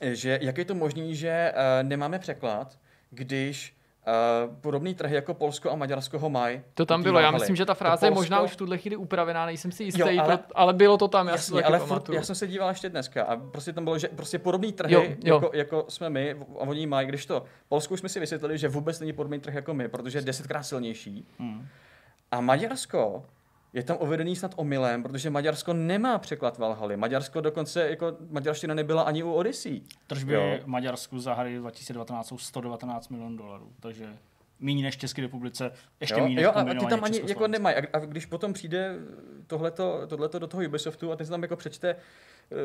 že 0.00 0.38
jak 0.42 0.58
je 0.58 0.64
to 0.64 0.74
možné, 0.74 1.14
že 1.14 1.52
nemáme 1.82 2.18
překlad, 2.18 2.78
když 3.10 3.76
Uh, 4.06 4.54
podobný 4.56 4.94
trhy 4.94 5.14
jako 5.14 5.34
Polsko 5.34 5.70
a 5.70 5.76
Maďarsko 5.76 6.18
ho 6.18 6.30
mají. 6.30 6.60
To 6.74 6.86
tam 6.86 7.02
bylo, 7.02 7.20
já 7.20 7.30
myslím, 7.30 7.56
že 7.56 7.64
ta 7.64 7.74
fráze 7.74 8.00
Polsko... 8.00 8.06
je 8.06 8.14
možná 8.14 8.40
už 8.40 8.50
v 8.50 8.56
tuhle 8.56 8.78
chvíli 8.78 8.96
upravená, 8.96 9.46
nejsem 9.46 9.72
si 9.72 9.84
jistý, 9.84 10.00
jo, 10.00 10.06
ale, 10.20 10.38
to, 10.38 10.44
ale 10.54 10.72
bylo 10.72 10.98
to 10.98 11.08
tam, 11.08 11.28
jasně, 11.28 11.60
já 11.60 11.66
ale 11.66 11.78
furt, 11.78 12.08
já 12.08 12.22
jsem 12.22 12.34
se 12.34 12.46
díval 12.46 12.68
ještě 12.68 12.88
dneska 12.88 13.24
a 13.24 13.36
prostě 13.36 13.72
tam 13.72 13.84
bylo, 13.84 13.98
že 13.98 14.08
prostě 14.08 14.38
podobný 14.38 14.72
trhy, 14.72 14.94
jo, 14.94 15.02
jo. 15.24 15.34
Jako, 15.34 15.50
jako, 15.54 15.84
jsme 15.88 16.10
my, 16.10 16.36
a 16.58 16.60
oni 16.60 16.86
mají, 16.86 17.08
když 17.08 17.26
to, 17.26 17.44
Polsku 17.68 17.94
už 17.94 18.00
jsme 18.00 18.08
si 18.08 18.20
vysvětlili, 18.20 18.58
že 18.58 18.68
vůbec 18.68 19.00
není 19.00 19.12
podobný 19.12 19.40
trh 19.40 19.54
jako 19.54 19.74
my, 19.74 19.88
protože 19.88 20.18
je 20.18 20.22
desetkrát 20.22 20.66
silnější. 20.66 21.26
Hmm. 21.38 21.66
A 22.30 22.40
Maďarsko 22.40 23.24
je 23.72 23.82
tam 23.82 23.96
uvedený 24.00 24.36
snad 24.36 24.54
omylem, 24.56 25.02
protože 25.02 25.30
Maďarsko 25.30 25.72
nemá 25.72 26.18
překlad 26.18 26.58
Valhaly. 26.58 26.96
Maďarsko 26.96 27.40
dokonce, 27.40 27.90
jako 27.90 28.16
maďarština 28.30 28.74
nebyla 28.74 29.02
ani 29.02 29.22
u 29.22 29.32
Odyssey. 29.32 29.82
Tržby 30.06 30.34
jo. 30.34 30.58
Maďarsku 30.66 31.18
za 31.18 31.34
hry 31.34 31.58
2019 31.58 32.28
jsou 32.28 32.38
119 32.38 33.08
milionů 33.08 33.36
dolarů, 33.36 33.72
takže 33.80 34.16
méně 34.60 34.82
než 34.82 34.96
České 34.96 35.22
republice, 35.22 35.72
ještě 36.00 36.20
méně 36.20 36.34
než 36.34 36.44
jo, 36.44 36.52
a 36.54 36.64
ty 36.64 36.86
tam 36.86 37.04
ani 37.04 37.20
jako 37.28 37.48
nemají. 37.48 37.76
A, 37.76 37.82
a, 37.92 37.98
když 37.98 38.26
potom 38.26 38.52
přijde 38.52 38.96
tohleto, 39.46 40.06
tohleto 40.06 40.38
do 40.38 40.46
toho 40.46 40.62
Ubisoftu 40.62 41.12
a 41.12 41.16
ty 41.16 41.24
se 41.24 41.30
tam 41.30 41.42
jako 41.42 41.56
přečte, 41.56 41.96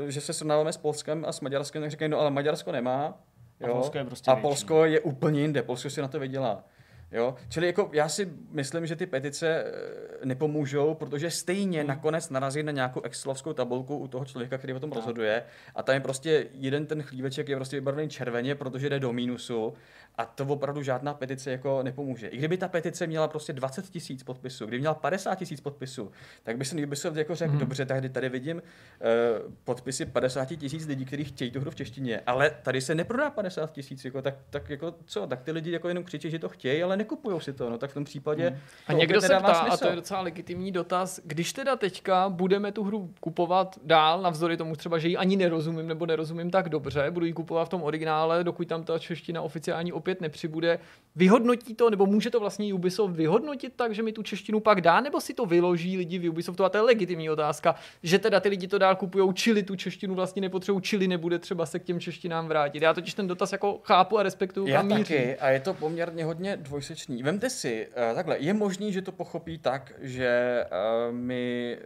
eh, 0.07 0.11
že 0.11 0.21
se 0.21 0.33
srovnáváme 0.33 0.73
s 0.73 0.77
Polskem 0.77 1.25
a 1.27 1.31
s 1.31 1.41
Maďarskem, 1.41 1.81
tak 1.81 1.91
říkají, 1.91 2.11
no 2.11 2.19
ale 2.19 2.31
Maďarsko 2.31 2.71
nemá. 2.71 3.17
Jo? 3.59 3.67
A 3.67 3.73
Polsko 3.73 3.97
je 3.97 4.05
prostě 4.05 4.31
A 4.31 4.35
Polsko 4.35 4.85
je 4.85 4.99
úplně 4.99 5.41
jinde, 5.41 5.63
Polsko 5.63 5.89
si 5.89 6.01
na 6.01 6.07
to 6.07 6.19
vydělá. 6.19 6.63
Jo? 7.11 7.35
Čili 7.49 7.67
jako 7.67 7.89
já 7.93 8.09
si 8.09 8.29
myslím, 8.51 8.85
že 8.85 8.95
ty 8.95 9.05
petice 9.05 9.63
eh, 9.63 10.25
nepomůžou, 10.25 10.93
protože 10.93 11.31
stejně 11.31 11.79
hmm. 11.79 11.87
nakonec 11.87 12.29
narazí 12.29 12.63
na 12.63 12.71
nějakou 12.71 13.01
excelovskou 13.01 13.53
tabulku 13.53 13.97
u 13.97 14.07
toho 14.07 14.25
člověka, 14.25 14.57
který 14.57 14.73
o 14.73 14.79
tom 14.79 14.89
no. 14.89 14.95
rozhoduje 14.95 15.43
a 15.75 15.83
tam 15.83 15.95
je 15.95 16.01
prostě 16.01 16.47
jeden 16.53 16.85
ten 16.85 17.03
chlíveček 17.03 17.49
je 17.49 17.55
prostě 17.55 17.77
vybarvený 17.77 18.09
červeně, 18.09 18.55
protože 18.55 18.89
jde 18.89 18.99
do 18.99 19.13
mínusu 19.13 19.73
a 20.17 20.25
to 20.25 20.45
opravdu 20.45 20.83
žádná 20.83 21.13
petice 21.13 21.51
jako 21.51 21.83
nepomůže. 21.83 22.27
I 22.27 22.37
kdyby 22.37 22.57
ta 22.57 22.67
petice 22.67 23.07
měla 23.07 23.27
prostě 23.27 23.53
20 23.53 23.89
tisíc 23.89 24.23
podpisů, 24.23 24.65
kdyby 24.65 24.79
měla 24.79 24.93
50 24.93 25.35
tisíc 25.35 25.61
podpisů, 25.61 26.11
tak 26.43 26.57
by 26.57 26.65
se 26.65 26.75
Ubisoft 26.75 27.17
jako 27.17 27.35
řekl, 27.35 27.51
hmm. 27.51 27.59
dobře, 27.59 27.85
tady 27.85 28.09
tady 28.09 28.29
vidím 28.29 28.57
uh, 28.57 29.53
podpisy 29.63 30.05
50 30.05 30.45
tisíc 30.45 30.85
lidí, 30.85 31.05
kteří 31.05 31.23
chtějí 31.23 31.51
tu 31.51 31.59
hru 31.59 31.71
v 31.71 31.75
češtině, 31.75 32.21
ale 32.25 32.49
tady 32.49 32.81
se 32.81 32.95
neprodá 32.95 33.29
50 33.29 33.71
tisíc, 33.71 34.05
jako, 34.05 34.21
tak, 34.21 34.35
tak 34.49 34.69
jako 34.69 34.95
co, 35.05 35.27
tak 35.27 35.41
ty 35.41 35.51
lidi 35.51 35.71
jako 35.71 35.87
jenom 35.87 36.03
křičí, 36.03 36.29
že 36.29 36.39
to 36.39 36.49
chtějí, 36.49 36.83
ale 36.83 36.96
nekupují 36.97 37.41
si 37.41 37.53
to, 37.53 37.69
no 37.69 37.77
tak 37.77 37.91
v 37.91 37.93
tom 37.93 38.03
případě 38.03 38.49
hmm. 38.49 38.59
A 38.87 38.93
někdo 38.93 39.21
se 39.21 39.39
ptá, 39.39 39.53
smysl. 39.53 39.73
a 39.73 39.77
to 39.77 39.87
je 39.87 39.95
docela 39.95 40.21
legitimní 40.21 40.71
dotaz, 40.71 41.19
když 41.23 41.53
teda 41.53 41.75
teďka 41.75 42.29
budeme 42.29 42.71
tu 42.71 42.83
hru 42.83 43.13
kupovat 43.19 43.79
dál, 43.83 44.21
navzdory 44.21 44.57
tomu 44.57 44.75
třeba, 44.75 44.97
že 44.97 45.07
ji 45.07 45.17
ani 45.17 45.35
nerozumím 45.35 45.87
nebo 45.87 46.05
nerozumím 46.05 46.51
tak 46.51 46.69
dobře, 46.69 47.11
budu 47.11 47.25
ji 47.25 47.33
kupovat 47.33 47.67
v 47.67 47.69
tom 47.69 47.83
originále, 47.83 48.43
dokud 48.43 48.67
tam 48.67 48.83
ta 48.83 48.99
čeština 48.99 49.41
oficiální 49.41 49.93
opět 49.93 50.21
nepřibude, 50.21 50.79
vyhodnotí 51.15 51.75
to, 51.75 51.89
nebo 51.89 52.05
může 52.05 52.29
to 52.29 52.39
vlastně 52.39 52.73
Ubisoft 52.73 53.15
vyhodnotit 53.15 53.73
tak, 53.75 53.95
že 53.95 54.03
mi 54.03 54.11
tu 54.11 54.23
češtinu 54.23 54.59
pak 54.59 54.81
dá, 54.81 55.01
nebo 55.01 55.21
si 55.21 55.33
to 55.33 55.45
vyloží 55.45 55.97
lidi 55.97 56.19
v 56.19 56.29
Ubisoftu, 56.29 56.63
a 56.63 56.69
to 56.69 56.77
je 56.77 56.81
legitimní 56.81 57.29
otázka, 57.29 57.75
že 58.03 58.19
teda 58.19 58.39
ty 58.39 58.49
lidi 58.49 58.67
to 58.67 58.77
dál 58.77 58.95
kupují, 58.95 59.33
čili 59.33 59.63
tu 59.63 59.75
češtinu 59.75 60.15
vlastně 60.15 60.41
nepotřebují, 60.41 60.81
čili 60.81 61.07
nebude 61.07 61.39
třeba 61.39 61.65
se 61.65 61.79
k 61.79 61.83
těm 61.83 61.99
češtinám 61.99 62.47
vrátit. 62.47 62.81
Já 62.81 62.93
totiž 62.93 63.13
ten 63.13 63.27
dotaz 63.27 63.51
jako 63.51 63.79
chápu 63.83 64.19
a 64.19 64.23
respektuju. 64.23 64.67
Já 64.67 64.83
taky, 64.83 65.35
a 65.35 65.49
je 65.49 65.59
to 65.59 65.73
poměrně 65.73 66.25
hodně 66.25 66.57
dvojsečný. 66.87 67.23
Vemte 67.23 67.49
si, 67.49 67.87
uh, 67.87 68.15
takhle, 68.15 68.39
je 68.39 68.53
možný, 68.53 68.93
že 68.93 69.01
to 69.01 69.11
pochopí 69.11 69.57
tak, 69.57 69.93
že 69.99 70.63
uh, 70.65 71.15
my 71.15 71.77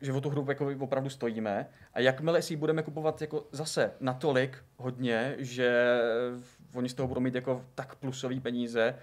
že 0.00 0.12
o 0.12 0.20
tu 0.20 0.30
hru 0.30 0.44
jako 0.48 0.72
opravdu 0.78 1.10
stojíme 1.10 1.66
a 1.94 2.00
jakmile 2.00 2.42
si 2.42 2.52
ji 2.52 2.56
budeme 2.56 2.82
kupovat 2.82 3.20
jako 3.20 3.46
zase 3.52 3.92
natolik 4.00 4.58
hodně, 4.76 5.34
že 5.38 5.98
oni 6.74 6.88
z 6.88 6.94
toho 6.94 7.08
budou 7.08 7.20
mít 7.20 7.34
jako 7.34 7.64
tak 7.74 7.94
plusový 7.94 8.40
peníze, 8.40 8.94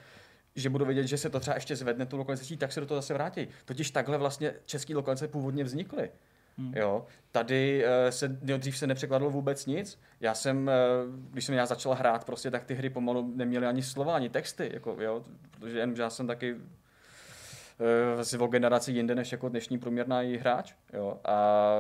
že 0.55 0.69
budou 0.69 0.85
vědět, 0.85 1.07
že 1.07 1.17
se 1.17 1.29
to 1.29 1.39
třeba 1.39 1.55
ještě 1.55 1.75
zvedne 1.75 2.05
tu 2.05 2.17
lokalizací, 2.17 2.57
tak 2.57 2.71
se 2.71 2.79
do 2.79 2.85
toho 2.85 3.01
zase 3.01 3.13
vrátí. 3.13 3.47
Totiž 3.65 3.91
takhle 3.91 4.17
vlastně 4.17 4.53
české 4.65 4.95
lokalizace 4.95 5.27
původně 5.27 5.63
vznikly. 5.63 6.09
Hmm. 6.57 6.73
Jo, 6.75 7.05
tady 7.31 7.85
uh, 7.85 8.09
se 8.09 8.27
dřív 8.27 8.77
se 8.77 8.87
nepřekladalo 8.87 9.31
vůbec 9.31 9.65
nic. 9.65 9.99
Já 10.19 10.33
jsem, 10.33 10.67
uh, 10.67 11.15
když 11.31 11.45
jsem 11.45 11.55
já 11.55 11.65
začal 11.65 11.93
hrát, 11.93 12.25
prostě 12.25 12.51
tak 12.51 12.63
ty 12.63 12.73
hry 12.73 12.89
pomalu 12.89 13.33
neměly 13.35 13.67
ani 13.67 13.83
slova, 13.83 14.15
ani 14.15 14.29
texty, 14.29 14.69
jako, 14.73 14.97
jo, 14.99 15.23
protože 15.51 15.79
jen, 15.79 15.93
já 15.97 16.09
jsem 16.09 16.27
taky 16.27 16.53
uh, 16.53 18.43
o 18.43 18.47
generaci 18.47 18.91
jinde 18.91 19.15
než 19.15 19.31
jako 19.31 19.49
dnešní 19.49 19.79
průměrná 19.79 20.19
hráč. 20.39 20.73
Jo, 20.93 21.19
a 21.25 21.75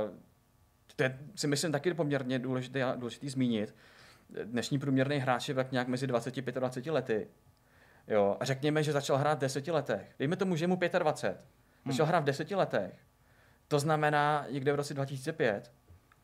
to 0.95 1.03
je, 1.03 1.19
si 1.35 1.47
myslím 1.47 1.71
taky 1.71 1.93
poměrně 1.93 2.39
důležité, 2.39 2.85
důležitý 2.95 3.29
zmínit, 3.29 3.75
dnešní 4.43 4.79
průměrný 4.79 5.17
hráč 5.17 5.49
je 5.49 5.55
tak 5.55 5.71
nějak 5.71 5.87
mezi 5.87 6.07
20 6.07 6.37
a 6.37 6.51
25 6.51 6.91
lety. 6.91 7.27
Jo, 8.07 8.37
a 8.39 8.45
řekněme, 8.45 8.83
že 8.83 8.91
začal 8.91 9.17
hrát 9.17 9.37
v 9.37 9.41
10 9.41 9.67
letech. 9.67 10.15
Dejme 10.19 10.35
tomu, 10.35 10.55
že 10.55 10.67
mu 10.67 10.79
25. 10.99 11.45
Začal 11.85 12.05
hmm. 12.05 12.09
hrát 12.09 12.19
v 12.19 12.23
10 12.23 12.51
letech. 12.51 12.93
To 13.71 13.79
znamená 13.79 14.45
někde 14.49 14.71
v 14.73 14.75
roce 14.75 14.93
2005 14.93 15.71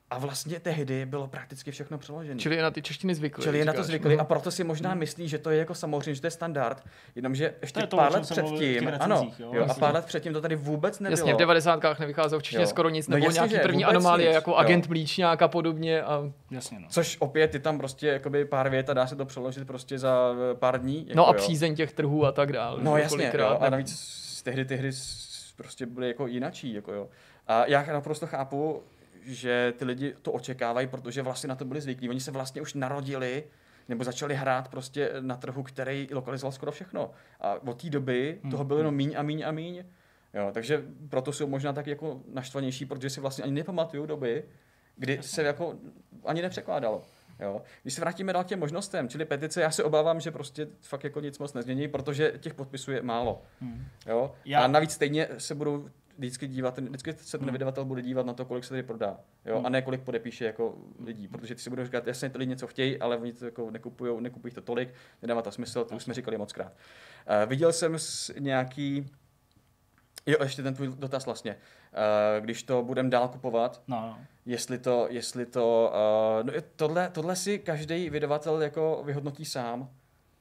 a 0.10 0.18
vlastně 0.18 0.60
tehdy 0.60 1.06
bylo 1.06 1.28
prakticky 1.28 1.72
všechno 1.72 1.98
přeložené. 1.98 2.40
Čili 2.40 2.56
je 2.56 2.62
na 2.62 2.72
ty 2.72 2.82
češtiny 2.82 3.16
zvyklí. 3.16 3.44
Čili 3.44 3.60
je 3.60 3.66
na 3.66 3.74
to 3.74 3.84
zvyklí 3.84 4.18
a 4.18 4.24
proto 4.24 4.52
si 4.52 4.64
možná 4.64 4.94
mm. 4.94 5.00
myslí, 5.00 5.30
že 5.30 5.38
to 5.38 5.50
je 5.50 5.60
jako 5.60 5.76
samozřejmě, 5.76 6.16
že 6.16 6.22
to 6.22 6.28
je 6.28 6.32
standard, 6.32 6.84
jenomže 7.16 7.54
ještě 7.62 7.88
to 7.88 7.98
pár 7.98 8.12
let 8.12 8.22
předtím, 8.22 8.92
ano, 9.00 9.32
jo, 9.40 9.52
jo, 9.54 9.66
a 9.70 9.74
pár 9.74 9.94
let 9.94 10.06
předtím 10.06 10.34
to 10.34 10.42
tady 10.42 10.56
vůbec 10.56 11.00
nebylo. 11.00 11.20
Jasně, 11.20 11.34
v 11.34 11.38
90. 11.38 12.00
nevycházelo 12.00 12.40
v 12.40 12.44
češtině 12.44 12.64
jo. 12.64 12.68
skoro 12.68 12.90
nic, 12.90 13.08
no 13.08 13.16
nebo 13.16 13.26
jasně, 13.26 13.40
nějaký 13.40 13.68
první 13.68 13.86
anomálie, 13.86 14.28
nic, 14.28 14.36
jako 14.36 14.52
jo. 14.52 14.58
agent 14.58 14.88
Mlíčňák 14.88 15.42
a 15.42 15.48
podobně. 15.48 16.02
A... 16.02 16.32
Jasně, 16.52 16.80
no. 16.80 16.88
Což 16.90 17.18
opět 17.20 17.54
je 17.54 17.60
tam 17.60 17.78
prostě 17.78 18.08
jakoby 18.08 18.46
pár 18.46 18.70
vět 18.70 18.90
a 18.90 18.94
dá 18.94 19.08
se 19.08 19.16
to 19.16 19.26
přeložit 19.26 19.68
prostě 19.68 20.00
za 20.00 20.36
eh, 20.52 20.56
pár 20.56 20.82
dní. 20.82 21.00
Jako, 21.08 21.18
no 21.18 21.28
a 21.28 21.34
přízeň 21.34 21.76
těch 21.76 21.92
trhů 21.92 22.26
a 22.26 22.32
tak 22.32 22.52
dále. 22.52 22.84
No 22.84 22.98
jasně, 22.98 23.32
jo, 23.38 23.58
a 23.62 23.70
navíc 23.70 24.18
tehdy 24.44 24.66
ty 24.66 24.76
hry 24.76 24.92
prostě 25.58 25.86
byly 25.86 26.08
jako 26.08 26.28
jinačí, 26.28 26.74
jako 26.74 26.94
jo. 26.94 27.10
A 27.48 27.66
já 27.66 27.86
naprosto 27.94 28.28
chápu, 28.28 28.84
že 29.22 29.74
ty 29.78 29.86
lidi 29.86 30.16
to 30.22 30.32
očekávají, 30.32 30.88
protože 30.88 31.22
vlastně 31.22 31.48
na 31.48 31.56
to 31.56 31.66
byli 31.66 31.82
zvyklí. 31.82 32.10
Oni 32.10 32.20
se 32.20 32.32
vlastně 32.32 32.62
už 32.62 32.74
narodili 32.74 33.44
nebo 33.90 34.04
začali 34.04 34.36
hrát 34.36 34.68
prostě 34.68 35.12
na 35.20 35.36
trhu, 35.38 35.64
který 35.64 36.08
lokalizoval 36.12 36.52
skoro 36.52 36.72
všechno. 36.72 37.12
A 37.42 37.54
od 37.54 37.82
té 37.82 37.90
doby 37.90 38.40
toho 38.52 38.64
bylo 38.64 38.80
jenom 38.80 38.96
míň 38.96 39.16
a 39.18 39.24
míň 39.24 39.44
a 39.46 39.52
míň. 39.52 39.84
Jo, 40.34 40.50
takže 40.54 40.84
proto 41.10 41.32
jsou 41.32 41.48
možná 41.48 41.74
tak 41.74 41.88
jako 41.88 42.22
naštvanější, 42.34 42.86
protože 42.86 43.10
si 43.10 43.22
vlastně 43.22 43.44
ani 43.44 43.54
nepamatují 43.54 44.08
doby, 44.08 44.44
kdy 44.96 45.18
se 45.22 45.44
jako 45.44 45.76
ani 46.26 46.42
nepřekládalo. 46.42 47.04
Jo. 47.40 47.62
Když 47.82 47.94
se 47.94 48.02
vrátíme 48.02 48.34
dál 48.34 48.44
k 48.44 48.48
těm 48.48 48.60
možnostem, 48.60 49.10
čili 49.10 49.26
petice, 49.26 49.62
já 49.62 49.72
se 49.72 49.84
obávám, 49.84 50.20
že 50.20 50.32
prostě 50.32 50.68
fakt 50.82 51.04
jako 51.04 51.20
nic 51.20 51.40
moc 51.40 51.54
nezmění, 51.54 51.88
protože 51.88 52.34
těch 52.40 52.54
podpisů 52.54 52.92
je 52.92 53.02
málo. 53.02 53.42
Hmm. 53.62 53.86
Jo. 54.06 54.36
Já... 54.46 54.64
A 54.64 54.68
navíc 54.68 54.92
stejně 54.92 55.28
se 55.38 55.56
budou 55.56 55.90
vždycky 56.18 56.48
dívat, 56.48 56.78
vždycky 56.78 57.14
se 57.14 57.38
ten 57.38 57.48
hmm. 57.48 57.52
vydavatel 57.52 57.86
bude 57.86 58.02
dívat 58.02 58.26
na 58.26 58.34
to, 58.34 58.46
kolik 58.46 58.64
se 58.64 58.70
tady 58.70 58.84
prodá, 58.84 59.20
jo, 59.46 59.56
hmm. 59.56 59.66
a 59.66 59.70
ne 59.70 59.82
kolik 59.82 60.02
podepíše 60.02 60.46
jako 60.46 60.76
lidí, 61.00 61.28
protože 61.28 61.56
ty 61.56 61.62
si 61.62 61.70
budou 61.70 61.86
říkat, 61.86 62.08
jasně, 62.08 62.30
ty 62.30 62.38
lidi 62.38 62.50
něco 62.50 62.68
chtějí, 62.68 63.00
ale 63.00 63.18
oni 63.18 63.34
to 63.34 63.46
jako 63.46 63.72
nekupují, 63.72 64.22
nekupují 64.22 64.54
to 64.54 64.62
tolik, 64.62 64.94
nedává 65.22 65.42
to 65.42 65.52
smysl, 65.52 65.86
to 65.86 65.96
už 65.96 66.04
jsme 66.04 66.14
říkali 66.14 66.38
moc 66.38 66.54
krát. 66.54 66.74
Uh, 66.74 67.50
viděl 67.50 67.74
jsem 67.74 67.98
nějaký 68.40 69.10
Jo, 70.28 70.38
ještě 70.44 70.64
ten 70.64 70.74
tvůj 70.74 70.88
dotaz 70.88 71.26
vlastně. 71.26 71.52
Uh, 71.56 72.44
když 72.44 72.64
to 72.64 72.84
budeme 72.84 73.10
dál 73.10 73.28
kupovat, 73.28 73.82
no, 73.88 74.02
no. 74.02 74.18
jestli 74.46 74.80
to, 74.80 75.08
jestli 75.10 75.46
to, 75.46 75.94
uh, 76.40 76.48
no, 76.48 76.54
tohle, 76.76 77.10
tohle 77.10 77.36
si 77.36 77.60
každý 77.60 78.10
vydavatel 78.10 78.62
jako 78.62 79.02
vyhodnotí 79.06 79.46
sám, 79.46 79.90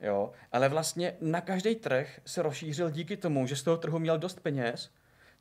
jo, 0.01 0.33
ale 0.53 0.69
vlastně 0.69 1.17
na 1.21 1.41
každý 1.41 1.75
trh 1.75 2.21
se 2.25 2.43
rozšířil 2.43 2.91
díky 2.91 3.17
tomu, 3.17 3.47
že 3.47 3.57
z 3.57 3.63
toho 3.63 3.77
trhu 3.77 3.99
měl 3.99 4.19
dost 4.19 4.41
peněz, 4.41 4.91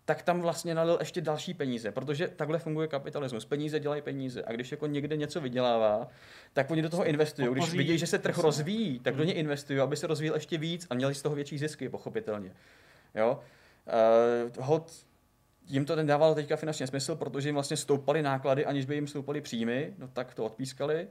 tak 0.05 0.21
tam 0.21 0.41
vlastně 0.41 0.75
nalil 0.75 0.97
ještě 0.99 1.21
další 1.21 1.53
peníze, 1.53 1.91
protože 1.91 2.27
takhle 2.27 2.59
funguje 2.59 2.87
kapitalismus. 2.87 3.45
Peníze 3.45 3.79
dělají 3.79 4.01
peníze 4.01 4.43
a 4.43 4.51
když 4.51 4.71
jako 4.71 4.87
někde 4.87 5.17
něco 5.17 5.41
vydělává, 5.41 6.07
tak 6.53 6.71
oni 6.71 6.81
do 6.81 6.89
toho 6.89 7.05
investují. 7.05 7.47
Když 7.51 7.73
vidí, 7.73 7.97
že 7.97 8.07
se 8.07 8.19
trh 8.19 8.37
rozvíjí, 8.37 8.99
tak 8.99 9.15
do 9.15 9.23
hmm. 9.23 9.27
něj 9.27 9.39
investují, 9.39 9.79
aby 9.79 9.95
se 9.97 10.07
rozvíjel 10.07 10.35
ještě 10.35 10.57
víc 10.57 10.87
a 10.89 10.95
měli 10.95 11.15
z 11.15 11.21
toho 11.21 11.35
větší 11.35 11.57
zisky, 11.57 11.89
pochopitelně. 11.89 12.51
Jo? 13.15 13.39
Uh, 14.55 14.65
hod 14.65 14.91
jim 15.67 15.85
to 15.85 15.95
nedávalo 15.95 16.35
teďka 16.35 16.55
finančně 16.55 16.87
smysl, 16.87 17.15
protože 17.15 17.49
jim 17.49 17.55
vlastně 17.55 17.77
stoupaly 17.77 18.21
náklady, 18.21 18.65
aniž 18.65 18.85
by 18.85 18.95
jim 18.95 19.07
stoupaly 19.07 19.41
příjmy, 19.41 19.93
no 19.97 20.07
tak 20.07 20.33
to 20.33 20.45
odpískali. 20.45 21.07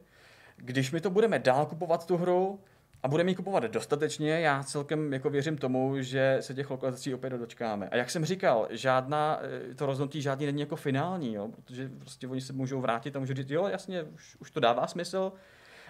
Když 0.56 0.92
my 0.92 1.00
to 1.00 1.10
budeme 1.10 1.38
dál 1.38 1.66
kupovat 1.66 2.06
tu 2.06 2.16
hru 2.16 2.60
a 3.04 3.08
budeme 3.08 3.30
ji 3.30 3.34
kupovat 3.34 3.62
dostatečně, 3.64 4.40
já 4.40 4.62
celkem 4.62 5.12
jako 5.12 5.30
věřím 5.30 5.58
tomu, 5.58 6.02
že 6.02 6.36
se 6.40 6.54
těch 6.54 6.70
lokalizací 6.70 7.14
opět 7.14 7.32
dočkáme. 7.32 7.88
A 7.88 7.96
jak 7.96 8.10
jsem 8.10 8.24
říkal, 8.24 8.68
žádná, 8.70 9.40
eh, 9.70 9.74
to 9.74 9.86
rozhodnutí 9.86 10.22
žádný 10.22 10.46
není 10.46 10.60
jako 10.60 10.76
finální, 10.76 11.34
jo, 11.34 11.48
protože 11.48 11.90
prostě 11.98 12.28
oni 12.28 12.40
se 12.40 12.52
můžou 12.52 12.80
vrátit 12.80 13.16
a 13.16 13.18
můžou 13.18 13.34
říct, 13.34 13.50
jo, 13.50 13.66
jasně, 13.66 14.02
už, 14.02 14.36
už 14.40 14.50
to 14.50 14.60
dává 14.60 14.86
smysl, 14.86 15.32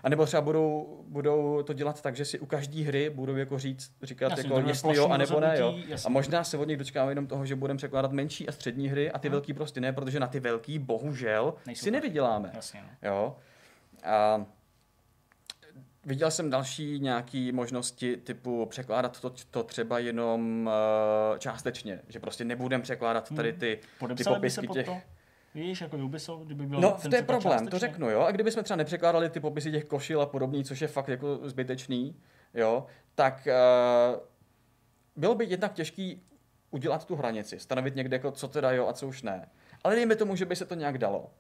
a 0.02 0.08
nebo 0.08 0.26
třeba 0.26 0.40
budou, 0.40 1.00
budou 1.08 1.62
to 1.62 1.72
dělat 1.72 2.02
tak, 2.02 2.16
že 2.16 2.24
si 2.24 2.38
u 2.38 2.46
každé 2.46 2.82
hry 2.82 3.10
budou 3.10 3.36
jako 3.36 3.58
říct, 3.58 3.92
říkat, 4.02 4.30
jasně, 4.30 4.54
jako, 4.54 4.68
jestli 4.68 4.96
jo, 4.96 5.08
anebo 5.08 5.40
ne. 5.40 5.56
Jo. 5.58 5.74
A 6.06 6.08
možná 6.08 6.44
se 6.44 6.58
od 6.58 6.68
nich 6.68 6.76
dočkáme 6.76 7.10
jenom 7.10 7.26
toho, 7.26 7.46
že 7.46 7.56
budeme 7.56 7.76
překládat 7.76 8.12
menší 8.12 8.48
a 8.48 8.52
střední 8.52 8.88
hry 8.88 9.10
a 9.10 9.18
ty 9.18 9.28
hmm. 9.28 9.32
velký 9.32 9.52
prostě 9.52 9.80
ne, 9.80 9.92
protože 9.92 10.20
na 10.20 10.26
ty 10.26 10.40
velký 10.40 10.78
bohužel 10.78 11.54
Nejsou 11.66 11.84
si 11.84 11.90
nevyděláme. 11.90 12.50
Jasně, 12.54 12.80
no. 12.82 13.10
jo. 13.10 13.36
A 14.04 14.46
Viděl 16.06 16.30
jsem 16.30 16.50
další 16.50 17.00
nějaké 17.00 17.50
možnosti 17.52 18.16
typu 18.16 18.66
překládat 18.66 19.20
to, 19.20 19.32
to 19.50 19.62
třeba 19.62 19.98
jenom 19.98 20.70
uh, 21.32 21.38
částečně, 21.38 22.00
že 22.08 22.20
prostě 22.20 22.44
nebudem 22.44 22.82
překládat 22.82 23.32
tady 23.36 23.52
ty, 23.52 23.80
hmm. 24.00 24.16
ty 24.16 24.24
popisky 24.24 24.68
těch... 24.68 24.86
To? 24.86 24.96
Víš, 25.54 25.80
jako 25.80 25.96
Ubisoft, 25.96 26.44
kdyby 26.44 26.66
byl 26.66 26.80
No, 26.80 26.96
to 27.10 27.16
je 27.16 27.22
problém, 27.22 27.66
to 27.66 27.78
řeknu, 27.78 28.10
jo. 28.10 28.20
A 28.20 28.30
kdyby 28.30 28.50
jsme 28.50 28.62
třeba 28.62 28.76
nepřekládali 28.76 29.30
ty 29.30 29.40
popisy 29.40 29.70
těch 29.72 29.84
košil 29.84 30.22
a 30.22 30.26
podobný, 30.26 30.64
což 30.64 30.80
je 30.80 30.88
fakt 30.88 31.08
jako 31.08 31.48
zbytečný, 31.48 32.16
jo, 32.54 32.86
tak 33.14 33.48
uh, 34.14 34.20
bylo 35.16 35.34
by 35.34 35.44
jednak 35.44 35.72
těžký 35.72 36.22
udělat 36.70 37.04
tu 37.04 37.16
hranici, 37.16 37.58
stanovit 37.58 37.96
někde, 37.96 38.16
jako, 38.16 38.30
co 38.30 38.48
teda 38.48 38.72
jo 38.72 38.88
a 38.88 38.92
co 38.92 39.08
už 39.08 39.22
ne. 39.22 39.48
Ale 39.84 39.94
dejme 39.94 40.16
tomu, 40.16 40.36
že 40.36 40.44
by 40.44 40.56
se 40.56 40.64
to 40.64 40.74
nějak 40.74 40.98
dalo. 40.98 41.30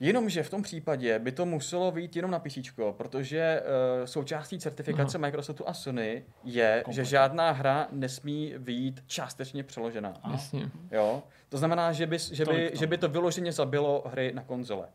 Jenomže 0.00 0.42
v 0.42 0.50
tom 0.50 0.62
případě 0.62 1.18
by 1.18 1.32
to 1.32 1.46
muselo 1.46 1.90
vyjít 1.90 2.16
jenom 2.16 2.30
na 2.30 2.38
PC, 2.38 2.58
protože 2.92 3.62
uh, 3.62 4.06
součástí 4.06 4.58
certifikace 4.58 5.18
Aha. 5.18 5.26
Microsoftu 5.26 5.68
a 5.68 5.74
Sony 5.74 6.24
je, 6.44 6.80
Kompletně. 6.84 7.04
že 7.04 7.10
žádná 7.10 7.50
hra 7.50 7.88
nesmí 7.92 8.54
vyjít 8.56 9.00
částečně 9.06 9.64
přeložená. 9.64 10.14
Jasně. 10.32 10.70
Jo? 10.90 11.22
To 11.48 11.58
znamená, 11.58 11.92
že 11.92 12.06
by, 12.06 12.18
že, 12.18 12.44
by, 12.44 12.70
že 12.74 12.86
by 12.86 12.98
to 12.98 13.08
vyloženě 13.08 13.52
zabilo 13.52 14.04
hry 14.06 14.32
na 14.34 14.42
konzole. 14.42 14.88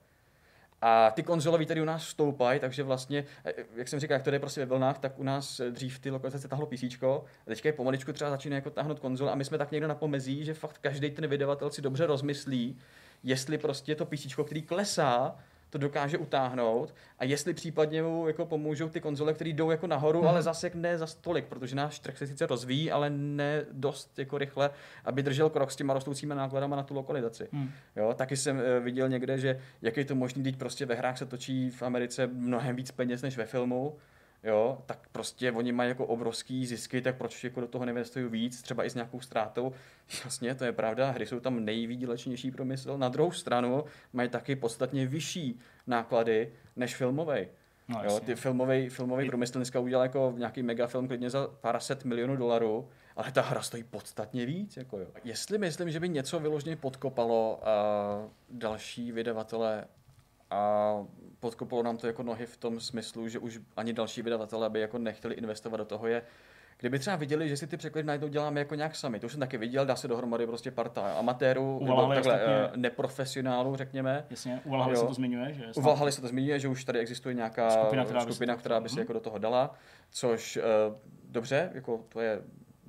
A 0.85 1.11
ty 1.11 1.23
konzolové 1.23 1.65
tady 1.65 1.81
u 1.81 1.85
nás 1.85 2.03
stoupají, 2.03 2.59
takže 2.59 2.83
vlastně, 2.83 3.25
eh, 3.45 3.53
jak 3.75 3.87
jsem 3.87 3.99
říkal, 3.99 4.15
jak 4.15 4.23
to 4.23 4.29
je 4.29 4.39
prostě 4.39 4.61
ve 4.61 4.65
vlnách, 4.65 4.99
tak 4.99 5.19
u 5.19 5.23
nás 5.23 5.61
dřív 5.69 5.99
ty 5.99 6.11
lokalizace 6.11 6.47
tahlo 6.47 6.65
PC, 6.65 6.83
a 7.03 7.21
teďka 7.45 7.69
je 7.69 7.73
pomaličku 7.73 8.13
třeba 8.13 8.29
začíná 8.29 8.55
jako 8.55 8.69
táhnout 8.69 8.99
konzole 8.99 9.31
a 9.31 9.35
my 9.35 9.45
jsme 9.45 9.57
tak 9.57 9.71
někde 9.71 9.87
na 9.87 9.95
pomezí, 9.95 10.45
že 10.45 10.53
fakt 10.53 10.77
každý 10.77 11.11
ten 11.11 11.27
vydavatel 11.27 11.69
si 11.69 11.81
dobře 11.81 12.05
rozmyslí, 12.05 12.77
jestli 13.23 13.57
prostě 13.57 13.95
to 13.95 14.05
PC, 14.05 14.35
který 14.45 14.61
klesá, 14.61 15.35
to 15.73 15.77
dokáže 15.77 16.17
utáhnout 16.17 16.95
a 17.19 17.25
jestli 17.25 17.53
případně 17.53 18.03
mu 18.03 18.27
jako 18.27 18.45
pomůžou 18.45 18.89
ty 18.89 19.01
konzole, 19.01 19.33
které 19.33 19.49
jdou 19.49 19.71
jako 19.71 19.87
nahoru, 19.87 20.19
hmm. 20.19 20.27
ale 20.27 20.41
zase 20.41 20.71
ne 20.73 20.97
za 20.97 21.07
stolik, 21.07 21.45
protože 21.45 21.75
náš 21.75 21.99
trh 21.99 22.17
se 22.17 22.27
sice 22.27 22.45
rozvíjí, 22.45 22.91
ale 22.91 23.09
ne 23.09 23.65
dost 23.71 24.19
jako 24.19 24.37
rychle, 24.37 24.69
aby 25.05 25.23
držel 25.23 25.49
krok 25.49 25.71
s 25.71 25.75
těma 25.75 25.93
rostoucími 25.93 26.35
nákladama 26.35 26.75
na 26.75 26.83
tu 26.83 26.93
lokalizaci. 26.93 27.47
Hmm. 27.51 27.71
Jo, 27.95 28.13
taky 28.13 28.37
jsem 28.37 28.57
uh, 28.57 28.63
viděl 28.83 29.09
někde, 29.09 29.37
že 29.37 29.59
jak 29.81 29.97
je 29.97 30.05
to 30.05 30.15
možné, 30.15 30.41
když 30.41 30.55
prostě 30.55 30.85
ve 30.85 30.95
hrách 30.95 31.17
se 31.17 31.25
točí 31.25 31.69
v 31.69 31.83
Americe 31.83 32.27
mnohem 32.27 32.75
víc 32.75 32.91
peněz 32.91 33.21
než 33.21 33.37
ve 33.37 33.45
filmu, 33.45 33.97
jo, 34.43 34.81
tak 34.85 35.07
prostě 35.11 35.51
oni 35.51 35.71
mají 35.71 35.89
jako 35.89 36.05
obrovský 36.05 36.65
zisky, 36.65 37.01
tak 37.01 37.17
proč 37.17 37.43
jako 37.43 37.61
do 37.61 37.67
toho 37.67 37.85
neinvestují 37.85 38.27
víc, 38.27 38.61
třeba 38.61 38.85
i 38.85 38.89
s 38.89 38.95
nějakou 38.95 39.19
ztrátou. 39.19 39.73
Jasně, 40.25 40.55
to 40.55 40.65
je 40.65 40.71
pravda, 40.71 41.11
hry 41.11 41.25
jsou 41.25 41.39
tam 41.39 41.65
nejvýdělečnější 41.65 42.51
promysl. 42.51 42.97
Na 42.97 43.09
druhou 43.09 43.31
stranu 43.31 43.83
mají 44.13 44.29
taky 44.29 44.55
podstatně 44.55 45.07
vyšší 45.07 45.59
náklady 45.87 46.51
než 46.75 46.95
filmový. 46.95 47.47
No, 47.87 48.03
jo, 48.03 48.19
ty 48.19 48.35
filmový, 48.35 48.89
filmový 48.89 49.27
průmysl 49.27 49.53
dneska 49.59 49.79
udělal 49.79 50.05
jako 50.05 50.33
nějaký 50.37 50.63
megafilm 50.63 51.07
klidně 51.07 51.29
za 51.29 51.47
pár 51.47 51.79
set 51.79 52.05
milionů 52.05 52.35
dolarů, 52.35 52.89
ale 53.15 53.31
ta 53.31 53.41
hra 53.41 53.61
stojí 53.61 53.83
podstatně 53.83 54.45
víc. 54.45 54.77
Jako 54.77 54.97
jo. 54.97 55.07
Jestli 55.23 55.57
myslím, 55.57 55.91
že 55.91 55.99
by 55.99 56.09
něco 56.09 56.39
vyloženě 56.39 56.75
podkopalo 56.75 57.61
uh, 57.61 58.31
další 58.49 59.11
vydavatele 59.11 59.85
a 60.49 60.93
podkopalo 61.43 61.83
nám 61.83 61.97
to 61.97 62.07
jako 62.07 62.23
nohy 62.23 62.45
v 62.45 62.57
tom 62.57 62.79
smyslu, 62.79 63.27
že 63.27 63.39
už 63.39 63.59
ani 63.77 63.93
další 63.93 64.21
vydavatelé 64.21 64.69
by 64.69 64.79
jako 64.79 64.97
nechtěli 64.97 65.35
investovat 65.35 65.77
do 65.77 65.85
toho 65.85 66.07
je, 66.07 66.21
Kdyby 66.79 66.99
třeba 66.99 67.15
viděli, 67.15 67.49
že 67.49 67.57
si 67.57 67.67
ty 67.67 67.77
překlady 67.77 68.05
najednou 68.05 68.27
děláme 68.27 68.59
jako 68.59 68.75
nějak 68.75 68.95
sami, 68.95 69.19
to 69.19 69.25
už 69.25 69.31
jsem 69.31 69.39
taky 69.39 69.57
viděl, 69.57 69.85
dá 69.85 69.95
se 69.95 70.07
dohromady 70.07 70.47
prostě 70.47 70.71
parta 70.71 71.13
amatérů, 71.13 71.79
nebo 71.83 72.07
takhle 72.07 72.33
uh, 72.43 72.49
neprofesionálů, 72.75 73.75
řekněme. 73.75 74.25
Jasně, 74.29 74.61
u 74.63 74.69
Valhaly 74.69 74.95
se 74.95 75.05
to 75.05 75.13
zmiňuje, 75.13 75.53
že? 75.53 75.65
U 75.75 75.81
Valhaly 75.81 76.11
se 76.11 76.21
to 76.21 76.27
zmiňuje, 76.27 76.59
že 76.59 76.67
už 76.67 76.83
tady 76.83 76.99
existuje 76.99 77.35
nějaká 77.35 77.69
skupina, 77.69 78.05
která, 78.05 78.21
skupina, 78.21 78.55
by, 78.55 78.59
která 78.59 78.79
by 78.79 78.89
se 78.89 78.99
jako 78.99 79.13
do 79.13 79.19
toho 79.19 79.37
dala, 79.37 79.75
což 80.11 80.57
uh, 80.57 80.95
dobře, 81.29 81.71
jako 81.73 82.05
to 82.09 82.21
je 82.21 82.41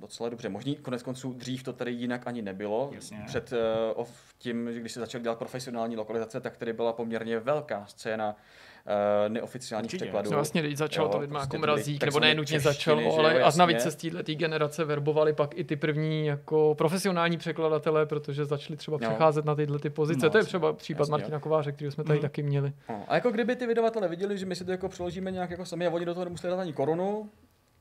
docela 0.05 0.29
dobře 0.29 0.49
možný. 0.49 0.75
Konec 0.75 1.03
konců 1.03 1.33
dřív 1.33 1.63
to 1.63 1.73
tady 1.73 1.91
jinak 1.91 2.27
ani 2.27 2.41
nebylo. 2.41 2.89
Jasně. 2.93 3.23
Před 3.27 3.53
uh, 3.97 4.05
tím, 4.37 4.65
když 4.65 4.91
se 4.91 4.99
začal 4.99 5.21
dělat 5.21 5.37
profesionální 5.37 5.95
lokalizace, 5.95 6.41
tak 6.41 6.57
tady 6.57 6.73
byla 6.73 6.93
poměrně 6.93 7.39
velká 7.39 7.85
scéna 7.87 8.29
uh, 8.29 9.33
neoficiálních 9.33 9.89
Určitě. 9.89 10.05
překladů. 10.05 10.31
No 10.31 10.35
vlastně, 10.37 10.61
když 10.61 10.77
začal 10.77 11.05
jo, 11.05 11.11
to 11.11 11.19
vidma 11.19 11.39
prostě 11.39 11.55
jako 11.55 11.61
mrazík, 11.61 12.03
nebo 12.03 12.19
ne 12.19 12.35
nutně 12.35 12.59
začal, 12.59 12.99
ale 13.19 13.43
a 13.43 13.51
navíc 13.57 13.81
se 13.81 13.91
z 13.91 13.95
této 13.95 14.33
generace 14.33 14.83
verbovali 14.83 15.33
pak 15.33 15.57
i 15.57 15.63
ty 15.63 15.75
první 15.75 16.25
jako 16.25 16.75
profesionální 16.77 17.37
překladatelé, 17.37 18.05
protože 18.05 18.45
začali 18.45 18.77
třeba 18.77 18.97
no. 19.01 19.09
přecházet 19.09 19.45
na 19.45 19.55
tyhle 19.55 19.79
ty 19.79 19.89
pozice. 19.89 20.25
No, 20.25 20.29
to 20.29 20.37
je 20.37 20.43
třeba 20.43 20.73
případ 20.73 20.99
jasně, 20.99 21.11
Martina 21.11 21.39
Kováře, 21.39 21.71
který 21.71 21.91
jsme 21.91 22.03
tady 22.03 22.19
mm. 22.19 22.21
taky 22.21 22.43
měli. 22.43 22.73
No. 22.89 23.03
A 23.07 23.15
jako 23.15 23.31
kdyby 23.31 23.55
ty 23.55 23.67
vydavatele 23.67 24.07
viděli, 24.07 24.37
že 24.37 24.45
my 24.45 24.55
si 24.55 24.65
to 24.65 24.71
jako 24.71 24.89
přeložíme 24.89 25.31
nějak 25.31 25.49
jako 25.49 25.65
sami 25.65 25.87
a 25.87 25.89
oni 25.89 26.05
do 26.05 26.13
toho 26.13 26.23
nemuseli 26.23 26.51
dát 26.51 26.59
ani 26.59 26.73
korunu, 26.73 27.29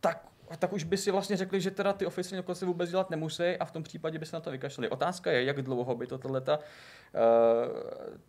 tak 0.00 0.33
tak 0.58 0.72
už 0.72 0.84
by 0.84 0.96
si 0.96 1.10
vlastně 1.10 1.36
řekli, 1.36 1.60
že 1.60 1.70
teda 1.70 1.92
ty 1.92 2.06
oficiální 2.06 2.40
lokalizace 2.40 2.66
vůbec 2.66 2.90
dělat 2.90 3.10
nemusí 3.10 3.42
a 3.42 3.64
v 3.64 3.70
tom 3.70 3.82
případě 3.82 4.18
by 4.18 4.26
se 4.26 4.36
na 4.36 4.40
to 4.40 4.50
vykašlali. 4.50 4.88
Otázka 4.88 5.32
je, 5.32 5.44
jak 5.44 5.62
dlouho 5.62 5.94
by 5.94 6.06
to 6.06 6.18
ta, 6.18 6.58
uh, 6.58 6.62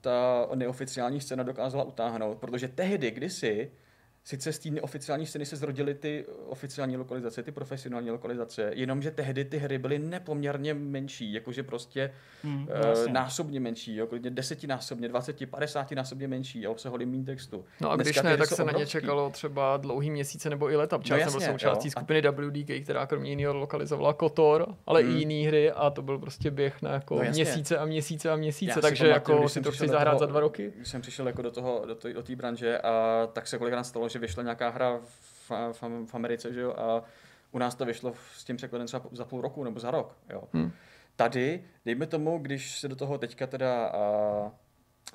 ta 0.02 0.48
neoficiální 0.56 1.22
scéna 1.22 1.44
dokázala 1.44 1.84
utáhnout, 1.84 2.38
protože 2.38 2.68
tehdy, 2.68 3.12
kdysi, 3.12 3.72
sice 4.26 4.54
z 4.54 4.60
té 4.60 4.70
neoficiální 4.70 5.26
scény 5.26 5.46
se 5.46 5.56
zrodily 5.56 5.96
ty 5.96 6.26
oficiální 6.48 6.98
lokalizace, 6.98 7.44
ty 7.44 7.52
profesionální 7.52 8.12
lokalizace, 8.12 8.72
jenomže 8.74 9.12
tehdy 9.12 9.46
ty 9.46 9.58
hry 9.58 9.78
byly 9.78 10.00
nepoměrně 10.00 10.74
menší, 10.74 11.34
jakože 11.34 11.64
prostě 11.64 12.12
hmm, 12.44 12.64
uh, 12.64 13.12
násobně 13.12 13.60
menší, 13.60 13.96
jo, 13.96 14.08
klidně 14.08 14.30
desetinásobně, 14.30 15.08
dvaceti, 15.08 15.46
padesátinásobně 15.46 16.28
menší 16.28 16.66
a 16.66 16.70
obsahovaly 16.70 17.06
méně 17.06 17.26
textu. 17.26 17.66
No 17.82 17.92
a 17.92 17.96
Dneska 17.96 18.22
když 18.22 18.32
ne, 18.32 18.38
tak 18.38 18.48
se 18.48 18.54
obrovský. 18.54 18.74
na 18.74 18.80
ně 18.80 18.88
čekalo 18.88 19.30
třeba 19.30 19.78
dlouhý 19.78 20.10
měsíce 20.10 20.50
nebo 20.50 20.72
i 20.72 20.76
leta, 20.76 20.98
protože 20.98 21.14
no, 21.14 21.20
jsem 21.20 21.32
byl 21.32 21.42
součástí 21.42 21.90
skupiny 21.90 22.22
WDK, 22.22 22.84
která 22.84 23.06
kromě 23.06 23.30
jiného 23.30 23.54
lokalizovala 23.54 24.14
Kotor, 24.14 24.76
ale 24.86 25.02
hmm. 25.02 25.12
i 25.12 25.20
jiné 25.20 25.48
hry 25.48 25.72
a 25.72 25.90
to 25.90 26.02
byl 26.02 26.20
prostě 26.20 26.52
běh 26.52 26.82
na 26.82 26.92
jako 26.92 27.16
no, 27.16 27.32
měsíce 27.32 27.78
a 27.78 27.86
měsíce 27.86 28.30
a 28.32 28.36
měsíce, 28.36 28.74
Já 28.76 28.82
takže 28.82 29.04
pamatuju, 29.04 29.36
jako 29.38 29.50
si 29.50 29.62
to 29.62 29.72
chci 29.72 29.88
zahrát 29.88 30.20
za 30.20 30.26
dva 30.26 30.40
roky. 30.40 30.74
Když 30.76 30.88
jsem 30.88 31.02
přišel 31.02 31.28
jako 31.28 31.42
do 31.42 31.52
toho, 31.52 31.84
do 31.88 31.96
té 31.96 32.14
do 32.14 32.24
branže 32.36 32.78
a 32.78 33.28
tak 33.34 33.48
se 33.48 33.58
kolikrát 33.58 33.84
stalo, 33.84 34.10
že 34.16 34.20
vyšla 34.20 34.44
nějaká 34.44 34.70
hra 34.70 34.98
v, 34.98 35.52
v, 35.72 35.82
v 36.06 36.16
Americe, 36.16 36.54
že 36.54 36.62
jo, 36.62 36.74
a 36.78 37.04
u 37.52 37.60
nás 37.60 37.76
to 37.76 37.86
vyšlo 37.86 38.14
s 38.36 38.44
tím 38.44 38.58
překladem 38.58 38.88
třeba 38.88 39.04
za 39.12 39.26
půl 39.26 39.42
roku 39.42 39.64
nebo 39.64 39.80
za 39.80 39.92
rok, 39.92 40.18
jo. 40.30 40.44
Hmm. 40.54 40.72
Tady, 41.16 41.64
dejme 41.86 42.08
tomu, 42.08 42.38
když 42.38 42.80
se 42.80 42.88
do 42.88 42.96
toho 42.96 43.18
teďka 43.18 43.48
teda 43.48 43.88
a, 43.88 44.52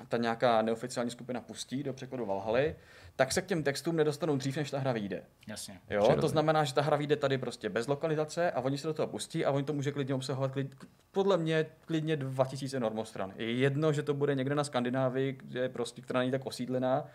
ta 0.07 0.17
nějaká 0.17 0.61
neoficiální 0.61 1.11
skupina 1.11 1.41
pustí 1.41 1.83
do 1.83 1.93
překladu 1.93 2.25
Valhaly, 2.25 2.75
tak 3.15 3.31
se 3.31 3.41
k 3.41 3.45
těm 3.45 3.63
textům 3.63 3.95
nedostanou 3.95 4.37
dřív, 4.37 4.57
než 4.57 4.71
ta 4.71 4.79
hra 4.79 4.91
vyjde. 4.91 5.23
Jasně. 5.47 5.79
Jo, 5.89 6.17
to 6.21 6.27
znamená, 6.27 6.63
že 6.63 6.73
ta 6.73 6.81
hra 6.81 6.97
vyjde 6.97 7.15
tady 7.15 7.37
prostě 7.37 7.69
bez 7.69 7.87
lokalizace 7.87 8.51
a 8.51 8.61
oni 8.61 8.77
se 8.77 8.87
do 8.87 8.93
toho 8.93 9.07
pustí 9.07 9.45
a 9.45 9.51
oni 9.51 9.63
to 9.63 9.73
může 9.73 9.91
klidně 9.91 10.15
obsahovat 10.15 10.51
klid, 10.51 10.75
podle 11.11 11.37
mě 11.37 11.65
klidně 11.85 12.15
2000 12.15 12.79
normostran. 12.79 13.33
Je 13.35 13.51
jedno, 13.53 13.93
že 13.93 14.03
to 14.03 14.13
bude 14.13 14.35
někde 14.35 14.55
na 14.55 14.63
Skandinávii, 14.63 15.33
kde 15.33 15.69
prostě, 15.69 16.01
která 16.01 16.19
není 16.19 16.31
tak 16.31 16.45
osídlená, 16.45 17.05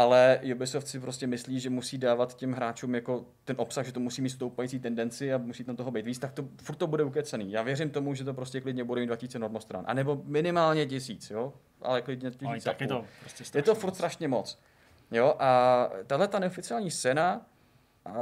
ale 0.00 0.40
Ubisoft 0.54 0.88
si 0.88 1.00
prostě 1.00 1.26
myslí, 1.26 1.60
že 1.60 1.70
musí 1.70 1.98
dávat 1.98 2.36
těm 2.36 2.52
hráčům 2.52 2.94
jako 2.94 3.24
ten 3.44 3.56
obsah, 3.58 3.86
že 3.86 3.92
to 3.92 4.00
musí 4.00 4.22
mít 4.22 4.30
stoupající 4.30 4.78
tendenci 4.78 5.32
a 5.32 5.38
musí 5.38 5.64
tam 5.64 5.76
toho 5.76 5.90
být 5.90 6.04
víc, 6.04 6.18
tak 6.18 6.32
to 6.32 6.44
furt 6.62 6.76
to 6.76 6.86
bude 6.86 7.04
ukecený. 7.04 7.52
Já 7.52 7.62
věřím 7.62 7.90
tomu, 7.90 8.14
že 8.14 8.24
to 8.24 8.34
prostě 8.34 8.60
klidně 8.60 8.84
bude 8.84 9.00
mít 9.00 9.06
2000 9.06 9.38
normostran. 9.38 9.84
A 9.88 9.94
nebo 9.94 10.22
minimálně 10.24 10.86
tisíc, 10.86 11.30
jo? 11.30 11.52
Ale 11.82 12.02
klidně 12.02 12.30
tisíc. 12.30 12.66
Ale 12.66 12.76
je 12.80 12.88
to 12.88 13.04
prostě 13.20 13.58
je 13.58 13.62
to 13.62 13.74
furt 13.74 13.90
moc. 13.90 13.96
strašně 13.96 14.28
moc. 14.28 14.58
Jo, 15.10 15.34
a 15.38 15.90
tahle 16.06 16.28
ta 16.28 16.38
neoficiální 16.38 16.90
scéna 16.90 17.46
a 18.04 18.12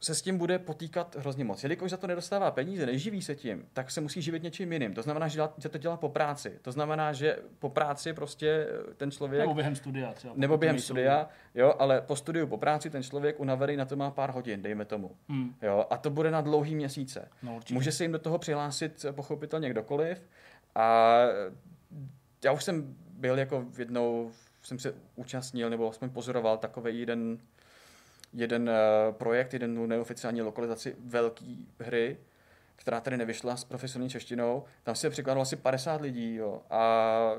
se 0.00 0.14
s 0.14 0.22
tím 0.22 0.38
bude 0.38 0.58
potýkat 0.58 1.16
hrozně 1.16 1.44
moc. 1.44 1.62
Jelikož 1.62 1.90
za 1.90 1.96
to 1.96 2.06
nedostává 2.06 2.50
peníze, 2.50 2.86
neživí 2.86 3.22
se 3.22 3.34
tím, 3.34 3.66
tak 3.72 3.90
se 3.90 4.00
musí 4.00 4.22
živit 4.22 4.42
něčím 4.42 4.72
jiným. 4.72 4.94
To 4.94 5.02
znamená, 5.02 5.28
že, 5.28 5.40
to 5.70 5.78
dělá 5.78 5.96
po 5.96 6.08
práci. 6.08 6.58
To 6.62 6.72
znamená, 6.72 7.12
že 7.12 7.38
po 7.58 7.70
práci 7.70 8.12
prostě 8.12 8.66
ten 8.96 9.10
člověk... 9.10 9.40
Nebo 9.40 9.54
během 9.54 9.76
studia 9.76 10.12
třeba. 10.12 10.34
Nebo 10.36 10.58
během 10.58 10.78
studia, 10.78 11.28
jo, 11.54 11.74
ale 11.78 12.00
po 12.00 12.16
studiu, 12.16 12.46
po 12.46 12.58
práci 12.58 12.90
ten 12.90 13.02
člověk 13.02 13.40
unavený 13.40 13.76
na 13.76 13.84
to 13.84 13.96
má 13.96 14.10
pár 14.10 14.30
hodin, 14.30 14.62
dejme 14.62 14.84
tomu. 14.84 15.16
Hmm. 15.28 15.54
Jo, 15.62 15.86
a 15.90 15.96
to 15.96 16.10
bude 16.10 16.30
na 16.30 16.40
dlouhý 16.40 16.74
měsíce. 16.74 17.28
No, 17.42 17.60
Může 17.70 17.92
se 17.92 18.04
jim 18.04 18.12
do 18.12 18.18
toho 18.18 18.38
přihlásit 18.38 19.06
pochopitelně 19.12 19.70
kdokoliv. 19.70 20.28
A 20.74 21.16
já 22.44 22.52
už 22.52 22.64
jsem 22.64 22.96
byl 23.10 23.38
jako 23.38 23.64
jednou, 23.78 24.30
jsem 24.62 24.78
se 24.78 24.94
účastnil, 25.16 25.70
nebo 25.70 25.90
aspoň 25.90 26.10
pozoroval 26.10 26.58
takový 26.58 27.00
jeden 27.00 27.38
jeden 28.32 28.68
uh, 28.68 29.14
projekt, 29.14 29.52
jeden 29.52 29.88
neoficiální 29.88 30.42
lokalizaci 30.42 30.96
velké 30.98 31.44
hry, 31.80 32.16
která 32.76 33.00
tady 33.00 33.16
nevyšla 33.16 33.56
s 33.56 33.64
profesionální 33.64 34.10
češtinou. 34.10 34.64
Tam 34.82 34.94
se 34.94 35.10
překladalo 35.10 35.42
asi 35.42 35.56
50 35.56 36.00
lidí 36.00 36.34
jo, 36.34 36.62
a 36.70 37.32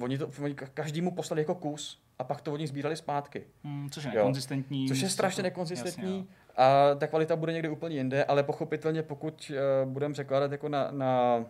oni 0.00 0.18
to 0.18 0.30
oni 0.42 0.54
každému 0.54 1.10
poslali 1.10 1.42
jako 1.42 1.54
kus 1.54 2.02
a 2.18 2.24
pak 2.24 2.40
to 2.40 2.52
oni 2.52 2.66
sbírali 2.66 2.96
zpátky. 2.96 3.44
Hmm, 3.64 3.90
což 3.90 4.04
je 4.04 4.10
nekonzistentní. 4.10 4.88
Což 4.88 5.00
je 5.00 5.08
strašně 5.08 5.42
nekonzistentní 5.42 6.28
a 6.56 6.94
ta 6.94 7.06
kvalita 7.06 7.36
bude 7.36 7.52
někde 7.52 7.70
úplně 7.70 7.96
jinde, 7.96 8.24
ale 8.24 8.42
pochopitelně 8.42 9.02
pokud 9.02 9.52
uh, 9.84 9.92
budeme 9.92 10.12
překládat 10.12 10.52
jako 10.52 10.68
na, 10.68 10.90
na, 10.90 11.44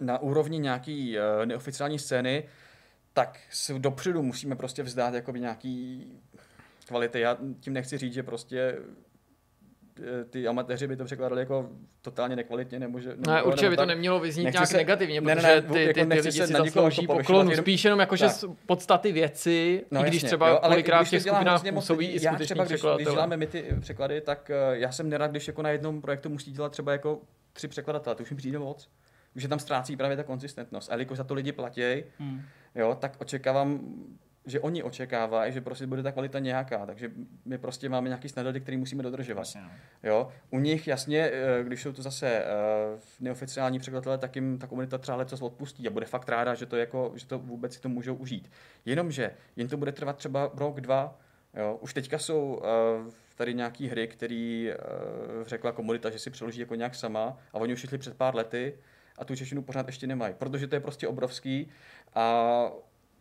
na 0.00 0.18
úrovni 0.18 0.58
nějaký 0.58 1.18
uh, 1.18 1.46
neoficiální 1.46 1.98
scény, 1.98 2.44
tak 3.12 3.40
se 3.50 3.78
dopředu 3.78 4.22
musíme 4.22 4.56
prostě 4.56 4.82
vzdát 4.82 5.14
jakoby 5.14 5.40
nějaký 5.40 6.06
kvality. 6.84 7.20
Já 7.20 7.38
tím 7.60 7.72
nechci 7.72 7.98
říct, 7.98 8.14
že 8.14 8.22
prostě 8.22 8.78
eh, 10.00 10.24
ty 10.24 10.48
amatéři 10.48 10.86
by 10.86 10.96
to 10.96 11.04
překládali 11.04 11.40
jako 11.40 11.70
totálně 12.02 12.36
nekvalitně. 12.36 12.78
Nebo 12.78 13.00
že, 13.00 13.08
nebo, 13.08 13.30
ne, 13.30 13.42
určitě 13.42 13.64
nebo 13.66 13.72
by 13.72 13.76
to 13.76 13.86
nemělo 13.86 14.20
vyznít 14.20 14.52
nějak 14.52 14.66
se, 14.66 14.76
negativně, 14.76 15.20
ne, 15.20 15.34
protože 15.34 15.46
ne, 15.46 15.54
ne, 15.54 15.62
ty, 15.62 15.72
ty, 15.72 15.80
jako 15.80 16.00
ty, 16.00 16.06
ty 16.06 16.14
lidi 16.14 16.32
si 16.32 16.46
zaslouží 16.46 17.06
poklonu, 17.06 17.50
jenom, 17.50 17.64
spíš 17.64 17.84
jenom 17.84 18.00
jako, 18.00 18.16
že 18.16 18.28
z 18.28 18.44
podstaty 18.66 19.12
věci, 19.12 19.84
no, 19.90 20.00
i 20.00 20.08
když 20.08 20.14
jasně, 20.14 20.26
třeba 20.26 20.48
jo, 20.48 20.60
kolikrát 20.62 21.04
v 21.04 21.10
těch 21.10 21.22
skupinách 21.22 21.62
působí 21.74 22.06
i 22.06 22.20
skuteční 22.20 22.44
třeba, 22.44 22.64
když, 22.64 22.82
když 22.94 23.08
děláme 23.08 23.36
my 23.36 23.46
ty 23.46 23.76
překlady, 23.80 24.20
tak 24.20 24.50
uh, 24.50 24.74
já 24.74 24.92
jsem 24.92 25.08
nerad, 25.08 25.30
když 25.30 25.48
jako 25.48 25.62
na 25.62 25.70
jednom 25.70 26.00
projektu 26.00 26.28
musí 26.28 26.52
dělat 26.52 26.72
třeba 26.72 26.92
jako 26.92 27.20
tři 27.52 27.68
překladatele, 27.68 28.16
to 28.16 28.22
už 28.22 28.30
mi 28.30 28.36
přijde 28.36 28.58
moc. 28.58 28.90
Už 29.36 29.46
tam 29.48 29.58
ztrácí 29.58 29.96
právě 29.96 30.16
ta 30.16 30.22
konzistentnost. 30.22 30.90
A 30.90 30.94
jelikož 30.94 31.18
za 31.18 31.24
to 31.24 31.34
lidi 31.34 31.52
platí, 31.52 31.82
hmm. 32.18 32.42
jo, 32.74 32.96
tak 33.00 33.16
očekávám 33.18 33.80
že 34.46 34.60
oni 34.60 34.82
očekávají, 34.82 35.52
že 35.52 35.60
prostě 35.60 35.86
bude 35.86 36.02
ta 36.02 36.12
kvalita 36.12 36.38
nějaká, 36.38 36.86
takže 36.86 37.10
my 37.44 37.58
prostě 37.58 37.88
máme 37.88 38.08
nějaký 38.08 38.28
standardy, 38.28 38.60
které 38.60 38.76
musíme 38.76 39.02
dodržovat. 39.02 39.46
No. 39.54 39.70
jo? 40.02 40.28
U 40.50 40.58
nich 40.58 40.88
jasně, 40.88 41.30
eh, 41.32 41.64
když 41.64 41.82
jsou 41.82 41.92
to 41.92 42.02
zase 42.02 42.28
eh, 42.28 42.44
neoficiální 43.20 43.78
překladatelé, 43.78 44.18
tak 44.18 44.36
jim 44.36 44.58
ta 44.58 44.66
komunita 44.66 44.98
třeba 44.98 45.16
leco 45.16 45.46
odpustí 45.46 45.86
a 45.88 45.90
bude 45.90 46.06
fakt 46.06 46.28
ráda, 46.28 46.54
že 46.54 46.66
to, 46.66 46.76
jako, 46.76 47.12
že 47.14 47.26
to 47.26 47.38
vůbec 47.38 47.74
si 47.74 47.80
to 47.80 47.88
můžou 47.88 48.14
užít. 48.14 48.50
Jenomže 48.84 49.30
jen 49.56 49.68
to 49.68 49.76
bude 49.76 49.92
trvat 49.92 50.16
třeba 50.16 50.50
rok, 50.54 50.80
dva, 50.80 51.18
jo? 51.54 51.78
už 51.80 51.94
teďka 51.94 52.18
jsou 52.18 52.62
eh, 52.64 53.10
tady 53.34 53.54
nějaký 53.54 53.88
hry, 53.88 54.08
které 54.08 54.76
řekla 55.46 55.72
komunita, 55.72 56.10
že 56.10 56.18
si 56.18 56.30
přeloží 56.30 56.60
jako 56.60 56.74
nějak 56.74 56.94
sama 56.94 57.38
a 57.52 57.58
oni 57.58 57.72
už 57.72 57.80
šli 57.80 57.98
před 57.98 58.16
pár 58.16 58.34
lety 58.34 58.78
a 59.18 59.24
tu 59.24 59.36
češtinu 59.36 59.62
pořád 59.62 59.86
ještě 59.86 60.06
nemají, 60.06 60.34
protože 60.38 60.66
to 60.66 60.74
je 60.74 60.80
prostě 60.80 61.08
obrovský 61.08 61.68
a 62.14 62.70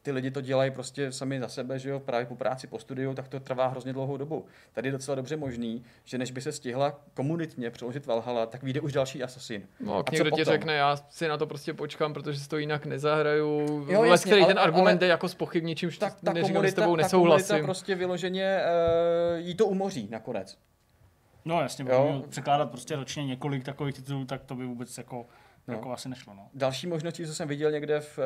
ty 0.03 0.11
lidi 0.11 0.31
to 0.31 0.41
dělají 0.41 0.71
prostě 0.71 1.11
sami 1.11 1.39
za 1.39 1.47
sebe, 1.47 1.79
že 1.79 1.89
jo, 1.89 1.99
právě 1.99 2.25
po 2.25 2.35
práci, 2.35 2.67
po 2.67 2.79
studiu, 2.79 3.13
tak 3.13 3.27
to 3.27 3.39
trvá 3.39 3.67
hrozně 3.67 3.93
dlouhou 3.93 4.17
dobu. 4.17 4.45
Tady 4.73 4.87
je 4.87 4.91
docela 4.91 5.15
dobře 5.15 5.37
možný, 5.37 5.83
že 6.03 6.17
než 6.17 6.31
by 6.31 6.41
se 6.41 6.51
stihla 6.51 6.99
komunitně 7.13 7.69
přeložit 7.69 8.05
Valhalla, 8.05 8.45
tak 8.45 8.63
vyjde 8.63 8.81
už 8.81 8.93
další 8.93 9.23
Assassin. 9.23 9.67
No, 9.79 9.97
a 9.97 10.03
někdo 10.11 10.31
ti 10.31 10.43
řekne, 10.43 10.73
já 10.73 10.95
si 11.09 11.27
na 11.27 11.37
to 11.37 11.47
prostě 11.47 11.73
počkám, 11.73 12.13
protože 12.13 12.39
si 12.39 12.49
to 12.49 12.57
jinak 12.57 12.85
nezahraju. 12.85 13.85
Jo, 13.89 14.03
jasně, 14.03 14.31
který 14.31 14.45
ten 14.45 14.59
argument 14.59 14.97
ale, 14.97 15.05
je 15.05 15.09
jako 15.09 15.29
spochybně, 15.29 15.75
čímž 15.75 15.97
tak, 15.97 16.15
ta 16.23 16.33
neříkám, 16.33 16.53
komunita, 16.53 16.71
s 16.71 16.75
tebou 16.75 16.95
nesouhlasím. 16.95 17.57
Ta 17.57 17.63
prostě 17.63 17.95
vyloženě 17.95 18.59
uh, 18.61 19.47
jí 19.47 19.55
to 19.55 19.65
umoří 19.65 20.07
nakonec. 20.11 20.57
No 21.45 21.61
jasně, 21.61 21.85
jo. 21.89 22.23
překládat 22.29 22.69
prostě 22.69 22.95
ročně 22.95 23.25
několik 23.25 23.63
takových 23.63 23.95
titulů, 23.95 24.25
tak 24.25 24.43
to 24.43 24.55
by 24.55 24.65
vůbec 24.65 24.97
jako 24.97 25.25
No. 25.67 25.73
Jako 25.73 25.91
asi 25.91 26.09
nešlo. 26.09 26.33
No. 26.33 26.49
Další 26.53 26.87
možností, 26.87 27.25
co 27.25 27.35
jsem 27.35 27.47
viděl 27.47 27.71
někde 27.71 27.99
v, 27.99 28.19
eh, 28.19 28.23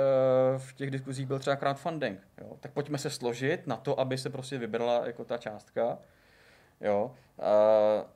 v 0.58 0.74
těch 0.74 0.92
diskuzích, 0.92 1.26
byl 1.26 1.40
třeba 1.40 1.56
crowdfunding. 1.56 2.20
Jo? 2.42 2.58
Tak 2.60 2.72
pojďme 2.72 2.98
se 2.98 3.10
složit 3.10 3.68
na 3.68 3.76
to, 3.76 4.00
aby 4.00 4.18
se 4.18 4.30
prostě 4.30 4.58
vybrala 4.58 5.08
jako 5.08 5.26
ta 5.26 5.38
částka. 5.38 5.98
Jo? 6.82 7.16
Uh, 7.38 8.10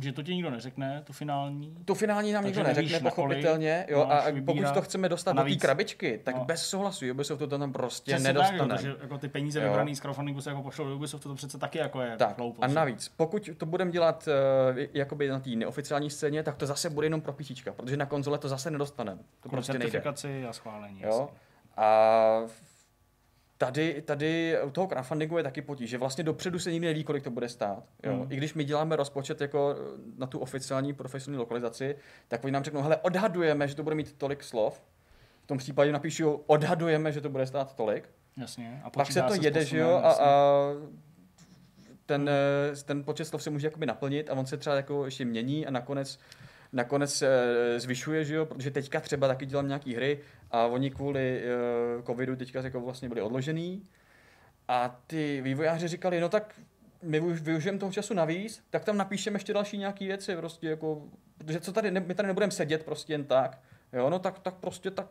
že 0.00 0.12
to 0.12 0.22
ti 0.22 0.34
nikdo 0.34 0.50
neřekne, 0.50 1.02
tu 1.04 1.12
finální. 1.12 1.76
Tu 1.84 1.94
finální 1.94 2.32
nám 2.32 2.44
nikdo 2.44 2.62
neřekne, 2.62 3.00
pochopitelně. 3.00 3.86
Jo, 3.88 4.00
a 4.00 4.24
pokud 4.44 4.74
to 4.74 4.82
chceme 4.82 5.08
dostat 5.08 5.32
do 5.32 5.42
té 5.42 5.56
krabičky, 5.56 6.20
tak 6.24 6.36
no. 6.36 6.44
bez 6.44 6.66
souhlasu 6.66 7.10
Ubisoft 7.10 7.38
to 7.38 7.58
tam 7.58 7.72
prostě 7.72 8.12
Přesně 8.12 8.32
nedostane. 8.32 8.58
Tak, 8.58 8.68
protože 8.68 8.96
jako 9.00 9.18
ty 9.18 9.28
peníze 9.28 9.60
vybrané 9.60 9.96
z 9.96 10.00
crowdfundingu 10.00 10.40
se 10.40 10.50
jako 10.50 10.62
pošlou 10.62 10.84
do 10.84 10.96
Ubisoft, 10.96 11.22
to 11.22 11.34
přece 11.34 11.58
taky 11.58 11.78
jako 11.78 12.00
je 12.00 12.16
tak. 12.16 12.36
A 12.60 12.66
navíc, 12.66 13.08
pokud 13.16 13.50
to 13.56 13.66
budeme 13.66 13.90
dělat 13.90 14.28
uh, 14.72 14.78
jakoby 14.94 15.28
na 15.28 15.40
té 15.40 15.50
neoficiální 15.50 16.10
scéně, 16.10 16.42
tak 16.42 16.56
to 16.56 16.66
zase 16.66 16.90
bude 16.90 17.06
jenom 17.06 17.20
pro 17.20 17.32
píčička, 17.32 17.72
protože 17.72 17.96
na 17.96 18.06
konzole 18.06 18.38
to 18.38 18.48
zase 18.48 18.70
nedostaneme. 18.70 19.20
To 19.42 19.48
prostě 19.48 19.78
nejde. 19.78 20.02
a 20.48 20.52
schválení. 20.52 21.02
Jo? 21.02 21.30
A 21.76 22.40
Tady, 23.58 24.02
tady 24.02 24.56
u 24.64 24.70
toho 24.70 24.86
crowdfundingu 24.86 25.38
je 25.38 25.42
taky 25.42 25.62
potíž, 25.62 25.90
že 25.90 25.98
vlastně 25.98 26.24
dopředu 26.24 26.58
se 26.58 26.72
nikdy 26.72 26.86
neví, 26.86 27.04
kolik 27.04 27.24
to 27.24 27.30
bude 27.30 27.48
stát. 27.48 27.84
Jo? 28.02 28.16
Mm. 28.16 28.32
I 28.32 28.36
když 28.36 28.54
my 28.54 28.64
děláme 28.64 28.96
rozpočet 28.96 29.40
jako 29.40 29.74
na 30.18 30.26
tu 30.26 30.38
oficiální 30.38 30.92
profesionální 30.92 31.38
lokalizaci, 31.38 31.96
tak 32.28 32.44
oni 32.44 32.52
nám 32.52 32.64
řeknou, 32.64 32.82
hele, 32.82 32.96
odhadujeme, 32.96 33.68
že 33.68 33.74
to 33.74 33.82
bude 33.82 33.96
mít 33.96 34.12
tolik 34.12 34.42
slov. 34.42 34.82
V 35.44 35.46
tom 35.46 35.58
případě 35.58 35.92
napíšu, 35.92 36.30
odhadujeme, 36.46 37.12
že 37.12 37.20
to 37.20 37.28
bude 37.28 37.46
stát 37.46 37.76
tolik. 37.76 38.08
Jasně. 38.36 38.80
A 38.84 38.90
pak 38.90 39.12
se 39.12 39.22
to 39.22 39.34
se 39.34 39.42
jede, 39.42 39.64
že 39.64 39.78
jo, 39.78 39.90
a, 39.90 40.12
a 40.12 40.30
ten, 42.06 42.30
ten 42.84 43.04
počet 43.04 43.24
slov 43.24 43.42
se 43.42 43.50
může 43.50 43.66
jakoby 43.66 43.86
naplnit 43.86 44.30
a 44.30 44.34
on 44.34 44.46
se 44.46 44.56
třeba 44.56 44.76
jako 44.76 45.04
ještě 45.04 45.24
mění 45.24 45.66
a 45.66 45.70
nakonec 45.70 46.18
nakonec 46.74 47.14
se 47.14 47.74
zvyšuje, 47.76 48.24
že 48.24 48.34
jo, 48.34 48.46
protože 48.46 48.70
teďka 48.70 49.00
třeba 49.00 49.28
taky 49.28 49.46
dělám 49.46 49.66
nějaký 49.66 49.94
hry 49.94 50.20
a 50.50 50.66
oni 50.66 50.90
kvůli 50.90 51.42
uh, 51.96 52.04
covidu 52.04 52.36
teďka 52.36 52.60
jako 52.60 52.80
vlastně 52.80 53.08
byli 53.08 53.22
odložený. 53.22 53.86
A 54.68 55.00
ty 55.06 55.40
vývojáři 55.40 55.88
říkali, 55.88 56.20
no 56.20 56.28
tak 56.28 56.60
my 57.02 57.20
už 57.20 57.40
využijeme 57.40 57.78
toho 57.78 57.92
času 57.92 58.14
navíc, 58.14 58.64
tak 58.70 58.84
tam 58.84 58.96
napíšeme 58.96 59.36
ještě 59.36 59.52
další 59.52 59.78
nějaké 59.78 60.04
věci, 60.04 60.36
prostě 60.36 60.68
jako, 60.68 61.02
protože 61.38 61.60
co 61.60 61.72
tady, 61.72 61.90
ne, 61.90 62.00
my 62.00 62.14
tady 62.14 62.26
nebudeme 62.26 62.52
sedět 62.52 62.84
prostě 62.84 63.12
jen 63.12 63.24
tak, 63.24 63.60
jo, 63.92 64.10
no 64.10 64.18
tak, 64.18 64.38
tak 64.38 64.54
prostě 64.54 64.90
tak 64.90 65.06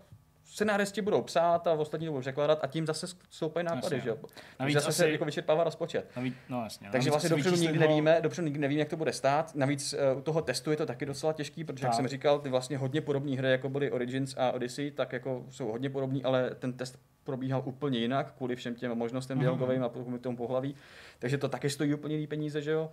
scenáristi 0.53 1.01
budou 1.01 1.21
psát 1.21 1.67
a 1.67 1.73
ostatní 1.73 2.07
budou 2.07 2.21
překládat 2.21 2.59
a 2.61 2.67
tím 2.67 2.85
zase 2.85 3.07
stoupají 3.29 3.65
nápady, 3.65 4.01
že 4.01 4.09
jo. 4.09 4.17
Navíc 4.59 4.73
zase 4.73 4.87
asi... 4.87 4.97
se 4.97 5.11
jako 5.11 5.25
vyčerpává 5.25 5.63
rozpočet. 5.63 6.11
Navíc, 6.15 6.35
no 6.49 6.63
jasně. 6.63 6.89
Takže 6.91 7.09
vlastně 7.09 7.29
dopředu 7.29 7.55
nikdy 7.55 7.79
toho... 7.79 7.89
nevíme, 7.89 8.21
dopředu 8.21 8.45
nikdy 8.45 8.59
nevíme, 8.59 8.79
jak 8.79 8.89
to 8.89 8.97
bude 8.97 9.13
stát. 9.13 9.55
Navíc 9.55 9.93
uh, 9.93 10.17
u 10.17 10.21
toho 10.21 10.41
testu 10.41 10.71
je 10.71 10.77
to 10.77 10.85
taky 10.85 11.05
docela 11.05 11.33
těžký, 11.33 11.63
protože 11.63 11.81
tak. 11.81 11.87
jak 11.87 11.95
jsem 11.95 12.07
říkal, 12.07 12.39
ty 12.39 12.49
vlastně 12.49 12.77
hodně 12.77 13.01
podobné 13.01 13.37
hry, 13.37 13.51
jako 13.51 13.69
byly 13.69 13.91
Origins 13.91 14.35
a 14.37 14.51
Odyssey, 14.51 14.91
tak 14.91 15.13
jako 15.13 15.45
jsou 15.49 15.71
hodně 15.71 15.89
podobní, 15.89 16.23
ale 16.23 16.55
ten 16.59 16.73
test 16.73 16.99
probíhal 17.23 17.61
úplně 17.65 17.99
jinak 17.99 18.33
kvůli 18.37 18.55
všem 18.55 18.75
těm 18.75 18.95
možnostem 18.95 19.37
mm-hmm. 19.37 19.41
dialogovým 19.41 19.83
a 19.83 19.91
tomu 20.21 20.37
pohlaví. 20.37 20.75
Takže 21.19 21.37
to 21.37 21.49
taky 21.49 21.69
stojí 21.69 21.93
úplně 21.93 22.15
jiný 22.15 22.27
peníze, 22.27 22.61
že 22.61 22.71
jo. 22.71 22.91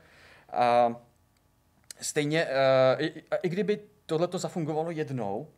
A 0.52 0.96
stejně, 2.00 2.46
uh, 2.46 3.02
i, 3.04 3.22
i 3.42 3.48
kdyby 3.48 3.80
tohle 4.06 4.28
to 4.28 4.38
zafungovalo 4.38 4.90
jednou, 4.90 5.48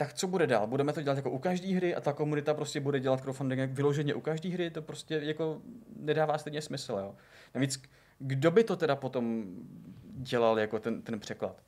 tak 0.00 0.14
co 0.14 0.26
bude 0.26 0.46
dál? 0.46 0.66
Budeme 0.66 0.92
to 0.92 1.02
dělat 1.02 1.16
jako 1.16 1.30
u 1.30 1.38
každé 1.38 1.76
hry 1.76 1.94
a 1.94 2.00
ta 2.00 2.12
komunita 2.12 2.54
prostě 2.54 2.80
bude 2.80 3.00
dělat 3.00 3.20
crowdfunding 3.20 3.58
jak 3.58 3.70
vyloženě 3.70 4.14
u 4.14 4.20
každé 4.20 4.48
hry, 4.48 4.70
to 4.70 4.82
prostě 4.82 5.20
jako 5.22 5.60
nedává 5.96 6.38
stejně 6.38 6.62
smysl, 6.62 6.92
jo. 6.92 7.14
Navíc, 7.54 7.82
kdo 8.18 8.50
by 8.50 8.64
to 8.64 8.76
teda 8.76 8.96
potom 8.96 9.44
dělal 10.02 10.58
jako 10.58 10.78
ten, 10.78 11.02
ten 11.02 11.20
překlad? 11.20 11.62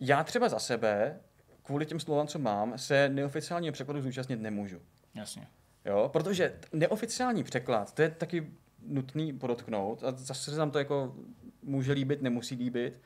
Já 0.00 0.24
třeba 0.24 0.48
za 0.48 0.58
sebe 0.58 1.20
kvůli 1.62 1.86
těm 1.86 2.00
slovám, 2.00 2.26
co 2.26 2.38
mám, 2.38 2.78
se 2.78 3.08
neoficiálního 3.08 3.72
překladu 3.72 4.00
zúčastnit 4.00 4.40
nemůžu. 4.40 4.78
Jasně. 5.14 5.46
Jo, 5.84 6.10
protože 6.12 6.58
neoficiální 6.72 7.44
překlad, 7.44 7.94
to 7.94 8.02
je 8.02 8.10
taky 8.10 8.50
nutný 8.86 9.32
podotknout, 9.32 10.04
a 10.04 10.12
zase 10.12 10.50
se 10.50 10.56
nám 10.56 10.70
to 10.70 10.78
jako 10.78 11.14
může 11.62 11.92
líbit, 11.92 12.22
nemusí 12.22 12.54
líbit. 12.54 13.00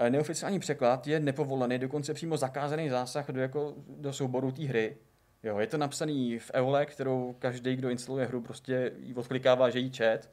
Eh, 0.00 0.10
neoficiální 0.10 0.58
překlad 0.58 1.06
je 1.06 1.20
nepovolený, 1.20 1.78
dokonce 1.78 2.14
přímo 2.14 2.36
zakázaný 2.36 2.88
zásah 2.88 3.30
do, 3.30 3.40
jako, 3.40 3.74
do 3.88 4.12
souboru 4.12 4.52
té 4.52 4.62
hry. 4.62 4.96
Jo, 5.42 5.58
je 5.58 5.66
to 5.66 5.78
napsaný 5.78 6.38
v 6.38 6.50
EULE, 6.54 6.86
kterou 6.86 7.36
každý, 7.38 7.76
kdo 7.76 7.90
instaluje 7.90 8.26
hru, 8.26 8.40
prostě 8.40 8.92
ji 8.98 9.14
odklikává, 9.14 9.70
že 9.70 9.78
jí 9.78 9.90
čet. 9.90 10.30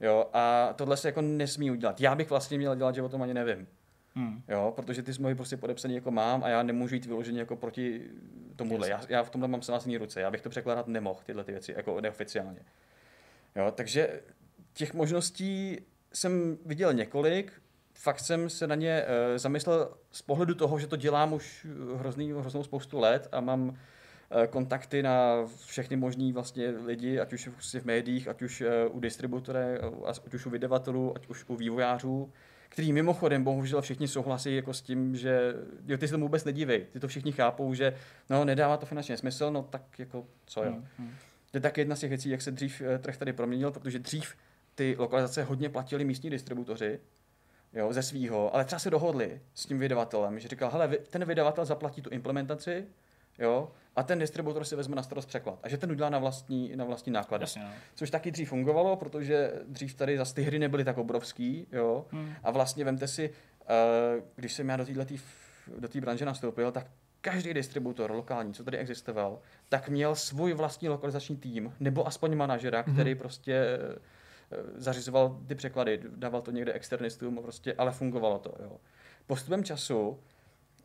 Jo, 0.00 0.26
a 0.32 0.72
tohle 0.76 0.96
se 0.96 1.08
jako 1.08 1.20
nesmí 1.20 1.70
udělat. 1.70 2.00
Já 2.00 2.14
bych 2.14 2.30
vlastně 2.30 2.58
měl 2.58 2.76
dělat, 2.76 2.94
že 2.94 3.02
o 3.02 3.08
tom 3.08 3.22
ani 3.22 3.34
nevím. 3.34 3.68
Hmm. 4.14 4.42
Jo, 4.48 4.72
protože 4.76 5.02
ty 5.02 5.14
smlouvy 5.14 5.34
prostě 5.34 5.56
podepsané 5.56 5.94
jako 5.94 6.10
mám 6.10 6.44
a 6.44 6.48
já 6.48 6.62
nemůžu 6.62 6.94
jít 6.94 7.06
vyloženě 7.06 7.38
jako 7.38 7.56
proti 7.56 8.10
tomuhle. 8.56 8.90
Já, 8.90 9.00
já, 9.08 9.22
v 9.22 9.30
tomhle 9.30 9.48
mám 9.48 9.62
selásný 9.62 9.96
ruce, 9.96 10.20
já 10.20 10.30
bych 10.30 10.40
to 10.40 10.50
překládat 10.50 10.88
nemohl, 10.88 11.20
tyhle 11.26 11.44
ty 11.44 11.52
věci, 11.52 11.74
jako 11.76 12.00
neoficiálně. 12.00 12.60
Jo, 13.56 13.72
takže 13.74 14.20
těch 14.72 14.94
možností 14.94 15.78
jsem 16.12 16.58
viděl 16.66 16.92
několik, 16.92 17.52
fakt 17.94 18.20
jsem 18.20 18.50
se 18.50 18.66
na 18.66 18.74
ně 18.74 19.02
uh, 19.02 19.38
zamyslel 19.38 19.94
z 20.12 20.22
pohledu 20.22 20.54
toho, 20.54 20.78
že 20.78 20.86
to 20.86 20.96
dělám 20.96 21.32
už 21.32 21.66
hrozný, 21.96 22.32
hroznou 22.32 22.62
spoustu 22.62 22.98
let 22.98 23.28
a 23.32 23.40
mám 23.40 23.68
uh, 23.68 23.74
kontakty 24.50 25.02
na 25.02 25.46
všechny 25.66 25.96
možný 25.96 26.32
vlastně 26.32 26.68
lidi, 26.68 27.20
ať 27.20 27.32
už 27.32 27.50
v 27.80 27.84
médiích, 27.84 28.28
ať 28.28 28.42
už 28.42 28.64
u 28.90 29.00
distributora, 29.00 29.60
ať 30.06 30.34
už 30.34 30.46
u 30.46 30.50
vydavatelů, 30.50 31.16
ať 31.16 31.26
už 31.26 31.44
u 31.48 31.56
vývojářů, 31.56 32.32
který 32.70 32.92
mimochodem 32.92 33.44
bohužel 33.44 33.82
všichni 33.82 34.08
souhlasí 34.08 34.56
jako 34.56 34.74
s 34.74 34.82
tím, 34.82 35.16
že 35.16 35.54
jo, 35.86 35.98
ty 35.98 36.08
se 36.08 36.12
tomu 36.12 36.24
vůbec 36.24 36.44
nedívej, 36.44 36.86
ty 36.92 37.00
to 37.00 37.08
všichni 37.08 37.32
chápou, 37.32 37.74
že 37.74 37.94
no 38.30 38.44
nedává 38.44 38.76
to 38.76 38.86
finančně 38.86 39.16
smysl, 39.16 39.50
no 39.50 39.62
tak 39.62 39.98
jako 39.98 40.26
co 40.46 40.64
jo. 40.64 40.72
Hmm, 40.72 40.86
hmm. 40.98 41.14
To 41.50 41.56
je 41.56 41.60
tak 41.60 41.78
jedna 41.78 41.96
z 41.96 42.00
těch 42.00 42.08
věcí, 42.08 42.30
jak 42.30 42.42
se 42.42 42.50
dřív 42.50 42.82
trh 42.98 43.16
tady 43.16 43.32
proměnil, 43.32 43.70
protože 43.70 43.98
dřív 43.98 44.34
ty 44.74 44.96
lokalizace 44.98 45.44
hodně 45.44 45.68
platili 45.68 46.04
místní 46.04 46.30
distributoři, 46.30 47.00
jo, 47.72 47.92
ze 47.92 48.02
svýho, 48.02 48.54
ale 48.54 48.64
třeba 48.64 48.78
se 48.78 48.90
dohodli 48.90 49.40
s 49.54 49.66
tím 49.66 49.78
vydavatelem, 49.78 50.38
že 50.38 50.48
říkal, 50.48 50.70
hele, 50.70 50.88
ten 50.88 51.24
vydavatel 51.24 51.64
zaplatí 51.64 52.02
tu 52.02 52.10
implementaci, 52.10 52.84
jo, 53.38 53.70
a 53.96 54.02
ten 54.02 54.18
distributor 54.18 54.64
si 54.64 54.76
vezme 54.76 54.96
na 54.96 55.02
starost 55.02 55.26
překlad. 55.26 55.58
A 55.62 55.68
že 55.68 55.78
ten 55.78 55.90
udělá 55.90 56.10
na 56.10 56.18
vlastní, 56.18 56.76
na 56.76 56.84
vlastní 56.84 57.12
náklady. 57.12 57.42
Jasně, 57.42 57.62
no. 57.62 57.70
Což 57.94 58.10
taky 58.10 58.30
dřív 58.30 58.48
fungovalo, 58.48 58.96
protože 58.96 59.52
dřív 59.66 59.94
tady 59.94 60.18
zase 60.18 60.34
ty 60.34 60.42
hry 60.42 60.58
nebyly 60.58 60.84
tak 60.84 60.98
obrovský, 60.98 61.66
jo. 61.72 62.06
Hmm. 62.10 62.32
A 62.42 62.50
vlastně 62.50 62.84
vemte 62.84 63.08
si, 63.08 63.30
uh, 63.30 64.24
když 64.36 64.52
jsem 64.52 64.68
já 64.68 64.76
do 64.76 64.86
této 64.86 65.14
do 65.78 65.88
té 65.88 66.00
branže 66.00 66.24
nastoupil, 66.24 66.72
tak 66.72 66.86
každý 67.20 67.54
distributor 67.54 68.10
lokální, 68.10 68.54
co 68.54 68.64
tady 68.64 68.78
existoval, 68.78 69.38
tak 69.68 69.88
měl 69.88 70.14
svůj 70.14 70.52
vlastní 70.52 70.88
lokalizační 70.88 71.36
tým, 71.36 71.74
nebo 71.80 72.06
aspoň 72.06 72.36
manažera, 72.36 72.80
hmm. 72.86 72.94
který 72.94 73.14
prostě 73.14 73.54
Eh, 73.54 73.98
zařizoval 74.74 75.40
ty 75.46 75.54
překlady, 75.54 76.00
dával 76.16 76.42
to 76.42 76.50
někde 76.50 76.72
externistům, 76.72 77.38
prostě, 77.42 77.74
ale 77.78 77.92
fungovalo 77.92 78.38
to. 78.38 78.54
Jo. 78.62 78.76
Postupem 79.26 79.64
času 79.64 80.18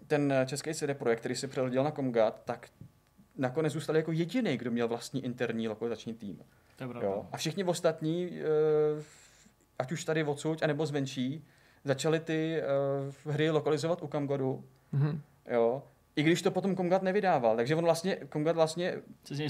ten 0.07 0.33
český 0.45 0.73
CD 0.73 0.93
projekt, 0.93 1.19
který 1.19 1.35
se 1.35 1.47
přehodil 1.47 1.83
na 1.83 1.91
Comgat, 1.91 2.41
tak 2.45 2.69
nakonec 3.37 3.73
zůstal 3.73 3.95
jako 3.95 4.11
jediný, 4.11 4.57
kdo 4.57 4.71
měl 4.71 4.87
vlastní 4.87 5.25
interní 5.25 5.67
lokalizační 5.67 6.13
tým. 6.13 6.39
Jo. 7.01 7.27
A 7.31 7.37
všichni 7.37 7.63
ostatní, 7.63 8.39
eh, 8.39 9.03
ať 9.79 9.91
už 9.91 10.03
tady 10.03 10.23
odsud, 10.23 10.63
anebo 10.63 10.85
zvenčí, 10.85 11.45
začali 11.83 12.19
ty 12.19 12.61
uh, 13.25 13.33
hry 13.33 13.49
lokalizovat 13.49 14.01
u 14.01 14.07
Camgodu. 14.07 14.63
Mm-hmm. 14.93 15.19
Jo 15.51 15.83
i 16.15 16.23
když 16.23 16.41
to 16.41 16.51
potom 16.51 16.75
Kongat 16.75 17.03
nevydával. 17.03 17.55
Takže 17.55 17.75
on 17.75 17.83
vlastně, 17.83 18.15
Kongat 18.29 18.55
vlastně 18.55 18.93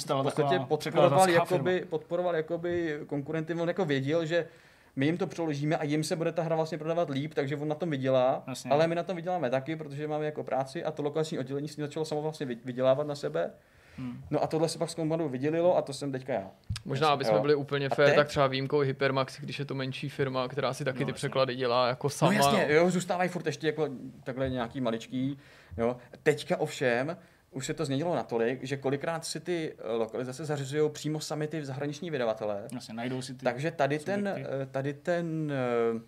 v 0.10 0.24
podstatě 0.24 0.60
podporoval 0.68 1.30
jakoby, 1.30 1.86
podporoval 1.90 2.36
jakoby 2.36 3.00
konkurenty, 3.08 3.54
on 3.54 3.68
jako 3.68 3.86
věděl, 3.86 4.26
že 4.26 4.48
my 4.96 5.06
jim 5.06 5.18
to 5.18 5.28
přeložíme 5.28 5.78
a 5.78 5.84
jim 5.84 6.04
se 6.04 6.16
bude 6.16 6.32
ta 6.32 6.42
hra 6.42 6.56
vlastně 6.56 6.78
prodávat 6.78 7.10
líp, 7.10 7.34
takže 7.34 7.58
on 7.58 7.68
na 7.68 7.76
tom 7.76 7.90
vydělá, 7.90 8.44
Jasně. 8.48 8.72
ale 8.72 8.88
my 8.88 8.96
na 8.96 9.04
tom 9.04 9.16
vyděláme 9.16 9.50
taky, 9.50 9.76
protože 9.76 10.08
máme 10.08 10.26
jako 10.26 10.44
práci 10.44 10.84
a 10.84 10.92
to 10.92 11.04
lokální 11.04 11.40
oddělení 11.40 11.68
s 11.68 11.78
ním 11.78 11.86
začalo 11.88 12.06
samo 12.06 12.22
vlastně 12.22 12.46
vydělávat 12.46 13.08
na 13.08 13.16
sebe. 13.16 13.52
Hmm. 13.98 14.24
No 14.32 14.44
a 14.44 14.48
tohle 14.48 14.70
se 14.70 14.80
pak 14.80 14.90
s 14.90 14.96
Kombadu 14.96 15.30
vydělilo 15.30 15.78
a 15.78 15.82
to 15.82 15.94
jsem 15.94 16.12
teďka 16.12 16.34
já. 16.34 16.52
Možná, 16.86 17.08
aby 17.08 17.26
jsme 17.26 17.40
byli 17.40 17.56
úplně 17.56 17.90
fair, 17.90 18.16
tak 18.16 18.28
třeba 18.28 18.48
výjimkou 18.48 18.80
Hypermax, 18.80 19.40
když 19.40 19.60
je 19.60 19.66
to 19.66 19.76
menší 19.76 20.10
firma, 20.10 20.48
která 20.48 20.74
si 20.74 20.86
taky 20.86 21.00
no, 21.00 21.06
ty 21.06 21.12
jasně. 21.12 21.14
překlady 21.14 21.56
dělá 21.56 21.88
jako 21.88 22.10
sama. 22.10 22.32
No 22.32 22.38
jasně, 22.38 22.68
jo, 22.70 22.90
zůstávají 22.90 23.30
furt 23.30 23.46
ještě 23.46 23.68
jako 23.68 23.90
takhle 24.24 24.50
nějaký 24.50 24.82
maličký. 24.82 25.38
Jo. 25.78 25.98
Teďka 26.24 26.58
ovšem, 26.58 27.18
už 27.52 27.66
se 27.66 27.74
to 27.74 27.86
změnilo 27.86 28.16
natolik, 28.16 28.64
že 28.64 28.78
kolikrát 28.78 29.26
si 29.26 29.40
ty 29.40 29.76
lokalizace 29.98 30.46
zařizují 30.46 30.92
přímo 30.92 31.20
sami 31.20 31.48
ty 31.48 31.66
zahraniční 31.66 32.12
vydavatelé. 32.12 32.64
Vlastně 32.72 32.96
najdou 32.96 33.22
si 33.22 33.34
ty 33.34 33.44
Takže 33.44 33.72
tady 33.72 34.00
ten, 34.00 34.28
eh, 34.28 34.66
tady 34.72 34.94
ten 34.94 35.52
uh, 35.96 36.02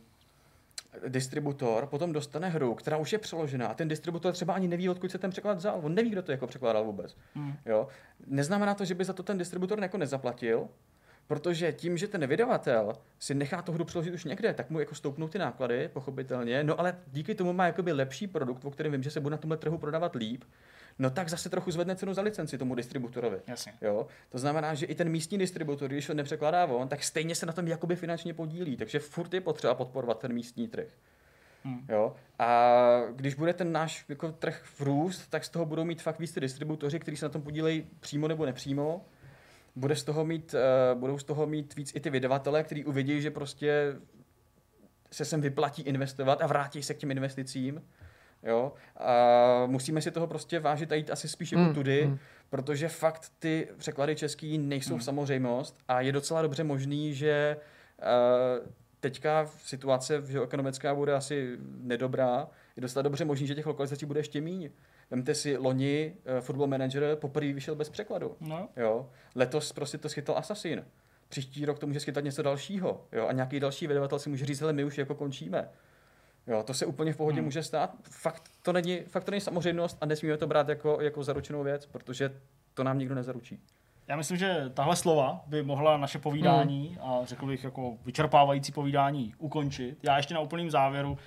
distributor 1.08 1.86
potom 1.86 2.14
dostane 2.14 2.50
hru, 2.50 2.76
která 2.76 2.98
už 2.98 3.14
je 3.14 3.20
přeložená 3.20 3.68
a 3.68 3.74
ten 3.74 3.88
distributor 3.88 4.34
třeba 4.34 4.54
ani 4.54 4.68
neví, 4.68 4.90
odkud 4.90 5.12
se 5.12 5.18
ten 5.18 5.32
překlad 5.32 5.58
vzal. 5.58 5.80
On 5.84 5.96
neví, 5.96 6.10
kdo 6.10 6.22
to 6.22 6.32
jako 6.32 6.48
překládal 6.48 6.84
vůbec. 6.84 7.16
Hmm. 7.36 7.54
Jo? 7.66 7.88
Neznamená 8.28 8.74
to, 8.74 8.86
že 8.86 8.96
by 8.96 9.06
za 9.06 9.14
to 9.14 9.24
ten 9.24 9.38
distributor 9.38 9.80
jako 9.80 9.98
nezaplatil, 9.98 10.68
protože 11.28 11.74
tím, 11.74 11.98
že 11.98 12.08
ten 12.08 12.28
vydavatel 12.28 12.94
si 13.20 13.34
nechá 13.34 13.62
tu 13.62 13.72
hru 13.72 13.86
přeložit 13.86 14.14
už 14.14 14.24
někde, 14.24 14.54
tak 14.54 14.70
mu 14.70 14.80
jako 14.80 14.96
stoupnou 14.96 15.28
ty 15.28 15.40
náklady, 15.40 15.90
pochopitelně, 15.94 16.64
no 16.64 16.80
ale 16.80 16.98
díky 17.08 17.36
tomu 17.36 17.54
má 17.54 17.66
jakoby 17.66 17.92
lepší 17.92 18.28
produkt, 18.28 18.66
o 18.66 18.72
kterém 18.72 18.92
vím, 18.92 19.04
že 19.04 19.12
se 19.12 19.20
bude 19.20 19.32
na 19.32 19.38
tomhle 19.38 19.58
trhu 19.58 19.78
prodávat 19.78 20.16
líp, 20.16 20.44
no 21.00 21.10
tak 21.10 21.30
zase 21.30 21.50
trochu 21.50 21.72
zvedne 21.72 21.96
cenu 21.96 22.14
za 22.14 22.22
licenci 22.22 22.58
tomu 22.58 22.76
distributorovi. 22.76 23.38
Jasně. 23.48 23.74
Jo? 23.82 24.08
To 24.30 24.38
znamená, 24.38 24.74
že 24.74 24.86
i 24.86 24.96
ten 24.96 25.10
místní 25.10 25.38
distributor, 25.38 25.90
když 25.90 26.10
ho 26.10 26.16
nepřekládá 26.16 26.66
on, 26.66 26.88
tak 26.88 27.04
stejně 27.04 27.36
se 27.36 27.46
na 27.46 27.54
tom 27.54 27.68
jakoby 27.68 27.96
finančně 27.96 28.34
podílí, 28.34 28.78
takže 28.78 29.00
furt 29.00 29.34
je 29.34 29.42
potřeba 29.42 29.76
podporovat 29.76 30.20
ten 30.20 30.34
místní 30.34 30.68
trh. 30.68 30.88
Hmm. 31.64 31.86
Jo? 31.90 32.16
A 32.40 33.02
když 33.16 33.36
bude 33.36 33.54
ten 33.54 33.72
náš 33.72 34.06
jako 34.10 34.32
trh 34.32 34.64
v 34.64 34.82
růst, 34.82 35.28
tak 35.30 35.46
z 35.46 35.50
toho 35.50 35.66
budou 35.66 35.84
mít 35.84 36.02
fakt 36.02 36.20
víc 36.20 36.32
ty 36.32 36.40
distributoři, 36.40 37.00
kteří 37.00 37.18
se 37.18 37.26
na 37.26 37.30
tom 37.30 37.42
podílejí 37.42 37.88
přímo 38.00 38.28
nebo 38.28 38.46
nepřímo. 38.46 39.06
Bude 39.76 39.96
z 39.96 40.04
toho 40.04 40.26
mít, 40.26 40.54
uh, 40.94 41.00
budou 41.00 41.18
z 41.18 41.24
toho 41.24 41.48
mít 41.48 41.76
víc 41.76 41.92
i 41.96 42.00
ty 42.00 42.10
vydavatele, 42.10 42.64
kteří 42.64 42.86
uvidí, 42.86 43.22
že 43.22 43.32
prostě 43.32 43.96
se 45.12 45.26
sem 45.26 45.42
vyplatí 45.42 45.82
investovat 45.82 46.42
a 46.42 46.48
vrátí 46.48 46.84
se 46.84 46.94
k 46.94 46.98
těm 46.98 47.12
investicím. 47.12 47.82
Jo? 48.44 48.74
A 48.98 49.66
musíme 49.66 50.02
si 50.02 50.12
toho 50.12 50.28
prostě 50.28 50.60
vážit 50.60 50.92
a 50.92 50.96
jít 50.96 51.12
asi 51.12 51.28
spíš 51.28 51.52
jako 51.52 51.64
hmm. 51.64 51.74
tudy, 51.74 52.04
hmm. 52.04 52.18
protože 52.50 52.88
fakt 52.90 53.32
ty 53.40 53.68
překlady 53.78 54.16
český 54.16 54.58
nejsou 54.58 54.94
hmm. 54.94 55.02
samozřejmost 55.02 55.78
a 55.88 56.02
je 56.02 56.12
docela 56.12 56.42
dobře 56.42 56.64
možný, 56.64 57.14
že 57.14 57.58
uh, 58.00 58.68
teďka 59.00 59.46
situace 59.46 60.24
ekonomická 60.44 60.96
bude 60.96 61.14
asi 61.14 61.58
nedobrá. 61.82 62.48
Je 62.76 62.82
docela 62.82 63.04
dobře 63.04 63.26
možný, 63.26 63.48
že 63.48 63.56
těch 63.56 63.66
lokalizací 63.66 64.06
bude 64.06 64.20
ještě 64.20 64.42
méně. 64.42 64.72
Vemte 65.12 65.36
si, 65.36 65.58
loni 65.58 66.14
uh, 66.36 66.40
Football 66.40 66.68
Manager 66.68 67.16
poprvé 67.16 67.54
vyšel 67.54 67.76
bez 67.76 67.90
překladu. 67.90 68.36
No. 68.40 68.70
Jo? 68.78 69.10
Letos 69.36 69.74
prostě 69.74 69.98
to 69.98 70.10
schytal 70.10 70.38
Assassin. 70.38 70.86
Příští 71.30 71.66
rok 71.66 71.80
to 71.80 71.88
může 71.88 72.00
schytat 72.00 72.24
něco 72.24 72.42
dalšího. 72.42 73.06
Jo? 73.12 73.28
A 73.28 73.32
nějaký 73.32 73.60
další 73.60 73.88
vydavatel 73.88 74.20
si 74.20 74.30
může 74.30 74.46
říct, 74.46 74.62
ale 74.62 74.74
my 74.74 74.84
už 74.84 74.98
jako 74.98 75.16
končíme. 75.16 75.70
Jo, 76.48 76.64
to 76.64 76.74
se 76.74 76.86
úplně 76.86 77.14
v 77.14 77.18
pohodě 77.18 77.36
hmm. 77.36 77.46
může 77.46 77.64
stát. 77.64 77.94
Fakt 78.04 78.44
to 78.62 78.74
není, 78.74 79.00
fakt 79.00 79.24
to 79.24 79.32
není 79.32 79.42
samozřejmost 79.42 79.98
a 80.02 80.06
nesmíme 80.06 80.38
to 80.38 80.48
brát 80.48 80.70
jako, 80.70 81.02
jako 81.02 81.24
zaručenou 81.24 81.64
věc, 81.64 81.86
protože 81.86 82.32
to 82.74 82.84
nám 82.84 83.00
nikdo 83.00 83.16
nezaručí. 83.16 83.60
Já 84.08 84.16
myslím, 84.16 84.38
že 84.38 84.72
tahle 84.74 84.96
slova 84.96 85.44
by 85.48 85.64
mohla 85.64 85.98
naše 85.98 86.20
povídání 86.20 86.88
hmm. 86.88 87.12
a 87.12 87.26
řekl 87.26 87.46
bych 87.46 87.64
jako 87.64 87.98
vyčerpávající 88.06 88.72
povídání 88.72 89.34
ukončit. 89.38 89.98
Já 90.04 90.18
ještě 90.18 90.34
na 90.34 90.40
úplným 90.40 90.72
závěru 90.72 91.12
uh, 91.12 91.18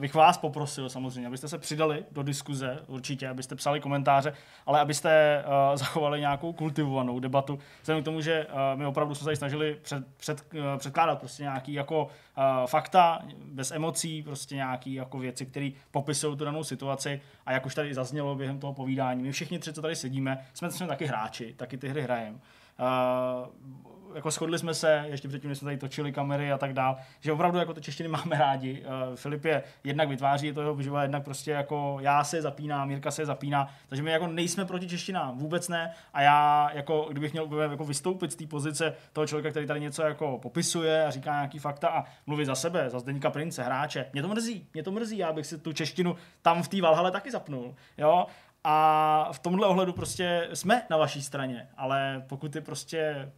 bych 0.00 0.14
vás 0.14 0.38
poprosil 0.38 0.88
samozřejmě, 0.88 1.26
abyste 1.28 1.48
se 1.48 1.58
přidali 1.58 2.04
do 2.12 2.22
diskuze 2.22 2.78
určitě, 2.86 3.28
abyste 3.28 3.54
psali 3.54 3.80
komentáře, 3.80 4.32
ale 4.66 4.80
abyste 4.80 5.44
uh, 5.46 5.76
zachovali 5.76 6.20
nějakou 6.20 6.52
kultivovanou 6.52 7.20
debatu. 7.20 7.58
Vzhledem 7.82 8.02
k 8.02 8.04
tomu, 8.04 8.20
že 8.20 8.46
uh, 8.46 8.52
my 8.74 8.86
opravdu 8.86 9.14
jsme 9.14 9.24
se 9.24 9.36
snažili 9.36 9.78
před, 9.82 10.04
před, 10.16 10.44
uh, 10.54 10.60
předkládat 10.78 11.18
prostě 11.18 11.42
nějaký 11.42 11.72
jako 11.72 12.08
uh, 12.36 12.66
fakta, 12.66 13.22
bez 13.36 13.70
emocí, 13.70 14.22
prostě 14.22 14.54
nějaký 14.54 14.94
jako 14.94 15.18
věci, 15.18 15.46
které 15.46 15.70
popisují 15.90 16.36
tu 16.36 16.44
danou 16.44 16.64
situaci 16.64 17.20
a 17.46 17.52
jak 17.52 17.66
už 17.66 17.74
tady 17.74 17.94
zaznělo 17.94 18.34
během 18.34 18.58
toho 18.58 18.74
povídání, 18.74 19.22
my 19.22 19.32
všichni 19.32 19.58
tři, 19.58 19.72
co 19.72 19.82
tady 19.82 19.96
sedíme, 19.96 20.46
jsme, 20.54 20.70
jsme 20.70 20.86
taky 20.86 21.06
hráči, 21.06 21.54
taky 21.56 21.78
ty 21.78 21.88
hry 21.88 22.02
hrajeme. 22.02 22.38
Uh, 22.38 23.95
jako 24.14 24.30
shodli 24.30 24.58
jsme 24.58 24.74
se, 24.74 25.04
ještě 25.06 25.28
předtím, 25.28 25.48
než 25.48 25.58
jsme 25.58 25.66
tady 25.66 25.76
točili 25.76 26.12
kamery 26.12 26.52
a 26.52 26.58
tak 26.58 26.72
dál, 26.72 26.96
že 27.20 27.32
opravdu 27.32 27.58
jako 27.58 27.74
to 27.74 27.80
češtiny 27.80 28.08
máme 28.08 28.38
rádi. 28.38 28.84
Uh, 28.84 29.16
Filip 29.16 29.44
je 29.44 29.62
jednak 29.84 30.08
vytváří, 30.08 30.52
to 30.52 30.60
jeho 30.60 30.74
vyživa, 30.74 31.02
jednak 31.02 31.24
prostě 31.24 31.50
jako 31.50 31.96
já 32.00 32.24
se 32.24 32.42
zapínám, 32.42 32.88
Mirka 32.88 33.10
se 33.10 33.26
zapíná, 33.26 33.68
takže 33.88 34.02
my 34.02 34.10
jako 34.10 34.26
nejsme 34.26 34.64
proti 34.64 34.88
češtinám, 34.88 35.38
vůbec 35.38 35.68
ne. 35.68 35.92
A 36.12 36.22
já 36.22 36.70
jako, 36.74 37.06
kdybych 37.10 37.32
měl 37.32 37.60
jako 37.70 37.84
vystoupit 37.84 38.32
z 38.32 38.36
té 38.36 38.46
pozice 38.46 38.94
toho 39.12 39.26
člověka, 39.26 39.50
který 39.50 39.66
tady 39.66 39.80
něco 39.80 40.02
jako 40.02 40.38
popisuje 40.38 41.06
a 41.06 41.10
říká 41.10 41.32
nějaký 41.32 41.58
fakta 41.58 41.88
a 41.88 42.04
mluví 42.26 42.44
za 42.44 42.54
sebe, 42.54 42.90
za 42.90 42.98
Zdeňka 42.98 43.30
Prince, 43.30 43.62
hráče, 43.62 44.06
mě 44.12 44.22
to 44.22 44.28
mrzí, 44.28 44.66
mě 44.74 44.82
to 44.82 44.90
mrzí, 44.90 45.18
já 45.18 45.32
bych 45.32 45.46
si 45.46 45.58
tu 45.58 45.72
češtinu 45.72 46.16
tam 46.42 46.62
v 46.62 46.68
té 46.68 46.82
Valhale 46.82 47.10
taky 47.10 47.30
zapnul. 47.30 47.74
Jo? 47.98 48.26
a 48.68 49.28
v 49.32 49.38
tomhle 49.38 49.66
ohledu 49.66 49.92
prostě 49.92 50.48
jsme 50.54 50.82
na 50.90 50.96
vaší 50.96 51.22
straně, 51.22 51.68
ale 51.76 52.24
pokud 52.26 52.54
je 52.54 52.60
prostě 52.60 53.32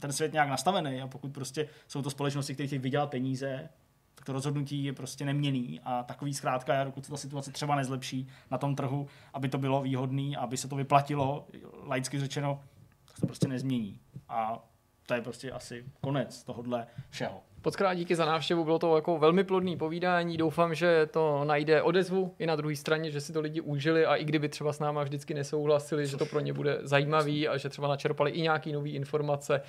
ten 0.00 0.12
svět 0.12 0.32
nějak 0.32 0.48
nastavený 0.48 1.02
a 1.02 1.06
pokud 1.06 1.32
prostě 1.32 1.68
jsou 1.88 2.02
to 2.02 2.10
společnosti, 2.10 2.54
které 2.54 2.66
chtějí 2.66 2.78
vydělat 2.78 3.10
peníze, 3.10 3.68
tak 4.14 4.24
to 4.24 4.32
rozhodnutí 4.32 4.84
je 4.84 4.92
prostě 4.92 5.24
neměný 5.24 5.80
a 5.84 6.02
takový 6.02 6.34
zkrátka, 6.34 6.84
dokud 6.84 7.04
se 7.04 7.10
ta 7.10 7.16
situace 7.16 7.52
třeba 7.52 7.76
nezlepší 7.76 8.28
na 8.50 8.58
tom 8.58 8.76
trhu, 8.76 9.06
aby 9.34 9.48
to 9.48 9.58
bylo 9.58 9.82
výhodné, 9.82 10.36
aby 10.36 10.56
se 10.56 10.68
to 10.68 10.76
vyplatilo, 10.76 11.46
laicky 11.86 12.20
řečeno, 12.20 12.60
tak 13.04 13.20
to 13.20 13.26
prostě 13.26 13.48
nezmění. 13.48 14.00
A 14.28 14.68
to 15.06 15.14
je 15.14 15.20
prostě 15.20 15.52
asi 15.52 15.84
konec 16.00 16.44
tohohle 16.44 16.86
všeho. 17.10 17.42
Podkrát 17.62 17.94
díky 17.94 18.16
za 18.16 18.24
návštěvu, 18.24 18.64
bylo 18.64 18.78
to 18.78 18.96
jako 18.96 19.18
velmi 19.18 19.44
plodný 19.44 19.76
povídání. 19.76 20.36
Doufám, 20.36 20.74
že 20.74 21.06
to 21.06 21.44
najde 21.44 21.82
odezvu 21.82 22.34
i 22.38 22.46
na 22.46 22.56
druhé 22.56 22.76
straně, 22.76 23.10
že 23.10 23.20
si 23.20 23.32
to 23.32 23.40
lidi 23.40 23.60
užili 23.60 24.06
a 24.06 24.16
i 24.16 24.24
kdyby 24.24 24.48
třeba 24.48 24.72
s 24.72 24.78
náma 24.78 25.02
vždycky 25.02 25.34
nesouhlasili, 25.34 26.06
že 26.06 26.16
to 26.16 26.26
pro 26.26 26.40
ně 26.40 26.52
bude 26.52 26.78
zajímavý 26.82 27.48
a 27.48 27.56
že 27.56 27.68
třeba 27.68 27.88
načerpali 27.88 28.30
i 28.30 28.42
nějaké 28.42 28.72
nové 28.72 28.88
informace. 28.88 29.62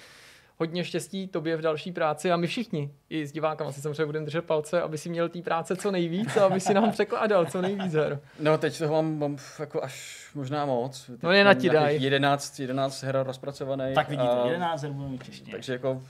Hodně 0.58 0.84
štěstí 0.84 1.28
tobě 1.28 1.58
v 1.58 1.62
další 1.62 1.92
práci 1.92 2.32
a 2.32 2.38
my 2.38 2.48
všichni, 2.48 2.92
i 3.10 3.28
s 3.28 3.32
divákama 3.32 3.72
si 3.72 3.82
samozřejmě 3.82 4.06
budeme 4.06 4.26
držet 4.26 4.46
palce, 4.46 4.82
aby 4.82 4.98
si 4.98 5.10
měl 5.10 5.30
té 5.30 5.42
práce 5.42 5.76
co 5.76 5.92
nejvíc 5.92 6.38
a 6.38 6.46
aby 6.46 6.60
si 6.60 6.74
nám 6.74 6.92
překládal 6.92 7.46
co 7.46 7.62
nejvíc 7.62 7.94
her. 7.94 8.20
No 8.40 8.58
teď 8.58 8.78
toho 8.78 8.94
mám, 8.94 9.20
mám 9.20 9.38
jako 9.60 9.84
až 9.84 10.26
možná 10.36 10.66
moc. 10.66 11.06
Teď 11.06 11.24
no 11.24 11.32
je 11.32 11.44
na 11.44 11.54
ti 11.54 11.70
daj. 11.70 11.98
11, 11.98 12.60
11 12.60 13.04
her 13.04 13.24
rozpracovaný. 13.24 13.94
Tak 13.96 14.10
vidíte, 14.10 14.30
a, 14.30 14.48
11 14.48 14.82
her 14.82 14.92
budeme 14.92 15.18
češtině. 15.18 15.52
Takže 15.52 15.74
jako 15.74 16.02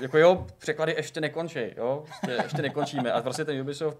jako 0.00 0.18
jo, 0.18 0.46
překlady 0.58 0.92
ještě 0.92 1.20
nekončí, 1.20 1.58
jo, 1.76 2.04
ještě, 2.08 2.42
ještě 2.42 2.62
nekončíme. 2.62 3.12
A 3.12 3.22
prostě 3.22 3.44
ten 3.44 3.60
Ubisoft 3.60 3.98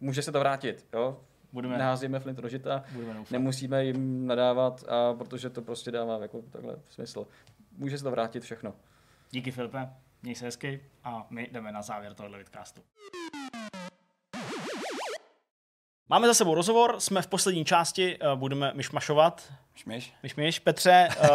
může 0.00 0.22
se 0.22 0.32
to 0.32 0.40
vrátit, 0.40 0.86
jo. 0.92 1.20
Budeme. 1.52 1.78
Neházíme 1.78 2.20
flint 2.20 2.38
do 2.38 2.48
žita, 2.48 2.84
Budeme 2.92 3.24
nemusíme 3.30 3.84
jim 3.84 4.26
nadávat, 4.26 4.84
a 4.88 5.14
protože 5.14 5.50
to 5.50 5.62
prostě 5.62 5.90
dává 5.90 6.18
jako 6.18 6.42
takhle 6.42 6.76
smysl. 6.88 7.26
Může 7.72 7.98
se 7.98 8.04
to 8.04 8.10
vrátit 8.10 8.42
všechno. 8.42 8.74
Díky 9.30 9.50
Filipe, 9.50 9.88
měj 10.22 10.34
se 10.34 10.44
hezky 10.44 10.80
a 11.04 11.26
my 11.30 11.48
jdeme 11.52 11.72
na 11.72 11.82
závěr 11.82 12.14
tohohle 12.14 12.38
vidcastu. 12.38 12.82
Máme 16.08 16.26
za 16.26 16.34
sebou 16.34 16.54
rozhovor, 16.54 17.00
jsme 17.00 17.22
v 17.22 17.26
poslední 17.26 17.64
části, 17.64 18.18
eh, 18.20 18.36
budeme 18.36 18.72
myšmašovat. 18.74 19.52
Myšmiš. 19.72 20.14
Myšmiš. 20.22 20.58
Petře, 20.58 21.08
uh, 21.20 21.28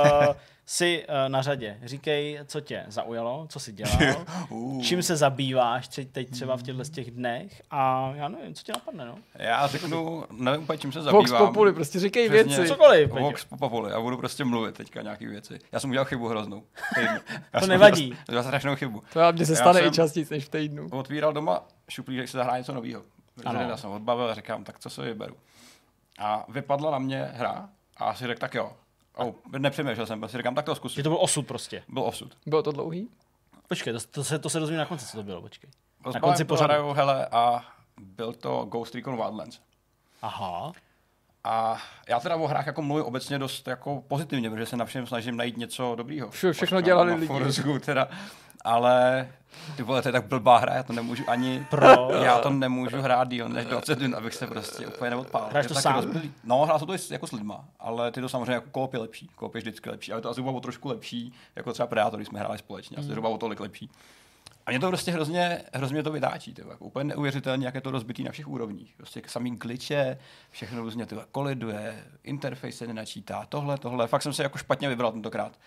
jsi 0.66 1.06
uh, 1.10 1.16
na 1.30 1.42
řadě. 1.42 1.80
Říkej, 1.84 2.40
co 2.46 2.62
tě 2.62 2.86
zaujalo, 2.88 3.46
co 3.50 3.60
jsi 3.60 3.72
dělal, 3.74 4.26
uh. 4.50 4.82
čím 4.82 5.04
se 5.04 5.16
zabýváš 5.16 5.88
teď 5.88 6.30
třeba 6.30 6.58
v 6.58 6.64
těchto 6.64 6.84
těch 6.84 7.12
dnech 7.12 7.62
a 7.72 8.12
já 8.16 8.28
nevím, 8.28 8.54
co 8.54 8.64
tě 8.64 8.72
napadne, 8.72 9.06
no? 9.06 9.16
Já 9.36 9.68
řeknu, 9.68 10.26
nevím 10.32 10.64
úplně, 10.64 10.80
čím 10.80 10.92
se 10.92 11.02
zabývám. 11.02 11.26
Vox 11.26 11.32
Populi, 11.32 11.74
prostě 11.74 12.00
říkej 12.00 12.30
Přesně, 12.30 12.56
věci. 12.56 12.70
Cokoliv. 12.70 13.10
Vox 13.10 13.46
Populi, 13.46 13.92
já 13.92 14.00
budu 14.00 14.18
prostě 14.18 14.44
mluvit 14.44 14.76
teďka 14.76 15.02
nějaký 15.02 15.28
věci. 15.28 15.60
Já 15.72 15.80
jsem 15.80 15.90
udělal 15.90 16.06
chybu 16.06 16.28
hroznou. 16.28 16.64
to 17.60 17.68
nevadí. 17.68 18.18
To 18.26 18.36
je 18.36 18.44
strašnou 18.44 18.76
chybu. 18.76 19.04
To 19.14 19.20
já, 19.20 19.34
se 19.44 19.56
stane 19.56 19.82
i 19.82 19.92
častěji 19.92 20.28
než 20.32 20.46
v 20.46 20.50
týdnu. 20.50 20.88
Otvíral 20.92 21.34
doma 21.34 21.64
šuplík, 21.90 22.30
se 22.30 22.38
zahrál 22.38 22.58
něco 22.58 22.74
nového. 22.74 23.04
Já 23.46 23.78
jsem 23.78 23.92
odbavil 23.92 24.30
a 24.30 24.34
říkám, 24.34 24.64
tak 24.64 24.80
co 24.80 24.90
se 24.90 25.02
vyberu. 25.02 25.36
A 26.20 26.46
vypadla 26.50 26.92
na 26.92 27.00
mě 27.00 27.30
hra 27.34 27.70
a 27.98 28.14
si 28.14 28.28
řekl, 28.28 28.40
tak 28.40 28.54
jo. 28.56 28.72
Oh, 29.24 29.36
nepřemýšlel 29.58 30.06
jsem, 30.06 30.28
si 30.28 30.38
říkám, 30.38 30.56
tak 30.56 30.66
to 30.66 30.76
zkusím. 30.76 30.96
Že 30.96 31.04
to 31.04 31.10
byl 31.10 31.18
osud 31.22 31.48
prostě. 31.48 31.84
Byl 31.88 32.04
osud. 32.04 32.38
Bylo 32.46 32.64
to 32.64 32.72
dlouhý? 32.72 33.10
Počkej, 33.68 33.94
to, 33.94 34.00
to, 34.12 34.24
se, 34.24 34.40
to 34.40 34.50
se 34.50 34.60
dozvím 34.60 34.78
na 34.78 34.86
konci, 34.86 35.06
co 35.06 35.18
to 35.18 35.24
bylo, 35.24 35.42
počkej. 35.42 35.70
na 36.14 36.20
konci 36.20 36.46
pořadu. 36.46 36.94
hele, 36.94 37.28
a 37.32 37.66
byl 37.98 38.34
to 38.34 38.66
Ghost 38.66 38.96
Recon 38.96 39.16
Wildlands. 39.16 39.60
Aha. 40.22 40.72
A 41.44 41.82
já 42.10 42.20
teda 42.20 42.36
o 42.36 42.48
hrách 42.48 42.68
jako 42.68 42.82
mluvím 42.82 43.06
obecně 43.06 43.40
dost 43.40 43.68
jako 43.68 44.04
pozitivně, 44.08 44.50
protože 44.50 44.66
se 44.66 44.78
na 44.78 44.86
všem 44.86 45.08
snažím 45.08 45.38
najít 45.38 45.58
něco 45.58 45.96
dobrýho. 45.96 46.30
Vše, 46.30 46.54
všechno 46.54 46.82
dělali 46.82 47.14
lidi. 47.14 47.28
Forsku, 47.28 47.80
teda. 47.80 48.08
Ale 48.64 49.28
ty 49.76 49.84
vole, 49.84 50.02
to 50.02 50.08
je 50.08 50.12
tak 50.12 50.26
blbá 50.28 50.58
hra, 50.58 50.74
já 50.74 50.84
to 50.84 50.94
nemůžu 50.94 51.24
ani, 51.28 51.66
Pro... 51.70 52.12
já 52.24 52.40
to 52.40 52.50
nemůžu 52.50 53.02
hrát 53.02 53.30
díl 53.30 53.50
než 53.50 53.66
20 53.66 54.00
dnů, 54.00 54.18
abych 54.18 54.34
se 54.34 54.48
prostě 54.48 54.88
úplně 54.88 55.10
neodpálil. 55.10 55.50
Hráš 55.50 55.68
to 55.68 55.76
sám? 55.76 55.96
Rozbylý. 55.96 56.34
No, 56.44 56.66
hrál 56.66 56.80
jsem 56.80 56.88
to 56.88 56.94
jako 57.12 57.28
s 57.28 57.32
lidma, 57.32 57.66
ale 57.80 58.12
ty 58.12 58.22
to 58.22 58.30
samozřejmě 58.30 58.54
jako 58.54 58.70
koop 58.72 58.94
je 58.94 59.00
lepší, 59.00 59.30
koop 59.36 59.56
je 59.56 59.62
vždycky 59.62 59.90
lepší, 59.90 60.12
ale 60.12 60.22
to 60.22 60.30
asi 60.30 60.42
bylo 60.42 60.60
trošku 60.60 60.88
lepší, 60.88 61.34
jako 61.56 61.74
třeba 61.74 61.88
Predator, 61.88 62.20
když 62.20 62.28
jsme 62.28 62.40
hráli 62.40 62.58
společně, 62.58 62.98
asi 62.98 63.06
mm. 63.06 63.10
zhruba 63.10 63.30
o 63.30 63.38
tolik 63.38 63.60
lepší. 63.60 63.90
A 64.66 64.72
mě 64.72 64.80
to 64.80 64.88
prostě 64.88 65.12
hrozně, 65.12 65.62
hrozně 65.74 66.04
to 66.04 66.12
vytáčí, 66.12 66.54
tyhle. 66.54 66.72
jako 66.72 66.86
úplně 66.86 67.04
neuvěřitelně, 67.04 67.66
jak 67.66 67.76
je 67.76 67.82
to 67.82 67.92
rozbitý 67.92 68.24
na 68.24 68.32
všech 68.32 68.48
úrovních. 68.48 68.94
Prostě 68.98 69.22
samý 69.28 69.58
kliče, 69.58 70.18
všechno 70.50 70.82
různě 70.82 71.06
tyhle 71.06 71.26
koliduje, 71.32 72.04
interface 72.24 72.72
se 72.72 72.88
nenačítá, 72.88 73.46
tohle, 73.50 73.78
tohle. 73.78 74.08
Fakt 74.08 74.22
jsem 74.22 74.34
se 74.34 74.44
jako 74.44 74.58
špatně 74.58 74.90
vybral 74.90 75.12
tentokrát. 75.12 75.60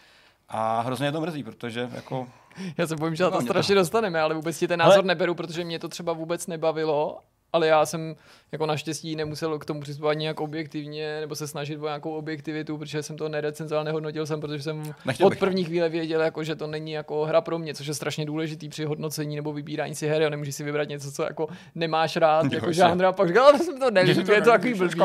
A 0.49 0.81
hrozně 0.81 1.07
je 1.07 1.13
to 1.13 1.21
mrzí, 1.21 1.43
protože 1.43 1.91
jako... 1.95 2.29
Já 2.79 2.87
se 2.87 2.97
bojím, 2.97 3.15
že 3.15 3.25
na 3.25 3.31
to 3.31 3.41
strašně 3.41 3.75
to... 3.75 3.81
dostaneme, 3.81 4.21
ale 4.21 4.35
vůbec 4.35 4.59
ti 4.59 4.69
ten 4.69 4.81
názor 4.81 4.99
ale... 4.99 5.07
neberu, 5.07 5.35
protože 5.35 5.65
mě 5.65 5.79
to 5.79 5.89
třeba 5.89 6.13
vůbec 6.13 6.47
nebavilo 6.47 7.21
ale 7.55 7.67
já 7.67 7.87
jsem 7.87 8.17
jako 8.53 8.67
naštěstí 8.67 9.17
nemusel 9.17 9.59
k 9.59 9.65
tomu 9.65 9.81
přistupovat 9.81 10.19
nějak 10.19 10.41
objektivně 10.41 11.21
nebo 11.21 11.35
se 11.35 11.49
snažit 11.49 11.79
o 11.79 11.85
nějakou 11.85 12.15
objektivitu, 12.15 12.79
protože 12.79 13.03
jsem 13.03 13.17
to 13.17 13.29
nerecenzoval, 13.29 13.85
nehodnotil 13.85 14.27
jsem, 14.27 14.41
protože 14.41 14.63
jsem 14.63 14.95
Nechtěl 15.05 15.27
od 15.27 15.39
první 15.39 15.65
chvíle 15.65 15.89
věděl, 15.89 16.21
jako, 16.21 16.45
že 16.45 16.57
to 16.57 16.67
není 16.67 16.93
jako 16.93 17.25
hra 17.25 17.41
pro 17.41 17.59
mě, 17.59 17.75
což 17.75 17.87
je 17.87 17.95
strašně 17.95 18.27
důležitý 18.27 18.69
při 18.69 18.85
hodnocení 18.85 19.37
nebo 19.37 19.53
vybírání 19.53 19.95
si 19.95 20.09
hry 20.09 20.27
a 20.27 20.29
nemůžeš 20.29 20.55
si 20.55 20.65
vybrat 20.65 20.89
něco, 20.89 21.13
co 21.13 21.23
jako 21.23 21.49
nemáš 21.75 22.17
rád, 22.17 22.53
jako 22.53 22.73
žánra, 22.73 23.09
a 23.09 23.13
pak 23.13 23.29
říkal, 23.29 23.47
ale 23.47 23.59
jsem 23.59 23.81
to 23.81 23.91
nevím, 23.91 24.31
je 24.33 24.43
to 24.43 24.51
takový 24.51 24.75
blbý. 24.75 25.01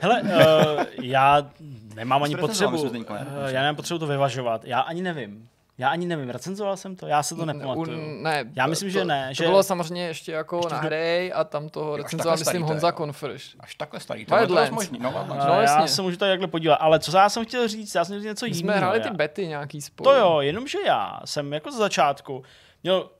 Hele, 0.00 0.22
uh, 0.22 0.28
já 1.02 1.50
nemám 1.94 2.22
ani 2.22 2.36
potřebu, 2.36 2.82
uh, 2.82 2.96
já 3.46 3.60
nemám 3.60 3.76
potřebu 3.76 3.98
to 3.98 4.06
vyvažovat, 4.06 4.64
já 4.64 4.80
ani 4.80 5.02
nevím. 5.02 5.48
Já 5.78 5.88
ani 5.88 6.06
nevím, 6.06 6.30
recenzoval 6.30 6.76
jsem 6.76 6.96
to, 6.96 7.06
já 7.06 7.22
se 7.22 7.34
to 7.34 7.46
nepamatuju. 7.46 8.22
Ne, 8.22 8.44
já 8.56 8.66
myslím, 8.66 8.88
to, 8.88 8.92
že 8.92 9.04
ne. 9.04 9.28
To 9.28 9.34
že... 9.34 9.44
bylo 9.44 9.62
samozřejmě 9.62 10.06
ještě 10.06 10.32
jako 10.32 10.56
ještě 10.56 10.74
na 10.74 10.80
hry 10.80 11.32
a 11.32 11.44
tam 11.44 11.68
toho 11.68 11.96
recenzoval, 11.96 12.36
myslím, 12.38 12.62
Honza 12.62 12.92
Konfrš. 12.92 13.56
Až 13.60 13.74
takhle 13.74 14.00
starý, 14.00 14.26
to 14.26 14.36
je 14.36 14.70
možný. 14.70 14.98
No, 14.98 15.10
no, 15.28 15.34
no, 15.34 15.62
já 15.62 15.86
se 15.86 16.02
můžu 16.02 16.16
tady 16.16 16.32
takhle 16.32 16.48
podívat, 16.48 16.74
ale 16.74 16.98
co 17.00 17.16
já 17.16 17.28
jsem 17.28 17.44
chtěl 17.44 17.68
říct, 17.68 17.94
já 17.94 18.04
jsem 18.04 18.18
chtěl 18.18 18.30
něco 18.30 18.46
jiného. 18.46 18.60
jsme 18.60 18.76
hráli 18.76 19.00
ty 19.00 19.10
bety 19.10 19.46
nějaký 19.46 19.80
spolu. 19.80 20.04
To 20.04 20.16
jo, 20.16 20.40
jenomže 20.40 20.78
já 20.86 21.20
jsem 21.24 21.52
jako 21.52 21.72
z 21.72 21.76
začátku 21.76 22.42
měl 22.82 23.10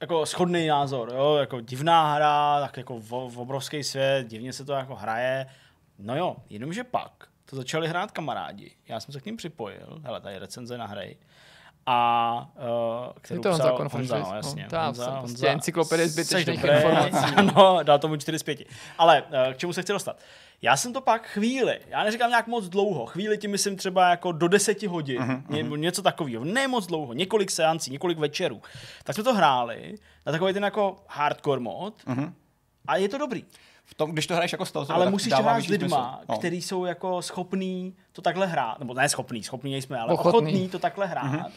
jako 0.00 0.26
schodný 0.26 0.66
názor, 0.66 1.12
jo, 1.14 1.36
jako 1.36 1.60
divná 1.60 2.14
hra, 2.14 2.60
tak 2.60 2.76
jako 2.76 2.98
v, 2.98 3.10
v 3.10 3.38
obrovský 3.38 3.84
svět, 3.84 4.26
divně 4.26 4.52
se 4.52 4.64
to 4.64 4.72
jako 4.72 4.94
hraje. 4.94 5.46
No 5.98 6.16
jo, 6.16 6.36
jenomže 6.50 6.84
pak 6.84 7.12
to 7.44 7.56
začali 7.56 7.88
hrát 7.88 8.10
kamarádi. 8.10 8.76
Já 8.88 9.00
jsem 9.00 9.12
se 9.12 9.20
k 9.20 9.26
ním 9.26 9.36
připojil, 9.36 10.00
hele, 10.02 10.20
tady 10.20 10.38
recenze 10.38 10.78
na 10.78 10.86
hry 10.86 11.18
a 11.92 12.50
uh, 12.56 13.12
kterou 13.20 13.42
to 13.42 13.48
Honza, 13.48 13.70
Honza, 13.92 14.18
no, 14.18 14.36
jasně. 14.36 14.66
No, 14.72 14.84
Honza, 14.84 15.04
Honza, 15.04 15.20
prostě 15.20 15.48
encyklopedie 15.48 16.08
zbytečných 16.08 16.64
informací. 16.64 17.34
ano, 17.36 17.78
dal 17.82 17.98
tomu 17.98 18.16
4 18.16 18.38
z 18.38 18.42
5. 18.42 18.58
Ale 18.98 19.22
uh, 19.22 19.52
k 19.52 19.56
čemu 19.56 19.72
se 19.72 19.82
chci 19.82 19.92
dostat? 19.92 20.16
Já 20.62 20.76
jsem 20.76 20.92
to 20.92 21.00
pak 21.00 21.26
chvíli, 21.26 21.80
já 21.88 22.04
neříkám 22.04 22.30
nějak 22.30 22.46
moc 22.46 22.68
dlouho, 22.68 23.06
chvíli 23.06 23.38
tím 23.38 23.50
myslím 23.50 23.76
třeba 23.76 24.10
jako 24.10 24.32
do 24.32 24.48
10 24.48 24.82
hodin, 24.82 25.22
uh-huh, 25.22 25.42
uh-huh. 25.42 25.78
něco 25.78 26.02
takového, 26.02 26.44
ne 26.44 26.68
moc 26.68 26.86
dlouho, 26.86 27.12
několik 27.12 27.50
seancí, 27.50 27.90
několik 27.90 28.18
večerů. 28.18 28.62
Tak 29.04 29.14
jsme 29.14 29.24
to 29.24 29.34
hráli 29.34 29.94
na 30.26 30.32
takový 30.32 30.52
ten 30.52 30.64
jako 30.64 30.96
hardcore 31.08 31.60
mod 31.60 31.94
uh-huh. 32.06 32.32
a 32.86 32.96
je 32.96 33.08
to 33.08 33.18
dobrý. 33.18 33.44
V 33.84 33.94
tom, 33.94 34.10
když 34.10 34.26
to 34.26 34.34
hraješ 34.34 34.52
jako 34.52 34.66
stealth, 34.66 34.90
ale 34.90 35.10
musíš 35.10 35.32
hrát 35.32 35.60
s 35.60 35.68
lidma, 35.68 36.20
no. 36.28 36.38
kteří 36.38 36.62
jsou 36.62 36.84
jako 36.84 37.22
schopní 37.22 37.96
to 38.12 38.22
takhle 38.22 38.46
hrát, 38.46 38.78
nebo 38.78 38.94
ne 38.94 39.08
schopný, 39.08 39.42
schopný 39.42 39.72
nejsme, 39.72 39.98
ale 39.98 40.12
ochotný, 40.12 40.38
ochotný 40.38 40.68
to 40.68 40.78
takhle 40.78 41.06
hrát. 41.06 41.24
Mm-hmm. 41.24 41.50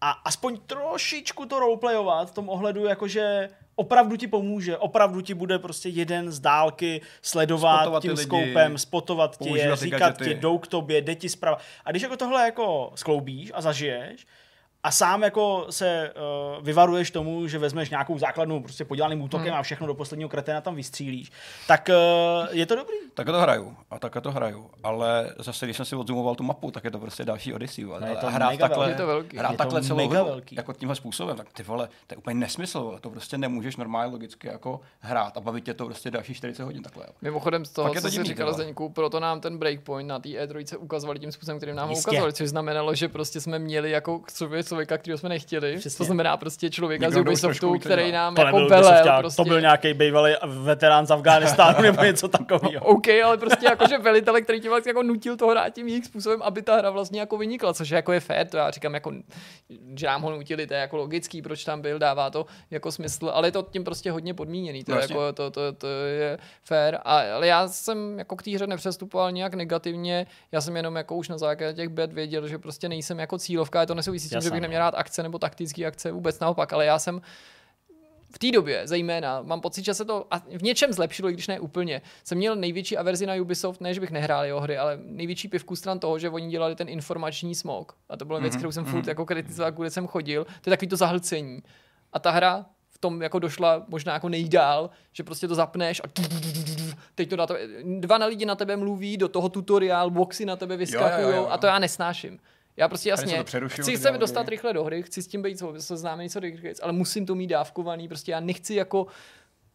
A 0.00 0.10
aspoň 0.10 0.58
trošičku 0.66 1.46
to 1.46 1.60
roleplayovat 1.60 2.30
v 2.30 2.34
tom 2.34 2.48
ohledu, 2.48 2.84
jakože 2.84 3.48
opravdu 3.74 4.16
ti 4.16 4.26
pomůže, 4.26 4.76
opravdu 4.76 5.20
ti 5.20 5.34
bude 5.34 5.58
prostě 5.58 5.88
jeden 5.88 6.32
z 6.32 6.40
dálky 6.40 7.00
sledovat 7.22 7.76
spotovat 7.80 8.02
tím 8.02 8.16
skoupem, 8.16 8.78
spotovat 8.78 9.38
tě, 9.38 9.76
říkat 9.76 10.18
ti, 10.24 10.34
jdou 10.34 10.58
k 10.58 10.66
tobě, 10.66 11.00
jde 11.00 11.14
ti 11.14 11.28
zprava. 11.28 11.58
A 11.84 11.90
když 11.90 12.02
jako 12.02 12.16
tohle 12.16 12.44
jako 12.44 12.92
skloubíš 12.94 13.50
a 13.54 13.60
zažiješ, 13.60 14.26
a 14.86 14.90
sám 14.90 15.22
jako 15.22 15.66
se 15.70 16.12
uh, 16.56 16.64
vyvaruješ 16.64 17.10
tomu, 17.10 17.48
že 17.48 17.58
vezmeš 17.58 17.90
nějakou 17.90 18.18
základnou 18.18 18.62
prostě 18.62 18.84
podělaným 18.84 19.22
útokem 19.22 19.48
hmm. 19.48 19.58
a 19.58 19.62
všechno 19.62 19.86
do 19.86 19.94
posledního 19.94 20.28
kreténa 20.28 20.60
tam 20.60 20.74
vystřílíš, 20.74 21.32
tak 21.66 21.88
uh, 21.88 22.48
je 22.50 22.66
to 22.66 22.76
dobrý. 22.76 22.96
Tak 23.14 23.26
to 23.26 23.40
hraju 23.40 23.76
a 23.90 23.98
tak 23.98 24.16
to 24.22 24.32
hraju, 24.32 24.70
ale 24.82 25.34
zase 25.38 25.66
když 25.66 25.76
jsem 25.76 25.86
si 25.86 25.96
odzumoval 25.96 26.34
tu 26.34 26.42
mapu, 26.42 26.70
tak 26.70 26.84
je 26.84 26.90
to 26.90 26.98
prostě 26.98 27.24
další 27.24 27.54
Odyssey. 27.54 27.84
No, 27.84 28.06
je 28.06 28.16
to 28.16 28.30
hrát 28.30 28.58
takhle, 28.58 28.90
je 28.90 28.94
to 28.94 29.06
velký. 29.06 29.36
Hrát 29.36 29.50
je 29.50 29.56
takhle 29.56 29.80
to 29.80 29.86
celou 29.86 30.08
hru, 30.08 30.42
jako 30.52 30.72
tímhle 30.72 30.96
způsobem, 30.96 31.36
tak 31.36 31.52
ty 31.52 31.62
vole, 31.62 31.88
to 32.06 32.14
je 32.14 32.16
úplně 32.16 32.34
nesmysl, 32.34 32.98
to 33.00 33.10
prostě 33.10 33.38
nemůžeš 33.38 33.76
normálně 33.76 34.12
logicky 34.12 34.48
jako 34.48 34.80
hrát 35.00 35.36
a 35.36 35.40
bavit 35.40 35.64
tě 35.64 35.74
to 35.74 35.86
prostě 35.86 36.10
další 36.10 36.34
40 36.34 36.62
hodin 36.62 36.82
takhle. 36.82 37.06
Mimochodem 37.22 37.64
z 37.64 37.70
toho, 37.70 37.94
co 37.94 38.10
jsi 38.10 38.24
říkal 38.24 38.52
Zdeňku, 38.52 38.88
proto 38.88 39.20
nám 39.20 39.40
ten 39.40 39.58
breakpoint 39.58 40.08
na 40.08 40.18
té 40.18 40.28
E3 40.28 40.76
ukazovali 40.78 41.18
tím 41.18 41.32
způsobem, 41.32 41.56
kterým 41.56 41.76
nám 41.76 41.88
ho 41.88 41.94
ukazovali, 41.94 42.32
což 42.32 42.48
znamenalo, 42.48 42.94
že 42.94 43.08
prostě 43.08 43.40
jsme 43.40 43.58
měli 43.58 43.90
jako 43.90 44.22
co 44.32 44.48
člověka, 44.76 44.98
kterého 44.98 45.18
jsme 45.18 45.28
nechtěli. 45.28 45.76
Přesně. 45.76 45.98
To 45.98 46.04
znamená 46.04 46.36
prostě 46.36 46.70
člověka 46.70 47.06
Někdo 47.06 47.18
z 47.18 47.20
Ubisoftu, 47.20 47.78
který 47.78 48.12
nám 48.12 48.34
to 48.34 48.42
jako 48.42 48.66
velel. 48.66 49.18
Prostě. 49.18 49.36
To 49.36 49.44
byl 49.44 49.60
nějaký 49.60 49.94
bývalý 49.94 50.34
veterán 50.46 51.06
z 51.06 51.10
Afganistánu 51.10 51.82
nebo 51.82 52.02
něco 52.02 52.28
takového. 52.28 52.84
OK, 52.84 53.08
ale 53.24 53.36
prostě 53.36 53.66
jakože 53.66 53.98
velitel, 53.98 54.40
který 54.42 54.60
tě 54.60 54.68
vlastně 54.68 54.90
jako 54.90 55.02
nutil 55.02 55.36
to 55.36 55.46
hrát 55.46 55.70
tím 55.70 55.88
jejich 55.88 56.04
způsobem, 56.04 56.42
aby 56.42 56.62
ta 56.62 56.76
hra 56.76 56.90
vlastně 56.90 57.20
jako 57.20 57.38
vynikla, 57.38 57.74
což 57.74 57.90
jako 57.90 58.12
je 58.12 58.20
fér, 58.20 58.46
to 58.48 58.56
já 58.56 58.70
říkám 58.70 58.94
jako, 58.94 59.12
že 59.96 60.06
nám 60.06 60.22
ho 60.22 60.30
nutili, 60.30 60.66
to 60.66 60.74
je 60.74 60.80
jako 60.80 60.96
logický, 60.96 61.42
proč 61.42 61.64
tam 61.64 61.80
byl, 61.80 61.98
dává 61.98 62.30
to 62.30 62.46
jako 62.70 62.92
smysl, 62.92 63.30
ale 63.34 63.48
je 63.48 63.52
to 63.52 63.66
tím 63.70 63.84
prostě 63.84 64.10
hodně 64.10 64.34
podmíněný, 64.34 64.84
to, 64.84 64.92
vlastně. 64.92 65.16
jako, 65.16 65.32
to, 65.32 65.50
to, 65.50 65.72
to, 65.72 65.86
je 65.86 66.38
fér, 66.62 66.98
a, 67.04 67.18
ale 67.34 67.46
já 67.46 67.68
jsem 67.68 68.18
jako 68.18 68.36
k 68.36 68.42
té 68.42 68.50
hře 68.50 68.66
nepřestupoval 68.66 69.32
nějak 69.32 69.54
negativně, 69.54 70.26
já 70.52 70.60
jsem 70.60 70.76
jenom 70.76 70.96
jako 70.96 71.16
už 71.16 71.28
na 71.28 71.38
základě 71.38 71.74
těch 71.74 71.88
bet 71.88 72.12
věděl, 72.12 72.48
že 72.48 72.58
prostě 72.58 72.88
nejsem 72.88 73.18
jako 73.18 73.38
cílovka, 73.38 73.80
je 73.80 73.86
to 73.86 73.94
nesouvisí 73.94 74.28
s 74.28 74.30
tím, 74.30 74.40
že 74.40 74.50
bych 74.50 74.60
neměl 74.66 74.78
rád 74.78 74.94
akce 74.94 75.22
nebo 75.22 75.38
taktické 75.38 75.86
akce, 75.86 76.12
vůbec 76.12 76.40
naopak, 76.40 76.72
ale 76.72 76.84
já 76.84 76.98
jsem 76.98 77.20
v 78.36 78.38
té 78.38 78.50
době 78.50 78.82
zejména 78.84 79.42
mám 79.42 79.60
pocit, 79.60 79.84
že 79.84 79.94
se 79.94 80.04
to 80.04 80.26
a 80.30 80.38
v 80.38 80.62
něčem 80.62 80.92
zlepšilo, 80.92 81.30
i 81.30 81.32
když 81.32 81.48
ne 81.48 81.60
úplně. 81.60 82.02
Jsem 82.24 82.38
měl 82.38 82.56
největší 82.56 82.96
averzi 82.96 83.26
na 83.26 83.34
Ubisoft, 83.34 83.80
ne, 83.80 83.94
že 83.94 84.00
bych 84.00 84.10
nehrál 84.10 84.44
jeho 84.44 84.60
hry, 84.60 84.78
ale 84.78 84.98
největší 85.02 85.48
pivku 85.48 85.76
stran 85.76 85.98
toho, 85.98 86.18
že 86.18 86.30
oni 86.30 86.48
dělali 86.48 86.74
ten 86.74 86.88
informační 86.88 87.54
smog. 87.54 87.92
A 88.08 88.16
to 88.16 88.24
byla 88.24 88.38
věc, 88.38 88.54
mm-hmm. 88.54 88.56
kterou 88.56 88.72
jsem 88.72 88.84
furt 88.84 89.02
mm-hmm. 89.02 89.08
jako 89.08 89.26
kritizoval, 89.26 89.72
kde 89.72 89.90
jsem 89.90 90.06
chodil. 90.06 90.44
To 90.44 90.70
je 90.70 90.76
takový 90.76 90.88
to 90.88 90.96
zahlcení. 90.96 91.62
A 92.12 92.18
ta 92.18 92.30
hra 92.30 92.66
v 92.90 92.98
tom 92.98 93.22
jako 93.22 93.38
došla 93.38 93.84
možná 93.88 94.12
jako 94.12 94.28
nejdál, 94.28 94.90
že 95.12 95.22
prostě 95.22 95.48
to 95.48 95.54
zapneš 95.54 96.00
a 96.04 96.08
teď 97.14 97.30
to 97.30 97.36
na 97.36 97.46
tebe, 97.46 97.60
dva 97.98 98.18
na 98.18 98.26
lidi 98.26 98.46
na 98.46 98.54
tebe 98.54 98.76
mluví, 98.76 99.16
do 99.16 99.28
toho 99.28 99.48
tutoriál, 99.48 100.10
boxy 100.10 100.46
na 100.46 100.56
tebe 100.56 100.76
vyskakují 100.76 101.34
a 101.48 101.58
to 101.58 101.66
já 101.66 101.78
nesnáším. 101.78 102.38
Já 102.76 102.88
prostě 102.88 103.08
jasně, 103.08 103.44
chci 103.66 103.98
se 103.98 104.10
dostat 104.10 104.48
rychle 104.48 104.72
do 104.72 104.84
hry, 104.84 105.02
chci 105.02 105.22
s 105.22 105.26
tím 105.26 105.42
být 105.42 105.62
seznámený 105.78 106.30
co 106.30 106.40
rychle, 106.40 106.70
ale 106.82 106.92
musím 106.92 107.26
to 107.26 107.34
mít 107.34 107.46
dávkovaný, 107.46 108.08
prostě 108.08 108.32
já 108.32 108.40
nechci 108.40 108.74
jako 108.74 109.06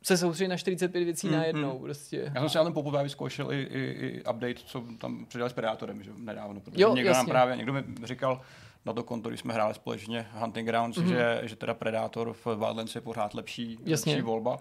se 0.03 0.17
soustředit 0.17 0.47
na 0.47 0.57
45 0.57 1.03
věcí 1.03 1.27
mm, 1.27 1.33
najednou. 1.33 1.73
Mm. 1.73 1.83
Prostě. 1.83 2.31
Já 2.35 2.41
jsem 2.41 2.49
si 2.49 2.57
na 2.57 2.63
ten 2.63 2.73
popové 2.73 3.03
vyzkoušel 3.03 3.53
i, 3.53 3.61
i, 3.61 3.79
i, 3.79 4.19
update, 4.19 4.55
co 4.65 4.83
tam 4.97 5.25
přidali 5.25 5.49
s 5.49 5.53
Predátorem, 5.53 6.03
že 6.03 6.11
nedávno. 6.17 6.59
Protože 6.59 6.81
jo, 6.81 6.95
někdo 6.95 7.09
jasně. 7.09 7.17
nám 7.17 7.27
právě, 7.27 7.55
někdo 7.55 7.73
mi 7.73 7.83
říkal, 8.03 8.41
na 8.85 8.93
to 8.93 9.03
konto, 9.03 9.29
když 9.29 9.39
jsme 9.39 9.53
hráli 9.53 9.73
společně 9.73 10.27
Hunting 10.33 10.67
Grounds, 10.67 10.97
mm-hmm. 10.97 11.07
že, 11.07 11.41
že 11.43 11.55
teda 11.55 11.73
Predator 11.73 12.33
v 12.33 12.45
Wildlands 12.45 12.95
je 12.95 13.01
pořád 13.01 13.33
lepší, 13.33 13.79
lepší 13.85 14.21
volba 14.21 14.57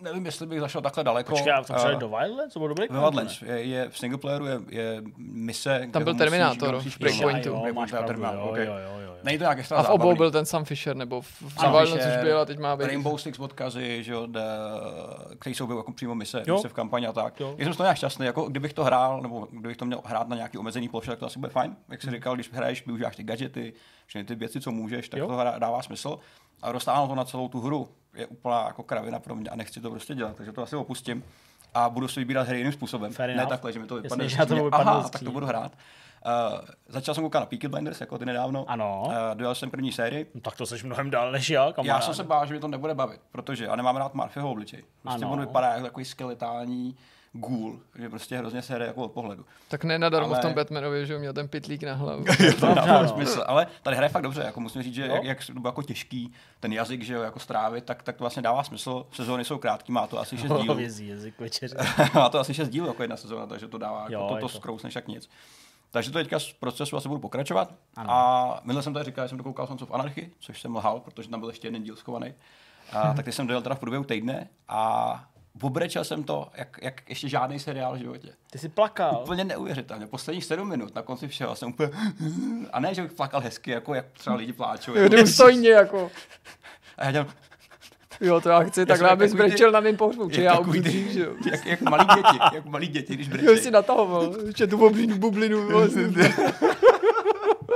nevím, 0.00 0.26
jestli 0.26 0.46
bych 0.46 0.60
zašel 0.60 0.80
takhle 0.80 1.04
daleko. 1.04 1.30
Počkej, 1.30 1.52
a 1.52 1.62
to 1.62 1.72
uh, 1.72 1.98
do 1.98 2.08
Wildlands? 2.08 2.54
To 2.54 2.58
bylo 2.58 2.68
dobrý? 2.68 2.86
Wildlands. 2.90 3.42
Je, 3.42 3.62
je, 3.62 3.88
v 3.88 3.98
single 3.98 4.18
playeru 4.18 4.46
je, 4.46 4.60
je 4.68 5.02
mise, 5.16 5.88
Tam 5.92 6.04
byl 6.04 6.14
Terminátor 6.14 6.80
v 6.80 6.98
Breakpointu. 6.98 7.48
Jo, 7.48 7.74
máš 7.74 7.90
pravdu, 7.90 8.22
jo, 8.22 8.48
okay. 8.50 8.66
jo, 8.66 8.74
jo, 8.74 9.00
jo. 9.00 9.16
Není 9.22 9.38
to 9.38 9.44
nějak 9.44 9.58
extra 9.58 9.76
A 9.76 9.82
v 9.82 9.88
obou 9.88 10.16
byl 10.16 10.30
ten 10.30 10.46
Sam 10.46 10.64
Fisher, 10.64 10.96
nebo 10.96 11.20
v, 11.20 11.42
v 11.42 11.60
Wildlands 11.60 12.06
už 12.06 12.22
byl 12.22 12.40
a 12.40 12.44
teď 12.44 12.58
má 12.58 12.76
být. 12.76 12.86
Rainbow 12.86 13.18
Six 13.18 13.38
odkazy, 13.38 14.04
že 14.04 14.12
jo, 14.12 14.26
de, 14.26 14.42
který 15.38 15.54
jsou 15.54 15.76
jako 15.76 15.92
přímo 15.92 16.14
mise, 16.14 16.42
jo. 16.46 16.54
mise 16.54 16.68
v 16.68 16.72
kampani 16.72 17.06
a 17.06 17.12
tak. 17.12 17.40
Jo. 17.40 17.54
Já 17.58 17.64
jsem 17.64 17.74
z 17.74 17.76
toho 17.76 17.84
nějak 17.84 17.96
šťastný, 17.96 18.26
jako 18.26 18.44
kdybych 18.44 18.72
to 18.72 18.84
hrál, 18.84 19.22
nebo 19.22 19.48
kdybych 19.50 19.76
to 19.76 19.84
měl 19.84 20.00
hrát 20.04 20.28
na 20.28 20.36
nějaký 20.36 20.58
omezený 20.58 20.88
ploše, 20.88 21.10
tak 21.10 21.18
to 21.18 21.26
asi 21.26 21.38
bude 21.38 21.52
fajn. 21.52 21.76
Jak 21.88 22.02
jsi 22.02 22.10
říkal, 22.10 22.34
když 22.34 22.52
hraješ, 22.52 22.86
využíváš 22.86 23.16
ty 23.16 23.22
gadgety, 23.22 23.72
všechny 24.06 24.24
ty 24.24 24.34
věci, 24.34 24.60
co 24.60 24.70
můžeš, 24.70 25.08
tak 25.08 25.20
jo. 25.20 25.26
to 25.26 25.44
dává 25.58 25.82
smysl. 25.82 26.18
A 26.62 26.72
roztáhnout 26.72 27.08
to 27.08 27.14
na 27.14 27.24
celou 27.24 27.48
tu 27.48 27.60
hru 27.60 27.88
je 28.16 28.26
úplná 28.26 28.64
jako 28.66 28.82
kravina 28.82 29.18
pro 29.18 29.34
mě 29.34 29.50
a 29.50 29.56
nechci 29.56 29.80
to 29.80 29.90
prostě 29.90 30.14
dělat, 30.14 30.36
takže 30.36 30.52
to 30.52 30.62
asi 30.62 30.76
opustím 30.76 31.24
a 31.74 31.90
budu 31.90 32.08
si 32.08 32.20
vybírat 32.20 32.48
hry 32.48 32.58
jiným 32.58 32.72
způsobem. 32.72 33.12
Fair 33.12 33.28
ne 33.28 33.34
enough. 33.34 33.48
takhle, 33.48 33.72
že 33.72 33.78
mi 33.78 33.86
to 33.86 33.94
vypadne. 33.94 34.24
Jasně, 34.24 34.46
to 34.46 34.68
Aha, 34.72 35.08
tak 35.08 35.22
to 35.22 35.30
budu 35.30 35.46
hrát. 35.46 35.72
Uh, 36.26 36.60
začal 36.88 37.14
jsem 37.14 37.24
koukat 37.24 37.40
na 37.40 37.46
Peaky 37.46 37.68
Blinders, 37.68 38.00
jako 38.00 38.18
ty 38.18 38.26
nedávno. 38.26 38.64
Ano. 38.68 39.02
Uh, 39.06 39.12
dojel 39.34 39.54
jsem 39.54 39.70
první 39.70 39.92
sérii. 39.92 40.30
No, 40.34 40.40
tak 40.40 40.56
to 40.56 40.66
jsi 40.66 40.86
mnohem 40.86 41.10
dál 41.10 41.32
než 41.32 41.50
já, 41.50 41.72
kamarád. 41.72 42.00
Já 42.00 42.00
jsem 42.00 42.14
se 42.14 42.24
bál, 42.24 42.46
že 42.46 42.54
mi 42.54 42.60
to 42.60 42.68
nebude 42.68 42.94
bavit, 42.94 43.20
protože 43.32 43.64
já 43.64 43.76
nemám 43.76 43.96
rád 43.96 44.14
Marfyho 44.14 44.50
obličej. 44.50 44.84
Prostě 45.02 45.26
on 45.26 45.40
vypadá 45.40 45.68
jako 45.68 45.82
takový 45.82 46.04
skeletální 46.04 46.96
gůl, 47.36 47.80
že 47.98 48.08
prostě 48.08 48.38
hrozně 48.38 48.62
se 48.62 48.74
hraje 48.74 48.86
jako 48.88 49.02
od 49.02 49.12
pohledu. 49.12 49.44
Tak 49.68 49.84
ne 49.84 49.98
nadarmo 49.98 50.28
ale... 50.28 50.38
v 50.38 50.42
tom 50.42 50.54
Batmanovi, 50.54 51.06
že 51.06 51.18
měl 51.18 51.32
ten 51.32 51.48
pitlík 51.48 51.82
na 51.82 51.94
hlavu. 51.94 52.24
to 52.60 52.74
dává 52.74 53.08
smysl, 53.08 53.44
ale 53.46 53.66
tady 53.82 53.96
hraje 53.96 54.08
fakt 54.08 54.22
dobře, 54.22 54.42
jako 54.42 54.60
musím 54.60 54.82
říct, 54.82 54.94
že 54.94 55.06
jak, 55.06 55.24
jak 55.24 55.46
to 55.46 55.52
bylo 55.52 55.68
jako 55.68 55.82
těžký, 55.82 56.32
ten 56.60 56.72
jazyk, 56.72 57.02
že 57.02 57.14
jo, 57.14 57.22
jako 57.22 57.38
strávit, 57.38 57.84
tak, 57.84 58.02
tak 58.02 58.16
to 58.16 58.24
vlastně 58.24 58.42
dává 58.42 58.64
smysl. 58.64 59.06
Sezóny 59.12 59.44
jsou 59.44 59.58
krátké, 59.58 59.92
má 59.92 60.06
to 60.06 60.20
asi 60.20 60.36
6 60.38 60.52
dílů. 60.52 60.78
jazyk 60.78 61.34
má 62.14 62.28
to 62.28 62.38
asi 62.38 62.54
6 62.54 62.68
dílů 62.68 62.86
jako 62.86 63.02
jedna 63.02 63.16
sezóna, 63.16 63.46
takže 63.46 63.68
to 63.68 63.78
dává, 63.78 64.00
jako 64.00 64.12
jo, 64.12 64.26
to, 64.28 64.34
to, 64.34 64.40
to 64.40 64.48
zkrousneš 64.48 64.94
jak 64.94 65.08
nic. 65.08 65.28
Takže 65.90 66.10
to 66.10 66.18
teďka 66.18 66.38
z 66.38 66.52
procesu 66.52 66.96
asi 66.96 67.08
budu 67.08 67.20
pokračovat. 67.20 67.74
Ano. 67.96 68.10
A 68.10 68.60
minule 68.64 68.82
jsem 68.82 68.92
tady 68.92 69.04
říkal, 69.04 69.24
že 69.24 69.28
jsem 69.28 69.38
dokoukal 69.38 69.66
Sons 69.66 69.82
of 69.82 69.92
Anarchy, 69.92 70.30
což 70.40 70.60
jsem 70.60 70.76
lhal, 70.76 71.00
protože 71.00 71.28
tam 71.28 71.40
byl 71.40 71.48
ještě 71.48 71.66
jeden 71.66 71.82
díl 71.82 71.96
schovaný. 71.96 72.34
A, 72.92 73.12
tak 73.16 73.24
ty 73.24 73.32
jsem 73.32 73.46
dojel 73.46 73.62
teda 73.62 73.74
v 73.74 73.78
průběhu 73.78 74.04
týdne 74.04 74.48
a 74.68 75.24
obrečel 75.62 76.04
jsem 76.04 76.24
to, 76.24 76.48
jak, 76.54 76.78
jak 76.82 77.08
ještě 77.08 77.28
žádný 77.28 77.58
seriál 77.58 77.94
v 77.94 77.98
životě. 77.98 78.28
Ty 78.50 78.58
jsi 78.58 78.68
plakal. 78.68 79.20
Úplně 79.22 79.44
neuvěřitelně. 79.44 80.06
Posledních 80.06 80.44
sedm 80.44 80.68
minut 80.68 80.94
na 80.94 81.02
konci 81.02 81.28
všeho 81.28 81.56
jsem 81.56 81.68
úplně... 81.68 81.90
A 82.72 82.80
ne, 82.80 82.94
že 82.94 83.02
bych 83.02 83.12
plakal 83.12 83.40
hezky, 83.40 83.70
jako 83.70 83.94
jak 83.94 84.06
třeba 84.12 84.36
lidi 84.36 84.52
pláčou. 84.52 84.94
Jo, 84.94 85.08
důstojně 85.08 85.70
jako. 85.70 86.10
A 86.98 87.04
já 87.04 87.12
dělám... 87.12 87.28
Jo, 88.20 88.40
to 88.40 88.48
já 88.48 88.60
chci, 88.60 88.80
já 88.80 88.86
takhle, 88.86 89.08
abys 89.08 89.34
brečel 89.34 89.70
na 89.70 89.80
mým 89.80 89.96
pohřbu, 89.96 90.30
či 90.30 90.42
já 90.42 90.58
umřím, 90.58 91.12
že 91.12 91.20
jo. 91.20 91.34
Jak, 91.52 91.66
jak 91.66 91.80
malí 91.80 92.04
děti, 92.16 92.38
jak 92.54 92.64
malí 92.64 92.86
děti, 92.86 93.14
když 93.14 93.28
brečí. 93.28 93.46
Jo, 93.46 93.56
si 93.56 93.70
natahoval, 93.70 94.34
ještě 94.46 94.66
tu 94.66 94.78
bublinu, 94.78 95.18
bublinu. 95.18 95.68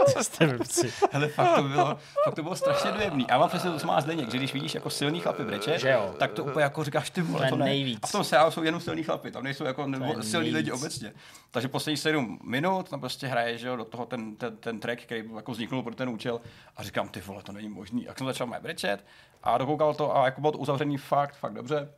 jste 0.23 0.47
blbci. 0.47 0.93
Hele, 1.13 1.29
fakt 1.29 1.55
to 1.55 1.63
bylo, 1.63 1.99
fakt 2.25 2.35
to 2.35 2.43
bylo 2.43 2.57
strašně 2.57 2.93
dojemný. 2.93 3.27
A 3.27 3.39
mám 3.39 3.49
přesně 3.49 3.71
to, 3.71 3.79
co 3.79 3.87
má 3.87 4.01
Zdeněk, 4.01 4.31
že 4.31 4.39
když 4.39 4.53
vidíš 4.53 4.75
jako 4.75 4.91
silný 4.91 5.21
chlapy 5.21 5.45
breče, 5.45 5.79
tak 6.19 6.33
to 6.33 6.45
úplně 6.45 6.63
jako 6.63 6.85
říkáš, 6.85 7.11
ty 7.11 7.23
vole, 7.23 7.49
to, 7.49 7.57
ne. 7.57 7.65
Nejvíc. 7.65 7.99
A 8.03 8.07
v 8.07 8.13
tom 8.13 8.25
seriálu 8.25 8.51
jsou 8.51 8.63
jenom 8.63 8.81
silní 8.81 9.03
chlapy, 9.03 9.31
tam 9.31 9.43
nejsou 9.43 9.65
jako 9.65 9.87
nebo 9.87 10.23
silní 10.23 10.51
lidi 10.51 10.73
obecně. 10.73 11.13
Takže 11.51 11.69
poslední 11.69 11.97
7 11.97 12.39
minut 12.43 12.89
tam 12.89 13.01
prostě 13.01 13.27
hraje, 13.27 13.59
že 13.59 13.69
jo, 13.69 13.77
do 13.77 13.85
toho 13.85 14.07
ten, 14.07 14.37
ten, 14.37 14.57
ten 14.57 14.81
track, 14.81 15.03
který 15.03 15.25
jako 15.37 15.53
vzniknul 15.53 15.83
pro 15.83 15.95
ten 15.95 16.09
účel 16.09 16.41
a 16.77 16.83
říkám, 16.83 17.09
ty 17.09 17.21
vole, 17.21 17.43
to 17.43 17.53
není 17.53 17.69
možný. 17.69 18.09
A 18.09 18.15
jsem 18.15 18.27
začal 18.27 18.47
mé 18.47 18.61
brečet 18.61 19.05
a 19.43 19.59
dokoukal 19.59 19.95
to 19.95 20.17
a 20.17 20.25
jako 20.25 20.41
bylo 20.41 20.53
to 20.53 20.59
uzavřený 20.59 20.97
fakt, 20.97 21.35
fakt 21.35 21.55
dobře 21.55 21.89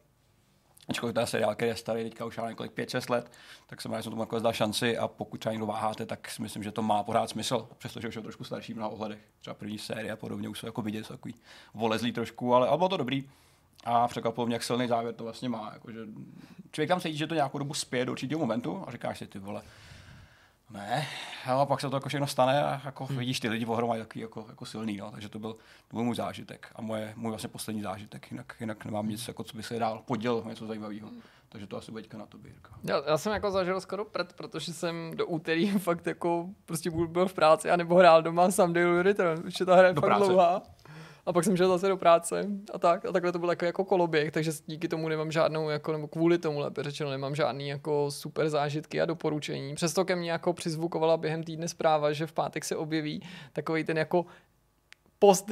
ačkoliv 0.89 1.15
ten 1.15 1.27
seriál, 1.27 1.55
který 1.55 1.69
je 1.69 1.77
starý, 1.77 2.05
teďka 2.05 2.25
už 2.25 2.41
několik 2.49 2.73
5-6 2.73 3.11
let, 3.11 3.33
tak 3.67 3.83
jsem 3.83 3.93
rád, 3.93 4.03
jsem 4.03 4.11
tomu 4.11 4.23
jako 4.23 4.41
zdal 4.41 4.53
šanci 4.53 4.99
a 4.99 5.09
pokud 5.09 5.41
třeba 5.41 5.53
někdo 5.53 5.67
váháte, 5.67 6.07
tak 6.07 6.31
si 6.31 6.43
myslím, 6.43 6.63
že 6.63 6.73
to 6.73 6.83
má 6.83 7.03
pořád 7.03 7.31
smysl, 7.31 7.69
přestože 7.79 8.09
už 8.09 8.17
je 8.17 8.23
trošku 8.23 8.45
starší 8.45 8.73
v 8.73 8.77
mnoha 8.77 8.89
ohledech. 8.89 9.19
Třeba 9.41 9.55
první 9.55 9.79
série 9.79 10.13
a 10.13 10.17
podobně 10.17 10.49
už 10.49 10.59
jsou 10.59 10.67
jako 10.67 10.83
vidět, 10.83 11.07
jsou 11.07 11.15
takový 11.15 11.35
volezlý 11.75 12.13
trošku, 12.13 12.55
ale, 12.55 12.69
ale 12.69 12.79
bylo 12.79 12.89
to 12.89 12.97
dobrý. 12.97 13.29
A 13.85 14.09
překvapilo 14.09 14.47
mě, 14.47 14.55
jak 14.55 14.63
silný 14.63 14.89
závěr 14.89 15.15
to 15.15 15.25
vlastně 15.25 15.49
má. 15.49 15.71
Jako, 15.73 15.93
že 15.93 15.99
člověk 16.73 16.89
tam 16.89 17.01
cítí, 17.01 17.17
že 17.17 17.27
to 17.27 17.35
nějakou 17.35 17.59
dobu 17.59 17.75
spěje 17.75 18.05
do 18.05 18.13
určitého 18.13 18.41
momentu 18.41 18.85
a 18.87 18.91
říkáš 18.93 19.19
si, 19.19 19.27
ty 19.27 19.39
vole, 19.39 19.63
ne, 20.73 21.07
a 21.47 21.67
pak 21.67 21.81
se 21.81 21.91
to 21.91 21.97
jako 21.97 22.09
všechno 22.09 22.27
stane 22.27 22.65
a 22.65 22.81
jako 22.85 23.07
hmm. 23.07 23.19
vidíš 23.19 23.41
ty 23.41 23.49
lidi 23.49 23.67
pohromady 23.67 24.01
takový 24.01 24.21
jako, 24.21 24.45
jako 24.49 24.67
silný, 24.67 24.97
no. 24.97 25.11
takže 25.11 25.29
to 25.29 25.39
byl, 25.39 25.53
to 25.89 25.97
byl 25.97 26.05
můj 26.05 26.17
zážitek 26.17 26.73
a 26.77 26.83
moje, 26.83 27.13
můj 27.17 27.31
vlastně 27.31 27.49
poslední 27.49 27.83
zážitek, 27.83 28.31
jinak, 28.31 28.57
jinak 28.61 28.85
nemám 28.85 29.09
nic, 29.09 29.29
jako, 29.29 29.45
co 29.45 29.57
by 29.57 29.63
se 29.63 29.79
dál 29.79 30.03
poděl, 30.07 30.43
něco 30.49 30.67
zajímavého. 30.67 31.09
Hmm. 31.09 31.21
Takže 31.49 31.67
to 31.67 31.77
asi 31.77 31.91
bude 31.93 32.05
na 32.17 32.27
to 32.27 32.39
Jirka. 32.45 32.71
Já, 32.85 33.03
já, 33.07 33.19
jsem 33.19 33.33
jako 33.33 33.51
zažil 33.51 33.81
skoro 33.81 34.05
před, 34.05 34.33
protože 34.33 34.73
jsem 34.73 35.11
do 35.15 35.27
úterý 35.27 35.71
fakt 35.79 36.07
jako 36.07 36.49
prostě 36.65 36.91
byl 36.91 37.29
v 37.29 37.35
práci 37.35 37.71
a 37.71 37.77
nebo 37.77 37.95
hrál 37.95 38.23
doma 38.23 38.51
Someday 38.51 39.03
Return, 39.03 39.47
už 39.47 39.61
je 39.61 39.67
ta 39.67 39.77
hra 39.77 39.95
fakt 39.95 40.01
práce. 40.01 40.25
dlouhá 40.25 40.63
a 41.27 41.33
pak 41.33 41.45
jsem 41.45 41.57
šel 41.57 41.69
zase 41.69 41.89
do 41.89 41.97
práce 41.97 42.47
a 42.75 42.79
tak. 42.79 43.05
A 43.05 43.13
takhle 43.13 43.33
to 43.33 43.39
byl 43.39 43.51
jako, 43.51 43.65
jako 43.65 43.85
koloběh, 43.85 44.33
takže 44.33 44.53
díky 44.67 44.89
tomu 44.89 45.09
nemám 45.09 45.33
žádnou, 45.33 45.69
jako, 45.69 45.93
nebo 45.93 46.09
kvůli 46.09 46.39
tomu 46.39 46.59
lépe 46.59 46.83
řečeno, 46.83 47.11
nemám 47.11 47.35
žádný 47.35 47.69
jako 47.69 48.11
super 48.11 48.49
zážitky 48.49 49.01
a 49.01 49.07
doporučení. 49.07 49.75
Přesto 49.75 50.05
ke 50.05 50.17
mně 50.17 50.31
jako 50.31 50.53
přizvukovala 50.53 51.17
během 51.17 51.43
týdne 51.43 51.69
zpráva, 51.69 52.13
že 52.13 52.27
v 52.27 52.33
pátek 52.33 52.65
se 52.65 52.77
objeví 52.77 53.23
takový 53.53 53.85
ten 53.85 53.99
jako 53.99 54.27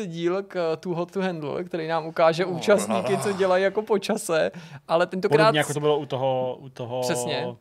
díl 0.07 0.43
k 0.43 0.77
Too 0.77 0.95
Hot 0.95 1.11
to 1.11 1.21
Handle, 1.21 1.65
který 1.65 1.89
nám 1.89 2.07
ukáže 2.07 2.47
oh, 2.47 2.57
účastníky, 2.57 3.19
co 3.19 3.33
dělají 3.33 3.65
jako 3.65 3.83
po 3.83 3.99
čase, 3.99 4.51
ale 4.89 5.07
tentokrát... 5.07 5.45
Podobně 5.45 5.61
jako 5.61 5.75
to 5.75 5.81
bylo 5.81 5.99
u 5.99 6.07
toho, 6.07 6.57
u 6.61 6.69
toho 6.69 7.01
Přesně. 7.01 7.47
Uh, 7.47 7.55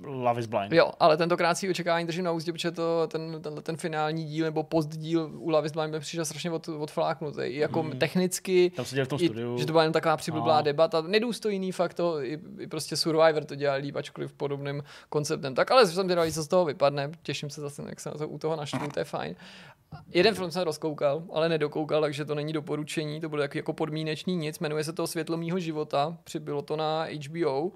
Love 0.00 0.40
is 0.40 0.46
Blind. 0.46 0.72
Jo, 0.72 0.90
ale 1.00 1.16
tentokrát 1.16 1.54
si 1.54 1.70
očekávání 1.70 2.06
držím 2.06 2.24
na 2.24 2.32
úzdě, 2.32 2.52
protože 2.52 2.70
to, 2.70 3.06
ten, 3.06 3.42
ten, 3.42 3.54
ten, 3.62 3.76
finální 3.76 4.24
díl 4.24 4.44
nebo 4.44 4.66
díl 4.88 5.30
u 5.34 5.50
Love 5.50 5.66
is 5.66 5.72
Blind 5.72 5.92
mi 5.92 6.00
přišel 6.00 6.24
strašně 6.24 6.50
od, 6.50 6.68
odfláknutý. 6.68 7.42
I 7.42 7.58
jako 7.58 7.82
hmm. 7.82 7.98
technicky, 7.98 8.70
Tam 8.76 8.84
se 8.84 9.04
v 9.04 9.08
tom 9.08 9.18
studiu. 9.18 9.56
I, 9.56 9.58
že 9.58 9.66
to 9.66 9.72
byla 9.72 9.82
jen 9.82 9.92
taková 9.92 10.16
přiblblá 10.16 10.56
no. 10.56 10.62
debata. 10.62 11.00
Nedůstojný 11.00 11.72
fakt 11.72 11.94
to, 11.94 12.22
i, 12.22 12.38
i, 12.58 12.66
prostě 12.66 12.96
Survivor 12.96 13.44
to 13.44 13.54
dělal 13.54 13.78
líp, 13.80 13.96
ačkoliv 13.96 14.32
podobným 14.32 14.82
konceptem. 15.08 15.54
Tak 15.54 15.70
ale 15.70 15.86
jsem 15.86 16.08
teda 16.08 16.30
co 16.30 16.42
z 16.42 16.48
toho 16.48 16.64
vypadne, 16.64 17.10
těším 17.22 17.50
se 17.50 17.60
zase, 17.60 17.82
jak 17.88 18.00
se 18.00 18.08
na 18.08 18.14
to 18.14 18.28
u 18.28 18.38
toho 18.38 18.56
naštvu, 18.56 18.88
to 18.88 19.00
je 19.00 19.04
fajn. 19.04 19.34
Jeden 20.08 20.34
film 20.34 20.50
jsem 20.50 20.62
rozkoukal, 20.62 21.22
ale 21.32 21.48
nedokoukal, 21.48 22.00
takže 22.00 22.24
to 22.24 22.34
není 22.34 22.52
doporučení, 22.52 23.20
to 23.20 23.28
bylo 23.28 23.42
jako 23.54 23.72
podmínečný 23.72 24.36
nic, 24.36 24.58
jmenuje 24.58 24.84
se 24.84 24.92
to 24.92 25.06
Světlo 25.06 25.36
mýho 25.36 25.58
života, 25.58 26.16
přibylo 26.24 26.62
to 26.62 26.76
na 26.76 27.06
HBO 27.26 27.72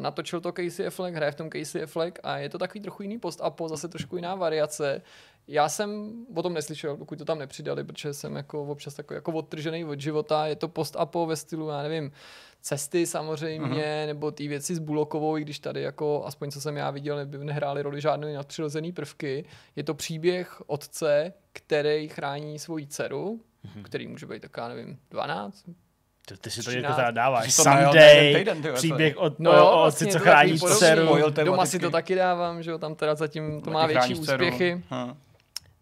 natočil 0.00 0.40
to 0.40 0.52
Casey 0.52 0.86
Affleck, 0.86 1.16
hraje 1.16 1.32
v 1.32 1.34
tom 1.34 1.50
Casey 1.50 1.82
Affleck 1.82 2.18
a 2.22 2.38
je 2.38 2.48
to 2.48 2.58
takový 2.58 2.80
trochu 2.80 3.02
jiný 3.02 3.18
post 3.18 3.40
a 3.42 3.50
po 3.50 3.68
zase 3.68 3.88
trošku 3.88 4.16
jiná 4.16 4.34
variace. 4.34 5.02
Já 5.48 5.68
jsem 5.68 6.12
o 6.34 6.42
tom 6.42 6.54
neslyšel, 6.54 6.96
pokud 6.96 7.18
to 7.18 7.24
tam 7.24 7.38
nepřidali, 7.38 7.84
protože 7.84 8.14
jsem 8.14 8.36
jako 8.36 8.62
občas 8.62 8.94
takový 8.94 9.16
jako 9.16 9.32
odtržený 9.32 9.84
od 9.84 10.00
života. 10.00 10.46
Je 10.46 10.56
to 10.56 10.68
post 10.68 10.96
a 10.98 11.06
po 11.06 11.26
ve 11.26 11.36
stylu, 11.36 11.68
já 11.68 11.82
nevím, 11.82 12.12
cesty 12.60 13.06
samozřejmě, 13.06 13.66
mm-hmm. 13.66 14.06
nebo 14.06 14.30
ty 14.30 14.48
věci 14.48 14.74
s 14.74 14.78
Bulokovou, 14.78 15.36
i 15.36 15.42
když 15.42 15.58
tady 15.58 15.82
jako, 15.82 16.22
aspoň 16.26 16.50
co 16.50 16.60
jsem 16.60 16.76
já 16.76 16.90
viděl, 16.90 17.16
neby, 17.16 17.38
nehrály 17.38 17.82
roli 17.82 18.00
žádné 18.00 18.34
nadpřirozené 18.34 18.92
prvky. 18.92 19.44
Je 19.76 19.84
to 19.84 19.94
příběh 19.94 20.62
otce, 20.66 21.32
který 21.52 22.08
chrání 22.08 22.58
svoji 22.58 22.86
dceru, 22.86 23.40
mm-hmm. 23.64 23.82
který 23.82 24.06
může 24.08 24.26
být 24.26 24.42
taková, 24.42 24.68
nevím, 24.68 24.98
12, 25.10 25.64
ty, 26.28 26.36
ty 26.36 26.50
si 26.50 26.62
to 26.62 26.70
jako 26.70 26.94
teda 26.94 27.10
dáváš. 27.10 27.56
Týden, 28.38 28.62
ty, 28.62 28.72
příběh 28.72 29.16
od, 29.16 29.38
no, 29.38 29.72
o, 29.72 29.78
vlastně, 29.78 30.06
co 30.06 30.18
chrání 30.18 30.58
dceru. 30.58 31.30
Doma 31.44 31.66
si 31.66 31.78
to 31.78 31.90
taky 31.90 32.14
dávám, 32.14 32.62
že 32.62 32.70
jo, 32.70 32.78
tam 32.78 32.94
teda 32.94 33.14
zatím 33.14 33.60
to 33.60 33.70
má 33.70 33.86
větší 33.86 34.14
úspěchy. 34.14 34.82
Hm 34.90 35.16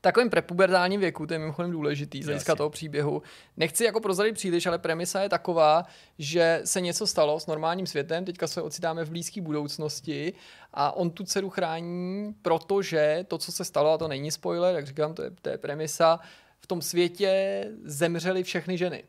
takovém 0.07 0.31
prepubertálním 0.31 1.01
věku, 1.01 1.27
to 1.27 1.35
je 1.35 1.39
mimochodem 1.39 1.70
důležitý 1.70 2.23
z 2.23 2.27
hlediska 2.27 2.55
toho 2.55 2.70
příběhu. 2.70 3.23
Nechci 3.57 3.85
jako 3.85 4.01
prozradit 4.01 4.35
příliš, 4.35 4.66
ale 4.66 4.78
premisa 4.78 5.23
je 5.23 5.28
taková, 5.28 5.85
že 6.19 6.61
se 6.65 6.81
něco 6.81 7.07
stalo 7.07 7.41
s 7.41 7.47
normálním 7.47 7.87
světem, 7.87 8.24
teďka 8.24 8.47
se 8.47 8.62
ocitáme 8.62 9.05
v 9.05 9.11
blízké 9.11 9.41
budoucnosti 9.41 10.33
a 10.74 10.97
on 10.97 11.11
tu 11.11 11.24
dceru 11.24 11.51
chrání, 11.51 12.35
protože 12.43 13.24
to, 13.28 13.39
co 13.39 13.53
se 13.53 13.65
stalo, 13.65 13.93
a 13.93 13.99
to 13.99 14.09
není 14.09 14.31
spoiler, 14.31 14.74
jak 14.74 14.87
říkám, 14.87 15.15
to 15.15 15.23
je, 15.23 15.31
to 15.43 15.49
je 15.49 15.59
premisa, 15.59 16.20
v 16.61 16.66
tom 16.66 16.83
světě 16.83 17.65
zemřely 17.85 18.43
všechny 18.43 18.78
ženy 18.78 19.03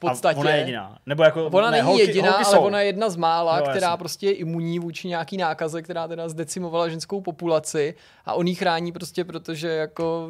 podstatě. 0.00 0.38
A 0.38 0.40
ona 0.40 0.50
je 0.50 0.60
jediná. 0.60 0.98
Nebo 1.06 1.22
jako, 1.22 1.46
ona 1.46 1.70
ne, 1.70 1.76
není 1.76 1.86
holky, 1.88 2.02
jediná, 2.02 2.30
holky 2.30 2.44
ale 2.44 2.56
jsou. 2.56 2.62
ona 2.62 2.80
je 2.80 2.86
jedna 2.86 3.10
z 3.10 3.16
mála, 3.16 3.58
no, 3.58 3.62
která 3.62 3.86
jasný. 3.86 3.98
prostě 3.98 4.26
je 4.26 4.32
imunní 4.32 4.78
vůči 4.78 5.08
nějaký 5.08 5.36
nákaze, 5.36 5.82
která 5.82 6.08
teda 6.08 6.28
zdecimovala 6.28 6.88
ženskou 6.88 7.20
populaci 7.20 7.94
a 8.24 8.34
on 8.34 8.46
ji 8.46 8.54
chrání 8.54 8.92
prostě, 8.92 9.24
protože 9.24 9.68
jako 9.68 10.28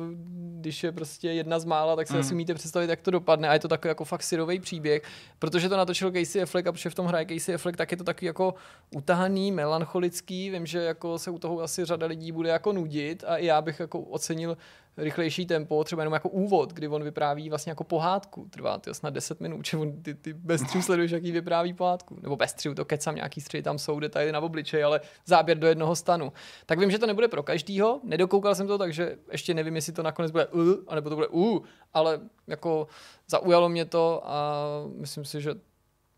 když 0.61 0.85
je 0.85 0.93
prostě 0.93 1.31
jedna 1.31 1.59
z 1.59 1.65
mála, 1.65 1.97
tak 1.97 2.07
si 2.07 2.15
mm. 2.15 2.20
asi 2.20 2.35
umíte 2.35 2.55
představit, 2.55 2.91
jak 2.91 3.01
to 3.01 3.11
dopadne 3.11 3.49
a 3.49 3.53
je 3.53 3.59
to 3.59 3.69
takový 3.69 3.89
jako 3.89 4.05
fakt 4.05 4.23
syrový 4.23 4.61
příběh, 4.61 5.03
protože 5.39 5.69
to 5.69 5.77
natočil 5.77 6.12
Casey 6.12 6.43
Affleck 6.43 6.66
a 6.66 6.73
protože 6.73 6.91
v 6.91 6.95
tom 6.95 7.07
hraje 7.07 7.27
Casey 7.27 7.55
Affleck, 7.55 7.77
tak 7.77 7.91
je 7.91 7.97
to 7.97 8.05
takový 8.05 8.27
jako 8.27 8.55
utahaný, 8.95 9.53
melancholický, 9.53 10.51
vím, 10.51 10.66
že 10.66 10.78
jako 10.78 11.19
se 11.19 11.31
u 11.31 11.39
toho 11.39 11.61
asi 11.61 11.85
řada 11.85 12.07
lidí 12.07 12.32
bude 12.32 12.49
jako 12.49 12.73
nudit 12.73 13.24
a 13.27 13.37
i 13.37 13.47
já 13.47 13.62
bych 13.62 13.81
jako 13.81 14.01
ocenil 14.01 14.57
rychlejší 14.96 15.46
tempo, 15.46 15.84
třeba 15.84 16.02
jenom 16.02 16.14
jako 16.14 16.28
úvod, 16.28 16.72
kdy 16.72 16.88
on 16.88 17.04
vypráví 17.04 17.48
vlastně 17.48 17.70
jako 17.70 17.84
pohádku. 17.84 18.46
Trvá 18.50 18.78
to 18.78 18.94
snad 18.94 19.10
10 19.10 19.40
minut, 19.40 19.66
že 19.66 19.76
on, 19.76 20.02
ty, 20.02 20.14
ty 20.14 20.32
bez 20.32 20.60
střihu 20.60 20.82
sleduješ, 20.82 21.10
jaký 21.10 21.32
vypráví 21.32 21.72
pohádku. 21.72 22.18
Nebo 22.22 22.36
bez 22.36 22.50
střihu, 22.50 22.74
to 22.74 22.84
kecam, 22.84 23.14
nějaký 23.14 23.40
střih, 23.40 23.64
tam 23.64 23.78
jsou 23.78 24.00
detaily 24.00 24.32
na 24.32 24.40
obličej, 24.40 24.84
ale 24.84 25.00
záběr 25.26 25.58
do 25.58 25.66
jednoho 25.66 25.96
stanu. 25.96 26.32
Tak 26.66 26.78
vím, 26.78 26.90
že 26.90 26.98
to 26.98 27.06
nebude 27.06 27.28
pro 27.28 27.42
každýho, 27.42 28.00
nedokoukal 28.04 28.54
jsem 28.54 28.66
to, 28.66 28.78
takže 28.78 29.16
ještě 29.32 29.54
nevím, 29.54 29.76
jestli 29.76 29.92
to 29.92 30.02
nakonec 30.02 30.30
bude 30.30 30.46
uh, 30.46 30.74
anebo 30.88 31.10
to 31.10 31.16
bude 31.16 31.28
uh, 31.28 31.58
ale 31.94 32.20
jako 32.46 32.86
zaujalo 33.28 33.68
mě 33.68 33.84
to 33.84 34.22
a 34.24 34.64
myslím 34.96 35.24
si, 35.24 35.40
že 35.40 35.54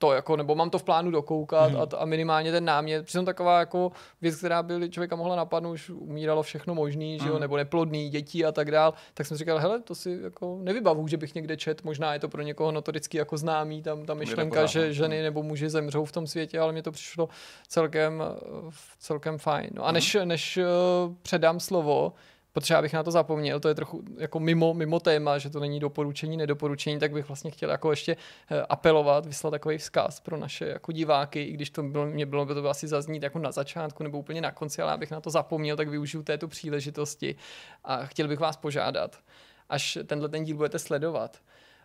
to, 0.02 0.12
jako, 0.12 0.36
nebo 0.36 0.54
mám 0.54 0.70
to 0.70 0.78
v 0.78 0.82
plánu 0.82 1.10
dokoukat 1.10 1.70
hmm. 1.70 1.80
a, 1.80 1.96
a, 1.96 2.04
minimálně 2.04 2.52
ten 2.52 2.64
námět. 2.64 3.06
Přitom 3.06 3.24
taková 3.24 3.58
jako 3.58 3.92
věc, 4.20 4.36
která 4.36 4.62
by 4.62 4.90
člověka 4.90 5.16
mohla 5.16 5.36
napadnout, 5.36 5.72
už 5.72 5.90
umíralo 5.90 6.42
všechno 6.42 6.74
možný, 6.74 7.18
že 7.18 7.28
jo, 7.28 7.32
hmm. 7.32 7.40
nebo 7.40 7.56
neplodný, 7.56 8.10
děti 8.10 8.44
a 8.44 8.52
tak 8.52 8.70
dál, 8.70 8.94
tak 9.14 9.26
jsem 9.26 9.36
říkal, 9.36 9.58
hele, 9.58 9.80
to 9.80 9.94
si 9.94 10.18
jako 10.22 10.58
nevybavu, 10.62 11.08
že 11.08 11.16
bych 11.16 11.34
někde 11.34 11.56
čet, 11.56 11.84
možná 11.84 12.14
je 12.14 12.20
to 12.20 12.28
pro 12.28 12.42
někoho 12.42 12.72
notoricky 12.72 13.18
jako 13.18 13.36
známý, 13.36 13.82
tam 13.82 14.06
ta 14.06 14.14
myšlenka, 14.14 14.66
že 14.66 14.86
no. 14.86 14.92
ženy 14.92 15.22
nebo 15.22 15.42
muži 15.42 15.70
zemřou 15.70 16.04
v 16.04 16.12
tom 16.12 16.26
světě, 16.26 16.60
ale 16.60 16.72
mně 16.72 16.82
to 16.82 16.92
přišlo 16.92 17.28
celkem, 17.68 18.22
celkem 18.98 19.38
fajn. 19.38 19.70
No 19.74 19.84
a 19.86 19.92
než, 19.92 20.16
než 20.24 20.56
eh, 20.56 20.64
předám 21.22 21.60
slovo, 21.60 22.12
protože 22.52 22.76
abych 22.76 22.92
na 22.92 23.02
to 23.02 23.10
zapomněl, 23.10 23.60
to 23.60 23.68
je 23.68 23.74
trochu 23.74 24.02
jako 24.16 24.40
mimo, 24.40 24.74
mimo 24.74 25.00
téma, 25.00 25.38
že 25.38 25.50
to 25.50 25.60
není 25.60 25.80
doporučení, 25.80 26.36
nedoporučení, 26.36 26.98
tak 26.98 27.12
bych 27.12 27.28
vlastně 27.28 27.50
chtěl 27.50 27.70
jako 27.70 27.90
ještě 27.90 28.16
eh, 28.50 28.62
apelovat, 28.68 29.26
vyslat 29.26 29.50
takový 29.50 29.78
vzkaz 29.78 30.20
pro 30.20 30.36
naše 30.36 30.66
jako 30.66 30.92
diváky, 30.92 31.42
i 31.42 31.52
když 31.52 31.70
to 31.70 31.82
bylo, 31.82 32.06
mě 32.06 32.26
bylo 32.26 32.46
by 32.46 32.54
to 32.54 32.68
asi 32.68 32.88
zaznít 32.88 33.22
jako 33.22 33.38
na 33.38 33.52
začátku 33.52 34.02
nebo 34.02 34.18
úplně 34.18 34.40
na 34.40 34.50
konci, 34.50 34.82
ale 34.82 34.92
abych 34.92 35.10
na 35.10 35.20
to 35.20 35.30
zapomněl, 35.30 35.76
tak 35.76 35.88
využiju 35.88 36.22
této 36.22 36.48
příležitosti 36.48 37.36
a 37.84 38.06
chtěl 38.06 38.28
bych 38.28 38.40
vás 38.40 38.56
požádat, 38.56 39.18
až 39.68 39.98
tenhle 40.06 40.28
ten 40.28 40.44
díl 40.44 40.56
budete 40.56 40.78
sledovat, 40.78 41.38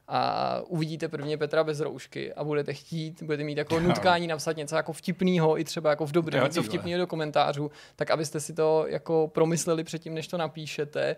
a 0.08 0.62
uvidíte 0.68 1.08
prvně 1.08 1.38
Petra 1.38 1.64
bez 1.64 1.80
roušky 1.80 2.34
a 2.34 2.44
budete 2.44 2.74
chtít, 2.74 3.24
budete 3.24 3.44
mít 3.44 3.58
jako 3.58 3.80
nutkání 3.80 4.28
napsat 4.28 4.58
něco 4.58 4.76
jako 4.76 4.94
vtipného, 4.94 5.60
i 5.60 5.64
třeba 5.64 5.90
jako 5.90 6.06
v 6.06 6.12
dobrém, 6.12 6.44
něco 6.44 6.64
vtipného 6.64 7.00
do 7.00 7.08
komentářů, 7.08 7.72
tak 7.96 8.12
abyste 8.12 8.40
si 8.40 8.54
to 8.54 8.86
jako 8.88 9.32
promysleli 9.34 9.84
předtím, 9.84 10.14
než 10.14 10.28
to 10.28 10.38
napíšete, 10.38 11.16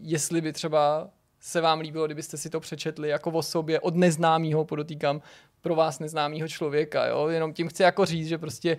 jestli 0.00 0.40
by 0.40 0.52
třeba 0.52 1.08
se 1.40 1.60
vám 1.60 1.80
líbilo, 1.80 2.06
kdybyste 2.06 2.36
si 2.36 2.50
to 2.50 2.60
přečetli 2.60 3.08
jako 3.08 3.30
o 3.30 3.42
sobě 3.42 3.80
od 3.80 3.94
neznámého, 3.94 4.64
podotýkám, 4.64 5.22
pro 5.60 5.74
vás 5.74 5.98
neznámého 5.98 6.48
člověka, 6.48 7.06
jo? 7.06 7.28
jenom 7.28 7.52
tím 7.52 7.68
chci 7.68 7.82
jako 7.82 8.04
říct, 8.04 8.28
že 8.28 8.38
prostě 8.38 8.76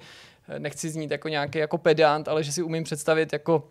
nechci 0.58 0.90
znít 0.90 1.12
jako 1.12 1.28
nějaký 1.28 1.58
jako 1.58 1.78
pedant, 1.78 2.28
ale 2.28 2.44
že 2.44 2.52
si 2.52 2.64
umím 2.64 2.84
představit 2.84 3.34
jako 3.34 3.70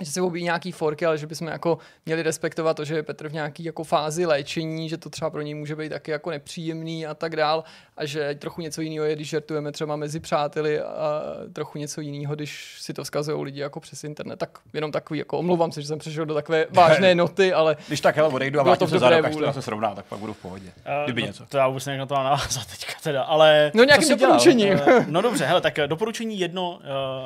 že 0.00 0.10
se 0.10 0.22
objeví 0.22 0.44
nějaký 0.44 0.72
forky, 0.72 1.06
ale 1.06 1.18
že 1.18 1.26
bychom 1.26 1.48
jako 1.48 1.78
měli 2.06 2.22
respektovat 2.22 2.76
to, 2.76 2.84
že 2.84 2.94
je 2.94 3.02
Petr 3.02 3.28
v 3.28 3.32
nějaký 3.32 3.64
jako 3.64 3.84
fázi 3.84 4.26
léčení, 4.26 4.88
že 4.88 4.96
to 4.96 5.10
třeba 5.10 5.30
pro 5.30 5.42
něj 5.42 5.54
může 5.54 5.76
být 5.76 5.88
taky 5.88 6.10
jako 6.10 6.30
nepříjemný 6.30 7.06
a 7.06 7.14
tak 7.14 7.36
dál 7.36 7.64
a 7.96 8.04
že 8.04 8.34
trochu 8.34 8.60
něco 8.60 8.80
jiného 8.80 9.04
je, 9.04 9.16
když 9.16 9.28
žertujeme 9.28 9.72
třeba 9.72 9.96
mezi 9.96 10.20
přáteli 10.20 10.80
a 10.80 11.22
trochu 11.52 11.78
něco 11.78 12.00
jiného, 12.00 12.34
když 12.34 12.76
si 12.80 12.94
to 12.94 13.04
vzkazují 13.04 13.44
lidi 13.44 13.60
jako 13.60 13.80
přes 13.80 14.04
internet. 14.04 14.36
Tak 14.36 14.58
jenom 14.72 14.92
takový, 14.92 15.18
jako 15.18 15.38
omlouvám 15.38 15.72
se, 15.72 15.82
že 15.82 15.88
jsem 15.88 15.98
přešel 15.98 16.26
do 16.26 16.34
takové 16.34 16.66
vážné 16.70 17.14
noty, 17.14 17.52
ale... 17.52 17.76
Když 17.86 18.00
tak, 18.00 18.16
hele, 18.16 18.28
odejdu 18.28 18.60
a 18.60 18.62
vrátím 18.62 18.88
se 18.88 18.98
za 18.98 19.10
rok, 19.10 19.24
až 19.24 19.36
to 19.36 19.52
se 19.52 19.62
srovná, 19.62 19.94
tak 19.94 20.04
pak 20.04 20.18
budu 20.18 20.32
v 20.32 20.38
pohodě. 20.38 20.66
Uh, 20.66 21.04
Kdyby 21.04 21.20
no, 21.20 21.26
něco. 21.26 21.46
To 21.46 21.56
já 21.56 21.68
vůbec 21.68 21.86
nevím, 21.86 21.98
na 21.98 22.06
to 22.06 22.14
mám 22.14 22.24
navázat 22.24 22.66
teďka 22.66 22.92
teda, 23.02 23.22
ale... 23.22 23.72
No 23.74 23.84
nějakým 23.84 24.08
doporučením. 24.08 24.74
Uh, 24.74 25.04
no 25.06 25.22
dobře, 25.22 25.46
hele, 25.46 25.60
tak 25.60 25.78
doporučení 25.86 26.40
jedno 26.40 26.70
uh, 26.70 26.78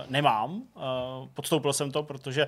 nemám. 0.08 0.52
Uh, 0.52 0.82
podstoupil 1.34 1.72
jsem 1.72 1.90
to, 1.90 2.02
protože 2.02 2.46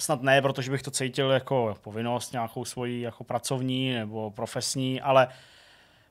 snad 0.00 0.22
ne, 0.22 0.42
protože 0.42 0.70
bych 0.70 0.82
to 0.82 0.90
cítil 0.90 1.30
jako 1.30 1.76
povinnost 1.82 2.32
nějakou 2.32 2.64
svoji 2.64 3.00
jako 3.00 3.24
pracovní 3.24 3.94
nebo 3.94 4.30
profesní, 4.30 5.00
ale 5.00 5.28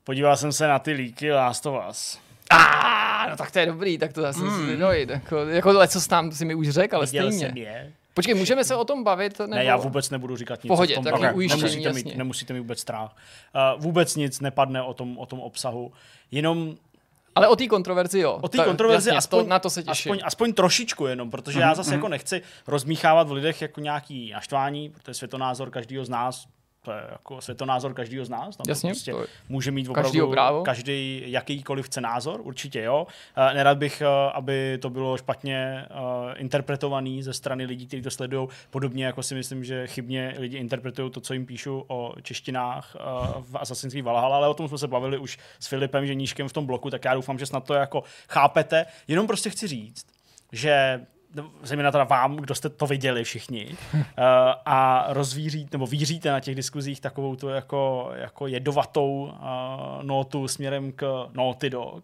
podíval 0.03 0.37
jsem 0.37 0.51
se 0.51 0.67
na 0.67 0.79
ty 0.79 0.91
líky 0.91 1.31
Last 1.31 1.65
of 1.65 1.83
Us. 1.89 2.19
Ah, 2.49 3.29
no 3.29 3.37
tak 3.37 3.51
to 3.51 3.59
je 3.59 3.65
dobrý, 3.65 3.97
tak 3.97 4.13
to 4.13 4.21
zase 4.21 4.43
mm. 4.43 4.67
si 4.67 4.77
dojít. 4.77 5.09
Jako, 5.09 5.37
jako 5.37 5.87
co 5.87 6.07
tam 6.07 6.31
si 6.31 6.45
mi 6.45 6.55
už 6.55 6.69
řekl, 6.69 6.95
ale 6.95 7.05
Viděl 7.05 7.31
stejně. 7.31 7.47
Jsem 7.47 7.57
je. 7.57 7.91
Počkej, 8.13 8.35
můžeme 8.35 8.63
se 8.63 8.75
o 8.75 8.85
tom 8.85 9.03
bavit? 9.03 9.39
Nebo... 9.39 9.55
Ne, 9.55 9.63
já 9.63 9.77
vůbec 9.77 10.09
nebudu 10.09 10.35
říkat 10.37 10.63
nic 10.63 10.67
Pohodě, 10.67 10.97
o 10.97 11.01
tom. 11.01 11.21
Tak 11.21 11.35
ujištění, 11.35 11.61
nemusíte, 11.61 11.93
mít, 11.93 12.17
nemusíte 12.17 12.53
mít 12.53 12.59
vůbec 12.59 12.79
strach. 12.79 13.15
Uh, 13.75 13.81
vůbec 13.81 14.15
nic 14.15 14.39
nepadne 14.39 14.81
o 14.81 14.93
tom, 14.93 15.17
o 15.17 15.25
tom 15.25 15.39
obsahu. 15.39 15.91
Jenom 16.31 16.75
ale 17.35 17.47
o 17.47 17.55
té 17.55 17.67
kontroverzi 17.67 18.19
jo. 18.19 18.39
O 18.41 18.47
té 18.47 18.57
kontroverzi 18.57 19.09
jasně, 19.09 19.17
aspoň, 19.17 19.43
to, 19.43 19.49
na 19.49 19.59
to 19.59 19.69
se 19.69 19.83
těším. 19.83 20.11
Aspoň, 20.11 20.21
aspoň 20.23 20.53
trošičku 20.53 21.05
jenom, 21.05 21.31
protože 21.31 21.59
mm-hmm. 21.59 21.61
já 21.61 21.75
zase 21.75 21.89
mm-hmm. 21.89 21.93
jako 21.93 22.07
nechci 22.07 22.41
rozmíchávat 22.67 23.27
v 23.27 23.31
lidech 23.31 23.61
jako 23.61 23.79
nějaký 23.79 24.31
naštvání, 24.31 24.89
protože 24.89 25.13
světonázor 25.13 25.69
každého 25.69 26.05
z 26.05 26.09
nás 26.09 26.47
to 26.81 26.91
je 26.91 27.03
jako 27.11 27.41
světonázor 27.41 27.93
každého 27.93 28.25
z 28.25 28.29
nás. 28.29 28.55
Tam 28.57 28.65
Jasně, 28.67 28.89
prostě 28.89 29.11
to 29.11 29.25
může 29.49 29.71
mít 29.71 29.89
opravdu 29.89 30.31
právo. 30.31 30.63
každý 30.63 31.23
jakýkoliv 31.25 31.85
chce 31.85 32.01
názor, 32.01 32.41
určitě 32.43 32.81
jo. 32.81 33.07
Uh, 33.37 33.53
nerad 33.53 33.77
bych, 33.77 34.01
uh, 34.01 34.07
aby 34.33 34.77
to 34.81 34.89
bylo 34.89 35.17
špatně 35.17 35.85
uh, 35.89 36.31
interpretovaný 36.35 37.23
ze 37.23 37.33
strany 37.33 37.65
lidí, 37.65 37.87
kteří 37.87 38.01
to 38.01 38.11
sledují. 38.11 38.47
Podobně 38.69 39.05
jako 39.05 39.23
si 39.23 39.35
myslím, 39.35 39.63
že 39.63 39.87
chybně 39.87 40.35
lidi 40.37 40.57
interpretují 40.57 41.11
to, 41.11 41.21
co 41.21 41.33
jim 41.33 41.45
píšu 41.45 41.85
o 41.87 42.13
češtinách 42.21 42.95
v 43.41 43.55
Assassin's 43.55 43.93
Creed 43.93 44.05
Valhalla, 44.05 44.35
ale 44.35 44.47
o 44.47 44.53
tom 44.53 44.67
jsme 44.67 44.77
se 44.77 44.87
bavili 44.87 45.17
už 45.17 45.37
s 45.59 45.67
Filipem 45.67 46.05
Ženíškem 46.05 46.47
v 46.47 46.53
tom 46.53 46.65
bloku, 46.65 46.89
tak 46.89 47.05
já 47.05 47.13
doufám, 47.13 47.39
že 47.39 47.45
snad 47.45 47.63
to 47.63 47.73
jako 47.73 48.03
chápete. 48.29 48.85
Jenom 49.07 49.27
prostě 49.27 49.49
chci 49.49 49.67
říct, 49.67 50.05
že 50.51 51.01
zejména 51.63 51.91
teda 51.91 52.03
vám, 52.03 52.35
kdo 52.35 52.55
jste 52.55 52.69
to 52.69 52.87
viděli 52.87 53.23
všichni, 53.23 53.77
uh, 53.93 54.01
a 54.65 55.05
rozvíří, 55.09 55.67
nebo 55.71 55.87
víříte 55.87 56.31
na 56.31 56.39
těch 56.39 56.55
diskuzích 56.55 57.01
takovou 57.01 57.35
tu 57.35 57.49
jako, 57.49 58.11
jako 58.13 58.47
jedovatou 58.47 59.23
uh, 59.23 60.03
notu 60.03 60.47
směrem 60.47 60.91
k 60.91 61.29
Naughty 61.33 61.69
Dog, 61.69 62.03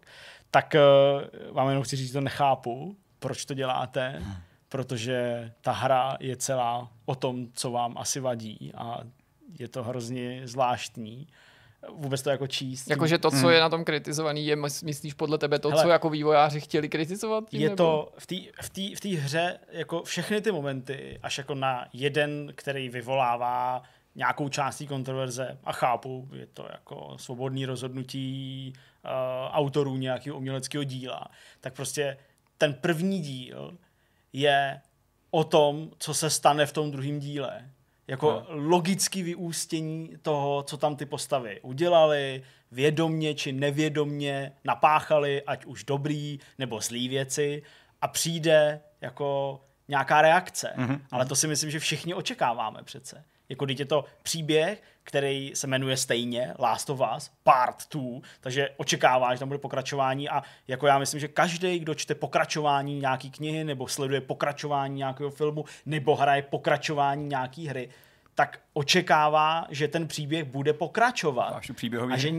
tak 0.52 0.76
uh, 0.76 1.56
vám 1.56 1.68
jenom 1.70 1.84
chci 1.84 1.96
říct, 1.96 2.08
že 2.08 2.14
to 2.14 2.22
nechápu, 2.22 2.96
proč 3.20 3.46
to 3.46 3.54
děláte, 3.54 4.24
protože 4.70 5.52
ta 5.62 5.72
hra 5.72 6.18
je 6.20 6.36
celá 6.36 6.88
o 7.06 7.16
tom, 7.16 7.48
co 7.54 7.72
vám 7.72 7.98
asi 7.98 8.20
vadí 8.20 8.72
a 8.76 9.00
je 9.60 9.68
to 9.68 9.84
hrozně 9.84 10.42
zvláštní 10.44 11.28
vůbec 11.92 12.22
to 12.22 12.30
jako 12.30 12.48
číst. 12.48 12.90
Jakože 12.90 13.18
to, 13.18 13.32
co 13.32 13.38
hmm. 13.38 13.50
je 13.50 13.60
na 13.60 13.70
tom 13.70 13.84
kritizovaný, 13.84 14.46
je, 14.46 14.56
myslíš 14.84 15.14
podle 15.14 15.38
tebe 15.38 15.60
to, 15.60 15.70
Hele, 15.70 15.84
co 15.84 15.90
jako 15.90 16.10
vývojáři 16.10 16.62
chtěli 16.62 16.90
kritizovat? 16.90 17.50
Tím, 17.50 17.62
je 17.62 17.70
nebo? 17.70 17.76
to 17.76 18.14
v 18.18 18.28
té 18.28 18.36
v 18.62 18.70
tý, 18.70 18.96
v 18.96 19.00
tý 19.00 19.16
hře 19.16 19.60
jako 19.72 20.04
všechny 20.04 20.42
ty 20.42 20.52
momenty, 20.52 21.20
až 21.24 21.38
jako 21.38 21.56
na 21.56 21.86
jeden, 21.94 22.52
který 22.56 22.90
vyvolává 22.90 23.84
nějakou 24.16 24.50
částí 24.50 24.88
kontroverze 24.88 25.58
a 25.64 25.72
chápu, 25.72 26.30
je 26.34 26.46
to 26.46 26.68
jako 26.72 27.14
svobodný 27.18 27.66
rozhodnutí 27.66 28.74
uh, 28.76 29.12
autorů 29.52 29.98
nějakého 29.98 30.38
uměleckého 30.38 30.84
díla, 30.84 31.28
tak 31.62 31.74
prostě 31.74 32.18
ten 32.58 32.74
první 32.74 33.22
díl 33.22 33.78
je 34.34 34.82
o 35.32 35.44
tom, 35.44 35.90
co 36.00 36.14
se 36.14 36.30
stane 36.30 36.66
v 36.66 36.74
tom 36.74 36.92
druhém 36.92 37.20
díle. 37.20 37.70
Jako 38.08 38.32
no. 38.32 38.46
logický 38.50 39.24
vyústění 39.24 40.14
toho, 40.22 40.64
co 40.64 40.78
tam 40.78 40.96
ty 40.96 41.06
postavy 41.06 41.62
udělali, 41.62 42.44
vědomně 42.72 43.34
či 43.34 43.52
nevědomně 43.52 44.54
napáchali, 44.64 45.44
ať 45.44 45.66
už 45.66 45.84
dobrý 45.84 46.40
nebo 46.58 46.82
zlý 46.82 47.08
věci 47.08 47.64
a 48.02 48.08
přijde 48.08 48.82
jako 49.02 49.62
nějaká 49.88 50.22
reakce. 50.22 50.74
Mm-hmm. 50.78 51.00
Ale 51.12 51.26
to 51.26 51.36
si 51.36 51.48
myslím, 51.48 51.72
že 51.72 51.80
všichni 51.80 52.14
očekáváme 52.14 52.84
přece. 52.84 53.24
Jako 53.50 53.66
je 53.70 53.86
to 53.86 54.06
příběh, 54.24 54.84
který 55.04 55.52
se 55.56 55.68
jmenuje 55.68 55.98
stejně 55.98 56.54
Last 56.60 56.90
of 56.90 57.02
Us, 57.18 57.32
Part 57.44 57.84
2, 57.94 58.04
takže 58.42 58.70
očekává, 58.78 59.34
že 59.34 59.40
tam 59.40 59.48
bude 59.48 59.60
pokračování 59.60 60.30
a 60.30 60.44
jako 60.68 60.88
já 60.88 61.00
myslím, 61.00 61.20
že 61.20 61.28
každý, 61.28 61.80
kdo 61.80 61.96
čte 61.96 62.16
pokračování 62.16 63.00
nějaký 63.00 63.32
knihy 63.32 63.64
nebo 63.64 63.88
sleduje 63.88 64.22
pokračování 64.22 64.96
nějakého 64.98 65.30
filmu 65.30 65.66
nebo 65.86 66.16
hraje 66.16 66.42
pokračování 66.42 67.28
nějaký 67.28 67.68
hry, 67.68 67.90
tak 68.38 68.60
očekává, 68.74 69.66
že 69.70 69.88
ten 69.88 70.08
příběh 70.08 70.44
bude 70.44 70.74
pokračovat. 70.74 71.50
A 72.14 72.18
že 72.18 72.30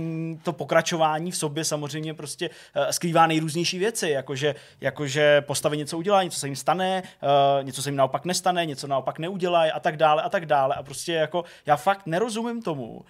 to 0.42 0.52
pokračování 0.52 1.30
v 1.30 1.36
sobě 1.36 1.64
samozřejmě 1.64 2.14
prostě 2.14 2.50
uh, 2.50 2.86
skrývá 2.90 3.26
nejrůznější 3.26 3.78
věci, 3.78 4.08
jakože, 4.08 4.54
jakože 4.80 5.40
postavy 5.40 5.76
něco 5.76 5.98
udělá, 5.98 6.22
něco 6.22 6.38
se 6.38 6.46
jim 6.46 6.56
stane, 6.56 7.02
uh, 7.02 7.64
něco 7.64 7.82
se 7.82 7.88
jim 7.88 7.96
naopak 7.96 8.24
nestane, 8.24 8.66
něco 8.66 8.86
naopak 8.86 9.18
neudělají 9.18 9.72
a 9.72 9.80
tak 9.80 9.96
dále 9.96 10.22
a 10.22 10.28
tak 10.28 10.46
dále. 10.46 10.74
A 10.74 10.82
prostě 10.82 11.12
jako 11.12 11.44
já 11.66 11.76
fakt 11.76 12.06
nerozumím 12.06 12.62
tomu, 12.62 12.96
uh, 12.96 13.02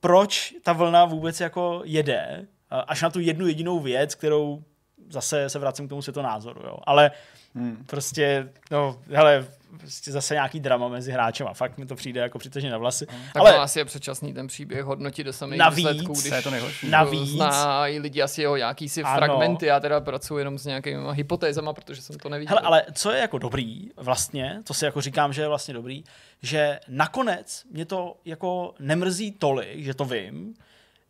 proč 0.00 0.54
ta 0.62 0.72
vlna 0.72 1.04
vůbec 1.04 1.40
jako 1.40 1.82
jede, 1.84 2.46
až 2.70 3.02
na 3.02 3.10
tu 3.10 3.20
jednu 3.20 3.46
jedinou 3.46 3.80
věc, 3.80 4.14
kterou 4.14 4.64
zase 5.08 5.48
se 5.50 5.58
vracím 5.58 5.86
k 5.86 5.88
tomu 5.88 6.02
světonázoru, 6.02 6.60
jo. 6.66 6.78
Ale 6.84 7.10
hmm. 7.54 7.84
prostě, 7.86 8.48
no, 8.70 8.98
hele, 9.10 9.46
prostě 9.78 10.12
zase 10.12 10.34
nějaký 10.34 10.60
drama 10.60 10.88
mezi 10.88 11.12
hráčem 11.12 11.46
a 11.46 11.54
fakt 11.54 11.78
mi 11.78 11.86
to 11.86 11.96
přijde 11.96 12.20
jako 12.20 12.38
přitaženě 12.38 12.72
na 12.72 12.78
vlasy. 12.78 13.06
Hmm. 13.10 13.22
Tak 13.32 13.40
ale 13.40 13.58
asi 13.58 13.78
je 13.78 13.84
předčasný 13.84 14.34
ten 14.34 14.46
příběh 14.46 14.84
hodnotit 14.84 15.24
do 15.24 15.32
samých 15.32 15.58
navíc, 15.58 15.76
výsledků, 15.76 16.12
když 16.12 16.32
je 16.32 16.42
to 16.42 16.50
nejhorší. 16.50 16.90
Navíc, 16.90 17.30
znají 17.30 17.98
lidi 17.98 18.22
asi 18.22 18.42
jeho 18.42 18.56
jaký 18.56 18.88
si 18.88 19.02
fragmenty, 19.02 19.66
já 19.66 19.80
teda 19.80 20.00
pracuji 20.00 20.38
jenom 20.38 20.58
s 20.58 20.66
nějakými 20.66 21.02
hypotézama, 21.12 21.72
protože 21.72 22.02
jsem 22.02 22.18
to 22.18 22.28
neviděl. 22.28 22.56
Hele, 22.56 22.66
ale 22.66 22.84
co 22.92 23.12
je 23.12 23.20
jako 23.20 23.38
dobrý 23.38 23.90
vlastně, 23.96 24.62
co 24.64 24.74
si 24.74 24.84
jako 24.84 25.00
říkám, 25.00 25.32
že 25.32 25.42
je 25.42 25.48
vlastně 25.48 25.74
dobrý, 25.74 26.04
že 26.42 26.80
nakonec 26.88 27.64
mě 27.70 27.84
to 27.84 28.16
jako 28.24 28.74
nemrzí 28.78 29.32
tolik, 29.32 29.84
že 29.84 29.94
to 29.94 30.04
vím, 30.04 30.54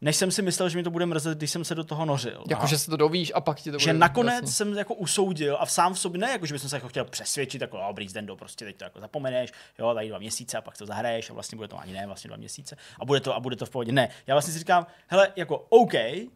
než 0.00 0.16
jsem 0.16 0.30
si 0.30 0.42
myslel, 0.42 0.68
že 0.68 0.78
mi 0.78 0.82
to 0.84 0.90
bude 0.90 1.06
mrzet, 1.06 1.38
když 1.38 1.50
jsem 1.50 1.64
se 1.64 1.74
do 1.74 1.84
toho 1.84 2.04
nořil. 2.04 2.44
Jako, 2.50 2.66
že 2.66 2.78
se 2.78 2.90
to 2.90 2.96
dovíš 2.96 3.32
a 3.34 3.40
pak 3.40 3.56
ti 3.60 3.70
to 3.70 3.74
bude 3.74 3.84
Že 3.84 3.92
nakonec 3.92 4.32
vlastně. 4.40 4.52
jsem 4.52 4.74
jako 4.74 4.94
usoudil 4.94 5.56
a 5.60 5.66
sám 5.66 5.94
v 5.94 5.98
sobě, 5.98 6.20
ne 6.20 6.30
jako, 6.30 6.46
že 6.46 6.54
bych 6.54 6.62
se 6.62 6.76
jako 6.76 6.88
chtěl 6.88 7.04
přesvědčit, 7.04 7.60
jako, 7.62 7.78
dobrý, 7.88 8.06
do, 8.20 8.36
prostě 8.36 8.64
teď 8.64 8.76
to 8.76 8.84
jako 8.84 9.00
zapomeneš, 9.00 9.52
jo, 9.78 9.94
tady 9.94 10.08
dva 10.08 10.18
měsíce 10.18 10.58
a 10.58 10.60
pak 10.60 10.78
to 10.78 10.86
zahraješ 10.86 11.30
a 11.30 11.34
vlastně 11.34 11.56
bude 11.56 11.68
to 11.68 11.78
ani 11.78 11.92
ne, 11.92 12.06
vlastně 12.06 12.28
dva 12.28 12.36
měsíce 12.36 12.76
a 13.00 13.04
bude 13.04 13.20
to, 13.20 13.34
a 13.36 13.40
bude 13.40 13.56
to 13.56 13.66
v 13.66 13.70
pohodě. 13.70 13.92
Ne, 13.92 14.08
já 14.26 14.34
vlastně 14.34 14.52
si 14.52 14.58
říkám, 14.58 14.86
hele, 15.06 15.32
jako 15.36 15.66
OK, 15.68 15.92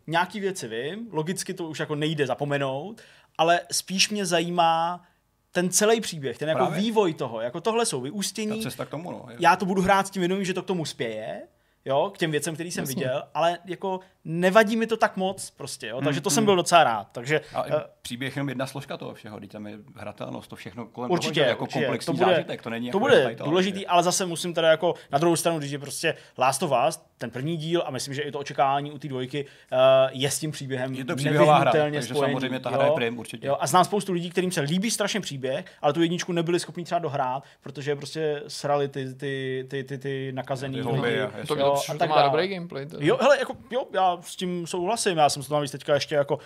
nějaký 0.06 0.40
věci 0.40 0.68
vím, 0.68 1.08
logicky 1.12 1.54
to 1.54 1.68
už 1.68 1.80
jako 1.80 1.94
nejde 1.94 2.26
zapomenout, 2.26 3.00
ale 3.38 3.60
spíš 3.72 4.10
mě 4.10 4.26
zajímá, 4.26 5.04
ten 5.52 5.70
celý 5.70 6.00
příběh, 6.00 6.38
ten 6.38 6.48
jako 6.48 6.64
Právě. 6.66 6.80
vývoj 6.80 7.14
toho, 7.14 7.40
jako 7.40 7.60
tohle 7.60 7.86
jsou 7.86 8.00
vyústění. 8.00 8.56
Ta 8.58 8.62
cesta 8.62 8.84
k 8.84 8.88
tomu, 8.90 9.10
no. 9.10 9.26
Já 9.38 9.56
to 9.56 9.66
budu 9.66 9.82
hrát 9.82 10.06
s 10.06 10.10
tím 10.10 10.20
vědomím, 10.20 10.44
že 10.44 10.54
to 10.54 10.62
k 10.62 10.66
tomu 10.66 10.84
spěje, 10.84 11.42
jo, 11.84 12.10
k 12.14 12.18
těm 12.18 12.30
věcem, 12.30 12.54
který 12.54 12.70
jsem 12.70 12.82
Jasně. 12.82 12.94
viděl, 12.94 13.22
ale 13.34 13.58
jako 13.64 14.00
nevadí 14.24 14.76
mi 14.76 14.86
to 14.86 14.96
tak 14.96 15.16
moc 15.16 15.50
prostě, 15.50 15.86
jo, 15.86 16.00
takže 16.04 16.20
to 16.20 16.30
mm, 16.30 16.34
jsem 16.34 16.44
byl 16.44 16.56
docela 16.56 16.84
rád. 16.84 17.08
Takže, 17.12 17.40
a 17.54 17.62
uh, 17.62 17.72
příběh 18.02 18.36
jenom 18.36 18.48
jedna 18.48 18.66
složka 18.66 18.96
toho 18.96 19.14
všeho, 19.14 19.38
když 19.38 19.50
tam 19.50 19.66
je 19.66 19.78
hratelnost, 19.96 20.50
to 20.50 20.56
všechno 20.56 20.86
kolem 20.86 21.10
určitě, 21.10 21.40
toho, 21.40 21.48
jako 21.48 21.64
určitě, 21.64 21.80
komplexní 21.80 22.06
to 22.06 22.24
bude, 22.24 22.34
zážitek, 22.34 22.62
to 22.62 22.70
není 22.70 22.90
to 22.90 22.96
jako 22.96 22.98
bude 22.98 23.36
důležitý, 23.44 23.86
ale 23.86 24.02
zase 24.02 24.26
musím 24.26 24.54
teda 24.54 24.70
jako 24.70 24.94
na 25.12 25.18
druhou 25.18 25.36
stranu, 25.36 25.58
když 25.58 25.70
je 25.70 25.78
prostě 25.78 26.14
Last 26.38 26.62
of 26.62 26.72
Us, 26.88 27.00
ten 27.18 27.30
první 27.30 27.56
díl 27.56 27.82
a 27.86 27.90
myslím, 27.90 28.14
že 28.14 28.22
i 28.22 28.32
to 28.32 28.38
očekávání 28.38 28.92
u 28.92 28.98
té 28.98 29.08
dvojky 29.08 29.44
uh, 29.44 29.78
je 30.12 30.30
s 30.30 30.38
tím 30.38 30.50
příběhem 30.50 30.94
je 30.94 31.04
to 31.04 31.16
příběhová 31.16 31.58
hra, 31.58 31.72
takže 31.72 32.02
spojený, 32.02 32.32
samozřejmě 32.32 32.60
ta 32.60 32.70
hra 32.70 32.84
jo, 32.84 32.90
je 32.90 32.94
prim, 32.94 33.18
určitě. 33.18 33.46
Jo, 33.46 33.56
a 33.60 33.66
znám 33.66 33.84
spoustu 33.84 34.12
lidí, 34.12 34.30
kterým 34.30 34.52
se 34.52 34.60
líbí 34.60 34.90
strašně 34.90 35.20
příběh, 35.20 35.64
ale 35.82 35.92
tu 35.92 36.02
jedničku 36.02 36.32
nebyli 36.32 36.60
schopni 36.60 36.84
třeba 36.84 36.98
dohrát, 36.98 37.44
protože 37.62 37.96
prostě 37.96 38.42
srali 38.48 38.88
ty, 38.88 39.14
ty, 39.14 39.64
ty, 39.68 39.84
ty, 39.84 39.98
ty 39.98 40.32
nakazený 40.32 40.82
ty 40.82 40.88
lidi. 40.88 41.16
Jo, 41.16 41.30
to, 41.46 41.96
to 41.98 42.06
má 42.06 42.22
dobrý 42.22 42.48
gameplay. 42.48 42.86
Jo, 42.98 43.18
hele, 43.20 43.38
jako, 43.38 43.56
jo, 43.70 43.86
já 43.92 44.13
s 44.20 44.36
tím 44.36 44.66
souhlasím, 44.66 45.18
já 45.18 45.28
jsem 45.28 45.42
se 45.42 45.48
to 45.48 45.54
navíc 45.54 45.70
teďka 45.70 45.94
ještě 45.94 46.14
jako 46.14 46.36
uh, 46.36 46.40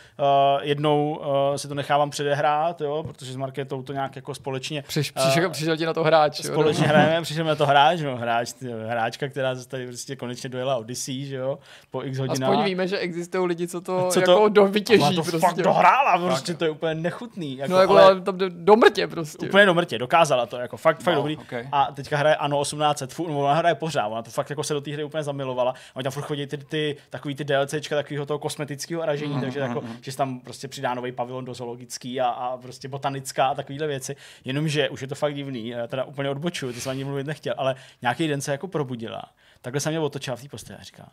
jednou 0.61 1.17
uh, 1.51 1.57
si 1.57 1.69
to 1.69 1.75
nechávám 1.75 2.11
předehrát, 2.11 2.81
jo, 2.81 3.03
protože 3.03 3.33
s 3.33 3.37
Marketou 3.37 3.83
to 3.83 3.93
nějak 3.93 4.17
jako 4.17 4.35
společně... 4.35 4.83
Přiš, 4.83 5.13
uh, 5.17 5.23
přišel, 5.23 5.51
přišel 5.51 5.77
ti 5.77 5.87
na 5.87 5.95
to 5.95 6.05
hráč. 6.05 6.41
Společně 6.41 6.85
jo, 6.85 6.89
hrajeme, 6.89 7.23
přišel 7.23 7.45
na 7.45 7.55
to 7.55 7.67
hráč, 7.67 8.01
no, 8.01 8.17
hráč, 8.17 8.55
hráčka, 8.89 9.29
která 9.29 9.57
se 9.57 9.69
tady 9.69 9.87
prostě 9.87 10.17
konečně 10.17 10.49
dojela 10.49 10.77
Odyssey, 10.77 11.25
že 11.25 11.37
jo, 11.37 11.59
po 11.91 12.03
x 12.03 12.19
hodinách. 12.19 12.51
Aspoň 12.51 12.65
víme, 12.65 12.89
že 12.89 12.99
existují 12.99 13.47
lidi, 13.47 13.69
co 13.69 13.81
to, 13.81 14.09
co 14.11 14.21
jako 14.21 14.35
to, 14.35 14.49
do 14.49 14.67
vytěží. 14.67 15.17
to 15.17 15.23
prostě. 15.23 15.39
fakt 15.39 15.57
dohrála, 15.57 16.19
prostě 16.19 16.55
to 16.55 16.65
je 16.65 16.71
úplně 16.71 16.95
nechutný. 16.95 17.57
Jako, 17.57 17.73
no 17.73 17.79
jako 17.79 17.97
ale, 17.99 18.21
tam 18.21 18.39
do, 18.39 18.49
do 18.49 18.77
mrtě 18.77 19.07
prostě. 19.07 19.47
Úplně 19.47 19.67
do 19.67 19.75
mrtě, 19.75 19.99
dokázala 19.99 20.47
to, 20.47 20.57
jako 20.57 20.77
fakt, 20.77 21.03
fakt 21.03 21.15
no, 21.15 21.21
dobrý. 21.21 21.37
Okay. 21.37 21.69
A 21.73 21.93
teďka 21.93 22.17
hraje 22.17 22.37
ano 22.37 22.63
1800, 22.63 23.13
furt, 23.13 23.31
ona 23.31 23.55
hraje 23.55 23.75
pořád, 23.75 24.07
ona 24.07 24.23
to 24.23 24.31
fakt 24.31 24.51
jako 24.51 24.65
se 24.65 24.75
do 24.75 24.81
té 24.81 24.93
hry 24.93 25.05
úplně 25.05 25.23
zamilovala. 25.23 25.75
Oni 25.95 26.03
tam 26.03 26.13
furt 26.13 26.23
chodí 26.23 26.47
ty, 26.47 26.57
ty 26.57 26.97
takový 27.11 27.35
ty 27.35 27.45
DLCčka 27.65 27.97
takového 27.97 28.27
toho 28.27 28.39
kosmetického 28.39 29.05
ražení, 29.05 29.35
mm, 29.35 29.41
takže 29.41 29.61
jako, 29.61 29.81
mm, 29.81 29.97
že 30.03 30.17
tam 30.17 30.41
prostě 30.41 30.69
přidá 30.69 30.95
nový 30.95 31.12
pavilon 31.12 31.45
do 31.45 31.55
zoologický 31.55 32.20
a, 32.20 32.28
a 32.28 32.57
prostě 32.57 32.89
botanická 32.89 33.47
a 33.47 33.55
takovéhle 33.55 33.87
věci. 33.87 34.17
Jenomže 34.45 34.89
už 34.89 35.01
je 35.03 35.09
to 35.09 35.15
fakt 35.15 35.35
divný, 35.35 35.69
já 35.69 35.87
teda 35.87 36.05
úplně 36.05 36.31
odbočuju, 36.31 36.73
to 36.73 36.81
jsem 36.81 36.91
ani 36.91 37.05
mluvit 37.05 37.27
nechtěl, 37.27 37.55
ale 37.57 37.75
nějaký 38.03 38.28
den 38.28 38.41
se 38.41 38.53
jako 38.53 38.69
probudila. 38.69 39.23
Takhle 39.61 39.81
jsem 39.81 39.93
mě 39.93 40.01
otočila 40.01 40.37
v 40.37 40.43
té 40.43 40.49
posteli 40.49 40.78
a 40.78 40.83
říká, 40.83 41.12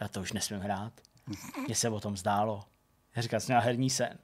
já 0.00 0.08
to 0.08 0.20
už 0.20 0.32
nesmím 0.32 0.60
hrát. 0.60 0.92
Mně 1.66 1.74
se 1.74 1.88
o 1.88 2.00
tom 2.00 2.16
zdálo. 2.16 2.64
Já 3.16 3.22
říkám, 3.22 3.40
jsem 3.40 3.56
herní 3.56 3.90
sen. 3.90 4.18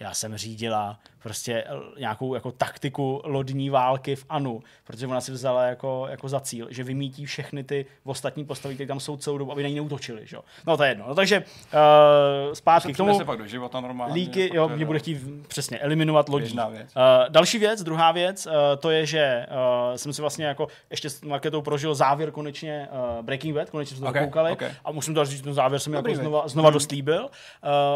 Já 0.00 0.14
jsem 0.14 0.36
řídila 0.36 0.98
prostě 1.22 1.64
nějakou 1.98 2.34
jako 2.34 2.52
taktiku 2.52 3.22
lodní 3.24 3.70
války 3.70 4.16
v 4.16 4.24
Anu, 4.28 4.62
protože 4.84 5.06
ona 5.06 5.20
si 5.20 5.32
vzala 5.32 5.64
jako, 5.64 6.06
jako 6.10 6.28
za 6.28 6.40
cíl, 6.40 6.66
že 6.70 6.84
vymítí 6.84 7.26
všechny 7.26 7.64
ty 7.64 7.86
ostatní 8.04 8.44
postavy, 8.44 8.74
které 8.74 8.88
tam 8.88 9.00
jsou 9.00 9.16
celou 9.16 9.38
dobu, 9.38 9.52
aby 9.52 9.62
na 9.62 9.68
ní 9.68 9.74
neutočili. 9.74 10.26
Že? 10.26 10.36
No 10.66 10.76
to 10.76 10.82
je 10.82 10.88
jedno. 10.88 11.04
No, 11.08 11.14
takže 11.14 11.38
uh, 11.38 12.52
zpátky 12.52 12.92
k 12.92 12.96
tomu. 12.96 13.18
Se 13.18 13.24
pak 13.24 13.38
do 13.38 13.46
života 13.46 13.80
normálně. 13.80 14.14
Líky, 14.14 14.50
jo, 14.54 14.68
mě 14.68 14.84
bude 14.84 14.98
chtít 14.98 15.18
přesně 15.48 15.78
eliminovat 15.78 16.28
lodí. 16.28 16.58
Věc. 16.70 16.96
Uh, 16.96 17.02
další 17.28 17.58
věc, 17.58 17.82
druhá 17.82 18.12
věc, 18.12 18.46
uh, 18.46 18.52
to 18.78 18.90
je, 18.90 19.06
že 19.06 19.46
uh, 19.90 19.96
jsem 19.96 20.12
si 20.12 20.20
vlastně 20.20 20.46
jako 20.46 20.68
ještě 20.90 21.10
s 21.10 21.22
marketou 21.22 21.62
prožil 21.62 21.94
závěr 21.94 22.30
konečně 22.30 22.88
uh, 23.18 23.24
Breaking 23.24 23.54
Bad, 23.54 23.70
konečně 23.70 23.96
jsme 23.96 24.08
okay, 24.08 24.22
to 24.22 24.26
koukali 24.26 24.52
okay. 24.52 24.70
a 24.84 24.92
musím 24.92 25.14
to 25.14 25.24
říct, 25.24 25.42
ten 25.42 25.54
závěr 25.54 25.80
jsem 25.80 25.92
jako 25.92 26.14
znova, 26.14 26.48
znova 26.48 26.70
dost 26.70 26.90
líbil. 26.90 27.22
Uh, 27.22 27.28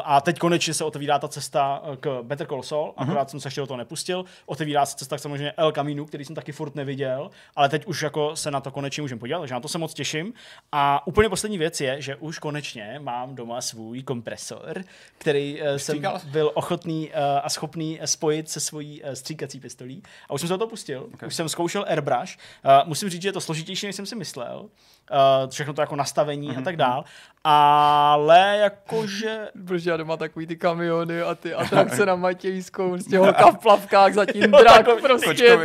a 0.04 0.20
teď 0.20 0.38
konečně 0.38 0.74
se 0.74 0.84
otevírá 0.84 1.18
ta 1.18 1.28
cesta 1.28 1.82
k 2.00 2.22
Better 2.22 2.46
Call 2.46 2.62
Saul, 2.62 2.86
mm-hmm. 2.86 3.02
akorát 3.02 3.30
jsem 3.30 3.40
se 3.40 3.46
ještě 3.46 3.60
do 3.60 3.66
toho 3.66 3.76
nepustil. 3.76 4.24
Otevírá 4.46 4.86
se 4.86 4.96
cesta 4.96 5.18
samozřejmě 5.18 5.52
El 5.52 5.72
Camino, 5.72 6.04
který 6.04 6.24
jsem 6.24 6.36
taky 6.36 6.52
furt 6.52 6.74
neviděl, 6.74 7.30
ale 7.56 7.68
teď 7.68 7.86
už 7.86 8.02
jako 8.02 8.36
se 8.36 8.50
na 8.50 8.60
to 8.60 8.70
konečně 8.70 9.02
můžeme 9.02 9.18
podívat, 9.18 9.38
takže 9.38 9.54
na 9.54 9.60
to 9.60 9.68
se 9.68 9.78
moc 9.78 9.94
těším. 9.94 10.32
A 10.72 11.06
úplně 11.06 11.28
poslední 11.28 11.58
věc 11.58 11.80
je, 11.80 12.02
že 12.02 12.16
už 12.16 12.38
konečně 12.38 12.98
mám 13.02 13.34
doma 13.34 13.60
svůj 13.60 14.02
kompresor, 14.02 14.84
který 15.18 15.62
uh, 15.62 15.76
jsem 15.76 16.02
byl 16.24 16.50
ochotný 16.54 17.08
uh, 17.08 17.14
a 17.42 17.48
schopný 17.48 18.00
spojit 18.04 18.48
se 18.48 18.60
svojí 18.60 19.02
uh, 19.02 19.10
stříkací 19.10 19.60
pistolí. 19.60 20.02
A 20.28 20.34
už 20.34 20.40
jsem 20.40 20.48
se 20.48 20.58
to 20.58 20.66
pustil. 20.66 21.08
Okay. 21.14 21.26
Už 21.26 21.34
jsem 21.34 21.48
zkoušel 21.48 21.84
airbrush. 21.88 22.36
Uh, 22.64 22.88
musím 22.88 23.08
říct, 23.08 23.22
že 23.22 23.28
je 23.28 23.32
to 23.32 23.40
složitější, 23.40 23.86
než 23.86 23.96
jsem 23.96 24.06
si 24.06 24.16
myslel 24.16 24.68
uh, 25.10 25.50
všechno 25.50 25.74
to 25.74 25.80
jako 25.80 25.96
nastavení 25.96 26.48
mm-hmm. 26.48 26.52
a 26.52 26.54
mhm, 26.54 26.64
tak 26.64 26.76
dál. 26.76 27.04
Ale 27.44 28.58
jakože... 28.60 29.48
Protože 29.66 29.90
já 29.90 29.96
doma 29.96 30.16
takový 30.16 30.46
ty 30.46 30.56
kamiony 30.56 31.22
a 31.22 31.34
ty 31.34 31.54
atrakce 31.82 32.06
na 32.06 32.16
Matějskou, 32.16 32.90
prostě 32.90 33.18
holka 33.18 33.50
v 33.50 33.58
plavkách, 33.58 34.14
zatím 34.14 34.50
drak 34.50 34.86
prostě. 35.00 35.58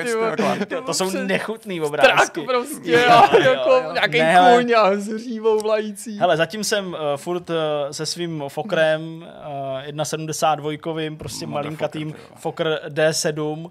Ty, 0.60 0.66
to, 0.66 0.82
to 0.82 0.94
jsou 0.94 1.12
nechutný 1.12 1.82
obrázky. 1.82 2.42
Drak 2.42 2.56
prostě 2.56 3.06
a 3.06 3.38
jako 3.38 3.82
nějaký 3.94 4.20
kůň 4.20 4.74
a 4.78 4.96
s 4.96 5.08
hřívou 5.08 5.60
vlající. 5.60 6.18
Hele, 6.18 6.38
zatím 6.38 6.64
jsem 6.64 6.88
uh, 6.88 7.00
furt 7.16 7.50
uh, 7.50 7.56
se 7.92 8.06
svým 8.06 8.44
Fokrem 8.48 9.02
uh, 9.18 9.92
1.72, 9.92 11.18
prostě 11.18 11.48
malinkatým 11.48 12.14
Fokr 12.36 12.80
D7, 12.90 13.66
uh, 13.66 13.70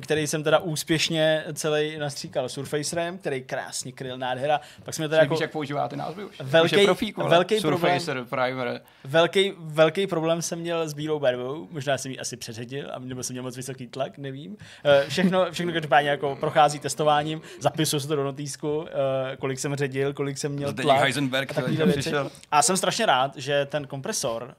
který 0.00 0.26
jsem 0.26 0.42
teda 0.42 0.58
úspěšně 0.58 1.44
celý 1.54 1.98
nastříkal 1.98 2.48
Surfacerem, 2.48 3.18
který 3.18 3.42
krásně 3.42 3.92
kryl 3.92 4.18
nádhera 4.18 4.60
pak 4.84 4.94
jsme 4.94 5.08
teda 5.08 5.22
jako... 5.22 5.34
Víš, 5.34 5.40
jak 5.40 5.52
používáte 5.52 5.96
názvy 5.96 6.24
už. 6.24 6.40
Velký, 6.40 6.76
už 6.76 6.84
profík, 6.84 7.18
velký 7.18 7.60
Surfacer, 7.60 8.24
problém, 8.24 8.56
Primer. 8.56 8.80
Velký, 9.04 9.52
velký 9.58 10.06
problém 10.06 10.42
jsem 10.42 10.58
měl 10.58 10.88
s 10.88 10.92
bílou 10.92 11.18
barvou, 11.18 11.47
hrajou, 11.48 11.68
možná 11.70 11.98
jsem 11.98 12.10
ji 12.10 12.18
asi 12.18 12.36
předředil, 12.36 12.90
nebo 12.98 13.22
jsem 13.22 13.34
měl 13.34 13.42
moc 13.42 13.56
vysoký 13.56 13.86
tlak, 13.86 14.18
nevím. 14.18 14.52
Uh, 14.52 14.56
všechno, 15.08 15.46
všechno 15.50 15.72
každopádně 15.72 16.10
jako 16.10 16.36
prochází 16.40 16.78
testováním, 16.78 17.40
zapisuju 17.60 18.00
se 18.00 18.08
to 18.08 18.16
do 18.16 18.24
notýsku, 18.24 18.78
uh, 18.78 18.86
kolik 19.38 19.58
jsem 19.58 19.74
ředil, 19.74 20.12
kolik 20.12 20.38
jsem 20.38 20.52
měl 20.52 20.72
tlak. 20.72 21.00
Heisenberg, 21.00 21.58
a, 21.58 22.30
a 22.52 22.62
jsem 22.62 22.76
strašně 22.76 23.06
rád, 23.06 23.36
že 23.36 23.66
ten 23.66 23.86
kompresor 23.86 24.54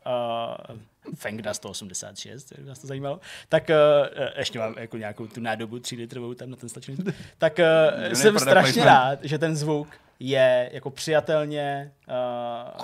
uh, 0.66 0.78
Fengda 1.16 1.54
186, 1.54 2.54
jak 2.58 2.68
vás 2.68 2.80
to 2.80 2.88
zajímalo, 2.88 3.20
tak 3.50 3.70
uh, 3.70 4.28
ještě 4.38 4.60
mám 4.60 4.76
jako 4.78 4.98
nějakou 4.98 5.28
tu 5.28 5.42
nádobu 5.42 5.80
3 5.80 5.96
litrovou 5.96 6.34
tam 6.34 6.50
na 6.50 6.56
ten 6.56 6.70
stačný, 6.70 6.98
tak 7.38 7.60
uh, 7.60 8.14
jsem 8.14 8.40
strašně 8.40 8.86
rád, 8.86 9.20
že 9.24 9.38
ten 9.38 9.56
zvuk 9.56 9.88
je 10.20 10.70
jako 10.74 10.90
přijatelně 10.90 11.94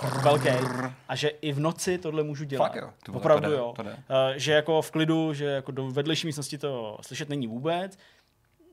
uh, 0.04 0.22
velký 0.22 0.48
a 1.08 1.16
že 1.16 1.28
i 1.28 1.52
v 1.52 1.60
noci 1.60 1.98
tohle 1.98 2.22
můžu 2.22 2.44
dělat. 2.44 2.66
Fakt 2.66 2.76
jo, 2.76 2.90
to 3.04 3.12
Opravdu 3.12 3.44
to 3.44 3.50
jde, 3.50 3.56
jo. 3.56 3.72
To 3.76 3.82
jde. 3.82 3.90
Uh, 3.90 3.96
že 4.36 4.52
jako 4.52 4.82
v 4.82 4.90
klidu, 4.90 5.34
že 5.34 5.44
jako 5.44 5.72
do 5.72 5.90
vedlejší 5.90 6.26
místnosti 6.26 6.58
to 6.58 6.98
slyšet 7.02 7.28
není 7.28 7.46
vůbec, 7.46 7.98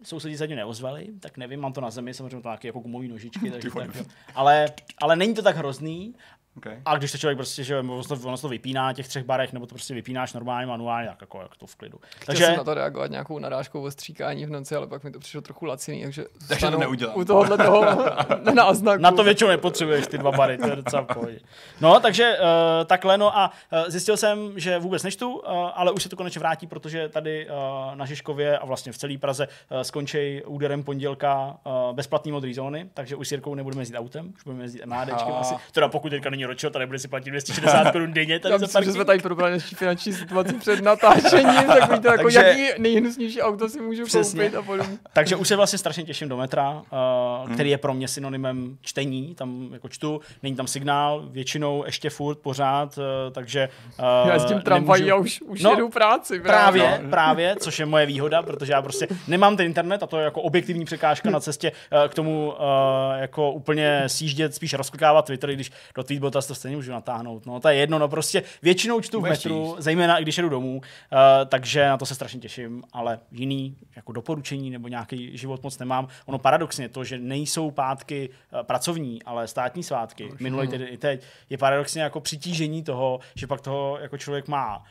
sousedí 0.03 0.37
se 0.37 0.47
neozvali, 0.47 1.07
tak 1.19 1.37
nevím, 1.37 1.59
mám 1.59 1.73
to 1.73 1.81
na 1.81 1.89
zemi, 1.89 2.13
samozřejmě 2.13 2.41
to 2.41 2.47
nějaké 2.47 2.67
jako 2.67 2.79
gumový 2.79 3.07
nožičky, 3.07 3.51
takže 3.51 3.69
tak, 3.69 3.89
ale, 4.35 4.69
ale 5.01 5.15
není 5.15 5.33
to 5.33 5.41
tak 5.41 5.55
hrozný 5.55 6.15
Okay. 6.57 6.81
A 6.85 6.97
když 6.97 7.11
se 7.11 7.17
člověk 7.17 7.37
prostě, 7.37 7.63
že 7.63 7.79
ono 7.79 8.03
to, 8.03 8.15
ono 8.23 8.37
to 8.37 8.49
vypíná 8.49 8.85
na 8.85 8.93
těch 8.93 9.07
třech 9.07 9.23
barech, 9.23 9.53
nebo 9.53 9.65
to 9.65 9.75
prostě 9.75 9.93
vypínáš 9.93 10.33
normálně, 10.33 10.67
manuálně, 10.67 11.07
tak 11.07 11.21
jako, 11.21 11.41
jako 11.41 11.55
to 11.57 11.67
v 11.67 11.75
klidu. 11.75 11.97
Chtěl 11.97 12.25
takže 12.25 12.45
jsem 12.45 12.57
na 12.57 12.63
to 12.63 12.73
reagovat 12.73 13.11
nějakou 13.11 13.39
narážkou 13.39 13.81
o 13.81 13.91
stříkání 13.91 14.45
v 14.45 14.49
noci, 14.49 14.75
ale 14.75 14.87
pak 14.87 15.03
mi 15.03 15.11
to 15.11 15.19
přišlo 15.19 15.41
trochu 15.41 15.65
laciný, 15.65 16.03
takže, 16.03 16.25
takže 16.47 16.71
to 16.71 16.77
neudělám. 16.77 17.17
u 17.17 17.25
tohohle 17.25 17.57
toho 17.57 17.85
náznaku. 18.53 19.01
Na 19.01 19.11
to 19.11 19.23
většinou 19.23 19.49
nepotřebuješ 19.49 20.07
ty 20.07 20.17
dva 20.17 20.31
bary, 20.31 20.57
to 20.57 20.67
je 20.67 20.75
docela 20.75 21.03
pohodě. 21.03 21.39
No, 21.81 21.99
takže 21.99 22.37
uh, 22.39 22.85
takhle, 22.85 23.17
no 23.17 23.37
a 23.37 23.51
uh, 23.71 23.89
zjistil 23.89 24.17
jsem, 24.17 24.59
že 24.59 24.79
vůbec 24.79 25.03
nečtu, 25.03 25.35
uh, 25.35 25.41
ale 25.73 25.91
už 25.91 26.03
se 26.03 26.09
to 26.09 26.15
konečně 26.15 26.39
vrátí, 26.39 26.67
protože 26.67 27.09
tady 27.09 27.47
uh, 27.47 27.95
na 27.95 28.05
Žižkově 28.05 28.57
a 28.57 28.65
vlastně 28.65 28.91
v 28.91 28.97
celé 28.97 29.17
Praze 29.17 29.47
uh, 29.47 29.81
skončí 29.81 30.41
úderem 30.45 30.83
pondělka 30.83 31.57
uh, 31.65 31.95
bezplatný 31.95 32.31
modrý 32.31 32.53
zóny, 32.53 32.89
takže 32.93 33.15
už 33.15 33.27
s 33.27 33.31
Jirkou 33.31 33.55
nebudeme 33.55 33.81
jezdit 33.81 33.97
autem, 33.97 34.33
už 34.35 34.43
budeme 34.43 34.63
jezdit 34.63 34.85
MHDčkem 34.85 35.33
asi. 35.33 35.55
Teda 35.71 35.87
pokud 35.87 36.09
teďka 36.09 36.29
není 36.29 36.42
ročil, 36.45 36.69
tady 36.69 36.85
bude 36.85 36.99
si 36.99 37.07
platit 37.07 37.29
260 37.29 37.83
korun 37.91 38.13
denně. 38.13 38.39
Tady 38.39 38.51
Já 38.51 38.57
myslím, 38.57 38.83
že 38.83 38.91
jsme 38.91 39.05
tady 39.05 39.19
probrali 39.19 39.51
naší 39.51 39.75
finanční 39.75 40.13
situaci 40.13 40.53
před 40.53 40.81
natáčením, 40.81 41.63
tak 41.67 42.01
to 42.01 42.07
jako 42.07 42.23
Takže, 42.23 42.39
jaký 42.39 42.81
nejhnusnější 42.81 43.41
auto 43.41 43.69
si 43.69 43.81
můžu 43.81 44.05
přesně. 44.05 44.43
koupit 44.43 44.57
a 44.57 44.61
podobně. 44.61 44.97
Takže 45.13 45.35
už 45.35 45.47
se 45.47 45.55
vlastně 45.55 45.79
strašně 45.79 46.03
těším 46.03 46.29
do 46.29 46.37
metra, 46.37 46.71
uh, 46.71 47.45
hmm. 47.45 47.53
který 47.53 47.69
je 47.69 47.77
pro 47.77 47.93
mě 47.93 48.07
synonymem 48.07 48.77
čtení, 48.81 49.35
tam 49.35 49.69
jako 49.73 49.89
čtu, 49.89 50.21
není 50.43 50.55
tam 50.55 50.67
signál, 50.67 51.27
většinou 51.31 51.83
ještě 51.85 52.09
furt, 52.09 52.39
pořád, 52.39 52.97
uh, 52.97 53.03
takže 53.33 53.69
uh, 53.99 54.29
Já 54.29 54.39
s 54.39 54.45
tím 54.45 54.61
tramvají 54.61 55.11
a 55.11 55.15
už, 55.15 55.41
už 55.41 55.61
no, 55.61 55.71
jedu 55.71 55.89
práci. 55.89 56.39
Právě, 56.39 56.81
právě, 56.81 57.03
no. 57.03 57.09
právě, 57.09 57.55
což 57.59 57.79
je 57.79 57.85
moje 57.85 58.05
výhoda, 58.05 58.41
protože 58.41 58.73
já 58.73 58.81
prostě 58.81 59.07
nemám 59.27 59.57
ten 59.57 59.65
internet 59.65 60.03
a 60.03 60.07
to 60.07 60.17
je 60.17 60.25
jako 60.25 60.41
objektivní 60.41 60.85
překážka 60.85 61.29
na 61.29 61.39
cestě 61.39 61.71
uh, 61.71 62.09
k 62.09 62.13
tomu 62.13 62.47
uh, 62.47 62.55
jako 63.15 63.51
úplně 63.51 64.03
sjíždět, 64.07 64.55
spíš 64.55 64.73
rozklikávat 64.73 65.25
Twitter, 65.25 65.53
když 65.53 65.71
do 65.95 66.03
Tweetbota 66.33 66.47
to 66.47 66.55
stejně 66.55 66.75
můžu 66.75 66.91
natáhnout. 66.91 67.45
No, 67.45 67.59
to 67.59 67.67
je 67.67 67.75
jedno, 67.75 67.99
no 67.99 68.07
prostě 68.07 68.43
většinou 68.61 69.01
čtu 69.01 69.21
v 69.21 69.23
metru, 69.23 69.75
zejména 69.79 70.19
když 70.19 70.37
jedu 70.37 70.49
domů, 70.49 70.75
uh, 70.75 70.81
takže 71.47 71.85
na 71.85 71.97
to 71.97 72.05
se 72.05 72.15
strašně 72.15 72.39
těším, 72.39 72.83
ale 72.93 73.19
jiný 73.31 73.77
jako 73.95 74.11
doporučení 74.11 74.69
nebo 74.69 74.87
nějaký 74.87 75.37
život 75.37 75.63
moc 75.63 75.79
nemám. 75.79 76.07
Ono 76.25 76.37
paradoxně 76.37 76.89
to, 76.89 77.03
že 77.03 77.17
nejsou 77.17 77.71
pátky 77.71 78.29
uh, 78.29 78.63
pracovní, 78.63 79.23
ale 79.23 79.47
státní 79.47 79.83
svátky, 79.83 80.31
minulý 80.39 80.67
týden 80.67 80.87
i 80.91 80.97
teď, 80.97 81.23
je 81.49 81.57
paradoxně 81.57 82.01
jako 82.01 82.19
přitížení 82.19 82.83
toho, 82.83 83.19
že 83.35 83.47
pak 83.47 83.61
toho 83.61 83.97
jako 84.01 84.17
člověk 84.17 84.47
má 84.47 84.83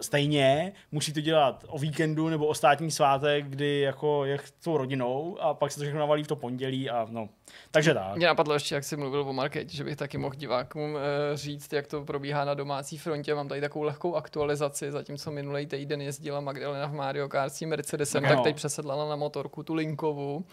stejně, 0.00 0.72
musí 0.92 1.12
to 1.12 1.20
dělat 1.20 1.64
o 1.68 1.78
víkendu 1.78 2.28
nebo 2.28 2.46
o 2.46 2.54
státní 2.54 2.90
svátek, 2.90 3.46
kdy 3.46 3.80
jako 3.80 4.24
je 4.24 4.38
s 4.38 4.50
tou 4.50 4.76
rodinou 4.76 5.38
a 5.40 5.54
pak 5.54 5.72
se 5.72 5.78
to 5.78 5.82
všechno 5.84 6.00
navalí 6.00 6.24
v 6.24 6.28
to 6.28 6.36
pondělí 6.36 6.90
a 6.90 7.06
no. 7.10 7.28
Takže 7.70 7.94
tak. 7.94 8.16
Mě 8.16 8.26
napadlo 8.26 8.54
ještě, 8.54 8.74
jak 8.74 8.84
jsi 8.84 8.96
mluvil 8.96 9.20
o 9.20 9.32
marketě, 9.32 9.76
že 9.76 9.84
bych 9.84 9.96
taky 9.96 10.18
mohl 10.18 10.34
divákům 10.34 10.96
Eh, 10.96 11.36
říct, 11.36 11.72
jak 11.72 11.86
to 11.86 12.04
probíhá 12.04 12.44
na 12.44 12.54
domácí 12.54 12.98
frontě. 12.98 13.34
Mám 13.34 13.48
tady 13.48 13.60
takovou 13.60 13.84
lehkou 13.84 14.14
aktualizaci, 14.14 14.92
zatímco 14.92 15.30
minulý 15.30 15.66
týden 15.66 16.00
jezdila 16.00 16.40
Magdalena 16.40 16.86
v 16.86 16.92
Mario 16.92 17.28
Kart 17.28 17.52
s 17.52 17.60
Mercedesem, 17.60 18.22
no. 18.22 18.28
tak 18.28 18.40
teď 18.40 18.56
přesedlala 18.56 19.08
na 19.08 19.16
motorku 19.16 19.62
tu 19.62 19.74
linkovou. 19.74 20.44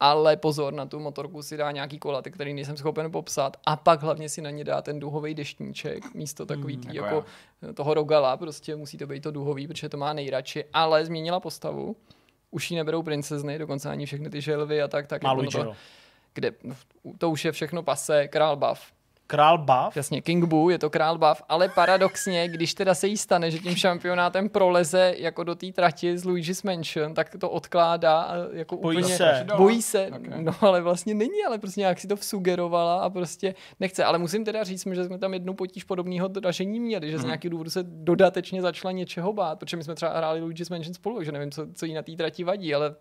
Ale 0.00 0.36
pozor, 0.36 0.72
na 0.72 0.86
tu 0.86 1.00
motorku 1.00 1.42
si 1.42 1.56
dá 1.56 1.70
nějaký 1.70 1.98
kolaty, 1.98 2.30
který 2.30 2.54
nejsem 2.54 2.76
schopen 2.76 3.12
popsat. 3.12 3.56
A 3.66 3.76
pak 3.76 4.02
hlavně 4.02 4.28
si 4.28 4.42
na 4.42 4.50
ně 4.50 4.64
dá 4.64 4.82
ten 4.82 5.00
duhový 5.00 5.34
deštníček, 5.34 6.14
místo 6.14 6.46
takový 6.46 6.76
tý, 6.76 6.86
hmm, 6.86 6.96
jako, 6.96 7.14
jako 7.14 7.24
toho 7.74 7.94
rogala, 7.94 8.36
prostě 8.36 8.76
musí 8.76 8.98
to 8.98 9.06
být 9.06 9.20
to 9.20 9.30
duhový, 9.30 9.68
protože 9.68 9.88
to 9.88 9.96
má 9.96 10.12
nejradši. 10.12 10.64
Ale 10.72 11.06
změnila 11.06 11.40
postavu 11.40 11.96
už 12.50 12.70
jí 12.70 12.76
neberou 12.76 13.02
princezny, 13.02 13.58
dokonce 13.58 13.90
ani 13.90 14.06
všechny 14.06 14.30
ty 14.30 14.40
želvy 14.40 14.82
a 14.82 14.88
tak. 14.88 15.06
tak 15.06 15.22
jako 15.22 15.46
to, 15.50 15.72
kde 16.34 16.52
to 17.18 17.30
už 17.30 17.44
je 17.44 17.52
všechno 17.52 17.82
pase, 17.82 18.28
král 18.28 18.56
bav 18.56 18.92
Král 19.30 19.58
Bav. 19.58 19.96
Jasně, 19.96 20.20
King 20.20 20.44
Boo, 20.44 20.70
je 20.70 20.78
to 20.78 20.90
král 20.90 21.18
Bav, 21.18 21.42
ale 21.48 21.68
paradoxně, 21.68 22.48
když 22.48 22.74
teda 22.74 22.94
se 22.94 23.06
jí 23.06 23.16
stane, 23.16 23.50
že 23.50 23.58
tím 23.58 23.76
šampionátem 23.76 24.48
proleze 24.48 25.14
jako 25.18 25.44
do 25.44 25.54
té 25.54 25.72
trati 25.72 26.18
z 26.18 26.24
Luigi's 26.24 26.62
Mansion, 26.62 27.14
tak 27.14 27.36
to 27.40 27.50
odkládá 27.50 28.20
a 28.20 28.34
jako 28.52 28.76
bojí 28.76 28.98
úplně... 28.98 29.16
Se. 29.16 29.46
Bojí 29.56 29.82
se. 29.82 30.06
Okay. 30.06 30.42
No 30.42 30.54
ale 30.60 30.80
vlastně 30.80 31.14
není, 31.14 31.44
ale 31.46 31.58
prostě 31.58 31.80
nějak 31.80 31.98
si 31.98 32.08
to 32.08 32.16
vsugerovala 32.16 33.00
a 33.00 33.10
prostě 33.10 33.54
nechce. 33.80 34.04
Ale 34.04 34.18
musím 34.18 34.44
teda 34.44 34.64
říct, 34.64 34.86
že 34.94 35.04
jsme 35.04 35.18
tam 35.18 35.34
jednu 35.34 35.54
potíž 35.54 35.84
podobného 35.84 36.28
dražení 36.28 36.80
měli, 36.80 37.10
že 37.10 37.18
z 37.18 37.20
mm. 37.20 37.26
nějakého 37.26 37.50
důvodu 37.50 37.70
se 37.70 37.82
dodatečně 37.82 38.62
začala 38.62 38.92
něčeho 38.92 39.32
bát, 39.32 39.58
protože 39.58 39.76
my 39.76 39.84
jsme 39.84 39.94
třeba 39.94 40.16
hráli 40.16 40.40
Luigi's 40.40 40.70
Mansion 40.70 40.94
spolu, 40.94 41.22
že 41.22 41.32
nevím, 41.32 41.50
co, 41.50 41.66
co 41.74 41.86
jí 41.86 41.94
na 41.94 42.02
té 42.02 42.12
trati 42.12 42.44
vadí, 42.44 42.74
ale 42.74 42.94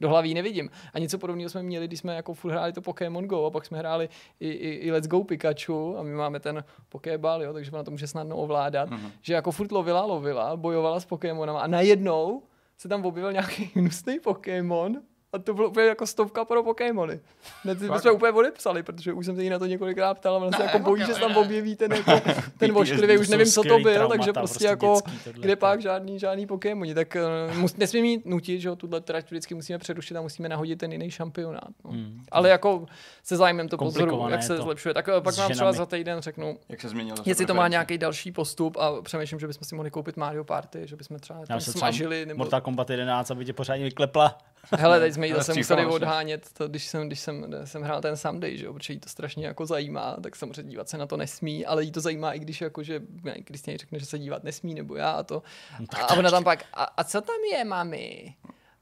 do 0.00 0.08
hlavy 0.08 0.34
nevidím. 0.34 0.70
A 0.92 0.98
něco 0.98 1.18
podobného 1.18 1.50
jsme 1.50 1.62
měli, 1.62 1.86
když 1.86 2.00
jsme 2.00 2.14
jako 2.14 2.34
furt 2.34 2.50
hráli 2.50 2.72
to 2.72 2.82
Pokémon 2.82 3.26
Go 3.26 3.46
a 3.46 3.50
pak 3.50 3.66
jsme 3.66 3.78
hráli 3.78 4.08
i, 4.40 4.48
i, 4.48 4.68
i 4.68 4.92
Let's 4.92 5.08
Go 5.08 5.24
Pikachu 5.24 5.98
a 5.98 6.02
my 6.02 6.14
máme 6.14 6.40
ten 6.40 6.64
Pokéball, 6.88 7.42
jo, 7.42 7.52
takže 7.52 7.70
ona 7.70 7.82
to 7.82 7.90
může 7.90 8.06
snadno 8.06 8.36
ovládat, 8.36 8.90
mm-hmm. 8.90 9.10
že 9.22 9.34
jako 9.34 9.50
furt 9.52 9.72
lovila, 9.72 10.04
lovila, 10.04 10.56
bojovala 10.56 11.00
s 11.00 11.04
Pokémonama 11.04 11.60
a 11.60 11.66
najednou 11.66 12.42
se 12.76 12.88
tam 12.88 13.04
objevil 13.04 13.32
nějaký 13.32 13.70
hnusný 13.74 14.20
Pokémon 14.20 15.02
a 15.34 15.38
to 15.38 15.54
bylo 15.54 15.68
úplně 15.68 15.86
jako 15.86 16.06
stovka 16.06 16.44
pro 16.44 16.62
Pokémony. 16.62 17.20
My 17.64 17.98
jsme 17.98 18.10
úplně 18.10 18.32
odepsali, 18.32 18.82
protože 18.82 19.12
už 19.12 19.26
jsem 19.26 19.36
se 19.36 19.42
jí 19.42 19.50
na 19.50 19.58
to 19.58 19.66
několikrát 19.66 20.18
ptal, 20.18 20.34
ale 20.34 20.52
se 20.56 20.62
jako 20.62 20.78
bojí, 20.78 21.04
že 21.06 21.14
se 21.14 21.20
tam 21.20 21.36
objeví 21.36 21.76
ten, 21.76 21.92
jako, 21.92 22.12
ten 22.58 22.72
vošklivý, 22.72 23.18
už 23.18 23.28
nevím, 23.28 23.46
co 23.46 23.62
to 23.62 23.78
byl, 23.78 24.08
takže 24.08 24.32
prostě, 24.32 24.34
prostě 24.34 24.64
jako, 24.64 25.00
kde 25.32 25.56
pak 25.56 25.82
žádný, 25.82 26.18
žádný 26.18 26.46
Pokémoni. 26.46 26.94
Tak 26.94 27.16
uh, 27.50 27.56
mus, 27.56 27.76
nesmíme 27.76 28.02
mít 28.02 28.26
nutit, 28.26 28.60
že 28.60 28.68
jo, 28.68 28.76
tuhle 28.76 29.00
trať 29.00 29.30
vždycky 29.30 29.54
musíme 29.54 29.78
přerušit 29.78 30.16
a 30.16 30.20
musíme 30.20 30.48
nahodit 30.48 30.78
ten 30.78 30.92
jiný 30.92 31.10
šampionát. 31.10 31.70
No. 31.84 31.90
Hmm. 31.90 32.22
Ale 32.32 32.48
jako 32.48 32.86
se 33.22 33.36
zájmem 33.36 33.68
to 33.68 33.76
pozoru, 33.76 34.28
jak 34.28 34.42
se 34.42 34.56
to. 34.56 34.62
zlepšuje. 34.62 34.94
Tak 34.94 35.08
uh, 35.08 35.22
pak 35.22 35.36
vám 35.36 35.52
třeba 35.52 35.72
za 35.72 35.86
týden 35.86 36.20
řeknu, 36.20 36.58
jak 36.68 36.80
se 36.80 36.88
změnilo 36.88 37.16
jestli 37.24 37.46
to 37.46 37.54
má 37.54 37.68
nějaký 37.68 37.98
další 37.98 38.32
postup 38.32 38.76
a 38.76 39.02
přemýšlím, 39.02 39.40
že 39.40 39.46
bychom 39.46 39.64
si 39.64 39.74
mohli 39.74 39.90
koupit 39.90 40.16
Mario 40.16 40.44
Party, 40.44 40.86
že 40.86 40.96
bychom 40.96 41.18
třeba 41.18 41.46
tam 41.46 41.60
smažili. 41.60 42.26
Nebo... 42.26 42.38
Mortal 42.38 42.60
Kombat 42.60 42.90
11, 42.90 43.30
aby 43.30 43.44
tě 43.44 43.52
pořádně 43.52 43.84
vyklepla. 43.84 44.38
Hele, 44.78 45.00
teď 45.00 45.14
jsme 45.14 45.26
jí 45.26 45.32
zase 45.32 45.54
museli 45.54 45.86
odhánět, 45.86 46.52
to, 46.52 46.68
když, 46.68 46.86
jsem, 46.86 47.06
když 47.06 47.20
jsem, 47.20 47.46
jsem 47.64 47.82
hrál 47.82 48.00
ten 48.00 48.16
Someday, 48.16 48.56
že 48.56 48.64
jo, 48.64 48.72
protože 48.72 48.92
jí 48.92 49.00
to 49.00 49.08
strašně 49.08 49.46
jako 49.46 49.66
zajímá, 49.66 50.16
tak 50.22 50.36
samozřejmě 50.36 50.70
dívat 50.70 50.88
se 50.88 50.98
na 50.98 51.06
to 51.06 51.16
nesmí, 51.16 51.66
ale 51.66 51.84
jí 51.84 51.92
to 51.92 52.00
zajímá 52.00 52.32
i 52.32 52.38
když 52.38 52.60
jako, 52.60 52.82
že 52.82 53.00
Kristýně 53.44 53.78
řekne, 53.78 53.98
že 53.98 54.06
se 54.06 54.18
dívat 54.18 54.44
nesmí, 54.44 54.74
nebo 54.74 54.96
já 54.96 55.10
a 55.10 55.22
to. 55.22 55.42
No, 55.80 55.86
a 56.10 56.14
ona 56.14 56.30
tam 56.30 56.44
pak, 56.44 56.64
a, 56.72 56.84
a 56.84 57.04
co 57.04 57.20
tam 57.20 57.36
je, 57.52 57.64
mami? 57.64 58.34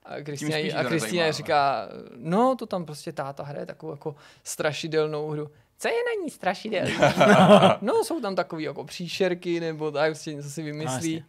A 0.05 0.21
Kristýna, 0.21 0.81
a 0.81 0.85
Kristýna 0.85 1.33
říká, 1.33 1.89
no 2.17 2.57
to 2.57 2.67
tam 2.67 2.85
prostě 2.85 3.13
táta 3.13 3.43
hraje 3.43 3.67
takovou 3.67 3.93
jako 3.93 4.17
strašidelnou 4.45 5.29
hru. 5.29 5.51
Co 5.79 5.89
je 5.89 5.95
na 5.95 6.25
ní 6.25 6.31
strašidelné? 6.31 7.15
no 7.81 8.05
jsou 8.05 8.21
tam 8.21 8.37
takové 8.37 8.63
jako 8.63 8.85
příšerky, 8.85 9.61
nebo 9.61 9.91
tak 9.91 10.11
prostě 10.11 10.35
něco 10.35 10.51
si 10.51 10.63
vymyslí. 10.63 11.21
No, 11.21 11.27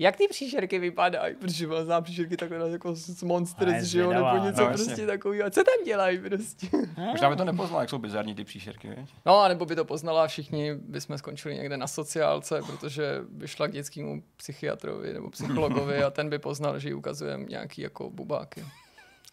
jak 0.00 0.16
ty 0.16 0.28
příšerky 0.28 0.78
vypadají, 0.78 1.34
protože 1.34 1.66
mám 1.66 1.84
znám 1.84 2.04
příšerky 2.04 2.36
takhle 2.36 2.70
jako 2.70 2.94
z 2.94 3.22
Monsters, 3.22 3.84
že 3.84 4.00
jo, 4.00 4.10
nebo 4.12 4.44
něco 4.44 4.62
no, 4.62 4.68
prostě 4.68 5.06
takového. 5.06 5.50
Co 5.50 5.64
tam 5.64 5.84
dělají 5.84 6.18
prostě? 6.18 6.68
Možná 7.10 7.30
by 7.30 7.36
to 7.36 7.44
nepoznala, 7.44 7.82
jak 7.82 7.90
jsou 7.90 7.98
bizarní 7.98 8.34
ty 8.34 8.44
příšerky, 8.44 8.88
víš? 8.88 9.10
No, 9.26 9.48
nebo 9.48 9.66
by 9.66 9.76
to 9.76 9.84
poznala 9.84 10.26
všichni, 10.26 10.74
bychom 10.74 11.18
skončili 11.18 11.54
někde 11.54 11.76
na 11.76 11.86
sociálce, 11.86 12.60
protože 12.66 13.20
by 13.28 13.48
šla 13.48 13.66
k 13.66 13.72
dětskému 13.72 14.22
psychiatrovi 14.36 15.12
nebo 15.12 15.30
psychologovi 15.30 16.02
a 16.02 16.10
ten 16.10 16.30
by 16.30 16.38
poznal, 16.38 16.78
že 16.78 16.88
jí 16.88 16.94
ukazujeme 16.94 17.44
nějaký 17.44 17.82
jako 17.82 18.10
bubáky. 18.10 18.64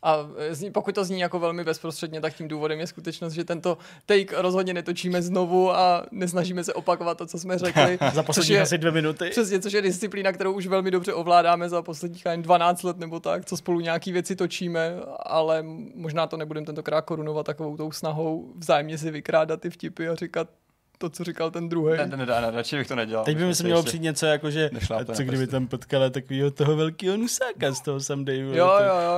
A 0.04 0.30
pokud 0.72 0.96
to 0.96 1.04
zní 1.04 1.20
jako 1.20 1.40
velmi 1.40 1.64
bezprostředně, 1.64 2.22
tak 2.22 2.34
tím 2.34 2.48
důvodem 2.48 2.80
je 2.80 2.88
skutečnost, 2.88 3.34
že 3.34 3.44
tento 3.44 3.78
take 4.06 4.42
rozhodně 4.42 4.74
netočíme 4.74 5.22
znovu 5.22 5.72
a 5.72 6.06
nesnažíme 6.12 6.64
se 6.64 6.74
opakovat 6.74 7.18
to, 7.18 7.26
co 7.26 7.40
jsme 7.40 7.58
řekli. 7.58 8.00
za 8.14 8.24
poslední 8.24 8.58
asi 8.58 8.78
dvě 8.78 8.92
minuty. 8.92 9.30
Přesně, 9.30 9.60
což 9.60 9.74
je 9.74 9.82
disciplína, 9.82 10.32
kterou 10.32 10.54
už 10.54 10.68
velmi 10.68 10.92
dobře 10.92 11.14
ovládáme 11.14 11.70
za 11.70 11.82
posledních 11.82 12.24
12 12.38 12.84
let 12.84 12.98
nebo 12.98 13.20
tak, 13.20 13.46
co 13.46 13.58
spolu 13.58 13.80
nějaký 13.80 14.12
věci 14.12 14.36
točíme, 14.36 14.96
ale 15.20 15.64
možná 15.96 16.28
to 16.28 16.38
nebudeme 16.38 16.66
tentokrát 16.66 17.02
korunovat 17.02 17.46
takovou 17.46 17.78
tou 17.78 17.92
snahou 17.92 18.54
vzájemně 18.56 18.98
si 18.98 19.12
vykrádat 19.12 19.62
ty 19.62 19.70
vtipy 19.70 20.08
a 20.08 20.16
říkat, 20.16 20.50
to, 20.98 21.10
co 21.10 21.24
říkal 21.24 21.52
ten 21.52 21.70
druhý. 21.70 21.98
Ne, 21.98 22.08
ne, 22.08 22.18
ne, 22.18 22.26
ne, 22.26 22.52
radši 22.52 22.78
bych 22.78 22.88
to 22.88 22.96
nedělal. 22.96 23.26
Teď 23.26 23.38
by 23.38 23.46
mi 23.46 23.56
se 23.56 23.64
mělo 23.64 23.84
přijít 23.84 24.04
něco 24.04 24.26
jako, 24.26 24.52
že 24.52 24.70
co 25.14 25.24
kdyby 25.24 25.48
tam 25.48 25.68
potkala 25.68 26.10
takového 26.10 26.52
toho 26.52 26.76
velkého 26.76 27.18
nusáka 27.18 27.72
z 27.72 27.82
toho 27.82 28.00
Sunday. 28.00 28.40
Jo, 28.40 28.52
jo, 28.54 28.66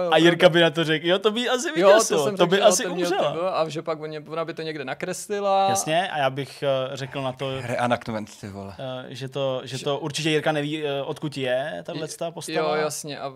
jo, 0.03 0.09
a 0.11 0.17
Jirka 0.17 0.49
by 0.49 0.61
na 0.61 0.69
to 0.69 0.83
řekl, 0.83 1.07
jo, 1.07 1.19
to 1.19 1.31
by 1.31 1.49
asi 1.49 1.71
vyděsil, 1.71 2.17
jo, 2.17 2.31
to, 2.31 2.37
to 2.37 2.47
by 2.47 2.55
řekl, 2.55 2.67
asi 2.67 2.87
umřela. 2.87 3.49
A 3.49 3.69
že 3.69 3.81
pak 3.81 3.99
ona 4.27 4.45
by 4.45 4.53
to 4.53 4.61
někde 4.61 4.85
nakreslila. 4.85 5.69
Jasně, 5.69 6.09
a 6.09 6.17
já 6.17 6.29
bych 6.29 6.63
uh, 6.89 6.95
řekl 6.95 7.21
na 7.21 7.31
to, 7.31 7.61
Reanaktement, 7.61 8.39
ty 8.41 8.47
vole. 8.47 8.75
Uh, 8.79 9.05
že, 9.09 9.29
to, 9.29 9.61
že 9.63 9.83
to 9.83 9.99
určitě 9.99 10.29
Jirka 10.29 10.51
neví, 10.51 10.83
uh, 10.83 10.89
odkud 11.05 11.37
je, 11.37 11.83
tahle 11.83 12.07
postava. 12.33 12.75
Jo, 12.77 12.83
jasně, 12.83 13.19
a, 13.19 13.25
a 13.25 13.33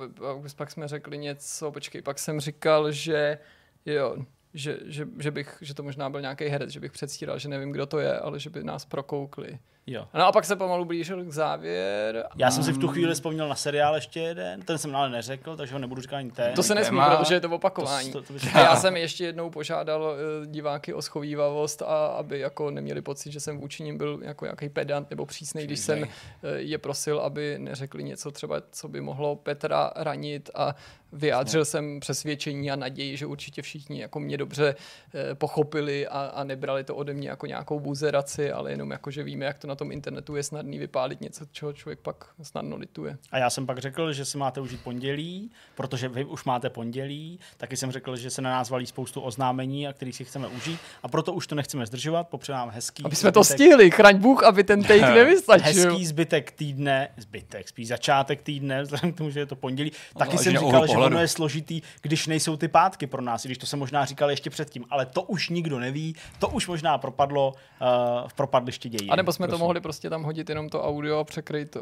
pak 0.56 0.72
jsme 0.72 0.88
řekli 0.88 1.18
něco, 1.18 1.72
počkej, 1.72 2.02
pak 2.02 2.20
jsem 2.20 2.40
říkal, 2.40 2.92
že 2.92 3.38
jo, 3.86 4.16
že, 4.53 4.77
že, 4.85 5.07
že, 5.19 5.32
bych, 5.32 5.57
že 5.61 5.73
to 5.73 5.83
možná 5.83 6.09
byl 6.09 6.22
nějaký 6.22 6.45
herec, 6.45 6.69
že 6.69 6.80
bych 6.80 6.91
předstíral, 6.91 7.40
že 7.40 7.49
nevím, 7.49 7.72
kdo 7.72 7.85
to 7.85 7.99
je, 7.99 8.19
ale 8.19 8.40
že 8.40 8.49
by 8.49 8.64
nás 8.64 8.85
prokoukli. 8.85 9.59
Jo. 9.88 10.07
No 10.14 10.25
a 10.25 10.32
pak 10.32 10.45
se 10.45 10.56
pomalu 10.56 10.85
blížil 10.85 11.25
k 11.25 11.32
závěr. 11.32 12.27
Já 12.35 12.51
jsem 12.51 12.64
si 12.64 12.72
v 12.72 12.77
tu 12.77 12.88
chvíli 12.88 13.14
vzpomněl 13.14 13.49
na 13.49 13.56
seriál 13.56 13.95
ještě 13.95 14.19
jeden, 14.19 14.61
ten 14.61 14.77
jsem 14.77 14.95
ale 14.95 15.09
neřekl, 15.09 15.57
takže 15.57 15.73
ho 15.73 15.80
nebudu 15.80 16.01
říkat 16.01 16.17
ani 16.17 16.32
teď. 16.32 16.56
To 16.56 16.64
se 16.64 16.75
nesmí, 16.75 16.99
protože 17.17 17.33
je 17.33 17.40
to 17.40 17.49
opakování. 17.49 18.11
To, 18.11 18.22
to, 18.22 18.33
to 18.33 18.57
já 18.57 18.75
jsem 18.75 18.98
ještě 18.98 19.25
jednou 19.25 19.49
požádal 19.49 20.01
uh, 20.01 20.48
diváky 20.48 20.93
o 20.93 21.01
schovývavost, 21.01 21.82
a 21.82 22.06
aby 22.06 22.40
jako 22.40 22.72
neměli 22.72 23.01
pocit, 23.01 23.32
že 23.32 23.40
jsem 23.40 23.57
vůči 23.57 23.83
ním 23.83 23.98
byl 23.98 24.19
jako 24.23 24.45
nějaký 24.45 24.69
pedant 24.69 25.09
nebo 25.09 25.25
přísný, 25.25 25.64
když 25.64 25.80
jsem 25.80 26.01
uh, 26.01 26.07
je 26.56 26.77
prosil, 26.77 27.19
aby 27.19 27.56
neřekli 27.57 28.03
něco 28.03 28.32
třeba, 28.32 28.61
co 28.72 28.88
by 28.88 29.01
mohlo 29.01 29.35
Petra 29.35 29.91
ranit 29.95 30.49
a 30.56 30.75
vyjádřil 31.14 31.66
jsem 31.66 32.00
přesvědčení 32.00 32.72
a 32.72 32.75
naději, 32.75 33.17
že 33.17 33.25
určitě 33.25 33.61
všichni 33.61 34.01
jako 34.01 34.19
mě 34.19 34.38
dobře 34.38 34.75
uh, 34.75 35.22
pochopili 35.33 36.08
a, 36.08 36.19
a 36.19 36.43
nebrali 36.43 36.83
to 36.83 36.95
ode 36.95 37.14
mě 37.14 37.30
jako 37.30 37.45
nějakou 37.45 37.80
buzeraci, 37.80 38.51
ale 38.51 38.72
jenom 38.72 38.92
jako, 38.92 39.11
že 39.11 39.24
víme, 39.24 39.45
jak 39.45 39.59
to 39.59 39.67
na 39.67 39.75
tom 39.75 39.92
internetu 39.92 40.35
je 40.35 40.43
snadný 40.43 40.80
vypálit 40.80 41.22
něco, 41.22 41.45
čeho 41.51 41.74
člověk 41.74 42.00
pak 42.00 42.25
snadno 42.42 42.77
lituje. 42.77 43.17
A 43.32 43.38
já 43.38 43.50
jsem 43.50 43.66
pak 43.66 43.77
řekl, 43.77 44.14
že 44.14 44.25
si 44.25 44.38
máte 44.38 44.61
užít 44.61 44.83
pondělí, 44.83 45.51
protože 45.75 46.09
vy 46.09 46.25
už 46.25 46.43
máte 46.43 46.69
pondělí. 46.69 47.40
Taky 47.58 47.77
jsem 47.77 47.92
řekl, 47.92 48.16
že 48.16 48.30
se 48.30 48.42
na 48.42 48.50
nás 48.50 48.69
valí 48.69 48.85
spoustu 48.85 49.22
oznámení, 49.22 49.88
a 49.88 49.93
který 49.93 50.14
si 50.14 50.25
chceme 50.25 50.48
užít. 50.48 50.80
A 51.03 51.08
proto 51.08 51.33
už 51.33 51.48
to 51.48 51.56
nechceme 51.56 51.85
zdržovat, 51.85 52.27
popřeji 52.27 52.53
nám 52.53 52.69
hezký. 52.69 53.03
Aby 53.06 53.16
jsme 53.16 53.27
zbytek... 53.27 53.33
to 53.33 53.43
stihli, 53.43 53.92
chraň 53.92 54.17
Bůh, 54.17 54.43
aby 54.43 54.64
ten 54.64 54.83
take 54.83 55.16
nevystačil. 55.16 55.92
Hezký 55.92 56.06
zbytek 56.06 56.51
týdne, 56.51 57.09
zbytek, 57.17 57.67
spíš 57.67 57.88
začátek 57.88 58.42
týdne, 58.42 58.82
vzhledem 58.82 59.14
k 59.14 59.17
tomu, 59.17 59.30
že 59.30 59.40
je 59.40 59.45
to 59.45 59.56
pondělí. 59.56 59.92
No, 60.16 60.19
Taky 60.19 60.38
jsem 60.38 60.58
říkal, 60.58 60.88
že 60.88 60.98
ono 61.06 61.19
je 61.19 61.27
složitý, 61.27 61.82
když 62.01 62.27
nejsou 62.27 62.57
ty 62.57 62.67
pátky 62.67 63.07
pro 63.07 63.22
nás, 63.22 63.45
i 63.45 63.48
když 63.48 63.57
to 63.57 63.65
se 63.65 63.77
možná 63.77 64.06
říkal 64.06 64.30
ještě 64.30 64.49
předtím, 64.49 64.85
ale 64.90 65.06
to 65.06 65.22
už 65.22 65.49
nikdo 65.49 65.80
neví, 65.80 66.15
to 66.40 66.48
už 66.48 66.67
možná 66.67 66.98
propadlo 66.98 67.53
uh, 67.53 68.27
v 68.27 68.33
propadliště 68.33 68.90
dějí. 68.90 69.09
A 69.09 69.15
nebo 69.15 69.33
jsme 69.33 69.48
Prosím. 69.48 69.59
to 69.59 69.65
mohli 69.65 69.82
prostě 69.82 70.09
tam 70.09 70.23
hodit 70.23 70.49
jenom 70.49 70.69
to 70.69 70.83
audio 70.83 71.19
a 71.19 71.23
překryt 71.23 71.72
to. 71.72 71.82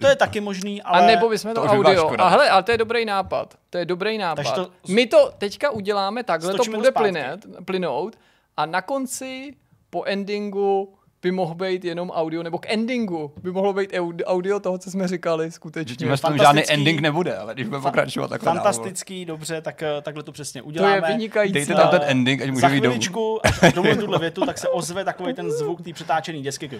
to 0.00 0.06
je 0.06 0.16
taky 0.16 0.40
možný, 0.40 0.82
ale... 0.82 1.02
A 1.02 1.06
nebo 1.06 1.28
bychom 1.28 1.54
to, 1.54 1.62
to 1.62 1.68
audio. 1.68 2.10
A 2.18 2.28
hele, 2.28 2.50
ale 2.50 2.62
to 2.62 2.72
je 2.72 2.78
dobrý 2.78 3.04
nápad. 3.04 3.54
To 3.70 3.78
je 3.78 3.84
dobrý 3.84 4.18
nápad. 4.18 4.54
To... 4.54 4.70
My 4.88 5.06
to 5.06 5.32
teďka 5.38 5.70
uděláme 5.70 6.24
takhle, 6.24 6.54
to 6.54 6.64
bude 6.64 6.90
plynet, 6.92 7.46
plynout 7.64 8.18
a 8.56 8.66
na 8.66 8.82
konci 8.82 9.54
po 9.90 10.04
endingu 10.04 10.94
by 11.22 11.30
mohl 11.30 11.54
být 11.54 11.84
jenom 11.84 12.10
audio, 12.10 12.42
nebo 12.42 12.58
k 12.58 12.70
endingu 12.70 13.32
by 13.42 13.52
mohlo 13.52 13.72
být 13.72 13.90
audio 14.24 14.60
toho, 14.60 14.78
co 14.78 14.90
jsme 14.90 15.08
říkali 15.08 15.50
skutečně. 15.50 15.96
Tím 15.96 16.16
tom 16.16 16.38
žádný 16.38 16.62
ending 16.70 17.00
nebude, 17.00 17.36
ale 17.36 17.54
když 17.54 17.66
budeme 17.66 17.82
pokračovat 17.82 18.28
takhle 18.28 18.52
Fantastický, 18.52 19.24
dál. 19.24 19.36
dobře, 19.36 19.60
tak 19.60 19.82
eh, 19.82 20.02
takhle 20.02 20.22
to 20.22 20.32
přesně 20.32 20.62
uděláme. 20.62 21.00
To 21.00 21.06
je 21.06 21.12
vynikající. 21.12 21.52
Dejte 21.54 21.74
tam 21.74 21.90
ten 21.90 22.00
ending, 22.04 22.42
ať 22.42 22.50
může 22.50 22.60
Za 22.60 22.68
chviličku, 22.68 23.46
až 23.46 23.74
tuhle 23.98 24.18
větu, 24.18 24.46
tak 24.46 24.58
se 24.58 24.68
ozve 24.68 25.04
takový 25.04 25.34
ten 25.34 25.50
zvuk 25.50 25.82
té 25.82 25.92
přetáčený 25.92 26.42
desky, 26.42 26.70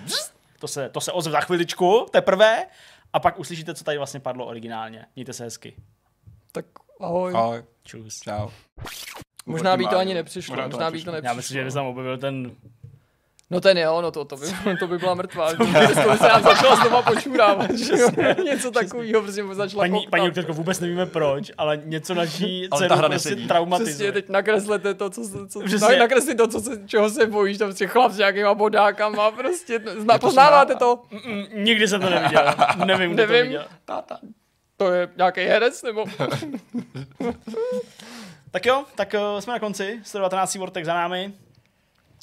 to 0.59 0.69
se, 0.69 0.89
to 0.89 1.01
se 1.01 1.13
ozve 1.13 1.33
za 1.33 1.41
chviličku, 1.41 2.07
teprve, 2.11 2.67
a 3.13 3.21
pak 3.21 3.39
uslyšíte, 3.39 3.75
co 3.75 3.85
tady 3.85 3.99
vlastně 3.99 4.21
padlo 4.21 4.47
originálně. 4.47 5.07
Mějte 5.17 5.33
se 5.33 5.45
hezky. 5.45 5.75
Tak 6.53 6.65
ahoj. 7.01 7.33
Ahoj. 7.35 7.63
Čus. 7.85 8.21
Čau. 8.21 8.49
Možná 9.47 9.77
by 9.77 9.87
to 9.87 9.99
ani 9.99 10.15
nepřišlo, 10.15 10.57
možná, 10.57 10.69
možná 10.69 10.91
by 10.91 11.03
to 11.03 11.13
nepřišlo. 11.13 11.31
Já 11.31 11.35
myslím, 11.35 11.55
že 11.55 11.65
by 11.65 11.71
tam 11.73 11.87
objevil 11.87 12.19
ten 12.19 12.51
No 13.53 13.61
ten 13.61 13.79
jo, 13.79 14.03
no 14.03 14.11
to, 14.11 14.25
to, 14.25 14.37
by, 14.37 14.47
to 14.81 14.87
by 14.87 14.99
byla 14.99 15.15
mrtvá. 15.15 15.53
to 15.55 15.65
by 15.65 16.19
se 16.19 16.29
nám 16.29 16.43
začala 16.43 16.77
znova 16.77 17.03
počurávat. 17.03 17.71
něco 18.45 18.71
takového, 18.71 19.23
prostě 19.23 19.45
začala 19.53 19.83
Paní, 19.83 20.07
paní 20.11 20.27
doktorko, 20.27 20.53
vůbec 20.53 20.81
nevíme 20.81 21.07
proč, 21.07 21.53
ale 21.59 21.81
něco 21.85 22.15
naší 22.15 22.69
dceru 22.77 22.95
prostě 23.09 23.37
traumatizuje. 23.37 23.95
Přesně, 23.95 24.13
teď 24.13 24.29
nakreslete 24.29 24.95
to, 24.95 25.11
co, 25.11 25.23
co, 25.49 25.61
co 25.79 25.97
nakreslete 25.99 26.35
to, 26.35 26.49
co 26.49 26.61
se, 26.61 26.81
čeho 26.87 27.11
se 27.11 27.27
bojíš, 27.27 27.59
tam 27.59 27.69
prostě 27.69 27.87
chlap 27.87 28.13
s 28.13 28.19
nějakýma 28.19 28.55
bodákama, 28.55 29.31
prostě, 29.31 29.81
zna, 29.99 30.19
poznáváte 30.19 30.75
to? 30.75 31.03
Mm, 31.11 31.65
nikdy 31.65 31.89
jsem 31.89 32.01
to 32.01 32.11
neviděl, 32.11 32.55
nevím, 32.85 33.13
kdo 33.13 33.27
nevím. 33.27 33.43
to 33.43 33.47
viděl. 33.47 33.65
Táta. 33.85 34.19
To 34.77 34.93
je 34.93 35.09
nějaký 35.17 35.41
herec, 35.41 35.83
nebo? 35.83 36.05
tak 38.51 38.67
jo, 38.67 38.85
tak 38.95 39.15
uh, 39.35 39.41
jsme 39.41 39.53
na 39.53 39.59
konci, 39.59 40.01
119. 40.03 40.55
Vortex 40.55 40.87
za 40.87 40.95
námi. 40.95 41.33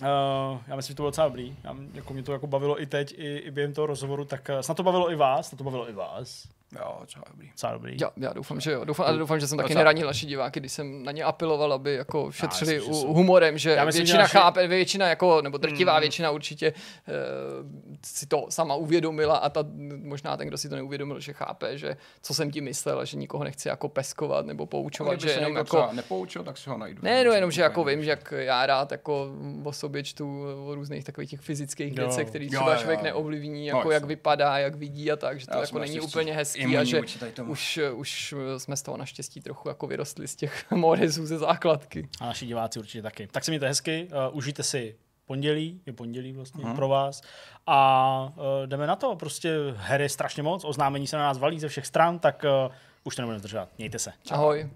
Uh, 0.01 0.59
já 0.67 0.75
myslím, 0.75 0.93
že 0.93 0.95
to 0.95 1.03
bylo 1.03 1.09
docela 1.09 1.27
dobrý. 1.27 1.55
Já, 1.63 1.75
jako 1.93 2.13
mě 2.13 2.23
to 2.23 2.33
jako 2.33 2.47
bavilo 2.47 2.81
i 2.81 2.85
teď, 2.85 3.13
i, 3.17 3.37
i 3.37 3.51
během 3.51 3.73
toho 3.73 3.85
rozhovoru, 3.85 4.25
tak 4.25 4.49
uh, 4.53 4.59
snad 4.59 4.77
to 4.77 4.83
bavilo 4.83 5.11
i 5.11 5.15
vás, 5.15 5.47
snad 5.47 5.57
to 5.57 5.63
bavilo 5.63 5.89
i 5.89 5.93
vás. 5.93 6.47
Jo, 6.75 6.97
docela 6.99 7.25
dobrý. 7.31 7.49
Docela 7.51 7.73
dobrý. 7.73 7.97
Já, 8.01 8.11
já 8.17 8.33
doufám, 8.33 8.59
že 8.59 8.71
jo. 8.71 8.85
Doufám, 8.85 9.05
ale 9.07 9.17
doufám, 9.17 9.39
že 9.39 9.47
jsem 9.47 9.57
taky 9.57 9.75
neranil 9.75 10.07
naši 10.07 10.25
diváky, 10.25 10.59
když 10.59 10.71
jsem 10.71 11.03
na 11.03 11.11
ně 11.11 11.23
apeloval, 11.23 11.73
aby 11.73 11.93
jako 11.93 12.31
šetřili 12.31 12.73
já, 12.73 12.79
myslím, 12.79 12.95
že 12.95 13.07
humorem, 13.07 13.57
že 13.57 13.69
myslím, 13.85 13.99
většina 13.99 14.17
že 14.17 14.21
naši... 14.21 14.37
chápe, 14.37 14.67
většina 14.67 15.07
jako, 15.07 15.41
nebo 15.41 15.57
drtivá 15.57 15.93
mm. 15.93 15.99
většina 15.99 16.31
určitě 16.31 16.73
uh, 16.73 17.95
si 18.05 18.25
to 18.27 18.45
sama 18.49 18.75
uvědomila 18.75 19.37
a 19.37 19.49
ta, 19.49 19.65
možná 19.97 20.37
ten, 20.37 20.47
kdo 20.47 20.57
si 20.57 20.69
to 20.69 20.75
neuvědomil, 20.75 21.19
že 21.19 21.33
chápe, 21.33 21.77
že 21.77 21.97
co 22.21 22.33
jsem 22.33 22.51
ti 22.51 22.61
myslel, 22.61 23.05
že 23.05 23.17
nikoho 23.17 23.43
nechci 23.43 23.67
jako 23.67 23.89
peskovat 23.89 24.45
nebo 24.45 24.65
poučovat, 24.65 25.21
že 25.21 25.29
jenom 25.29 25.55
jako... 25.55 25.89
nepoučil, 25.91 26.43
tak 26.43 26.57
si 26.57 26.69
ho 26.69 26.77
najdu. 26.77 26.99
Ne, 27.03 27.23
no 27.23 27.31
jenom, 27.31 27.51
že 27.51 27.61
jako 27.61 27.83
vím, 27.83 28.03
že 28.03 28.09
jak 28.09 28.33
já 28.37 28.65
rád 28.65 28.91
jako 28.91 29.29
o 29.63 29.73
sobě 29.73 30.03
čtu 30.03 30.43
o 30.65 30.75
různých 30.75 31.03
takových 31.03 31.29
těch 31.29 31.41
fyzických 31.41 31.93
věcech, 31.93 32.27
které 32.27 32.47
třeba 32.47 32.75
člověk 32.75 33.01
neovlivní, 33.01 33.65
jako 33.65 33.83
no, 33.83 33.91
jak 33.91 34.05
vypadá, 34.05 34.57
jak 34.57 34.75
vidí 34.75 35.11
a 35.11 35.15
tak, 35.15 35.39
že 35.39 35.47
to 35.47 35.57
jako 35.57 35.79
není 35.79 35.99
úplně 35.99 36.33
hezký 36.33 36.56
hezký 36.57 36.77
a 36.77 36.83
že 36.83 37.01
už, 37.43 37.79
už 37.93 38.35
jsme 38.57 38.77
z 38.77 38.81
toho 38.81 38.97
naštěstí 38.97 39.41
trochu 39.41 39.69
jako 39.69 39.87
vyrostli 39.87 40.27
z 40.27 40.35
těch 40.35 40.71
morezů 40.71 41.25
ze 41.25 41.37
základky. 41.37 42.09
A 42.21 42.25
naši 42.25 42.45
diváci 42.45 42.79
určitě 42.79 43.01
taky. 43.01 43.27
Tak 43.27 43.45
se 43.45 43.51
mějte 43.51 43.67
hezky, 43.67 44.07
uh, 44.11 44.37
užijte 44.37 44.63
si 44.63 44.95
pondělí, 45.25 45.81
je 45.85 45.93
pondělí 45.93 46.31
vlastně 46.33 46.65
hmm. 46.65 46.75
pro 46.75 46.87
vás. 46.87 47.21
A 47.67 48.33
uh, 48.35 48.43
jdeme 48.65 48.87
na 48.87 48.95
to, 48.95 49.15
prostě 49.15 49.55
her 49.75 50.01
je 50.01 50.09
strašně 50.09 50.43
moc, 50.43 50.65
oznámení 50.65 51.07
se 51.07 51.17
na 51.17 51.23
nás 51.23 51.37
valí 51.37 51.59
ze 51.59 51.67
všech 51.67 51.85
stran, 51.85 52.19
tak 52.19 52.45
uh, 52.67 52.73
už 53.03 53.15
to 53.15 53.21
nebudeme 53.21 53.39
zdržovat. 53.39 53.69
Mějte 53.77 53.99
se. 53.99 54.13
Čau. 54.23 54.35
Ahoj. 54.35 54.69